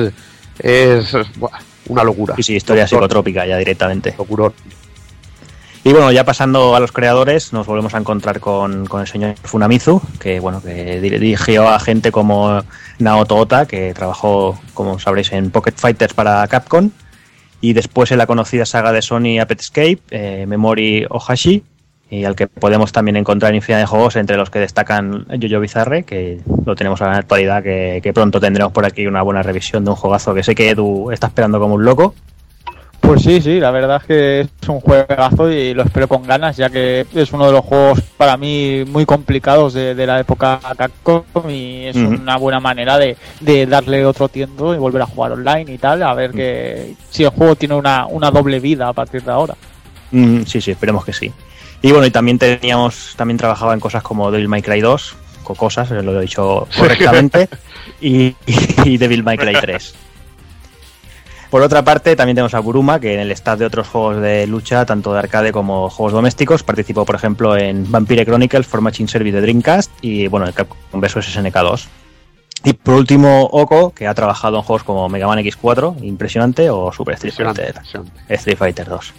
es 0.59 1.17
buah, 1.39 1.59
una 1.87 2.05
locura. 2.05 2.35
Sí, 2.37 2.43
sí, 2.43 2.57
historia 2.57 2.83
Doctor, 2.83 2.99
psicotrópica 2.99 3.47
ya 3.47 3.57
directamente. 3.57 4.15
locurón. 4.19 4.53
Y 5.85 5.93
bueno, 5.93 6.13
ya 6.13 6.25
pasando 6.25 6.75
a 6.75 6.81
los 6.81 6.93
creadores, 6.93 7.53
nos 7.55 7.67
volvemos 7.67 7.95
a 7.95 7.99
encontrar 7.99 8.41
con, 8.41 8.85
con 8.87 9.01
el 9.01 9.07
señor 9.07 9.37
Funamizu, 9.43 10.03
que 10.21 10.39
bueno, 10.41 10.61
que 10.61 11.01
dir- 11.01 11.19
dirigió 11.19 11.67
a 11.69 11.79
gente 11.81 12.13
como 12.13 12.63
Naoto 12.99 13.37
Ota, 13.37 13.65
que 13.67 13.95
trabajó, 13.95 14.61
como 14.75 14.99
sabréis, 14.99 15.33
en 15.33 15.51
Pocket 15.51 15.73
Fighters 15.77 16.13
para 16.13 16.47
Capcom, 16.49 16.91
y 17.63 17.73
después 17.73 18.11
en 18.11 18.19
la 18.19 18.27
conocida 18.27 18.67
saga 18.67 18.93
de 18.93 19.01
Sony 19.01 19.39
Escape, 19.41 20.01
eh, 20.11 20.45
Memory 20.47 21.07
Ohashi, 21.09 21.63
y 22.11 22.25
al 22.25 22.35
que 22.37 22.47
podemos 22.47 22.93
también 22.93 23.17
encontrar 23.17 23.55
infinidad 23.55 23.81
de 23.81 23.87
juegos, 23.87 24.17
entre 24.17 24.37
los 24.37 24.51
que 24.51 24.59
destacan 24.59 25.27
Jojo 25.29 25.61
Bizarre, 25.61 26.05
que 26.05 26.41
lo 26.65 26.75
tenemos 26.75 27.01
ahora 27.01 27.13
en 27.13 27.17
la 27.17 27.21
actualidad, 27.21 27.63
que, 27.63 28.01
que 28.03 28.13
pronto 28.13 28.41
tendremos 28.41 28.73
por 28.73 28.87
aquí 28.87 29.07
una 29.07 29.23
buena 29.23 29.43
revisión 29.43 29.85
de 29.85 29.91
un 29.91 29.97
juegazo 29.97 30.35
que 30.35 30.43
sé 30.43 30.55
que 30.55 30.71
Edu 30.71 31.11
está 31.11 31.27
esperando 31.27 31.61
como 31.61 31.75
un 31.75 31.85
loco. 31.85 32.15
Pues 33.01 33.23
sí, 33.23 33.41
sí, 33.41 33.61
la 33.61 33.71
verdad 33.71 33.99
es 34.03 34.07
que 34.07 34.41
es 34.41 34.69
un 34.69 34.81
juegazo 34.81 35.51
y 35.51 35.73
lo 35.73 35.83
espero 35.83 36.09
con 36.09 36.25
ganas, 36.25 36.57
ya 36.57 36.69
que 36.69 37.07
es 37.15 37.33
uno 37.33 37.47
de 37.47 37.53
los 37.53 37.65
juegos 37.65 38.03
para 38.17 38.37
mí 38.37 38.85
muy 38.87 39.07
complicados 39.07 39.73
de, 39.73 39.95
de 39.95 40.07
la 40.07 40.21
época 40.21 40.61
Capcom 40.77 41.23
y 41.49 41.87
es 41.87 41.97
una 41.97 42.37
buena 42.37 42.59
manera 42.61 42.99
de, 42.99 43.17
de 43.41 43.67
darle 43.67 44.05
otro 44.05 44.29
tiento 44.29 44.75
y 44.75 44.79
volver 44.79 45.03
a 45.03 45.07
jugar 45.07 45.33
online 45.33 45.73
y 45.73 45.79
tal, 45.79 46.03
a 46.03 46.13
ver 46.13 46.33
que 46.33 46.95
si 47.09 47.23
el 47.23 47.31
juego 47.31 47.55
tiene 47.55 47.77
una, 47.77 48.07
una 48.07 48.31
doble 48.31 48.61
vida 48.61 48.89
a 48.89 48.93
partir 48.93 49.23
de 49.23 49.31
ahora. 49.31 49.55
Mm, 50.11 50.43
sí, 50.43 50.61
sí, 50.61 50.73
esperemos 50.73 51.05
que 51.05 51.13
sí. 51.13 51.33
Y 51.83 51.91
bueno, 51.93 52.07
y 52.07 52.11
también 52.11 52.39
teníamos, 52.39 53.15
también 53.17 53.39
trabajaba 53.39 53.73
en 53.75 53.81
cosas 53.81 54.03
como 54.03 54.31
Devil 54.31 54.49
May 54.49 54.63
Cry 54.63 54.81
2, 54.81 55.15
co- 55.45 55.55
cosas, 55.55 55.91
lo 55.91 56.19
he 56.19 56.23
dicho 56.23 56.67
correctamente, 56.77 57.49
y, 58.01 58.35
y 58.85 58.99
Devil 58.99 59.23
May 59.23 59.39
Cry 59.39 59.55
3. 59.61 59.95
Por 61.51 61.63
otra 61.63 61.83
parte, 61.83 62.15
también 62.15 62.35
tenemos 62.35 62.53
a 62.53 62.59
Buruma, 62.61 63.01
que 63.01 63.15
en 63.15 63.21
el 63.21 63.31
staff 63.33 63.59
de 63.59 63.65
otros 63.65 63.89
juegos 63.89 64.21
de 64.21 64.47
lucha, 64.47 64.85
tanto 64.85 65.15
de 65.15 65.21
arcade 65.21 65.51
como 65.51 65.89
juegos 65.89 66.13
domésticos, 66.13 66.63
participó, 66.63 67.07
por 67.07 67.15
ejemplo, 67.15 67.57
en 67.57 67.91
Vampire 67.91 68.27
Chronicles 68.27 68.67
for 68.67 68.83
Machine 68.83 69.09
Service 69.09 69.35
de 69.35 69.41
Dreamcast 69.41 69.91
y, 70.03 70.27
bueno, 70.27 70.47
el 70.47 70.53
Capcom 70.53 71.01
vs 71.01 71.25
SNK 71.33 71.55
2. 71.57 71.89
Y 72.65 72.73
por 72.75 72.97
último, 72.97 73.45
Oko, 73.45 73.95
que 73.95 74.07
ha 74.07 74.15
trabajado 74.15 74.59
en 74.59 74.63
juegos 74.65 74.83
como 74.83 75.09
Mega 75.09 75.27
Man 75.27 75.39
X4, 75.39 76.03
impresionante, 76.03 76.69
o 76.69 76.93
Super 76.93 77.15
Street 77.15 77.33
Fighter. 77.55 77.81
Street 78.29 78.59
Fighter 78.59 78.87
2. 78.89 79.15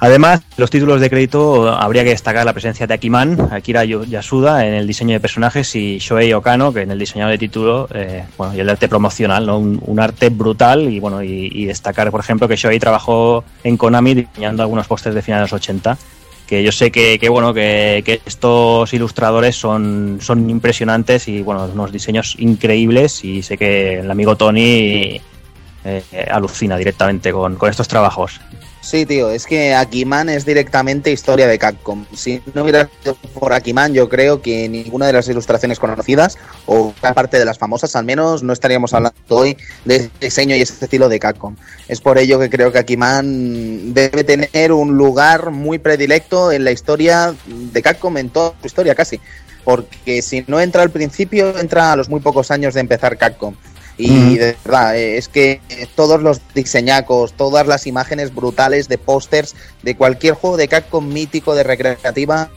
Además, 0.00 0.42
los 0.56 0.70
títulos 0.70 1.00
de 1.00 1.10
crédito 1.10 1.68
habría 1.72 2.04
que 2.04 2.10
destacar 2.10 2.46
la 2.46 2.52
presencia 2.52 2.86
de 2.86 2.94
Akiman, 2.94 3.48
Akira 3.50 3.84
Yasuda 3.84 4.64
en 4.64 4.74
el 4.74 4.86
diseño 4.86 5.14
de 5.14 5.20
personajes 5.20 5.74
y 5.74 5.98
Shoei 5.98 6.32
Okano, 6.32 6.72
que 6.72 6.82
en 6.82 6.92
el 6.92 6.98
diseño 7.00 7.26
de 7.26 7.36
título, 7.36 7.88
eh, 7.92 8.24
bueno, 8.36 8.54
y 8.54 8.60
el 8.60 8.68
arte 8.68 8.88
promocional, 8.88 9.44
¿no? 9.44 9.58
un, 9.58 9.98
arte 9.98 10.28
brutal 10.28 10.88
y 10.88 11.00
bueno, 11.00 11.20
y, 11.24 11.64
destacar, 11.66 12.12
por 12.12 12.20
ejemplo, 12.20 12.46
que 12.46 12.54
Shoei 12.54 12.78
trabajó 12.78 13.42
en 13.64 13.76
Konami 13.76 14.14
diseñando 14.14 14.62
algunos 14.62 14.86
pósters 14.86 15.16
de 15.16 15.22
finales 15.22 15.50
de 15.50 15.56
los 15.56 15.60
80, 15.60 15.98
que 16.46 16.62
yo 16.62 16.70
sé 16.70 16.92
que, 16.92 17.28
bueno, 17.28 17.52
que, 17.52 18.20
estos 18.24 18.94
ilustradores 18.94 19.56
son, 19.56 20.18
son 20.20 20.48
impresionantes 20.48 21.26
y 21.26 21.42
bueno, 21.42 21.64
unos 21.64 21.90
diseños 21.90 22.36
increíbles 22.38 23.24
y 23.24 23.42
sé 23.42 23.58
que 23.58 23.98
el 23.98 24.08
amigo 24.08 24.36
Tony 24.36 25.20
eh, 25.84 26.02
alucina 26.30 26.76
directamente 26.76 27.32
con, 27.32 27.56
con 27.56 27.68
estos 27.68 27.88
trabajos. 27.88 28.40
Sí, 28.88 29.04
tío, 29.04 29.30
es 29.30 29.44
que 29.44 29.74
Akiman 29.74 30.30
es 30.30 30.46
directamente 30.46 31.12
historia 31.12 31.46
de 31.46 31.58
Capcom. 31.58 32.06
Si 32.14 32.40
no 32.54 32.62
hubiera 32.62 32.88
sido 33.02 33.16
por 33.34 33.52
Akiman, 33.52 33.92
yo 33.92 34.08
creo 34.08 34.40
que 34.40 34.66
ninguna 34.66 35.06
de 35.06 35.12
las 35.12 35.28
ilustraciones 35.28 35.78
conocidas, 35.78 36.38
o 36.64 36.94
gran 37.02 37.12
parte 37.12 37.38
de 37.38 37.44
las 37.44 37.58
famosas 37.58 37.94
al 37.96 38.06
menos, 38.06 38.42
no 38.42 38.50
estaríamos 38.54 38.94
hablando 38.94 39.18
hoy 39.28 39.58
de 39.84 39.96
ese 39.96 40.10
diseño 40.18 40.56
y 40.56 40.62
ese 40.62 40.82
estilo 40.82 41.10
de 41.10 41.20
Capcom. 41.20 41.54
Es 41.86 42.00
por 42.00 42.16
ello 42.16 42.38
que 42.38 42.48
creo 42.48 42.72
que 42.72 42.78
Akiman 42.78 43.92
debe 43.92 44.24
tener 44.24 44.72
un 44.72 44.96
lugar 44.96 45.50
muy 45.50 45.78
predilecto 45.78 46.50
en 46.50 46.64
la 46.64 46.70
historia 46.70 47.34
de 47.46 47.82
Capcom, 47.82 48.16
en 48.16 48.30
toda 48.30 48.54
su 48.58 48.68
historia 48.68 48.94
casi. 48.94 49.20
Porque 49.64 50.22
si 50.22 50.46
no 50.46 50.60
entra 50.60 50.80
al 50.80 50.90
principio, 50.90 51.58
entra 51.58 51.92
a 51.92 51.96
los 51.96 52.08
muy 52.08 52.20
pocos 52.20 52.50
años 52.50 52.72
de 52.72 52.80
empezar 52.80 53.18
Capcom. 53.18 53.54
Y 53.98 54.10
Mm. 54.10 54.34
de 54.36 54.56
verdad, 54.64 54.96
eh, 54.96 55.18
es 55.18 55.26
que 55.28 55.60
todos 55.96 56.22
los 56.22 56.40
diseñacos, 56.54 57.32
todas 57.32 57.66
las 57.66 57.86
imágenes 57.88 58.32
brutales 58.32 58.88
de 58.88 58.96
pósters 58.96 59.56
de 59.82 59.96
cualquier 59.96 60.34
juego 60.34 60.56
de 60.56 60.68
Capcom 60.68 61.06
mítico 61.06 61.54
de 61.56 61.64
recreativa 61.64 62.48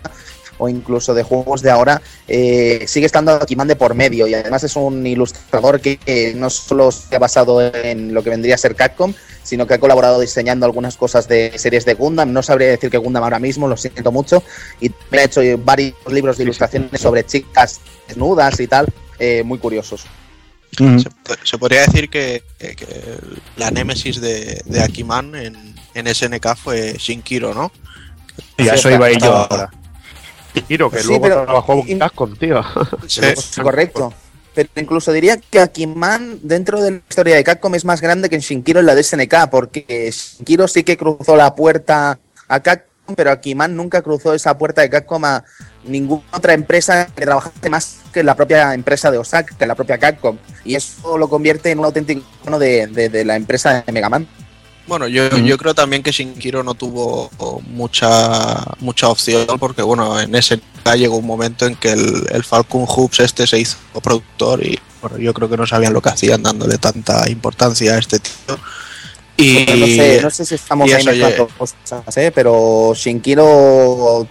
o 0.60 0.70
incluso 0.70 1.16
de 1.16 1.24
juegos 1.24 1.64
de 1.64 1.72
ahora, 1.72 2.00
eh, 2.28 2.86
sigue 2.88 3.08
estando 3.08 3.32
Akiman 3.32 3.68
de 3.68 3.76
por 3.76 3.96
medio 3.96 4.28
y 4.28 4.36
además 4.36 4.64
es 4.64 4.76
un 4.76 5.08
ilustrador 5.08 5.82
que, 5.82 6.34
no 6.36 6.52
solo 6.52 6.92
se 6.92 7.16
ha 7.16 7.20
basado 7.20 7.60
en 7.74 8.14
lo 8.14 8.22
que 8.24 8.30
vendría 8.30 8.54
a 8.54 8.58
ser 8.60 8.76
Capcom, 8.76 9.12
sino 9.42 9.66
que 9.66 9.74
ha 9.74 9.80
colaborado 9.80 10.20
diseñando 10.20 10.68
algunas 10.68 10.98
cosas 10.98 11.28
de 11.28 11.54
series 11.58 11.84
de 11.86 11.96
Gundam. 11.96 12.32
No 12.32 12.44
sabría 12.44 12.68
decir 12.68 12.92
que 12.92 13.00
Gundam 13.00 13.24
ahora 13.24 13.40
mismo, 13.40 13.68
lo 13.68 13.76
siento 13.76 14.12
mucho. 14.12 14.44
Y 14.80 14.92
ha 14.92 15.24
hecho 15.24 15.42
varios 15.58 15.96
libros 16.12 16.38
de 16.38 16.44
ilustraciones 16.44 17.02
sobre 17.02 17.26
chicas 17.26 17.80
desnudas 18.08 18.60
y 18.60 18.68
tal, 18.68 18.86
eh, 19.18 19.42
muy 19.44 19.58
curiosos. 19.58 20.06
Se, 20.78 21.10
se 21.44 21.58
podría 21.58 21.82
decir 21.82 22.10
que, 22.10 22.44
que- 22.58 22.76
que 22.76 22.88
la 23.58 23.72
némesis 23.72 24.22
de, 24.22 24.62
de 24.66 24.82
Akiman 24.82 25.36
en, 25.36 25.76
en 25.94 26.08
SNK 26.16 26.56
fue 26.56 26.96
Shinkiro, 26.98 27.54
¿no? 27.54 27.72
Y 28.58 28.70
a 28.70 28.76
eso 28.76 28.90
iba 28.90 29.08
a 29.08 29.12
ir 29.12 29.20
yo 29.20 29.36
ahora. 29.36 29.70
Giro, 30.68 30.90
que 30.90 31.00
Sí, 31.00 31.08
luego 31.08 31.24
pero- 31.24 31.44
trabajó 31.44 31.84
con 32.16 32.36
tío. 32.38 32.62
Sí. 33.08 33.22
Correcto. 33.62 34.14
Pero 34.54 34.68
incluso 34.76 35.14
diría 35.14 35.38
que 35.38 35.60
Akiman 35.60 36.40
dentro 36.44 36.82
de 36.82 36.92
la 36.92 36.98
historia 37.10 37.36
de 37.36 37.44
Capcom 37.44 37.74
es 37.76 37.86
más 37.86 38.02
grande 38.02 38.28
que 38.30 38.36
en 38.36 38.42
Shinkiro 38.42 38.82
en 38.82 38.86
la 38.86 38.96
de 38.96 39.04
SNK, 39.04 39.50
porque 39.50 40.12
Shinkiro 40.12 40.68
sí 40.68 40.84
que 40.84 40.98
cruzó 40.98 41.36
la 41.38 41.56
puerta 41.56 42.20
a 42.50 42.60
Capcom, 42.60 42.91
pero 43.16 43.32
Akiman 43.32 43.76
nunca 43.76 44.02
cruzó 44.02 44.34
esa 44.34 44.58
puerta 44.58 44.82
de 44.82 44.90
Capcom 44.90 45.24
a 45.26 45.44
ninguna 45.84 46.24
otra 46.32 46.54
empresa 46.54 47.08
que 47.16 47.26
trabajase 47.26 47.70
más 47.70 47.98
que 48.14 48.24
la 48.24 48.36
propia 48.36 48.74
empresa 48.74 49.10
de 49.12 49.18
Osaka, 49.18 49.56
que 49.58 49.66
la 49.66 49.76
propia 49.76 49.98
Capcom. 49.98 50.38
Y 50.66 50.76
eso 50.76 51.18
lo 51.18 51.30
convierte 51.30 51.72
en 51.72 51.80
un 51.80 51.86
auténtico 51.86 52.22
icono 52.42 52.60
de, 52.60 52.88
de- 52.88 53.10
de 53.10 53.26
la 53.26 53.36
empresa 53.36 53.84
de 53.86 53.92
Mega 53.92 54.10
Man. 54.10 54.28
Bueno, 54.88 55.08
yo, 55.08 55.30
yo 55.38 55.58
creo 55.58 55.74
también 55.76 56.04
que 56.04 56.12
Shinkiro 56.12 56.64
no 56.64 56.74
tuvo 56.74 57.30
mucha 57.68 58.64
mucha 58.80 59.08
opción 59.10 59.46
porque 59.60 59.82
bueno, 59.82 60.20
en 60.20 60.34
SNK 60.42 60.96
llegó 60.98 61.18
un 61.18 61.26
momento 61.26 61.66
en 61.66 61.76
que 61.76 61.92
el, 61.92 62.28
el 62.32 62.44
Falcon 62.44 62.86
Hoops 62.88 63.20
este 63.22 63.48
se 63.48 63.60
hizo 63.60 63.78
productor 64.04 64.66
y 64.66 64.80
bueno, 65.02 65.18
yo 65.18 65.34
creo 65.34 65.50
que 65.50 65.58
no 65.58 65.66
sabían 65.66 65.94
lo 65.94 66.02
que 66.02 66.10
hacían 66.10 66.44
dándole 66.44 66.78
tanta 66.78 67.30
importancia 67.30 67.94
a 67.94 68.00
este 68.00 68.20
tío. 68.20 68.58
Y 69.42 69.66
no, 69.80 69.86
sé, 69.88 70.20
no 70.22 70.30
sé 70.30 70.46
si 70.46 70.56
estamos 70.56 70.92
ahí 70.92 71.02
eso, 71.02 71.10
mezclando 71.10 71.48
cosas, 71.58 72.18
¿eh? 72.18 72.32
pero 72.34 72.94
Shinkiro 72.96 74.28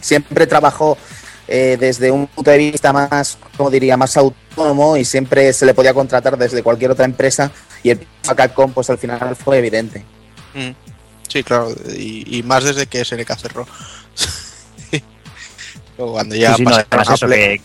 siempre 0.00 0.46
trabajó 0.46 0.96
eh, 1.48 1.76
desde 1.78 2.10
un 2.10 2.26
punto 2.26 2.50
de 2.50 2.58
vista 2.58 2.92
más, 2.92 3.38
como 3.56 3.70
diría, 3.70 3.96
más 3.96 4.16
autónomo 4.16 4.96
y 4.96 5.04
siempre 5.04 5.52
se 5.52 5.66
le 5.66 5.74
podía 5.74 5.92
contratar 5.92 6.36
desde 6.38 6.62
cualquier 6.62 6.90
otra 6.90 7.04
empresa 7.04 7.50
y 7.82 7.90
el 7.90 8.06
a 8.28 8.34
Capcom 8.34 8.72
pues 8.72 8.88
al 8.90 8.98
final 8.98 9.36
fue 9.36 9.58
evidente. 9.58 10.04
Mm, 10.54 10.70
Sí, 11.28 11.42
claro, 11.42 11.74
y, 11.96 12.38
y 12.38 12.42
más 12.44 12.62
desde 12.64 12.86
que 12.86 13.04
SNK 13.04 13.36
cerró. 13.36 13.66
Cuando 15.96 16.34
ya 16.34 16.52
Sí, 16.54 16.58
sí, 16.58 16.62
no, 16.64 16.70
pasaron 16.70 16.86
además 16.90 17.08
a 17.10 17.14
eso, 17.14 17.26
Play- 17.26 17.58
que, 17.58 17.64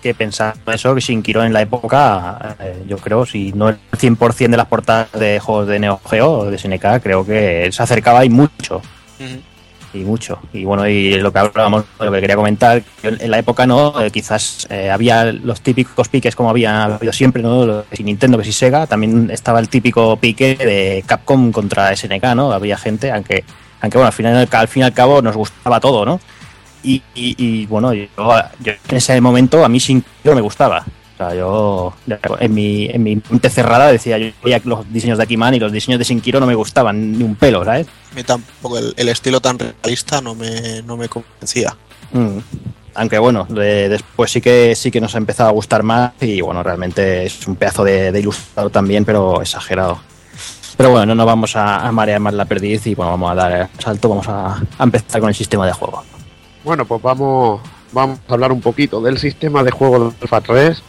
que 0.00 0.14
pensando 0.14 0.72
eso, 0.72 0.94
que 0.94 1.00
Shinkiro 1.00 1.44
en 1.44 1.52
la 1.52 1.62
época, 1.62 2.56
eh, 2.60 2.84
yo 2.88 2.96
creo, 2.98 3.26
si 3.26 3.52
no 3.52 3.68
el 3.68 3.78
100% 3.92 4.50
de 4.50 4.56
las 4.56 4.66
portadas 4.66 5.12
de 5.12 5.38
juegos 5.40 5.68
de 5.68 5.78
Neo 5.78 6.00
Geo 6.08 6.30
o 6.30 6.44
de 6.50 6.58
SNK, 6.58 7.02
creo 7.02 7.24
que 7.24 7.68
se 7.70 7.82
acercaba 7.82 8.24
y 8.24 8.30
mucho. 8.30 8.82
Y 9.92 9.98
mucho. 9.98 10.38
Y 10.52 10.64
bueno, 10.64 10.86
y 10.88 11.14
lo 11.14 11.32
que 11.32 11.40
hablábamos, 11.40 11.84
lo 11.98 12.12
que 12.12 12.20
quería 12.20 12.36
comentar, 12.36 12.82
que 13.02 13.08
en 13.08 13.30
la 13.30 13.38
época 13.38 13.66
no, 13.66 14.00
Eh, 14.00 14.10
quizás 14.10 14.66
eh, 14.70 14.88
había 14.90 15.32
los 15.32 15.60
típicos 15.60 16.08
piques 16.08 16.36
como 16.36 16.50
había 16.50 16.84
habido 16.84 17.12
siempre, 17.12 17.42
¿no? 17.42 17.84
Si 17.92 18.04
Nintendo 18.04 18.38
que 18.38 18.44
si 18.44 18.52
Sega, 18.52 18.86
también 18.86 19.30
estaba 19.30 19.58
el 19.58 19.68
típico 19.68 20.16
pique 20.16 20.54
de 20.54 21.02
Capcom 21.06 21.50
contra 21.50 21.94
SNK, 21.94 22.34
¿no? 22.36 22.52
Había 22.52 22.76
gente, 22.78 23.10
aunque, 23.10 23.44
aunque 23.80 23.98
bueno, 23.98 24.06
al 24.06 24.12
final, 24.12 24.48
al 24.50 24.68
fin 24.68 24.82
y 24.82 24.84
al 24.84 24.92
cabo 24.92 25.22
nos 25.22 25.36
gustaba 25.36 25.80
todo, 25.80 26.04
¿no? 26.04 26.20
Y, 26.82 27.02
y- 27.14 27.34
y, 27.38 27.66
bueno, 27.66 27.92
yo, 27.92 28.06
yo 28.16 28.72
en 28.88 28.96
ese 28.96 29.20
momento 29.20 29.64
a 29.64 29.68
mí 29.68 29.80
sin 29.80 30.02
yo 30.24 30.34
me 30.34 30.40
gustaba. 30.40 30.84
O 31.14 31.16
sea, 31.22 31.34
yo 31.34 31.92
en 32.38 32.54
mi, 32.54 32.86
en 32.86 33.02
mi 33.02 33.20
mente 33.28 33.50
cerrada 33.50 33.92
decía, 33.92 34.16
yo 34.16 34.28
veía 34.42 34.58
los 34.64 34.90
diseños 34.90 35.18
de 35.18 35.24
Akiman 35.24 35.54
y 35.54 35.58
los 35.60 35.70
diseños 35.70 35.98
de 35.98 36.04
Shinkiro 36.06 36.40
no 36.40 36.46
me 36.46 36.54
gustaban 36.54 37.12
ni 37.12 37.22
un 37.22 37.34
pelo, 37.34 37.62
¿sabes? 37.64 37.86
A 38.10 38.14
mí 38.14 38.22
tampoco 38.24 38.78
el, 38.78 38.94
el 38.96 39.08
estilo 39.10 39.38
tan 39.40 39.58
realista 39.58 40.22
no 40.22 40.34
me, 40.34 40.80
no 40.82 40.96
me 40.96 41.08
convencía. 41.10 41.76
Mm. 42.12 42.38
Aunque 42.94 43.18
bueno, 43.18 43.46
de- 43.50 43.90
después 43.90 44.30
sí 44.32 44.40
que 44.40 44.74
sí 44.74 44.90
que 44.90 45.00
nos 45.00 45.14
ha 45.14 45.18
empezado 45.18 45.50
a 45.50 45.52
gustar 45.52 45.82
más 45.82 46.12
y 46.22 46.40
bueno, 46.40 46.62
realmente 46.62 47.26
es 47.26 47.46
un 47.46 47.54
pedazo 47.56 47.84
de, 47.84 48.10
de 48.12 48.20
ilustrador 48.20 48.70
también, 48.72 49.04
pero 49.04 49.42
exagerado. 49.42 49.98
Pero 50.78 50.90
bueno, 50.92 51.04
no 51.06 51.14
nos 51.14 51.26
vamos 51.26 51.54
a, 51.56 51.86
a 51.86 51.92
marear 51.92 52.20
más 52.20 52.32
la 52.32 52.46
perdiz 52.46 52.86
y 52.86 52.94
bueno, 52.94 53.10
vamos 53.10 53.30
a 53.30 53.34
dar 53.34 53.52
el 53.52 53.68
salto, 53.82 54.08
vamos 54.08 54.26
a, 54.28 54.54
a 54.78 54.82
empezar 54.82 55.20
con 55.20 55.28
el 55.28 55.34
sistema 55.34 55.66
de 55.66 55.72
juego. 55.74 56.02
Bueno, 56.62 56.84
pues 56.84 57.00
vamos, 57.00 57.60
vamos 57.92 58.18
a 58.28 58.34
hablar 58.34 58.52
un 58.52 58.60
poquito 58.60 59.00
del 59.00 59.18
sistema 59.18 59.62
de 59.62 59.70
juego 59.70 60.10
de 60.10 60.14
Alpha 60.20 60.40
3, 60.42 60.82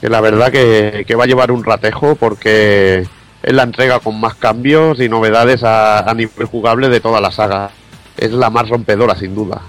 que 0.00 0.08
la 0.10 0.20
verdad 0.20 0.52
que, 0.52 1.04
que 1.06 1.14
va 1.14 1.24
a 1.24 1.26
llevar 1.26 1.50
un 1.50 1.64
ratejo 1.64 2.16
porque 2.16 3.06
es 3.42 3.54
la 3.54 3.62
entrega 3.62 4.00
con 4.00 4.20
más 4.20 4.34
cambios 4.34 5.00
y 5.00 5.08
novedades 5.08 5.64
a, 5.64 6.00
a 6.00 6.14
nivel 6.14 6.46
jugable 6.46 6.90
de 6.90 7.00
toda 7.00 7.20
la 7.20 7.30
saga. 7.30 7.70
Es 8.16 8.32
la 8.32 8.50
más 8.50 8.68
rompedora, 8.68 9.14
sin 9.14 9.34
duda. 9.34 9.62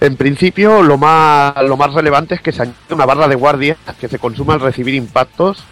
En 0.00 0.16
principio, 0.16 0.82
lo 0.82 0.98
más, 0.98 1.54
lo 1.62 1.76
más 1.76 1.92
relevante 1.94 2.34
es 2.34 2.40
que 2.40 2.50
se 2.50 2.62
añade 2.62 2.76
una 2.90 3.06
barra 3.06 3.28
de 3.28 3.36
guardia 3.36 3.76
que 4.00 4.08
se 4.08 4.18
consume 4.18 4.54
al 4.54 4.60
recibir 4.60 4.96
impactos 4.96 5.62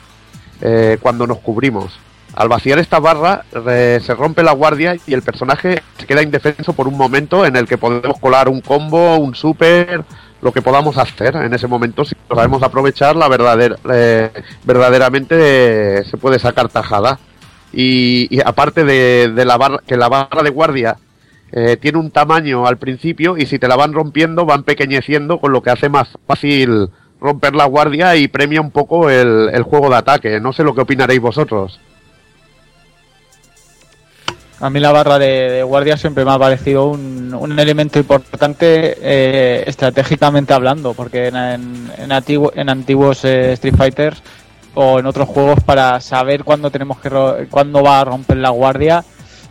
eh, 0.61 0.99
cuando 1.03 1.27
nos 1.27 1.39
cubrimos. 1.39 1.99
Al 2.35 2.49
vaciar 2.49 2.79
esta 2.79 3.01
barra 3.01 3.45
se 3.53 4.15
rompe 4.15 4.43
la 4.43 4.53
guardia 4.53 4.97
y 5.07 5.15
el 5.15 5.23
personaje 5.23 5.83
se 5.99 6.07
queda 6.07 6.23
indefenso 6.23 6.73
por 6.73 6.87
un 6.87 6.97
momento 6.97 7.45
en 7.45 7.57
el 7.57 7.67
que 7.67 7.77
podemos 7.77 8.19
colar 8.19 8.49
un 8.49 8.61
combo, 8.61 9.17
un 9.17 9.35
super, 9.35 10.05
lo 10.43 10.53
que 10.53 10.63
podamos 10.63 10.97
hacer 10.97 11.37
en 11.37 11.53
ese 11.53 11.67
momento. 11.67 12.05
Si 12.05 12.15
lo 12.29 12.37
sabemos 12.37 12.63
aprovechar, 12.63 13.17
la 13.17 13.29
eh, 13.93 14.31
verdaderamente 14.65 15.99
eh, 15.99 16.05
se 16.05 16.17
puede 16.17 16.39
sacar 16.39 16.69
tajada. 16.69 17.19
Y, 17.73 18.41
aparte 18.45 18.85
de, 18.85 19.45
la 19.45 19.57
barra, 19.57 19.79
que 19.87 19.97
la 19.97 20.09
barra 20.09 20.43
de 20.43 20.51
guardia 20.51 20.97
eh, 21.53 21.77
tiene 21.77 21.99
un 21.99 22.11
tamaño 22.11 22.67
al 22.67 22.79
principio 22.79 23.37
y 23.37 23.47
si 23.47 23.59
te 23.59 23.69
la 23.69 23.77
van 23.77 23.93
rompiendo 23.93 24.45
van 24.45 24.65
pequeñeciendo 24.65 25.39
con 25.39 25.53
lo 25.53 25.63
que 25.63 25.71
hace 25.71 25.89
más 25.89 26.09
fácil 26.27 26.89
romper 27.21 27.55
la 27.55 27.67
guardia 27.67 28.17
y 28.17 28.29
premia 28.29 28.61
un 28.61 28.71
poco 28.71 29.11
el 29.11 29.63
juego 29.63 29.91
de 29.91 29.97
ataque. 29.97 30.41
No 30.41 30.53
sé 30.53 30.65
lo 30.65 30.75
que 30.75 30.81
opinaréis 30.81 31.21
vosotros. 31.21 31.81
A 34.61 34.69
mí 34.69 34.79
la 34.79 34.93
barra 34.93 35.19
de, 35.19 35.63
guardia 35.63 35.97
siempre 35.97 36.25
me 36.25 36.33
ha 36.33 36.39
parecido 36.39 36.89
un, 36.91 37.33
un 37.33 37.59
elemento 37.59 37.99
importante 37.99 38.97
eh, 39.01 39.65
estratégicamente 39.67 40.53
hablando, 40.53 40.93
porque 40.93 41.29
en, 41.29 41.37
en, 41.37 42.11
antiguo- 42.13 42.53
en 42.55 42.69
antiguos 42.69 43.25
eh, 43.25 43.53
Street 43.55 43.75
Fighters 43.77 44.23
o 44.75 44.99
en 44.99 45.07
otros 45.07 45.29
juegos 45.29 45.61
para 45.65 45.99
saber 46.01 46.45
cuándo 46.45 46.71
tenemos 46.71 46.99
que 47.01 47.09
cuándo 47.51 47.83
va 47.83 48.01
a 48.01 48.05
romper 48.05 48.37
la 48.37 48.51
guardia 48.51 49.03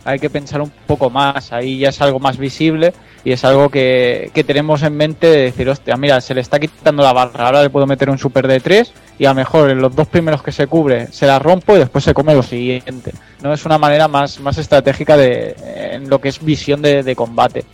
hay 0.02 0.18
que 0.18 0.30
pensar 0.30 0.62
un 0.62 0.72
poco 0.86 1.10
más. 1.10 1.52
Ahí 1.52 1.78
ya 1.80 1.90
es 1.90 2.00
algo 2.00 2.18
más 2.20 2.38
visible 2.38 2.94
y 3.22 3.32
es 3.32 3.44
algo 3.44 3.68
que, 3.68 4.30
que 4.32 4.44
tenemos 4.44 4.82
en 4.82 4.96
mente 4.96 5.26
de 5.26 5.42
decir, 5.42 5.68
hostia, 5.68 5.96
mira, 5.98 6.20
se 6.22 6.34
le 6.34 6.40
está 6.40 6.58
quitando 6.58 7.02
la 7.02 7.12
barra, 7.12 7.46
ahora 7.46 7.62
le 7.62 7.68
puedo 7.68 7.86
meter 7.86 8.08
un 8.08 8.16
super 8.16 8.46
de 8.48 8.60
3 8.60 8.92
y 9.20 9.26
a 9.26 9.28
lo 9.28 9.34
mejor 9.34 9.68
en 9.68 9.82
los 9.82 9.94
dos 9.94 10.08
primeros 10.08 10.42
que 10.42 10.50
se 10.50 10.66
cubre 10.66 11.12
se 11.12 11.26
la 11.26 11.38
rompo 11.38 11.76
y 11.76 11.78
después 11.78 12.02
se 12.02 12.14
come 12.14 12.34
lo 12.34 12.42
siguiente. 12.42 13.12
No 13.42 13.52
es 13.52 13.66
una 13.66 13.76
manera 13.76 14.08
más, 14.08 14.40
más 14.40 14.56
estratégica 14.56 15.14
de 15.14 15.54
en 15.92 16.08
lo 16.08 16.22
que 16.22 16.30
es 16.30 16.42
visión 16.42 16.80
de, 16.80 17.02
de 17.02 17.14
combate. 17.14 17.66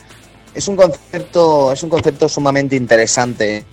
Es 0.52 0.66
un 0.66 0.74
concepto, 0.74 1.70
es 1.70 1.80
un 1.84 1.88
concepto 1.88 2.28
sumamente 2.28 2.74
interesante. 2.74 3.64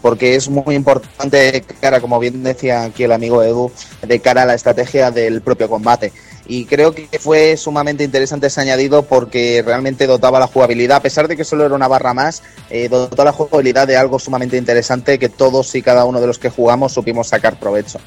Porque 0.00 0.36
es 0.36 0.48
muy 0.48 0.74
importante 0.74 1.62
cara, 1.82 2.00
como 2.00 2.18
bien 2.18 2.42
decía 2.42 2.84
aquí 2.84 3.04
el 3.04 3.12
amigo 3.12 3.42
Edu, 3.42 3.70
de 4.00 4.20
cara 4.20 4.44
a 4.44 4.46
la 4.46 4.54
estrategia 4.54 5.10
del 5.10 5.42
propio 5.42 5.68
combate. 5.68 6.14
Y 6.46 6.64
creo 6.64 6.92
que 6.92 7.08
fue 7.20 7.56
sumamente 7.56 8.02
interesante 8.02 8.48
ese 8.48 8.60
añadido 8.60 9.02
porque 9.02 9.62
realmente 9.64 10.06
dotaba 10.06 10.40
la 10.40 10.46
jugabilidad, 10.46 10.96
a 10.96 11.02
pesar 11.02 11.28
de 11.28 11.36
que 11.36 11.44
solo 11.44 11.64
era 11.64 11.74
una 11.74 11.88
barra 11.88 12.14
más, 12.14 12.42
eh, 12.68 12.88
dotó 12.88 13.24
la 13.24 13.32
jugabilidad 13.32 13.86
de 13.86 13.96
algo 13.96 14.18
sumamente 14.18 14.56
interesante 14.56 15.18
que 15.18 15.28
todos 15.28 15.74
y 15.74 15.82
cada 15.82 16.04
uno 16.04 16.20
de 16.20 16.26
los 16.26 16.38
que 16.38 16.50
jugamos 16.50 16.92
supimos 16.92 17.28
sacar 17.28 17.58
provecho. 17.58 18.00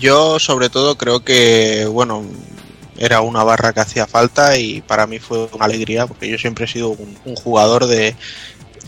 Yo 0.00 0.40
sobre 0.40 0.68
todo 0.68 0.98
creo 0.98 1.24
que, 1.24 1.86
bueno, 1.86 2.24
era 2.98 3.20
una 3.20 3.44
barra 3.44 3.72
que 3.72 3.80
hacía 3.80 4.06
falta 4.06 4.58
y 4.58 4.80
para 4.80 5.06
mí 5.06 5.18
fue 5.20 5.48
una 5.52 5.66
alegría 5.66 6.06
porque 6.06 6.28
yo 6.28 6.38
siempre 6.38 6.64
he 6.64 6.68
sido 6.68 6.90
un, 6.90 7.16
un 7.24 7.36
jugador 7.36 7.86
de 7.86 8.16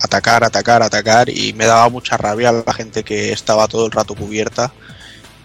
atacar, 0.01 0.45
atacar, 0.45 0.83
atacar 0.83 1.29
y 1.29 1.53
me 1.53 1.67
daba 1.67 1.89
mucha 1.89 2.17
rabia 2.17 2.53
la 2.53 2.73
gente 2.73 3.05
que 3.05 3.33
estaba 3.33 3.69
todo 3.69 3.87
el 3.87 3.93
rato 3.93 4.15
cubierta. 4.15 4.73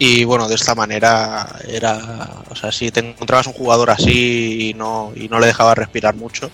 Y 0.01 0.23
bueno, 0.23 0.47
de 0.47 0.55
esta 0.55 0.75
manera 0.75 1.55
era, 1.67 2.41
o 2.49 2.55
sea, 2.55 2.71
si 2.71 2.89
te 2.89 3.01
encontrabas 3.01 3.47
un 3.47 3.53
jugador 3.53 3.89
así 3.91 4.69
y 4.69 4.73
no, 4.73 5.11
y 5.13 5.27
no 5.27 5.39
le 5.39 5.47
dejabas 5.47 5.77
respirar 5.77 6.15
mucho, 6.15 6.49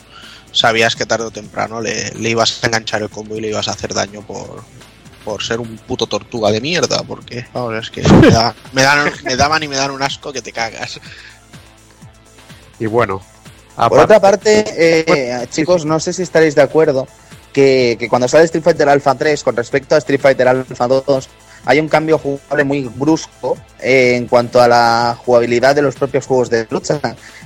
sabías 0.51 0.95
que 0.95 1.05
tarde 1.05 1.25
o 1.25 1.31
temprano 1.31 1.79
le, 1.79 2.09
le 2.15 2.29
ibas 2.31 2.63
a 2.63 2.67
enganchar 2.67 3.03
el 3.03 3.09
combo 3.09 3.35
y 3.35 3.41
le 3.41 3.49
ibas 3.49 3.67
a 3.67 3.71
hacer 3.73 3.93
daño 3.93 4.21
por, 4.23 4.63
por 5.23 5.43
ser 5.43 5.59
un 5.59 5.77
puto 5.77 6.07
tortuga 6.07 6.49
de 6.49 6.59
mierda, 6.59 7.03
porque 7.03 7.45
vamos, 7.53 7.75
es 7.75 7.91
que 7.91 8.01
me, 8.01 8.31
da- 8.31 8.55
me 8.73 8.81
dan, 8.81 9.11
me 9.23 9.35
daban 9.35 9.61
y 9.61 9.67
me 9.67 9.75
dan 9.75 9.91
un 9.91 10.01
asco 10.01 10.33
que 10.33 10.41
te 10.41 10.51
cagas. 10.51 10.99
Y 12.79 12.87
bueno, 12.87 13.21
Por 13.89 13.99
otra 14.05 14.19
parte, 14.19 14.63
eh, 14.75 15.47
chicos, 15.51 15.85
no 15.85 15.99
sé 15.99 16.13
si 16.13 16.23
estaréis 16.23 16.55
de 16.55 16.61
acuerdo 16.63 17.07
que, 17.53 17.95
que 17.99 18.09
cuando 18.09 18.27
sale 18.27 18.45
Street 18.45 18.63
Fighter 18.63 18.89
Alpha 18.89 19.13
3 19.15 19.43
con 19.43 19.55
respecto 19.55 19.93
a 19.95 19.99
Street 19.99 20.19
Fighter 20.19 20.47
Alpha 20.47 20.87
2 20.87 21.29
hay 21.65 21.79
un 21.79 21.89
cambio 21.89 22.17
jugable 22.17 22.63
muy 22.63 22.81
brusco 22.83 23.57
en 23.79 24.27
cuanto 24.27 24.61
a 24.61 24.67
la 24.67 25.17
jugabilidad 25.25 25.75
de 25.75 25.81
los 25.81 25.95
propios 25.95 26.25
juegos 26.25 26.49
de 26.49 26.67
lucha. 26.69 26.99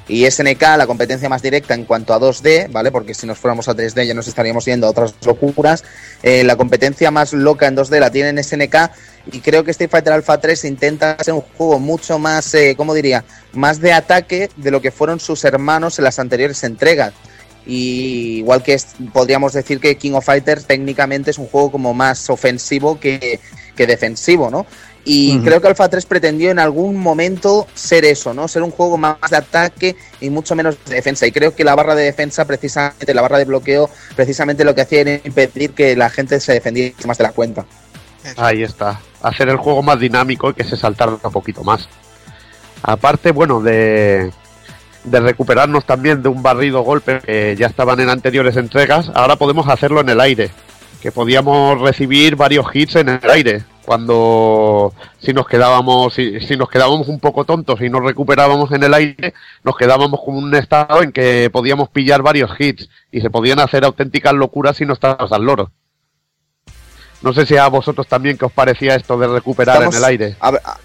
Y 0.07 0.29
SNK, 0.29 0.61
la 0.77 0.87
competencia 0.87 1.29
más 1.29 1.41
directa 1.41 1.75
en 1.75 1.85
cuanto 1.85 2.13
a 2.13 2.19
2D, 2.19 2.71
¿vale? 2.71 2.91
Porque 2.91 3.13
si 3.13 3.27
nos 3.27 3.37
fuéramos 3.37 3.69
a 3.69 3.75
3D 3.75 4.05
ya 4.05 4.13
nos 4.15 4.27
estaríamos 4.27 4.65
yendo 4.65 4.87
a 4.87 4.89
otras 4.89 5.13
locuras. 5.23 5.83
Eh, 6.23 6.43
la 6.43 6.55
competencia 6.55 7.11
más 7.11 7.31
loca 7.31 7.67
en 7.67 7.77
2D 7.77 7.99
la 7.99 8.09
tiene 8.09 8.29
en 8.29 8.43
SNK 8.43 8.75
y 9.31 9.39
creo 9.41 9.63
que 9.63 9.71
Street 9.71 9.89
Fighter 9.89 10.13
Alpha 10.13 10.39
3 10.39 10.65
intenta 10.65 11.15
ser 11.23 11.35
un 11.35 11.41
juego 11.41 11.79
mucho 11.79 12.17
más, 12.17 12.53
eh, 12.55 12.73
¿cómo 12.75 12.93
diría? 12.95 13.23
Más 13.53 13.79
de 13.79 13.93
ataque 13.93 14.49
de 14.55 14.71
lo 14.71 14.81
que 14.81 14.91
fueron 14.91 15.19
sus 15.19 15.45
hermanos 15.45 15.99
en 15.99 16.05
las 16.05 16.17
anteriores 16.17 16.63
entregas. 16.63 17.13
Y 17.71 18.39
igual 18.39 18.63
que 18.63 18.73
es- 18.73 18.87
podríamos 19.13 19.53
decir 19.53 19.79
que 19.79 19.95
King 19.95 20.13
of 20.13 20.25
Fighters 20.25 20.65
técnicamente 20.65 21.29
es 21.29 21.37
un 21.37 21.45
juego 21.47 21.71
como 21.71 21.93
más 21.93 22.27
ofensivo 22.31 22.99
que, 22.99 23.39
que 23.75 23.85
defensivo, 23.85 24.49
¿no? 24.49 24.65
Y 25.05 25.39
creo 25.39 25.61
que 25.61 25.67
Alpha 25.67 25.87
3 25.87 26.05
pretendió 26.05 26.51
en 26.51 26.59
algún 26.59 26.95
momento 26.97 27.67
ser 27.73 28.05
eso, 28.05 28.33
¿no? 28.33 28.47
Ser 28.47 28.63
un 28.63 28.71
juego 28.71 28.97
más 28.97 29.17
de 29.29 29.37
ataque 29.37 29.95
y 30.19 30.29
mucho 30.29 30.55
menos 30.55 30.77
de 30.85 30.95
defensa. 30.95 31.25
Y 31.25 31.31
creo 31.31 31.55
que 31.55 31.63
la 31.63 31.73
barra 31.75 31.95
de 31.95 32.03
defensa, 32.03 32.45
precisamente, 32.45 33.13
la 33.13 33.21
barra 33.21 33.37
de 33.37 33.45
bloqueo, 33.45 33.89
precisamente 34.15 34.63
lo 34.63 34.75
que 34.75 34.81
hacía 34.81 35.01
era 35.01 35.21
impedir 35.23 35.71
que 35.71 35.95
la 35.95 36.09
gente 36.09 36.39
se 36.39 36.53
defendiese 36.53 37.07
más 37.07 37.17
de 37.17 37.23
la 37.23 37.31
cuenta. 37.31 37.65
Ahí 38.35 38.61
está. 38.63 38.99
Hacer 39.21 39.49
el 39.49 39.57
juego 39.57 39.81
más 39.81 39.99
dinámico 39.99 40.49
y 40.49 40.53
que 40.53 40.63
se 40.63 40.75
saltara 40.75 41.13
un 41.13 41.31
poquito 41.31 41.63
más. 41.63 41.87
Aparte, 42.83 43.31
bueno, 43.31 43.61
de, 43.61 44.31
de 45.03 45.19
recuperarnos 45.19 45.85
también 45.85 46.21
de 46.21 46.29
un 46.29 46.43
barrido 46.43 46.81
golpe 46.81 47.19
que 47.21 47.55
ya 47.57 47.67
estaban 47.67 47.99
en 47.99 48.09
anteriores 48.09 48.57
entregas, 48.57 49.09
ahora 49.15 49.35
podemos 49.37 49.67
hacerlo 49.67 50.01
en 50.01 50.09
el 50.09 50.19
aire. 50.19 50.51
Que 51.01 51.11
podíamos 51.13 51.79
recibir 51.79 52.35
varios 52.35 52.65
hits 52.73 52.97
en 52.97 53.07
el 53.09 53.29
aire. 53.29 53.63
Cuando 53.85 54.93
si 55.19 55.33
nos 55.33 55.47
quedábamos, 55.47 56.13
si, 56.13 56.39
si 56.41 56.57
nos 56.57 56.69
quedábamos 56.69 57.07
un 57.07 57.19
poco 57.19 57.45
tontos 57.45 57.81
y 57.81 57.89
no 57.89 58.01
recuperábamos 58.01 58.71
en 58.73 58.83
el 58.83 58.93
aire, 58.93 59.33
nos 59.63 59.77
quedábamos 59.77 60.19
con 60.23 60.35
un 60.35 60.53
estado 60.53 61.01
en 61.01 61.11
que 61.13 61.49
podíamos 61.51 61.89
pillar 61.89 62.21
varios 62.21 62.51
hits 62.59 62.89
y 63.11 63.21
se 63.21 63.29
podían 63.29 63.59
hacer 63.59 63.85
auténticas 63.85 64.33
locuras 64.33 64.75
si 64.77 64.85
no 64.85 64.93
estabas 64.93 65.31
al 65.31 65.43
loro. 65.43 65.71
No 67.21 67.33
sé 67.33 67.45
si 67.45 67.57
a 67.57 67.67
vosotros 67.67 68.07
también 68.07 68.37
que 68.37 68.45
os 68.45 68.51
parecía 68.51 68.95
esto 68.95 69.17
de 69.17 69.27
recuperar 69.27 69.75
Estamos- 69.77 69.95
en 69.95 69.99
el 70.01 70.05
aire. 70.05 70.35
a 70.39 70.51
ver, 70.51 70.61
a- 70.63 70.77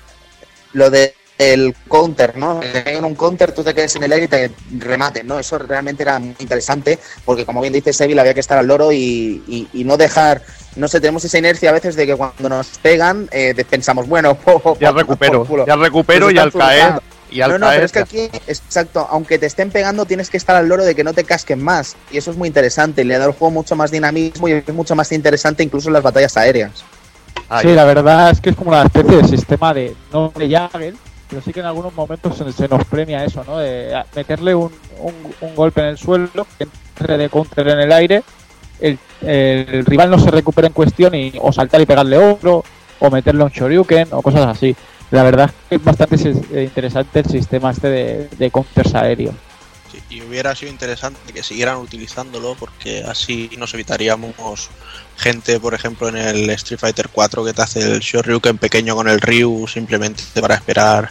lo 0.72 0.90
de 0.90 1.14
el 1.38 1.74
counter, 1.88 2.36
¿no? 2.36 2.60
En 2.62 3.04
un 3.04 3.14
counter 3.14 3.52
tú 3.52 3.64
te 3.64 3.74
quedes 3.74 3.96
en 3.96 4.04
el 4.04 4.12
aire 4.12 4.26
y 4.26 4.28
te 4.28 4.50
rematen, 4.78 5.26
¿no? 5.26 5.38
Eso 5.38 5.58
realmente 5.58 6.02
era 6.04 6.18
muy 6.18 6.34
interesante 6.38 6.98
porque, 7.24 7.44
como 7.44 7.60
bien 7.60 7.72
dice 7.72 7.92
Seville, 7.92 8.20
había 8.20 8.34
que 8.34 8.40
estar 8.40 8.56
al 8.58 8.66
loro 8.66 8.92
y, 8.92 9.42
y- 9.48 9.68
y 9.72 9.84
no 9.84 9.96
dejar, 9.96 10.42
no 10.76 10.86
sé, 10.86 11.00
tenemos 11.00 11.24
esa 11.24 11.38
inercia 11.38 11.70
a 11.70 11.72
veces 11.72 11.96
de 11.96 12.06
que 12.06 12.14
cuando 12.16 12.48
nos 12.48 12.68
pegan 12.78 13.28
eh, 13.32 13.54
pensamos, 13.68 14.06
bueno, 14.08 14.38
Ya 14.80 14.92
recupero, 14.92 15.44
ya 15.66 15.76
recupero 15.76 16.26
Pues 16.26 16.36
y 16.36 16.38
al 16.38 16.52
caer, 16.52 17.00
y 17.30 17.40
al 17.40 17.50
no, 17.50 17.58
no, 17.58 17.66
caer 17.66 17.76
pero 17.78 17.86
es 17.86 17.92
que 17.92 17.98
aquí, 17.98 18.38
exacto, 18.46 19.08
aunque 19.10 19.38
te 19.40 19.46
estén 19.46 19.70
pegando, 19.72 20.04
tienes 20.06 20.30
que 20.30 20.36
estar 20.36 20.54
al 20.54 20.68
loro 20.68 20.84
de 20.84 20.94
que 20.94 21.02
no 21.02 21.12
te 21.14 21.24
casquen 21.24 21.60
más. 21.62 21.96
Y 22.12 22.18
eso 22.18 22.30
es 22.30 22.36
muy 22.36 22.46
interesante. 22.46 23.04
Le 23.04 23.18
da 23.18 23.24
al 23.24 23.32
juego 23.32 23.50
mucho 23.50 23.74
más 23.74 23.90
dinamismo 23.90 24.46
y 24.46 24.52
es 24.52 24.68
mucho 24.72 24.94
más 24.94 25.10
interesante 25.10 25.64
incluso 25.64 25.88
en 25.88 25.94
las 25.94 26.02
batallas 26.04 26.36
aéreas. 26.36 26.84
Sí, 27.60 27.68
la 27.68 27.84
verdad 27.84 28.30
es 28.30 28.40
que 28.40 28.50
es 28.50 28.56
como 28.56 28.70
una 28.70 28.84
especie 28.84 29.16
de 29.16 29.26
sistema 29.28 29.74
de 29.74 29.96
no 30.12 30.32
de 30.36 30.48
Jagger, 30.48 30.94
pero 31.28 31.42
sí 31.42 31.52
que 31.52 31.60
en 31.60 31.66
algunos 31.66 31.94
momentos 31.94 32.36
se, 32.54 32.68
nos 32.68 32.84
premia 32.84 33.24
eso, 33.24 33.44
¿no? 33.46 33.58
De 33.58 33.94
meterle 34.14 34.54
un, 34.54 34.70
un- 35.00 35.34
un 35.48 35.54
golpe 35.54 35.80
en 35.80 35.88
el 35.88 35.98
suelo, 35.98 36.46
que 36.58 36.66
entre 36.98 37.18
de 37.18 37.28
counter 37.28 37.68
en 37.68 37.80
el 37.80 37.92
aire, 37.92 38.22
el, 38.80 38.98
el 39.22 39.84
rival 39.86 40.10
no 40.10 40.18
se 40.18 40.30
recupera 40.30 40.66
en 40.66 40.72
cuestión 40.72 41.14
y 41.14 41.32
o 41.40 41.52
saltar 41.52 41.80
y 41.80 41.86
pegarle 41.86 42.18
otro, 42.18 42.64
o 43.00 43.10
meterle 43.10 43.44
un 43.44 43.50
shoryuken, 43.50 44.08
o 44.12 44.22
cosas 44.22 44.46
así. 44.46 44.74
La 45.10 45.22
verdad 45.22 45.46
es 45.50 45.68
que 45.68 45.74
es 45.76 45.84
bastante 45.84 46.16
eh, 46.52 46.64
interesante 46.64 47.20
el 47.20 47.26
sistema 47.26 47.70
este 47.70 47.88
de, 47.88 48.28
de 48.38 48.50
counters 48.50 48.94
aéreos. 48.94 49.34
Y 50.10 50.22
hubiera 50.22 50.54
sido 50.54 50.70
interesante 50.70 51.32
que 51.32 51.42
siguieran 51.42 51.76
utilizándolo 51.76 52.54
porque 52.54 53.04
así 53.06 53.50
nos 53.58 53.74
evitaríamos 53.74 54.70
gente, 55.16 55.60
por 55.60 55.74
ejemplo, 55.74 56.08
en 56.08 56.16
el 56.16 56.50
Street 56.50 56.80
Fighter 56.80 57.08
4 57.12 57.44
que 57.44 57.52
te 57.52 57.62
hace 57.62 57.80
el 57.80 58.00
Shoryuken 58.00 58.58
pequeño 58.58 58.94
con 58.94 59.08
el 59.08 59.20
Ryu 59.20 59.66
simplemente 59.68 60.22
para 60.40 60.54
esperar 60.54 61.10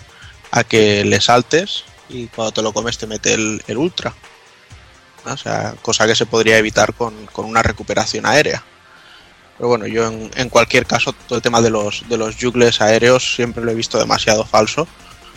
a 0.51 0.64
que 0.64 1.03
le 1.03 1.19
saltes 1.19 1.84
y 2.10 2.27
cuando 2.27 2.51
te 2.51 2.61
lo 2.61 2.73
comes 2.73 2.97
te 2.97 3.07
mete 3.07 3.34
el, 3.34 3.64
el 3.68 3.77
Ultra. 3.77 4.14
O 5.26 5.38
sea, 5.38 5.76
cosa 5.81 6.05
que 6.05 6.15
se 6.15 6.26
podría 6.26 6.57
evitar 6.57 6.93
con, 6.93 7.26
con 7.27 7.45
una 7.45 7.64
recuperación 7.64 8.26
aérea. 8.26 8.64
Pero 9.57 9.69
bueno, 9.69 9.88
yo 9.88 10.07
en, 10.07 10.49
cualquier 10.49 10.85
caso, 10.85 11.14
todo 11.14 11.38
el 11.38 11.41
tema 11.41 11.61
de 11.61 11.69
los, 11.69 12.03
de 12.10 12.18
los 12.18 12.35
juggles 12.35 12.81
aéreos 12.81 13.35
siempre 13.35 13.64
lo 13.64 13.72
he 13.72 13.76
visto 13.76 13.97
demasiado 13.97 14.45
falso. 14.45 14.88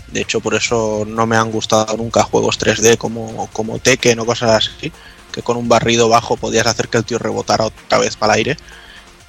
De 0.09 0.20
hecho, 0.20 0.41
por 0.41 0.55
eso 0.55 1.05
no 1.07 1.27
me 1.27 1.37
han 1.37 1.51
gustado 1.51 1.97
nunca 1.97 2.23
juegos 2.23 2.59
3D 2.59 2.97
como, 2.97 3.49
como 3.53 3.78
Tekken 3.78 4.20
o 4.20 4.27
cosas 4.27 4.66
así, 4.66 4.93
que 5.33 5.43
con 5.43 5.57
un 5.57 5.69
barrido 5.69 6.09
bajo 6.09 6.37
podías 6.37 6.66
hacer 6.66 6.89
que 6.89 6.99
el 6.99 7.05
tío 7.05 7.19
rebotara 7.19 7.66
otra 7.66 7.99
vez 7.99 8.16
para 8.16 8.35
el 8.35 8.39
aire. 8.39 8.57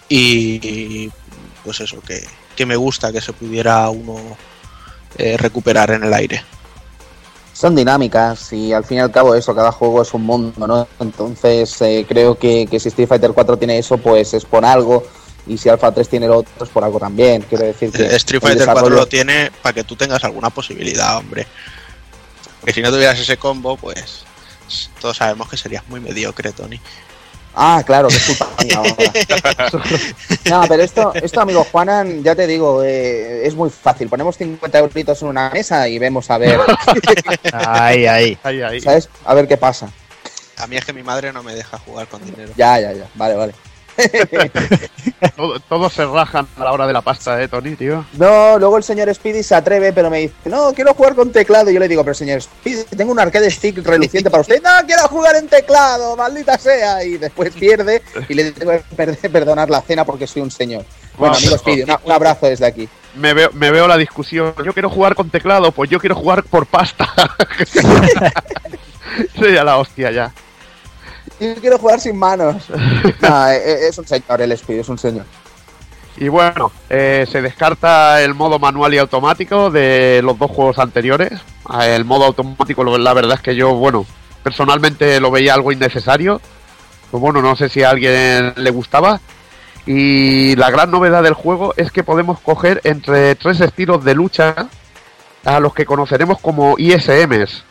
Y 0.10 1.10
pues 1.64 1.82
eso, 1.82 1.99
que, 2.02 2.24
que 2.56 2.66
me 2.66 2.76
gusta 2.76 3.12
que 3.12 3.22
se 3.22 3.34
pudiera 3.34 3.90
uno 3.90 4.18
eh, 5.18 5.38
recuperar 5.38 5.91
en 5.91 6.04
el 6.04 6.14
aire. 6.14 6.44
Son 7.54 7.76
dinámicas 7.76 8.54
y 8.54 8.74
al 8.74 8.84
fin 8.84 8.98
y 8.98 8.99
al 8.99 9.12
cabo 9.12 9.34
eso, 9.34 9.56
cada 9.56 9.72
juego 9.72 10.02
es 10.02 10.14
un 10.14 10.24
mundo, 10.24 10.68
¿no? 10.68 10.88
Entonces 10.99 11.82
eh, 11.82 12.06
creo 12.08 12.38
que, 12.38 12.68
que 12.70 12.80
si 12.80 12.90
Street 12.90 13.08
Fighter 13.08 13.32
4 13.34 13.58
tiene 13.58 13.80
eso, 13.80 13.98
pues 13.98 14.34
es 14.34 14.45
por 14.45 14.64
algo. 14.64 15.04
Y 15.48 15.57
si 15.57 15.69
Alpha 15.69 15.91
3 15.94 16.07
tiene 16.10 16.28
lo 16.28 16.38
otro, 16.40 16.65
es 16.65 16.69
por 16.69 16.84
algo 16.84 16.99
también. 16.99 17.41
Quiero 17.44 17.64
decir 17.65 17.91
que 17.91 18.03
Street 18.15 18.41
Fighter 18.41 18.65
4 18.65 18.82
desarrollo- 18.84 18.95
lo 18.95 19.06
tiene 19.07 19.52
para 19.61 19.74
que 19.74 19.84
tú 19.84 19.95
tengas 19.95 20.24
alguna 20.24 20.49
posibilidad, 20.49 21.18
hombre. 21.18 21.48
Porque 22.60 22.74
si 22.74 22.82
no 22.82 22.91
tuvieras 22.91 23.18
ese 23.19 23.38
combo, 23.38 23.78
pues 23.78 24.24
todos 24.99 25.18
sabemos 25.18 25.49
que 25.49 25.57
serías 25.57 25.88
muy 25.88 25.99
mediocre, 25.99 26.52
Tony. 26.52 26.80
Ah, 27.60 27.82
claro, 27.86 28.07
que 28.10 28.15
es 28.18 28.24
culpa 28.26 28.49
mía 28.64 28.78
ahora. 28.78 28.94
No, 30.49 30.68
pero 30.68 30.84
esto, 30.84 31.11
esto, 31.15 31.41
amigo 31.41 31.64
Juanan, 31.72 32.24
ya 32.24 32.36
te 32.36 32.45
digo, 32.45 32.84
eh, 32.84 33.48
es 33.48 33.56
muy 33.56 33.69
fácil. 33.72 34.10
Ponemos 34.10 34.38
50 34.38 34.78
euritos 34.78 35.22
en 35.24 35.30
una 35.30 35.49
mesa 35.49 35.88
y 35.88 35.98
vemos 35.98 36.30
a 36.30 36.38
ver, 36.38 36.60
Ahí, 37.53 38.06
ahí. 38.06 38.38
Ahí, 38.44 38.61
ahí. 38.61 38.82
¿sabes? 38.82 39.10
A 39.26 39.34
ver 39.34 39.48
qué 39.48 39.57
pasa. 39.57 39.90
A 40.57 40.68
mí 40.68 40.76
es 40.78 40.86
que 40.86 40.94
mi 40.94 41.03
madre 41.03 41.32
no 41.34 41.41
me 41.44 41.56
deja 41.56 41.78
jugar 41.80 42.07
con 42.07 42.24
dinero. 42.24 42.52
Ya, 42.57 42.80
ya, 42.80 42.91
ya. 42.94 43.07
Vale, 43.15 43.36
vale. 43.36 43.53
Todo- 45.36 45.60
todos 45.60 45.94
se 45.94 46.06
rajan 46.06 46.48
a 46.57 46.64
la 46.64 46.72
hora 46.72 46.88
de 46.88 46.94
la 46.94 47.02
pasta, 47.02 47.41
eh, 47.41 47.48
Tony, 47.48 47.76
tío. 47.76 48.06
No, 48.14 48.57
luego 48.60 48.78
el 48.78 48.84
señor 48.84 49.14
Speedy 49.14 49.44
se 49.44 49.56
atreve, 49.56 49.94
pero 49.94 50.10
me 50.10 50.19
dice, 50.19 50.34
no, 50.45 50.74
quiero 50.74 50.94
jugar 50.94 51.15
con 51.15 51.32
teclado. 51.32 51.69
Y 51.69 51.74
yo 51.74 51.80
le 51.80 51.88
digo, 51.88 52.03
pero 52.03 52.14
señor 52.14 52.41
Speedy, 52.41 52.84
tengo 52.95 53.11
un 53.11 53.19
arcade 53.19 53.49
stick 53.49 53.78
reluciente 53.86 54.30
para 54.30 54.41
usted. 54.41 54.61
No, 54.61 54.69
quiero 54.86 55.07
jugar 55.07 55.36
en 55.36 55.48
teclado, 55.48 56.15
maldita 56.15 56.57
sea. 56.57 57.03
Y 57.03 57.18
después 57.18 57.53
pierde 57.53 58.02
y 58.30 58.34
le 58.34 58.52
tengo 58.52 58.72
que 58.72 58.84
per- 58.95 59.18
perdonar 59.32 59.69
la 59.69 59.82
cena 59.82 60.06
porque 60.06 60.28
soy 60.28 60.41
un 60.44 60.52
señor. 60.52 60.86
Bueno, 61.18 61.34
Bueno, 61.34 61.38
amigo 61.38 61.61
pero- 61.64 61.76
Speedy, 61.86 61.91
un 62.06 62.11
abrazo 62.11 62.45
desde 62.48 62.65
aquí. 62.65 62.88
Me 63.15 63.34
veo, 63.34 63.49
me 63.53 63.72
veo 63.72 63.88
la 63.88 63.98
discusión. 63.98 64.53
Yo 64.64 64.74
quiero 64.74 64.90
jugar 64.91 65.15
con 65.15 65.30
teclado, 65.32 65.72
pues 65.72 65.90
yo 65.90 65.99
quiero 65.99 66.15
jugar 66.15 66.44
por 66.44 66.68
pasta. 66.68 67.10
Sería 69.40 69.64
la 69.64 69.78
hostia 69.78 70.11
ya. 70.11 70.32
Yo 71.40 71.56
quiero 71.56 71.78
jugar 71.78 72.00
sin 72.00 72.18
manos. 72.18 72.64
No, 73.22 73.48
eh, 73.50 73.58
eh, 73.58 73.88
es 73.90 73.98
un 73.98 74.08
señor 74.08 74.42
el 74.42 74.58
Speedy, 74.58 74.80
es 74.82 74.90
un 74.90 74.98
señor. 74.98 75.26
Y 76.18 76.30
bueno, 76.30 76.72
eh, 76.90 77.28
se 77.32 77.42
descarta 77.42 78.22
el 78.24 78.34
modo 78.34 78.58
manual 78.58 78.94
y 78.94 78.98
automático 78.98 79.70
de 79.70 80.22
los 80.24 80.38
dos 80.38 80.50
juegos 80.50 80.80
anteriores. 80.80 81.40
Ah, 81.66 81.86
El 81.88 82.06
modo 82.06 82.26
automático, 82.26 82.84
la 82.84 83.14
verdad 83.14 83.36
es 83.36 83.42
que 83.42 83.56
yo, 83.56 83.76
bueno, 83.76 84.06
personalmente 84.42 85.20
lo 85.20 85.30
veía 85.30 85.54
algo 85.54 85.72
innecesario. 85.72 86.42
Pues 87.12 87.22
bueno, 87.22 87.42
no 87.42 87.56
sé 87.56 87.70
si 87.70 87.84
a 87.84 87.92
alguien 87.92 88.54
le 88.56 88.70
gustaba. 88.72 89.22
Y 89.86 90.56
la 90.56 90.72
gran 90.72 90.92
novedad 90.92 91.24
del 91.24 91.34
juego 91.34 91.74
es 91.78 91.92
que 91.92 92.04
podemos 92.04 92.40
coger 92.40 92.82
entre 92.84 93.36
tres 93.36 93.62
estilos 93.62 94.04
de 94.04 94.16
lucha 94.16 94.68
a 95.46 95.60
los 95.60 95.74
que 95.74 95.86
conoceremos 95.86 96.40
como 96.40 96.76
ISMs. 96.78 97.64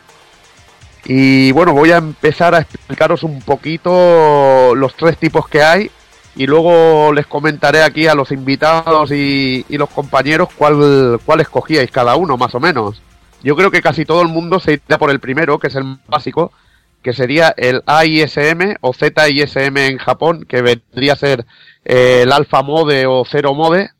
Y 1.09 1.53
bueno, 1.53 1.71
voy 1.71 1.91
a 1.91 1.97
empezar 1.97 2.53
a 2.53 2.59
explicaros 2.59 3.23
un 3.23 3.41
poquito 3.41 4.75
los 4.75 4.93
tres 4.95 5.17
tipos 5.17 5.47
que 5.47 5.63
hay 5.63 5.89
y 6.35 6.45
luego 6.45 7.13
les 7.13 7.25
comentaré 7.25 7.81
aquí 7.81 8.07
a 8.07 8.13
los 8.13 8.33
invitados 8.33 9.11
y, 9.11 9.65
los 9.69 9.89
compañeros 9.89 10.49
cuál, 10.53 11.17
cuál 11.25 11.39
escogíais 11.39 11.89
cada 11.91 12.17
uno, 12.17 12.35
más 12.35 12.53
o 12.55 12.59
menos. 12.59 13.01
Yo 13.41 13.55
creo 13.55 13.71
que 13.71 13.81
casi 13.81 14.03
todo 14.03 14.21
el 14.21 14.27
mundo 14.27 14.59
se 14.59 14.81
irá 14.85 14.97
por 14.97 15.09
el 15.09 15.21
primero, 15.21 15.57
que 15.59 15.67
es 15.67 15.75
el 15.75 15.97
básico, 16.07 16.51
que 17.01 17.13
sería 17.13 17.53
el 17.55 17.83
AISM 17.85 18.75
o 18.81 18.93
ZISM 18.93 19.77
en 19.77 19.97
Japón, 19.99 20.45
que 20.45 20.61
vendría 20.61 21.13
a 21.13 21.15
ser 21.15 21.45
eh, 21.85 22.23
el 22.23 22.33
Alpha 22.33 22.63
Mode 22.63 23.05
o 23.07 23.23
Zero 23.23 23.53
Mode, 23.53 23.91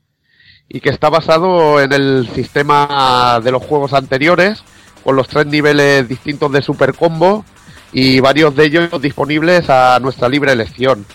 y 0.67 0.81
que 0.81 0.89
está 0.89 1.09
basado 1.09 1.79
en 1.81 1.93
el 1.93 2.27
sistema 2.35 3.39
de 3.41 3.51
los 3.51 3.63
juegos 3.63 3.93
anteriores, 3.93 4.61
con 5.07 5.15
los 5.15 5.29
tres 5.29 5.45
niveles 5.45 6.05
distintos 6.05 6.51
de 6.51 6.61
Super 6.61 6.93
Combo 6.93 7.45
y 7.93 8.19
varios 8.19 8.53
de 8.57 8.65
ellos 8.65 9.01
disponibles 9.01 9.69
a 9.69 9.97
nuestra 10.01 10.27
libre 10.27 10.51
elección. 10.51 11.05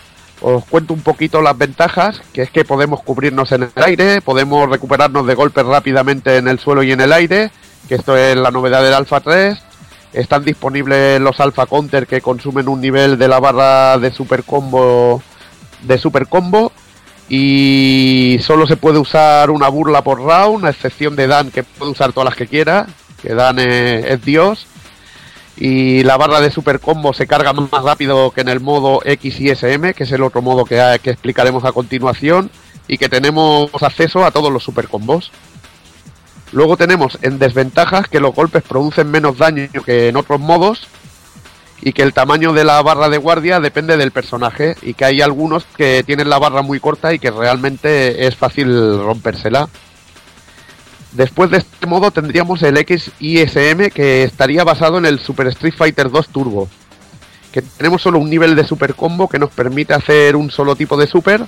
Os 0.41 0.65
cuento 0.65 0.95
un 0.95 1.01
poquito 1.01 1.43
las 1.43 1.55
ventajas, 1.55 2.19
que 2.33 2.41
es 2.41 2.49
que 2.49 2.65
podemos 2.65 3.03
cubrirnos 3.03 3.51
en 3.51 3.61
el 3.61 3.83
aire, 3.83 4.19
podemos 4.21 4.67
recuperarnos 4.67 5.27
de 5.27 5.35
golpes 5.35 5.63
rápidamente 5.63 6.37
en 6.37 6.47
el 6.47 6.57
suelo 6.57 6.81
y 6.81 6.91
en 6.91 7.01
el 7.01 7.13
aire, 7.13 7.51
que 7.87 7.93
esto 7.93 8.17
es 8.17 8.35
la 8.35 8.49
novedad 8.49 8.81
del 8.81 8.95
Alpha 8.95 9.19
3. 9.19 9.59
Están 10.13 10.43
disponibles 10.43 11.21
los 11.21 11.39
Alpha 11.39 11.67
Counter 11.67 12.07
que 12.07 12.19
consumen 12.19 12.69
un 12.69 12.81
nivel 12.81 13.19
de 13.19 13.27
la 13.27 13.39
barra 13.39 13.99
de 13.99 14.11
super 14.11 14.43
combo 14.43 15.21
de 15.83 15.99
super 15.99 16.25
combo 16.25 16.71
y 17.29 18.39
solo 18.41 18.65
se 18.65 18.75
puede 18.75 18.97
usar 18.97 19.51
una 19.51 19.67
burla 19.67 20.03
por 20.03 20.19
round, 20.19 20.65
a 20.65 20.71
excepción 20.71 21.15
de 21.15 21.27
Dan 21.27 21.51
que 21.51 21.61
puede 21.61 21.91
usar 21.91 22.11
todas 22.11 22.29
las 22.29 22.35
que 22.35 22.47
quiera, 22.47 22.87
que 23.23 23.33
Dan 23.33 23.57
es, 23.57 24.23
Dios 24.23 24.67
y 25.55 26.03
la 26.03 26.17
barra 26.17 26.41
de 26.41 26.51
super 26.51 26.79
combo 26.79 27.13
se 27.13 27.25
carga 27.25 27.53
más 27.53 27.83
rápido 27.83 28.31
que 28.31 28.41
en 28.41 28.49
el 28.49 28.59
modo 28.59 29.01
X 29.05 29.39
y 29.39 29.49
SM, 29.49 29.93
que 29.93 30.03
es 30.03 30.11
el 30.11 30.23
otro 30.23 30.41
modo 30.41 30.65
que, 30.65 30.99
que 31.01 31.11
explicaremos 31.11 31.63
a 31.63 31.71
continuación, 31.71 32.51
y 32.87 32.97
que 32.97 33.09
tenemos 33.09 33.71
acceso 33.81 34.25
a 34.25 34.31
todos 34.31 34.51
los 34.51 34.63
super 34.63 34.87
combos. 34.87 35.31
Luego 36.51 36.77
tenemos 36.77 37.17
en 37.21 37.39
desventajas 37.39 38.07
que 38.07 38.19
los 38.19 38.35
golpes 38.35 38.63
producen 38.63 39.09
menos 39.09 39.37
daño 39.37 39.69
que 39.85 40.09
en 40.09 40.17
otros 40.17 40.39
modos 40.39 40.87
y 41.81 41.93
que 41.93 42.03
el 42.03 42.13
tamaño 42.13 42.53
de 42.53 42.63
la 42.63 42.81
barra 42.81 43.09
de 43.09 43.17
guardia 43.17 43.59
depende 43.59 43.97
del 43.97 44.11
personaje 44.11 44.75
y 44.81 44.93
que 44.93 45.05
hay 45.05 45.21
algunos 45.21 45.65
que 45.75 46.03
tienen 46.03 46.29
la 46.29 46.39
barra 46.39 46.61
muy 46.61 46.79
corta 46.79 47.13
y 47.13 47.19
que 47.19 47.31
realmente 47.31 48.27
es 48.27 48.35
fácil 48.35 48.99
rompérsela. 48.99 49.67
Después 51.13 51.51
de 51.51 51.57
este 51.57 51.85
modo 51.85 52.09
tendríamos 52.09 52.63
el 52.63 52.75
XISM 52.77 53.89
que 53.93 54.23
estaría 54.23 54.63
basado 54.63 54.97
en 54.97 55.05
el 55.05 55.19
Super 55.19 55.47
Street 55.47 55.75
Fighter 55.77 56.09
2 56.09 56.29
Turbo. 56.29 56.67
Que 57.51 57.61
tenemos 57.61 58.01
solo 58.01 58.17
un 58.17 58.29
nivel 58.29 58.55
de 58.55 58.65
super 58.65 58.95
combo 58.95 59.29
que 59.29 59.37
nos 59.37 59.51
permite 59.51 59.93
hacer 59.93 60.35
un 60.35 60.49
solo 60.49 60.75
tipo 60.75 60.97
de 60.97 61.05
super, 61.05 61.45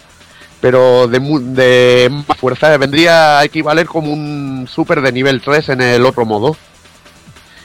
pero 0.61 1.08
de, 1.08 2.11
más 2.27 2.38
fuerza. 2.38 2.77
Vendría 2.77 3.40
a 3.40 3.44
equivaler 3.44 3.88
como 3.88 4.14
un 4.14 4.68
super 4.69 5.02
de 5.02 5.11
nivel 5.11 5.42
3 5.42 5.69
en 5.69 5.82
el 5.82 6.06
otro 6.06 6.26
modo. 6.26 6.56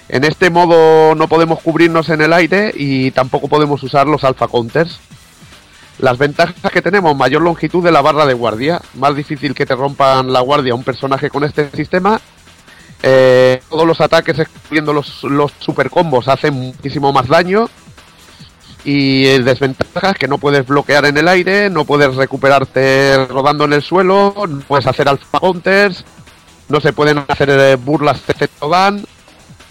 En 0.08 0.24
este 0.24 0.48
modo 0.48 1.14
no 1.14 1.28
podemos 1.28 1.60
cubrirnos 1.60 2.08
en 2.08 2.22
el 2.22 2.32
aire 2.32 2.72
y 2.74 3.10
tampoco 3.10 3.48
podemos 3.48 3.82
usar 3.82 4.06
los 4.06 4.24
alpha 4.24 4.48
counters. 4.48 4.98
Las 5.98 6.16
ventajas 6.16 6.72
que 6.72 6.82
tenemos, 6.82 7.16
mayor 7.16 7.42
longitud 7.42 7.84
de 7.84 7.92
la 7.92 8.00
barra 8.00 8.24
de 8.24 8.34
guardia, 8.34 8.80
más 8.94 9.14
difícil 9.14 9.54
que 9.54 9.66
te 9.66 9.74
rompan 9.74 10.32
la 10.32 10.40
guardia 10.40 10.74
un 10.74 10.84
personaje 10.84 11.28
con 11.28 11.44
este 11.44 11.70
sistema. 11.70 12.20
Eh, 13.02 13.60
todos 13.68 13.86
los 13.86 14.00
ataques, 14.00 14.38
excluyendo 14.38 14.92
los, 14.92 15.52
super 15.58 15.90
combos, 15.90 16.28
hacen 16.28 16.54
muchísimo 16.54 17.12
más 17.12 17.28
daño. 17.28 17.68
Y 18.82 19.24
desventajas 19.42 20.16
que 20.16 20.26
no 20.26 20.38
puedes 20.38 20.66
bloquear 20.66 21.04
en 21.04 21.18
el 21.18 21.28
aire, 21.28 21.68
no 21.68 21.84
puedes 21.84 22.14
recuperarte 22.14 23.26
rodando 23.26 23.64
en 23.64 23.74
el 23.74 23.82
suelo, 23.82 24.32
no 24.48 24.60
puedes 24.60 24.86
hacer 24.86 25.06
alpha 25.06 25.38
counters, 25.38 26.02
no 26.70 26.80
se 26.80 26.94
pueden 26.94 27.22
hacer 27.28 27.50
eh, 27.50 27.76
burlas 27.76 28.22
excepto 28.26 28.70
dan 28.70 29.04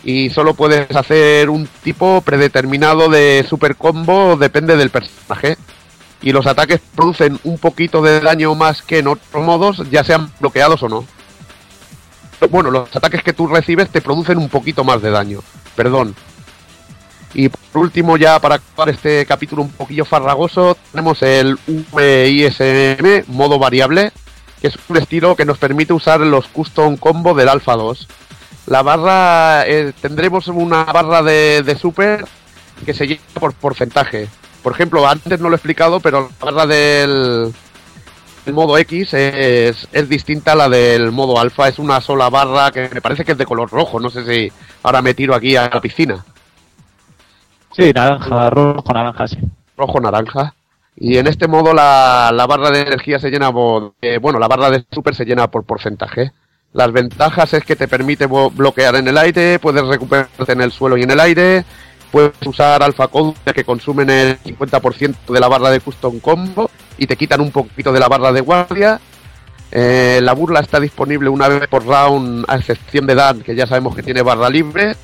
y 0.03 0.30
solo 0.30 0.53
puedes 0.53 0.95
hacer 0.95 1.49
un 1.49 1.67
tipo 1.83 2.22
predeterminado 2.22 3.09
de 3.09 3.45
super 3.49 3.75
combo, 3.75 4.38
depende 4.38 4.77
del 4.77 4.91
personaje 4.91 5.57
y 6.22 6.31
los 6.31 6.48
ataques 6.48 6.81
producen 6.95 7.39
un 7.43 7.57
poquito 7.57 8.01
de 8.01 8.19
daño 8.19 8.56
más 8.56 8.81
que 8.81 8.99
en 8.99 9.07
otros 9.07 9.43
modos, 9.43 9.89
ya 9.89 10.03
sean 10.03 10.31
bloqueados 10.39 10.83
o 10.83 10.89
no. 10.89 11.06
Bueno, 12.49 12.72
los 12.72 12.93
ataques 12.95 13.23
que 13.23 13.33
tú 13.33 13.48
recibes 13.48 13.89
te 13.89 14.01
producen 14.01 14.38
un 14.38 14.49
poquito 14.49 14.83
más 14.83 15.01
de 15.01 15.11
daño, 15.11 15.39
perdón. 15.75 16.15
Y 17.33 17.49
por 17.49 17.83
último, 17.83 18.17
ya 18.17 18.39
para 18.39 18.56
acabar 18.56 18.89
este 18.89 19.25
capítulo 19.25 19.61
un 19.61 19.72
poquillo 19.72 20.06
farragoso, 20.06 20.75
tenemos 20.91 21.22
el 21.22 21.57
VISM, 21.67 23.25
modo 23.27 23.59
variable, 23.59 24.11
que 24.61 24.67
es 24.67 24.77
un 24.88 24.98
estilo 24.98 25.35
que 25.35 25.45
nos 25.45 25.57
permite 25.57 25.93
usar 25.93 26.22
los 26.22 26.48
custom 26.48 26.98
combo 26.98 27.33
del 27.33 27.49
Alpha 27.49 27.75
2. 27.75 28.07
La 28.67 28.81
barra, 28.81 29.67
eh, 29.67 29.93
tendremos 30.01 30.48
una 30.48 30.85
barra 30.85 31.22
de, 31.22 31.64
de 31.64 31.75
super 31.75 32.25
que 32.85 32.93
se 32.93 33.07
lleva 33.07 33.22
por 33.39 33.53
porcentaje. 33.53 34.27
Por 34.63 34.73
ejemplo, 34.73 35.07
antes 35.07 35.39
no 35.39 35.49
lo 35.49 35.55
he 35.55 35.57
explicado, 35.57 35.99
pero 35.99 36.29
la 36.39 36.45
barra 36.45 36.65
del, 36.65 37.53
del 38.45 38.53
modo 38.53 38.77
X 38.77 39.13
es, 39.13 39.88
es, 39.91 40.09
distinta 40.09 40.51
a 40.51 40.55
la 40.55 40.69
del 40.69 41.11
modo 41.11 41.39
alfa. 41.39 41.67
Es 41.67 41.79
una 41.79 42.01
sola 42.01 42.29
barra 42.29 42.71
que 42.71 42.89
me 42.93 43.01
parece 43.01 43.23
que 43.23 43.33
es 43.33 43.38
de 43.38 43.45
color 43.45 43.69
rojo. 43.69 43.99
No 43.99 44.09
sé 44.09 44.25
si 44.25 44.51
ahora 44.83 45.01
me 45.01 45.13
tiro 45.13 45.33
aquí 45.33 45.55
a 45.55 45.69
la 45.69 45.81
piscina. 45.81 46.25
Sí, 47.71 47.91
naranja, 47.93 48.49
rojo, 48.49 48.93
naranja, 48.93 49.27
sí. 49.27 49.38
Rojo, 49.77 49.99
naranja. 49.99 50.53
Y 50.97 51.17
en 51.17 51.27
este 51.27 51.47
modo 51.47 51.73
la, 51.73 52.31
la 52.33 52.45
barra 52.45 52.71
de 52.71 52.81
energía 52.81 53.19
se 53.19 53.29
llena 53.29 53.53
por... 53.53 53.93
Eh, 54.01 54.17
bueno, 54.17 54.38
la 54.39 54.49
barra 54.49 54.69
de 54.69 54.85
super 54.91 55.15
se 55.15 55.23
llena 55.23 55.49
por 55.49 55.63
porcentaje. 55.63 56.33
Las 56.73 56.91
ventajas 56.91 57.53
es 57.53 57.63
que 57.63 57.75
te 57.75 57.88
permite 57.88 58.27
bloquear 58.27 58.95
en 58.95 59.07
el 59.07 59.17
aire, 59.17 59.57
puedes 59.59 59.85
recuperarte 59.85 60.51
en 60.51 60.61
el 60.61 60.71
suelo 60.71 60.97
y 60.97 61.03
en 61.03 61.09
el 61.09 61.19
aire, 61.19 61.65
puedes 62.11 62.33
usar 62.45 62.81
counter 63.11 63.53
que 63.53 63.63
consumen 63.63 64.09
el 64.09 64.39
50% 64.39 65.15
de 65.27 65.39
la 65.39 65.47
barra 65.47 65.69
de 65.69 65.79
custom 65.79 66.19
combo 66.19 66.69
y 66.97 67.07
te 67.07 67.15
quitan 67.15 67.41
un 67.41 67.51
poquito 67.51 67.91
de 67.91 67.99
la 67.99 68.07
barra 68.07 68.31
de 68.31 68.41
guardia. 68.41 68.99
Eh, 69.71 70.19
la 70.23 70.33
burla 70.33 70.61
está 70.61 70.79
disponible 70.79 71.29
una 71.29 71.47
vez 71.47 71.67
por 71.67 71.85
round, 71.85 72.45
a 72.47 72.57
excepción 72.57 73.05
de 73.05 73.15
Dan, 73.15 73.41
que 73.41 73.55
ya 73.55 73.67
sabemos 73.67 73.95
que 73.95 74.03
tiene 74.03 74.21
barra 74.21 74.49
libre. 74.49 74.95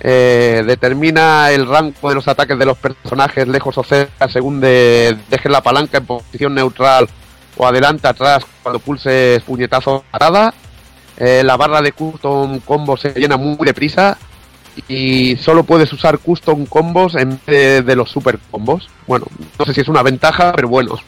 Eh, 0.00 0.64
determina 0.66 1.50
el 1.52 1.68
rango 1.68 2.08
de 2.08 2.16
los 2.16 2.26
ataques 2.26 2.58
de 2.58 2.66
los 2.66 2.76
personajes 2.76 3.46
lejos 3.46 3.78
o 3.78 3.84
cerca 3.84 4.28
según 4.28 4.60
de, 4.60 5.16
dejes 5.30 5.52
la 5.52 5.62
palanca 5.62 5.98
en 5.98 6.06
posición 6.06 6.52
neutral 6.54 7.08
o 7.56 7.64
adelante 7.64 8.08
atrás 8.08 8.44
cuando 8.62 8.80
pulses 8.80 9.42
puñetazo 9.42 10.04
parada. 10.10 10.52
Eh, 11.16 11.42
la 11.44 11.56
barra 11.56 11.80
de 11.80 11.92
custom 11.92 12.58
combo 12.60 12.96
se 12.96 13.10
llena 13.10 13.36
muy 13.36 13.64
deprisa 13.64 14.18
y 14.88 15.36
solo 15.36 15.64
puedes 15.64 15.92
usar 15.92 16.18
custom 16.18 16.66
combos 16.66 17.14
en 17.14 17.40
vez 17.46 17.84
de, 17.84 17.96
los 17.96 18.10
super 18.10 18.38
combos. 18.50 18.88
Bueno, 19.06 19.26
no 19.58 19.64
sé 19.64 19.74
si 19.74 19.80
es 19.80 19.88
una 19.88 20.02
ventaja, 20.02 20.52
pero 20.54 20.68
bueno. 20.68 20.98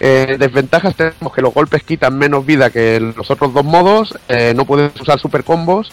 Eh, 0.00 0.36
desventajas 0.38 0.96
tenemos 0.96 1.32
que 1.32 1.40
los 1.40 1.54
golpes 1.54 1.84
quitan 1.84 2.18
menos 2.18 2.44
vida 2.44 2.70
que 2.70 2.98
los 2.98 3.30
otros 3.30 3.54
dos 3.54 3.64
modos, 3.64 4.18
eh, 4.28 4.52
no 4.54 4.64
puedes 4.64 5.00
usar 5.00 5.20
super 5.20 5.44
combos 5.44 5.92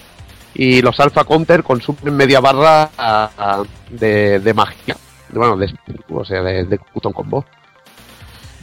y 0.56 0.82
los 0.82 1.00
alpha 1.00 1.24
counter 1.24 1.64
consumen 1.64 2.16
media 2.16 2.40
barra 2.40 2.90
a, 2.98 3.64
de, 3.90 4.40
de, 4.40 4.54
magia, 4.54 4.98
bueno, 5.30 5.56
de, 5.56 5.72
o 6.10 6.26
sea, 6.26 6.42
de, 6.42 6.66
de 6.66 6.78
custom 6.80 7.14
combo. 7.14 7.46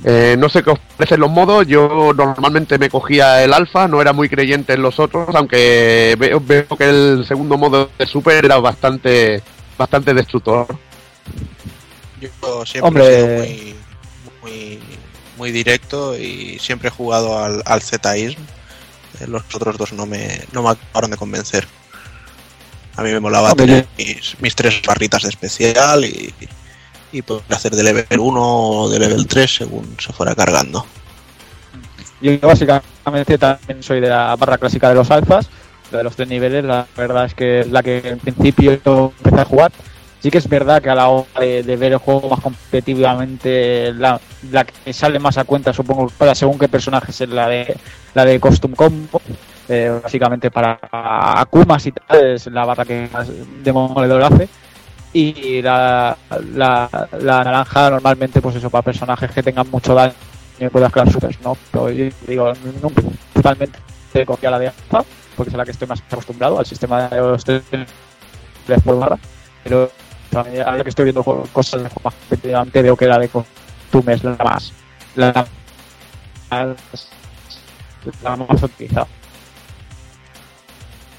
Eh, 0.04 0.36
no 0.38 0.48
sé 0.48 0.62
qué 0.62 0.70
os 0.70 0.78
parecen 0.96 1.20
los 1.20 1.30
modos. 1.30 1.66
Yo 1.66 2.12
normalmente 2.14 2.78
me 2.78 2.88
cogía 2.88 3.42
el 3.42 3.52
alfa, 3.52 3.88
no 3.88 4.00
era 4.00 4.12
muy 4.12 4.28
creyente 4.28 4.74
en 4.74 4.82
los 4.82 4.98
otros, 5.00 5.34
aunque 5.34 6.16
veo, 6.18 6.40
veo 6.40 6.66
que 6.68 6.88
el 6.88 7.24
segundo 7.26 7.58
modo 7.58 7.90
de 7.98 8.06
super 8.06 8.44
era 8.44 8.58
bastante 8.58 9.42
bastante 9.76 10.14
destructor. 10.14 10.66
Yo 12.20 12.66
siempre 12.66 12.88
Hombre. 12.88 13.06
he 13.06 13.56
sido 13.56 13.74
muy, 14.42 14.52
muy, 14.52 14.80
muy, 15.36 15.52
directo 15.52 16.18
y 16.18 16.58
siempre 16.58 16.88
he 16.88 16.92
jugado 16.92 17.42
al, 17.42 17.62
al 17.64 17.82
Zetaísm. 17.82 18.40
Los 19.26 19.42
otros 19.54 19.78
dos 19.78 19.92
no 19.92 20.06
me, 20.06 20.42
no 20.52 20.62
me 20.62 20.70
acabaron 20.70 21.10
de 21.10 21.16
convencer. 21.16 21.66
A 22.96 23.02
mí 23.02 23.10
me 23.10 23.20
molaba 23.20 23.52
Hombre, 23.52 23.66
tener 23.66 23.88
mis, 23.96 24.36
mis 24.40 24.54
tres 24.56 24.82
barritas 24.84 25.22
de 25.22 25.28
especial 25.28 26.04
y, 26.04 26.34
y 27.12 27.22
poder 27.22 27.44
hacer 27.50 27.72
de 27.74 27.82
level 27.82 28.18
1 28.18 28.42
o 28.42 28.88
de 28.88 28.98
level 28.98 29.26
3 29.26 29.54
según 29.54 29.96
se 29.98 30.12
fuera 30.12 30.34
cargando. 30.34 30.84
Yo 32.20 32.38
básicamente 32.40 33.38
también 33.38 33.82
soy 33.82 34.00
de 34.00 34.08
la 34.08 34.34
barra 34.36 34.58
clásica 34.58 34.88
de 34.88 34.96
los 34.96 35.10
alfas, 35.10 35.48
de 35.90 36.02
los 36.02 36.16
tres 36.16 36.28
niveles, 36.28 36.64
la 36.64 36.86
verdad 36.96 37.26
es 37.26 37.34
que 37.34 37.64
la 37.70 37.82
que 37.82 37.98
en 37.98 38.18
principio 38.18 38.72
empecé 38.72 39.40
a 39.40 39.44
jugar. 39.44 39.72
Sí 40.20 40.32
que 40.32 40.38
es 40.38 40.48
verdad 40.48 40.82
que 40.82 40.90
a 40.90 40.96
la 40.96 41.08
hora 41.10 41.28
de, 41.38 41.62
de 41.62 41.76
ver 41.76 41.92
el 41.92 41.98
juego 41.98 42.28
más 42.28 42.40
competitivamente, 42.40 43.92
la, 43.94 44.20
la, 44.50 44.64
que 44.64 44.92
sale 44.92 45.20
más 45.20 45.38
a 45.38 45.44
cuenta, 45.44 45.72
supongo, 45.72 46.08
para 46.18 46.34
según 46.34 46.58
qué 46.58 46.66
personajes 46.66 47.20
es 47.20 47.28
la 47.28 47.48
de 47.48 47.76
la 48.14 48.24
de 48.24 48.40
Costume 48.40 48.74
Combo. 48.74 49.22
Eh, 49.68 50.00
básicamente 50.02 50.50
para 50.50 50.78
Akumas 51.40 51.84
y 51.86 51.92
tal, 51.92 52.26
es 52.32 52.46
la 52.46 52.64
barra 52.64 52.86
que 52.86 53.08
más 53.12 53.28
demoledor 53.62 54.22
hace 54.22 54.48
y 55.12 55.62
la, 55.62 56.16
la, 56.54 57.08
la, 57.20 57.44
naranja 57.44 57.90
normalmente 57.90 58.42
pues 58.42 58.56
eso 58.56 58.70
para 58.70 58.82
personajes 58.82 59.30
que 59.30 59.42
tengan 59.42 59.70
mucho 59.70 59.94
daño 59.94 60.12
y 60.58 60.68
puedas 60.68 60.92
crear 60.92 61.10
supers, 61.10 61.40
¿no? 61.40 61.56
Pero 61.70 61.90
yo 61.90 62.08
digo, 62.26 62.52
nunca 62.82 63.02
totalmente 63.32 63.78
copia 64.26 64.50
la 64.50 64.58
de 64.58 64.68
alfa, 64.68 65.04
porque 65.36 65.50
es 65.50 65.56
la 65.56 65.64
que 65.64 65.70
estoy 65.70 65.88
más 65.88 66.02
acostumbrado 66.10 66.58
al 66.58 66.66
sistema 66.66 67.08
de 67.08 67.18
los 67.18 67.44
tres 67.44 67.62
por 68.84 68.98
barra, 68.98 69.18
pero 69.64 69.90
ahora 70.34 70.82
que 70.82 70.90
estoy 70.90 71.04
viendo 71.04 71.22
cosas 71.22 71.82
de 71.82 71.88
más 72.02 72.14
competitivamente 72.14 72.82
veo 72.82 72.96
que 72.96 73.06
la 73.06 73.18
de 73.18 73.28
costume 73.28 74.12
es 74.12 74.24
la 74.24 74.36
más 74.36 74.72
la, 75.16 75.46
la 78.22 78.36
más 78.36 78.62
utilizada. 78.62 79.06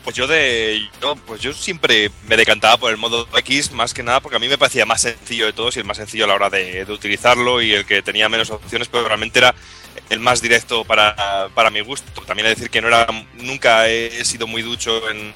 Pues 0.09 0.17
yo 0.17 0.25
de. 0.25 0.89
Yo, 0.99 1.15
pues 1.17 1.39
yo 1.39 1.53
siempre 1.53 2.09
me 2.27 2.35
decantaba 2.35 2.77
por 2.77 2.89
el 2.89 2.97
modo 2.97 3.27
X, 3.37 3.71
más 3.73 3.93
que 3.93 4.01
nada 4.01 4.19
porque 4.21 4.37
a 4.37 4.39
mí 4.39 4.47
me 4.47 4.57
parecía 4.57 4.83
más 4.83 5.01
sencillo 5.03 5.45
de 5.45 5.53
todos 5.53 5.75
y 5.75 5.81
el 5.81 5.85
más 5.85 5.97
sencillo 5.97 6.23
a 6.23 6.27
la 6.27 6.33
hora 6.33 6.49
de, 6.49 6.83
utilizarlo 6.89 7.61
y 7.61 7.73
el 7.73 7.85
que 7.85 8.01
tenía 8.01 8.27
menos 8.27 8.49
opciones, 8.49 8.87
pero 8.87 9.07
realmente 9.07 9.37
era 9.37 9.53
el 10.09 10.19
más 10.19 10.41
directo 10.41 10.83
para, 10.83 11.49
para 11.53 11.69
mi 11.69 11.81
gusto. 11.81 12.23
También 12.23 12.45
de 12.45 12.55
decir 12.55 12.71
que 12.71 12.81
no 12.81 12.87
era. 12.87 13.05
Nunca 13.35 13.87
he 13.87 14.25
sido 14.25 14.47
muy 14.47 14.63
ducho 14.63 15.11
en, 15.11 15.31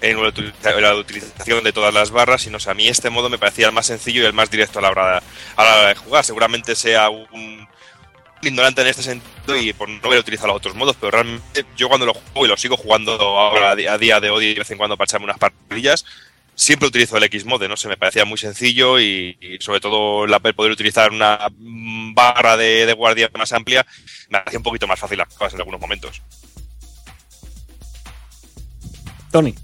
en 0.00 0.20
la 0.20 0.96
utilización 0.96 1.62
de 1.62 1.72
todas 1.72 1.94
las 1.94 2.10
barras, 2.10 2.42
sino 2.42 2.58
o 2.58 2.70
a 2.70 2.74
mí 2.74 2.88
este 2.88 3.10
modo 3.10 3.28
me 3.30 3.38
parecía 3.38 3.68
el 3.68 3.72
más 3.72 3.86
sencillo 3.86 4.22
y 4.22 4.26
el 4.26 4.32
más 4.32 4.50
directo 4.50 4.80
a 4.80 4.82
la 4.82 4.90
hora 4.90 5.06
de, 5.06 5.20
a 5.54 5.64
la 5.64 5.76
hora 5.76 5.88
de 5.90 5.94
jugar. 5.94 6.24
Seguramente 6.24 6.74
sea 6.74 7.10
un 7.10 7.68
ignorante 8.42 8.82
en 8.82 8.88
este 8.88 9.02
sentido 9.02 9.56
y 9.56 9.72
por 9.72 9.88
no 9.88 10.00
haber 10.04 10.20
utilizado 10.20 10.48
los 10.48 10.56
otros 10.56 10.74
modos, 10.74 10.96
pero 11.00 11.10
realmente 11.10 11.64
yo 11.76 11.88
cuando 11.88 12.06
lo 12.06 12.14
juego 12.14 12.46
y 12.46 12.48
lo 12.48 12.56
sigo 12.56 12.76
jugando 12.76 13.12
ahora 13.12 13.70
a 13.70 13.98
día 13.98 14.20
de 14.20 14.30
hoy 14.30 14.54
de 14.54 14.60
vez 14.60 14.70
en 14.70 14.78
cuando 14.78 14.96
para 14.96 15.06
echarme 15.06 15.24
unas 15.24 15.38
partidillas, 15.38 16.04
siempre 16.54 16.88
utilizo 16.88 17.16
el 17.16 17.24
X-Mode, 17.24 17.68
no 17.68 17.76
sé, 17.76 17.88
me 17.88 17.96
parecía 17.96 18.24
muy 18.24 18.38
sencillo 18.38 18.98
y, 18.98 19.36
sobre 19.60 19.80
todo 19.80 20.26
la, 20.26 20.40
el 20.42 20.54
poder 20.54 20.72
utilizar 20.72 21.10
una 21.10 21.38
barra 22.14 22.56
de, 22.56 22.86
de 22.86 22.92
guardia 22.92 23.30
más 23.36 23.52
amplia 23.52 23.86
me 24.28 24.38
hacía 24.38 24.58
un 24.58 24.62
poquito 24.62 24.86
más 24.86 24.98
fácil 24.98 25.18
las 25.18 25.28
cosas 25.28 25.54
en 25.54 25.60
algunos 25.60 25.80
momentos. 25.80 26.22
Tony. 29.30 29.54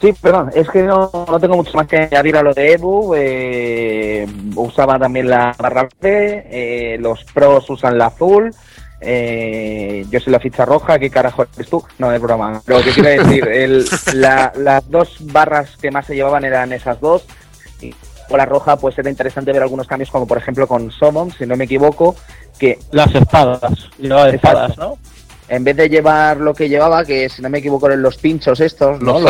Sí, 0.00 0.12
perdón, 0.12 0.50
es 0.54 0.68
que 0.68 0.82
no, 0.82 1.10
no 1.12 1.40
tengo 1.40 1.56
mucho 1.56 1.72
más 1.74 1.86
que 1.86 1.96
añadir 1.96 2.36
a 2.36 2.42
lo 2.42 2.52
de 2.52 2.72
Ebu. 2.72 3.14
eh, 3.16 4.26
usaba 4.54 4.98
también 4.98 5.28
la 5.30 5.54
barra 5.58 5.88
verde, 6.00 6.46
eh, 6.50 6.98
los 6.98 7.24
pros 7.32 7.68
usan 7.70 7.96
la 7.96 8.06
azul. 8.06 8.54
eh, 9.00 10.04
yo 10.10 10.20
soy 10.20 10.32
la 10.32 10.40
ficha 10.40 10.64
roja, 10.64 10.98
¿qué 10.98 11.08
carajo 11.10 11.44
eres 11.54 11.68
tú? 11.70 11.82
No, 11.98 12.12
es 12.12 12.20
broma. 12.20 12.62
Lo 12.66 12.82
que 12.82 12.90
quiero 12.92 13.08
decir, 13.24 13.46
el- 13.52 13.86
la- 14.14 14.52
las 14.56 14.88
dos 14.90 15.16
barras 15.32 15.76
que 15.80 15.90
más 15.90 16.06
se 16.06 16.14
llevaban 16.14 16.44
eran 16.44 16.72
esas 16.72 17.00
dos. 17.00 17.24
Y 17.80 17.94
con 18.28 18.38
la 18.38 18.46
roja, 18.46 18.76
pues 18.76 18.98
era 18.98 19.08
interesante 19.10 19.52
ver 19.52 19.62
algunos 19.62 19.86
cambios, 19.86 20.10
como 20.10 20.26
por 20.26 20.38
ejemplo 20.38 20.66
con 20.66 20.90
Summon, 20.90 21.30
si 21.30 21.46
no 21.46 21.56
me 21.56 21.64
equivoco, 21.64 22.16
que 22.58 22.78
Las 22.90 23.14
espadas. 23.14 23.72
Llevaba 23.98 24.28
espadas, 24.30 24.76
¿no? 24.78 24.98
En 25.48 25.64
vez 25.64 25.76
de 25.76 25.88
llevar 25.88 26.38
lo 26.38 26.54
que 26.54 26.68
llevaba, 26.68 27.04
que 27.04 27.28
si 27.28 27.40
no 27.42 27.48
me 27.48 27.58
equivoco 27.58 27.86
eran 27.86 28.02
los 28.02 28.16
pinchos 28.16 28.60
estos, 28.60 29.00
¿no? 29.00 29.20
Los 29.20 29.22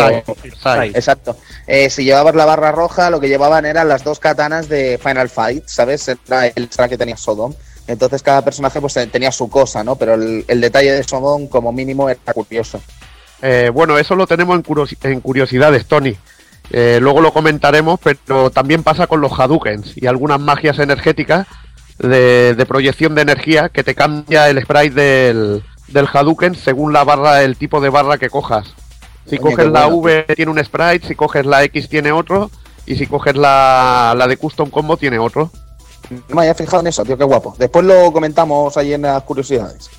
sai. 0.61 0.89
Exacto. 0.95 1.36
Eh, 1.67 1.91
si 1.91 2.05
llevabas 2.05 2.35
la 2.35 2.45
barra 2.45 2.73
roja, 2.73 3.11
lo 3.11 3.20
que 3.20 3.28
llevaban 3.28 3.67
eran 3.67 3.89
las 3.89 4.03
dos 4.05 4.19
katanas 4.19 4.69
de 4.69 4.99
Final 5.03 5.28
Fight, 5.28 5.65
¿sabes? 5.67 6.09
Era 6.09 6.47
el 6.47 6.65
extra 6.65 6.89
que 6.89 6.97
tenía 6.99 7.17
Sodom. 7.17 7.53
Entonces 7.86 8.23
cada 8.23 8.43
personaje 8.43 8.81
pues 8.81 8.95
tenía 9.12 9.31
su 9.31 9.49
cosa, 9.49 9.85
¿no? 9.85 9.97
Pero 9.97 10.15
el, 10.15 10.45
el 10.49 10.61
detalle 10.61 10.93
de 10.93 11.05
Sodom 11.05 11.47
como 11.47 11.70
mínimo 11.73 12.09
era 12.09 12.33
curioso. 12.33 12.81
Eh, 13.43 13.70
bueno, 13.73 13.99
eso 13.99 14.17
lo 14.17 14.27
tenemos 14.27 14.57
en, 14.57 14.65
curiosi- 14.65 14.97
en 15.03 15.20
curiosidades, 15.20 15.86
Tony. 15.86 16.17
Eh, 16.70 16.99
luego 17.01 17.20
lo 17.20 17.33
comentaremos, 17.33 18.01
pero 18.03 18.51
también 18.51 18.83
pasa 18.83 19.07
con 19.07 19.20
los 19.20 19.39
Hadoukens 19.39 19.93
y 19.97 20.07
algunas 20.07 20.41
magias 20.41 20.81
energéticas 20.81 21.47
de, 21.99 22.55
de 22.55 22.67
proyección 22.67 23.15
de 23.15 23.23
energía 23.23 23.69
que 23.69 23.85
te 23.85 23.95
cambia 23.95 24.49
el 24.51 24.61
sprite 24.62 24.91
del, 24.95 25.62
del 25.89 26.08
Hadouken 26.12 26.55
según 26.55 26.92
la 26.92 27.05
barra, 27.05 27.42
el 27.42 27.56
tipo 27.56 27.81
de 27.81 27.90
barra 27.90 28.18
que 28.18 28.31
cojas. 28.31 28.74
Si 29.28 29.39
Coño, 29.39 29.56
coges 29.56 29.70
la 29.70 29.86
bueno, 29.86 29.97
V 30.02 30.34
tiene 30.36 30.52
un 30.52 30.65
sprite, 30.65 31.08
si 31.08 31.15
coges 31.15 31.44
la 31.47 31.65
X 31.65 31.89
tiene 31.89 32.12
otro 32.12 32.50
y 32.86 32.97
si 32.97 33.06
coges 33.06 33.36
la, 33.36 34.15
la 34.16 34.26
de 34.26 34.36
Custom 34.36 34.70
Combo 34.70 34.97
tiene 34.97 35.18
otro. 35.18 35.50
No 36.10 36.36
me 36.36 36.42
había 36.42 36.55
fijado 36.55 36.81
en 36.81 36.86
eso, 36.86 37.05
tío, 37.05 37.18
qué 37.18 37.24
guapo. 37.24 37.56
Después 37.58 37.84
lo 37.84 38.12
comentamos 38.12 38.76
ahí 38.76 38.92
en 38.92 39.02
las 39.02 39.23
curiosidades. 39.24 39.90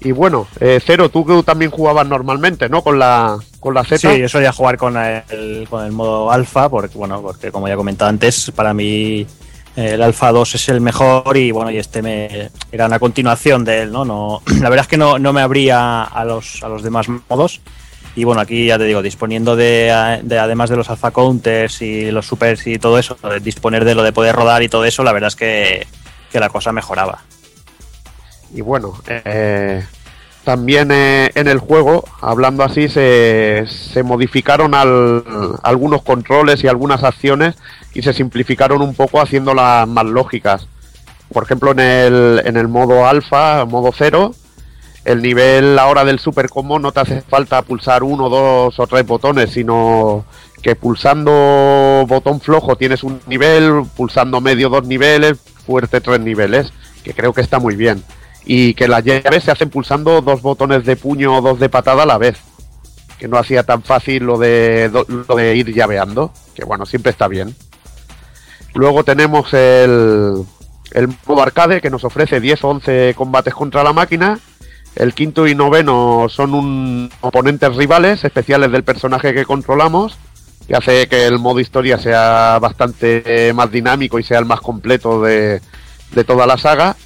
Y 0.00 0.12
bueno, 0.12 0.46
eh, 0.60 0.80
Cero, 0.84 1.08
tú 1.08 1.24
que 1.24 1.42
también 1.42 1.70
jugabas 1.70 2.06
normalmente, 2.06 2.68
¿no? 2.68 2.82
Con 2.82 2.98
la, 2.98 3.38
con 3.60 3.72
la 3.72 3.84
Z. 3.84 3.98
Sí, 3.98 4.18
yo 4.18 4.28
solía 4.28 4.52
jugar 4.52 4.76
con 4.76 4.96
el, 4.98 5.66
con 5.68 5.84
el 5.84 5.92
modo 5.92 6.30
alfa, 6.30 6.68
porque 6.68 6.96
bueno, 6.98 7.22
porque 7.22 7.50
como 7.50 7.68
ya 7.68 7.74
he 7.74 7.76
comentado 7.76 8.10
antes, 8.10 8.50
para 8.54 8.74
mí 8.74 9.26
el 9.76 10.02
alfa 10.02 10.30
2 10.30 10.54
es 10.54 10.68
el 10.68 10.80
mejor 10.80 11.36
y 11.36 11.50
bueno, 11.50 11.70
y 11.70 11.78
este 11.78 12.00
me 12.02 12.50
era 12.70 12.86
una 12.86 12.98
continuación 12.98 13.64
de 13.64 13.82
él, 13.82 13.92
¿no? 13.92 14.04
no 14.04 14.42
la 14.60 14.70
verdad 14.70 14.84
es 14.84 14.88
que 14.88 14.96
no, 14.96 15.18
no 15.18 15.32
me 15.32 15.40
abría 15.40 16.02
a 16.02 16.24
los, 16.24 16.62
a 16.62 16.68
los 16.68 16.82
demás 16.82 17.08
modos. 17.08 17.60
Y 18.16 18.22
bueno, 18.22 18.40
aquí 18.40 18.66
ya 18.66 18.78
te 18.78 18.84
digo, 18.84 19.02
disponiendo 19.02 19.56
de, 19.56 20.20
de 20.22 20.38
además 20.38 20.70
de 20.70 20.76
los 20.76 20.88
alfa 20.88 21.10
counters 21.10 21.82
y 21.82 22.12
los 22.12 22.26
supers 22.26 22.64
y 22.68 22.78
todo 22.78 22.96
eso, 22.96 23.18
disponer 23.42 23.84
de 23.84 23.96
lo 23.96 24.04
de 24.04 24.12
poder 24.12 24.36
rodar 24.36 24.62
y 24.62 24.68
todo 24.68 24.84
eso, 24.84 25.02
la 25.02 25.12
verdad 25.12 25.28
es 25.28 25.36
que, 25.36 25.86
que 26.30 26.38
la 26.38 26.48
cosa 26.48 26.70
mejoraba. 26.70 27.24
Y 28.54 28.60
bueno, 28.60 28.94
eh, 29.08 29.84
también 30.44 30.90
eh, 30.92 31.30
en 31.34 31.48
el 31.48 31.58
juego, 31.58 32.04
hablando 32.20 32.62
así, 32.64 32.88
se, 32.88 33.64
se 33.66 34.02
modificaron 34.02 34.74
al- 34.74 35.24
algunos 35.62 36.02
controles 36.02 36.62
y 36.62 36.68
algunas 36.68 37.02
acciones 37.02 37.56
y 37.94 38.02
se 38.02 38.12
simplificaron 38.12 38.82
un 38.82 38.94
poco 38.94 39.20
haciéndolas 39.20 39.88
más 39.88 40.04
lógicas. 40.04 40.66
Por 41.32 41.44
ejemplo, 41.44 41.72
en 41.72 41.80
el, 41.80 42.42
en 42.44 42.56
el 42.56 42.68
modo 42.68 43.06
alfa, 43.06 43.64
modo 43.64 43.90
cero, 43.96 44.34
el 45.04 45.20
nivel 45.22 45.78
ahora 45.78 46.04
del 46.04 46.18
super 46.18 46.48
combo 46.48 46.78
no 46.78 46.92
te 46.92 47.00
hace 47.00 47.20
falta 47.22 47.62
pulsar 47.62 48.02
uno, 48.02 48.28
dos 48.28 48.78
o 48.78 48.86
tres 48.86 49.06
botones, 49.06 49.50
sino 49.50 50.24
que 50.62 50.76
pulsando 50.76 52.04
botón 52.08 52.40
flojo 52.40 52.76
tienes 52.76 53.02
un 53.02 53.20
nivel, 53.26 53.82
pulsando 53.96 54.40
medio 54.40 54.68
dos 54.70 54.86
niveles, 54.86 55.38
fuerte 55.66 56.00
tres 56.00 56.20
niveles, 56.20 56.72
que 57.02 57.12
creo 57.12 57.32
que 57.32 57.42
está 57.42 57.58
muy 57.58 57.76
bien. 57.76 58.02
Y 58.46 58.74
que 58.74 58.88
las 58.88 59.04
llaves 59.04 59.44
se 59.44 59.50
hacen 59.50 59.70
pulsando 59.70 60.20
dos 60.20 60.42
botones 60.42 60.84
de 60.84 60.96
puño 60.96 61.38
o 61.38 61.40
dos 61.40 61.58
de 61.58 61.68
patada 61.68 62.02
a 62.02 62.06
la 62.06 62.18
vez. 62.18 62.38
Que 63.18 63.28
no 63.28 63.38
hacía 63.38 63.62
tan 63.62 63.82
fácil 63.82 64.24
lo 64.24 64.38
de, 64.38 64.90
lo 65.28 65.36
de 65.36 65.56
ir 65.56 65.72
llaveando, 65.72 66.32
que 66.54 66.64
bueno, 66.64 66.84
siempre 66.84 67.10
está 67.10 67.28
bien. 67.28 67.54
Luego 68.74 69.04
tenemos 69.04 69.54
el, 69.54 70.44
el 70.92 71.08
modo 71.26 71.42
arcade 71.42 71.80
que 71.80 71.90
nos 71.90 72.04
ofrece 72.04 72.40
10 72.40 72.64
o 72.64 72.68
11 72.68 73.14
combates 73.16 73.54
contra 73.54 73.82
la 73.82 73.92
máquina. 73.92 74.38
El 74.94 75.12
quinto 75.12 75.46
y 75.46 75.54
noveno 75.54 76.26
son 76.28 76.54
un 76.54 77.10
oponentes 77.20 77.74
rivales 77.74 78.24
especiales 78.24 78.70
del 78.70 78.84
personaje 78.84 79.34
que 79.34 79.44
controlamos, 79.44 80.16
que 80.68 80.76
hace 80.76 81.08
que 81.08 81.26
el 81.26 81.40
modo 81.40 81.58
historia 81.58 81.98
sea 81.98 82.58
bastante 82.60 83.52
más 83.54 83.72
dinámico 83.72 84.20
y 84.20 84.22
sea 84.22 84.38
el 84.38 84.44
más 84.44 84.60
completo 84.60 85.20
de, 85.20 85.60
de 86.12 86.24
toda 86.24 86.46
la 86.46 86.58
saga. 86.58 86.96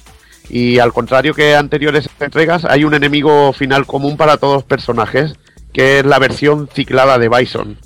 Y 0.49 0.79
al 0.79 0.93
contrario 0.93 1.33
que 1.33 1.55
anteriores 1.55 2.09
entregas, 2.19 2.65
hay 2.65 2.83
un 2.83 2.93
enemigo 2.95 3.53
final 3.53 3.85
común 3.85 4.17
para 4.17 4.37
todos 4.37 4.55
los 4.55 4.63
personajes, 4.63 5.35
que 5.71 5.99
es 5.99 6.05
la 6.05 6.17
versión 6.19 6.67
ciclada 6.73 7.19
de 7.19 7.29
Bison, 7.29 7.77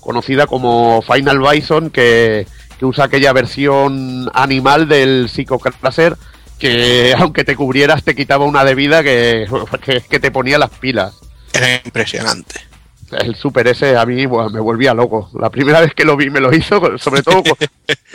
conocida 0.00 0.46
como 0.46 1.02
Final 1.02 1.40
Bison, 1.40 1.90
que, 1.90 2.46
que 2.78 2.84
usa 2.84 3.06
aquella 3.06 3.32
versión 3.32 4.30
animal 4.34 4.88
del 4.88 5.30
Psycho 5.30 5.58
Crusher, 5.58 6.16
que 6.58 7.14
aunque 7.18 7.44
te 7.44 7.56
cubrieras 7.56 8.04
te 8.04 8.14
quitaba 8.14 8.44
una 8.44 8.64
de 8.64 8.74
vida 8.74 9.02
que, 9.02 9.46
que, 9.84 10.02
que 10.02 10.20
te 10.20 10.30
ponía 10.30 10.58
las 10.58 10.70
pilas. 10.70 11.18
Era 11.54 11.80
impresionante. 11.84 12.72
El 13.12 13.34
Super 13.34 13.68
S 13.68 13.96
a 13.96 14.06
mí 14.06 14.24
buah, 14.26 14.48
me 14.48 14.60
volvía 14.60 14.94
loco. 14.94 15.30
La 15.38 15.50
primera 15.50 15.80
vez 15.82 15.94
que 15.94 16.04
lo 16.04 16.16
vi 16.16 16.30
me 16.30 16.40
lo 16.40 16.54
hizo, 16.54 16.98
sobre 16.98 17.22
todo 17.22 17.42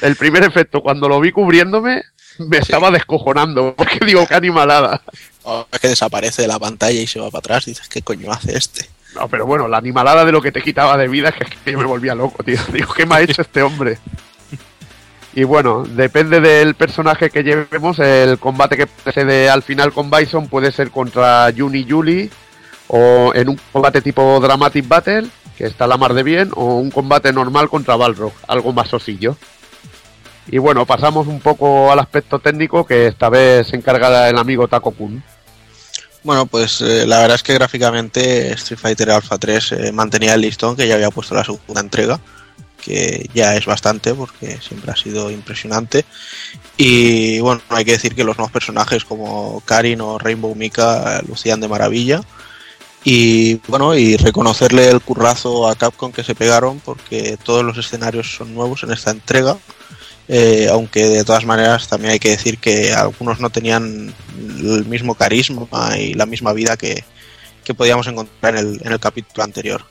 el 0.01 0.15
primer 0.15 0.43
efecto, 0.43 0.81
cuando 0.81 1.07
lo 1.07 1.19
vi 1.19 1.31
cubriéndome, 1.31 2.03
me 2.47 2.57
estaba 2.57 2.91
descojonando, 2.91 3.75
porque 3.75 4.05
digo, 4.05 4.25
qué 4.27 4.35
animalada. 4.35 5.01
Oh, 5.43 5.65
es 5.71 5.79
que 5.79 5.87
desaparece 5.89 6.41
de 6.41 6.47
la 6.47 6.59
pantalla 6.59 6.99
y 6.99 7.07
se 7.07 7.19
va 7.19 7.29
para 7.29 7.39
atrás. 7.39 7.65
Dices, 7.65 7.87
¿qué 7.87 8.01
coño 8.01 8.31
hace 8.31 8.57
este? 8.57 8.89
No, 9.15 9.27
pero 9.27 9.45
bueno, 9.45 9.67
la 9.67 9.77
animalada 9.77 10.25
de 10.25 10.31
lo 10.31 10.41
que 10.41 10.51
te 10.51 10.61
quitaba 10.61 10.97
de 10.97 11.07
vida 11.07 11.29
es 11.29 11.35
que, 11.35 11.71
yo 11.71 11.77
me 11.77 11.85
volvía 11.85 12.15
loco, 12.15 12.43
tío. 12.43 12.59
Digo, 12.73 12.93
¿qué 12.93 13.05
me 13.05 13.15
ha 13.15 13.21
hecho 13.21 13.41
este 13.41 13.61
hombre? 13.61 13.97
Y 15.33 15.43
bueno, 15.43 15.83
depende 15.83 16.41
del 16.41 16.73
personaje 16.75 17.29
que 17.29 17.43
llevemos, 17.43 17.99
el 17.99 18.39
combate 18.39 18.75
que 18.75 18.87
precede 18.87 19.49
al 19.49 19.61
final 19.61 19.93
con 19.93 20.09
Bison 20.09 20.47
puede 20.47 20.71
ser 20.71 20.89
contra 20.89 21.51
Juni 21.55 21.85
Julie, 21.87 22.31
o 22.87 23.31
en 23.35 23.49
un 23.49 23.59
combate 23.71 24.01
tipo 24.01 24.39
Dramatic 24.39 24.87
Battle, 24.87 25.27
que 25.55 25.65
está 25.65 25.85
la 25.85 25.97
mar 25.97 26.15
de 26.15 26.23
bien, 26.23 26.51
o 26.55 26.77
un 26.77 26.89
combate 26.89 27.31
normal 27.31 27.69
contra 27.69 27.95
Balrog, 27.95 28.33
algo 28.47 28.73
más 28.73 28.87
sosillo. 28.87 29.37
Y 30.49 30.57
bueno, 30.59 30.85
pasamos 30.85 31.27
un 31.27 31.39
poco 31.39 31.91
al 31.91 31.99
aspecto 31.99 32.39
técnico, 32.39 32.85
que 32.85 33.07
esta 33.07 33.29
vez 33.29 33.67
se 33.67 33.75
encarga 33.75 34.29
el 34.29 34.37
amigo 34.37 34.67
Taco 34.67 34.91
Kun. 34.91 35.23
Bueno, 36.23 36.45
pues 36.45 36.81
eh, 36.81 37.05
la 37.05 37.19
verdad 37.19 37.35
es 37.35 37.43
que 37.43 37.53
gráficamente 37.53 38.51
Street 38.53 38.79
Fighter 38.79 39.11
Alpha 39.11 39.37
3 39.37 39.71
eh, 39.71 39.91
mantenía 39.91 40.33
el 40.33 40.41
listón 40.41 40.75
que 40.75 40.87
ya 40.87 40.95
había 40.95 41.11
puesto 41.11 41.35
la 41.35 41.43
segunda 41.43 41.81
entrega, 41.81 42.19
que 42.81 43.29
ya 43.33 43.55
es 43.55 43.65
bastante 43.65 44.13
porque 44.13 44.59
siempre 44.61 44.91
ha 44.91 44.95
sido 44.95 45.31
impresionante. 45.31 46.05
Y 46.75 47.39
bueno, 47.39 47.61
hay 47.69 47.85
que 47.85 47.93
decir 47.93 48.15
que 48.15 48.23
los 48.23 48.37
nuevos 48.37 48.51
personajes 48.51 49.05
como 49.05 49.61
Karin 49.65 50.01
o 50.01 50.17
Rainbow 50.17 50.53
Mika 50.55 51.21
lucían 51.27 51.61
de 51.61 51.67
maravilla. 51.67 52.21
Y 53.03 53.55
bueno, 53.67 53.95
y 53.95 54.17
reconocerle 54.17 54.89
el 54.89 54.99
currazo 55.01 55.67
a 55.69 55.75
Capcom 55.75 56.11
que 56.11 56.25
se 56.25 56.35
pegaron 56.35 56.81
porque 56.81 57.37
todos 57.41 57.63
los 57.63 57.77
escenarios 57.77 58.35
son 58.35 58.53
nuevos 58.53 58.83
en 58.83 58.91
esta 58.91 59.11
entrega. 59.11 59.57
Eh, 60.29 60.67
aunque 60.69 61.07
de 61.07 61.23
todas 61.23 61.45
maneras 61.45 61.87
también 61.87 62.11
hay 62.11 62.19
que 62.19 62.31
decir 62.31 62.57
que 62.57 62.93
algunos 62.93 63.39
no 63.39 63.49
tenían 63.49 64.13
el 64.59 64.85
mismo 64.85 65.15
carisma 65.15 65.67
y 65.97 66.13
la 66.13 66.25
misma 66.25 66.51
vida 66.53 66.75
que, 66.75 67.03
que 67.63 67.73
podíamos 67.73 68.07
encontrar 68.07 68.57
en 68.57 68.67
el, 68.67 68.81
en 68.83 68.91
el 68.91 68.99
capítulo 68.99 69.43
anterior. 69.43 69.85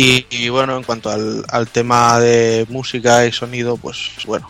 Y, 0.00 0.48
bueno, 0.48 0.76
en 0.76 0.84
cuanto 0.84 1.10
al, 1.10 1.44
al 1.48 1.66
tema 1.66 2.20
de 2.20 2.66
música 2.68 3.26
y 3.26 3.32
sonido, 3.32 3.76
pues 3.76 4.10
bueno, 4.26 4.48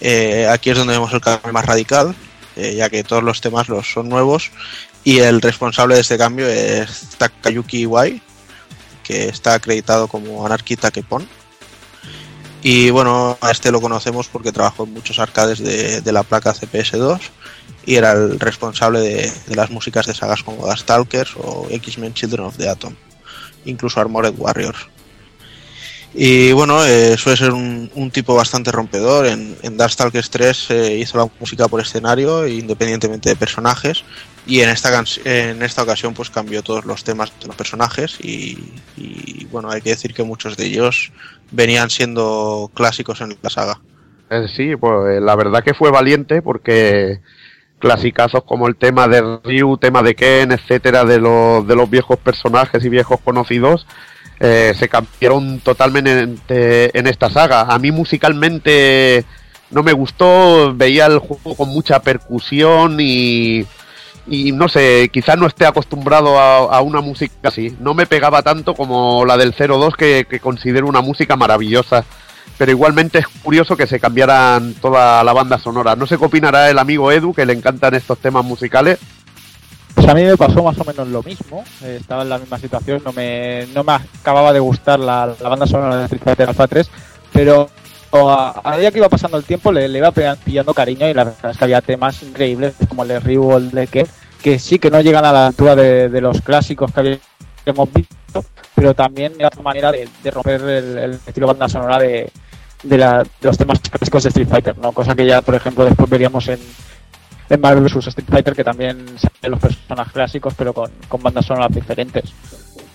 eh, 0.00 0.48
aquí 0.50 0.70
es 0.70 0.78
donde 0.78 0.94
vemos 0.94 1.12
el 1.12 1.20
cambio 1.20 1.52
más 1.52 1.64
radical, 1.64 2.12
eh, 2.56 2.74
ya 2.74 2.90
que 2.90 3.04
todos 3.04 3.22
los 3.22 3.40
temas 3.40 3.68
los 3.68 3.88
son 3.88 4.08
nuevos 4.08 4.50
y 5.04 5.18
el 5.18 5.40
responsable 5.40 5.94
de 5.94 6.00
este 6.00 6.18
cambio 6.18 6.48
es 6.48 7.08
Takayuki 7.16 7.82
Iwai, 7.82 8.20
que 9.04 9.28
está 9.28 9.54
acreditado 9.54 10.08
como 10.08 10.44
Anarchy 10.44 10.76
Takepon. 10.76 11.26
Y 12.62 12.90
bueno, 12.90 13.38
a 13.40 13.50
este 13.50 13.70
lo 13.70 13.80
conocemos 13.80 14.28
porque 14.28 14.52
trabajó 14.52 14.84
en 14.84 14.92
muchos 14.92 15.18
arcades 15.18 15.58
de, 15.60 16.00
de 16.00 16.12
la 16.12 16.22
placa 16.22 16.54
CPS2 16.54 17.20
y 17.86 17.94
era 17.94 18.12
el 18.12 18.38
responsable 18.38 19.00
de, 19.00 19.32
de 19.46 19.56
las 19.56 19.70
músicas 19.70 20.06
de 20.06 20.14
sagas 20.14 20.42
como 20.42 20.66
Darkstalkers 20.66 21.32
o 21.36 21.66
X-Men 21.70 22.14
Children 22.14 22.46
of 22.46 22.56
the 22.56 22.68
Atom, 22.68 22.94
incluso 23.64 24.00
Armored 24.00 24.34
Warriors. 24.36 24.88
Y 26.12 26.50
bueno, 26.52 26.84
eh, 26.84 27.16
suele 27.16 27.36
ser 27.38 27.52
un, 27.52 27.90
un 27.94 28.10
tipo 28.10 28.34
bastante 28.34 28.72
rompedor. 28.72 29.26
En, 29.26 29.56
en 29.62 29.76
Darkstalkers 29.76 30.30
3 30.30 30.70
eh, 30.70 30.98
hizo 30.98 31.18
la 31.18 31.28
música 31.38 31.68
por 31.68 31.80
escenario, 31.80 32.46
independientemente 32.48 33.28
de 33.28 33.36
personajes. 33.36 34.04
Y 34.46 34.60
en 34.60 34.70
esta, 34.70 35.04
en 35.24 35.62
esta 35.62 35.82
ocasión 35.82 36.14
pues 36.14 36.30
cambió 36.30 36.62
todos 36.62 36.84
los 36.84 37.04
temas 37.04 37.32
de 37.40 37.46
los 37.46 37.56
personajes. 37.56 38.18
Y, 38.20 38.58
y, 38.96 39.46
bueno, 39.50 39.70
hay 39.70 39.80
que 39.80 39.90
decir 39.90 40.14
que 40.14 40.22
muchos 40.22 40.56
de 40.56 40.66
ellos 40.66 41.12
venían 41.50 41.90
siendo 41.90 42.70
clásicos 42.74 43.20
en 43.20 43.36
la 43.42 43.50
saga. 43.50 43.80
Eh, 44.30 44.46
sí, 44.54 44.76
pues 44.76 45.16
eh, 45.16 45.20
la 45.20 45.36
verdad 45.36 45.62
que 45.62 45.74
fue 45.74 45.90
valiente 45.90 46.40
porque 46.40 47.20
clasicazos 47.78 48.44
como 48.44 48.68
el 48.68 48.76
tema 48.76 49.08
de 49.08 49.38
Ryu, 49.42 49.76
tema 49.76 50.02
de 50.02 50.14
Ken, 50.14 50.52
etcétera, 50.52 51.04
de 51.04 51.18
los, 51.18 51.66
de 51.66 51.74
los 51.76 51.88
viejos 51.88 52.18
personajes 52.18 52.84
y 52.84 52.88
viejos 52.88 53.20
conocidos, 53.20 53.86
eh, 54.38 54.74
se 54.78 54.88
cambiaron 54.88 55.60
totalmente 55.60 56.98
en 56.98 57.06
esta 57.06 57.30
saga. 57.30 57.62
A 57.62 57.78
mí 57.78 57.90
musicalmente 57.90 59.24
no 59.70 59.82
me 59.82 59.92
gustó, 59.92 60.74
veía 60.74 61.06
el 61.06 61.18
juego 61.18 61.56
con 61.56 61.68
mucha 61.68 62.00
percusión 62.02 62.98
y, 63.00 63.66
y 64.26 64.52
no 64.52 64.68
sé, 64.68 65.10
quizás 65.12 65.38
no 65.38 65.46
esté 65.46 65.66
acostumbrado 65.66 66.38
a, 66.38 66.80
una 66.82 67.00
música 67.00 67.48
así. 67.48 67.76
No 67.80 67.94
me 67.94 68.06
pegaba 68.06 68.42
tanto 68.42 68.74
como 68.74 69.24
la 69.24 69.36
del 69.36 69.54
02 69.54 69.96
que, 69.96 70.26
que 70.28 70.40
considero 70.40 70.86
una 70.86 71.00
música 71.00 71.36
maravillosa. 71.36 72.04
Pero 72.58 72.72
igualmente 72.72 73.18
es 73.18 73.26
curioso 73.26 73.74
que 73.74 73.86
se 73.86 73.98
cambiaran 73.98 74.74
toda 74.74 75.24
la 75.24 75.32
banda 75.32 75.58
sonora. 75.58 75.96
No 75.96 76.06
sé 76.06 76.18
qué 76.18 76.26
opinará 76.26 76.68
el 76.68 76.78
amigo 76.78 77.10
Edu, 77.10 77.32
que 77.32 77.46
le 77.46 77.54
encantan 77.54 77.94
estos 77.94 78.18
temas 78.18 78.44
musicales. 78.44 78.98
Pues 79.94 80.06
a 80.06 80.14
mí 80.14 80.22
me 80.24 80.36
pasó 80.36 80.62
más 80.62 80.78
o 80.78 80.84
menos 80.84 81.08
lo 81.08 81.22
mismo. 81.22 81.64
Estaba 81.82 82.22
en 82.22 82.28
la 82.28 82.38
misma 82.38 82.58
situación. 82.58 83.00
No 83.02 83.12
me, 83.12 83.66
no 83.74 83.82
me 83.82 83.94
acababa 83.94 84.52
de 84.52 84.60
gustar 84.60 85.00
la, 85.00 85.34
la 85.40 85.48
banda 85.48 85.66
sonora 85.66 85.96
de 85.96 86.04
Street 86.04 86.22
Fighter 86.22 86.48
Alpha 86.50 86.68
3, 86.68 86.90
pero 87.32 87.70
a, 88.12 88.60
a 88.64 88.70
medida 88.72 88.90
que 88.90 88.98
iba 88.98 89.08
pasando 89.08 89.36
el 89.36 89.44
tiempo 89.44 89.70
le, 89.70 89.86
iba 89.86 90.10
pillando 90.10 90.74
cariño 90.74 91.08
y 91.08 91.14
la 91.14 91.24
verdad 91.24 91.52
es 91.52 91.56
que 91.56 91.64
había 91.64 91.80
temas 91.80 92.22
increíbles 92.22 92.74
como 92.88 93.02
el 93.02 93.08
de 93.08 93.20
Ryu 93.20 93.44
o 93.44 93.56
el 93.56 93.70
de 93.70 93.86
Ken, 93.86 94.06
que 94.42 94.58
sí 94.58 94.78
que 94.78 94.90
no 94.90 95.00
llegan 95.00 95.24
a 95.24 95.32
la 95.32 95.46
altura 95.48 95.76
de, 95.76 96.20
los 96.20 96.40
clásicos 96.40 96.92
que 96.92 97.20
habíamos 97.66 97.92
visto, 97.92 98.44
pero 98.74 98.94
también 98.94 99.34
era 99.38 99.48
otra 99.48 99.62
manera 99.62 99.92
de, 99.92 100.08
romper 100.30 100.60
el, 100.62 100.98
el 100.98 101.10
estilo 101.12 101.46
banda 101.46 101.68
sonora 101.68 101.98
de, 101.98 102.30
de, 102.82 103.26
los 103.42 103.58
temas 103.58 103.80
clásicos 103.80 104.22
de 104.22 104.28
Street 104.30 104.48
Fighter, 104.48 104.78
¿no? 104.78 104.92
Cosa 104.92 105.14
que 105.14 105.26
ya, 105.26 105.42
por 105.42 105.54
ejemplo, 105.54 105.84
después 105.84 106.08
veríamos 106.08 106.48
en, 106.48 106.58
en 107.48 107.60
Marvel 107.60 107.84
vs. 107.84 108.08
Street 108.08 108.28
Fighter, 108.28 108.54
que 108.54 108.64
también 108.64 109.06
salen 109.18 109.50
los 109.50 109.60
personajes 109.60 110.12
clásicos, 110.12 110.54
pero 110.56 110.72
con, 110.72 110.90
con 111.08 111.22
bandas 111.22 111.46
sonoras 111.46 111.72
diferentes. 111.72 112.32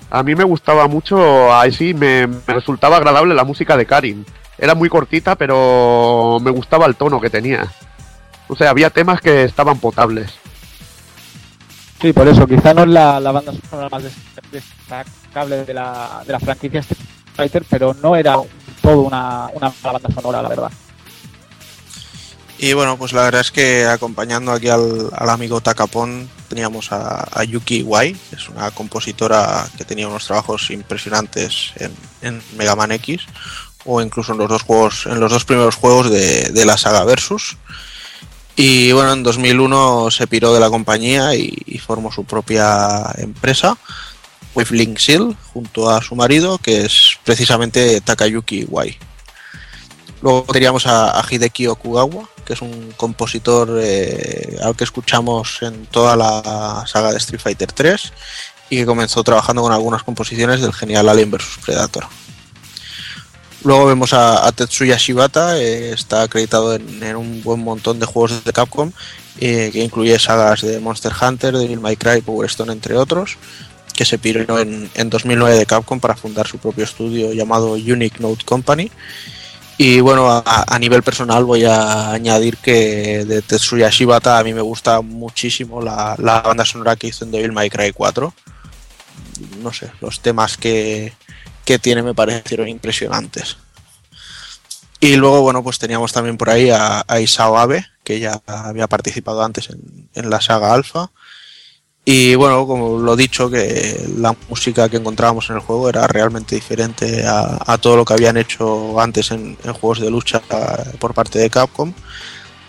A 0.09 0.23
mí 0.23 0.35
me 0.35 0.43
gustaba 0.43 0.87
mucho, 0.87 1.53
ahí 1.53 1.71
sí, 1.71 1.93
me, 1.93 2.27
me 2.27 2.53
resultaba 2.53 2.97
agradable 2.97 3.33
la 3.33 3.43
música 3.43 3.75
de 3.77 3.85
Karin. 3.85 4.25
Era 4.57 4.75
muy 4.75 4.89
cortita, 4.89 5.35
pero 5.35 6.37
me 6.41 6.51
gustaba 6.51 6.85
el 6.85 6.95
tono 6.95 7.19
que 7.19 7.29
tenía. 7.29 7.71
O 8.47 8.55
sea, 8.55 8.69
había 8.69 8.89
temas 8.89 9.21
que 9.21 9.43
estaban 9.43 9.79
potables. 9.79 10.31
Sí, 12.01 12.13
por 12.13 12.27
eso, 12.27 12.45
quizá 12.45 12.73
no 12.73 12.83
es 12.83 12.89
la, 12.89 13.19
la 13.19 13.31
banda 13.31 13.53
sonora 13.69 13.89
más 13.89 14.03
des- 14.03 14.13
destacable 14.51 15.65
de 15.65 15.73
la, 15.73 16.23
de 16.25 16.31
la 16.33 16.39
franquicia 16.39 16.81
Street 16.81 16.99
Fighter, 17.35 17.65
pero 17.69 17.95
no 18.01 18.15
era 18.15 18.37
todo 18.81 19.01
una, 19.01 19.47
una 19.53 19.73
mala 19.83 19.99
banda 19.99 20.13
sonora, 20.13 20.41
la 20.41 20.49
verdad. 20.49 20.71
Y 22.57 22.71
bueno, 22.73 22.97
pues 22.97 23.11
la 23.11 23.23
verdad 23.23 23.41
es 23.41 23.51
que 23.51 23.85
acompañando 23.85 24.51
aquí 24.53 24.69
al, 24.69 25.09
al 25.13 25.29
amigo 25.29 25.59
Takapon 25.59 26.29
teníamos 26.47 26.91
a, 26.93 27.27
a 27.31 27.43
Yuki 27.43 27.79
Iwai, 27.79 28.13
que 28.13 28.35
es 28.37 28.47
una 28.47 28.71
compositora 28.71 29.65
que 29.77 29.83
tenía 29.83 30.07
unos 30.07 30.25
trabajos 30.25 30.69
impresionantes 30.71 31.73
en, 31.75 31.91
en 32.21 32.41
Mega 32.55 32.75
Man 32.77 32.93
X 32.93 33.25
o 33.85 34.01
incluso 34.01 34.33
en 34.33 34.39
los 34.39 34.49
dos 34.49 34.63
juegos, 34.63 35.05
en 35.05 35.19
los 35.19 35.31
dos 35.31 35.45
primeros 35.45 35.75
juegos 35.75 36.09
de, 36.09 36.49
de 36.49 36.65
la 36.65 36.77
saga 36.77 37.03
Versus. 37.03 37.57
Y 38.55 38.91
bueno, 38.93 39.13
en 39.13 39.23
2001 39.23 40.11
se 40.11 40.27
piró 40.27 40.53
de 40.53 40.59
la 40.59 40.69
compañía 40.69 41.35
y, 41.35 41.77
formó 41.85 42.11
su 42.11 42.23
propia 42.23 43.13
empresa, 43.17 43.77
Wavelink 44.55 44.97
Seal, 44.97 45.35
junto 45.53 45.89
a 45.89 46.01
su 46.01 46.15
marido, 46.15 46.57
que 46.57 46.85
es 46.85 47.17
precisamente 47.25 47.99
Takayuki 47.99 48.61
Iwai. 48.61 48.97
Luego 50.21 50.45
teníamos 50.51 50.87
a, 50.87 51.19
a 51.19 51.25
Hideki 51.29 51.67
Okugawa, 51.67 52.29
que 52.45 52.53
es 52.53 52.61
un 52.61 52.93
compositor 52.95 53.77
eh, 53.81 54.57
al 54.63 54.75
que 54.75 54.85
escuchamos 54.85 55.61
en 55.61 55.85
toda 55.87 56.15
la 56.15 56.85
saga 56.87 57.11
de 57.11 57.17
Street 57.17 57.41
Fighter 57.41 57.71
3 57.71 58.13
y 58.69 58.77
que 58.77 58.85
comenzó 58.85 59.23
trabajando 59.23 59.61
con 59.61 59.73
algunas 59.73 60.03
composiciones 60.03 60.61
del 60.61 60.73
genial 60.73 61.09
Alien 61.09 61.29
vs 61.29 61.59
Predator. 61.65 62.05
Luego 63.65 63.87
vemos 63.87 64.13
a, 64.13 64.51
Tetsuya 64.51 64.95
Shibata, 64.95 65.57
eh, 65.57 65.91
está 65.91 66.21
acreditado 66.21 66.75
en, 66.75 67.15
un 67.15 67.41
buen 67.41 67.59
montón 67.61 67.99
de 67.99 68.05
juegos 68.05 68.45
de 68.45 68.53
Capcom, 68.53 68.91
eh, 69.39 69.71
que 69.73 69.83
incluye 69.83 70.19
sagas 70.19 70.61
de 70.61 70.79
Monster 70.79 71.11
Hunter, 71.19 71.57
Devil 71.57 71.79
May 71.79 71.97
Cry, 71.97 72.21
Power 72.21 72.47
Stone, 72.47 72.71
entre 72.71 72.95
otros, 72.95 73.39
que 73.95 74.05
se 74.05 74.19
piró 74.19 74.59
en, 74.59 74.87
en 74.93 75.09
2009 75.09 75.57
de 75.57 75.65
Capcom 75.65 75.99
para 75.99 76.15
fundar 76.15 76.45
su 76.45 76.59
propio 76.59 76.83
estudio 76.83 77.33
llamado 77.33 77.71
Unique 77.71 78.19
Note 78.19 78.45
Company. 78.45 78.91
Y 79.79 79.99
bueno, 79.99 80.29
a, 80.29 80.43
a 80.45 80.77
nivel 80.77 81.01
personal 81.01 81.43
voy 81.43 81.65
a 81.65 82.11
añadir 82.11 82.57
que 82.57 83.25
de 83.25 83.41
Tetsuya 83.41 83.89
Shibata 83.89 84.37
a 84.37 84.43
mí 84.43 84.53
me 84.53 84.61
gusta 84.61 85.01
muchísimo 85.01 85.81
la, 85.81 86.15
la 86.19 86.41
banda 86.41 86.65
sonora 86.65 86.95
que 86.97 87.07
hizo 87.07 87.25
en 87.25 87.31
Devil 87.31 87.51
May 87.51 87.71
Cry 87.71 87.93
4. 87.93 88.31
No 89.63 89.73
sé, 89.73 89.89
los 90.01 90.19
temas 90.19 90.55
que, 90.55 91.13
que 91.65 91.79
tiene 91.79 92.03
me 92.03 92.13
parecieron 92.13 92.69
impresionantes. 92.69 93.57
Y 94.99 95.17
luego, 95.17 95.41
bueno, 95.41 95.63
pues 95.63 95.77
teníamos 95.77 96.13
también 96.13 96.37
por 96.37 96.49
ahí 96.49 96.69
a, 96.71 97.03
Isao 97.19 97.57
Abe, 97.57 97.85
que 98.03 98.19
ya 98.19 98.41
había 98.47 98.87
participado 98.87 99.43
antes 99.43 99.69
en, 99.69 100.29
la 100.29 100.41
saga 100.41 100.73
Alpha. 100.73 101.11
Y 102.05 102.35
bueno, 102.35 102.67
como 102.67 102.99
lo 102.99 103.13
he 103.13 103.17
dicho, 103.17 103.49
que 103.49 104.07
la 104.17 104.35
música 104.49 104.89
que 104.89 104.97
encontrábamos 104.97 105.49
en 105.49 105.57
el 105.57 105.61
juego 105.61 105.89
era 105.89 106.07
realmente 106.07 106.55
diferente 106.55 107.25
a, 107.27 107.77
todo 107.79 107.97
lo 107.97 108.05
que 108.05 108.13
habían 108.13 108.37
hecho 108.37 108.99
antes 109.01 109.31
en, 109.31 109.57
juegos 109.57 109.99
de 109.99 110.09
lucha 110.09 110.41
por 110.99 111.13
parte 111.13 111.39
de 111.39 111.49
Capcom. 111.49 111.93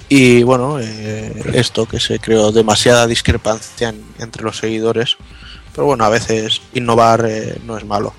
Y 0.09 0.43
bueno, 0.43 0.79
eh, 0.81 1.43
esto 1.55 1.87
que 1.87 2.01
se 2.01 2.19
creó 2.19 2.53
demasiada 2.53 3.07
discrepancia 3.07 3.89
en- 3.89 4.05
entre 4.19 4.43
los 4.43 4.59
seguidores. 4.59 5.17
Pero 5.75 5.87
bueno, 5.87 6.05
a 6.05 6.09
veces 6.09 6.63
innovar 6.75 7.25
eh, 7.27 7.59
no 7.65 7.77
es 7.77 7.85
malo. 7.85 8.15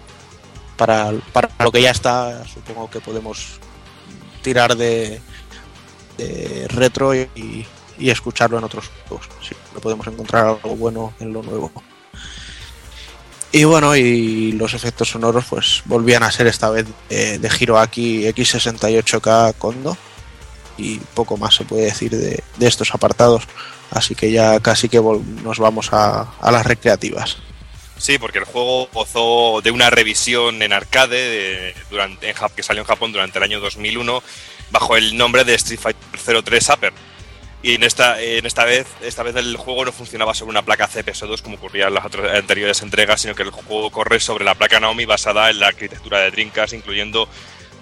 Para, 0.78 1.12
para 1.34 1.50
lo 1.60 1.72
que 1.72 1.82
ya 1.82 1.92
está, 1.92 2.46
supongo 2.46 2.90
que 2.90 3.02
podemos 3.02 3.60
tirar 4.42 4.78
de, 4.78 5.20
de 6.18 6.68
retro 6.70 7.14
y, 7.16 7.66
escucharlo 8.00 8.58
en 8.60 8.64
otros 8.64 8.90
juegos. 9.08 9.28
No 9.74 9.80
podemos 9.80 10.06
encontrar 10.08 10.46
algo 10.46 10.76
bueno 10.76 11.14
en 11.20 11.34
lo 11.34 11.42
nuevo. 11.42 11.72
Y 13.52 13.64
bueno, 13.64 13.96
y 13.96 14.52
los 14.52 14.74
efectos 14.74 15.10
sonoros 15.10 15.46
pues 15.50 15.82
volvían 15.86 16.22
a 16.22 16.32
ser 16.32 16.48
esta 16.48 16.70
vez 16.70 16.86
de, 17.10 17.40
de 17.40 17.52
Hiroaki 17.60 18.26
X68K 18.26 19.56
Kondo. 19.58 19.98
Y 20.78 21.00
poco 21.00 21.38
más 21.38 21.56
se 21.56 21.66
puede 21.66 21.86
decir 21.86 22.12
de, 22.12 22.44
de 22.58 22.68
estos 22.68 22.94
apartados. 22.94 23.44
Así 23.90 24.14
que 24.14 24.32
ya 24.32 24.60
casi 24.60 24.90
que 24.90 25.02
nos 25.44 25.58
vamos 25.58 25.92
a, 25.92 26.34
a 26.40 26.52
las 26.52 26.66
recreativas. 26.66 27.38
Sí, 27.98 28.18
porque 28.20 28.40
el 28.40 28.46
juego 28.46 28.88
gozó 28.94 29.62
de 29.64 29.72
una 29.72 29.90
revisión 29.90 30.62
en 30.62 30.72
arcade 30.74 31.18
de- 31.18 31.76
durante, 31.90 32.34
que 32.56 32.64
salió 32.64 32.82
en 32.82 32.88
Japón 32.88 33.12
durante 33.12 33.38
el 33.40 33.44
año 33.44 33.60
2001 33.60 34.22
bajo 34.72 34.96
el 34.98 35.18
nombre 35.18 35.44
de 35.44 35.56
Street 35.56 35.80
Fighter 35.80 36.44
03 36.44 36.70
Upper. 36.70 36.94
Y 37.64 37.74
en 37.74 37.84
esta, 37.84 38.22
en 38.22 38.46
esta 38.46 38.66
vez, 38.66 38.86
esta 39.02 39.24
vez 39.24 39.36
el 39.36 39.58
juego 39.58 39.84
no 39.84 39.92
funcionaba 39.92 40.34
sobre 40.36 40.52
una 40.52 40.62
placa 40.64 40.88
CPS2 40.88 41.42
como 41.42 41.56
ocurría 41.58 41.88
en 41.88 41.96
las 41.96 42.06
anteriores 42.06 42.82
entregas, 42.84 43.22
sino 43.22 43.34
que 43.34 43.42
el 43.44 43.50
juego 43.52 43.90
corre 43.92 44.20
sobre 44.20 44.46
la 44.46 44.54
placa 44.54 44.80
Naomi 44.80 45.06
basada 45.06 45.50
en 45.50 45.60
la 45.60 45.68
arquitectura 45.68 46.20
de 46.20 46.30
Dreamcast, 46.32 46.74
incluyendo 46.74 47.28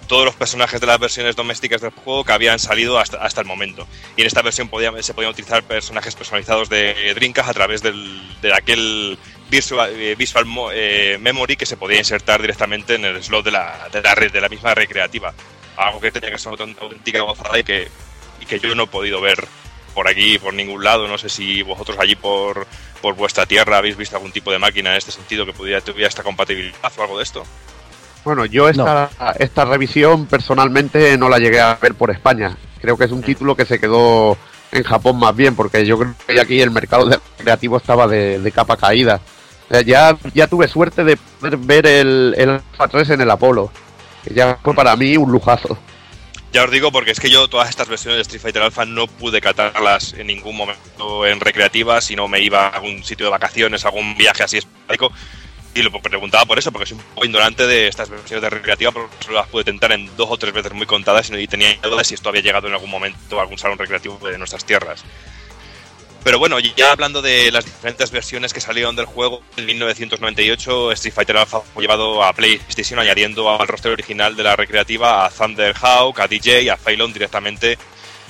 todos 0.08 0.24
los 0.24 0.34
personajes 0.34 0.80
de 0.80 0.86
las 0.86 0.98
versiones 0.98 1.36
domésticas 1.36 1.82
del 1.82 1.90
juego 1.90 2.24
que 2.24 2.32
habían 2.32 2.58
salido 2.58 2.98
hasta, 2.98 3.18
hasta 3.18 3.40
el 3.42 3.46
momento. 3.46 3.86
Y 4.16 4.22
en 4.22 4.28
esta 4.28 4.40
versión 4.40 4.70
se 5.00 5.14
podían 5.14 5.30
utilizar 5.30 5.62
personajes 5.64 6.14
personalizados 6.14 6.68
de 6.70 7.12
Dreamcast 7.14 7.48
a 7.50 7.54
través 7.54 7.82
de 7.82 7.92
aquel 8.54 9.18
Visual, 9.50 9.90
eh, 9.94 10.14
visual 10.16 10.44
Mo- 10.44 10.70
eh, 10.72 11.18
Memory 11.20 11.56
que 11.56 11.66
se 11.66 11.76
podía 11.76 11.98
insertar 11.98 12.40
directamente 12.40 12.94
en 12.96 13.04
el 13.04 13.22
slot 13.22 13.44
de 13.44 13.52
la, 13.52 13.88
de 13.92 14.02
la 14.02 14.14
red, 14.14 14.32
de 14.32 14.40
la 14.40 14.48
misma 14.48 14.74
recreativa. 14.74 15.32
Algo 15.76 16.00
que 16.00 16.10
tenía 16.10 16.30
que 16.30 16.38
ser 16.38 16.52
una 16.52 16.74
auténtica 16.80 17.20
gozada 17.20 17.58
y 17.58 17.62
que, 17.62 17.88
y 18.40 18.46
que 18.46 18.58
yo 18.58 18.74
no 18.74 18.84
he 18.84 18.86
podido 18.88 19.20
ver 19.20 19.46
por 19.94 20.08
aquí, 20.08 20.38
por 20.38 20.52
ningún 20.52 20.82
lado. 20.82 21.06
No 21.06 21.16
sé 21.16 21.28
si 21.28 21.62
vosotros 21.62 21.96
allí 22.00 22.16
por, 22.16 22.66
por 23.00 23.14
vuestra 23.14 23.46
tierra 23.46 23.78
habéis 23.78 23.96
visto 23.96 24.16
algún 24.16 24.32
tipo 24.32 24.50
de 24.50 24.58
máquina 24.58 24.90
en 24.90 24.96
este 24.96 25.12
sentido 25.12 25.46
que 25.46 25.52
pudiera 25.52 25.80
tuviera 25.80 26.08
esta 26.08 26.22
compatibilidad 26.24 26.92
o 26.96 27.02
algo 27.02 27.16
de 27.18 27.22
esto. 27.22 27.44
Bueno, 28.24 28.44
yo 28.46 28.68
esta, 28.68 29.08
esta 29.38 29.64
revisión 29.64 30.26
personalmente 30.26 31.16
no 31.16 31.28
la 31.28 31.38
llegué 31.38 31.60
a 31.60 31.76
ver 31.76 31.94
por 31.94 32.10
España. 32.10 32.56
Creo 32.80 32.96
que 32.98 33.04
es 33.04 33.12
un 33.12 33.22
título 33.22 33.54
que 33.54 33.64
se 33.64 33.78
quedó 33.78 34.36
en 34.72 34.82
Japón 34.82 35.16
más 35.20 35.36
bien, 35.36 35.54
porque 35.54 35.86
yo 35.86 35.96
creo 35.96 36.14
que 36.26 36.40
aquí 36.40 36.60
el 36.60 36.72
mercado 36.72 37.06
de- 37.06 37.20
creativo 37.38 37.76
estaba 37.76 38.08
de, 38.08 38.40
de 38.40 38.50
capa 38.52 38.76
caída. 38.76 39.20
Ya, 39.70 40.16
ya 40.32 40.46
tuve 40.46 40.68
suerte 40.68 41.02
de 41.02 41.16
poder 41.16 41.56
ver 41.56 41.86
el, 41.86 42.34
el 42.38 42.50
Alpha 42.50 42.88
3 42.88 43.10
en 43.10 43.20
el 43.22 43.30
Apolo, 43.30 43.72
ya 44.32 44.58
fue 44.62 44.74
para 44.74 44.94
mí 44.96 45.16
un 45.16 45.30
lujazo. 45.30 45.78
Ya 46.52 46.64
os 46.64 46.70
digo 46.70 46.90
porque 46.90 47.10
es 47.10 47.20
que 47.20 47.28
yo 47.28 47.48
todas 47.48 47.68
estas 47.68 47.88
versiones 47.88 48.16
de 48.16 48.22
Street 48.22 48.40
Fighter 48.40 48.62
Alpha 48.62 48.86
no 48.86 49.06
pude 49.08 49.40
catarlas 49.40 50.14
en 50.14 50.28
ningún 50.28 50.56
momento 50.56 51.26
en 51.26 51.40
recreativa, 51.40 52.00
si 52.00 52.16
no 52.16 52.28
me 52.28 52.40
iba 52.40 52.66
a 52.66 52.70
algún 52.70 53.04
sitio 53.04 53.26
de 53.26 53.30
vacaciones, 53.30 53.84
algún 53.84 54.16
viaje 54.16 54.42
así 54.42 54.58
esporádico. 54.58 55.12
Y 55.74 55.82
lo 55.82 55.92
preguntaba 56.00 56.46
por 56.46 56.58
eso, 56.58 56.72
porque 56.72 56.86
soy 56.86 56.96
un 56.96 57.04
poco 57.14 57.26
indolente 57.26 57.66
de 57.66 57.88
estas 57.88 58.08
versiones 58.08 58.40
de 58.40 58.48
recreativa, 58.48 58.90
porque 58.92 59.14
solo 59.20 59.36
las 59.36 59.48
pude 59.48 59.64
tentar 59.64 59.92
en 59.92 60.08
dos 60.16 60.28
o 60.30 60.38
tres 60.38 60.54
veces 60.54 60.72
muy 60.72 60.86
contadas 60.86 61.30
y 61.30 61.46
tenía 61.46 61.76
dudas 61.82 62.06
si 62.06 62.14
esto 62.14 62.30
había 62.30 62.40
llegado 62.40 62.68
en 62.68 62.72
algún 62.72 62.88
momento 62.88 63.38
a 63.38 63.42
algún 63.42 63.58
salón 63.58 63.76
recreativo 63.76 64.18
de 64.26 64.38
nuestras 64.38 64.64
tierras. 64.64 65.04
Pero 66.26 66.40
bueno, 66.40 66.58
ya 66.58 66.90
hablando 66.90 67.22
de 67.22 67.52
las 67.52 67.64
diferentes 67.64 68.10
versiones 68.10 68.52
que 68.52 68.60
salieron 68.60 68.96
del 68.96 69.06
juego, 69.06 69.42
en 69.56 69.64
1998 69.64 70.90
Street 70.90 71.14
Fighter 71.14 71.36
Alpha 71.36 71.60
fue 71.60 71.84
llevado 71.84 72.24
a 72.24 72.32
PlayStation 72.32 72.98
añadiendo 72.98 73.48
al 73.48 73.68
roster 73.68 73.92
original 73.92 74.34
de 74.34 74.42
la 74.42 74.56
recreativa 74.56 75.24
a 75.24 75.30
Thunderhawk, 75.30 76.18
a 76.18 76.26
DJ, 76.26 76.68
a 76.72 76.78
Pylon 76.78 77.12
directamente 77.12 77.78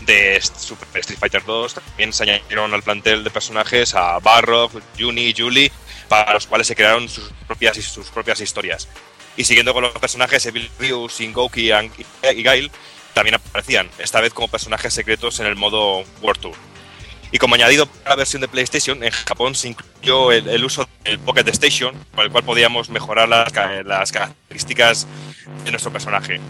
de 0.02 0.38
Super 0.42 1.00
Street 1.00 1.18
Fighter 1.18 1.42
2. 1.46 1.72
También 1.72 2.12
se 2.12 2.24
añadieron 2.24 2.74
al 2.74 2.82
plantel 2.82 3.24
de 3.24 3.30
personajes 3.30 3.94
a 3.94 4.18
Barrock, 4.18 4.72
Juni 4.98 5.28
y 5.28 5.34
Julie, 5.34 5.72
para 6.06 6.34
los 6.34 6.46
cuales 6.46 6.66
se 6.66 6.76
crearon 6.76 7.08
sus 7.08 7.32
propias, 7.46 7.78
sus 7.78 8.10
propias 8.10 8.42
historias. 8.42 8.88
Y 9.38 9.44
siguiendo 9.44 9.72
con 9.72 9.84
los 9.84 9.92
personajes, 9.92 10.44
Evil 10.44 10.70
Ryu, 10.78 11.08
Shingoki 11.08 11.70
y 11.72 12.42
Gail 12.42 12.70
también 13.14 13.36
aparecían, 13.36 13.88
esta 13.96 14.20
vez 14.20 14.34
como 14.34 14.48
personajes 14.48 14.92
secretos 14.92 15.40
en 15.40 15.46
el 15.46 15.56
modo 15.56 16.04
World 16.20 16.42
Tour. 16.42 16.75
Y 17.32 17.38
como 17.38 17.54
añadido 17.54 17.86
para 17.86 18.10
la 18.10 18.16
versión 18.16 18.40
de 18.40 18.48
PlayStation, 18.48 19.02
en 19.02 19.10
Japón 19.10 19.54
se 19.54 19.68
incluyó 19.68 20.32
el, 20.32 20.64
uso 20.64 20.88
del 21.04 21.18
Pocket 21.18 21.48
Station, 21.48 21.94
con 22.14 22.24
el 22.24 22.30
cual 22.30 22.44
podíamos 22.44 22.88
mejorar 22.88 23.28
las 23.28 24.12
características 24.12 25.06
de 25.64 25.70
nuestro 25.70 25.92
personaje. 25.92 26.40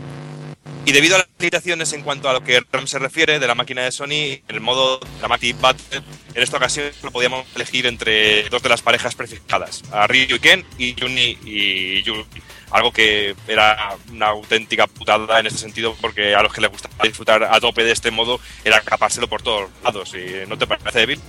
Y 0.87 0.93
debido 0.93 1.17
a 1.17 1.19
las 1.19 1.29
limitaciones 1.41 1.93
en 1.95 2.03
cuanto 2.03 2.29
a 2.29 2.33
lo 2.33 2.45
que 2.45 2.63
RAM 2.71 2.87
se 2.87 3.01
refiere 3.01 3.41
de 3.41 3.47
la 3.49 3.57
máquina 3.57 3.83
de 3.83 3.91
Sony, 3.91 4.41
el 4.47 4.61
modo 4.61 5.01
Dramatic 5.19 5.61
Battle, 5.61 6.03
en 6.33 6.43
esta 6.43 6.59
ocasión 6.59 6.87
lo 7.03 7.11
podíamos 7.11 7.45
elegir 7.57 7.87
entre 7.87 8.49
dos 8.51 8.63
de 8.63 8.69
las 8.69 8.83
parejas 8.83 9.17
prefijadas, 9.17 9.83
a 9.91 10.07
Ryu 10.07 10.37
y 10.37 10.39
Ken 10.39 10.65
y 10.79 10.95
Juni 10.97 11.39
y 11.45 12.03
Yuri. 12.05 12.25
Algo 12.71 12.93
que 12.93 13.35
era 13.47 13.97
una 14.13 14.29
auténtica 14.29 14.87
putada 14.87 15.39
en 15.41 15.47
este 15.47 15.61
sentido, 15.61 15.95
porque 16.01 16.35
a 16.35 16.43
los 16.43 16.53
que 16.53 16.61
les 16.61 16.71
gustaba 16.71 16.95
disfrutar 17.05 17.45
a 17.45 17.61
tope 17.61 17.85
de 17.85 17.93
este 17.93 18.11
modo 18.11 18.41
era 18.65 18.81
capárselo 18.81 19.29
por 19.29 19.43
todos 19.43 19.71
lados. 19.85 20.15
¿Y 20.15 20.49
¿No 20.49 20.59
te 20.59 20.67
parece, 20.67 20.99
débil? 20.99 21.21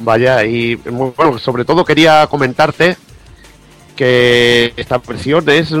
Vaya, 0.00 0.44
y 0.44 0.76
bueno, 0.76 1.38
sobre 1.38 1.64
todo 1.64 1.84
quería 1.84 2.26
comentarte 2.28 2.96
que 3.98 4.72
esta 4.76 4.98
versión 4.98 5.48
es 5.50 5.72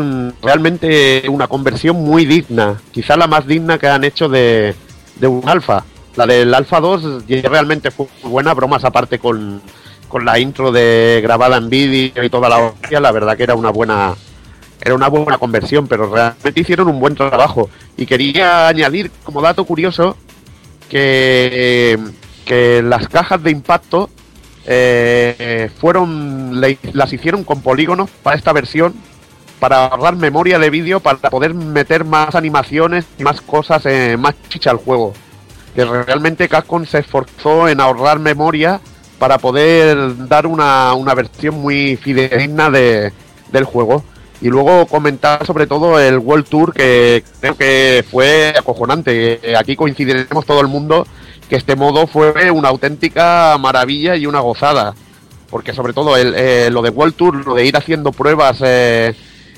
realmente 0.42 1.22
una 1.28 1.46
conversión 1.46 2.02
muy 2.02 2.26
digna, 2.26 2.82
quizá 2.90 3.16
la 3.16 3.28
más 3.28 3.46
digna 3.46 3.78
que 3.78 3.86
han 3.86 4.02
hecho 4.02 4.28
de, 4.28 4.74
un 5.22 5.48
alfa. 5.48 5.84
La 6.16 6.26
del 6.26 6.52
alfa 6.52 6.80
2 6.80 7.28
ya 7.28 7.42
realmente 7.42 7.92
fue 7.92 8.08
buena, 8.24 8.54
bromas 8.54 8.84
aparte 8.84 9.20
con, 9.20 9.62
con 10.08 10.24
la 10.24 10.36
intro 10.40 10.72
de 10.72 11.20
grabada 11.22 11.58
en 11.58 11.70
vídeo 11.70 12.24
y 12.24 12.28
toda 12.28 12.48
la 12.48 12.58
hostia, 12.58 12.98
la 12.98 13.12
verdad 13.12 13.36
que 13.36 13.44
era 13.44 13.54
una 13.54 13.70
buena 13.70 14.16
era 14.80 14.94
una 14.94 15.08
buena 15.08 15.38
conversión, 15.38 15.86
pero 15.86 16.12
realmente 16.12 16.60
hicieron 16.60 16.88
un 16.88 17.00
buen 17.00 17.14
trabajo. 17.14 17.68
Y 17.96 18.06
quería 18.06 18.68
añadir 18.68 19.10
como 19.24 19.42
dato 19.42 19.64
curioso 19.64 20.16
que, 20.88 21.98
que 22.44 22.82
las 22.82 23.08
cajas 23.08 23.42
de 23.42 23.50
impacto 23.50 24.08
eh, 24.70 25.70
fueron 25.80 26.60
las 26.60 27.12
hicieron 27.12 27.44
con 27.44 27.62
polígonos 27.62 28.10
para 28.22 28.36
esta 28.36 28.52
versión 28.52 28.94
para 29.60 29.86
ahorrar 29.86 30.16
memoria 30.16 30.58
de 30.58 30.68
vídeo 30.68 31.00
para 31.00 31.30
poder 31.30 31.54
meter 31.54 32.04
más 32.04 32.34
animaciones 32.34 33.06
y 33.18 33.22
más 33.22 33.40
cosas 33.40 33.86
eh, 33.86 34.16
más 34.18 34.34
chicha 34.50 34.70
al 34.70 34.76
juego 34.76 35.14
que 35.74 35.86
realmente 35.86 36.50
Capcom 36.50 36.84
se 36.84 36.98
esforzó 36.98 37.66
en 37.66 37.80
ahorrar 37.80 38.18
memoria 38.18 38.78
para 39.18 39.38
poder 39.38 40.28
dar 40.28 40.46
una, 40.46 40.92
una 40.92 41.14
versión 41.14 41.60
muy 41.60 41.96
fidedigna 41.96 42.70
de, 42.70 43.12
del 43.50 43.64
juego 43.64 44.04
y 44.40 44.48
luego 44.48 44.86
comentar 44.86 45.44
sobre 45.44 45.66
todo 45.66 45.98
el 45.98 46.18
World 46.18 46.46
Tour 46.48 46.72
que 46.72 47.24
creo 47.40 47.56
que 47.56 48.04
fue 48.08 48.54
acojonante 48.56 49.40
aquí 49.56 49.74
coincidiremos 49.74 50.46
todo 50.46 50.60
el 50.60 50.68
mundo 50.68 51.06
que 51.48 51.56
este 51.56 51.76
modo 51.76 52.06
fue 52.06 52.50
una 52.50 52.68
auténtica 52.68 53.56
maravilla 53.58 54.16
y 54.16 54.26
una 54.26 54.40
gozada. 54.40 54.94
Porque 55.50 55.72
sobre 55.72 55.94
todo 55.94 56.16
el, 56.16 56.34
eh, 56.36 56.68
lo 56.70 56.82
de 56.82 56.90
World 56.90 57.14
Tour, 57.14 57.46
lo 57.46 57.54
de 57.54 57.64
ir 57.64 57.76
haciendo 57.76 58.12
pruebas, 58.12 58.58
eh, 58.62 59.14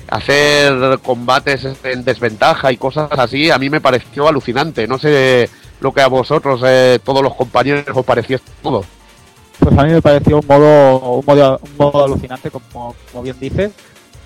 hacer 0.07 0.99
combates 1.03 1.67
en 1.83 2.05
desventaja 2.05 2.71
y 2.71 2.77
cosas 2.77 3.09
así, 3.11 3.51
a 3.51 3.57
mí 3.57 3.69
me 3.69 3.81
pareció 3.81 4.27
alucinante. 4.27 4.87
No 4.87 4.97
sé 4.97 5.49
lo 5.81 5.91
que 5.91 6.01
a 6.01 6.07
vosotros, 6.07 6.61
eh, 6.65 6.99
todos 7.03 7.21
los 7.21 7.35
compañeros, 7.35 7.85
os 7.93 8.05
pareció 8.05 8.37
este. 8.37 8.51
Pues 8.61 9.77
a 9.77 9.83
mí 9.83 9.91
me 9.91 10.01
pareció 10.01 10.39
un 10.39 10.47
modo, 10.47 11.15
un 11.19 11.25
modo, 11.77 12.03
alucinante, 12.05 12.49
como 12.49 12.95
bien 13.21 13.35
dices. 13.39 13.71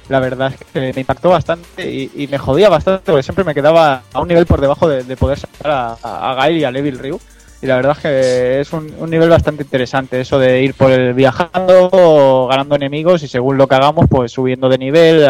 La 0.10 0.20
verdad 0.20 0.54
es 0.54 0.68
que 0.72 0.94
me 0.94 1.02
impactó 1.02 1.30
bastante 1.30 1.92
y, 1.92 2.28
me 2.30 2.38
jodía 2.38 2.70
bastante 2.70 3.04
porque 3.06 3.24
siempre 3.24 3.44
me 3.44 3.56
quedaba 3.56 4.04
a 4.14 4.22
un 4.22 4.28
nivel 4.28 4.46
por 4.46 4.62
debajo 4.62 4.88
de, 4.88 5.04
de 5.04 5.18
poder 5.18 5.40
sacar 5.40 5.72
a, 5.72 6.32
a, 6.32 6.36
Gail 6.36 6.58
y 6.58 6.64
a 6.64 6.72
Levil 6.72 7.00
Ryu. 7.00 7.20
Y 7.62 7.68
la 7.68 7.78
verdad 7.78 7.94
es 7.94 8.04
que 8.04 8.60
es 8.60 8.74
un, 8.74 9.10
nivel 9.10 9.30
bastante 9.30 9.64
interesante 9.64 10.22
eso 10.22 10.38
de 10.38 10.62
ir 10.62 10.76
por 10.76 10.92
el 10.92 11.14
viajando, 11.14 12.48
ganando 12.48 12.76
enemigos 12.76 13.24
y 13.24 13.28
según 13.28 13.58
lo 13.58 13.68
que 13.68 13.74
hagamos, 13.74 14.06
pues 14.08 14.32
subiendo 14.34 14.70
de 14.70 14.78
nivel, 14.78 15.26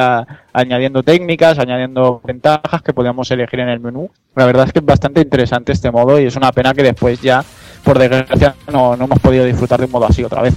añadiendo 0.51 1.03
técnicas, 1.03 1.59
añadiendo 1.59 2.19
ventajas 2.25 2.81
que 2.81 2.93
podíamos 2.93 3.31
elegir 3.31 3.61
en 3.61 3.69
el 3.69 3.79
menú. 3.79 4.09
La 4.35 4.45
verdad 4.45 4.65
es 4.67 4.73
que 4.73 4.79
es 4.79 4.85
bastante 4.85 5.21
interesante 5.21 5.71
este 5.71 5.91
modo 5.91 6.19
y 6.19 6.25
es 6.25 6.35
una 6.35 6.51
pena 6.51 6.73
que 6.73 6.83
después 6.83 7.21
ya, 7.21 7.45
por 7.83 7.97
desgracia, 7.97 8.55
no, 8.69 8.97
no 8.97 9.05
hemos 9.05 9.19
podido 9.19 9.45
disfrutar 9.45 9.79
de 9.79 9.85
un 9.85 9.91
modo 9.91 10.07
así 10.07 10.21
otra 10.23 10.41
vez. 10.41 10.55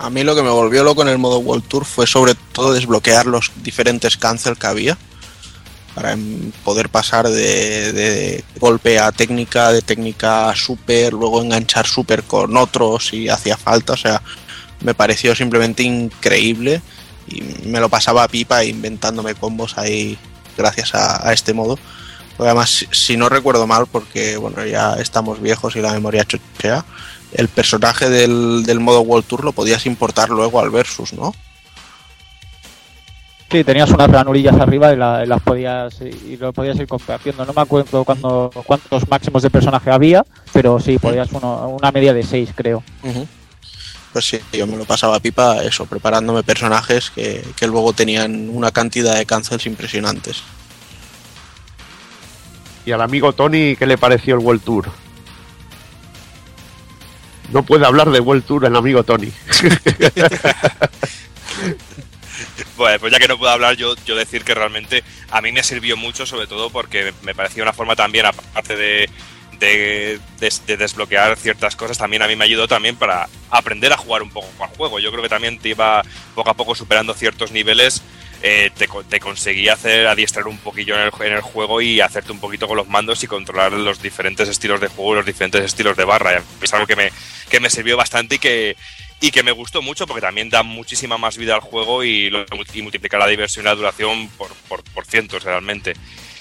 A 0.00 0.08
mí 0.08 0.24
lo 0.24 0.34
que 0.34 0.42
me 0.42 0.48
volvió 0.48 0.82
loco 0.82 1.02
en 1.02 1.08
el 1.08 1.18
modo 1.18 1.40
World 1.40 1.68
Tour 1.68 1.84
fue 1.84 2.06
sobre 2.06 2.34
todo 2.34 2.72
desbloquear 2.72 3.26
los 3.26 3.52
diferentes 3.62 4.16
cancel 4.16 4.56
que 4.56 4.66
había 4.66 4.98
para 5.94 6.12
em, 6.12 6.52
poder 6.64 6.88
pasar 6.88 7.28
de, 7.28 8.42
golpe 8.58 8.98
a 8.98 9.12
técnica, 9.12 9.70
de 9.70 9.82
técnica 9.82 10.48
a 10.48 10.56
super, 10.56 11.12
luego 11.12 11.42
enganchar 11.42 11.86
super 11.86 12.22
con 12.22 12.56
otros 12.56 13.08
si 13.08 13.28
hacía 13.28 13.58
falta. 13.58 13.92
O 13.92 13.96
sea, 13.98 14.22
me 14.80 14.94
pareció 14.94 15.34
simplemente 15.34 15.82
increíble 15.82 16.80
y 17.28 17.42
me 17.66 17.78
lo 17.78 17.90
pasaba 17.90 18.22
a 18.22 18.28
pipa 18.28 18.64
inventándome 18.64 19.34
combos 19.34 19.76
ahí 19.76 20.16
gracias 20.56 20.94
a, 20.94 21.30
este 21.34 21.52
modo. 21.52 21.78
Además, 22.38 22.70
si, 22.70 22.88
si 22.90 23.16
no 23.18 23.28
recuerdo 23.28 23.66
mal, 23.66 23.86
porque 23.86 24.38
bueno, 24.38 24.64
ya 24.64 24.94
estamos 24.94 25.42
viejos 25.42 25.76
y 25.76 25.82
la 25.82 25.92
memoria 25.92 26.24
chochea, 26.24 26.86
el 27.32 27.48
personaje 27.48 28.08
del, 28.08 28.64
del 28.64 28.80
modo 28.80 29.00
World 29.02 29.26
Tour 29.26 29.44
lo 29.44 29.52
podías 29.52 29.86
importar 29.86 30.30
luego 30.30 30.60
al 30.60 30.70
Versus, 30.70 31.12
¿no? 31.12 31.34
Sí, 33.50 33.64
tenías 33.64 33.90
unas 33.90 34.08
ranurillas 34.08 34.54
arriba 34.60 34.92
y, 34.92 34.96
la- 34.96 35.24
y 35.24 35.26
las 35.26 35.40
podías 35.42 36.00
y 36.00 36.36
lo 36.36 36.52
podías 36.52 36.78
ir 36.78 36.86
compartiendo. 36.86 37.44
No 37.44 37.52
me 37.52 37.60
acuerdo 37.62 38.04
cuándo, 38.04 38.50
cuántos 38.64 39.08
máximos 39.08 39.42
de 39.42 39.50
personaje 39.50 39.90
había, 39.90 40.24
pero 40.52 40.78
sí, 40.78 40.98
podías 40.98 41.28
uno, 41.32 41.68
una 41.68 41.90
media 41.90 42.14
de 42.14 42.22
6, 42.22 42.50
creo. 42.54 42.84
Pues 44.12 44.24
sí, 44.24 44.38
yo 44.52 44.66
me 44.68 44.76
lo 44.76 44.84
pasaba 44.84 45.16
a 45.16 45.20
pipa, 45.20 45.64
eso, 45.64 45.84
preparándome 45.86 46.44
personajes 46.44 47.10
que, 47.10 47.44
que 47.56 47.66
luego 47.66 47.92
tenían 47.92 48.50
una 48.50 48.70
cantidad 48.70 49.16
de 49.16 49.26
cancels 49.26 49.66
impresionantes. 49.66 50.42
Y 52.86 52.92
al 52.92 53.02
amigo 53.02 53.32
Tony, 53.32 53.74
¿qué 53.76 53.86
le 53.86 53.98
pareció 53.98 54.34
el 54.36 54.40
World 54.40 54.62
Tour? 54.62 54.90
No 57.52 57.62
puede 57.64 57.84
hablar 57.86 58.10
de 58.10 58.20
World 58.20 58.44
Tour 58.44 58.64
el 58.64 58.76
amigo 58.76 59.02
Tony. 59.04 59.32
Bueno, 62.76 62.98
pues 62.98 63.12
ya 63.12 63.18
que 63.18 63.28
no 63.28 63.38
puedo 63.38 63.52
hablar, 63.52 63.76
yo, 63.76 63.94
yo 64.06 64.16
decir 64.16 64.42
que 64.44 64.54
realmente 64.54 65.04
a 65.30 65.42
mí 65.42 65.52
me 65.52 65.62
sirvió 65.62 65.96
mucho, 65.96 66.24
sobre 66.24 66.46
todo 66.46 66.70
porque 66.70 67.12
me 67.22 67.34
parecía 67.34 67.62
una 67.62 67.74
forma 67.74 67.94
también, 67.94 68.24
aparte 68.24 68.74
de, 68.76 69.10
de, 69.58 70.18
de- 70.38 70.52
de 70.66 70.76
desbloquear 70.78 71.36
ciertas 71.36 71.76
cosas, 71.76 71.98
también 71.98 72.22
a 72.22 72.26
mí 72.28 72.36
me 72.36 72.44
ayudó 72.44 72.66
también 72.66 72.96
para 72.96 73.28
aprender 73.50 73.92
a 73.92 73.98
jugar 73.98 74.22
un 74.22 74.30
poco 74.30 74.48
al 74.64 74.70
juego. 74.70 74.98
Yo 74.98 75.10
creo 75.10 75.22
que 75.22 75.28
también 75.28 75.58
te 75.58 75.68
iba 75.70 76.02
poco 76.34 76.50
a 76.50 76.54
poco 76.54 76.74
superando 76.74 77.12
ciertos 77.12 77.52
niveles, 77.52 78.02
eh, 78.42 78.70
te, 78.76 78.88
te 79.08 79.20
conseguía 79.20 79.74
hacer 79.74 80.06
adiestrar 80.06 80.46
un 80.46 80.58
poquillo 80.58 80.94
en 80.96 81.32
el, 81.32 81.40
juego 81.42 81.80
y 81.82 82.00
hacerte 82.00 82.32
un 82.32 82.40
poquito 82.40 82.66
con 82.66 82.76
los 82.76 82.88
mandos 82.88 83.22
y 83.22 83.26
controlar 83.26 83.72
los 83.72 84.00
diferentes 84.00 84.48
estilos 84.48 84.80
de 84.80 84.88
juego 84.88 85.16
los 85.16 85.26
diferentes 85.26 85.62
estilos 85.62 85.96
de 85.96 86.04
barra. 86.04 86.42
Es 86.62 86.72
algo 86.72 86.86
que 86.86 86.96
me, 86.96 87.12
que 87.50 87.60
me 87.60 87.68
sirvió 87.68 87.96
bastante 87.96 88.36
y 88.36 88.38
que, 88.38 88.76
y 89.20 89.30
que 89.30 89.42
me 89.42 89.52
gustó 89.52 89.82
mucho 89.82 90.06
porque 90.06 90.22
también 90.22 90.48
da 90.48 90.62
muchísima 90.62 91.18
más 91.18 91.36
vida 91.36 91.54
al 91.54 91.60
juego 91.60 92.02
y, 92.02 92.30
lo- 92.30 92.46
multiplica 92.82 93.18
la 93.18 93.26
diversión 93.26 93.64
y 93.64 93.68
la 93.68 93.74
duración 93.74 94.28
por, 94.30 94.52
por, 94.68 94.82
por 94.84 95.04
cientos 95.04 95.44
realmente. 95.44 95.94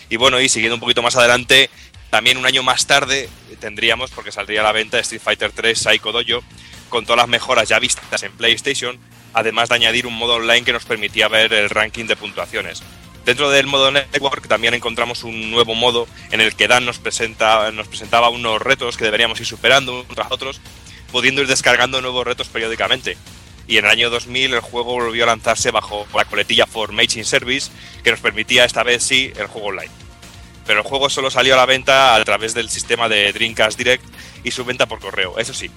Y 0.09 0.15
bueno, 0.15 0.39
y 0.39 0.47
siguiendo 0.49 0.75
un 0.75 0.79
poquito 0.81 1.01
más 1.01 1.15
adelante, 1.17 1.69
también 2.09 2.37
un 2.37 2.45
año 2.45 2.63
más 2.63 2.87
tarde 2.87 3.29
tendríamos, 3.59 4.09
porque 4.11 4.31
saldría 4.31 4.61
a 4.61 4.63
la 4.63 4.71
venta 4.71 4.99
Street 4.99 5.21
Fighter 5.21 5.51
3 5.51 5.77
Psycho 5.77 6.11
Dojo, 6.11 6.43
con 6.87 7.05
todas 7.05 7.17
las 7.17 7.27
mejoras 7.27 7.67
ya 7.69 7.77
vistas 7.77 8.23
en 8.23 8.31
PlayStation, 8.31 8.97
además 9.33 9.69
de 9.69 9.75
añadir 9.75 10.07
un 10.07 10.15
modo 10.15 10.35
online 10.35 10.63
que 10.63 10.73
nos 10.73 10.85
permitía 10.85 11.27
ver 11.27 11.53
el 11.53 11.69
ranking 11.69 12.05
de 12.05 12.15
puntuaciones. 12.15 12.83
Dentro 13.25 13.49
del 13.49 13.67
modo 13.67 13.91
Network 13.91 14.47
también 14.47 14.73
encontramos 14.73 15.23
un 15.23 15.51
nuevo 15.51 15.75
modo 15.75 16.07
en 16.31 16.41
el 16.41 16.55
que 16.55 16.67
Dan 16.67 16.85
nos, 16.85 16.99
presenta, 16.99 17.71
nos 17.71 17.87
presentaba 17.87 18.29
unos 18.29 18.61
retos 18.61 18.97
que 18.97 19.03
deberíamos 19.03 19.39
ir 19.39 19.45
superando 19.45 19.93
unos 19.93 20.07
tras 20.07 20.31
otros, 20.31 20.61
pudiendo 21.11 21.41
ir 21.41 21.47
descargando 21.47 22.01
nuevos 22.01 22.25
retos 22.25 22.47
periódicamente. 22.47 23.17
Y 23.67 23.77
en 23.77 23.85
el 23.85 23.91
año 23.91 24.09
2000 24.09 24.55
el 24.55 24.59
juego 24.61 24.93
volvió 24.93 25.25
a 25.25 25.27
lanzarse 25.27 25.69
bajo 25.69 26.07
la 26.15 26.25
coletilla 26.25 26.65
Formation 26.65 27.23
Service, 27.23 27.69
que 28.03 28.09
nos 28.09 28.19
permitía 28.19 28.65
esta 28.65 28.81
vez 28.81 29.03
sí 29.03 29.31
el 29.37 29.45
juego 29.45 29.67
online. 29.67 29.91
Pero 30.65 30.81
el 30.81 30.87
juego 30.87 31.09
solo 31.09 31.29
salió 31.29 31.53
a 31.53 31.57
la 31.57 31.65
venta 31.67 32.15
a 32.15 32.23
través 32.23 32.55
del 32.55 32.69
sistema 32.69 33.07
de 33.09 33.31
Dreamcast 33.31 33.77
Direct 33.77 34.03
y 34.43 34.51
su 34.51 34.65
venta 34.65 34.87
por 34.87 34.99
correo. 34.99 35.37
Eso 35.37 35.53
sí, 35.53 35.69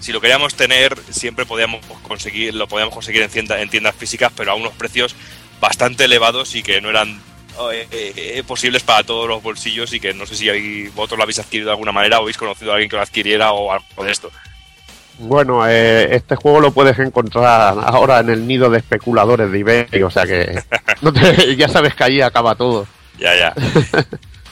si 0.00 0.12
lo 0.12 0.20
queríamos 0.20 0.54
tener, 0.54 0.96
siempre 1.10 1.46
podíamos 1.46 1.84
conseguir, 2.02 2.54
lo 2.54 2.68
podíamos 2.68 2.94
conseguir 2.94 3.22
en, 3.22 3.30
tienda- 3.30 3.60
en 3.60 3.68
tiendas 3.68 3.94
físicas, 3.96 4.32
pero 4.36 4.52
a 4.52 4.54
unos 4.54 4.72
precios 4.74 5.14
bastante 5.60 6.04
elevados 6.04 6.54
y 6.54 6.62
que 6.62 6.80
no 6.80 6.90
eran 6.90 7.20
eh, 7.72 7.86
eh, 7.92 8.42
posibles 8.46 8.82
para 8.82 9.02
todos 9.02 9.26
los 9.28 9.42
bolsillos 9.42 9.92
y 9.94 10.00
que 10.00 10.12
no 10.14 10.26
sé 10.26 10.36
si 10.36 10.48
hay- 10.50 10.88
vosotros 10.88 11.16
lo 11.18 11.22
habéis 11.24 11.38
adquirido 11.38 11.66
de 11.68 11.72
alguna 11.72 11.92
manera 11.92 12.18
o 12.18 12.22
habéis 12.22 12.36
conocido 12.36 12.70
a 12.72 12.74
alguien 12.74 12.90
que 12.90 12.96
lo 12.96 13.02
adquiriera 13.02 13.52
o 13.52 13.72
algo 13.72 14.04
de 14.04 14.12
esto. 14.12 14.30
Bueno, 15.18 15.66
eh, 15.66 16.14
este 16.14 16.36
juego 16.36 16.60
lo 16.60 16.72
puedes 16.72 16.98
encontrar 16.98 17.74
ahora 17.82 18.20
en 18.20 18.28
el 18.28 18.46
nido 18.46 18.68
de 18.68 18.78
especuladores 18.78 19.50
de 19.50 19.60
eBay, 19.60 20.02
o 20.02 20.10
sea 20.10 20.26
que 20.26 20.62
no 21.00 21.10
te- 21.12 21.56
ya 21.56 21.68
sabes 21.68 21.94
que 21.94 22.04
allí 22.04 22.20
acaba 22.20 22.54
todo. 22.54 22.86
Ya, 23.18 23.34
ya. 23.34 23.54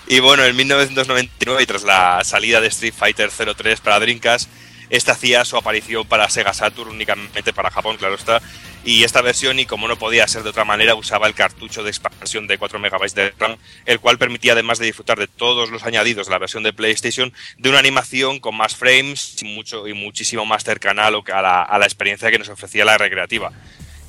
Y 0.07 0.21
bueno, 0.21 0.45
en 0.45 0.55
1999, 0.55 1.63
y 1.63 1.67
tras 1.67 1.83
la 1.83 2.21
salida 2.25 2.61
de 2.61 2.67
Street 2.69 2.93
Fighter 2.95 3.31
03 3.31 3.81
para 3.81 3.99
Dreamcast, 4.01 4.51
esta 4.91 5.13
hacía 5.13 5.45
su 5.45 5.57
aparición 5.57 6.07
para 6.07 6.29
Sega 6.29 6.53
Saturn 6.53 6.91
únicamente 6.91 7.53
para 7.53 7.71
Japón, 7.71 7.97
claro 7.97 8.15
está. 8.15 8.41
Y 8.85 9.03
esta 9.03 9.23
versión, 9.23 9.59
y 9.59 9.65
como 9.65 9.89
no 9.89 9.97
podía 9.97 10.29
ser 10.29 10.43
de 10.43 10.51
otra 10.51 10.67
manera, 10.67 10.95
usaba 10.95 11.27
el 11.27 11.35
cartucho 11.35 11.83
de 11.83 11.89
expansión 11.89 12.47
de 12.47 12.59
4 12.59 12.79
MB 12.79 13.15
de 13.15 13.33
RAM, 13.39 13.57
el 13.87 13.99
cual 13.99 14.19
permitía, 14.19 14.53
además 14.53 14.79
de 14.79 14.85
disfrutar 14.85 15.19
de 15.19 15.27
todos 15.27 15.71
los 15.71 15.85
añadidos 15.85 16.27
de 16.27 16.33
la 16.33 16.39
versión 16.39 16.63
de 16.63 16.75
PlayStation, 16.75 17.33
de 17.57 17.71
una 17.71 17.79
animación 17.79 18.41
con 18.41 18.55
más 18.55 18.77
frames 18.77 19.43
y, 19.43 19.47
mucho, 19.47 19.89
y 19.89 19.95
muchísimo 19.95 20.45
más 20.45 20.65
cercana 20.65 21.07
a, 21.07 21.79
la, 21.79 21.85
experiencia 21.85 22.31
que 22.31 22.39
nos 22.39 22.51
ofrecía 22.51 22.85
la 22.85 22.99
recreativa. 22.99 23.53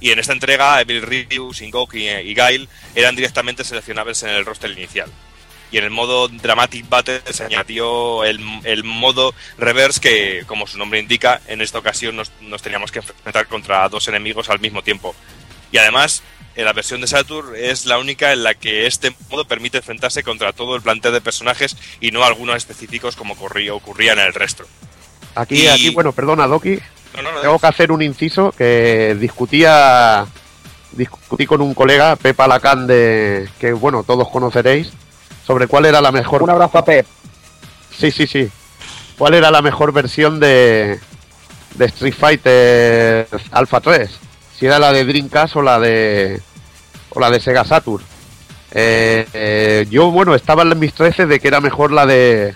Y 0.01 0.11
en 0.11 0.19
esta 0.19 0.33
entrega, 0.33 0.81
Evil 0.81 1.01
Ryu, 1.01 1.53
Shingok 1.53 1.93
y, 1.95 2.09
y 2.09 2.33
Gail 2.33 2.67
eran 2.95 3.15
directamente 3.15 3.63
seleccionables 3.63 4.23
en 4.23 4.31
el 4.31 4.45
roster 4.45 4.71
inicial. 4.71 5.09
Y 5.71 5.77
en 5.77 5.83
el 5.83 5.89
modo 5.89 6.27
Dramatic 6.27 6.87
Battle 6.87 7.21
se 7.31 7.43
añadió 7.43 8.23
el, 8.23 8.39
el 8.63 8.83
modo 8.83 9.33
Reverse 9.57 9.99
que, 9.99 10.43
como 10.45 10.67
su 10.67 10.77
nombre 10.77 10.99
indica, 10.99 11.41
en 11.47 11.61
esta 11.61 11.79
ocasión 11.79 12.15
nos, 12.15 12.31
nos 12.41 12.61
teníamos 12.61 12.91
que 12.91 12.99
enfrentar 12.99 13.47
contra 13.47 13.87
dos 13.89 14.07
enemigos 14.07 14.49
al 14.49 14.59
mismo 14.59 14.81
tiempo. 14.83 15.13
Y 15.71 15.77
además, 15.77 16.21
en 16.55 16.63
la 16.65 16.71
versión 16.73 17.01
de 17.01 17.07
Saturn 17.07 17.53
es 17.57 17.85
la 17.85 17.97
única 17.97 18.31
en 18.31 18.43
la 18.43 18.53
que 18.53 18.85
este 18.87 19.13
modo 19.29 19.45
permite 19.45 19.79
enfrentarse 19.79 20.23
contra 20.23 20.53
todo 20.53 20.75
el 20.75 20.81
plantel 20.81 21.11
de 21.11 21.19
personajes 21.21 21.75
y 21.99 22.11
no 22.11 22.23
algunos 22.23 22.55
específicos 22.55 23.15
como 23.17 23.33
ocurría, 23.33 23.73
ocurría 23.73 24.13
en 24.13 24.19
el 24.19 24.33
resto. 24.33 24.65
Aquí, 25.33 25.63
Y- 25.63 25.67
aquí, 25.67 25.89
bueno, 25.89 26.13
perdona, 26.13 26.47
Doki. 26.47 26.79
No, 27.15 27.21
no, 27.21 27.31
no, 27.33 27.41
Tengo 27.41 27.59
que 27.59 27.67
hacer 27.67 27.91
un 27.91 28.01
inciso 28.01 28.53
que 28.57 29.15
discutía 29.19 30.25
discutí 30.91 31.45
con 31.45 31.61
un 31.61 31.73
colega, 31.73 32.15
Pepa 32.15 32.47
Lacan, 32.47 32.87
de 32.87 33.49
que 33.59 33.73
bueno, 33.73 34.03
todos 34.03 34.29
conoceréis, 34.29 34.91
sobre 35.45 35.67
cuál 35.67 35.85
era 35.85 36.01
la 36.01 36.11
mejor. 36.11 36.43
Un 36.43 36.49
abrazo 36.49 36.77
a 36.77 36.85
Pep. 36.85 37.05
Sí, 37.97 38.11
sí, 38.11 38.27
sí. 38.27 38.49
¿Cuál 39.17 39.35
era 39.35 39.51
la 39.51 39.61
mejor 39.61 39.93
versión 39.93 40.39
de, 40.39 40.99
de 41.75 41.85
Street 41.85 42.15
Fighter 42.17 43.27
Alpha 43.51 43.79
3? 43.79 44.09
Si 44.57 44.65
era 44.65 44.79
la 44.79 44.91
de 44.91 45.05
Dreamcast 45.05 45.55
o 45.55 45.61
la 45.61 45.79
de 45.79 46.41
o 47.09 47.19
la 47.19 47.29
de 47.29 47.39
Sega 47.39 47.63
Saturn. 47.63 48.03
Eh, 48.71 49.25
eh, 49.33 49.85
yo, 49.89 50.11
bueno, 50.11 50.35
estaba 50.35 50.63
en 50.63 50.77
mis 50.77 50.93
13 50.93 51.27
de 51.27 51.39
que 51.39 51.47
era 51.47 51.61
mejor 51.61 51.91
la 51.91 52.05
de 52.05 52.53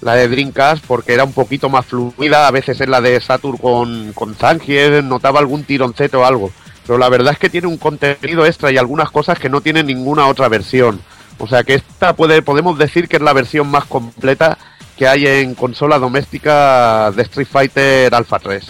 la 0.00 0.14
de 0.14 0.28
Dreamcast 0.28 0.84
porque 0.86 1.14
era 1.14 1.24
un 1.24 1.32
poquito 1.32 1.68
más 1.68 1.86
fluida. 1.86 2.46
A 2.46 2.52
veces 2.52 2.80
en 2.80 2.90
la 2.90 3.00
de 3.00 3.20
Saturn 3.20 3.58
con, 3.58 4.12
con 4.12 4.34
Zangief 4.34 5.02
notaba 5.02 5.40
algún 5.40 5.64
tironceto 5.64 6.20
o 6.20 6.24
algo. 6.24 6.52
Pero 6.86 6.98
la 6.98 7.08
verdad 7.08 7.32
es 7.32 7.38
que 7.40 7.50
tiene 7.50 7.66
un 7.66 7.78
contenido 7.78 8.46
extra 8.46 8.70
y 8.70 8.78
algunas 8.78 9.10
cosas 9.10 9.40
que 9.40 9.48
no 9.48 9.60
tiene 9.60 9.82
ninguna 9.82 10.28
otra 10.28 10.48
versión. 10.48 11.00
O 11.38 11.46
sea 11.46 11.64
que 11.64 11.74
esta 11.74 12.14
puede, 12.14 12.42
podemos 12.42 12.78
decir 12.78 13.08
que 13.08 13.16
es 13.16 13.22
la 13.22 13.32
versión 13.32 13.68
más 13.68 13.84
completa 13.84 14.58
que 14.96 15.06
hay 15.06 15.26
en 15.26 15.54
consola 15.54 15.98
doméstica 15.98 17.10
de 17.10 17.22
Street 17.22 17.48
Fighter 17.50 18.14
Alpha 18.14 18.38
3. 18.38 18.64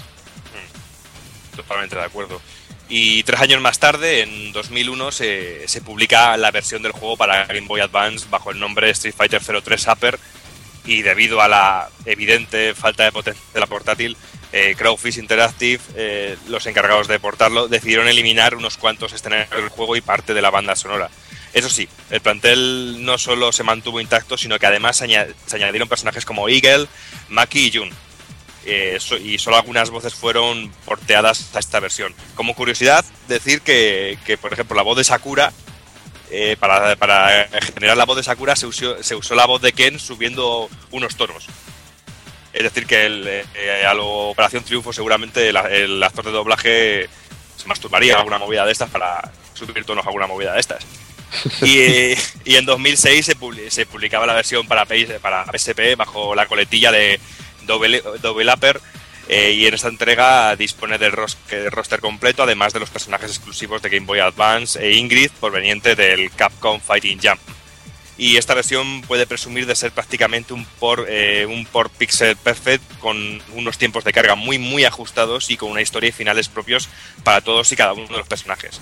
Totalmente 1.54 1.96
de 1.96 2.02
acuerdo. 2.02 2.40
Y 2.88 3.24
tres 3.24 3.40
años 3.40 3.60
más 3.60 3.78
tarde, 3.78 4.22
en 4.22 4.52
2001, 4.52 5.10
se, 5.10 5.66
se 5.66 5.80
publica 5.80 6.36
la 6.36 6.50
versión 6.50 6.82
del 6.82 6.92
juego 6.92 7.16
para 7.16 7.46
Game 7.46 7.66
Boy 7.66 7.80
Advance 7.80 8.26
bajo 8.30 8.50
el 8.50 8.60
nombre 8.60 8.90
Street 8.90 9.14
Fighter 9.16 9.42
03 9.42 9.86
Upper. 9.88 10.18
Y 10.84 11.02
debido 11.02 11.40
a 11.40 11.48
la 11.48 11.88
evidente 12.04 12.74
falta 12.74 13.02
de 13.02 13.10
potencia 13.10 13.42
de 13.52 13.58
la 13.58 13.66
portátil, 13.66 14.16
eh, 14.52 14.76
Crowfish 14.76 15.18
Interactive, 15.18 15.82
eh, 15.96 16.36
los 16.48 16.64
encargados 16.66 17.08
de 17.08 17.18
portarlo, 17.18 17.66
decidieron 17.66 18.06
eliminar 18.06 18.54
unos 18.54 18.76
cuantos 18.76 19.12
escenarios 19.12 19.50
del 19.50 19.68
juego 19.68 19.96
y 19.96 20.00
parte 20.00 20.32
de 20.32 20.42
la 20.42 20.50
banda 20.50 20.76
sonora. 20.76 21.10
Eso 21.56 21.70
sí, 21.70 21.88
el 22.10 22.20
plantel 22.20 23.02
no 23.02 23.16
solo 23.16 23.50
se 23.50 23.62
mantuvo 23.62 23.98
intacto, 23.98 24.36
sino 24.36 24.58
que 24.58 24.66
además 24.66 24.98
se, 24.98 25.04
aña- 25.04 25.26
se 25.46 25.56
añadieron 25.56 25.88
personajes 25.88 26.26
como 26.26 26.50
Eagle, 26.50 26.86
Maki 27.30 27.68
y 27.68 27.72
Jun. 27.78 27.90
Eh, 28.66 28.98
y 29.24 29.38
solo 29.38 29.56
algunas 29.56 29.88
voces 29.88 30.12
fueron 30.12 30.70
porteadas 30.84 31.54
a 31.54 31.58
esta 31.58 31.80
versión. 31.80 32.14
Como 32.34 32.54
curiosidad, 32.54 33.06
decir 33.26 33.62
que, 33.62 34.18
que, 34.26 34.36
por 34.36 34.52
ejemplo, 34.52 34.76
la 34.76 34.82
voz 34.82 34.98
de 34.98 35.04
Sakura, 35.04 35.50
eh, 36.30 36.56
para, 36.60 36.94
para 36.96 37.48
generar 37.74 37.96
la 37.96 38.04
voz 38.04 38.18
de 38.18 38.22
Sakura 38.22 38.54
se 38.54 38.66
usó, 38.66 39.02
se 39.02 39.14
usó 39.14 39.34
la 39.34 39.46
voz 39.46 39.62
de 39.62 39.72
Ken 39.72 39.98
subiendo 39.98 40.68
unos 40.90 41.16
tonos. 41.16 41.46
Es 42.52 42.64
decir, 42.64 42.84
que 42.86 43.06
eh, 43.06 43.86
a 43.86 43.94
la 43.94 44.02
Operación 44.02 44.62
Triunfo 44.62 44.92
seguramente 44.92 45.48
el, 45.48 45.56
el 45.56 46.02
actor 46.02 46.26
de 46.26 46.32
doblaje 46.32 47.08
se 47.56 47.66
masturbaría 47.66 48.18
alguna 48.18 48.36
movida 48.36 48.66
de 48.66 48.72
estas 48.72 48.90
para 48.90 49.32
subir 49.54 49.86
tonos 49.86 50.04
a 50.04 50.08
alguna 50.08 50.26
movida 50.26 50.52
de 50.52 50.60
estas. 50.60 50.84
Y, 51.62 51.78
eh, 51.80 52.18
y 52.44 52.56
en 52.56 52.64
2006 52.66 53.26
se, 53.26 53.36
publi- 53.36 53.68
se 53.70 53.86
publicaba 53.86 54.26
la 54.26 54.34
versión 54.34 54.66
para, 54.66 54.84
PS 54.84 55.18
para 55.20 55.44
PSP 55.46 55.96
bajo 55.96 56.34
la 56.34 56.46
coletilla 56.46 56.92
de 56.92 57.20
Double, 57.66 58.02
Double 58.22 58.52
Upper 58.52 58.80
eh, 59.28 59.52
y 59.52 59.66
en 59.66 59.74
esta 59.74 59.88
entrega 59.88 60.54
dispone 60.54 60.98
del 60.98 61.12
ros- 61.12 61.36
roster 61.70 62.00
completo 62.00 62.44
además 62.44 62.72
de 62.72 62.78
los 62.80 62.90
personajes 62.90 63.30
exclusivos 63.30 63.82
de 63.82 63.90
Game 63.90 64.06
Boy 64.06 64.20
Advance 64.20 64.78
e 64.80 64.94
Ingrid 64.94 65.30
proveniente 65.40 65.96
del 65.96 66.30
Capcom 66.30 66.80
Fighting 66.80 67.18
Jam. 67.20 67.38
Y 68.18 68.38
esta 68.38 68.54
versión 68.54 69.02
puede 69.02 69.26
presumir 69.26 69.66
de 69.66 69.76
ser 69.76 69.92
prácticamente 69.92 70.54
un 70.54 70.64
por 70.64 71.04
eh, 71.08 71.44
un 71.44 71.66
por 71.66 71.90
pixel 71.90 72.34
perfect 72.36 72.82
con 72.98 73.42
unos 73.52 73.76
tiempos 73.76 74.04
de 74.04 74.12
carga 74.14 74.36
muy 74.36 74.58
muy 74.58 74.84
ajustados 74.84 75.50
y 75.50 75.58
con 75.58 75.70
una 75.70 75.82
historia 75.82 76.08
y 76.08 76.12
finales 76.12 76.48
propios 76.48 76.88
para 77.24 77.42
todos 77.42 77.70
y 77.72 77.76
cada 77.76 77.92
uno 77.92 78.06
de 78.06 78.16
los 78.16 78.26
personajes. 78.28 78.80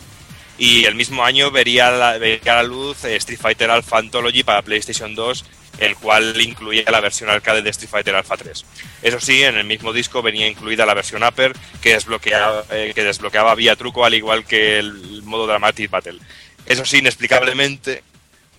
Y 0.56 0.84
el 0.84 0.94
mismo 0.94 1.24
año 1.24 1.50
vería 1.50 1.90
la, 1.90 2.18
vería 2.18 2.52
a 2.52 2.56
la 2.56 2.62
luz 2.62 3.04
eh, 3.04 3.16
Street 3.16 3.40
Fighter 3.40 3.70
Alpha 3.70 3.98
Anthology 3.98 4.44
para 4.44 4.62
PlayStation 4.62 5.14
2, 5.14 5.44
el 5.78 5.96
cual 5.96 6.40
incluía 6.40 6.84
la 6.90 7.00
versión 7.00 7.28
arcade 7.28 7.62
de 7.62 7.70
Street 7.70 7.90
Fighter 7.90 8.14
Alpha 8.14 8.36
3. 8.36 8.64
Eso 9.02 9.20
sí, 9.20 9.42
en 9.42 9.56
el 9.56 9.64
mismo 9.64 9.92
disco 9.92 10.22
venía 10.22 10.46
incluida 10.46 10.86
la 10.86 10.94
versión 10.94 11.24
Upper, 11.24 11.54
que 11.82 11.94
desbloqueaba, 11.94 12.64
eh, 12.70 12.92
que 12.94 13.02
desbloqueaba 13.02 13.54
vía 13.56 13.74
truco, 13.74 14.04
al 14.04 14.14
igual 14.14 14.44
que 14.44 14.78
el 14.78 15.22
modo 15.24 15.46
Dramatic 15.46 15.90
Battle. 15.90 16.20
Eso 16.66 16.84
sí, 16.84 16.98
inexplicablemente, 16.98 18.04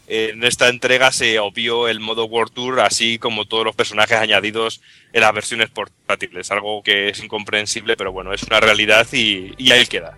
en 0.07 0.43
esta 0.43 0.67
entrega 0.67 1.11
se 1.13 1.39
obvió 1.39 1.87
el 1.87 2.01
modo 2.01 2.25
World 2.25 2.53
Tour, 2.53 2.79
así 2.81 3.17
como 3.17 3.45
todos 3.45 3.63
los 3.65 3.75
personajes 3.75 4.17
añadidos 4.17 4.81
en 5.13 5.21
las 5.21 5.33
versiones 5.33 5.69
portátiles. 5.69 6.51
Algo 6.51 6.83
que 6.83 7.09
es 7.09 7.23
incomprensible, 7.23 7.95
pero 7.95 8.11
bueno, 8.11 8.33
es 8.33 8.43
una 8.43 8.59
realidad 8.59 9.07
y 9.13 9.71
ahí 9.71 9.85
queda. 9.87 10.17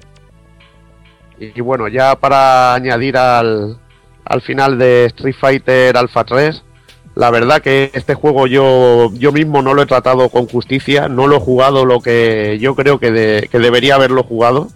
Y, 1.40 1.62
bueno, 1.62 1.88
ya 1.88 2.16
para 2.16 2.74
añadir 2.74 3.18
al, 3.18 3.78
al 4.26 4.42
final 4.42 4.78
de 4.78 5.06
Street 5.06 5.36
Fighter 5.40 5.96
Alpha 5.96 6.24
3, 6.24 6.64
la 7.16 7.32
verdad 7.32 7.62
que 7.62 7.92
este 7.94 8.14
juego 8.14 8.48
yo, 8.48 9.12
yo 9.14 9.32
mismo 9.32 9.62
no 9.62 9.74
lo 9.74 9.84
he 9.84 9.88
tratado 9.88 10.30
con 10.30 10.48
justicia, 10.48 11.08
no 11.10 11.28
lo 11.28 11.38
he 11.38 11.40
jugado 11.40 11.86
lo 11.86 12.00
que 12.00 12.58
yo 12.60 12.76
creo 12.76 13.00
que, 13.00 13.48
que 13.52 13.60
debería 13.60 13.96
haberlo 13.96 14.24
jugado, 14.24 14.70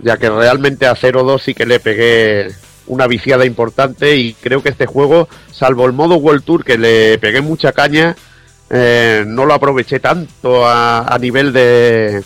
ya 0.00 0.16
que 0.16 0.30
realmente 0.30 0.86
a 0.86 0.94
0-2 0.94 1.40
sí 1.40 1.54
que 1.54 1.66
le 1.66 1.80
pegué 1.80 2.48
una 2.86 3.06
viciada 3.06 3.44
importante 3.44 4.16
y 4.16 4.34
creo 4.34 4.62
que 4.62 4.68
este 4.68 4.86
juego, 4.86 5.28
salvo 5.50 5.86
el 5.86 5.92
modo 5.92 6.16
World 6.16 6.44
Tour 6.44 6.64
que 6.64 6.78
le 6.78 7.18
pegué 7.18 7.40
mucha 7.40 7.72
caña, 7.72 8.16
eh, 8.70 9.24
no 9.26 9.44
lo 9.44 9.54
aproveché 9.54 10.00
tanto 10.00 10.64
a 10.66 11.16
nivel 11.20 11.52
de, 11.52 12.22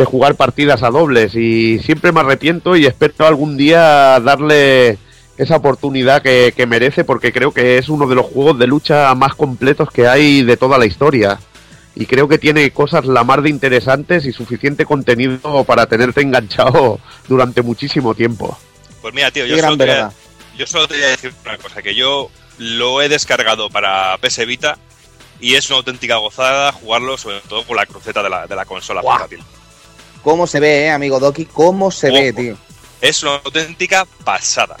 de 0.00 0.06
jugar 0.06 0.34
partidas 0.34 0.82
a 0.82 0.88
dobles 0.88 1.34
y 1.34 1.78
siempre 1.80 2.10
me 2.10 2.20
arrepiento 2.20 2.74
y 2.74 2.86
espero 2.86 3.26
algún 3.26 3.58
día 3.58 4.18
darle 4.20 4.96
esa 5.36 5.56
oportunidad 5.56 6.22
que, 6.22 6.54
que 6.56 6.64
merece 6.64 7.04
porque 7.04 7.34
creo 7.34 7.52
que 7.52 7.76
es 7.76 7.90
uno 7.90 8.06
de 8.06 8.14
los 8.14 8.24
juegos 8.24 8.58
de 8.58 8.66
lucha 8.66 9.14
más 9.14 9.34
completos 9.34 9.90
que 9.90 10.08
hay 10.08 10.42
de 10.42 10.56
toda 10.56 10.78
la 10.78 10.86
historia 10.86 11.38
y 11.94 12.06
creo 12.06 12.28
que 12.28 12.38
tiene 12.38 12.70
cosas 12.70 13.04
la 13.04 13.24
mar 13.24 13.42
de 13.42 13.50
interesantes 13.50 14.24
y 14.24 14.32
suficiente 14.32 14.86
contenido 14.86 15.64
para 15.64 15.84
tenerte 15.84 16.22
enganchado 16.22 16.98
durante 17.28 17.60
muchísimo 17.60 18.14
tiempo. 18.14 18.58
Pues 19.02 19.12
mira, 19.12 19.30
tío, 19.30 19.44
yo 19.44 19.58
solo, 19.58 19.76
te 19.76 19.84
voy 19.84 19.92
a, 19.92 19.96
verdad. 19.96 20.12
yo 20.56 20.66
solo 20.66 20.88
te 20.88 20.94
voy 20.94 21.02
a 21.02 21.08
decir 21.08 21.34
una 21.44 21.58
cosa, 21.58 21.82
que 21.82 21.94
yo 21.94 22.30
lo 22.56 23.02
he 23.02 23.10
descargado 23.10 23.68
para 23.68 24.16
PS 24.16 24.46
Vita 24.46 24.78
y 25.40 25.56
es 25.56 25.68
una 25.68 25.78
auténtica 25.78 26.16
gozada 26.16 26.72
jugarlo, 26.72 27.18
sobre 27.18 27.40
todo 27.40 27.66
con 27.66 27.76
la 27.76 27.84
cruceta 27.84 28.22
de 28.22 28.30
la, 28.30 28.46
de 28.46 28.56
la 28.56 28.64
consola 28.64 29.02
portátil. 29.02 29.44
¿Cómo 30.22 30.46
se 30.46 30.60
ve, 30.60 30.84
eh, 30.86 30.90
amigo 30.90 31.18
Doki? 31.18 31.46
¿Cómo 31.46 31.90
se 31.90 32.10
ve, 32.10 32.32
tío? 32.32 32.56
Es 33.00 33.22
una 33.22 33.36
auténtica 33.36 34.06
pasada. 34.24 34.76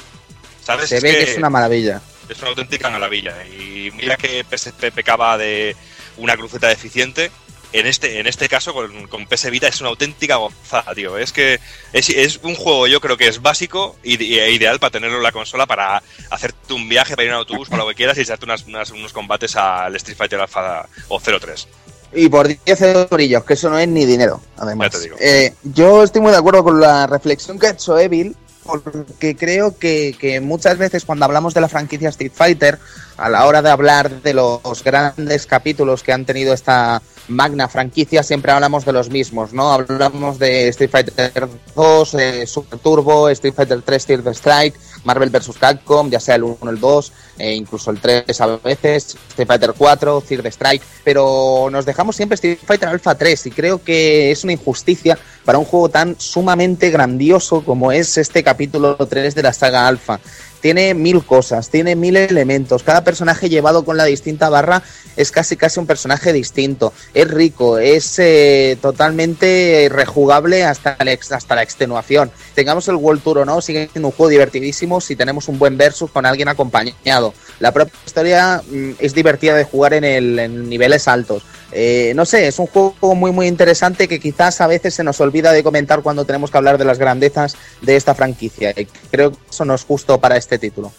¿Sabes? 0.62 0.88
Se 0.90 0.98
Es 0.98 1.02
ve 1.02 1.10
que 1.12 1.24
que 1.24 1.30
es 1.32 1.38
una 1.38 1.50
maravilla. 1.50 2.02
es 2.28 2.38
una 2.40 2.50
auténtica 2.50 2.90
maravilla. 2.90 3.34
Y 3.46 3.90
mira 3.94 4.16
que 4.16 4.44
PSP 4.44 4.92
pecaba 4.92 5.38
de 5.38 5.74
una 6.18 6.36
cruceta 6.36 6.68
deficiente. 6.68 7.30
En 7.72 7.86
este, 7.86 8.18
en 8.18 8.26
este 8.26 8.48
caso, 8.48 8.74
con, 8.74 9.06
con 9.06 9.26
PS 9.26 9.48
Vita 9.48 9.68
es 9.68 9.80
una 9.80 9.90
auténtica 9.90 10.36
gozada, 10.36 10.92
tío. 10.92 11.16
Es 11.16 11.32
que 11.32 11.60
es, 11.92 12.08
es 12.10 12.40
un 12.42 12.56
juego, 12.56 12.88
yo 12.88 13.00
creo 13.00 13.16
que 13.16 13.28
es 13.28 13.40
básico 13.40 13.96
y, 14.02 14.20
y- 14.22 14.40
e 14.40 14.50
ideal 14.50 14.80
para 14.80 14.90
tenerlo 14.90 15.18
en 15.18 15.22
la 15.22 15.30
consola 15.30 15.66
para 15.66 16.02
hacerte 16.30 16.72
un 16.74 16.88
viaje, 16.88 17.14
para 17.14 17.22
ir 17.26 17.28
en 17.30 17.36
autobús, 17.36 17.68
para 17.68 17.84
lo 17.84 17.88
que 17.88 17.94
quieras 17.94 18.18
y 18.18 18.22
echarte 18.22 18.44
unas- 18.44 18.64
unas- 18.64 18.90
unos 18.90 19.12
combates 19.12 19.54
al 19.54 19.94
Street 19.96 20.18
Fighter 20.18 20.40
Alpha 20.40 20.88
o 21.08 21.20
03. 21.20 21.68
Y 22.12 22.28
por 22.28 22.48
10 22.48 22.82
eurillos, 22.82 23.44
que 23.44 23.54
eso 23.54 23.70
no 23.70 23.78
es 23.78 23.88
ni 23.88 24.04
dinero, 24.04 24.40
además. 24.56 24.90
Ya 24.90 24.98
te 24.98 25.04
digo. 25.04 25.16
Eh, 25.20 25.54
yo 25.62 26.02
estoy 26.02 26.20
muy 26.20 26.32
de 26.32 26.38
acuerdo 26.38 26.64
con 26.64 26.80
la 26.80 27.06
reflexión 27.06 27.58
que 27.58 27.68
ha 27.68 27.70
hecho 27.70 27.98
Evil, 27.98 28.36
porque 28.64 29.36
creo 29.36 29.76
que, 29.78 30.16
que 30.18 30.40
muchas 30.40 30.76
veces 30.76 31.04
cuando 31.04 31.24
hablamos 31.24 31.54
de 31.54 31.60
la 31.60 31.68
franquicia 31.68 32.08
Street 32.08 32.32
Fighter, 32.34 32.78
a 33.16 33.28
la 33.28 33.46
hora 33.46 33.62
de 33.62 33.70
hablar 33.70 34.22
de 34.22 34.34
los 34.34 34.82
grandes 34.82 35.46
capítulos 35.46 36.02
que 36.02 36.12
han 36.12 36.24
tenido 36.24 36.52
esta 36.52 37.02
magna 37.28 37.68
franquicia, 37.68 38.22
siempre 38.22 38.52
hablamos 38.52 38.84
de 38.84 38.92
los 38.92 39.10
mismos, 39.10 39.52
¿no? 39.52 39.72
Hablamos 39.72 40.38
de 40.38 40.68
Street 40.68 40.90
Fighter 40.90 41.48
2, 41.74 42.14
eh, 42.14 42.46
Super 42.46 42.78
Turbo, 42.78 43.28
Street 43.28 43.54
Fighter 43.54 43.82
3, 43.82 44.06
Third 44.06 44.28
Strike, 44.28 44.78
Marvel 45.04 45.30
vs. 45.30 45.56
Capcom, 45.58 46.10
ya 46.10 46.20
sea 46.20 46.34
el 46.34 46.44
1, 46.44 46.70
el 46.70 46.80
2, 46.80 47.12
e 47.38 47.54
incluso 47.54 47.90
el 47.90 48.00
3 48.00 48.40
a 48.40 48.46
veces, 48.56 49.16
Street 49.28 49.46
Fighter 49.46 49.74
4, 49.76 50.20
Third 50.22 50.46
Strike, 50.46 50.82
pero 51.04 51.68
nos 51.70 51.86
dejamos 51.86 52.16
siempre 52.16 52.34
Street 52.34 52.58
Fighter 52.64 52.88
Alpha 52.88 53.14
3 53.14 53.46
y 53.46 53.50
creo 53.50 53.82
que 53.82 54.30
es 54.30 54.44
una 54.44 54.52
injusticia 54.52 55.18
para 55.44 55.58
un 55.58 55.64
juego 55.64 55.88
tan 55.88 56.16
sumamente 56.18 56.90
grandioso 56.90 57.64
como 57.64 57.92
es 57.92 58.18
este 58.18 58.42
capítulo 58.42 58.96
3 58.96 59.34
de 59.34 59.42
la 59.42 59.52
saga 59.52 59.86
Alpha. 59.86 60.20
Tiene 60.60 60.92
mil 60.94 61.24
cosas, 61.24 61.70
tiene 61.70 61.96
mil 61.96 62.16
elementos. 62.16 62.82
Cada 62.82 63.02
personaje 63.02 63.48
llevado 63.48 63.84
con 63.84 63.96
la 63.96 64.04
distinta 64.04 64.48
barra 64.50 64.82
es 65.16 65.30
casi 65.30 65.56
casi 65.56 65.80
un 65.80 65.86
personaje 65.86 66.32
distinto. 66.32 66.92
Es 67.14 67.28
rico, 67.28 67.78
es 67.78 68.18
eh, 68.18 68.76
totalmente 68.82 69.88
rejugable 69.90 70.64
hasta, 70.64 70.96
el 70.98 71.08
ex- 71.08 71.32
hasta 71.32 71.54
la 71.54 71.62
extenuación. 71.62 72.30
Tengamos 72.54 72.86
el 72.88 72.96
World 72.96 73.22
Tour 73.22 73.38
o 73.38 73.44
no, 73.44 73.60
sigue 73.62 73.88
siendo 73.90 74.08
un 74.08 74.12
juego 74.12 74.28
divertidísimo 74.28 75.00
si 75.00 75.16
tenemos 75.16 75.48
un 75.48 75.58
buen 75.58 75.78
versus 75.78 76.10
con 76.10 76.26
alguien 76.26 76.48
acompañado. 76.48 77.32
La 77.60 77.72
propia 77.72 77.94
historia 78.04 78.62
mm, 78.68 78.92
es 78.98 79.14
divertida 79.14 79.54
de 79.54 79.64
jugar 79.64 79.94
en, 79.94 80.04
el, 80.04 80.68
niveles 80.68 81.06
altos. 81.06 81.44
Eh, 81.72 82.12
no 82.16 82.24
sé, 82.24 82.48
es 82.48 82.58
un 82.58 82.66
juego 82.66 83.14
muy 83.14 83.30
muy 83.30 83.46
interesante 83.46 84.08
que 84.08 84.18
quizás 84.18 84.60
a 84.60 84.66
veces 84.66 84.94
se 84.94 85.04
nos 85.04 85.20
olvida 85.20 85.52
de 85.52 85.62
comentar 85.62 86.02
cuando 86.02 86.24
tenemos 86.24 86.50
que 86.50 86.58
hablar 86.58 86.78
de 86.78 86.84
las 86.84 86.98
grandezas 86.98 87.56
de 87.82 87.96
esta 87.96 88.14
franquicia. 88.14 88.74
Y 88.76 88.86
creo 89.10 89.30
que 89.30 89.38
eso 89.48 89.64
no 89.64 89.74
es 89.74 89.84
justo 89.84 90.18
para 90.18 90.36
este 90.36 90.58
título. 90.58 90.90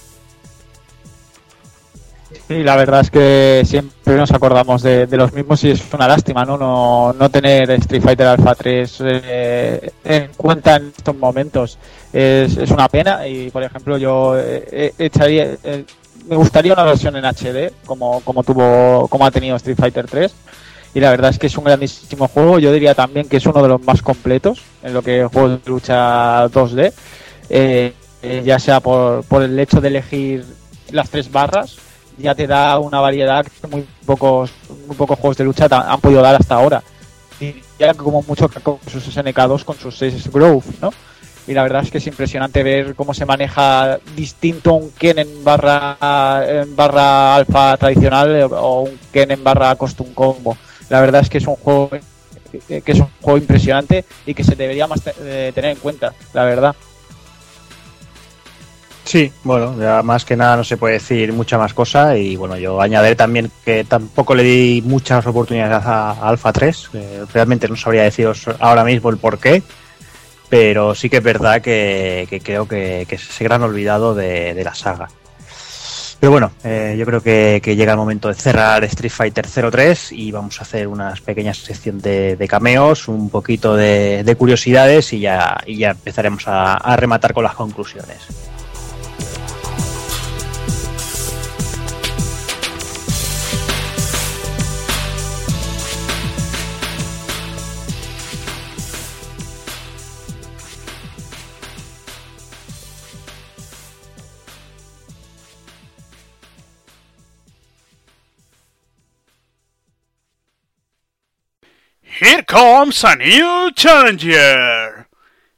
Sí, 2.47 2.63
la 2.63 2.75
verdad 2.75 3.01
es 3.01 3.09
que 3.09 3.63
siempre 3.65 4.17
nos 4.17 4.31
acordamos 4.31 4.81
de, 4.83 5.07
los 5.11 5.31
mismos 5.31 5.63
y 5.63 5.71
es 5.71 5.81
una 5.93 6.07
lástima, 6.07 6.43
¿no? 6.43 6.57
No, 6.57 7.13
no 7.13 7.29
tener 7.29 7.71
Street 7.71 8.01
Fighter 8.01 8.27
Alpha 8.27 8.55
3 8.55 8.97
eh, 9.05 9.91
en 10.03 10.31
cuenta 10.35 10.75
en 10.75 10.93
estos 10.95 11.15
momentos. 11.15 11.77
Es, 12.11 12.57
es 12.57 12.71
una 12.71 12.89
pena 12.89 13.25
y, 13.25 13.49
por 13.51 13.63
ejemplo, 13.63 13.97
yo 13.97 14.37
eh, 14.37 14.67
eh, 14.69 14.93
echaría, 14.97 15.55
eh, 15.63 15.85
me 16.27 16.35
gustaría 16.35 16.73
una 16.73 16.83
versión 16.83 17.15
en 17.15 17.25
HD 17.25 17.71
como, 17.85 18.21
como 18.21 18.43
tuvo, 18.43 19.07
como 19.07 19.25
ha 19.25 19.31
tenido 19.31 19.55
Street 19.55 19.77
Fighter 19.77 20.05
3 20.05 20.33
y 20.93 20.99
la 20.99 21.09
verdad 21.09 21.31
es 21.31 21.39
que 21.39 21.47
es 21.47 21.57
un 21.57 21.63
grandísimo 21.63 22.27
juego. 22.27 22.59
Yo 22.59 22.71
diría 22.71 22.93
también 22.93 23.27
que 23.27 23.37
es 23.37 23.45
uno 23.45 23.61
de 23.61 23.69
los 23.69 23.81
más 23.83 24.01
completos 24.01 24.61
en 24.83 24.93
lo 24.93 25.01
que 25.01 25.25
juegos 25.25 25.63
de 25.63 25.69
lucha 25.69 26.47
2D, 26.47 26.93
eh, 27.49 27.93
eh, 28.21 28.43
ya 28.45 28.59
sea 28.59 28.79
por, 28.79 29.23
por 29.23 29.43
el 29.43 29.57
hecho 29.59 29.79
de 29.81 29.87
elegir 29.87 30.45
las 30.91 31.09
tres 31.09 31.31
barras, 31.31 31.77
ya 32.17 32.35
te 32.35 32.47
da 32.47 32.77
una 32.79 32.99
variedad 32.99 33.45
que 33.45 33.67
muy 33.67 33.87
pocos, 34.05 34.51
muy 34.87 34.95
pocos 34.95 35.17
juegos 35.17 35.37
de 35.37 35.45
lucha 35.45 35.67
han 35.71 36.01
podido 36.01 36.21
dar 36.21 36.35
hasta 36.35 36.55
ahora. 36.55 36.83
Y 37.39 37.55
ya 37.79 37.93
como 37.93 38.21
mucho 38.21 38.49
con 38.61 38.77
sus 38.87 39.15
SNK2, 39.15 39.63
con 39.63 39.77
sus 39.77 39.97
6 39.97 40.29
Growth, 40.31 40.65
¿no? 40.81 40.91
Y 41.47 41.53
la 41.53 41.63
verdad 41.63 41.83
es 41.83 41.91
que 41.91 41.97
es 41.97 42.07
impresionante 42.07 42.63
ver 42.63 42.95
cómo 42.95 43.13
se 43.13 43.25
maneja 43.25 43.99
distinto 44.15 44.73
un 44.73 44.91
Ken 44.91 45.19
en 45.19 45.43
barra, 45.43 45.97
en 46.47 46.75
barra 46.75 47.35
alfa 47.35 47.77
tradicional 47.77 48.35
eh, 48.35 48.43
o 48.43 48.81
un 48.81 48.99
Ken 49.11 49.31
en 49.31 49.43
barra 49.43 49.75
custom 49.75 50.13
combo. 50.13 50.55
La 50.89 51.01
verdad 51.01 51.21
es 51.21 51.29
que 51.29 51.39
es 51.39 51.47
un 51.47 51.55
juego 51.55 51.89
eh, 51.93 52.81
que 52.81 52.91
es 52.91 52.99
un 52.99 53.07
juego 53.21 53.37
impresionante 53.37 54.05
y 54.25 54.33
que 54.33 54.43
se 54.43 54.55
debería 54.55 54.87
más 54.87 55.01
eh, 55.19 55.51
tener 55.55 55.71
en 55.71 55.77
cuenta, 55.77 56.13
la 56.33 56.43
verdad. 56.43 56.75
Sí, 59.03 59.31
bueno, 59.43 59.73
más 60.03 60.23
que 60.23 60.37
nada 60.37 60.55
no 60.55 60.63
se 60.63 60.77
puede 60.77 60.93
decir 60.93 61.33
mucha 61.33 61.57
más 61.57 61.73
cosa 61.73 62.15
y 62.15 62.35
bueno, 62.35 62.55
yo 62.57 62.79
añadiré 62.79 63.15
también 63.15 63.51
que 63.65 63.83
tampoco 63.83 64.35
le 64.35 64.43
di 64.43 64.81
muchas 64.85 65.25
oportunidades 65.25 65.85
a, 65.85 66.11
a 66.11 66.29
Alpha 66.29 66.53
3, 66.53 66.89
eh, 66.93 67.25
realmente 67.33 67.67
no 67.67 67.75
sabría 67.75 68.03
deciros 68.03 68.45
ahora 68.59 68.83
mismo 68.83 69.09
el 69.09 69.17
por 69.17 69.39
qué, 69.39 69.63
pero 70.51 70.93
sí 70.95 71.09
que 71.09 71.17
es 71.17 71.23
verdad 71.23 71.61
que, 71.61 72.41
creo 72.43 72.67
que, 72.67 73.05
que 73.07 73.15
ese 73.15 73.43
gran 73.45 73.63
olvidado 73.63 74.13
de, 74.13 74.61
la 74.61 74.75
saga. 74.75 75.07
Pero 76.19 76.29
bueno, 76.29 76.51
eh, 76.65 76.97
yo 76.99 77.05
creo 77.05 77.23
que, 77.23 77.61
llega 77.63 77.93
el 77.93 77.97
momento 77.97 78.27
de 78.27 78.33
cerrar 78.33 78.83
Street 78.83 79.13
Fighter 79.13 79.47
03 79.47 80.11
y 80.11 80.29
vamos 80.33 80.59
a 80.59 80.63
hacer 80.63 80.89
unas 80.89 81.21
pequeñas 81.21 81.57
sección 81.57 82.01
de, 82.01 82.45
cameos, 82.49 83.07
un 83.07 83.29
poquito 83.29 83.77
de, 83.77 84.25
de 84.25 84.35
curiosidades 84.35 85.13
y 85.13 85.21
ya, 85.21 85.57
y 85.65 85.77
ya 85.77 85.91
empezaremos 85.91 86.43
a 86.47 86.95
rematar 86.97 87.33
con 87.33 87.45
las 87.45 87.55
conclusiones. 87.55 88.50
Here 112.23 112.43
comes 112.43 113.03
a 113.03 113.15
new 113.15 113.71
challenger. 113.73 115.07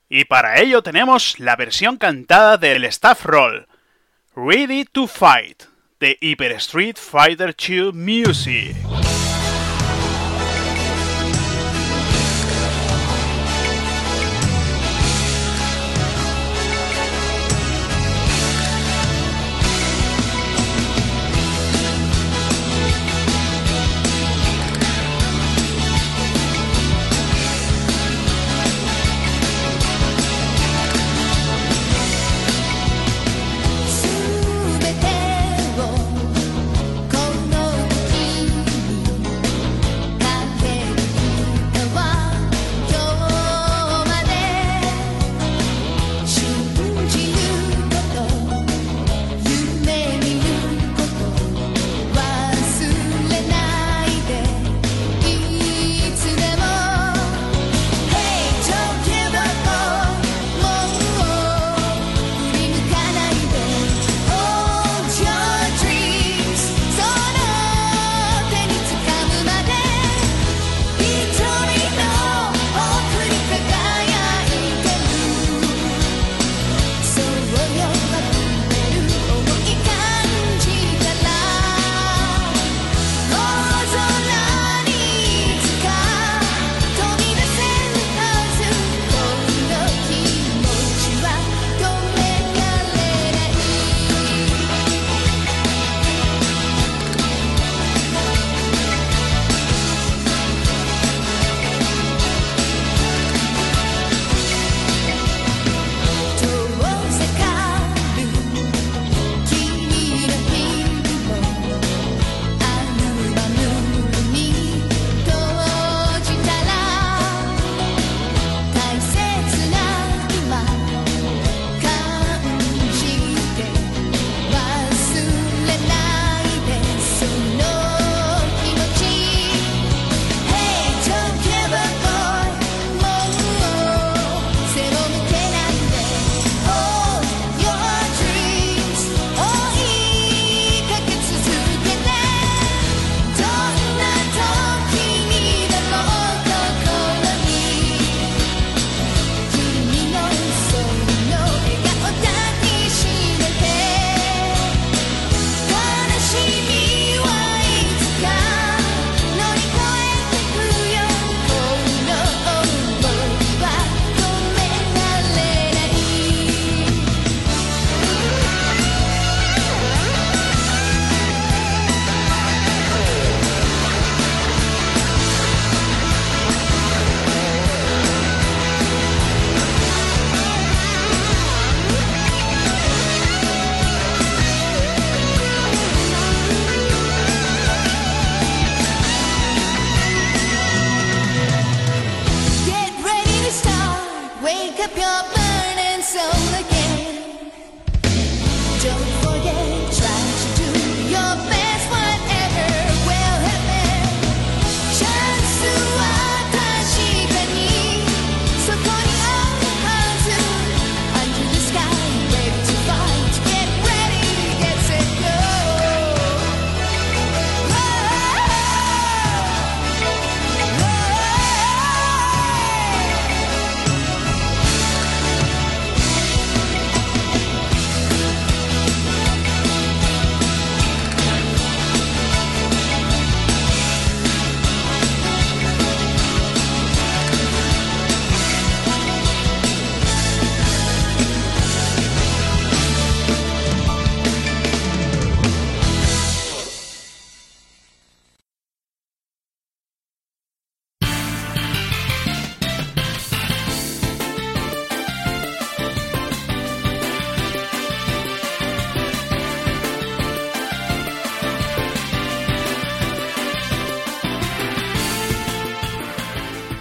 Y 0.07 0.23
para 0.23 0.61
ello 0.61 0.81
tenemos 0.81 1.37
la 1.41 1.57
versión 1.57 1.97
cantada 1.97 2.55
del 2.55 2.85
Staff 2.85 3.25
Roll, 3.25 3.67
Ready 4.33 4.85
to 4.85 5.07
Fight, 5.07 5.63
de 5.99 6.17
Hyper 6.21 6.53
Street 6.53 6.95
Fighter 6.95 7.53
2 7.53 7.93
Music. 7.93 8.77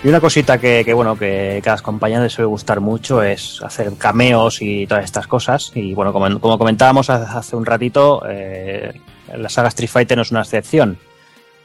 Y 0.05 0.09
una 0.09 0.21
cosita 0.21 0.59
que, 0.59 0.93
bueno, 0.95 1.17
que, 1.17 1.61
que 1.63 1.71
a 1.71 1.77
las 1.81 2.21
les 2.21 2.33
suele 2.33 2.47
gustar 2.47 2.81
mucho 2.81 3.23
es 3.23 3.63
hacer 3.63 3.93
cameos 3.97 4.61
y 4.61 4.85
todas 4.87 5.05
estas 5.05 5.29
cosas. 5.29 5.71
Y 5.77 5.95
bueno, 5.95 6.13
como, 6.13 6.59
comentábamos 6.59 7.09
hace 7.09 7.55
un 7.55 7.65
ratito, 7.65 8.23
eh, 8.29 9.01
la 9.37 9.49
saga 9.49 9.69
Street 9.69 9.89
Fighter 9.89 10.17
no 10.17 10.23
es 10.23 10.33
una 10.33 10.41
excepción. 10.41 10.99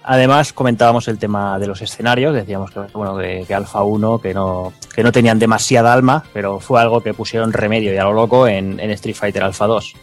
Además, 0.03 0.53
comentábamos 0.53 1.07
el 1.07 1.17
tema 1.17 1.57
de 1.57 1.65
los 1.67 1.81
escenarios, 1.81 2.33
decíamos 2.33 2.69
que, 2.69 2.79
bueno, 2.93 3.17
que, 3.17 3.53
Alpha 3.55 3.81
1, 3.81 4.19
que 4.19 4.33
no, 4.35 4.71
que 4.95 5.03
no 5.03 5.11
tenían 5.11 5.39
demasiada 5.39 5.91
alma, 5.91 6.23
pero 6.31 6.59
fue 6.59 6.79
algo 6.79 7.01
que 7.01 7.15
pusieron 7.15 7.51
remedio 7.51 7.91
y 7.91 7.97
a 7.97 8.03
lo 8.03 8.13
loco 8.13 8.47
en, 8.47 8.79
Street 8.79 9.15
Fighter 9.15 9.43
Alpha 9.43 9.65
2. 9.65 9.95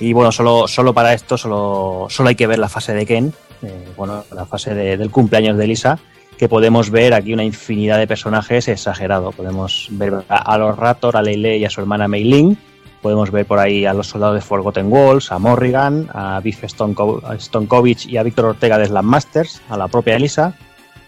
Y 0.00 0.12
bueno, 0.12 0.32
solo, 0.32 0.66
solo 0.66 0.92
para 0.92 1.14
esto 1.14 1.38
solo, 1.38 2.08
solo 2.10 2.30
hay 2.30 2.34
que 2.34 2.48
ver 2.48 2.58
la 2.58 2.68
fase 2.68 2.92
de 2.94 3.06
Ken, 3.06 3.32
eh, 3.62 3.88
bueno, 3.96 4.24
la 4.34 4.44
fase 4.44 4.74
de- 4.74 4.96
del 4.96 5.10
cumpleaños 5.10 5.56
de 5.56 5.66
Lisa, 5.68 5.98
que 6.40 6.48
podemos 6.48 6.88
ver 6.88 7.12
aquí 7.12 7.34
una 7.34 7.44
infinidad 7.44 7.98
de 7.98 8.06
personajes 8.06 8.66
exagerado. 8.66 9.30
Podemos 9.30 9.88
ver 9.90 10.24
a, 10.26 10.56
los 10.56 10.74
Raptor, 10.74 11.18
a 11.18 11.22
Leile 11.22 11.58
y 11.58 11.66
a 11.66 11.70
su 11.70 11.82
hermana 11.82 12.08
Mei 12.08 12.24
Ling. 12.24 12.56
Podemos 13.02 13.30
ver 13.30 13.44
por 13.44 13.58
ahí 13.58 13.84
a 13.84 13.92
los 13.92 14.06
soldados 14.08 14.36
de 14.36 14.40
Forgotten 14.40 14.90
Walls, 14.90 15.32
a 15.32 15.38
Morrigan, 15.38 16.08
a 16.14 16.40
Biff 16.40 16.64
Stonkovich 16.66 18.06
y 18.06 18.16
a 18.16 18.22
Víctor 18.22 18.46
Ortega 18.46 18.78
de 18.78 18.86
Slam 18.86 19.04
Masters, 19.04 19.60
a 19.68 19.76
la 19.76 19.88
propia 19.88 20.16
Elisa. 20.16 20.54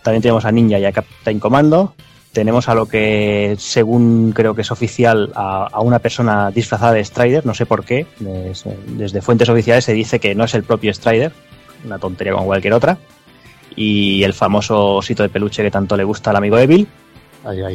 También 0.03 0.21
tenemos 0.21 0.45
a 0.45 0.53
Ninja 0.53 0.79
y 0.79 0.85
a 0.85 0.93
Captain 0.93 1.41
Commando. 1.41 1.95
Tenemos 2.33 2.69
a 2.69 2.75
lo 2.75 2.85
que, 2.85 3.57
según 3.59 4.33
creo 4.35 4.55
que 4.55 4.61
es 4.61 4.71
oficial, 4.71 5.33
a, 5.35 5.81
una 5.81 5.99
persona 5.99 6.51
disfrazada 6.51 6.93
de 6.93 7.03
Strider, 7.05 7.47
no 7.47 7.55
sé 7.55 7.65
por 7.65 7.87
qué. 7.87 8.05
Des- 8.19 8.65
desde 8.87 9.23
fuentes 9.23 9.49
oficiales 9.49 9.87
se 9.87 9.95
dice 9.95 10.19
que 10.21 10.35
no 10.35 10.45
es 10.45 10.53
el 10.55 10.63
propio 10.63 10.93
Strider, 10.93 11.33
una 11.87 11.99
tontería 11.99 12.35
como 12.35 12.45
cualquier 12.45 12.75
otra. 12.75 12.99
Y 13.77 14.23
el 14.25 14.35
famoso 14.35 14.97
osito 14.97 15.23
de 15.23 15.29
peluche 15.29 15.63
que 15.63 15.71
tanto 15.71 15.97
le 15.97 16.05
gusta 16.05 16.31
al 16.31 16.37
amigo 16.37 16.59
Evil. 16.59 16.87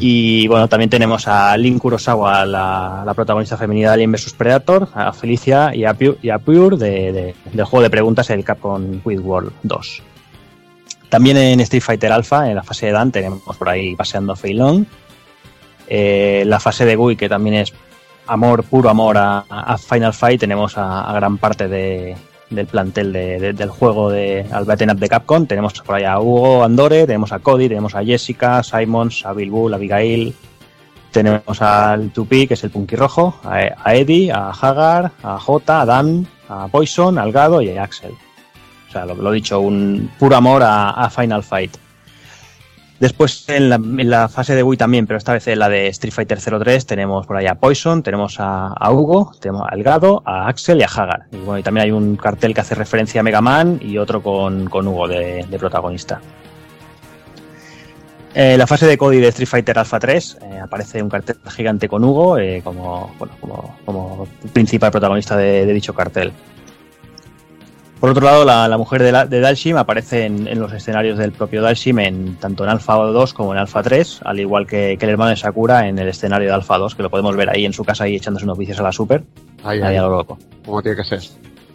Y 0.02 0.48
bueno, 0.48 0.70
también 0.70 0.90
tenemos 0.90 1.28
a 1.28 1.56
Lin 1.58 1.78
Kurosawa, 1.78 2.46
la, 2.46 3.04
la 3.06 3.14
protagonista 3.14 3.58
femenina 3.58 3.90
de 3.90 3.94
Alien 3.96 4.12
vs 4.14 4.34
Predator, 4.34 4.88
a 4.94 5.12
Felicia 5.12 5.76
y 5.76 5.84
a 5.84 5.94
Pure, 5.94 6.18
y 6.22 6.30
a 6.30 6.40
Pure 6.40 6.78
de- 6.78 7.12
de- 7.12 7.36
del 7.52 7.66
juego 7.66 7.84
de 7.84 7.90
preguntas, 7.90 8.30
el 8.30 8.46
Capcom 8.46 9.00
Quiz 9.02 9.20
World 9.20 9.52
2. 9.64 10.04
También 11.10 11.36
en 11.38 11.60
Street 11.62 11.82
Fighter 11.84 12.12
Alpha, 12.14 12.50
en 12.50 12.56
la 12.56 12.64
fase 12.64 12.86
de 12.86 12.92
Dan, 12.94 13.12
tenemos 13.12 13.42
por 13.58 13.68
ahí 13.70 13.96
paseando 13.96 14.34
a 14.34 14.36
Fei 14.38 14.54
Long. 14.54 14.86
Eh, 15.90 16.44
la 16.46 16.60
fase 16.60 16.86
de 16.86 16.96
Gui, 16.96 17.16
que 17.16 17.30
también 17.30 17.56
es 17.58 17.74
amor, 18.28 18.64
puro 18.64 18.90
amor 18.90 19.18
a, 19.18 19.40
a 19.50 19.78
Final 19.78 20.14
Fight, 20.14 20.40
tenemos 20.40 20.78
a, 20.78 21.10
a 21.10 21.14
gran 21.14 21.38
parte 21.38 21.68
de- 21.68 22.16
del 22.50 22.66
plantel 22.66 23.12
de- 23.14 23.40
de- 23.40 23.54
del 23.54 23.70
juego 23.70 24.10
de 24.10 24.46
al 24.52 24.66
Beaten 24.66 24.92
Up 24.92 25.00
de 25.00 25.10
Capcom. 25.10 25.46
Tenemos 25.46 25.74
por 25.74 25.96
ahí 25.96 26.04
a 26.04 26.20
Hugo 26.20 26.64
Andore, 26.64 27.06
tenemos 27.06 27.32
a 27.32 27.40
Cody, 27.40 27.68
tenemos 27.68 27.94
a 27.96 28.04
Jessica, 28.04 28.64
Simons, 28.64 29.26
a 29.26 29.34
Bilbul, 29.34 29.74
a 29.74 29.76
Abigail. 29.78 30.34
Tenemos 31.12 31.62
al 31.62 32.12
Tupi, 32.12 32.48
que 32.48 32.54
es 32.54 32.64
el 32.64 32.70
Punky 32.70 32.96
Rojo, 32.96 33.40
a, 33.44 33.96
Eddie, 33.96 34.32
a 34.32 34.50
Hagar, 34.52 35.12
a 35.24 35.40
Jota, 35.40 35.82
a 35.82 35.86
Dan, 35.86 36.28
a 36.50 36.68
Poison, 36.68 37.18
al 37.18 37.32
Gado 37.32 37.62
y 37.62 37.70
a 37.76 37.84
Axel. 37.84 38.12
O 38.88 38.92
sea, 38.92 39.06
lo, 39.06 39.16
lo 39.16 39.32
dicho, 39.32 39.60
un 39.60 40.12
puro 40.20 40.36
amor 40.36 40.62
a 40.64 41.10
Final 41.10 41.44
Fight. 41.44 41.76
Después 43.00 43.48
en 43.48 43.70
la, 44.10 44.28
fase 44.28 44.56
de 44.56 44.64
Wii 44.64 44.78
también, 44.78 45.06
pero 45.06 45.18
esta 45.18 45.32
vez 45.34 45.48
en 45.48 45.60
la 45.60 45.70
de 45.70 45.88
Street 45.90 46.14
Fighter 46.14 46.40
03, 46.40 46.86
tenemos 46.88 47.28
por 47.28 47.38
ahí 47.38 47.46
a 47.46 47.56
Poison, 47.56 48.02
tenemos 48.02 48.38
a, 48.40 48.74
Hugo, 48.92 49.34
tenemos 49.40 49.68
a 49.70 49.76
Elgado, 49.76 50.24
a 50.26 50.48
Axel 50.48 50.80
y 50.80 50.84
a 50.84 50.88
Hagar. 50.88 51.28
Y 51.32 51.38
bueno, 51.38 51.60
y 51.60 51.64
también 51.64 51.86
hay 51.86 51.92
un 51.92 52.16
cartel 52.16 52.56
que 52.56 52.62
hace 52.62 52.74
referencia 52.74 53.22
a 53.22 53.24
Mega 53.24 53.40
Man 53.40 53.80
y 53.84 54.00
otro 54.00 54.24
con, 54.24 54.68
con 54.68 54.88
Hugo 54.88 55.08
de, 55.08 55.46
protagonista. 55.60 56.22
Eh, 58.34 58.58
la 58.58 58.66
fase 58.66 58.88
de 58.88 58.98
Cody 58.98 59.20
de 59.20 59.28
Street 59.30 59.48
Fighter 59.48 59.78
Alpha 59.80 60.00
3 60.00 60.38
eh, 60.42 60.60
aparece 60.60 61.02
un 61.02 61.10
cartel 61.10 61.38
gigante 61.50 61.88
con 61.88 62.04
Hugo 62.04 62.38
eh, 62.38 62.62
como, 62.64 63.16
bueno, 63.18 63.34
como, 63.86 64.28
principal 64.54 64.92
protagonista 64.92 65.38
de 65.38 65.66
dicho 65.72 65.94
cartel. 65.94 66.34
Por 68.00 68.12
otro 68.12 68.26
lado, 68.26 68.46
la, 68.46 68.68
la 68.68 68.78
mujer 68.78 69.02
de, 69.02 69.12
la- 69.12 69.26
de 69.26 69.40
Dalshim 69.40 69.76
aparece 69.78 70.26
en, 70.26 70.48
en 70.48 70.60
los 70.60 70.72
escenarios 70.72 71.18
del 71.18 71.32
propio 71.32 71.62
Dalshim, 71.64 71.98
en, 72.00 72.36
tanto 72.36 72.64
en 72.64 72.70
Alpha 72.70 72.94
2 72.96 73.34
como 73.34 73.54
en 73.54 73.58
Alpha 73.60 73.82
3, 73.82 74.20
al 74.24 74.40
igual 74.40 74.68
que, 74.68 74.98
que 75.00 75.06
el 75.06 75.12
hermano 75.12 75.30
de 75.32 75.36
Sakura 75.36 75.88
en 75.88 75.98
el 75.98 76.08
escenario 76.08 76.48
de 76.48 76.54
Alpha 76.54 76.78
2, 76.78 76.94
que 76.94 77.02
lo 77.04 77.10
podemos 77.10 77.36
ver 77.36 77.50
ahí 77.50 77.66
en 77.66 77.74
su 77.74 77.84
casa 77.84 78.04
ahí 78.04 78.16
echándose 78.16 78.46
unos 78.46 78.58
vicios 78.58 78.80
a 78.80 78.84
la 78.84 78.92
Super. 78.92 79.24
Ahí, 79.64 79.80
Ahí 79.80 79.84
ahí. 79.90 79.96
a 79.98 80.02
lo 80.04 80.10
loco. 80.12 80.38
Como 80.64 80.82
tiene 80.84 80.98
que 80.98 81.04
ser. 81.06 81.22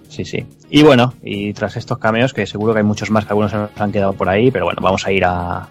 Sí, 0.08 0.24
sí. 0.24 0.46
Y 0.70 0.82
bueno, 0.84 1.14
y 1.22 1.52
tras 1.54 1.76
estos 1.76 1.98
cameos, 1.98 2.32
que 2.32 2.46
seguro 2.46 2.72
que 2.72 2.78
hay 2.80 2.84
muchos 2.84 3.10
más 3.10 3.24
que 3.24 3.30
algunos 3.30 3.50
se 3.50 3.56
nos 3.56 3.70
han 3.80 3.90
quedado 3.90 4.12
por 4.12 4.28
ahí, 4.28 4.50
pero 4.50 4.64
bueno, 4.66 4.80
vamos 4.82 5.04
a 5.06 5.10
ir 5.12 5.24
a. 5.24 5.56
a- 5.62 5.68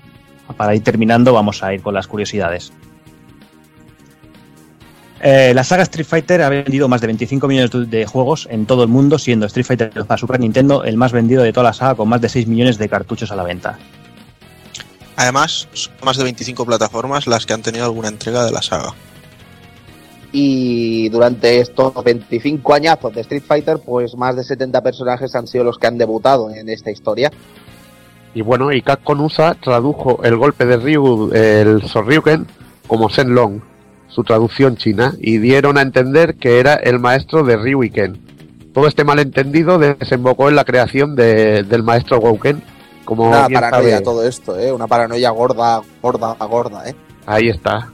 Para 0.58 0.76
ir 0.76 0.84
terminando, 0.84 1.32
vamos 1.32 1.64
a 1.64 1.74
ir 1.74 1.82
con 1.82 1.94
las 1.94 2.08
curiosidades. 2.08 2.74
Eh, 5.24 5.54
la 5.54 5.64
saga 5.64 5.84
Street 5.84 6.06
Fighter 6.08 6.42
ha 6.42 6.50
vendido 6.50 6.88
más 6.88 7.00
de 7.02 7.08
25 7.08 7.48
millones 7.48 7.70
de- 7.92 8.06
juegos 8.08 8.48
en 8.50 8.66
todo 8.66 8.82
el 8.82 8.90
mundo, 8.90 9.20
siendo 9.20 9.46
Street 9.46 9.66
Fighter 9.66 9.92
para 10.06 10.18
Super 10.18 10.40
Nintendo 10.40 10.84
el 10.84 10.98
más 10.98 11.12
vendido 11.12 11.44
de 11.44 11.54
toda 11.54 11.66
la 11.66 11.74
saga, 11.74 11.94
con 11.96 12.10
más 12.10 12.22
de 12.22 12.30
6 12.30 12.48
millones 12.48 12.78
de 12.80 12.90
cartuchos 12.90 13.32
a 13.32 13.36
la 13.36 13.44
venta. 13.44 13.78
Además, 15.18 15.68
son 15.74 15.94
más 16.04 16.18
de 16.18 16.24
25 16.24 16.66
plataformas 16.66 17.28
las 17.28 17.46
que 17.46 17.54
han 17.54 17.62
tenido 17.62 17.86
alguna 17.86 18.08
entrega 18.08 18.44
de 18.44 18.52
la 18.52 18.64
saga. 18.64 18.94
Y 20.32 21.10
durante 21.10 21.60
estos 21.60 21.94
25 22.04 22.74
añazos 22.74 23.14
de 23.14 23.22
Street 23.22 23.44
Fighter, 23.46 23.78
pues 23.86 24.16
más 24.16 24.36
de 24.36 24.44
70 24.44 24.82
personajes 24.82 25.36
han 25.36 25.46
sido 25.46 25.66
los 25.66 25.78
que 25.78 25.86
han 25.88 25.98
debutado 26.00 26.50
en 26.50 26.68
esta 26.70 26.90
historia. 26.90 27.32
Y 28.34 28.42
bueno, 28.42 28.72
y 28.72 28.82
Capcom 28.82 29.20
USA 29.22 29.54
tradujo 29.54 30.22
el 30.24 30.38
golpe 30.38 30.66
de 30.66 30.78
Ryu, 30.78 31.32
el 31.34 31.84
Sorryuken, 31.84 32.48
como 32.88 33.10
Shenlong, 33.10 33.60
su 34.14 34.24
traducción 34.24 34.76
china, 34.78 35.16
y 35.20 35.38
dieron 35.38 35.78
a 35.78 35.82
entender 35.82 36.36
que 36.36 36.60
era 36.60 36.76
el 36.76 37.00
maestro 37.00 37.44
de 37.44 37.58
Ryu 37.58 37.84
y 37.84 37.90
Ken. 37.90 38.20
Todo 38.74 38.88
este 38.88 39.04
malentendido 39.04 39.78
desembocó 39.80 40.50
en 40.50 40.56
la 40.56 40.64
creación 40.66 41.16
de- 41.16 41.64
del 41.64 41.84
maestro 41.84 42.20
Gouken, 42.20 42.62
como 43.06 43.28
Una 43.30 43.50
paranoia 43.50 43.94
sabe- 43.96 44.02
todo 44.04 44.26
esto, 44.28 44.58
¿eh? 44.60 44.72
Una 44.72 44.88
paranoia 44.88 45.30
gorda, 45.32 45.82
gorda, 46.02 46.34
gorda, 46.48 46.88
¿eh? 46.90 46.96
Ahí 47.26 47.50
está. 47.50 47.92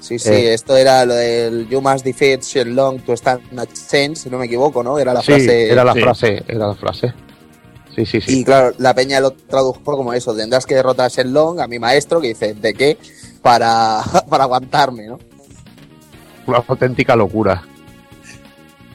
Sí, 0.00 0.18
sí, 0.18 0.30
Eh. 0.30 0.54
esto 0.54 0.76
era 0.76 1.04
lo 1.04 1.14
del 1.14 1.68
You 1.68 1.80
must 1.80 2.04
defeat 2.04 2.42
Shenlong 2.42 3.00
to 3.00 3.12
stand 3.14 3.42
a 3.58 3.66
chance, 3.66 4.16
si 4.16 4.30
no 4.30 4.38
me 4.38 4.46
equivoco, 4.46 4.82
¿no? 4.82 4.98
Era 4.98 5.12
la 5.12 5.20
sí, 5.22 5.32
frase. 5.32 5.70
era 5.72 5.84
la 5.84 5.94
frase, 5.94 6.42
era 6.46 6.68
la 6.68 6.74
frase. 6.74 7.12
Sí, 7.96 8.06
sí, 8.06 8.20
sí. 8.20 8.40
Y 8.40 8.44
claro, 8.44 8.72
la 8.78 8.94
peña 8.94 9.18
lo 9.18 9.32
tradujo 9.32 9.80
como 9.82 10.12
eso, 10.12 10.34
tendrás 10.36 10.66
que 10.66 10.76
derrotar 10.76 11.06
a 11.06 11.08
Shenlong, 11.08 11.60
a 11.60 11.66
mi 11.66 11.80
maestro, 11.80 12.20
que 12.20 12.28
dice, 12.28 12.54
¿de 12.54 12.74
qué? 12.74 12.96
Para, 13.42 14.00
para 14.30 14.44
aguantarme, 14.44 15.08
¿no? 15.08 15.18
Una 16.48 16.64
auténtica 16.66 17.14
locura. 17.14 17.62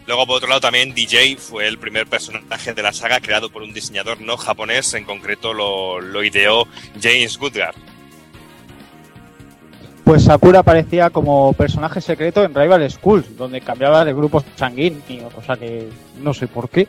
Luego, 0.08 0.26
por 0.26 0.38
otro 0.38 0.50
lado, 0.50 0.62
también 0.62 0.94
DJ 0.94 1.38
fue 1.38 1.68
el 1.68 1.78
primer 1.78 2.08
personaje 2.08 2.74
de 2.74 2.82
la 2.82 2.92
saga 2.92 3.20
creado 3.20 3.50
por 3.50 3.62
un 3.62 3.72
diseñador 3.74 4.20
no 4.20 4.38
japonés, 4.38 4.94
en 4.96 5.06
concreto 5.06 5.54
lo, 5.54 6.02
lo 6.02 6.24
ideó 6.24 6.68
James 7.00 7.38
Goodgar. 7.38 7.76
pues 10.04 10.24
Sakura 10.24 10.60
aparecía 10.60 11.12
como 11.12 11.54
personaje 11.54 12.02
secreto 12.02 12.44
en 12.44 12.54
Rival 12.54 12.90
Schools, 12.90 13.38
donde 13.38 13.62
cambiaba 13.62 14.04
de 14.04 14.14
grupos 14.14 14.44
sanguíneos, 14.56 15.32
o 15.36 15.42
sea 15.42 15.56
que 15.56 15.90
no 16.22 16.34
sé 16.34 16.48
por 16.48 16.70
qué. 16.70 16.88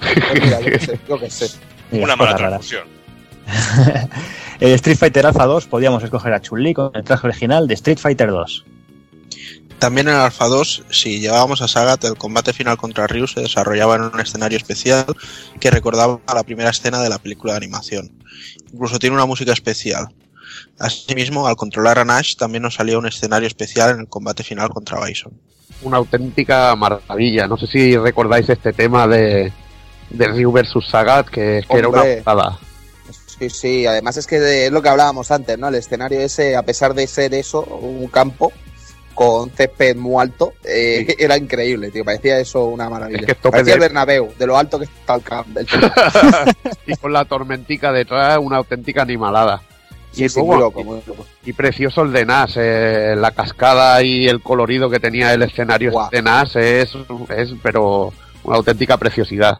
Mira, 0.34 0.60
yo 0.60 0.70
qué 0.72 0.78
sé, 0.80 1.00
yo 1.08 1.18
qué 1.20 1.30
sé. 1.30 1.58
Mira, 1.92 2.04
Una 2.04 2.16
mala 2.16 2.34
transfusión. 2.34 2.84
En 4.60 4.72
Street 4.72 4.98
Fighter 4.98 5.24
Alpha 5.24 5.46
2 5.46 5.66
podíamos 5.68 6.02
escoger 6.02 6.34
a 6.34 6.40
Chun-Li 6.42 6.74
con 6.74 6.90
el 6.94 7.02
traje 7.02 7.26
original 7.26 7.66
de 7.66 7.72
Street 7.72 7.98
Fighter 7.98 8.28
2. 8.28 8.66
También 9.80 10.08
en 10.08 10.14
Alpha 10.14 10.46
2, 10.46 10.84
si 10.90 11.20
llevábamos 11.20 11.62
a 11.62 11.68
Sagat, 11.68 12.04
el 12.04 12.18
combate 12.18 12.52
final 12.52 12.76
contra 12.76 13.06
Ryu 13.06 13.26
se 13.26 13.40
desarrollaba 13.40 13.96
en 13.96 14.02
un 14.02 14.20
escenario 14.20 14.58
especial 14.58 15.06
que 15.58 15.70
recordaba 15.70 16.20
a 16.26 16.34
la 16.34 16.42
primera 16.42 16.68
escena 16.68 17.00
de 17.00 17.08
la 17.08 17.16
película 17.16 17.54
de 17.54 17.56
animación. 17.56 18.12
Incluso 18.74 18.98
tiene 18.98 19.16
una 19.16 19.24
música 19.24 19.54
especial. 19.54 20.08
Asimismo, 20.78 21.46
al 21.46 21.56
controlar 21.56 21.98
a 21.98 22.04
Nash 22.04 22.36
también 22.36 22.62
nos 22.62 22.74
salía 22.74 22.98
un 22.98 23.06
escenario 23.06 23.46
especial 23.48 23.94
en 23.94 24.00
el 24.00 24.08
combate 24.08 24.44
final 24.44 24.68
contra 24.68 25.02
Bison. 25.02 25.32
Una 25.80 25.96
auténtica 25.96 26.76
maravilla. 26.76 27.46
No 27.46 27.56
sé 27.56 27.66
si 27.66 27.96
recordáis 27.96 28.50
este 28.50 28.74
tema 28.74 29.08
de, 29.08 29.50
de 30.10 30.28
Ryu 30.28 30.52
vs 30.52 30.74
Sagat, 30.90 31.26
que, 31.28 31.64
que 31.66 31.78
era 31.78 31.88
una 31.88 32.02
putada. 32.02 32.58
Sí, 33.38 33.48
sí, 33.48 33.86
además 33.86 34.18
es 34.18 34.26
que 34.26 34.66
es 34.66 34.72
lo 34.72 34.82
que 34.82 34.90
hablábamos 34.90 35.30
antes, 35.30 35.58
¿no? 35.58 35.68
El 35.68 35.76
escenario 35.76 36.20
ese, 36.20 36.54
a 36.54 36.62
pesar 36.66 36.92
de 36.92 37.06
ser 37.06 37.32
eso, 37.32 37.64
un 37.64 38.06
campo 38.08 38.52
con 39.14 39.50
césped 39.50 39.96
muy 39.96 40.20
alto, 40.22 40.54
eh, 40.64 41.14
era 41.18 41.36
increíble, 41.36 41.90
tío. 41.90 42.04
Parecía 42.04 42.38
eso 42.38 42.66
una 42.66 42.88
maravilla. 42.88 43.20
Es 43.20 43.26
que 43.26 43.34
tope 43.34 43.50
Parecía 43.50 43.74
el 43.74 43.80
Bernabéu, 43.80 44.32
de 44.38 44.46
lo 44.46 44.56
alto 44.56 44.78
que 44.78 44.84
está 44.84 45.14
el 45.14 45.22
campo. 45.22 45.60
y 46.86 46.96
con 46.96 47.12
la 47.12 47.24
tormentica 47.24 47.92
detrás, 47.92 48.38
una 48.40 48.56
auténtica 48.56 49.02
animalada. 49.02 49.62
Sí, 50.12 50.24
y, 50.24 50.28
sí, 50.28 50.40
luego- 50.40 50.52
muy 50.52 50.60
loco, 50.60 50.84
muy 50.84 51.02
loco. 51.06 51.26
y 51.44 51.52
precioso 51.52 52.02
el 52.02 52.12
de 52.12 52.24
Nash, 52.26 52.54
eh, 52.56 53.14
la 53.16 53.30
cascada 53.30 54.02
y 54.02 54.26
el 54.26 54.42
colorido 54.42 54.90
que 54.90 54.98
tenía 54.98 55.32
el 55.32 55.42
escenario 55.42 55.92
de 56.10 56.22
Nash 56.22 56.56
es, 56.56 56.92
es, 57.36 57.50
pero 57.62 58.12
una 58.42 58.56
auténtica 58.56 58.96
preciosidad. 58.96 59.58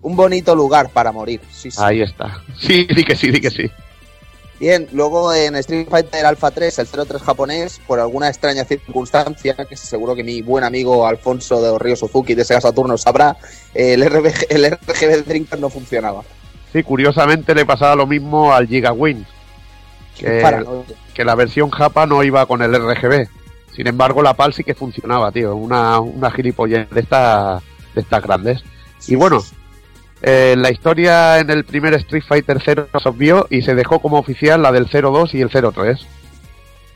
Un 0.00 0.16
bonito 0.16 0.54
lugar 0.54 0.88
para 0.90 1.12
morir, 1.12 1.40
sí, 1.50 1.70
sí. 1.70 1.78
Ahí 1.80 2.02
está. 2.02 2.42
Sí, 2.58 2.86
sí 2.94 3.04
que 3.04 3.16
sí, 3.16 3.32
sí 3.32 3.40
que 3.40 3.50
sí. 3.50 3.70
Bien, 4.62 4.86
luego 4.92 5.34
en 5.34 5.56
Street 5.56 5.88
Fighter 5.90 6.24
Alpha 6.24 6.52
3, 6.52 6.78
el 6.78 6.86
03 6.86 7.20
japonés, 7.20 7.80
por 7.84 7.98
alguna 7.98 8.28
extraña 8.28 8.64
circunstancia, 8.64 9.56
que 9.68 9.76
seguro 9.76 10.14
que 10.14 10.22
mi 10.22 10.40
buen 10.40 10.62
amigo 10.62 11.04
Alfonso 11.04 11.60
de 11.60 11.76
Río 11.80 11.96
Suzuki 11.96 12.36
de 12.36 12.44
Sega 12.44 12.60
Saturno 12.60 12.96
sabrá, 12.96 13.36
el, 13.74 14.08
RBG, 14.08 14.46
el 14.50 14.70
RGB 14.70 15.24
Drinker 15.26 15.58
no 15.58 15.68
funcionaba. 15.68 16.22
Sí, 16.72 16.84
curiosamente 16.84 17.56
le 17.56 17.66
pasaba 17.66 17.96
lo 17.96 18.06
mismo 18.06 18.52
al 18.52 18.68
Giga 18.68 18.92
Win. 18.92 19.26
Que, 20.16 20.40
paranoia. 20.40 20.84
que 21.12 21.24
la 21.24 21.34
versión 21.34 21.68
Japa 21.68 22.06
no 22.06 22.22
iba 22.22 22.46
con 22.46 22.62
el 22.62 22.72
RGB. 22.72 23.26
Sin 23.74 23.88
embargo, 23.88 24.22
la 24.22 24.34
PAL 24.34 24.54
sí 24.54 24.62
que 24.62 24.76
funcionaba, 24.76 25.32
tío. 25.32 25.56
Una, 25.56 25.98
una 25.98 26.30
gilipollez 26.30 26.88
de 26.88 27.00
estas 27.00 27.64
de 27.96 28.00
estas 28.00 28.22
grandes. 28.22 28.62
Y 29.08 29.16
bueno, 29.16 29.42
eh, 30.22 30.54
la 30.56 30.70
historia 30.70 31.40
en 31.40 31.50
el 31.50 31.64
primer 31.64 31.94
Street 31.94 32.22
Fighter 32.26 32.58
0 32.64 32.88
se 33.02 33.08
obvió 33.08 33.46
y 33.50 33.62
se 33.62 33.74
dejó 33.74 34.00
como 34.00 34.18
oficial 34.18 34.62
la 34.62 34.72
del 34.72 34.86
02 34.86 35.34
y 35.34 35.40
el 35.40 35.50
03. 35.50 36.06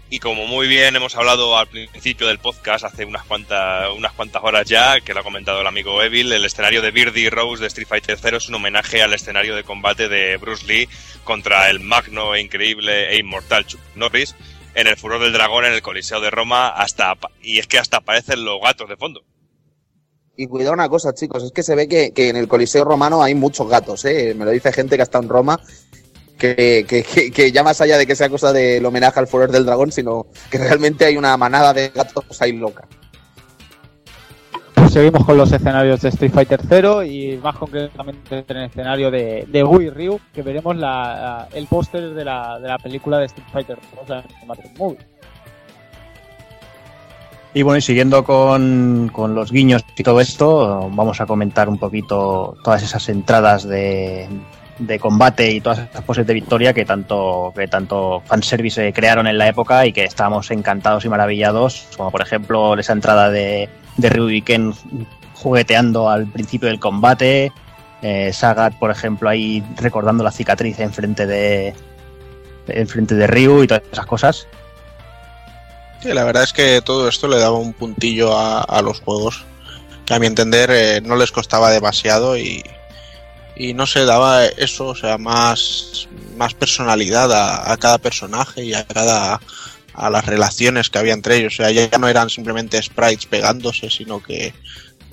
Y 0.08 0.20
como 0.20 0.46
muy 0.46 0.68
bien 0.68 0.94
hemos 0.94 1.16
hablado 1.16 1.58
al 1.58 1.66
principio 1.66 2.28
del 2.28 2.38
podcast, 2.38 2.84
hace 2.84 3.04
unas 3.04 3.24
cuantas, 3.24 3.90
unas 3.96 4.12
cuantas 4.12 4.40
horas 4.44 4.68
ya, 4.68 5.00
que 5.00 5.12
lo 5.12 5.20
ha 5.20 5.24
comentado 5.24 5.60
el 5.60 5.66
amigo 5.66 6.00
Evil, 6.00 6.32
el 6.32 6.44
escenario 6.44 6.80
de 6.80 6.92
Birdie 6.92 7.28
Rose 7.28 7.60
de 7.60 7.66
Street 7.66 7.88
Fighter 7.88 8.16
0 8.20 8.36
es 8.36 8.48
un 8.48 8.54
homenaje 8.54 9.02
al 9.02 9.12
escenario 9.12 9.56
de 9.56 9.64
combate 9.64 10.08
de 10.08 10.36
Bruce 10.36 10.64
Lee 10.64 10.88
contra 11.24 11.68
el 11.70 11.80
magno 11.80 12.36
e 12.36 12.40
increíble 12.40 13.12
e 13.12 13.18
inmortal 13.18 13.66
Chuck 13.66 13.80
Norris 13.96 14.36
en 14.76 14.86
el 14.86 14.96
Furor 14.96 15.20
del 15.20 15.32
Dragón 15.32 15.64
en 15.64 15.72
el 15.72 15.82
Coliseo 15.82 16.20
de 16.20 16.30
Roma, 16.30 16.68
hasta 16.68 17.16
y 17.42 17.58
es 17.58 17.66
que 17.66 17.78
hasta 17.78 17.96
aparecen 17.96 18.44
los 18.44 18.60
gatos 18.60 18.88
de 18.88 18.96
fondo. 18.96 19.24
Y 20.36 20.46
cuidado 20.48 20.74
una 20.74 20.88
cosa, 20.88 21.14
chicos, 21.14 21.42
es 21.44 21.52
que 21.52 21.62
se 21.62 21.74
ve 21.74 21.88
que, 21.88 22.10
que 22.12 22.28
en 22.28 22.36
el 22.36 22.46
Coliseo 22.48 22.84
Romano 22.84 23.22
hay 23.22 23.34
muchos 23.34 23.68
gatos, 23.68 24.04
¿eh? 24.04 24.34
Me 24.36 24.44
lo 24.44 24.50
dice 24.50 24.70
gente 24.72 24.96
que 24.96 25.02
estado 25.02 25.24
en 25.24 25.30
Roma, 25.30 25.58
que, 26.38 26.84
que, 26.86 27.30
que- 27.32 27.52
ya 27.52 27.62
más 27.62 27.80
allá 27.80 27.96
de 27.96 28.06
que 28.06 28.14
sea 28.14 28.28
cosa 28.28 28.52
del 28.52 28.84
homenaje 28.84 29.18
al 29.18 29.26
Furor 29.26 29.50
del 29.50 29.64
Dragón, 29.64 29.90
sino 29.92 30.26
que 30.50 30.58
realmente 30.58 31.06
hay 31.06 31.16
una 31.16 31.36
manada 31.38 31.72
de 31.72 31.88
gatos 31.88 32.24
ahí 32.42 32.52
loca. 32.52 32.86
Pues 34.74 34.92
seguimos 34.92 35.24
con 35.24 35.38
los 35.38 35.50
escenarios 35.50 36.02
de 36.02 36.10
Street 36.10 36.32
Fighter 36.32 36.60
0 36.68 37.02
y 37.02 37.38
más 37.38 37.56
concretamente 37.56 38.44
en 38.46 38.56
el 38.58 38.64
escenario 38.66 39.10
de, 39.10 39.46
de 39.48 39.64
Wii 39.64 39.90
Ryu, 39.90 40.20
que 40.34 40.42
veremos 40.42 40.76
la, 40.76 41.48
el 41.54 41.66
póster 41.66 42.12
de 42.12 42.24
la, 42.24 42.58
de 42.60 42.68
la 42.68 42.78
película 42.78 43.18
de 43.18 43.24
Street 43.26 43.48
Fighter 43.50 43.78
2, 43.96 44.08
la 44.10 44.24
Animated 44.38 44.70
Movie. 44.76 44.98
Y 47.56 47.62
bueno, 47.62 47.78
y 47.78 47.80
siguiendo 47.80 48.22
con, 48.22 49.08
con 49.10 49.34
los 49.34 49.50
guiños 49.50 49.82
y 49.96 50.02
todo 50.02 50.20
esto, 50.20 50.90
vamos 50.92 51.22
a 51.22 51.26
comentar 51.26 51.70
un 51.70 51.78
poquito 51.78 52.54
todas 52.62 52.82
esas 52.82 53.08
entradas 53.08 53.66
de, 53.66 54.28
de 54.78 54.98
combate 54.98 55.52
y 55.52 55.62
todas 55.62 55.78
esas 55.78 56.04
poses 56.04 56.26
de 56.26 56.34
victoria 56.34 56.74
que 56.74 56.84
tanto, 56.84 57.54
que 57.56 57.66
tanto 57.66 58.20
fanservice 58.26 58.92
crearon 58.92 59.26
en 59.26 59.38
la 59.38 59.48
época 59.48 59.86
y 59.86 59.94
que 59.94 60.04
estábamos 60.04 60.50
encantados 60.50 61.06
y 61.06 61.08
maravillados, 61.08 61.88
como 61.96 62.10
por 62.10 62.20
ejemplo 62.20 62.78
esa 62.78 62.92
entrada 62.92 63.30
de, 63.30 63.70
de 63.96 64.10
Ryu 64.10 64.28
y 64.28 64.42
Ken 64.42 64.74
jugueteando 65.32 66.10
al 66.10 66.26
principio 66.26 66.68
del 66.68 66.78
combate, 66.78 67.52
eh, 68.02 68.34
Sagat, 68.34 68.74
por 68.74 68.90
ejemplo, 68.90 69.30
ahí 69.30 69.64
recordando 69.78 70.22
la 70.22 70.30
cicatriz 70.30 70.78
enfrente 70.78 71.26
de, 71.26 71.72
enfrente 72.68 73.14
de 73.14 73.26
Ryu 73.26 73.62
y 73.62 73.66
todas 73.66 73.82
esas 73.90 74.04
cosas. 74.04 74.46
La 76.14 76.24
verdad 76.24 76.44
es 76.44 76.52
que 76.52 76.80
todo 76.82 77.08
esto 77.08 77.28
le 77.28 77.38
daba 77.38 77.58
un 77.58 77.72
puntillo 77.72 78.36
a, 78.36 78.82
los 78.82 79.00
juegos 79.00 79.44
que 80.04 80.14
a 80.14 80.18
mi 80.18 80.26
entender 80.26 80.70
eh, 80.70 81.00
no 81.00 81.16
les 81.16 81.32
costaba 81.32 81.70
demasiado 81.70 82.38
y, 82.38 82.64
y 83.56 83.74
no 83.74 83.86
se 83.86 84.04
daba 84.04 84.46
eso, 84.46 84.86
o 84.86 84.94
sea, 84.94 85.18
más, 85.18 86.08
más 86.36 86.54
personalidad 86.54 87.32
a, 87.32 87.72
a 87.72 87.76
cada 87.76 87.98
personaje 87.98 88.64
y 88.64 88.74
a 88.74 88.86
cada 88.86 89.40
a 89.96 90.10
las 90.10 90.26
relaciones 90.26 90.90
que 90.90 90.98
había 90.98 91.14
entre 91.14 91.36
ellos. 91.38 91.54
O 91.54 91.56
sea, 91.56 91.70
ya 91.70 91.88
no 91.98 92.06
eran 92.08 92.28
simplemente 92.30 92.80
sprites 92.82 93.26
pegándose, 93.26 93.90
sino 93.90 94.22
que 94.22 94.54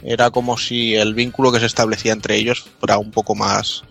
era 0.03 0.29
como 0.29 0.57
si 0.57 0.95
el 0.95 1.13
vínculo 1.13 1.51
que 1.51 1.59
se 1.59 1.65
establecía 1.65 2.11
entre 2.11 2.35
ellos 2.35 2.65
fuera 2.79 2.97
un 2.97 3.11
poco 3.11 3.33
más, 3.33 3.83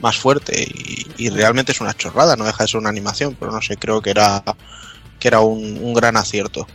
más 0.00 0.16
fuerte. 0.16 0.62
Y, 0.62 1.06
y 1.18 1.28
realmente 1.28 1.72
es 1.72 1.80
una 1.80 1.94
chorrada, 1.94 2.34
no 2.36 2.44
deja 2.44 2.64
de 2.64 2.68
ser 2.68 2.80
una 2.80 2.88
animación, 2.88 3.36
pero 3.38 3.52
no 3.52 3.60
sé, 3.60 3.76
creo 3.76 4.00
que 4.00 4.10
era, 4.10 4.42
que 5.18 5.28
era 5.28 5.40
un, 5.40 5.92
gran 5.94 6.16
acierto. 6.16 6.66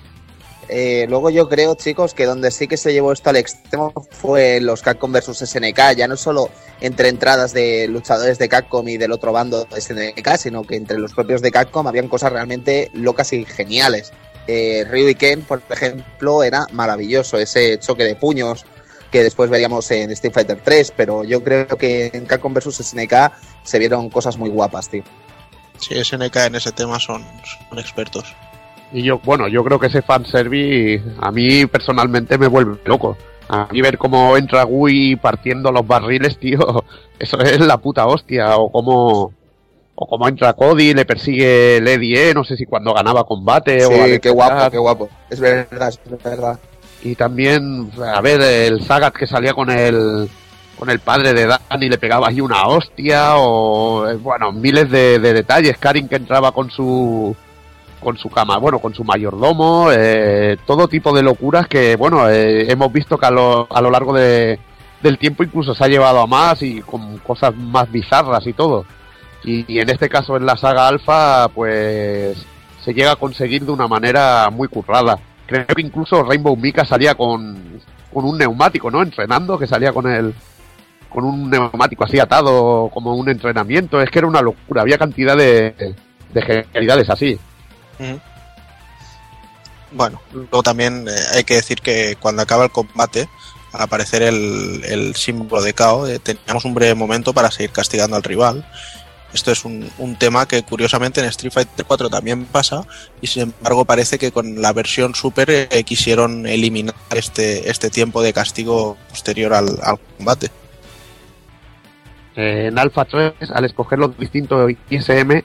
Eh, 0.69 1.05
luego 1.09 1.29
yo 1.29 1.49
creo, 1.49 1.75
chicos, 1.75 2.13
que 2.13 2.25
donde 2.25 2.49
sí 2.49 2.67
que 2.67 2.77
se 2.77 2.93
llevó 2.93 3.11
esto 3.11 3.29
al 3.29 3.35
extremo 3.35 3.93
fue 4.11 4.59
los 4.61 4.81
Capcom 4.81 5.11
vs 5.11 5.37
SNK, 5.37 5.95
ya 5.95 6.07
no 6.07 6.15
solo 6.15 6.49
entre 6.79 7.09
entradas 7.09 7.53
de 7.53 7.87
luchadores 7.87 8.39
de 8.39 8.49
Capcom 8.49 8.87
y 8.87 8.97
del 8.97 9.11
otro 9.11 9.31
bando 9.31 9.65
de 9.65 9.81
SNK, 9.81 10.37
sino 10.37 10.63
que 10.63 10.75
entre 10.75 10.97
los 10.97 11.13
propios 11.13 11.41
de 11.41 11.51
Capcom 11.51 11.85
habían 11.87 12.07
cosas 12.07 12.31
realmente 12.31 12.89
locas 12.93 13.33
y 13.33 13.45
geniales. 13.45 14.13
Eh, 14.47 14.85
Ryu 14.89 15.09
y 15.09 15.15
Ken, 15.15 15.41
por 15.41 15.61
ejemplo, 15.69 16.43
era 16.43 16.65
maravilloso 16.71 17.37
ese 17.37 17.77
choque 17.79 18.03
de 18.03 18.15
puños 18.15 18.65
que 19.11 19.23
después 19.23 19.49
veríamos 19.49 19.89
en 19.91 20.09
Street 20.11 20.33
Fighter 20.33 20.59
3, 20.63 20.93
pero 20.97 21.23
yo 21.23 21.43
creo 21.43 21.67
que 21.67 22.09
en 22.13 22.25
Capcom 22.25 22.53
vs 22.53 22.77
SNK 22.77 23.31
se 23.63 23.79
vieron 23.79 24.09
cosas 24.09 24.37
muy 24.37 24.49
guapas, 24.49 24.89
tío. 24.89 25.03
Sí, 25.83 26.01
SNK 26.01 26.35
en 26.47 26.55
ese 26.55 26.71
tema 26.71 26.99
son, 26.99 27.23
son 27.69 27.79
expertos. 27.79 28.33
Y 28.93 29.01
yo, 29.01 29.19
bueno, 29.19 29.47
yo 29.47 29.63
creo 29.63 29.79
que 29.79 29.87
ese 29.87 30.01
fanservice 30.01 31.03
a 31.19 31.31
mí 31.31 31.65
personalmente 31.65 32.37
me 32.37 32.47
vuelve 32.47 32.79
loco. 32.85 33.17
A 33.49 33.67
mí 33.71 33.81
ver 33.81 33.97
cómo 33.97 34.37
entra 34.37 34.63
Gui 34.63 35.15
partiendo 35.15 35.71
los 35.71 35.85
barriles, 35.85 36.37
tío, 36.39 36.85
eso 37.19 37.39
es 37.39 37.59
la 37.59 37.77
puta 37.77 38.05
hostia. 38.05 38.55
O 38.55 38.71
cómo, 38.71 39.33
o 39.95 40.07
cómo 40.07 40.27
entra 40.27 40.53
Cody, 40.53 40.93
le 40.93 41.05
persigue 41.05 41.81
Lady 41.81 42.15
E, 42.15 42.33
no 42.33 42.43
sé 42.43 42.55
si 42.55 42.65
cuando 42.65 42.93
ganaba 42.93 43.25
combate 43.25 43.85
o... 43.85 43.89
Sí, 43.89 44.19
qué 44.19 44.29
guapo, 44.29 44.71
qué 44.71 44.77
guapo. 44.77 45.09
Es 45.29 45.39
verdad, 45.39 45.89
es 45.89 46.23
verdad. 46.23 46.59
Y 47.03 47.15
también, 47.15 47.91
a 48.01 48.21
ver, 48.21 48.39
el 48.41 48.81
Sagat 48.85 49.13
que 49.13 49.27
salía 49.27 49.53
con 49.53 49.69
el 49.69 50.29
con 50.83 50.89
el 50.89 50.99
padre 50.99 51.33
de 51.33 51.47
Dan 51.47 51.81
y 51.81 51.87
le 51.87 51.97
pegaba 51.97 52.27
ahí 52.27 52.41
una 52.41 52.67
hostia 52.67 53.37
o 53.37 54.05
eh, 54.05 54.15
bueno, 54.15 54.51
miles 54.51 54.91
de, 54.91 55.17
de 55.17 55.33
detalles, 55.33 55.77
Karin 55.77 56.09
que 56.09 56.17
entraba 56.17 56.51
con 56.51 56.69
su 56.69 57.33
con 58.01 58.17
su 58.17 58.29
cama, 58.29 58.57
bueno, 58.57 58.79
con 58.79 58.93
su 58.93 59.05
mayordomo, 59.05 59.87
eh, 59.93 60.57
todo 60.67 60.89
tipo 60.89 61.15
de 61.15 61.23
locuras 61.23 61.69
que, 61.69 61.95
bueno, 61.95 62.29
eh, 62.29 62.69
hemos 62.69 62.91
visto 62.91 63.17
que 63.17 63.25
a 63.25 63.31
lo, 63.31 63.65
a 63.73 63.79
lo 63.81 63.89
largo 63.91 64.11
de, 64.11 64.59
del 65.01 65.17
tiempo 65.17 65.45
incluso 65.45 65.73
se 65.73 65.85
ha 65.85 65.87
llevado 65.87 66.19
a 66.19 66.27
más 66.27 66.61
y 66.61 66.81
con 66.81 67.17
cosas 67.19 67.55
más 67.55 67.89
bizarras 67.89 68.45
y 68.45 68.51
todo. 68.51 68.85
Y, 69.45 69.63
y 69.73 69.79
en 69.79 69.89
este 69.89 70.09
caso 70.09 70.35
en 70.35 70.45
la 70.45 70.57
saga 70.57 70.89
Alpha, 70.89 71.47
pues 71.55 72.45
se 72.83 72.93
llega 72.93 73.13
a 73.13 73.15
conseguir 73.15 73.63
de 73.63 73.71
una 73.71 73.87
manera 73.87 74.49
muy 74.51 74.67
currada. 74.67 75.17
Creo 75.47 75.65
que 75.65 75.81
incluso 75.81 76.23
Rainbow 76.23 76.57
Mika 76.57 76.83
salía 76.83 77.15
con, 77.15 77.79
con 78.13 78.25
un 78.25 78.37
neumático, 78.37 78.91
¿no? 78.91 79.01
Entrenando, 79.01 79.57
que 79.57 79.67
salía 79.67 79.93
con 79.93 80.11
el 80.11 80.33
con 81.13 81.23
un 81.25 81.49
neumático 81.49 82.03
así 82.03 82.19
atado 82.19 82.89
como 82.93 83.15
un 83.15 83.29
entrenamiento. 83.29 84.01
Es 84.01 84.09
que 84.09 84.19
era 84.19 84.27
una 84.27 84.41
locura, 84.41 84.81
había 84.81 84.97
cantidad 84.97 85.37
de, 85.37 85.95
de 86.33 86.41
genialidades 86.41 87.09
así. 87.09 87.39
Bueno, 89.91 90.21
luego 90.33 90.63
también 90.63 91.07
eh, 91.07 91.11
hay 91.35 91.43
que 91.43 91.55
decir 91.55 91.81
que 91.81 92.17
cuando 92.19 92.41
acaba 92.41 92.65
el 92.65 92.71
combate, 92.71 93.29
al 93.71 93.81
aparecer 93.81 94.23
el, 94.23 95.13
símbolo 95.15 95.61
de 95.61 95.73
KO, 95.73 96.07
eh, 96.07 96.19
teníamos 96.19 96.65
un 96.65 96.73
breve 96.73 96.95
momento 96.95 97.33
para 97.33 97.51
seguir 97.51 97.71
castigando 97.71 98.15
al 98.15 98.23
rival. 98.23 98.65
Esto 99.33 99.51
es 99.51 99.65
un, 99.65 100.15
tema 100.19 100.47
que 100.47 100.61
curiosamente 100.61 101.19
en 101.19 101.25
Street 101.27 101.51
Fighter 101.51 101.85
4 101.85 102.07
también 102.07 102.45
pasa 102.45 102.85
y 103.19 103.25
sin 103.25 103.43
embargo 103.43 103.83
parece 103.83 104.19
que 104.19 104.31
con 104.31 104.61
la 104.61 104.73
versión 104.73 105.15
Super 105.15 105.49
eh, 105.49 105.83
quisieron 105.83 106.45
eliminar 106.45 106.93
este, 107.15 107.69
este 107.71 107.89
tiempo 107.89 108.21
de 108.21 108.31
castigo 108.31 108.95
posterior 109.09 109.53
al 109.55 109.99
combate. 110.17 110.51
Eh, 112.35 112.67
en 112.67 112.79
Alpha 112.79 113.05
3, 113.05 113.33
al 113.53 113.65
escoger 113.65 113.99
los 113.99 114.17
distintos 114.17 114.71
ISM, 114.89 115.43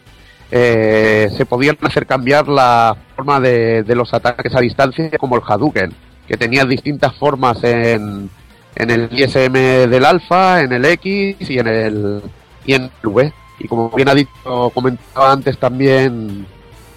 eh, 0.50 1.28
se 1.36 1.46
podían 1.46 1.76
hacer 1.82 2.06
cambiar 2.06 2.48
la 2.48 2.96
forma 3.14 3.40
de, 3.40 3.82
de 3.82 3.94
los 3.94 4.12
ataques 4.14 4.54
a 4.54 4.60
distancia, 4.60 5.10
como 5.18 5.36
el 5.36 5.42
Hadouken, 5.46 5.92
que 6.26 6.36
tenía 6.36 6.64
distintas 6.64 7.14
formas 7.14 7.62
en, 7.64 8.30
en 8.74 8.90
el 8.90 9.08
ISM 9.12 9.52
del 9.52 10.04
Alpha, 10.04 10.62
en 10.62 10.72
el 10.72 10.84
X 10.84 11.36
y 11.40 11.58
en 11.58 11.66
el, 11.66 12.22
y 12.64 12.74
en 12.74 12.82
el 12.84 13.08
V. 13.08 13.32
Y 13.58 13.68
como 13.68 13.90
bien 13.90 14.08
ha 14.08 14.14
dicho, 14.14 14.70
comentaba 14.72 15.32
antes 15.32 15.58
también 15.58 16.46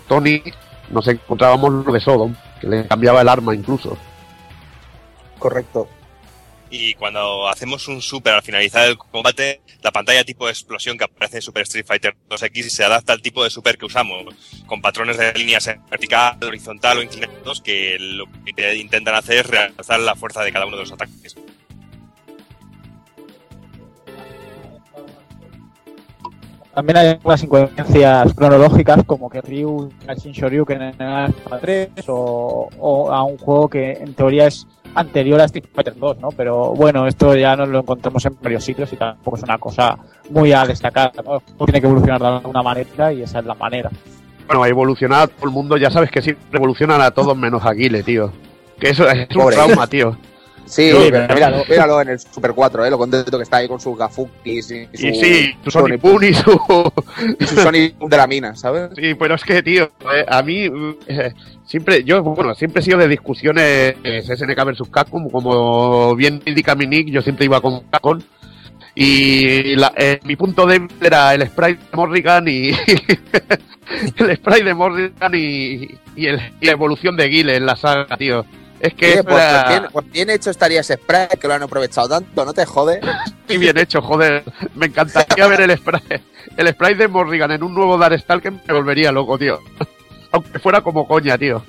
Tony, 0.07 0.41
nos 0.89 1.07
encontrábamos 1.07 1.85
lo 1.85 1.91
de 1.91 1.99
Sodom, 1.99 2.35
que 2.59 2.67
le 2.67 2.85
cambiaba 2.85 3.21
el 3.21 3.29
arma 3.29 3.55
incluso. 3.55 3.97
Correcto. 5.39 5.87
Y 6.73 6.93
cuando 6.93 7.49
hacemos 7.49 7.85
un 7.89 8.01
super 8.01 8.33
al 8.33 8.41
finalizar 8.41 8.87
el 8.87 8.97
combate, 8.97 9.59
la 9.83 9.91
pantalla 9.91 10.23
tipo 10.23 10.45
de 10.45 10.53
explosión 10.53 10.97
que 10.97 11.03
aparece 11.03 11.35
en 11.35 11.41
Super 11.41 11.63
Street 11.63 11.85
Fighter 11.85 12.15
2X 12.29 12.69
se 12.69 12.85
adapta 12.85 13.11
al 13.11 13.21
tipo 13.21 13.43
de 13.43 13.49
super 13.49 13.77
que 13.77 13.85
usamos, 13.85 14.23
con 14.67 14.81
patrones 14.81 15.17
de 15.17 15.33
líneas 15.33 15.69
vertical, 15.89 16.37
horizontal 16.41 16.99
o 16.99 17.03
inclinados, 17.03 17.59
que 17.59 17.97
lo 17.99 18.25
que 18.55 18.75
intentan 18.77 19.15
hacer 19.15 19.39
es 19.39 19.47
realzar 19.47 19.99
la 19.99 20.15
fuerza 20.15 20.43
de 20.43 20.53
cada 20.53 20.65
uno 20.65 20.77
de 20.77 20.83
los 20.83 20.91
ataques. 20.93 21.35
También 26.73 26.97
hay 26.97 27.07
algunas 27.09 27.43
incoherencias 27.43 28.33
cronológicas, 28.33 29.03
como 29.03 29.29
que 29.29 29.41
Ryu 29.41 29.91
al 30.07 30.15
Shin 30.15 30.31
Shoryuken 30.31 30.81
en 30.81 31.01
el 31.01 31.07
Alpha 31.07 31.59
3, 31.59 31.89
o, 32.07 32.69
o 32.79 33.11
a 33.11 33.23
un 33.23 33.37
juego 33.37 33.67
que 33.67 33.91
en 33.91 34.13
teoría 34.13 34.47
es 34.47 34.65
anterior 34.95 35.39
a 35.41 35.45
Street 35.45 35.65
Fighter 35.73 35.95
2, 35.97 36.19
¿no? 36.19 36.29
Pero 36.31 36.73
bueno, 36.73 37.07
esto 37.07 37.35
ya 37.35 37.55
nos 37.55 37.69
lo 37.69 37.79
encontramos 37.79 38.25
en 38.25 38.35
varios 38.41 38.63
sitios 38.63 38.91
y 38.93 38.97
tampoco 38.97 39.37
es 39.37 39.43
una 39.43 39.57
cosa 39.57 39.97
muy 40.29 40.53
a 40.53 40.65
destacar, 40.65 41.11
¿no? 41.23 41.41
Tiene 41.65 41.81
que 41.81 41.87
evolucionar 41.87 42.21
de 42.21 42.27
alguna 42.27 42.63
manera 42.63 43.13
y 43.13 43.21
esa 43.23 43.39
es 43.39 43.45
la 43.45 43.55
manera. 43.55 43.89
Bueno, 44.47 44.63
a 44.63 44.67
evolucionar 44.69 45.29
todo 45.29 45.45
el 45.45 45.51
mundo, 45.51 45.77
ya 45.77 45.89
sabes 45.89 46.11
que 46.11 46.21
siempre 46.21 46.45
evolucionan 46.53 47.01
a 47.01 47.11
todos 47.11 47.37
menos 47.37 47.65
a 47.65 47.71
Guile, 47.71 48.03
tío. 48.03 48.31
Que 48.79 48.89
eso 48.89 49.07
es 49.09 49.27
un 49.35 49.41
Pobre. 49.43 49.55
trauma, 49.55 49.87
tío. 49.87 50.17
Sí, 50.65 50.89
Sí, 50.91 51.07
pero 51.11 51.33
míralo, 51.33 51.65
míralo 51.69 52.01
en 52.01 52.09
el 52.09 52.19
Super 52.19 52.53
4, 52.53 52.85
¿eh? 52.85 52.89
lo 52.89 52.97
contento 52.97 53.37
que 53.37 53.43
está 53.43 53.57
ahí 53.57 53.67
con 53.67 53.79
sus 53.79 53.97
gafukis 53.97 54.71
y, 54.71 54.87
Y 54.93 54.97
sí, 55.15 55.55
su 55.63 55.71
Sonic 55.71 56.01
Boom 56.01 56.23
y 56.23 56.33
su... 56.33 56.51
y 57.39 57.45
su 57.45 57.55
Boom 57.99 58.09
de 58.09 58.17
la 58.17 58.27
mina, 58.27 58.55
¿sabes? 58.55 58.89
Sí, 58.95 59.13
pero 59.15 59.35
es 59.35 59.43
que, 59.43 59.61
tío, 59.61 59.91
eh, 60.15 60.25
a 60.27 60.41
mí 60.43 60.69
eh, 61.07 61.33
siempre, 61.65 62.03
yo, 62.05 62.23
bueno, 62.23 62.55
siempre 62.55 62.81
he 62.81 62.85
sido 62.85 62.97
de 62.99 63.07
discusiones 63.09 63.95
eh, 64.03 64.23
SNK 64.25 64.63
versus 64.65 64.87
Capcom, 64.89 65.29
como 65.29 66.15
bien 66.15 66.41
indica 66.45 66.73
mi 66.75 66.87
nick, 66.87 67.09
yo 67.09 67.21
siempre 67.21 67.45
iba 67.45 67.59
con 67.59 67.81
Capcom. 67.89 68.19
Y 68.93 69.75
la- 69.77 69.93
eh, 69.97 70.19
mi 70.23 70.35
punto 70.35 70.65
débil 70.65 70.89
era 71.01 71.33
el 71.33 71.47
sprite 71.47 71.79
de 71.91 71.95
Morrigan 71.97 72.45
y 72.47 72.69
el 74.17 74.35
sprite 74.37 74.63
de 74.65 74.73
Morrigan 74.73 75.33
y, 75.33 75.87
y, 76.15 76.25
el- 76.27 76.41
y 76.59 76.65
la 76.65 76.71
evolución 76.73 77.15
de 77.15 77.27
Guile 77.27 77.55
en 77.55 77.65
la 77.65 77.75
saga, 77.75 78.17
tío. 78.17 78.45
Es 78.81 78.93
que 78.95 79.11
Oye, 79.13 79.23
pues, 79.23 79.35
pues 79.35 79.69
bien, 79.69 79.83
pues 79.91 80.11
bien 80.11 80.29
hecho 80.31 80.49
estaría 80.49 80.81
ese 80.81 80.95
spray 80.95 81.27
que 81.39 81.47
lo 81.47 81.53
han 81.53 81.61
aprovechado 81.63 82.09
tanto, 82.09 82.45
no 82.45 82.53
te 82.53 82.65
jode. 82.65 82.99
muy 83.47 83.57
bien 83.57 83.77
hecho, 83.77 84.01
joder. 84.01 84.43
Me 84.75 84.87
encantaría 84.87 85.45
ver 85.47 85.61
el 85.61 85.77
sprite, 85.77 86.21
el 86.57 86.67
sprite 86.69 86.95
de 86.95 87.07
Morrigan 87.07 87.51
en 87.51 87.61
un 87.63 87.75
nuevo 87.75 87.97
Darkstalker, 87.97 88.51
me 88.51 88.73
volvería 88.73 89.11
loco, 89.11 89.37
tío. 89.37 89.59
Aunque 90.31 90.57
fuera 90.59 90.81
como 90.81 91.07
coña, 91.07 91.37
tío. 91.37 91.63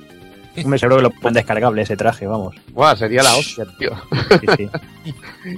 Hombre, 0.65 0.79
seguro 0.79 0.97
que 0.97 1.03
lo 1.05 1.11
pueden 1.11 1.35
descargable 1.35 1.81
ese 1.83 1.97
traje, 1.97 2.27
vamos. 2.27 2.55
Guau, 2.73 2.95
sería 2.97 3.23
la 3.23 3.35
hostia, 3.35 3.65
tío. 3.79 3.91
Sí, 4.41 4.47
sí. 4.57 4.71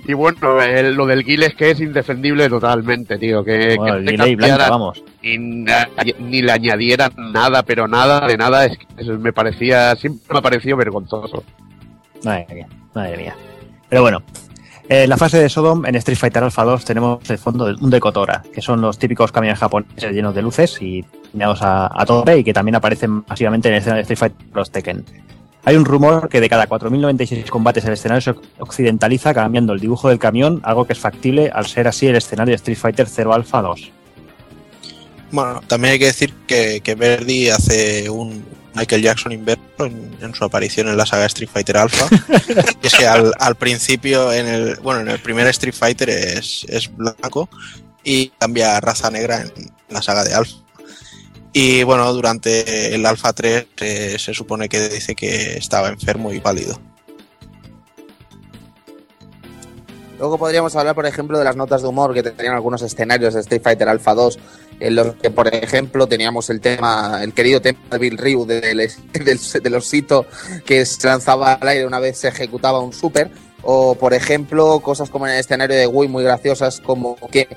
Y 0.07 0.12
bueno, 0.15 0.62
el- 0.62 0.94
lo 0.94 1.05
del 1.05 1.23
Guile 1.24 1.47
es 1.47 1.55
que 1.55 1.70
es 1.73 1.81
indefendible 1.81 2.49
totalmente, 2.49 3.18
tío. 3.18 3.44
Que, 3.44 3.76
Bueno, 3.76 3.97
que 3.99 4.12
delay 4.12 4.34
blanca, 4.34 4.70
vamos. 4.70 5.02
Y 5.24 5.38
ni 5.38 6.42
le 6.42 6.52
añadieran 6.52 7.10
nada, 7.16 7.62
pero 7.62 7.88
nada 7.88 8.26
de 8.26 8.36
nada. 8.36 8.66
Es 8.66 8.76
que 8.76 9.04
me 9.04 9.32
parecía, 9.32 9.96
siempre 9.96 10.22
me 10.30 10.38
ha 10.38 10.42
parecido 10.42 10.76
vergonzoso. 10.76 11.42
Madre 12.24 12.46
mía, 12.54 12.68
madre 12.94 13.16
mía. 13.16 13.34
Pero 13.88 14.02
bueno, 14.02 14.22
en 14.86 15.08
la 15.08 15.16
fase 15.16 15.38
de 15.38 15.48
Sodom, 15.48 15.86
en 15.86 15.94
Street 15.94 16.18
Fighter 16.18 16.42
Alpha 16.42 16.62
2, 16.62 16.84
tenemos 16.84 17.30
el 17.30 17.38
fondo 17.38 17.64
de 17.64 17.74
un 17.82 17.88
Decotora, 17.88 18.42
que 18.52 18.60
son 18.60 18.82
los 18.82 18.98
típicos 18.98 19.32
camiones 19.32 19.58
japoneses 19.58 20.12
llenos 20.12 20.34
de 20.34 20.42
luces 20.42 20.76
y 20.82 21.02
diseñados 21.22 21.62
a, 21.62 21.86
a 21.86 22.36
y 22.36 22.44
que 22.44 22.52
también 22.52 22.74
aparecen 22.74 23.24
masivamente 23.26 23.68
en 23.68 23.74
el 23.74 23.80
escenario 23.80 24.04
de 24.04 24.12
Street 24.12 24.18
Fighter 24.18 24.46
Plus 24.52 24.70
Tekken. 24.70 25.04
Hay 25.64 25.76
un 25.76 25.86
rumor 25.86 26.28
que 26.28 26.42
de 26.42 26.50
cada 26.50 26.68
4.096 26.68 27.48
combates 27.48 27.86
el 27.86 27.94
escenario 27.94 28.20
se 28.20 28.34
occidentaliza 28.58 29.32
cambiando 29.32 29.72
el 29.72 29.80
dibujo 29.80 30.10
del 30.10 30.18
camión, 30.18 30.60
algo 30.64 30.84
que 30.84 30.92
es 30.92 30.98
factible 30.98 31.50
al 31.50 31.64
ser 31.64 31.88
así 31.88 32.06
el 32.06 32.16
escenario 32.16 32.52
de 32.52 32.56
Street 32.56 32.76
Fighter 32.76 33.06
0 33.08 33.32
Alpha 33.32 33.62
2. 33.62 33.90
Bueno, 35.34 35.62
también 35.66 35.94
hay 35.94 35.98
que 35.98 36.06
decir 36.06 36.32
que, 36.46 36.80
que 36.80 36.94
Verdi 36.94 37.48
hace 37.48 38.08
un 38.08 38.44
Michael 38.72 39.02
Jackson 39.02 39.32
inverso 39.32 39.62
en, 39.80 40.16
en 40.20 40.32
su 40.32 40.44
aparición 40.44 40.86
en 40.86 40.96
la 40.96 41.06
saga 41.06 41.26
Street 41.26 41.48
Fighter 41.52 41.76
Alpha. 41.76 42.06
y 42.82 42.86
es 42.86 42.94
que 42.94 43.04
al, 43.04 43.32
al 43.40 43.56
principio, 43.56 44.32
en 44.32 44.46
el, 44.46 44.76
bueno, 44.76 45.00
en 45.00 45.08
el 45.08 45.18
primer 45.18 45.48
Street 45.48 45.74
Fighter 45.74 46.08
es, 46.08 46.64
es 46.68 46.88
blanco 46.96 47.48
y 48.04 48.28
cambia 48.38 48.76
a 48.76 48.80
raza 48.80 49.10
negra 49.10 49.40
en 49.40 49.52
la 49.88 50.02
saga 50.02 50.22
de 50.22 50.34
Alpha. 50.34 50.54
Y 51.52 51.82
bueno, 51.82 52.12
durante 52.12 52.94
el 52.94 53.04
Alpha 53.04 53.32
3 53.32 53.66
eh, 53.80 54.16
se 54.20 54.34
supone 54.34 54.68
que 54.68 54.88
dice 54.88 55.16
que 55.16 55.56
estaba 55.56 55.88
enfermo 55.88 56.32
y 56.32 56.38
pálido. 56.38 56.80
Luego 60.18 60.38
podríamos 60.38 60.74
hablar, 60.76 60.94
por 60.94 61.06
ejemplo, 61.06 61.38
de 61.38 61.44
las 61.44 61.56
notas 61.56 61.82
de 61.82 61.88
humor 61.88 62.14
que 62.14 62.22
tenían 62.22 62.54
algunos 62.54 62.82
escenarios 62.82 63.34
de 63.34 63.40
Street 63.40 63.62
Fighter 63.62 63.88
Alpha 63.88 64.14
2, 64.14 64.38
en 64.80 64.94
los 64.96 65.14
que, 65.16 65.30
por 65.30 65.52
ejemplo, 65.54 66.06
teníamos 66.06 66.50
el 66.50 66.60
tema, 66.60 67.20
el 67.22 67.32
querido 67.32 67.60
tema 67.60 67.78
de 67.90 67.98
Bill 67.98 68.18
Ryu 68.18 68.44
del, 68.46 68.78
del, 69.12 69.38
del 69.62 69.74
osito 69.74 70.26
que 70.64 70.84
se 70.84 71.06
lanzaba 71.06 71.54
al 71.54 71.68
aire 71.68 71.86
una 71.86 72.00
vez 72.00 72.18
se 72.18 72.28
ejecutaba 72.28 72.80
un 72.80 72.92
super, 72.92 73.30
o, 73.62 73.94
por 73.94 74.12
ejemplo, 74.14 74.80
cosas 74.80 75.10
como 75.10 75.26
en 75.26 75.34
el 75.34 75.40
escenario 75.40 75.76
de 75.76 75.86
Wii 75.86 76.08
muy 76.08 76.22
graciosas, 76.22 76.80
como 76.80 77.16
que 77.30 77.48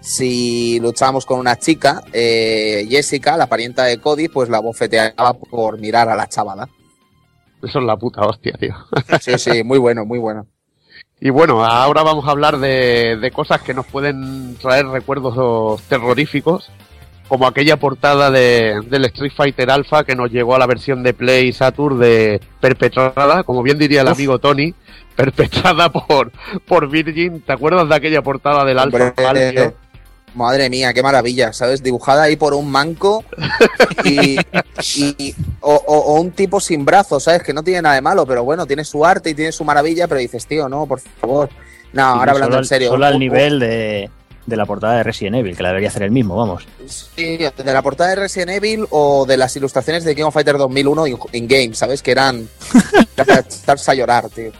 si 0.00 0.80
luchábamos 0.80 1.24
con 1.24 1.38
una 1.38 1.56
chica, 1.56 2.02
eh, 2.12 2.86
Jessica, 2.90 3.36
la 3.36 3.46
parienta 3.46 3.84
de 3.84 3.98
Cody, 3.98 4.28
pues 4.28 4.48
la 4.48 4.58
bofeteaba 4.58 5.34
por 5.34 5.78
mirar 5.78 6.08
a 6.08 6.16
la 6.16 6.28
chavala. 6.28 6.68
Eso 7.62 7.78
es 7.78 7.84
la 7.84 7.96
puta 7.96 8.22
hostia, 8.22 8.54
tío. 8.58 8.74
Sí, 9.20 9.38
sí, 9.38 9.62
muy 9.62 9.78
bueno, 9.78 10.04
muy 10.04 10.18
bueno. 10.18 10.48
Y 11.24 11.30
bueno, 11.30 11.64
ahora 11.64 12.02
vamos 12.02 12.26
a 12.26 12.32
hablar 12.32 12.58
de, 12.58 13.16
de 13.16 13.30
cosas 13.30 13.62
que 13.62 13.74
nos 13.74 13.86
pueden 13.86 14.56
traer 14.56 14.88
recuerdos 14.88 15.80
terroríficos, 15.82 16.68
como 17.28 17.46
aquella 17.46 17.76
portada 17.76 18.32
de, 18.32 18.80
del 18.88 19.04
Street 19.04 19.30
Fighter 19.32 19.70
Alpha 19.70 20.02
que 20.02 20.16
nos 20.16 20.32
llegó 20.32 20.56
a 20.56 20.58
la 20.58 20.66
versión 20.66 21.04
de 21.04 21.14
Play 21.14 21.52
Saturn 21.52 22.00
de 22.00 22.40
perpetrada, 22.58 23.44
como 23.44 23.62
bien 23.62 23.78
diría 23.78 24.00
el 24.00 24.08
amigo 24.08 24.40
Tony, 24.40 24.74
perpetrada 25.14 25.92
por, 25.92 26.32
por 26.66 26.88
Virgin. 26.88 27.40
¿Te 27.40 27.52
acuerdas 27.52 27.88
de 27.88 27.94
aquella 27.94 28.22
portada 28.22 28.64
del 28.64 28.80
Alpha? 28.80 29.14
Hombre? 29.16 29.74
Madre 30.34 30.70
mía, 30.70 30.92
qué 30.94 31.02
maravilla, 31.02 31.52
¿sabes? 31.52 31.82
Dibujada 31.82 32.22
ahí 32.22 32.36
por 32.36 32.54
un 32.54 32.70
manco 32.70 33.22
y, 34.04 34.38
y- 34.96 35.34
o, 35.60 35.74
o- 35.74 35.98
o 36.14 36.20
un 36.20 36.30
tipo 36.30 36.58
sin 36.60 36.84
brazos, 36.84 37.24
¿sabes? 37.24 37.42
Que 37.42 37.52
no 37.52 37.62
tiene 37.62 37.82
nada 37.82 37.94
de 37.96 38.00
malo, 38.00 38.24
pero 38.26 38.42
bueno, 38.42 38.66
tiene 38.66 38.84
su 38.84 39.04
arte 39.04 39.30
y 39.30 39.34
tiene 39.34 39.52
su 39.52 39.64
maravilla, 39.64 40.08
pero 40.08 40.20
dices, 40.20 40.46
tío, 40.46 40.68
no, 40.68 40.86
por 40.86 41.00
favor. 41.00 41.50
No, 41.92 42.02
ahora 42.02 42.32
hablando 42.32 42.44
solo 42.46 42.54
en 42.54 42.58
al- 42.60 42.66
serio. 42.66 42.88
Solo 42.90 43.06
al 43.06 43.18
nivel 43.18 43.58
de, 43.60 44.10
de 44.46 44.56
la 44.56 44.64
portada 44.64 44.96
de 44.96 45.02
Resident 45.02 45.36
Evil, 45.36 45.54
que 45.56 45.62
la 45.62 45.68
debería 45.68 45.88
hacer 45.90 46.02
el 46.04 46.10
mismo, 46.10 46.34
vamos. 46.36 46.66
Sí, 46.86 47.36
de 47.36 47.52
la 47.72 47.82
portada 47.82 48.10
de 48.10 48.16
Resident 48.16 48.52
Evil 48.52 48.86
o 48.90 49.26
de 49.26 49.36
las 49.36 49.54
ilustraciones 49.56 50.02
de 50.04 50.14
King 50.16 50.24
of 50.24 50.32
Fighter 50.34 50.56
2001 50.56 51.06
in- 51.08 51.18
in-game, 51.32 51.74
¿sabes? 51.74 52.02
Que 52.02 52.12
eran 52.12 52.48
para 53.16 53.44
a 53.86 53.94
llorar, 53.94 54.28
tío. 54.30 54.50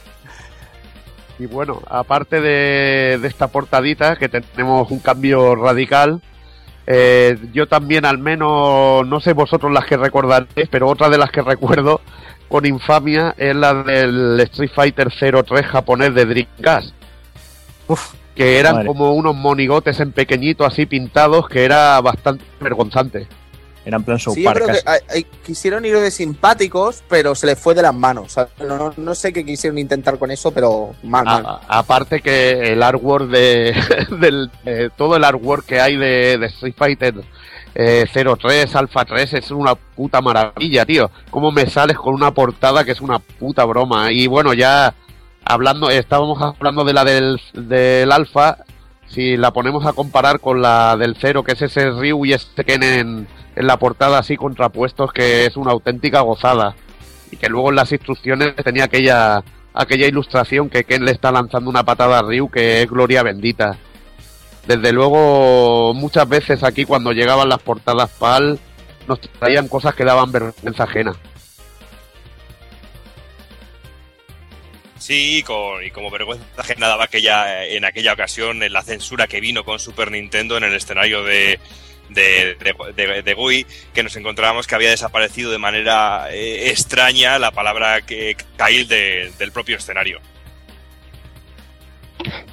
Y 1.39 1.45
bueno, 1.47 1.81
aparte 1.89 2.41
de, 2.41 3.17
de 3.19 3.27
esta 3.27 3.47
portadita, 3.47 4.15
que 4.15 4.29
tenemos 4.29 4.91
un 4.91 4.99
cambio 4.99 5.55
radical, 5.55 6.21
eh, 6.85 7.37
yo 7.53 7.67
también 7.67 8.05
al 8.05 8.17
menos, 8.17 9.07
no 9.07 9.19
sé 9.19 9.33
vosotros 9.33 9.71
las 9.71 9.85
que 9.85 9.97
recordaréis, 9.97 10.67
pero 10.69 10.89
otra 10.89 11.09
de 11.09 11.17
las 11.17 11.31
que 11.31 11.41
recuerdo 11.43 12.01
con 12.49 12.65
infamia 12.65 13.33
es 13.37 13.55
la 13.55 13.73
del 13.73 14.39
Street 14.41 14.71
Fighter 14.73 15.09
03 15.11 15.65
japonés 15.65 16.13
de 16.13 16.25
Dreamcast. 16.25 16.93
que 18.35 18.59
eran 18.59 18.75
madre. 18.75 18.87
como 18.87 19.13
unos 19.13 19.35
monigotes 19.35 19.99
en 19.99 20.11
pequeñito 20.11 20.65
así 20.65 20.85
pintados, 20.85 21.47
que 21.47 21.65
era 21.65 21.99
bastante 22.01 22.43
vergonzante. 22.59 23.27
Era 23.85 23.97
en 23.97 24.03
plan 24.03 24.17
South 24.19 24.35
Sí, 24.35 24.43
yo 24.43 24.51
creo 24.53 24.67
que 24.67 25.25
quisieron 25.45 25.83
ir 25.85 25.97
de 25.99 26.09
simpáticos, 26.11 27.03
pero 27.09 27.35
se 27.35 27.45
les 27.47 27.59
fue 27.59 27.75
de 27.75 27.81
las 27.81 27.93
manos. 27.93 28.25
O 28.25 28.29
sea, 28.29 28.47
no, 28.65 28.93
no 28.95 29.15
sé 29.15 29.33
qué 29.33 29.45
quisieron 29.45 29.77
intentar 29.77 30.17
con 30.17 30.31
eso, 30.31 30.51
pero 30.51 30.93
mal, 31.03 31.25
mal. 31.25 31.45
A- 31.45 31.61
aparte 31.79 32.21
que 32.21 32.73
el 32.73 32.81
artwork 32.81 33.27
de, 33.29 33.75
del, 34.19 34.49
de 34.63 34.89
todo 34.91 35.15
el 35.17 35.23
artwork 35.23 35.65
que 35.65 35.81
hay 35.81 35.97
de, 35.97 36.37
de 36.37 36.45
Street 36.47 36.75
Fighter 36.77 37.15
eh, 37.75 38.05
03, 38.13 38.75
Alpha 38.75 39.03
3 39.03 39.33
es 39.33 39.51
una 39.51 39.75
puta 39.75 40.21
maravilla, 40.21 40.85
tío. 40.85 41.09
Cómo 41.29 41.51
me 41.51 41.67
sales 41.69 41.97
con 41.97 42.13
una 42.13 42.31
portada 42.31 42.83
que 42.83 42.91
es 42.91 43.01
una 43.01 43.19
puta 43.19 43.65
broma. 43.65 44.11
Y 44.11 44.27
bueno, 44.27 44.53
ya 44.53 44.93
hablando, 45.43 45.89
estábamos 45.89 46.39
hablando 46.41 46.83
de 46.83 46.93
la 46.93 47.03
del, 47.03 47.41
del 47.53 48.11
Alpha. 48.11 48.59
Si 49.13 49.37
la 49.37 49.51
ponemos 49.51 49.85
a 49.85 49.93
comparar 49.93 50.39
con 50.39 50.61
la 50.61 50.97
del 50.97 51.15
0, 51.21 51.43
que 51.43 51.51
es 51.51 51.61
ese 51.61 51.91
Ryu 51.91 52.25
y 52.25 52.33
este 52.33 52.63
Ken 52.63 52.81
en, 52.81 53.27
en 53.55 53.67
la 53.67 53.77
portada 53.77 54.17
así 54.17 54.37
contrapuestos, 54.37 55.13
que 55.13 55.45
es 55.45 55.55
una 55.55 55.71
auténtica 55.71 56.21
gozada 56.21 56.75
y 57.31 57.37
que 57.37 57.47
luego 57.47 57.69
en 57.69 57.75
las 57.75 57.91
instrucciones 57.91 58.55
tenía 58.55 58.85
aquella 58.85 59.43
aquella 59.73 60.07
ilustración 60.07 60.69
que 60.69 60.83
Ken 60.83 61.05
le 61.05 61.11
está 61.11 61.31
lanzando 61.31 61.69
una 61.69 61.83
patada 61.83 62.19
a 62.19 62.21
Ryu 62.23 62.49
que 62.49 62.81
es 62.81 62.89
gloria 62.89 63.21
bendita. 63.21 63.77
Desde 64.67 64.91
luego, 64.91 65.93
muchas 65.93 66.27
veces 66.27 66.63
aquí 66.63 66.85
cuando 66.85 67.11
llegaban 67.11 67.49
las 67.49 67.61
portadas 67.61 68.09
PAL 68.17 68.59
nos 69.07 69.19
traían 69.19 69.67
cosas 69.67 69.93
que 69.93 70.05
daban 70.05 70.31
vergüenza 70.31 70.85
ajena. 70.85 71.13
Sí, 75.03 75.39
y, 75.39 75.43
con- 75.43 75.83
y 75.83 75.91
como 75.91 76.09
vergüenza 76.09 76.45
ajena 76.57 76.87
daba 76.87 77.03
aquella, 77.03 77.65
en 77.65 77.83
aquella 77.83 78.13
ocasión 78.13 78.63
en 78.63 78.71
la 78.71 78.83
censura 78.83 79.27
que 79.27 79.41
vino 79.41 79.65
con 79.65 79.77
Super 79.77 80.09
Nintendo 80.09 80.55
en 80.55 80.63
el 80.63 80.73
escenario 80.73 81.25
de, 81.25 81.59
de, 82.07 82.55
de, 83.25 83.33
GUI, 83.33 83.65
que 83.93 84.01
nos 84.01 84.15
encontrábamos 84.15 84.65
que 84.65 84.75
había 84.75 84.91
desaparecido 84.91 85.51
de 85.51 85.57
manera 85.57 86.27
eh, 86.31 86.69
extraña 86.69 87.37
la 87.37 87.51
palabra 87.51 87.99
que 88.03 88.37
Kail 88.55 88.87
de- 88.87 89.33
del 89.37 89.51
propio 89.51 89.75
escenario. 89.75 90.21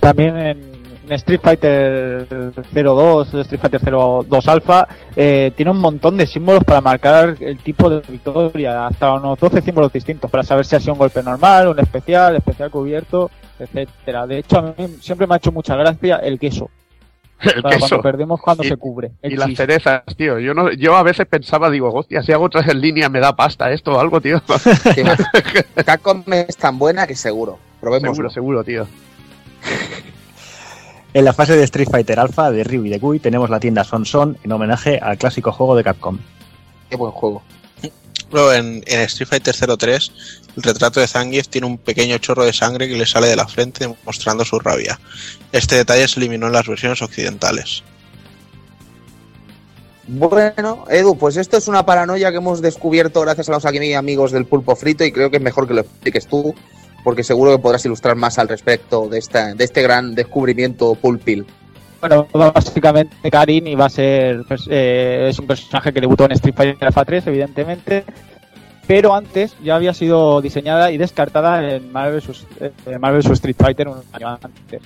También 0.00 0.36
en 0.36 0.79
Street 1.12 1.40
Fighter 1.42 2.26
02, 2.72 3.34
Street 3.34 3.60
Fighter 3.60 3.80
02 3.80 4.48
Alpha, 4.48 4.88
eh, 5.16 5.52
tiene 5.56 5.70
un 5.72 5.78
montón 5.78 6.16
de 6.16 6.26
símbolos 6.26 6.64
para 6.64 6.80
marcar 6.80 7.36
el 7.40 7.58
tipo 7.58 7.88
de 7.90 8.00
victoria, 8.08 8.86
hasta 8.86 9.12
unos 9.14 9.38
12 9.38 9.62
símbolos 9.62 9.92
distintos 9.92 10.30
para 10.30 10.42
saber 10.42 10.64
si 10.66 10.76
ha 10.76 10.80
sido 10.80 10.92
un 10.94 10.98
golpe 10.98 11.22
normal, 11.22 11.68
un 11.68 11.78
especial, 11.80 12.36
especial 12.36 12.70
cubierto, 12.70 13.30
etcétera. 13.58 14.26
De 14.26 14.38
hecho, 14.38 14.58
a 14.58 14.62
mí 14.62 14.86
siempre 15.00 15.26
me 15.26 15.34
ha 15.34 15.38
hecho 15.38 15.52
mucha 15.52 15.74
gracia 15.76 16.16
el 16.16 16.38
queso. 16.38 16.68
El 17.40 17.62
Para 17.62 17.76
queso. 17.76 17.88
Cuando 17.88 18.02
perdemos, 18.02 18.40
cuando 18.42 18.62
Y- 18.64 18.68
se 18.68 18.76
cubre. 18.76 19.12
el 19.22 19.32
Y 19.32 19.36
las 19.36 19.54
cerezas, 19.54 20.02
tío. 20.14 20.38
Yo 20.38 20.52
no, 20.52 20.70
yo 20.72 20.94
a 20.94 21.02
veces 21.02 21.26
pensaba, 21.26 21.70
digo, 21.70 21.90
hostia, 21.90 22.22
si 22.22 22.32
hago 22.32 22.50
tres 22.50 22.68
en 22.68 22.82
línea 22.82 23.08
me 23.08 23.18
da 23.18 23.34
pasta 23.34 23.70
esto 23.72 23.92
o 23.92 23.98
algo, 23.98 24.20
tío. 24.20 24.42
Capcom 25.86 26.22
es 26.32 26.56
tan 26.58 26.78
buena 26.78 27.06
que 27.06 27.14
seguro. 27.16 27.58
Probemos. 27.80 28.10
seguro, 28.10 28.28
seguro, 28.30 28.62
tío. 28.64 28.86
En 31.12 31.24
la 31.24 31.32
fase 31.32 31.56
de 31.56 31.64
Street 31.64 31.88
Fighter 31.90 32.20
Alpha 32.20 32.52
de 32.52 32.62
Ryu 32.62 32.84
y 32.84 32.88
de 32.88 32.98
Gui 32.98 33.18
tenemos 33.18 33.50
la 33.50 33.58
tienda 33.58 33.82
Son 33.82 34.06
Son 34.06 34.38
en 34.44 34.52
homenaje 34.52 35.00
al 35.02 35.18
clásico 35.18 35.50
juego 35.50 35.74
de 35.74 35.82
Capcom. 35.82 36.18
Qué 36.88 36.96
buen 36.96 37.10
juego. 37.10 37.42
Luego 38.30 38.52
en, 38.52 38.84
en 38.86 39.00
Street 39.00 39.28
Fighter 39.28 39.54
03, 39.76 40.12
el 40.56 40.62
retrato 40.62 41.00
de 41.00 41.08
Zangief 41.08 41.48
tiene 41.48 41.66
un 41.66 41.78
pequeño 41.78 42.16
chorro 42.18 42.44
de 42.44 42.52
sangre 42.52 42.88
que 42.88 42.96
le 42.96 43.06
sale 43.06 43.26
de 43.26 43.34
la 43.34 43.48
frente 43.48 43.92
mostrando 44.06 44.44
su 44.44 44.60
rabia. 44.60 45.00
Este 45.50 45.74
detalle 45.74 46.06
se 46.06 46.20
eliminó 46.20 46.46
en 46.46 46.52
las 46.52 46.68
versiones 46.68 47.02
occidentales. 47.02 47.82
Bueno, 50.06 50.84
Edu, 50.88 51.16
pues 51.18 51.36
esto 51.36 51.56
es 51.56 51.66
una 51.66 51.84
paranoia 51.84 52.30
que 52.30 52.38
hemos 52.38 52.60
descubierto 52.60 53.20
gracias 53.20 53.48
a 53.48 53.52
los 53.52 53.64
aquí 53.64 53.94
amigos 53.94 54.30
del 54.30 54.44
pulpo 54.44 54.76
frito 54.76 55.04
y 55.04 55.12
creo 55.12 55.30
que 55.30 55.36
es 55.36 55.42
mejor 55.42 55.66
que 55.66 55.74
lo 55.74 55.80
expliques 55.80 56.26
tú, 56.26 56.54
porque 57.04 57.22
seguro 57.22 57.52
que 57.52 57.58
podrás 57.58 57.84
ilustrar 57.84 58.16
más 58.16 58.38
al 58.38 58.48
respecto 58.48 59.08
de, 59.08 59.18
esta, 59.18 59.54
de 59.54 59.64
este 59.64 59.82
gran 59.82 60.14
descubrimiento 60.14 60.94
pulpil. 60.94 61.46
Bueno, 62.00 62.26
básicamente 62.32 63.30
Karin 63.30 63.66
iba 63.66 63.84
a 63.84 63.90
ser 63.90 64.44
pues, 64.48 64.66
eh, 64.70 65.26
es 65.30 65.38
un 65.38 65.46
personaje 65.46 65.92
que 65.92 66.00
debutó 66.00 66.24
en 66.24 66.32
Street 66.32 66.54
Fighter 66.54 66.86
Alpha 66.86 67.04
3, 67.04 67.26
evidentemente, 67.26 68.04
pero 68.86 69.14
antes 69.14 69.54
ya 69.62 69.76
había 69.76 69.92
sido 69.92 70.40
diseñada 70.40 70.90
y 70.90 70.96
descartada 70.96 71.76
en 71.76 71.92
Marvel 71.92 72.20
vs. 72.20 72.46
eh. 72.60 73.32
Street 73.32 73.56
Fighter 73.58 73.88
un 73.88 73.98
año 74.12 74.28
antes. 74.28 74.80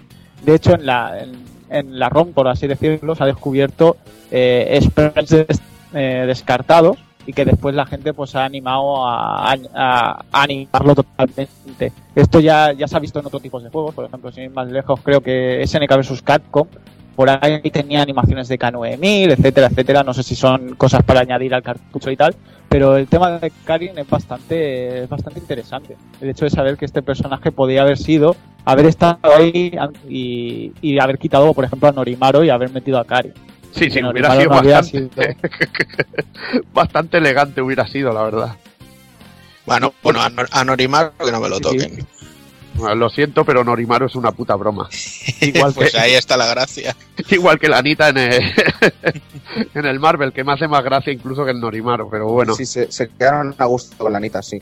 De 0.45 0.55
hecho, 0.55 0.75
en 0.75 0.87
la, 0.87 1.21
en, 1.23 1.33
en 1.71 1.99
la 1.99 2.09
ROM, 2.09 2.33
por 2.33 2.49
así 2.49 2.67
decirlo, 2.67 3.15
se 3.15 3.23
ha 3.23 3.27
descubierto 3.27 3.97
eh, 4.31 4.81
sprites 4.83 5.61
eh, 5.95 6.25
descartados 6.27 6.99
y 7.27 7.33
que 7.33 7.45
después 7.45 7.75
la 7.75 7.87
gente 7.87 8.13
pues 8.13 8.35
ha 8.35 8.45
animado 8.45 9.07
a, 9.07 9.53
a- 9.75 10.25
animarlo 10.33 10.95
totalmente. 10.95 11.93
Esto 12.15 12.41
ya, 12.41 12.73
ya 12.73 12.87
se 12.87 12.97
ha 12.97 13.01
visto 13.01 13.19
en 13.21 13.27
otros 13.27 13.43
tipos 13.43 13.63
de 13.63 13.71
juegos, 13.71 13.95
por 13.95 14.05
ejemplo, 14.05 14.31
sin 14.33 14.45
ir 14.45 14.51
más 14.51 14.71
lejos, 14.71 15.01
creo 15.03 15.21
que 15.21 15.63
SNK 15.67 15.97
vs 15.97 16.23
Capcom, 16.23 16.67
por 17.17 17.31
ahí 17.31 17.61
tenía 17.71 18.03
animaciones 18.03 18.49
de 18.49 18.59
K9000, 18.59 19.33
etcétera, 19.33 19.69
etcétera. 19.69 20.03
No 20.03 20.13
sé 20.13 20.23
si 20.25 20.35
son 20.35 20.75
cosas 20.75 21.03
para 21.05 21.21
añadir 21.21 21.55
al 21.55 21.63
cartucho 21.63 22.11
y 22.11 22.17
tal, 22.17 22.35
pero 22.69 22.97
el 22.97 23.07
tema 23.07 23.31
de 23.39 23.53
Karin 23.65 23.97
es 23.97 24.09
bastante, 24.11 25.05
es 25.05 25.09
bastante 25.09 25.39
interesante. 25.39 25.97
El 26.21 26.31
hecho 26.31 26.45
de 26.45 26.51
saber 26.51 26.77
que 26.77 26.85
este 26.87 27.03
personaje 27.03 27.53
podía 27.53 27.83
haber 27.83 27.99
sido, 27.99 28.35
haber 28.65 28.87
estado 28.87 29.19
ahí 29.39 29.73
y, 30.09 30.73
y 30.83 30.99
haber 30.99 31.19
quitado, 31.19 31.55
por 31.55 31.65
ejemplo, 31.65 31.89
a 31.89 31.93
Norimaro 31.93 32.43
y 32.43 32.51
haber 32.51 32.71
metido 32.71 32.99
a 32.99 33.05
Karin. 33.05 33.33
Sí, 33.75 33.91
sí, 33.91 34.01
hubiera 34.05 34.37
sido 34.37 34.51
no 34.51 34.57
había 34.59 34.77
bastante, 34.77 35.37
bastante 36.73 37.17
elegante 37.19 37.61
hubiera 37.61 37.87
sido, 37.87 38.13
la 38.13 38.23
verdad. 38.23 38.57
Bueno, 39.67 39.95
bueno, 40.03 40.21
a, 40.23 40.31
Nor- 40.31 40.49
a 40.51 40.65
Norimaru 40.65 41.11
que 41.25 41.33
no 41.33 41.41
me 41.41 41.49
lo 41.49 41.61
toquen. 41.61 42.07
Bueno, 42.75 42.95
Lo 42.97 43.09
siento, 43.09 43.45
pero 43.45 43.65
Norimaru 43.65 44.07
es 44.07 44.15
una 44.15 44.33
puta 44.33 44.55
broma. 44.57 44.89
Igual 45.41 45.73
pues 45.75 45.93
que, 45.93 45.99
ahí 45.99 46.13
está 46.15 46.37
la 46.37 46.47
gracia. 46.47 46.95
igual 47.31 47.59
que 47.59 47.69
la 47.69 47.79
Anita 47.79 48.09
en 48.09 48.19
el, 48.19 48.41
en 49.75 49.87
el 49.87 50.01
Marvel, 50.01 50.33
que 50.33 50.45
me 50.45 50.53
hace 50.53 50.69
más 50.69 50.83
gracia 50.85 51.13
incluso 51.13 51.45
que 51.45 51.53
el 51.53 51.61
Norimaru, 51.61 52.09
pero 52.11 52.27
bueno. 52.29 52.55
Sí, 52.55 52.67
se, 52.67 52.91
se 52.93 53.09
quedaron 53.09 53.55
a 53.59 53.65
gusto 53.67 53.97
con 53.97 54.13
la 54.13 54.19
Anita, 54.19 54.43
sí. 54.43 54.61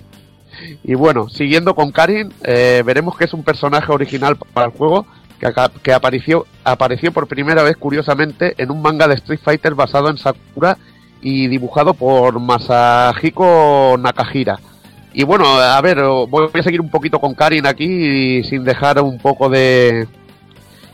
Y 0.85 0.95
bueno, 0.95 1.29
siguiendo 1.29 1.75
con 1.75 1.91
Karin, 1.91 2.33
eh, 2.45 2.83
veremos 2.85 3.17
que 3.17 3.25
es 3.25 3.33
un 3.33 3.43
personaje 3.43 3.91
original 3.91 4.37
para 4.37 4.67
el 4.67 4.73
juego 4.73 5.07
que, 5.83 5.93
apareció, 5.93 6.47
apareció 6.63 7.13
por 7.13 7.27
primera 7.27 7.63
vez, 7.63 7.77
curiosamente, 7.77 8.55
en 8.59 8.71
un 8.71 8.81
manga 8.81 9.09
de 9.09 9.15
Street 9.15 9.41
Fighter 9.43 9.75
basado 9.75 10.09
en 10.09 10.19
Sakura 10.19 10.79
y 11.21 11.49
dibujado 11.49 11.95
por 11.95 12.39
Masahiko 12.39 13.97
Nakahira. 13.99 14.61
Y 15.13 15.25
bueno, 15.25 15.47
a 15.47 15.81
ver, 15.81 16.01
voy 16.29 16.49
a 16.55 16.63
seguir 16.63 16.81
un 16.81 16.91
poquito 16.91 17.19
con 17.19 17.35
Karin 17.35 17.67
aquí 17.67 18.43
sin 18.45 18.65
dejar 18.65 19.01
un 19.01 19.19
poco 19.19 19.49
de... 19.49 20.07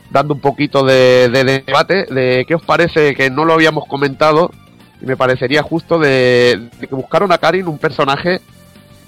dando 0.09 0.33
un 0.33 0.41
poquito 0.41 0.83
de, 0.83 1.29
de 1.29 1.63
debate 1.65 2.05
de 2.05 2.43
qué 2.47 2.55
os 2.55 2.63
parece 2.63 3.15
que 3.15 3.29
no 3.29 3.45
lo 3.45 3.53
habíamos 3.53 3.85
comentado 3.85 4.51
y 5.01 5.05
me 5.05 5.15
parecería 5.15 5.63
justo 5.63 5.99
de, 5.99 6.69
de 6.79 6.87
que 6.87 6.95
buscaron 6.95 7.31
a 7.31 7.37
Karin 7.37 7.67
un 7.67 7.77
personaje 7.77 8.41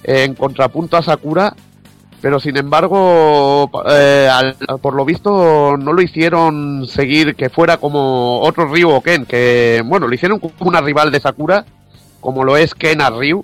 en 0.03 0.33
contrapunto 0.33 0.97
a 0.97 1.03
Sakura, 1.03 1.53
pero 2.21 2.39
sin 2.39 2.55
embargo, 2.57 3.69
eh, 3.89 4.29
al- 4.31 4.55
por 4.79 4.93
lo 4.93 5.03
visto 5.05 5.75
no 5.77 5.93
lo 5.93 6.01
hicieron 6.01 6.85
seguir 6.87 7.35
que 7.35 7.49
fuera 7.49 7.77
como 7.77 8.39
otro 8.41 8.65
Ryu 8.65 8.89
o 8.91 9.01
Ken, 9.01 9.25
que 9.25 9.81
bueno, 9.85 10.07
lo 10.07 10.13
hicieron 10.13 10.39
como 10.39 10.53
una 10.61 10.81
rival 10.81 11.11
de 11.11 11.19
Sakura, 11.19 11.65
como 12.19 12.43
lo 12.43 12.57
es 12.57 12.75
Ken 12.75 13.01
a 13.01 13.09
Ryu, 13.09 13.43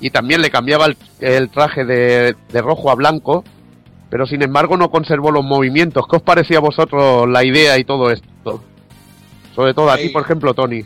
y 0.00 0.10
también 0.10 0.42
le 0.42 0.50
cambiaba 0.50 0.86
el, 0.86 0.96
el 1.20 1.48
traje 1.50 1.84
de, 1.84 2.36
de 2.52 2.62
rojo 2.62 2.90
a 2.90 2.94
blanco, 2.94 3.42
pero 4.10 4.26
sin 4.26 4.42
embargo 4.42 4.76
no 4.76 4.90
conservó 4.90 5.32
los 5.32 5.44
movimientos. 5.44 6.06
¿Qué 6.08 6.16
os 6.16 6.22
parecía 6.22 6.58
a 6.58 6.60
vosotros 6.60 7.28
la 7.28 7.44
idea 7.44 7.78
y 7.78 7.84
todo 7.84 8.10
esto? 8.10 8.62
Sobre 9.54 9.74
todo 9.74 9.90
a 9.90 9.96
ti, 9.96 10.08
por 10.10 10.22
ejemplo, 10.22 10.52
Tony. 10.54 10.84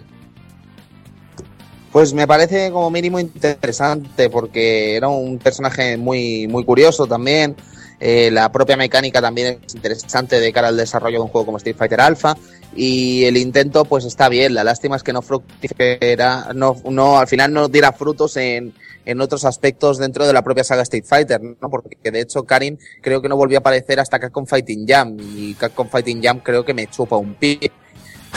Pues 1.99 2.15
me 2.15 2.29
parece 2.29 2.71
como 2.71 2.93
mínimo 2.93 3.19
interesante 3.19 4.31
porque 4.31 4.95
era 4.95 5.09
un 5.09 5.37
personaje 5.41 5.97
muy, 5.97 6.47
muy 6.47 6.65
curioso 6.65 7.09
también. 7.09 7.57
Eh, 7.99 8.31
la 8.31 8.53
propia 8.53 8.77
mecánica 8.77 9.21
también 9.21 9.59
es 9.67 9.75
interesante 9.75 10.39
de 10.39 10.53
cara 10.53 10.69
al 10.69 10.77
desarrollo 10.77 11.17
de 11.19 11.23
un 11.25 11.29
juego 11.29 11.47
como 11.47 11.57
Street 11.57 11.75
Fighter 11.77 12.01
Alpha. 12.01 12.37
Y 12.77 13.25
el 13.25 13.37
intento, 13.37 13.85
pues 13.85 14.05
está 14.05 14.29
bien. 14.29 14.55
La 14.55 14.63
lástima 14.63 14.95
es 14.95 15.03
que 15.03 15.13
no 15.13 15.23
fructificara, 15.23 16.53
no, 16.55 16.77
no, 16.89 17.19
al 17.19 17.27
final 17.27 17.53
no 17.53 17.67
diera 17.67 17.91
frutos 17.91 18.37
en, 18.37 18.75
en 19.05 19.21
otros 19.21 19.45
aspectos 19.45 19.99
dentro 19.99 20.25
de 20.25 20.33
la 20.33 20.43
propia 20.43 20.63
saga 20.63 20.83
Street 20.83 21.05
Fighter, 21.05 21.41
¿no? 21.43 21.69
Porque 21.69 22.13
de 22.13 22.21
hecho 22.21 22.45
Karin 22.45 22.79
creo 23.03 23.21
que 23.21 23.29
no 23.29 23.35
volvió 23.37 23.59
a 23.59 23.61
aparecer 23.61 23.99
hasta 23.99 24.21
Capcom 24.21 24.47
Fighting 24.47 24.87
Jam. 24.87 25.17
Y 25.19 25.55
Capcom 25.55 25.89
Fighting 25.89 26.23
Jam 26.23 26.39
creo 26.45 26.65
que 26.65 26.75
me 26.75 26.87
chupa 26.87 27.17
un 27.17 27.35
pie. 27.35 27.73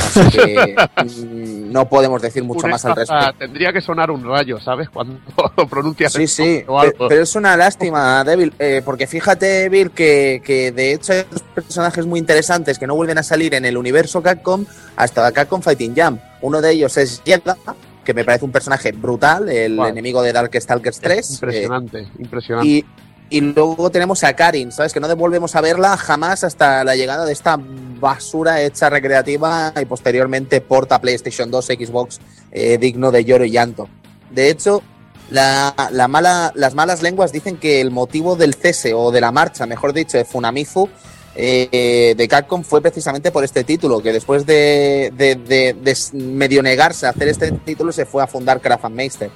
Así 0.02 0.30
que 0.30 0.76
mm, 1.06 1.72
no 1.72 1.88
podemos 1.88 2.22
decir 2.22 2.44
mucho 2.44 2.68
más 2.68 2.84
al 2.86 2.96
respecto. 2.96 3.34
Tendría 3.38 3.72
que 3.72 3.82
sonar 3.82 4.12
un 4.12 4.24
rayo, 4.26 4.60
¿sabes? 4.60 4.90
Cuando 4.90 5.20
pronuncias 5.70 6.14
Sí, 6.14 6.28
sí, 6.28 6.64
o 6.68 6.80
algo. 6.80 7.08
pero 7.08 7.22
es 7.24 7.36
una 7.36 7.56
lástima, 7.56 8.24
Devil, 8.24 8.54
eh, 8.60 8.82
porque 8.84 9.08
fíjate, 9.08 9.70
Bill, 9.70 9.92
que, 9.92 10.42
que 10.44 10.72
de 10.72 10.94
hecho 10.94 11.14
hay 11.14 11.24
dos 11.32 11.42
personajes 11.56 12.06
muy 12.06 12.20
interesantes 12.20 12.78
que 12.80 12.88
no 12.88 12.96
vuelven 12.96 13.18
a 13.18 13.24
salir 13.24 13.54
en 13.54 13.66
el 13.66 13.78
universo 13.78 14.22
Capcom 14.22 14.66
hasta 14.96 15.32
Capcom 15.32 15.62
Fighting 15.62 15.96
Jam. 15.96 16.20
Uno 16.42 16.62
de 16.62 16.72
ellos 16.72 16.98
es 16.98 17.24
Yeda, 17.24 17.58
que 18.04 18.14
me 18.14 18.24
parece 18.26 18.44
un 18.46 18.52
personaje 18.52 18.92
brutal, 18.92 19.48
el 19.50 19.76
Guau. 19.76 19.88
enemigo 19.90 20.22
de 20.24 20.34
Darkstalkers 20.34 21.00
3. 21.00 21.30
eh, 21.30 21.34
Impresionante, 21.36 22.08
impresionante. 22.20 22.68
y, 22.70 22.86
y 23.32 23.42
luego 23.42 23.90
tenemos 23.90 24.24
a 24.24 24.34
Karin, 24.36 24.72
¿sabes? 24.72 24.94
Que 24.94 25.00
no 25.00 25.16
volvemos 25.16 25.56
a 25.56 25.62
verla 25.62 25.98
jamás 25.98 26.44
hasta 26.44 26.84
la 26.84 26.96
llegada 26.96 27.26
de 27.26 27.34
esta 27.34 27.58
basura 27.60 28.62
hecha 28.62 28.90
recreativa 28.90 29.74
y 29.82 29.86
posteriormente 29.86 30.62
porta 30.62 31.00
PlayStation 31.02 31.50
2, 31.50 31.66
Xbox, 31.66 32.20
eh, 32.52 32.78
digno 32.78 33.10
de 33.12 33.26
lloro 33.26 33.46
y 33.46 33.52
llanto. 33.52 33.88
De 34.30 34.50
hecho, 34.50 34.82
la, 35.30 35.74
la 35.92 36.08
mala, 36.08 36.52
las 36.56 36.76
malas 36.76 37.02
lenguas 37.02 37.32
dicen 37.32 37.58
que 37.58 37.80
el 37.82 37.90
motivo 37.90 38.36
del 38.36 38.54
cese 38.54 38.94
o 38.94 39.12
de 39.12 39.22
la 39.22 39.32
marcha, 39.32 39.66
mejor 39.66 39.94
dicho, 39.94 40.18
de 40.18 40.26
Funamizu 40.26 40.90
eh, 41.34 42.14
de 42.18 42.28
Capcom 42.28 42.64
fue 42.64 42.82
precisamente 42.82 43.32
por 43.32 43.44
este 43.46 43.64
título, 43.64 44.02
que 44.02 44.12
después 44.12 44.46
de, 44.46 45.14
de- 45.16 45.36
de- 45.36 45.74
de 45.74 45.98
medio 46.18 46.62
negarse 46.62 47.06
a 47.06 47.12
hacer 47.12 47.30
este 47.30 47.52
título 47.54 47.94
se 47.94 48.06
fue 48.06 48.22
a 48.22 48.28
fundar 48.28 48.60
Kraft 48.60 48.90
Meister. 48.90 49.30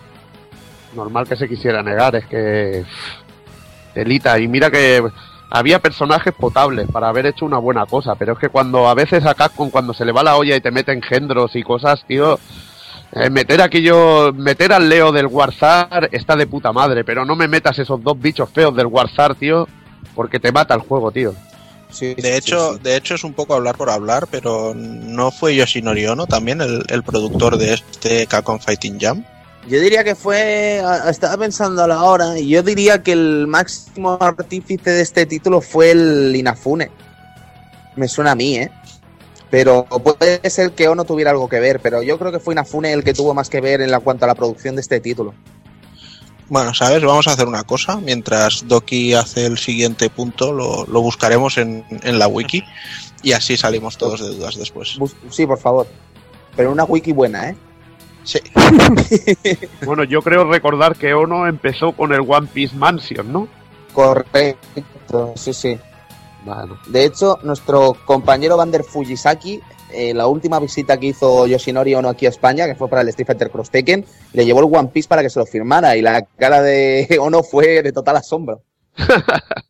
Normal 0.93 1.27
que 1.27 1.35
se 1.38 1.48
quisiera 1.48 1.82
negar, 1.83 2.15
es 2.17 2.25
que. 2.25 2.83
Telita, 3.95 4.38
y 4.40 4.48
mira 4.48 4.69
que 4.69 5.01
había 5.49 5.80
personajes 5.80 6.33
potables 6.33 6.88
para 6.91 7.07
haber 7.09 7.25
hecho 7.27 7.45
una 7.45 7.57
buena 7.57 7.85
cosa, 7.85 8.14
pero 8.15 8.33
es 8.33 8.40
que 8.40 8.49
cuando 8.49 8.88
a 8.88 8.93
veces 8.93 9.25
a 9.25 9.33
Capcom, 9.33 9.72
cuando 9.72 9.93
se 9.93 10.06
le 10.06 10.11
va 10.11 10.22
la 10.22 10.35
olla 10.35 10.56
y 10.56 10.61
te 10.61 10.69
mete 10.69 10.91
engendros 10.91 11.56
y 11.56 11.64
cosas, 11.64 12.03
tío. 12.07 12.38
eh, 13.14 13.30
meter 13.30 13.61
aquello, 13.61 14.33
meter 14.33 14.74
al 14.74 14.90
Leo 14.90 15.11
del 15.11 15.27
Warzar 15.27 16.09
está 16.11 16.35
de 16.35 16.48
puta 16.48 16.74
madre, 16.74 17.03
pero 17.06 17.24
no 17.25 17.35
me 17.35 17.48
metas 17.48 17.80
esos 17.80 18.03
dos 18.03 18.19
bichos 18.19 18.49
feos 18.49 18.75
del 18.75 18.88
Warzar, 18.88 19.35
tío, 19.35 19.67
porque 20.14 20.40
te 20.40 20.51
mata 20.51 20.74
el 20.74 20.82
juego, 20.82 21.11
tío. 21.11 21.33
De 22.15 22.35
hecho, 22.35 22.77
de 22.77 22.98
hecho 22.98 23.15
es 23.15 23.24
un 23.24 23.33
poco 23.33 23.53
hablar 23.53 23.77
por 23.77 23.90
hablar, 23.90 24.27
pero 24.30 24.74
no 24.75 25.32
fue 25.32 25.56
Yoshinori 25.56 26.06
Ono 26.07 26.25
también 26.27 26.59
el, 26.59 26.83
el 26.90 27.03
productor 27.03 27.57
de 27.57 27.75
este 27.75 28.27
Capcom 28.27 28.59
Fighting 28.59 28.99
Jam. 28.99 29.24
Yo 29.68 29.80
diría 29.80 30.03
que 30.03 30.14
fue, 30.14 30.82
estaba 31.10 31.38
pensando 31.38 31.84
a 31.84 31.88
la 31.88 32.03
hora, 32.03 32.38
y 32.38 32.50
yo 32.50 32.61
diría 32.61 33.02
que 33.02 33.14
el 33.14 33.48
máximo 33.48 34.18
artífice 34.22 34.92
de 34.92 35.02
este 35.02 35.26
título 35.26 35.60
fue 35.60 35.92
el 35.92 36.35
Inafune. 36.35 36.92
Me 37.95 38.08
suena 38.08 38.32
a 38.32 38.35
mí, 38.35 38.58
¿eh? 38.58 38.72
Pero 39.50 39.85
puede 39.85 40.48
ser 40.50 40.74
que 40.74 40.88
Ono 40.88 41.03
tuviera 41.03 41.32
algo 41.32 41.50
que 41.50 41.60
ver, 41.60 41.80
pero 41.80 42.03
yo 42.03 42.19
creo 42.19 42.32
que 42.32 42.40
fue 42.40 42.53
Inafune 42.53 42.94
el 42.94 43.03
que 43.03 43.14
tuvo 43.14 43.34
más 43.34 43.50
que 43.50 43.61
ver 43.61 43.82
en 43.82 43.90
la 43.90 44.02
cuanto 44.02 44.26
a 44.26 44.27
la 44.27 44.35
producción 44.35 44.76
de 44.76 44.82
este 44.82 45.00
título. 45.00 45.34
Bueno, 46.48 46.74
¿sabes? 46.76 47.03
Vamos 47.03 47.27
a 47.27 47.32
hacer 47.32 47.48
una 47.48 47.64
cosa. 47.64 47.95
Mientras 47.98 48.68
Doki 48.68 49.16
hace 49.16 49.48
el 49.48 49.58
siguiente 49.58 50.11
punto, 50.11 50.53
lo, 50.53 50.85
lo 50.85 51.02
buscaremos 51.02 51.58
en, 51.58 51.84
en 51.90 52.19
la 52.19 52.27
wiki 52.27 52.64
y 53.24 53.32
así 53.32 53.58
salimos 53.58 53.98
todos 53.98 54.22
de 54.22 54.35
dudas 54.35 54.56
después. 54.56 55.00
Sí, 55.32 55.48
por 55.48 55.58
favor. 55.58 55.88
Pero 56.56 56.72
una 56.72 56.84
wiki 56.84 57.14
buena, 57.14 57.50
¿eh? 57.50 57.56
Sí. 58.26 58.40
Bueno, 59.86 60.04
yo 60.04 60.22
creo 60.22 60.44
recordar 60.52 60.95
que 60.95 61.14
Ono 61.14 61.48
empezó 61.48 61.94
con 61.94 62.12
el 62.12 62.22
One 62.28 62.48
Piece 62.52 62.76
Mansion, 62.76 63.32
¿no? 63.32 63.48
Correcto, 63.94 65.34
sí, 65.36 65.54
sí. 65.54 65.80
De 66.88 67.06
hecho, 67.06 67.40
nuestro 67.44 67.95
compañero 68.06 68.58
Vander 68.58 68.84
Fujisaki, 68.84 69.62
eh, 69.92 70.14
la 70.14 70.28
última 70.28 70.60
visita 70.60 70.98
que 70.98 71.08
hizo 71.08 71.48
Yoshinori 71.48 71.95
Ono 71.95 72.10
aquí 72.10 72.28
a 72.28 72.30
España, 72.30 72.68
que 72.68 72.76
fue 72.76 72.88
para 72.88 73.02
el 73.02 73.10
Street 73.10 73.26
Fighter 73.26 73.50
Cross 73.50 73.72
Tekken, 73.72 74.06
le 74.34 74.45
llevó 74.45 74.60
el 74.60 74.76
One 74.76 74.90
Piece 74.90 75.08
para 75.08 75.24
que 75.24 75.30
se 75.30 75.40
lo 75.40 75.45
firmara 75.45 75.95
y 75.98 76.02
la 76.02 76.24
cara 76.38 76.62
de 76.62 77.18
Ono 77.20 77.42
fue 77.42 77.82
de 77.82 77.92
total 77.92 78.18
asombro. 78.18 78.62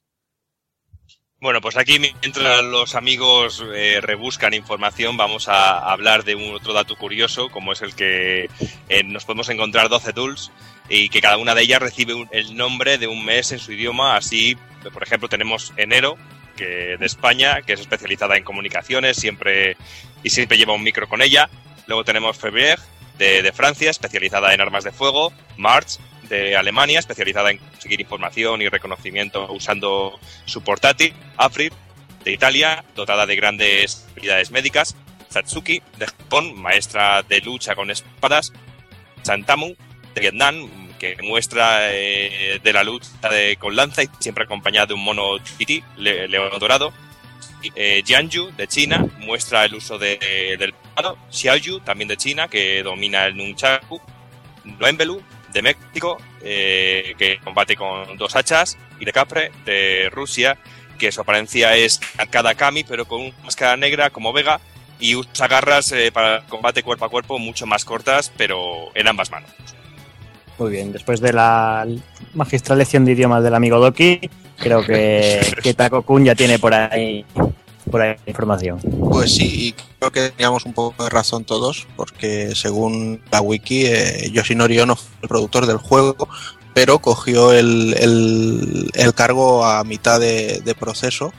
Bueno, 1.41 1.59
pues 1.59 1.75
aquí 1.75 1.99
mientras 1.99 2.64
los 2.64 2.95
amigos 2.95 3.64
eh, 3.73 3.99
rebuscan 4.01 4.53
información, 4.53 5.17
vamos 5.17 5.49
a 5.49 5.91
hablar 5.91 6.23
de 6.23 6.33
un 6.33 6.55
otro 6.55 6.72
dato 6.72 6.95
curioso, 6.95 7.49
como 7.49 7.73
es 7.73 7.81
el 7.81 7.93
que 7.93 8.49
eh, 8.88 9.03
nos 9.03 9.25
podemos 9.25 9.49
encontrar 9.49 9.89
12 9.89 10.14
tools 10.14 10.51
y 10.88 11.09
que 11.09 11.22
cada 11.22 11.38
una 11.38 11.53
de 11.53 11.64
ellas 11.64 11.81
recibe 11.81 12.27
el 12.31 12.55
nombre 12.55 12.97
de 12.97 13.07
un 13.07 13.25
mes 13.25 13.51
en 13.51 13.59
su 13.59 13.73
idioma. 13.73 14.15
Así, 14.15 14.57
por 14.93 15.03
ejemplo, 15.03 15.27
tenemos 15.27 15.73
enero, 15.75 16.17
que 16.55 16.95
de 16.97 17.05
España, 17.05 17.61
que 17.64 17.73
es 17.73 17.81
especializada 17.81 18.38
en 18.38 18.43
comunicaciones, 18.45 19.17
siempre 19.17 19.75
y 20.23 20.30
siempre 20.30 20.57
lleva 20.57 20.73
un 20.73 20.83
micro 20.83 21.09
con 21.09 21.22
ella. 21.22 21.49
Luego 21.85 22.05
tenemos 22.05 22.38
Febrier, 22.38 22.80
de, 23.17 23.41
de 23.41 23.51
Francia, 23.51 23.91
especializada 23.91 24.53
en 24.53 24.61
armas 24.61 24.85
de 24.85 24.93
fuego. 24.93 25.33
March, 25.57 25.99
de 26.29 26.55
Alemania, 26.55 26.99
especializada 26.99 27.51
en 27.51 27.57
conseguir 27.57 28.01
información 28.01 28.61
y 28.61 28.69
reconocimiento 28.69 29.51
usando 29.51 30.19
su 30.45 30.61
portátil. 30.63 31.13
Afrir, 31.37 31.71
de 32.23 32.31
Italia, 32.31 32.83
dotada 32.95 33.25
de 33.25 33.35
grandes 33.35 34.07
habilidades 34.11 34.51
médicas. 34.51 34.95
Satsuki, 35.29 35.81
de 35.97 36.07
Japón, 36.07 36.59
maestra 36.59 37.21
de 37.23 37.41
lucha 37.41 37.75
con 37.75 37.91
espadas. 37.91 38.53
Santamu, 39.23 39.75
de 40.13 40.21
Vietnam, 40.21 40.69
que 40.99 41.17
muestra 41.23 41.93
eh, 41.93 42.59
de 42.63 42.73
la 42.73 42.83
lucha 42.83 43.09
con 43.59 43.75
lanza 43.75 44.03
y 44.03 44.09
siempre 44.19 44.45
acompañada 44.45 44.87
de 44.87 44.93
un 44.93 45.03
mono 45.03 45.39
Titi, 45.57 45.83
le- 45.97 46.27
león 46.27 46.51
dorado. 46.59 46.93
Eh, 47.75 48.03
de 48.05 48.67
China, 48.67 49.05
muestra 49.19 49.65
el 49.65 49.75
uso 49.75 49.97
de, 49.97 50.55
del 50.59 50.73
palo. 50.93 51.17
Xiaoyu, 51.31 51.79
también 51.79 52.07
de 52.07 52.15
China, 52.17 52.47
que 52.47 52.83
domina 52.83 53.25
el 53.25 53.35
nunchaku. 53.35 53.99
Noembelu, 54.63 55.21
de 55.56 55.61
México, 55.61 56.17
eh, 56.43 57.16
que 57.17 57.40
combate 57.43 57.75
con 57.75 58.17
dos 58.17 58.35
hachas. 58.35 58.77
Y 59.00 59.06
de 59.06 59.11
Capre, 59.11 59.51
de 59.66 60.09
Rusia, 60.11 60.58
que 61.00 61.11
su 61.11 61.22
apariencia 61.22 61.75
es 61.75 62.00
cada 62.30 62.53
Kami, 62.53 62.84
pero 62.84 63.06
con 63.06 63.22
una 63.22 63.35
máscara 63.43 63.75
negra 63.75 64.11
como 64.11 64.32
Vega. 64.32 64.59
Y 65.00 65.16
usa 65.16 65.48
garras 65.48 65.92
eh, 65.92 66.11
para 66.11 66.45
combate 66.45 66.84
cuerpo 66.84 67.06
a 67.06 67.09
cuerpo 67.09 67.40
mucho 67.40 67.66
más 67.66 67.84
cortas, 67.84 68.32
pero 68.38 68.92
en 68.93 69.08
ambas 69.08 69.32
manos. 69.32 69.50
Muy 70.58 70.72
bien, 70.72 70.93
después 70.93 71.19
de 71.19 71.34
la 71.34 71.85
magistral 72.34 72.77
lección 72.77 73.03
de 73.03 73.11
idiomas 73.11 73.43
del 73.43 73.56
amigo 73.56 73.77
Doki, 73.80 74.22
creo 74.58 74.85
que, 74.85 75.42
que 75.64 75.74
Taco 75.74 76.03
Kun 76.03 76.24
ya 76.24 76.35
tiene 76.35 76.59
por 76.59 76.74
ahí, 76.74 77.25
por 77.89 78.01
ahí 78.01 78.15
información. 78.25 78.80
Pues 79.11 79.35
sí, 79.35 79.67
y 79.67 79.72
creo 79.99 80.11
que 80.11 80.30
teníamos 80.31 80.65
un 80.65 80.73
poco 80.73 81.03
de 81.03 81.09
razón 81.09 81.43
todos, 81.45 81.88
porque 81.95 82.53
según 82.55 83.22
la 83.31 83.41
wiki, 83.41 83.85
eh, 83.85 84.30
Yoshinori 84.31 84.80
Ono 84.80 84.95
fue 84.95 85.07
el 85.23 85.30
productor 85.30 85.65
del 85.65 85.77
juego, 85.77 86.27
pero 86.73 86.99
cogió 86.99 87.53
el, 87.53 87.95
el- 87.99 88.89
el 88.93 89.14
cargo 89.14 89.65
a 89.65 89.83
mitad 89.83 90.19
de, 90.19 90.61
de 90.65 90.75
proceso, 90.75 91.31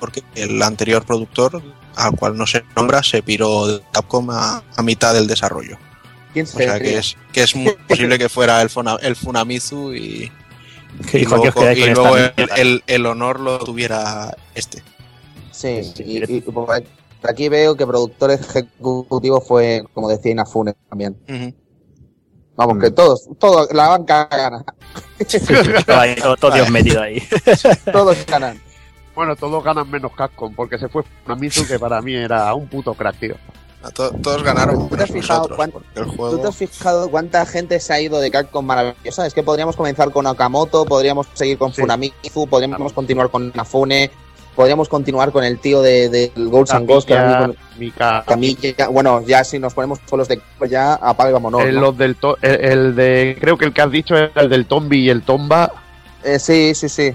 porque 0.00 0.22
el 0.34 0.62
anterior 0.62 1.04
productor, 1.04 1.62
al 1.96 2.12
cual 2.12 2.36
no 2.36 2.46
se 2.46 2.64
nombra, 2.76 3.02
se 3.02 3.22
piró 3.22 3.66
de 3.66 3.82
Capcom 3.92 4.30
a, 4.30 4.62
a 4.76 4.82
mitad 4.82 5.12
del 5.14 5.26
desarrollo. 5.26 5.76
¿Quién 6.32 6.46
O 6.46 6.48
sea 6.48 6.78
que 6.78 6.98
es, 6.98 7.16
que 7.32 7.42
es 7.42 7.56
muy 7.56 7.74
posible 7.88 8.18
que 8.18 8.28
fuera 8.28 8.62
el, 8.62 8.70
Funa- 8.70 8.98
el 9.02 9.16
Funamizu 9.16 9.94
y, 9.94 10.30
Que 11.10 11.18
y 11.18 11.20
dijo, 11.20 11.40
"¿Qué 11.42 11.48
os 11.48 11.54
luego, 11.54 11.72
y 11.72 11.90
luego 11.94 12.16
esta 12.16 12.26
el, 12.26 12.32
mierda?". 12.36 12.54
el- 12.56 12.82
el 12.86 13.06
honor 13.06 13.40
lo 13.40 13.58
tuviera 13.58 14.36
este. 14.54 14.82
Sí, 15.58 15.92
y, 16.04 16.42
aquí 17.22 17.48
veo 17.48 17.76
que 17.76 17.84
productor 17.86 18.30
ejecutivo 18.30 19.40
fue, 19.40 19.84
como 19.92 20.08
decía 20.08 20.30
Inafune 20.32 20.74
también. 20.88 21.16
Vamos, 22.56 22.76
Mm. 22.76 22.80
que 22.80 22.90
todos, 22.90 23.28
todos, 23.38 23.72
la 23.72 23.88
banca 23.88 24.28
gana. 24.30 24.64
Todo, 25.86 25.98
ahí, 26.00 26.14
todo- 26.16 26.36
todo 26.36 26.52
Dios 26.52 26.70
metido 26.70 27.02
ahí. 27.02 27.20
todos 27.92 28.24
ganan. 28.26 28.60
Bueno, 29.14 29.34
todos 29.34 29.64
ganan 29.64 29.90
menos 29.90 30.12
Capcom, 30.16 30.54
porque 30.54 30.78
se 30.78 30.88
fue 30.88 31.02
Funamizu, 31.24 31.66
que 31.66 31.78
para 31.78 32.00
mí 32.00 32.14
era 32.14 32.54
un 32.54 32.68
puto 32.68 32.94
crack, 32.94 33.18
tío. 33.18 33.34
todos 33.94 34.42
ganaron 34.44 34.88
¿Tú 34.88 34.96
te 34.96 35.02
has 35.04 35.10
fijado, 35.10 35.48
cuán- 35.56 35.72
¿Tú 35.72 36.38
te 36.38 36.46
has 36.48 36.56
fijado 36.56 37.08
cuánta 37.10 37.44
gente 37.46 37.78
se 37.80 37.92
ha 37.92 38.00
ido 38.00 38.20
de 38.20 38.30
Capcom 38.30 38.64
maravillosa? 38.64 39.26
Es 39.26 39.34
que 39.34 39.42
podríamos 39.42 39.76
comenzar 39.76 40.12
con 40.12 40.24
Okamoto, 40.26 40.84
podríamos 40.84 41.26
seguir 41.34 41.58
con 41.58 41.72
Funamizu, 41.72 42.46
podríamos 42.48 42.92
continuar 42.92 43.28
con 43.30 43.52
Nafune, 43.54 44.10
podríamos 44.58 44.88
continuar 44.88 45.30
con 45.30 45.44
el 45.44 45.60
tío 45.60 45.80
de- 45.82 46.08
del 46.08 46.48
Ghosts 46.48 46.74
and 46.74 46.88
Ghosts, 46.88 47.12
bueno, 48.90 49.22
ya 49.24 49.44
si 49.44 49.60
nos 49.60 49.72
ponemos 49.72 50.00
con 50.10 50.18
los 50.18 50.26
de 50.26 50.42
ya 50.68 50.94
apaga 50.94 51.30
y 51.30 51.32
vámonos. 51.32 51.62
el, 51.62 51.76
¿no? 51.76 51.80
los 51.82 51.96
del 51.96 52.16
to- 52.16 52.36
el, 52.42 52.64
el 52.64 52.96
de, 52.96 53.38
creo 53.40 53.56
que 53.56 53.66
el 53.66 53.72
que 53.72 53.82
has 53.82 53.90
dicho 53.92 54.16
es 54.16 54.32
el 54.34 54.48
del 54.48 54.66
Tombi 54.66 55.04
y 55.04 55.10
el 55.10 55.22
Tomba. 55.22 55.70
Eh, 56.24 56.40
sí, 56.40 56.74
sí, 56.74 56.88
sí. 56.88 57.14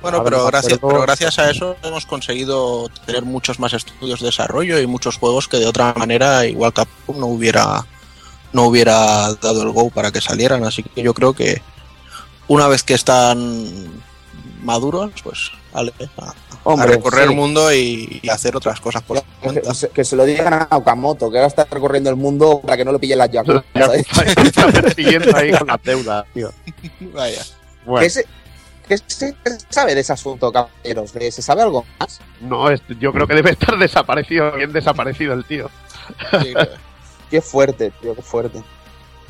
Bueno, 0.00 0.22
ver, 0.22 0.32
pero 0.32 0.46
gracias, 0.46 0.78
pero 0.80 1.00
gracias 1.00 1.40
a 1.40 1.50
eso 1.50 1.74
hemos 1.82 2.06
conseguido 2.06 2.88
tener 3.04 3.24
muchos 3.24 3.58
más 3.58 3.72
estudios 3.72 4.20
de 4.20 4.26
desarrollo 4.26 4.78
y 4.78 4.86
muchos 4.86 5.16
juegos 5.18 5.48
que 5.48 5.56
de 5.56 5.66
otra 5.66 5.92
manera 5.96 6.46
igual 6.46 6.72
Capcom 6.72 7.18
no 7.18 7.26
hubiera 7.26 7.84
no 8.52 8.66
hubiera 8.66 9.34
dado 9.42 9.62
el 9.62 9.72
go 9.72 9.90
para 9.90 10.12
que 10.12 10.20
salieran. 10.20 10.62
Así 10.64 10.84
que 10.84 11.02
yo 11.02 11.14
creo 11.14 11.32
que 11.32 11.60
una 12.46 12.68
vez 12.68 12.84
que 12.84 12.94
están 12.94 13.88
maduros, 14.62 15.10
pues 15.24 15.50
vale, 15.72 15.92
a, 16.18 16.32
a 16.64 16.86
recorrer 16.86 17.24
sí. 17.26 17.30
el 17.30 17.36
mundo 17.36 17.72
y, 17.72 18.20
y 18.22 18.28
hacer 18.30 18.56
otras 18.56 18.80
cosas 18.80 19.02
por 19.02 19.18
Que, 19.18 19.24
cuenta. 19.42 19.74
se- 19.74 19.88
que 19.90 20.04
se 20.04 20.16
lo 20.16 20.24
digan 20.24 20.52
a 20.54 20.68
Okamoto, 20.76 21.30
que 21.30 21.36
ahora 21.38 21.48
está 21.48 21.66
recorriendo 21.70 22.08
el 22.10 22.16
mundo 22.16 22.60
para 22.60 22.76
que 22.76 22.84
no 22.84 22.92
lo 22.92 22.98
pillen 22.98 23.18
las 23.18 23.30
yakuza. 23.32 23.62
¿sabes? 23.74 24.06
Está 24.38 24.66
persiguiendo 24.68 25.36
ahí 25.36 25.52
con 25.52 25.66
las 25.66 25.82
deudas, 25.82 26.24
tío. 26.32 26.50
Vaya. 27.12 27.42
Bueno. 27.84 28.00
¿Qué, 28.00 28.10
se, 28.10 28.26
qué 28.88 28.98
se 29.06 29.34
sabe 29.68 29.94
de 29.94 30.00
ese 30.00 30.12
asunto, 30.14 30.50
caballeros? 30.50 31.14
¿Eh, 31.16 31.30
¿Se 31.30 31.42
sabe 31.42 31.62
algo 31.62 31.84
más? 32.00 32.20
No, 32.40 32.70
es- 32.70 32.82
yo 32.98 33.12
creo 33.12 33.26
que 33.26 33.34
debe 33.34 33.50
estar 33.50 33.76
desaparecido, 33.78 34.52
bien 34.52 34.72
desaparecido 34.72 35.34
el 35.34 35.44
tío. 35.44 35.70
Qué 37.30 37.40
fuerte, 37.40 37.90
tío, 38.00 38.14
qué 38.14 38.22
fuerte. 38.22 38.62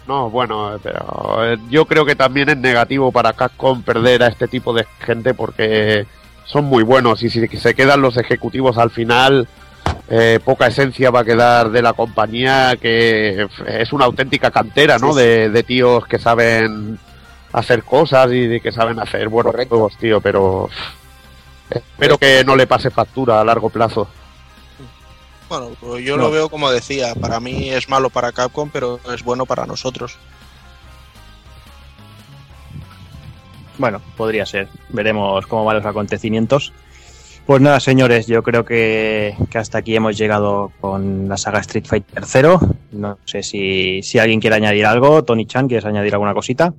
No, 0.06 0.28
bueno, 0.28 0.78
pero 0.82 1.52
eh, 1.52 1.56
yo 1.70 1.86
creo 1.86 2.04
que 2.04 2.14
también 2.14 2.48
es 2.50 2.58
negativo 2.58 3.10
para 3.10 3.32
Capcom 3.32 3.82
perder 3.82 4.22
a 4.22 4.26
este 4.28 4.48
tipo 4.48 4.74
de 4.74 4.84
gente 5.00 5.32
porque 5.32 6.06
son 6.44 6.64
muy 6.64 6.82
buenos 6.82 7.22
y 7.22 7.30
si 7.30 7.46
se 7.48 7.74
quedan 7.74 8.00
los 8.02 8.16
ejecutivos 8.16 8.78
al 8.78 8.90
final, 8.90 9.48
eh, 10.08 10.38
poca 10.44 10.66
esencia 10.66 11.10
va 11.10 11.20
a 11.20 11.24
quedar 11.24 11.70
de 11.70 11.82
la 11.82 11.92
compañía 11.94 12.76
que 12.80 13.46
es 13.66 13.92
una 13.92 14.04
auténtica 14.04 14.50
cantera, 14.50 14.98
¿no? 14.98 15.12
Sí, 15.12 15.20
sí. 15.20 15.24
De, 15.24 15.48
de 15.50 15.62
tíos 15.62 16.06
que 16.06 16.18
saben 16.18 16.98
hacer 17.52 17.82
cosas 17.84 18.30
y 18.32 18.46
de 18.46 18.60
que 18.60 18.72
saben 18.72 18.98
hacer 18.98 19.28
buenos 19.28 19.54
juegos, 19.54 19.96
tío, 19.98 20.20
pero 20.20 20.68
espero 21.70 22.18
que 22.18 22.44
no 22.44 22.56
le 22.56 22.66
pase 22.66 22.90
factura 22.90 23.40
a 23.40 23.44
largo 23.44 23.70
plazo. 23.70 24.08
Bueno, 25.48 25.70
yo 25.98 26.16
No. 26.16 26.24
lo 26.24 26.30
veo 26.30 26.48
como 26.48 26.70
decía, 26.70 27.14
para 27.14 27.38
mí 27.40 27.70
es 27.70 27.88
malo 27.88 28.10
para 28.10 28.32
Capcom, 28.32 28.70
pero 28.72 28.98
es 29.14 29.22
bueno 29.22 29.46
para 29.46 29.66
nosotros. 29.66 30.16
Bueno, 33.78 34.00
podría 34.16 34.46
ser. 34.46 34.68
Veremos 34.90 35.46
cómo 35.46 35.64
van 35.64 35.76
los 35.76 35.86
acontecimientos. 35.86 36.72
Pues 37.46 37.60
nada, 37.60 37.78
señores, 37.78 38.26
yo 38.26 38.42
creo 38.42 38.64
que, 38.64 39.34
que 39.50 39.58
hasta 39.58 39.78
aquí 39.78 39.94
hemos 39.94 40.16
llegado 40.16 40.72
con 40.80 41.28
la 41.28 41.36
saga 41.36 41.58
Street 41.60 41.84
Fighter 41.86 42.24
0. 42.26 42.58
No 42.92 43.18
sé 43.26 43.42
si, 43.42 44.02
si 44.02 44.18
alguien 44.18 44.40
quiere 44.40 44.56
añadir 44.56 44.86
algo. 44.86 45.24
Tony 45.24 45.44
Chan, 45.44 45.68
¿quieres 45.68 45.84
añadir 45.84 46.14
alguna 46.14 46.32
cosita? 46.32 46.72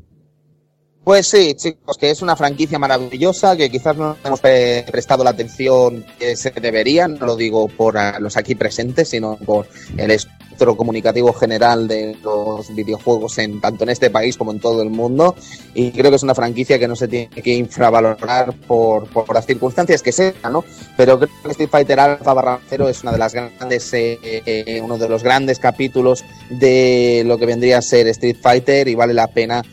Pues 1.03 1.27
sí, 1.27 1.53
chicos, 1.53 1.99
que 1.99 2.09
es 2.09 2.23
una 2.23 2.35
franquicia 2.35 2.79
maravillosa, 2.79 3.55
que 3.55 3.69
quizás 3.69 3.95
no 3.95 4.17
hemos 4.23 4.39
pre- 4.39 4.83
prestado 4.91 5.23
la 5.23 5.29
atención 5.29 6.03
que 6.17 6.35
se 6.35 6.49
debería, 6.49 7.07
no 7.07 7.27
lo 7.27 7.35
digo 7.35 7.67
por 7.67 7.93
los 8.19 8.35
aquí 8.37 8.55
presentes, 8.55 9.09
sino 9.09 9.37
por 9.37 9.67
el 9.97 10.09
comunicativo 10.55 11.33
general 11.33 11.87
de 11.87 12.17
los 12.23 12.73
videojuegos 12.73 13.37
en 13.37 13.59
tanto 13.61 13.83
en 13.83 13.89
este 13.89 14.09
país 14.09 14.37
como 14.37 14.51
en 14.51 14.59
todo 14.59 14.81
el 14.81 14.89
mundo. 14.89 15.35
Y 15.73 15.91
creo 15.91 16.09
que 16.09 16.17
es 16.17 16.23
una 16.23 16.35
franquicia 16.35 16.79
que 16.79 16.87
no 16.87 16.95
se 16.95 17.07
tiene 17.07 17.29
que 17.29 17.53
infravalorar 17.53 18.53
por, 18.67 19.07
por 19.07 19.33
las 19.33 19.45
circunstancias 19.45 20.01
que 20.01 20.11
sean, 20.11 20.33
¿no? 20.51 20.63
Pero 20.97 21.17
creo 21.19 21.29
que 21.43 21.51
Street 21.51 21.69
Fighter 21.69 21.99
Alpha 21.99 22.33
barra 22.33 22.59
cero 22.69 22.87
es 22.89 23.03
una 23.03 23.11
de 23.11 23.17
las 23.17 23.33
grandes, 23.33 23.89
eh, 23.93 24.81
uno 24.83 24.97
de 24.97 25.09
los 25.09 25.23
grandes 25.23 25.59
capítulos 25.59 26.23
de 26.49 27.23
lo 27.25 27.37
que 27.37 27.45
vendría 27.45 27.79
a 27.79 27.81
ser 27.81 28.07
Street 28.07 28.37
Fighter 28.41 28.87
y 28.87 28.95
vale 28.95 29.13
la 29.13 29.27
pena 29.27 29.63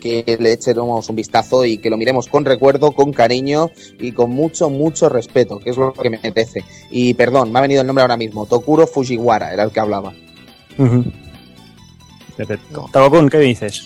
que 0.00 0.36
le 0.38 0.52
echemos 0.52 1.08
un 1.08 1.16
vistazo 1.16 1.64
y 1.64 1.78
que 1.78 1.90
lo 1.90 1.96
miremos 1.96 2.28
con 2.28 2.44
recuerdo, 2.44 2.92
con 2.92 3.12
cariño 3.12 3.70
y 3.98 4.12
con 4.12 4.30
mucho, 4.30 4.70
mucho 4.70 5.08
respeto, 5.08 5.58
que 5.58 5.70
es 5.70 5.76
lo 5.76 5.92
que 5.92 6.10
me 6.10 6.20
merece. 6.22 6.64
Y 6.90 7.14
perdón, 7.14 7.52
me 7.52 7.58
ha 7.58 7.62
venido 7.62 7.80
el 7.80 7.86
nombre 7.86 8.02
ahora 8.02 8.16
mismo, 8.16 8.46
Tokuro 8.46 8.86
Fujiwara 8.86 9.52
era 9.52 9.64
el 9.64 9.70
que 9.70 9.80
hablaba. 9.80 10.14
Perfecto. 12.36 12.88
Takokun, 12.92 13.28
¿qué 13.28 13.38
dices? 13.38 13.84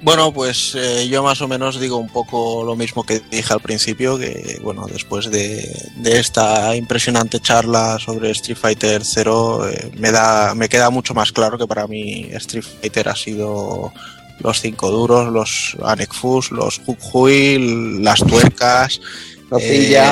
Bueno, 0.00 0.32
pues 0.32 0.76
eh, 0.76 1.08
yo 1.08 1.24
más 1.24 1.40
o 1.42 1.48
menos 1.48 1.80
digo 1.80 1.96
un 1.96 2.08
poco 2.08 2.62
lo 2.64 2.76
mismo 2.76 3.04
que 3.04 3.20
dije 3.30 3.52
al 3.52 3.60
principio, 3.60 4.16
que 4.16 4.58
bueno, 4.62 4.86
después 4.86 5.28
de, 5.28 5.90
de 5.96 6.20
esta 6.20 6.76
impresionante 6.76 7.40
charla 7.40 7.98
sobre 7.98 8.30
Street 8.30 8.56
Fighter 8.56 9.02
0, 9.04 9.68
eh, 9.68 9.90
me 9.98 10.12
da, 10.12 10.54
me 10.54 10.68
queda 10.68 10.90
mucho 10.90 11.14
más 11.14 11.32
claro 11.32 11.58
que 11.58 11.66
para 11.66 11.88
mí 11.88 12.28
Street 12.32 12.64
Fighter 12.64 13.08
ha 13.08 13.16
sido 13.16 13.92
los 14.38 14.60
cinco 14.60 14.90
duros, 14.90 15.32
los 15.32 15.76
Anekfus, 15.82 16.52
los 16.52 16.78
Hook 16.86 16.98
Hui, 17.12 17.98
las 18.00 18.20
tuercas. 18.20 19.00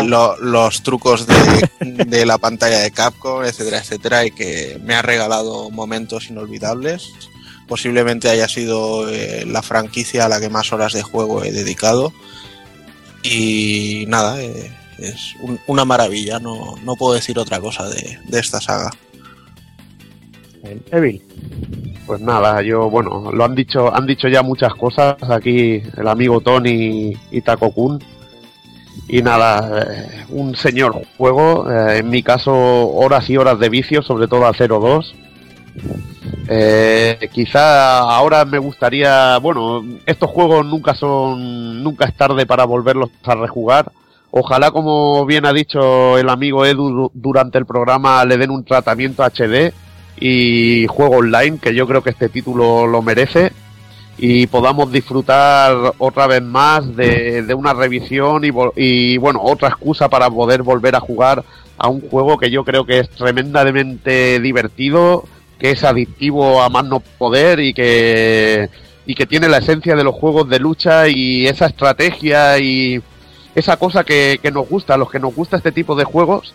Eh, 0.01 0.03
lo- 0.05 0.37
los 0.39 0.83
trucos 0.83 1.27
de, 1.27 1.35
de 2.07 2.27
la 2.27 2.39
pantalla 2.39 2.79
de 2.81 2.91
Capcom, 2.91 3.45
etcétera, 3.45 3.79
etcétera, 3.79 4.25
y 4.27 4.31
que 4.31 4.81
me 4.83 4.95
ha 4.95 5.03
regalado 5.03 5.71
momentos 5.71 6.29
inolvidables. 6.31 7.11
Posiblemente 7.69 8.29
haya 8.31 8.49
sido 8.49 9.09
eh, 9.11 9.45
la 9.47 9.61
franquicia 9.63 10.25
a 10.27 10.29
la 10.29 10.41
que 10.41 10.49
más 10.49 10.73
horas 10.73 10.93
de 10.93 11.03
juego 11.03 11.43
he 11.45 11.51
dedicado. 11.53 12.13
Y 13.23 14.05
nada, 14.09 14.41
eh, 14.41 14.71
es 14.99 15.35
un- 15.41 15.59
una 15.67 15.85
maravilla, 15.85 16.39
no, 16.39 16.77
no 16.85 16.95
puedo 16.97 17.15
decir 17.15 17.39
otra 17.39 17.61
cosa 17.61 17.89
de, 17.89 18.19
de 18.29 18.39
esta 18.41 18.61
saga. 18.61 18.91
Evil. 20.91 21.23
Pues 22.07 22.21
nada, 22.21 22.63
yo, 22.63 22.89
bueno, 22.91 23.31
lo 23.33 23.45
han 23.45 23.55
dicho, 23.55 23.93
han 23.95 24.07
dicho 24.07 24.29
ya 24.29 24.43
muchas 24.43 24.75
cosas 24.75 25.17
aquí 25.29 25.83
el 25.97 26.09
amigo 26.09 26.41
Tony 26.41 27.13
y 27.31 27.41
Takokun. 27.43 28.03
Y 29.09 29.23
nada, 29.23 29.83
eh, 29.83 30.25
un 30.31 30.57
señor 30.57 31.01
juego, 31.17 31.71
eh, 31.71 31.99
en 31.99 32.09
mi 32.11 32.23
caso 32.23 32.53
horas 32.55 33.29
y 33.31 33.37
horas 33.37 33.59
de 33.59 33.69
vicio, 33.69 34.03
sobre 34.03 34.27
todo 34.29 34.47
a 34.47 34.53
0-2. 34.55 35.15
Eh, 36.49 37.29
quizá 37.33 37.99
ahora 38.01 38.45
me 38.45 38.59
gustaría, 38.59 39.39
bueno, 39.39 39.85
estos 40.07 40.31
juegos 40.31 40.65
nunca 40.65 40.95
son, 40.95 41.83
nunca 41.83 42.07
es 42.07 42.15
tarde 42.15 42.47
para 42.47 42.65
volverlos 42.65 43.11
a 43.25 43.35
rejugar. 43.35 43.91
Ojalá, 44.31 44.71
como 44.71 45.25
bien 45.27 45.47
ha 45.47 45.53
dicho 45.53 46.19
el 46.19 46.29
amigo 46.29 46.65
Edu 46.67 46.89
du- 46.91 47.11
durante 47.15 47.59
el 47.59 47.67
programa, 47.67 48.25
le 48.25 48.37
den 48.37 48.51
un 48.51 48.65
tratamiento 48.65 49.23
HD 49.25 49.73
y 50.19 50.87
juego 50.89 51.17
online, 51.19 51.59
que 51.59 51.75
yo 51.75 51.87
creo 51.87 52.03
que 52.03 52.11
este 52.11 52.29
título 52.29 52.87
lo 52.87 53.03
merece, 53.03 53.53
y 54.19 54.47
podamos 54.47 54.91
disfrutar 54.91 55.95
otra 55.99 56.27
vez 56.27 56.43
más 56.43 56.97
de, 56.97 57.43
de 57.43 57.55
una 57.55 57.75
revisión 57.75 58.45
y, 58.45 58.51
y, 58.77 59.19
bueno, 59.19 59.41
otra 59.43 59.69
excusa 59.69 60.09
para 60.09 60.31
poder 60.31 60.63
volver 60.63 60.97
a 60.97 61.01
jugar 61.01 61.45
a 61.77 61.89
un 61.89 62.01
juego 62.01 62.39
que 62.39 62.51
yo 62.51 62.65
creo 62.65 62.87
que 62.87 63.01
es 63.01 63.11
tremendamente 63.11 64.41
divertido, 64.41 65.25
que 65.59 65.73
es 65.73 65.85
adictivo 65.85 66.63
a 66.63 66.71
más 66.71 66.87
no 66.87 67.01
poder 67.01 67.61
y 67.61 67.75
que, 67.75 68.71
y 69.05 69.15
que 69.15 69.27
tiene 69.27 69.49
la 69.49 69.59
esencia 69.59 69.95
de 69.95 70.05
los 70.05 70.15
juegos 70.15 70.49
de 70.49 70.59
lucha 70.59 71.09
y 71.09 71.47
esa 71.47 71.67
estrategia 71.67 72.59
y 72.59 73.03
esa 73.55 73.77
cosa 73.77 74.05
que, 74.05 74.39
que 74.43 74.51
nos 74.51 74.69
gusta, 74.69 74.95
a 74.95 74.99
los 74.99 75.11
que 75.11 75.19
nos 75.19 75.35
gusta 75.35 75.59
este 75.59 75.73
tipo 75.73 75.95
de 75.95 76.05
juegos, 76.05 76.55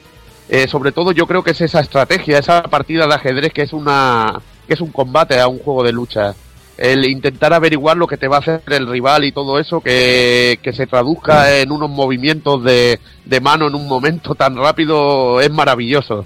eh, 0.49 0.67
sobre 0.67 0.91
todo 0.91 1.11
yo 1.11 1.27
creo 1.27 1.43
que 1.43 1.51
es 1.51 1.61
esa 1.61 1.79
estrategia, 1.79 2.39
esa 2.39 2.63
partida 2.63 3.07
de 3.07 3.13
ajedrez 3.13 3.53
que 3.53 3.61
es 3.61 3.73
una 3.73 4.41
que 4.67 4.73
es 4.73 4.81
un 4.81 4.91
combate 4.91 5.39
a 5.39 5.47
un 5.47 5.59
juego 5.59 5.83
de 5.83 5.91
lucha. 5.91 6.35
El 6.81 7.05
intentar 7.05 7.53
averiguar 7.53 7.95
lo 7.95 8.07
que 8.07 8.17
te 8.17 8.27
va 8.27 8.37
a 8.37 8.39
hacer 8.39 8.61
el 8.67 8.87
rival 8.87 9.23
y 9.23 9.31
todo 9.31 9.59
eso, 9.59 9.81
que, 9.81 10.57
que 10.63 10.73
se 10.73 10.87
traduzca 10.87 11.59
en 11.59 11.71
unos 11.71 11.91
movimientos 11.91 12.63
de, 12.63 12.99
de 13.23 13.39
mano 13.39 13.67
en 13.67 13.75
un 13.75 13.87
momento 13.87 14.33
tan 14.33 14.55
rápido, 14.55 15.39
es 15.41 15.51
maravilloso. 15.51 16.25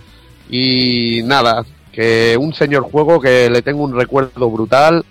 Y 0.50 1.22
nada, 1.25 1.66
que 1.92 2.38
un 2.40 2.53
señor 2.53 2.84
juego 2.84 3.19
que 3.19 3.50
le 3.50 3.61
tengo 3.64 3.84
un 3.84 3.95
recuerdo 3.95 4.50
brutal 4.50 5.03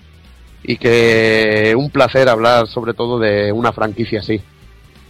y 0.63 0.79
que 0.79 1.75
un 1.77 1.91
placer 1.91 2.29
hablar 2.29 2.67
sobre 2.67 2.95
todo 2.95 3.19
de 3.19 3.53
una 3.53 3.73
franquicia 3.73 4.21
así. 4.21 4.41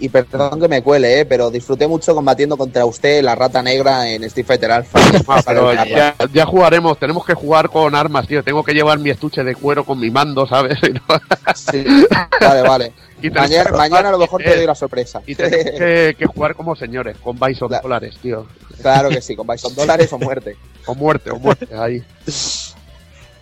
Y 0.01 0.09
perdón 0.09 0.61
que 0.61 0.67
me 0.69 0.83
cuele, 0.83 1.21
¿eh? 1.21 1.25
pero 1.25 1.51
disfruté 1.51 1.87
mucho 1.87 2.15
combatiendo 2.15 2.57
contra 2.57 2.85
usted, 2.85 3.23
la 3.23 3.35
rata 3.37 3.63
negra, 3.63 4.09
en 4.11 4.25
Street 4.25 4.47
Fighter 4.47 4.73
Alpha. 4.73 4.99
Ah, 5.29 5.41
pero 5.47 5.73
ya, 5.73 6.15
ya 6.33 6.47
jugaremos, 6.47 6.99
tenemos 6.99 7.25
que 7.25 7.35
jugar 7.35 7.71
con 7.71 7.95
armas, 7.95 8.27
tío. 8.27 8.43
Tengo 8.43 8.63
que 8.65 8.73
llevar 8.75 8.99
mi 8.99 9.11
estuche 9.11 9.45
de 9.45 9.55
cuero 9.55 9.85
con 9.85 9.99
mi 10.01 10.11
mando, 10.11 10.47
¿sabes? 10.47 10.79
Sí, 11.55 11.85
vale, 12.41 12.63
vale. 12.63 12.93
Y 13.23 13.31
Mañana, 13.31 13.71
que- 13.71 13.77
mañana 13.77 14.09
a 14.11 14.13
lo 14.13 14.19
mejor 14.19 14.43
te 14.43 14.55
doy 14.55 14.67
la 14.67 14.75
sorpresa. 14.75 15.23
Y 15.27 15.35
tenemos 15.35 15.71
que, 15.79 16.15
que 16.19 16.27
jugar 16.27 16.55
como 16.55 16.77
señores, 16.77 17.17
con 17.23 17.39
Bison 17.41 17.71
dólares, 17.83 18.17
tío. 18.21 18.47
Claro 18.83 19.09
que 19.09 19.23
sí, 19.23 19.35
con 19.35 19.47
Bison 19.47 19.75
dólares 19.75 20.13
o 20.13 20.19
muerte. 20.19 20.57
O 20.85 20.95
muerte, 20.95 21.31
o 21.31 21.39
muerte, 21.39 21.69
ahí. 21.75 22.03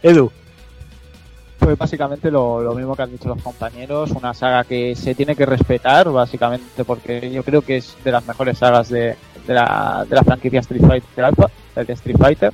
Edu. 0.02 0.30
Pues 1.62 1.78
básicamente 1.78 2.28
lo, 2.28 2.60
lo 2.60 2.74
mismo 2.74 2.96
que 2.96 3.02
han 3.02 3.12
dicho 3.12 3.28
los 3.28 3.40
compañeros, 3.40 4.10
una 4.10 4.34
saga 4.34 4.64
que 4.64 4.96
se 4.96 5.14
tiene 5.14 5.36
que 5.36 5.46
respetar, 5.46 6.10
básicamente, 6.10 6.84
porque 6.84 7.30
yo 7.30 7.44
creo 7.44 7.62
que 7.62 7.76
es 7.76 7.96
de 8.02 8.10
las 8.10 8.26
mejores 8.26 8.58
sagas 8.58 8.88
de, 8.88 9.14
de 9.46 9.54
la, 9.54 10.04
de 10.08 10.16
la 10.16 10.24
franquicia 10.24 10.58
Street 10.58 10.82
Fighter 10.84 11.24
Alpha, 11.24 11.50
de 11.76 11.92
Street 11.92 12.16
Fighter. 12.18 12.52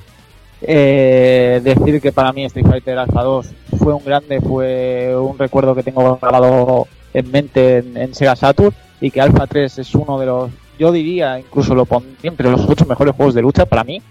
Eh, 0.61 1.59
decir 1.63 1.99
que 1.99 2.11
para 2.11 2.31
mí 2.33 2.45
Street 2.45 2.67
Fighter 2.67 2.99
Alpha 2.99 3.23
2 3.23 3.47
fue 3.79 3.93
un 3.93 4.03
grande, 4.03 4.41
fue 4.41 5.17
un 5.17 5.39
recuerdo 5.39 5.73
que 5.73 5.81
tengo 5.81 6.19
grabado 6.21 6.87
en 7.13 7.31
mente 7.31 7.77
en, 7.77 8.13
Sega 8.13 8.35
Saturn 8.35 8.75
y 9.01 9.09
que 9.09 9.21
Alpha 9.21 9.47
3 9.47 9.79
es 9.79 9.95
uno 9.95 10.19
de 10.19 10.27
los, 10.27 10.51
yo 10.77 10.91
diría, 10.91 11.39
incluso 11.39 11.73
lo 11.73 11.85
pondría 11.85 12.29
entre 12.29 12.51
los 12.51 12.61
ocho 12.69 12.85
mejores 12.85 13.15
juegos 13.15 13.33
de 13.33 13.41
lucha 13.41 13.65
para 13.65 13.83
mí, 13.83 14.03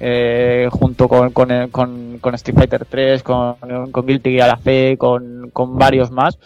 eh, 0.00 0.68
junto 0.70 1.08
con, 1.08 1.30
con, 1.32 1.50
el- 1.50 1.70
con, 1.70 2.18
con 2.20 2.34
Street 2.34 2.56
Fighter 2.56 2.84
3, 2.84 3.22
con, 3.22 3.56
con 3.90 4.06
Guilty 4.06 4.32
Gear 4.32 4.50
AC, 4.50 4.96
con, 4.98 5.50
con 5.52 5.78
varios 5.78 6.10
más. 6.10 6.38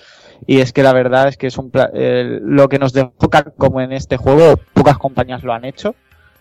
Y 0.47 0.61
es 0.61 0.73
que 0.73 0.83
la 0.83 0.93
verdad 0.93 1.29
es 1.29 1.37
que 1.37 1.49
es 1.49 1.59
un 1.59 1.71
pla- 1.71 1.91
eh, 1.93 2.39
lo 2.43 2.69
que 2.69 2.79
nos 2.79 2.93
dejó 2.93 3.13
como 3.57 3.81
en 3.81 3.93
este 3.93 4.17
juego, 4.17 4.59
pocas 4.73 4.97
compañías 4.99 5.43
lo 5.45 5.53
han 5.53 5.65
hecho. 5.65 5.95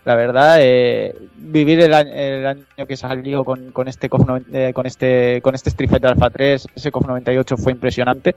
La 0.06 0.14
verdad, 0.14 0.56
eh, 0.60 1.14
vivir 1.36 1.78
el 1.80 1.92
año, 1.92 2.10
el 2.14 2.46
año 2.46 2.64
que 2.88 2.96
salió 2.96 3.44
con, 3.44 3.70
con 3.70 3.86
este 3.86 4.08
KOF 4.08 4.26
90 4.26 4.58
eh, 4.58 4.72
con 4.72 4.86
este 4.86 5.40
con 5.42 5.54
este 5.54 5.68
Street 5.68 5.90
Fighter 5.90 6.10
Alpha 6.12 6.30
3, 6.30 6.68
ese 6.74 6.90
KOF 6.90 7.06
98 7.06 7.56
fue 7.58 7.72
impresionante. 7.72 8.34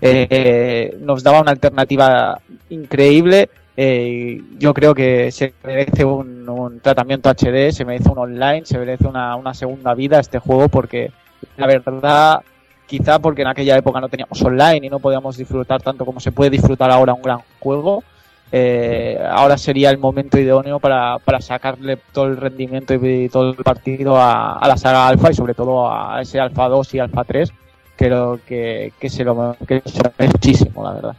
Eh, 0.00 0.96
nos 1.00 1.22
daba 1.24 1.40
una 1.40 1.50
alternativa 1.50 2.40
increíble. 2.70 3.48
Eh, 3.78 4.40
yo 4.58 4.72
creo 4.72 4.94
que 4.94 5.30
se 5.30 5.52
merece 5.62 6.04
un, 6.04 6.48
un 6.48 6.80
tratamiento 6.80 7.28
HD, 7.28 7.72
se 7.72 7.84
merece 7.84 8.08
un 8.08 8.18
online, 8.18 8.64
se 8.64 8.78
merece 8.78 9.06
una, 9.06 9.36
una 9.36 9.52
segunda 9.52 9.92
vida 9.94 10.18
este 10.18 10.38
juego 10.38 10.68
porque 10.68 11.10
la 11.58 11.66
verdad 11.66 12.42
quizá 12.86 13.18
porque 13.18 13.42
en 13.42 13.48
aquella 13.48 13.76
época 13.76 14.00
no 14.00 14.08
teníamos 14.08 14.40
online 14.42 14.86
y 14.86 14.90
no 14.90 14.98
podíamos 14.98 15.36
disfrutar 15.36 15.82
tanto 15.82 16.06
como 16.06 16.20
se 16.20 16.32
puede 16.32 16.50
disfrutar 16.50 16.90
ahora 16.90 17.12
un 17.12 17.22
gran 17.22 17.40
juego. 17.58 18.02
eh, 18.52 19.18
ahora 19.30 19.58
sería 19.58 19.90
el 19.90 19.98
momento 19.98 20.38
idóneo 20.38 20.78
para, 20.78 21.18
sacarle 21.40 21.98
todo 22.12 22.26
el 22.26 22.36
rendimiento 22.36 22.94
y 22.94 23.28
todo 23.28 23.50
el 23.50 23.56
partido 23.56 24.16
a, 24.18 24.60
la 24.66 24.76
saga 24.76 25.08
Alpha 25.08 25.30
y 25.32 25.34
sobre 25.34 25.54
todo 25.54 25.90
a 25.92 26.22
ese 26.22 26.40
Alpha 26.40 26.68
2 26.68 26.94
y 26.94 26.98
Alpha 27.00 27.24
3 27.24 27.52
creo 27.96 28.40
que, 28.46 28.92
se 29.08 29.24
lo 29.24 29.56
que 29.66 29.82
muchísimo 30.18 30.84
la 30.84 30.92
verdad 30.92 31.16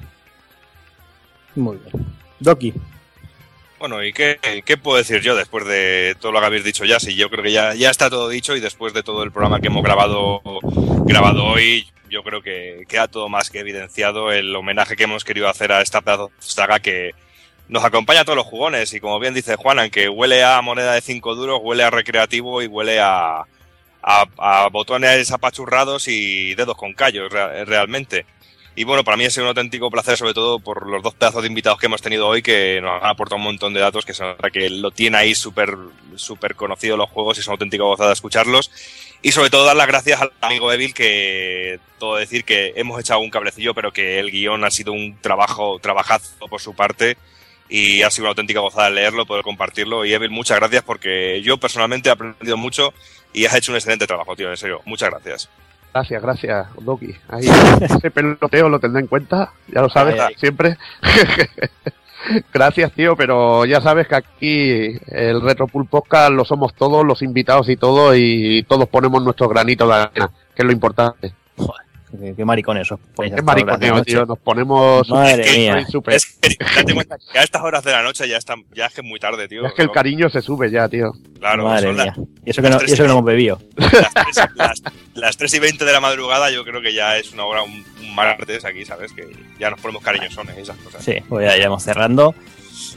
Muy 1.55 1.77
bien. 1.77 2.16
Doki. 2.39 2.73
Bueno, 3.79 4.03
¿y 4.03 4.11
qué, 4.11 4.39
puedo 4.81 4.97
decir 4.97 5.21
yo 5.21 5.35
después 5.35 5.65
de 5.65 6.15
todo 6.19 6.31
lo 6.31 6.39
que 6.39 6.45
habéis 6.47 6.63
dicho 6.63 6.83
ya? 6.83 6.99
Sí, 6.99 7.15
yo 7.15 7.29
creo 7.29 7.43
que 7.43 7.51
ya, 7.51 7.75
ya 7.75 7.91
está 7.91 8.09
todo 8.09 8.27
dicho 8.27 8.55
y 8.55 8.59
después 8.59 8.93
de 8.93 9.03
todo 9.03 9.21
el 9.23 9.31
programa 9.31 9.59
que 9.59 9.67
hemos 9.67 9.83
grabado, 9.83 10.41
grabado 11.05 11.45
hoy, 11.45 11.87
yo 12.09 12.23
creo 12.23 12.41
que 12.41 12.85
queda 12.89 13.07
todo 13.07 13.29
más 13.29 13.51
que 13.51 13.59
evidenciado 13.59 14.31
el 14.31 14.55
homenaje 14.55 14.95
que 14.95 15.03
hemos 15.03 15.23
querido 15.23 15.47
hacer 15.47 15.71
a 15.71 15.81
esta 15.81 16.01
pedazo 16.01 16.31
saga 16.39 16.79
que 16.79 17.11
nos 17.69 17.83
acompaña 17.83 18.21
a 18.21 18.25
todos 18.25 18.37
los 18.37 18.47
jugones 18.47 18.91
y 18.93 18.99
como 18.99 19.19
bien 19.19 19.35
dice 19.35 19.57
Juan, 19.57 19.77
aunque 19.77 20.09
huele 20.09 20.43
a 20.43 20.59
moneda 20.63 20.93
de 20.93 21.01
5 21.01 21.35
duros, 21.35 21.59
huele 21.61 21.83
a 21.83 21.91
recreativo 21.91 22.63
y 22.63 22.67
huele 22.67 22.99
a, 22.99 23.41
a, 24.01 24.25
a 24.37 24.69
botones 24.69 25.31
apachurrados 25.31 26.07
y 26.07 26.55
dedos 26.55 26.77
con 26.77 26.93
callos 26.93 27.31
rea- 27.31 27.63
realmente. 27.65 28.25
Y 28.77 28.83
bueno, 28.83 29.03
para 29.03 29.17
mí 29.17 29.25
ha 29.25 29.31
sido 29.31 29.45
un 29.45 29.47
auténtico 29.47 29.89
placer, 29.89 30.17
sobre 30.17 30.35
todo 30.35 30.59
por 30.59 30.87
los 30.87 31.01
dos 31.01 31.15
pedazos 31.15 31.41
de 31.41 31.47
invitados 31.47 31.79
que 31.79 31.87
hemos 31.87 31.99
tenido 31.99 32.27
hoy, 32.27 32.43
que 32.43 32.79
nos 32.79 33.01
han 33.01 33.09
aportado 33.09 33.37
un 33.37 33.43
montón 33.45 33.73
de 33.73 33.79
datos, 33.79 34.05
que 34.05 34.13
se 34.13 34.21
nota 34.23 34.51
que 34.51 34.69
lo 34.69 34.91
tiene 34.91 35.17
ahí 35.17 35.33
súper 35.33 35.75
súper 36.15 36.53
conocido 36.53 36.95
los 36.95 37.09
juegos 37.09 37.37
y 37.37 37.41
es 37.41 37.47
una 37.47 37.53
auténtica 37.53 37.83
gozada 37.83 38.13
escucharlos. 38.13 38.69
Y 39.23 39.31
sobre 39.31 39.49
todo 39.49 39.65
dar 39.65 39.75
las 39.75 39.87
gracias 39.87 40.21
al 40.21 40.31
amigo 40.41 40.71
Evil, 40.71 40.93
que 40.93 41.79
todo 41.97 42.17
decir 42.17 42.43
que 42.43 42.73
hemos 42.75 42.99
echado 42.99 43.19
un 43.19 43.31
cablecillo, 43.31 43.73
pero 43.73 43.91
que 43.91 44.19
el 44.19 44.29
guion 44.29 44.63
ha 44.63 44.69
sido 44.69 44.93
un 44.93 45.17
trabajo, 45.21 45.79
trabajazo 45.79 46.47
por 46.47 46.61
su 46.61 46.75
parte. 46.75 47.17
Y 47.69 48.03
ha 48.03 48.11
sido 48.11 48.25
una 48.25 48.29
auténtica 48.29 48.59
gozada 48.59 48.91
leerlo, 48.91 49.25
poder 49.25 49.43
compartirlo. 49.43 50.05
Y 50.05 50.13
Evil, 50.13 50.29
muchas 50.29 50.59
gracias 50.59 50.83
porque 50.83 51.41
yo 51.41 51.57
personalmente 51.57 52.09
he 52.09 52.11
aprendido 52.11 52.57
mucho 52.57 52.93
y 53.33 53.45
has 53.45 53.55
hecho 53.55 53.71
un 53.71 53.77
excelente 53.77 54.05
trabajo, 54.05 54.35
tío. 54.35 54.51
En 54.51 54.57
serio, 54.57 54.83
muchas 54.85 55.09
gracias. 55.09 55.49
Gracias, 55.97 56.21
gracias, 56.21 56.67
Doki. 56.79 57.15
Ahí, 57.27 57.47
ese 57.81 58.11
peloteo 58.11 58.69
lo 58.69 58.79
tendré 58.79 59.01
en 59.01 59.07
cuenta, 59.07 59.51
ya 59.67 59.81
lo 59.81 59.89
sabes, 59.89 60.13
Ay, 60.13 60.19
ay. 60.27 60.35
siempre. 60.37 60.77
gracias, 62.53 62.91
tío, 62.91 63.15
pero 63.15 63.65
ya 63.65 63.81
sabes 63.81 64.07
que 64.07 64.15
aquí 64.15 64.99
el 65.07 65.41
Retro 65.41 65.65
Pool 65.65 65.87
Podcast 65.87 66.33
lo 66.33 66.45
somos 66.45 66.75
todos, 66.75 67.03
los 67.03 67.23
invitados 67.23 67.67
y 67.69 67.77
todo, 67.77 68.15
y 68.15 68.63
todos 68.69 68.87
ponemos 68.89 69.23
nuestro 69.23 69.49
granito 69.49 69.87
de 69.87 69.95
arena, 69.95 70.29
que 70.53 70.61
es 70.61 70.65
lo 70.67 70.71
importante. 70.71 71.33
Qué, 72.09 72.33
qué 72.37 72.45
maricón 72.45 72.77
eso. 72.77 72.99
Pues 73.15 73.33
Qué 73.33 73.41
mariconeo, 73.41 74.01
tío, 74.03 74.25
nos 74.25 74.39
ponemos... 74.39 75.09
Madre 75.09 75.51
mía. 75.57 75.85
súper- 75.89 76.15
Es 76.15 76.25
que 76.39 76.55
date 76.75 76.93
cuenta 76.93 77.17
que 77.31 77.37
a 77.39 77.43
estas 77.43 77.61
horas 77.61 77.83
de 77.83 77.91
la 77.91 78.01
noche 78.01 78.27
ya, 78.29 78.37
está, 78.37 78.55
ya 78.73 78.85
es 78.85 78.93
que 78.93 79.01
es 79.01 79.07
muy 79.07 79.19
tarde, 79.19 79.47
tío. 79.47 79.65
Es 79.65 79.73
que 79.73 79.81
el 79.81 79.91
cariño 79.91 80.29
se 80.29 80.41
sube 80.41 80.71
ya, 80.71 80.87
tío. 80.87 81.11
Claro, 81.39 81.65
Madre 81.65 81.91
mía. 81.91 82.05
las- 82.05 82.17
Y 82.45 82.49
eso 82.49 82.61
que 82.61 82.69
no, 82.69 82.77
y 82.81 82.85
eso 82.85 83.03
que 83.03 83.07
no 83.07 83.11
hemos 83.13 83.25
bebido. 83.25 83.59
las, 83.75 84.13
3, 84.13 84.47
las, 84.55 84.81
las 85.15 85.37
3 85.37 85.53
y 85.55 85.59
20 85.59 85.85
de 85.85 85.91
la 85.91 85.99
madrugada 85.99 86.49
yo 86.49 86.63
creo 86.63 86.81
que 86.81 86.93
ya 86.93 87.17
es 87.17 87.31
una 87.33 87.43
hora, 87.45 87.61
un, 87.63 87.83
un 88.01 88.15
martes 88.15 88.63
aquí, 88.65 88.85
¿sabes? 88.85 89.11
Que 89.11 89.27
ya 89.59 89.69
nos 89.69 89.79
ponemos 89.81 90.01
cariñosones 90.01 90.57
y 90.57 90.61
esas 90.61 90.77
cosas. 90.77 91.03
Sí, 91.03 91.15
pues 91.27 91.45
ya 91.47 91.57
iremos 91.57 91.83
cerrando. 91.83 92.33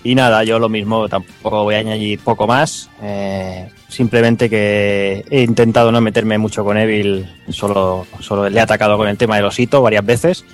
Y 0.03 0.15
nada, 0.15 0.45
yo 0.45 0.59
lo 0.59 0.69
mismo, 0.71 1.09
tampoco 1.09 1.65
voy 1.65 1.75
a 1.75 1.79
añadir 1.79 2.19
poco 2.21 2.47
más. 2.47 2.89
Eh, 3.03 3.69
simplemente 3.89 4.49
que 4.49 5.25
he 5.31 5.43
intentado 5.43 5.93
no 5.93 6.01
meterme 6.01 6.39
mucho 6.39 6.65
con 6.65 6.79
Evil, 6.79 7.29
solo, 7.51 8.07
solo 8.21 8.49
le 8.49 8.59
he 8.59 8.63
atacado 8.63 8.97
con 8.97 9.09
el 9.09 9.19
tema 9.19 9.37
del 9.37 9.45
osito 9.45 9.83
varias 9.83 10.05
veces. 10.07 10.45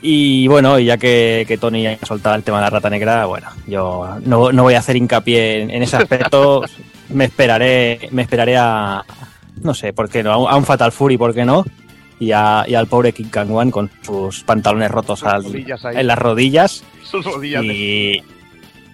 Y 0.00 0.46
bueno, 0.48 0.78
y 0.78 0.84
ya 0.86 0.96
que, 0.96 1.44
que 1.48 1.58
Tony 1.58 1.86
ha 1.86 1.98
soltado 2.06 2.36
el 2.36 2.42
tema 2.44 2.58
de 2.58 2.64
la 2.64 2.70
rata 2.70 2.88
negra, 2.90 3.26
bueno, 3.26 3.48
yo 3.66 4.08
no, 4.24 4.52
no 4.52 4.62
voy 4.62 4.74
a 4.74 4.78
hacer 4.78 4.96
hincapié 4.96 5.62
en, 5.62 5.70
en 5.70 5.82
ese 5.82 5.96
aspecto. 5.96 6.62
me 7.08 7.24
esperaré, 7.24 8.08
me 8.12 8.22
esperaré 8.22 8.56
a, 8.56 9.04
no 9.62 9.74
sé, 9.74 9.92
¿por 9.92 10.08
qué 10.08 10.22
no? 10.22 10.48
A 10.48 10.56
un, 10.56 10.64
Fatal 10.64 10.92
Fury, 10.92 11.16
¿por 11.16 11.34
qué 11.34 11.44
no? 11.44 11.64
Y, 12.20 12.30
a- 12.32 12.64
y 12.68 12.74
al 12.74 12.86
pobre 12.86 13.12
King 13.12 13.26
Kang 13.30 13.50
Wan 13.50 13.70
con 13.70 13.90
sus 14.02 14.42
pantalones 14.44 14.90
rotos 14.90 15.22
al- 15.24 15.44
en 16.00 16.06
las 16.06 16.18
rodillas. 16.18 16.82
Sus 17.02 17.24
rodillas 17.24 17.62
de- 17.62 18.22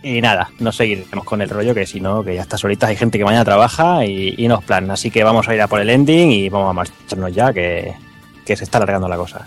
Y, 0.04 0.20
nada, 0.20 0.50
no 0.58 0.70
seguiremos 0.70 1.24
con 1.24 1.40
el 1.40 1.48
rollo, 1.48 1.74
que 1.74 1.86
si 1.86 1.98
no, 1.98 2.22
que 2.22 2.34
ya 2.34 2.42
está 2.42 2.58
solitas, 2.58 2.90
hay 2.90 2.96
gente 2.96 3.16
que 3.16 3.24
mañana 3.24 3.44
trabaja 3.44 4.04
y, 4.04 4.34
y 4.36 4.48
no 4.48 4.58
es 4.58 4.64
plan. 4.64 4.90
Así 4.90 5.10
que 5.10 5.24
vamos 5.24 5.48
a 5.48 5.54
ir 5.54 5.62
a 5.62 5.66
por 5.66 5.80
el 5.80 5.88
ending 5.88 6.30
y 6.30 6.48
vamos 6.50 6.68
a 6.68 6.72
marcharnos 6.74 7.34
ya, 7.34 7.54
que, 7.54 7.94
que 8.44 8.54
se 8.54 8.64
está 8.64 8.76
alargando 8.76 9.08
la 9.08 9.16
cosa. 9.16 9.46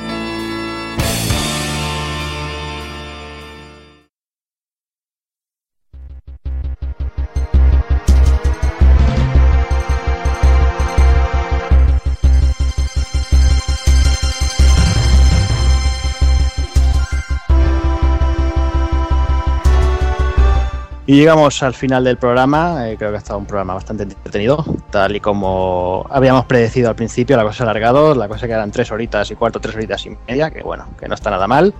Y 21.11 21.15
llegamos 21.17 21.61
al 21.61 21.73
final 21.73 22.05
del 22.05 22.15
programa. 22.15 22.87
eh, 22.89 22.95
creo 22.97 23.09
que 23.09 23.17
ha 23.17 23.19
estado 23.19 23.37
un 23.37 23.45
programa 23.45 23.73
bastante 23.73 24.03
entretenido. 24.03 24.63
Tal 24.91 25.13
y 25.13 25.19
como 25.19 26.05
habíamos 26.09 26.45
predecido 26.45 26.87
al 26.87 26.95
principio, 26.95 27.35
la 27.35 27.43
cosa 27.43 27.63
alargado. 27.65 28.15
La 28.15 28.29
cosa 28.29 28.47
que 28.47 28.53
eran 28.53 28.71
tres 28.71 28.93
horitas 28.93 29.29
y 29.29 29.35
cuarto, 29.35 29.59
tres 29.59 29.75
horitas 29.75 30.05
y 30.05 30.15
media, 30.25 30.51
que 30.51 30.63
bueno, 30.63 30.85
que 30.97 31.09
no 31.09 31.15
está 31.15 31.29
nada 31.29 31.47
mal. 31.47 31.73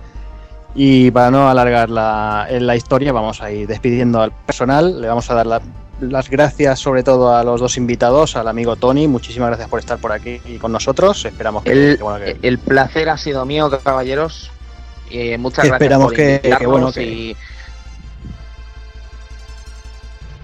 Y 0.74 1.10
para 1.12 1.30
no 1.30 1.48
alargar 1.48 1.88
la, 1.88 2.46
en 2.50 2.66
la 2.66 2.76
historia, 2.76 3.10
vamos 3.14 3.40
a 3.40 3.50
ir 3.50 3.66
despidiendo 3.66 4.20
al 4.20 4.32
personal. 4.32 5.00
Le 5.00 5.08
vamos 5.08 5.30
a 5.30 5.34
dar 5.34 5.46
la- 5.46 5.62
las 6.02 6.28
gracias 6.28 6.78
sobre 6.80 7.02
todo 7.02 7.34
a 7.34 7.42
los 7.42 7.58
dos 7.58 7.78
invitados, 7.78 8.36
al 8.36 8.48
amigo 8.48 8.76
Tony. 8.76 9.08
Muchísimas 9.08 9.48
gracias 9.48 9.70
por 9.70 9.80
estar 9.80 9.96
por 9.96 10.12
aquí 10.12 10.42
y 10.44 10.58
con 10.58 10.72
nosotros. 10.72 11.24
Esperamos 11.24 11.64
que, 11.64 11.72
El, 11.72 11.96
que, 11.96 12.02
bueno, 12.02 12.22
que- 12.22 12.36
el 12.46 12.58
placer 12.58 13.08
ha 13.08 13.16
sido 13.16 13.46
mío, 13.46 13.70
caballeros. 13.82 14.50
Eh, 15.10 15.38
muchas 15.38 15.64
gracias 15.64 15.74
esperamos 15.76 16.06
por 16.08 16.16
que- 16.16 16.40
que, 16.58 16.66
bueno, 16.66 16.92
que- 16.92 17.02
y 17.02 17.36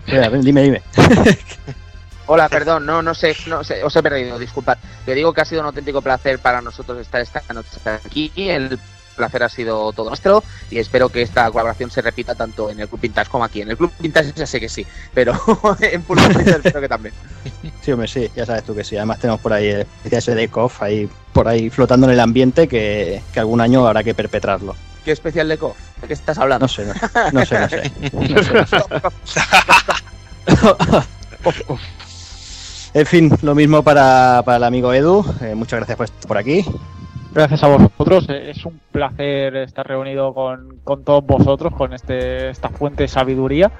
Espera, 0.08 0.30
dime, 0.30 0.62
dime. 0.62 0.82
Hola, 2.26 2.48
perdón, 2.48 2.86
no, 2.86 3.02
no 3.02 3.14
sé, 3.14 3.36
no 3.46 3.62
sé, 3.62 3.84
os 3.84 3.94
he 3.94 4.02
perdido, 4.02 4.38
disculpad. 4.38 4.78
Le 5.06 5.14
digo 5.14 5.34
que 5.34 5.42
ha 5.42 5.44
sido 5.44 5.60
un 5.60 5.66
auténtico 5.66 6.00
placer 6.00 6.38
para 6.38 6.62
nosotros 6.62 6.98
estar 6.98 7.20
esta 7.20 7.42
noche 7.52 7.78
aquí. 7.84 8.32
El 8.36 8.78
placer 9.16 9.42
ha 9.42 9.48
sido 9.50 9.92
todo 9.92 10.08
nuestro 10.08 10.42
y 10.70 10.78
espero 10.78 11.10
que 11.10 11.20
esta 11.20 11.50
colaboración 11.50 11.90
se 11.90 12.00
repita 12.00 12.34
tanto 12.34 12.70
en 12.70 12.80
el 12.80 12.88
Club 12.88 13.02
Vintage 13.02 13.30
como 13.30 13.44
aquí. 13.44 13.60
En 13.60 13.70
el 13.70 13.76
Club 13.76 13.92
Vintage 13.98 14.32
ya 14.34 14.46
sé 14.46 14.60
que 14.60 14.70
sí, 14.70 14.86
pero 15.12 15.32
en 15.80 16.02
Frito 16.02 16.56
espero 16.56 16.80
que 16.80 16.88
también. 16.88 17.14
Sí, 17.82 17.92
hombre, 17.92 18.08
sí, 18.08 18.30
ya 18.34 18.46
sabes 18.46 18.64
tú 18.64 18.74
que 18.74 18.84
sí. 18.84 18.96
Además 18.96 19.18
tenemos 19.18 19.42
por 19.42 19.52
ahí 19.52 19.68
el 19.68 19.86
ese 20.10 20.34
de 20.34 20.48
KOF 20.48 20.82
ahí 20.82 21.08
por 21.34 21.48
ahí 21.48 21.68
flotando 21.68 22.06
en 22.06 22.14
el 22.14 22.20
ambiente 22.20 22.66
que, 22.66 23.22
que 23.32 23.40
algún 23.40 23.60
año 23.60 23.86
habrá 23.86 24.02
que 24.02 24.14
perpetrarlo. 24.14 24.74
¿Qué 25.08 25.12
especial 25.12 25.48
de 25.48 25.56
KOF? 25.56 25.74
¿De 26.02 26.06
qué 26.06 26.12
estás 26.12 26.36
hablando? 26.36 26.64
No 26.64 26.68
sé, 26.68 26.84
no, 26.84 26.92
no 27.32 27.46
sé, 27.46 27.60
no 27.60 27.68
sé. 27.70 27.92
No 28.12 28.42
sé, 28.42 28.52
no 28.52 28.66
sé. 28.66 29.40
En 32.92 33.06
fin, 33.06 33.32
lo 33.40 33.54
mismo 33.54 33.82
para, 33.82 34.42
para 34.44 34.58
el 34.58 34.64
amigo 34.64 34.92
Edu. 34.92 35.24
Eh, 35.40 35.54
muchas 35.54 35.78
gracias 35.78 35.96
por 35.96 36.04
estar 36.04 36.28
por 36.28 36.36
aquí. 36.36 36.62
Gracias 37.32 37.62
a 37.62 37.68
vosotros, 37.68 38.26
eh, 38.28 38.50
es 38.50 38.66
un 38.66 38.78
placer 38.92 39.56
estar 39.56 39.86
reunido 39.88 40.34
con, 40.34 40.76
con 40.84 41.04
todos 41.04 41.24
vosotros, 41.24 41.72
con 41.74 41.94
este, 41.94 42.50
esta 42.50 42.68
fuente 42.68 43.04
de 43.04 43.08
sabiduría, 43.08 43.70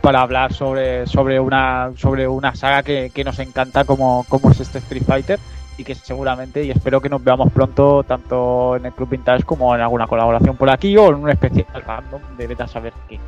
para 0.00 0.20
hablar 0.20 0.52
sobre, 0.52 1.06
sobre, 1.06 1.38
una, 1.38 1.92
sobre 1.96 2.26
una 2.26 2.56
saga 2.56 2.82
que, 2.82 3.12
que 3.14 3.22
nos 3.22 3.38
encanta 3.38 3.84
como, 3.84 4.26
como 4.28 4.50
es 4.50 4.58
este 4.58 4.78
Street 4.78 5.04
Fighter 5.06 5.38
y 5.78 5.84
que 5.84 5.94
seguramente 5.94 6.64
y 6.64 6.70
espero 6.70 7.00
que 7.00 7.08
nos 7.08 7.22
veamos 7.24 7.50
pronto 7.52 8.02
tanto 8.04 8.76
en 8.76 8.86
el 8.86 8.92
Club 8.92 9.08
Vintage 9.10 9.44
como 9.44 9.74
en 9.74 9.80
alguna 9.80 10.06
colaboración 10.06 10.56
por 10.56 10.68
aquí 10.70 10.96
o 10.96 11.08
en 11.08 11.14
un 11.16 11.30
especial 11.30 11.66
random 11.86 12.20
de 12.36 12.46
Beta 12.46 12.68
Saber 12.68 12.92
qué. 13.08 13.18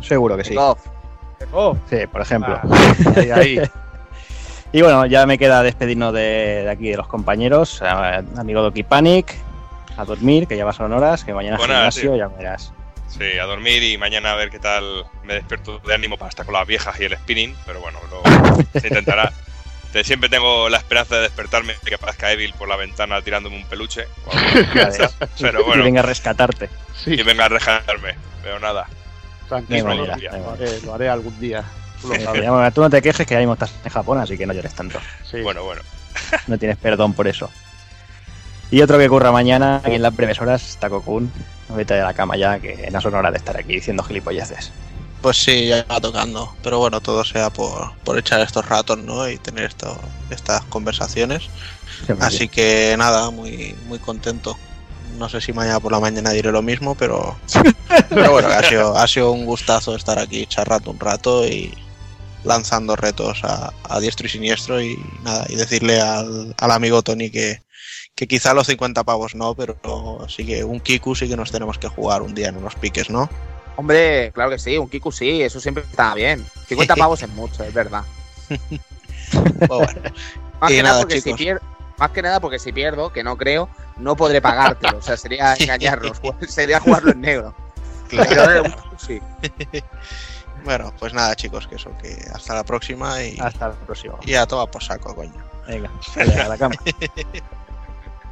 Seguro 0.00 0.36
que 0.36 0.44
sí. 0.44 0.54
Oh, 0.56 1.76
Sí, 1.90 2.06
por 2.10 2.20
ejemplo. 2.20 2.58
Ahí, 3.16 3.30
ahí. 3.30 3.60
Y 4.70 4.80
bueno, 4.80 5.04
ya 5.06 5.26
me 5.26 5.36
queda 5.38 5.62
despedirnos 5.62 6.14
de, 6.14 6.62
de 6.64 6.70
aquí 6.70 6.90
de 6.90 6.96
los 6.96 7.08
compañeros. 7.08 7.82
Eh, 7.84 8.22
amigo 8.38 8.62
Doki 8.62 8.84
Panic, 8.84 9.34
a 9.96 10.04
dormir, 10.04 10.46
que 10.46 10.56
ya 10.56 10.64
vas 10.64 10.76
son 10.76 10.92
horas, 10.92 11.24
que 11.24 11.34
mañana 11.34 11.56
es 11.56 11.58
Buenas, 11.58 11.94
gimnasio, 11.96 12.12
tío. 12.12 12.16
ya 12.16 12.28
verás. 12.28 12.72
Sí, 13.08 13.38
a 13.38 13.44
dormir 13.44 13.82
y 13.82 13.98
mañana 13.98 14.32
a 14.32 14.36
ver 14.36 14.48
qué 14.48 14.58
tal 14.58 15.04
me 15.24 15.34
despierto 15.34 15.78
de 15.80 15.94
ánimo 15.94 16.16
para 16.16 16.30
estar 16.30 16.46
con 16.46 16.54
las 16.54 16.66
viejas 16.66 16.98
y 17.00 17.04
el 17.04 17.16
spinning, 17.16 17.54
pero 17.66 17.80
bueno, 17.80 17.98
luego 18.08 18.62
se 18.80 18.88
intentará. 18.88 19.30
Te- 19.92 20.04
Siempre 20.04 20.28
tengo 20.28 20.68
la 20.68 20.78
esperanza 20.78 21.16
de 21.16 21.22
despertarme 21.22 21.74
y 21.82 21.86
que 21.86 21.94
aparezca 21.96 22.30
Evil 22.32 22.52
por 22.54 22.68
la 22.68 22.76
ventana 22.76 23.20
tirándome 23.22 23.56
un 23.56 23.64
peluche. 23.66 24.06
o 24.26 24.32
algo. 24.32 24.72
Ya 24.74 24.86
ves. 24.86 25.14
pero 25.40 25.60
Y 25.60 25.64
bueno, 25.64 25.84
venga 25.84 26.00
a 26.00 26.04
rescatarte. 26.04 26.70
Sí, 26.96 27.12
y 27.14 27.22
venga 27.22 27.44
a 27.44 27.48
rescatarme. 27.48 28.14
Pero 28.42 28.58
nada, 28.58 28.86
tranquilo. 29.48 29.84
Manera, 29.84 30.16
Lo 30.16 30.50
haré, 30.52 30.80
lo 30.82 30.94
haré 30.94 31.08
algún 31.08 31.38
día. 31.40 31.62
Tú 32.00 32.08
lo 32.08 32.20
sabes. 32.20 32.76
no 32.76 32.90
te 32.90 33.00
quejes 33.02 33.26
que 33.26 33.34
ahora 33.34 33.42
mismo 33.42 33.52
estás 33.54 33.72
en 33.84 33.90
Japón, 33.90 34.18
así 34.18 34.36
que 34.36 34.46
no 34.46 34.52
llores 34.52 34.74
tanto. 34.74 34.98
Sí. 35.30 35.40
bueno, 35.42 35.62
bueno. 35.62 35.82
No 36.46 36.58
tienes 36.58 36.76
perdón 36.78 37.12
por 37.14 37.28
eso. 37.28 37.50
Y 38.70 38.80
otro 38.80 38.98
que 38.98 39.06
ocurra 39.06 39.30
mañana, 39.32 39.76
aquí 39.84 39.94
en 39.96 40.02
las 40.02 40.16
breves 40.16 40.40
horas, 40.40 40.78
Taco 40.80 41.02
Kun. 41.02 41.30
Vete 41.68 41.94
de 41.94 42.02
la 42.02 42.14
cama 42.14 42.36
ya, 42.36 42.58
que 42.58 42.88
no 42.90 43.00
son 43.00 43.14
horas 43.14 43.32
de 43.32 43.38
estar 43.38 43.56
aquí 43.56 43.74
diciendo 43.74 44.02
gilipolleces. 44.02 44.72
Pues 45.22 45.36
sí, 45.36 45.68
ya 45.68 45.84
va 45.84 46.00
tocando. 46.00 46.52
Pero 46.62 46.78
bueno, 46.78 47.00
todo 47.00 47.24
sea 47.24 47.48
por, 47.50 47.94
por 48.04 48.18
echar 48.18 48.40
estos 48.40 48.68
ratos, 48.68 48.98
¿no? 48.98 49.28
Y 49.28 49.38
tener 49.38 49.64
esto, 49.64 49.96
estas 50.30 50.64
conversaciones. 50.64 51.44
Así 52.20 52.48
que 52.48 52.96
nada, 52.98 53.30
muy, 53.30 53.76
muy 53.86 54.00
contento. 54.00 54.58
No 55.18 55.28
sé 55.28 55.40
si 55.40 55.52
mañana 55.52 55.78
por 55.78 55.92
la 55.92 56.00
mañana 56.00 56.30
diré 56.30 56.50
lo 56.50 56.62
mismo, 56.62 56.96
pero, 56.96 57.36
pero 58.08 58.32
bueno, 58.32 58.48
ha 58.48 58.62
sido, 58.64 58.96
ha 58.96 59.06
sido 59.06 59.30
un 59.30 59.46
gustazo 59.46 59.94
estar 59.94 60.18
aquí 60.18 60.46
charrando 60.46 60.90
un 60.90 60.98
rato 60.98 61.46
y 61.46 61.72
lanzando 62.42 62.96
retos 62.96 63.44
a, 63.44 63.72
a 63.88 64.00
diestro 64.00 64.26
y 64.26 64.30
siniestro 64.30 64.82
y 64.82 64.98
nada, 65.22 65.46
y 65.48 65.54
decirle 65.54 66.00
al, 66.00 66.56
al 66.58 66.70
amigo 66.72 67.02
Tony 67.02 67.30
que, 67.30 67.62
que 68.16 68.26
quizá 68.26 68.54
los 68.54 68.66
50 68.66 69.04
pavos 69.04 69.36
no, 69.36 69.54
pero 69.54 70.26
sí 70.28 70.44
que 70.44 70.64
un 70.64 70.80
Kiku 70.80 71.14
sí 71.14 71.28
que 71.28 71.36
nos 71.36 71.52
tenemos 71.52 71.78
que 71.78 71.86
jugar 71.86 72.22
un 72.22 72.34
día 72.34 72.48
en 72.48 72.56
unos 72.56 72.74
piques, 72.74 73.10
¿no? 73.10 73.30
Hombre, 73.76 74.30
claro 74.32 74.50
que 74.50 74.58
sí, 74.58 74.76
un 74.78 74.88
Kiku 74.88 75.10
sí, 75.10 75.42
eso 75.42 75.58
siempre 75.60 75.82
está 75.84 76.14
bien. 76.14 76.44
50 76.68 76.94
pavos 76.96 77.22
es 77.22 77.28
mucho, 77.30 77.64
es 77.64 77.72
verdad. 77.74 78.02
Pues 79.30 79.68
bueno. 79.68 80.02
Más 80.60 80.70
que, 80.70 80.82
nada 80.82 80.94
nada, 80.94 81.00
porque 81.00 81.14
si 81.20 81.22
chicos. 81.34 81.40
pier- 81.40 81.60
más 81.96 82.10
que 82.10 82.20
nada 82.22 82.38
porque 82.40 82.58
si 82.58 82.70
pierdo, 82.72 83.10
que 83.12 83.24
no 83.24 83.36
creo, 83.38 83.68
no 83.96 84.14
podré 84.14 84.42
pagártelo. 84.42 84.98
O 84.98 85.02
sea, 85.02 85.16
sería 85.16 85.54
engañarnos, 85.58 86.20
sería 86.48 86.80
jugarlo 86.80 87.12
en 87.12 87.20
negro. 87.22 87.54
Claro. 88.08 88.66
Eh, 88.66 88.74
sí. 88.98 89.22
Bueno, 90.64 90.92
pues 90.98 91.14
nada, 91.14 91.34
chicos, 91.34 91.66
que 91.66 91.76
eso, 91.76 91.90
que 92.02 92.14
hasta 92.34 92.54
la 92.54 92.62
próxima 92.64 93.22
y, 93.22 93.38
Hasta 93.40 93.68
el 93.68 93.72
próximo. 93.72 94.18
y 94.22 94.34
a 94.34 94.44
toda 94.46 94.66
por 94.70 94.82
saco, 94.82 95.14
coño. 95.14 95.32
Venga, 95.66 95.90
a 96.44 96.48
la 96.48 96.58
cama. 96.58 96.74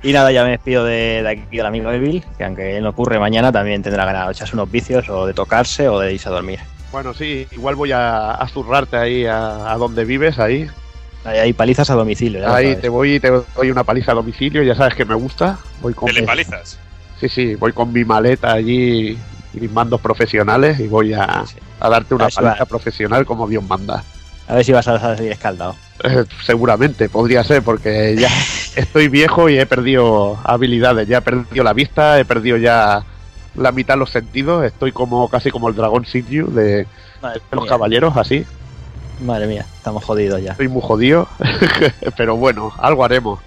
Y 0.02 0.12
nada, 0.12 0.32
ya 0.32 0.44
me 0.44 0.50
despido 0.50 0.84
de, 0.84 1.22
de 1.22 1.28
aquí 1.28 1.56
del 1.58 1.66
amigo 1.66 1.90
Evil, 1.90 2.24
que 2.38 2.44
aunque 2.44 2.76
él 2.78 2.82
no 2.84 2.90
ocurre 2.90 3.18
mañana, 3.18 3.52
también 3.52 3.82
tendrá 3.82 4.06
ganas 4.06 4.26
de 4.26 4.32
echarse 4.32 4.54
unos 4.56 4.70
vicios 4.70 5.08
o 5.10 5.26
de 5.26 5.34
tocarse 5.34 5.88
o 5.88 5.98
de 6.00 6.14
irse 6.14 6.28
a 6.28 6.32
dormir. 6.32 6.58
Bueno, 6.90 7.12
sí, 7.12 7.46
igual 7.52 7.74
voy 7.76 7.92
a, 7.92 8.30
a 8.32 8.48
zurrarte 8.48 8.96
ahí 8.96 9.26
a, 9.26 9.70
a 9.72 9.76
donde 9.76 10.04
vives, 10.04 10.38
ahí. 10.38 10.66
Hay, 11.24 11.38
hay 11.38 11.52
palizas 11.52 11.90
a 11.90 11.94
domicilio. 11.94 12.40
ya 12.40 12.54
Ahí 12.56 12.76
te 12.76 12.88
voy 12.88 13.16
y 13.16 13.20
te 13.20 13.30
doy 13.30 13.70
una 13.70 13.84
paliza 13.84 14.12
a 14.12 14.14
domicilio, 14.14 14.62
ya 14.62 14.74
sabes 14.74 14.94
que 14.94 15.04
me 15.04 15.14
gusta. 15.14 15.58
Voy 15.82 15.92
con, 15.92 16.06
¿Te 16.06 16.14
le 16.14 16.22
palizas? 16.22 16.78
sí, 17.20 17.28
sí, 17.28 17.54
voy 17.56 17.72
con 17.74 17.92
mi 17.92 18.02
maleta 18.04 18.52
allí 18.52 19.18
y 19.52 19.60
mis 19.60 19.70
mandos 19.70 20.00
profesionales 20.00 20.80
y 20.80 20.88
voy 20.88 21.12
a, 21.12 21.44
Sí. 21.46 21.56
a 21.78 21.88
darte 21.90 22.14
una 22.14 22.24
Ahí 22.26 22.32
paliza 22.34 22.56
va. 22.60 22.66
profesional 22.66 23.26
como 23.26 23.46
Dios 23.46 23.62
manda. 23.64 24.02
A 24.48 24.54
ver 24.54 24.64
si 24.64 24.72
vas 24.72 24.88
a 24.88 24.98
salir 24.98 25.30
escaldado. 25.30 25.76
Eh, 26.04 26.24
seguramente, 26.44 27.08
podría 27.08 27.44
ser, 27.44 27.62
porque 27.62 28.16
ya 28.18 28.30
estoy 28.76 29.08
viejo 29.08 29.48
y 29.48 29.58
he 29.58 29.66
perdido 29.66 30.38
habilidades, 30.44 31.08
ya 31.08 31.18
he 31.18 31.22
perdido 31.22 31.64
la 31.64 31.72
vista, 31.72 32.18
he 32.18 32.24
perdido 32.24 32.56
ya 32.56 33.04
la 33.54 33.72
mitad 33.72 33.94
de 33.94 34.00
los 34.00 34.10
sentidos, 34.10 34.64
estoy 34.64 34.92
como 34.92 35.28
casi 35.28 35.50
como 35.50 35.68
el 35.68 35.74
dragón 35.74 36.06
Sityu 36.06 36.50
de 36.52 36.86
Madre 37.20 37.40
los 37.52 37.62
mía, 37.62 37.70
caballeros, 37.70 38.16
así. 38.16 38.46
madre 39.20 39.46
mía, 39.46 39.66
estamos 39.76 40.04
jodidos 40.04 40.40
ya. 40.42 40.52
Estoy 40.52 40.68
muy 40.68 40.82
jodido, 40.82 41.28
pero 42.16 42.36
bueno, 42.36 42.72
algo 42.78 43.04
haremos. 43.04 43.40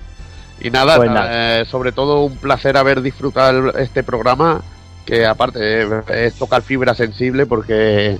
Y 0.59 0.69
nada, 0.69 0.97
Pues 0.97 1.09
nada, 1.09 1.61
eh, 1.61 1.65
sobre 1.65 1.91
todo 1.91 2.25
un 2.25 2.37
placer 2.37 2.77
haber 2.77 3.01
disfrutado 3.01 3.73
este 3.77 4.03
programa, 4.03 4.61
que 5.05 5.25
aparte 5.25 5.83
eh, 5.83 6.03
es 6.09 6.35
tocar 6.35 6.61
fibra 6.61 6.93
sensible 6.93 7.45
porque 7.45 8.17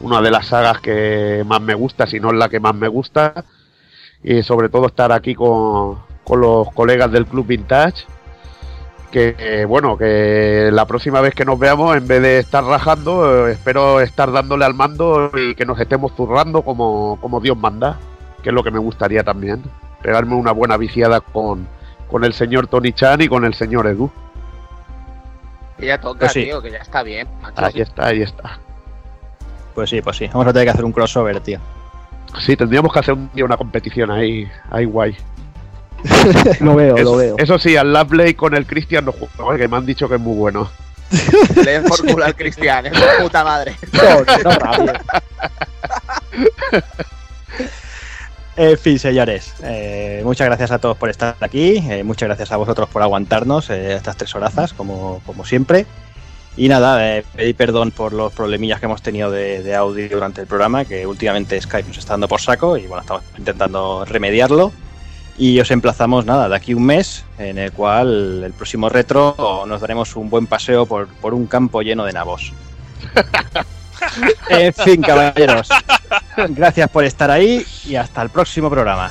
una 0.00 0.22
de 0.22 0.30
las 0.30 0.46
sagas 0.46 0.80
que 0.80 1.42
más 1.46 1.60
me 1.60 1.74
gusta, 1.74 2.06
si 2.06 2.20
no 2.20 2.30
es 2.30 2.36
la 2.36 2.48
que 2.48 2.60
más 2.60 2.74
me 2.74 2.88
gusta, 2.88 3.44
y 4.22 4.42
sobre 4.42 4.68
todo 4.68 4.86
estar 4.86 5.12
aquí 5.12 5.34
con, 5.34 5.98
con 6.24 6.40
los 6.40 6.70
colegas 6.72 7.10
del 7.12 7.26
Club 7.26 7.46
Vintage, 7.46 8.04
que 9.10 9.34
eh, 9.38 9.64
bueno, 9.66 9.98
que 9.98 10.70
la 10.72 10.86
próxima 10.86 11.20
vez 11.20 11.34
que 11.34 11.44
nos 11.44 11.58
veamos, 11.58 11.96
en 11.96 12.06
vez 12.08 12.22
de 12.22 12.38
estar 12.38 12.64
rajando, 12.64 13.46
eh, 13.48 13.52
espero 13.52 14.00
estar 14.00 14.32
dándole 14.32 14.64
al 14.64 14.74
mando 14.74 15.30
y 15.36 15.54
que 15.54 15.66
nos 15.66 15.78
estemos 15.80 16.12
zurrando 16.16 16.62
como, 16.62 17.18
como 17.20 17.40
Dios 17.40 17.56
manda, 17.58 17.98
que 18.42 18.48
es 18.48 18.54
lo 18.54 18.62
que 18.62 18.70
me 18.70 18.78
gustaría 18.78 19.22
también, 19.22 19.62
pegarme 20.02 20.34
una 20.34 20.52
buena 20.52 20.76
viciada 20.78 21.20
con, 21.20 21.66
con 22.10 22.24
el 22.24 22.32
señor 22.32 22.68
Tony 22.68 22.92
Chan 22.92 23.20
y 23.20 23.28
con 23.28 23.44
el 23.44 23.54
señor 23.54 23.86
Edu. 23.86 24.10
Que 25.78 25.86
ya 25.86 26.00
toca, 26.00 26.20
Pues 26.20 26.32
sí. 26.32 26.44
tío, 26.44 26.62
que 26.62 26.70
ya 26.70 26.78
está 26.78 27.02
bien. 27.02 27.28
macho. 27.42 27.64
Ahí 27.64 27.80
está, 27.80 28.06
ahí 28.06 28.22
está. 28.22 28.58
Pues 29.74 29.90
sí, 29.90 30.00
pues 30.00 30.16
sí. 30.16 30.26
Vamos 30.28 30.46
a 30.46 30.52
tener 30.52 30.66
que 30.66 30.70
hacer 30.70 30.84
un 30.84 30.92
crossover, 30.92 31.40
tío. 31.40 31.58
Sí, 32.40 32.56
tendríamos 32.56 32.92
que 32.92 32.98
hacer 32.98 33.14
un 33.14 33.30
día 33.34 33.44
una 33.44 33.56
competición 33.56 34.10
ahí, 34.10 34.48
ahí 34.70 34.84
guay. 34.84 35.16
lo 36.60 36.74
veo, 36.74 36.96
Eso, 36.96 37.04
lo 37.04 37.16
veo. 37.16 37.34
eso 37.38 37.58
sí, 37.58 37.76
al 37.76 37.92
Lovely 37.92 38.34
con 38.34 38.54
el 38.54 38.66
Christian 38.66 39.04
no 39.04 39.12
juego, 39.12 39.56
que 39.56 39.68
me 39.68 39.76
han 39.76 39.86
dicho 39.86 40.08
que 40.08 40.16
es 40.16 40.20
muy 40.20 40.36
bueno. 40.36 40.68
Le 41.56 41.72
den 41.72 41.84
por 41.84 42.04
culo 42.06 42.24
al 42.24 42.34
Cristian, 42.34 42.86
es 42.86 42.92
de 42.92 43.06
puta 43.20 43.44
madre. 43.44 43.76
No, 43.92 44.20
no. 44.84 44.92
En 48.54 48.76
fin, 48.76 48.98
señores, 48.98 49.54
eh, 49.62 50.20
muchas 50.24 50.46
gracias 50.46 50.70
a 50.72 50.78
todos 50.78 50.98
por 50.98 51.08
estar 51.08 51.36
aquí, 51.40 51.78
eh, 51.90 52.04
muchas 52.04 52.28
gracias 52.28 52.52
a 52.52 52.58
vosotros 52.58 52.86
por 52.90 53.00
aguantarnos 53.00 53.70
eh, 53.70 53.94
estas 53.94 54.18
tres 54.18 54.34
horazas, 54.34 54.74
como, 54.74 55.22
como 55.24 55.46
siempre. 55.46 55.86
Y 56.56 56.68
nada, 56.68 57.16
eh, 57.16 57.24
pedí 57.34 57.54
perdón 57.54 57.92
por 57.92 58.12
los 58.12 58.32
problemillas 58.32 58.78
que 58.78 58.86
hemos 58.86 59.00
tenido 59.00 59.30
de, 59.30 59.62
de 59.62 59.74
audio 59.74 60.08
durante 60.08 60.42
el 60.42 60.46
programa, 60.46 60.84
que 60.84 61.06
últimamente 61.06 61.58
Skype 61.60 61.88
nos 61.88 61.98
está 61.98 62.12
dando 62.12 62.28
por 62.28 62.40
saco 62.40 62.76
y 62.76 62.86
bueno, 62.86 63.00
estamos 63.00 63.22
intentando 63.38 64.04
remediarlo. 64.04 64.72
Y 65.38 65.58
os 65.60 65.70
emplazamos, 65.70 66.26
nada, 66.26 66.48
de 66.48 66.54
aquí 66.54 66.74
un 66.74 66.84
mes, 66.84 67.24
en 67.38 67.56
el 67.56 67.72
cual 67.72 68.42
el 68.44 68.52
próximo 68.52 68.90
retro 68.90 69.64
nos 69.66 69.80
daremos 69.80 70.14
un 70.14 70.28
buen 70.28 70.46
paseo 70.46 70.84
por, 70.84 71.08
por 71.08 71.32
un 71.32 71.46
campo 71.46 71.80
lleno 71.80 72.04
de 72.04 72.12
nabos. 72.12 72.52
en 74.50 74.74
fin, 74.74 75.00
caballeros, 75.00 75.68
gracias 76.50 76.90
por 76.90 77.04
estar 77.04 77.30
ahí 77.30 77.64
y 77.86 77.96
hasta 77.96 78.20
el 78.20 78.28
próximo 78.28 78.68
programa. 78.68 79.10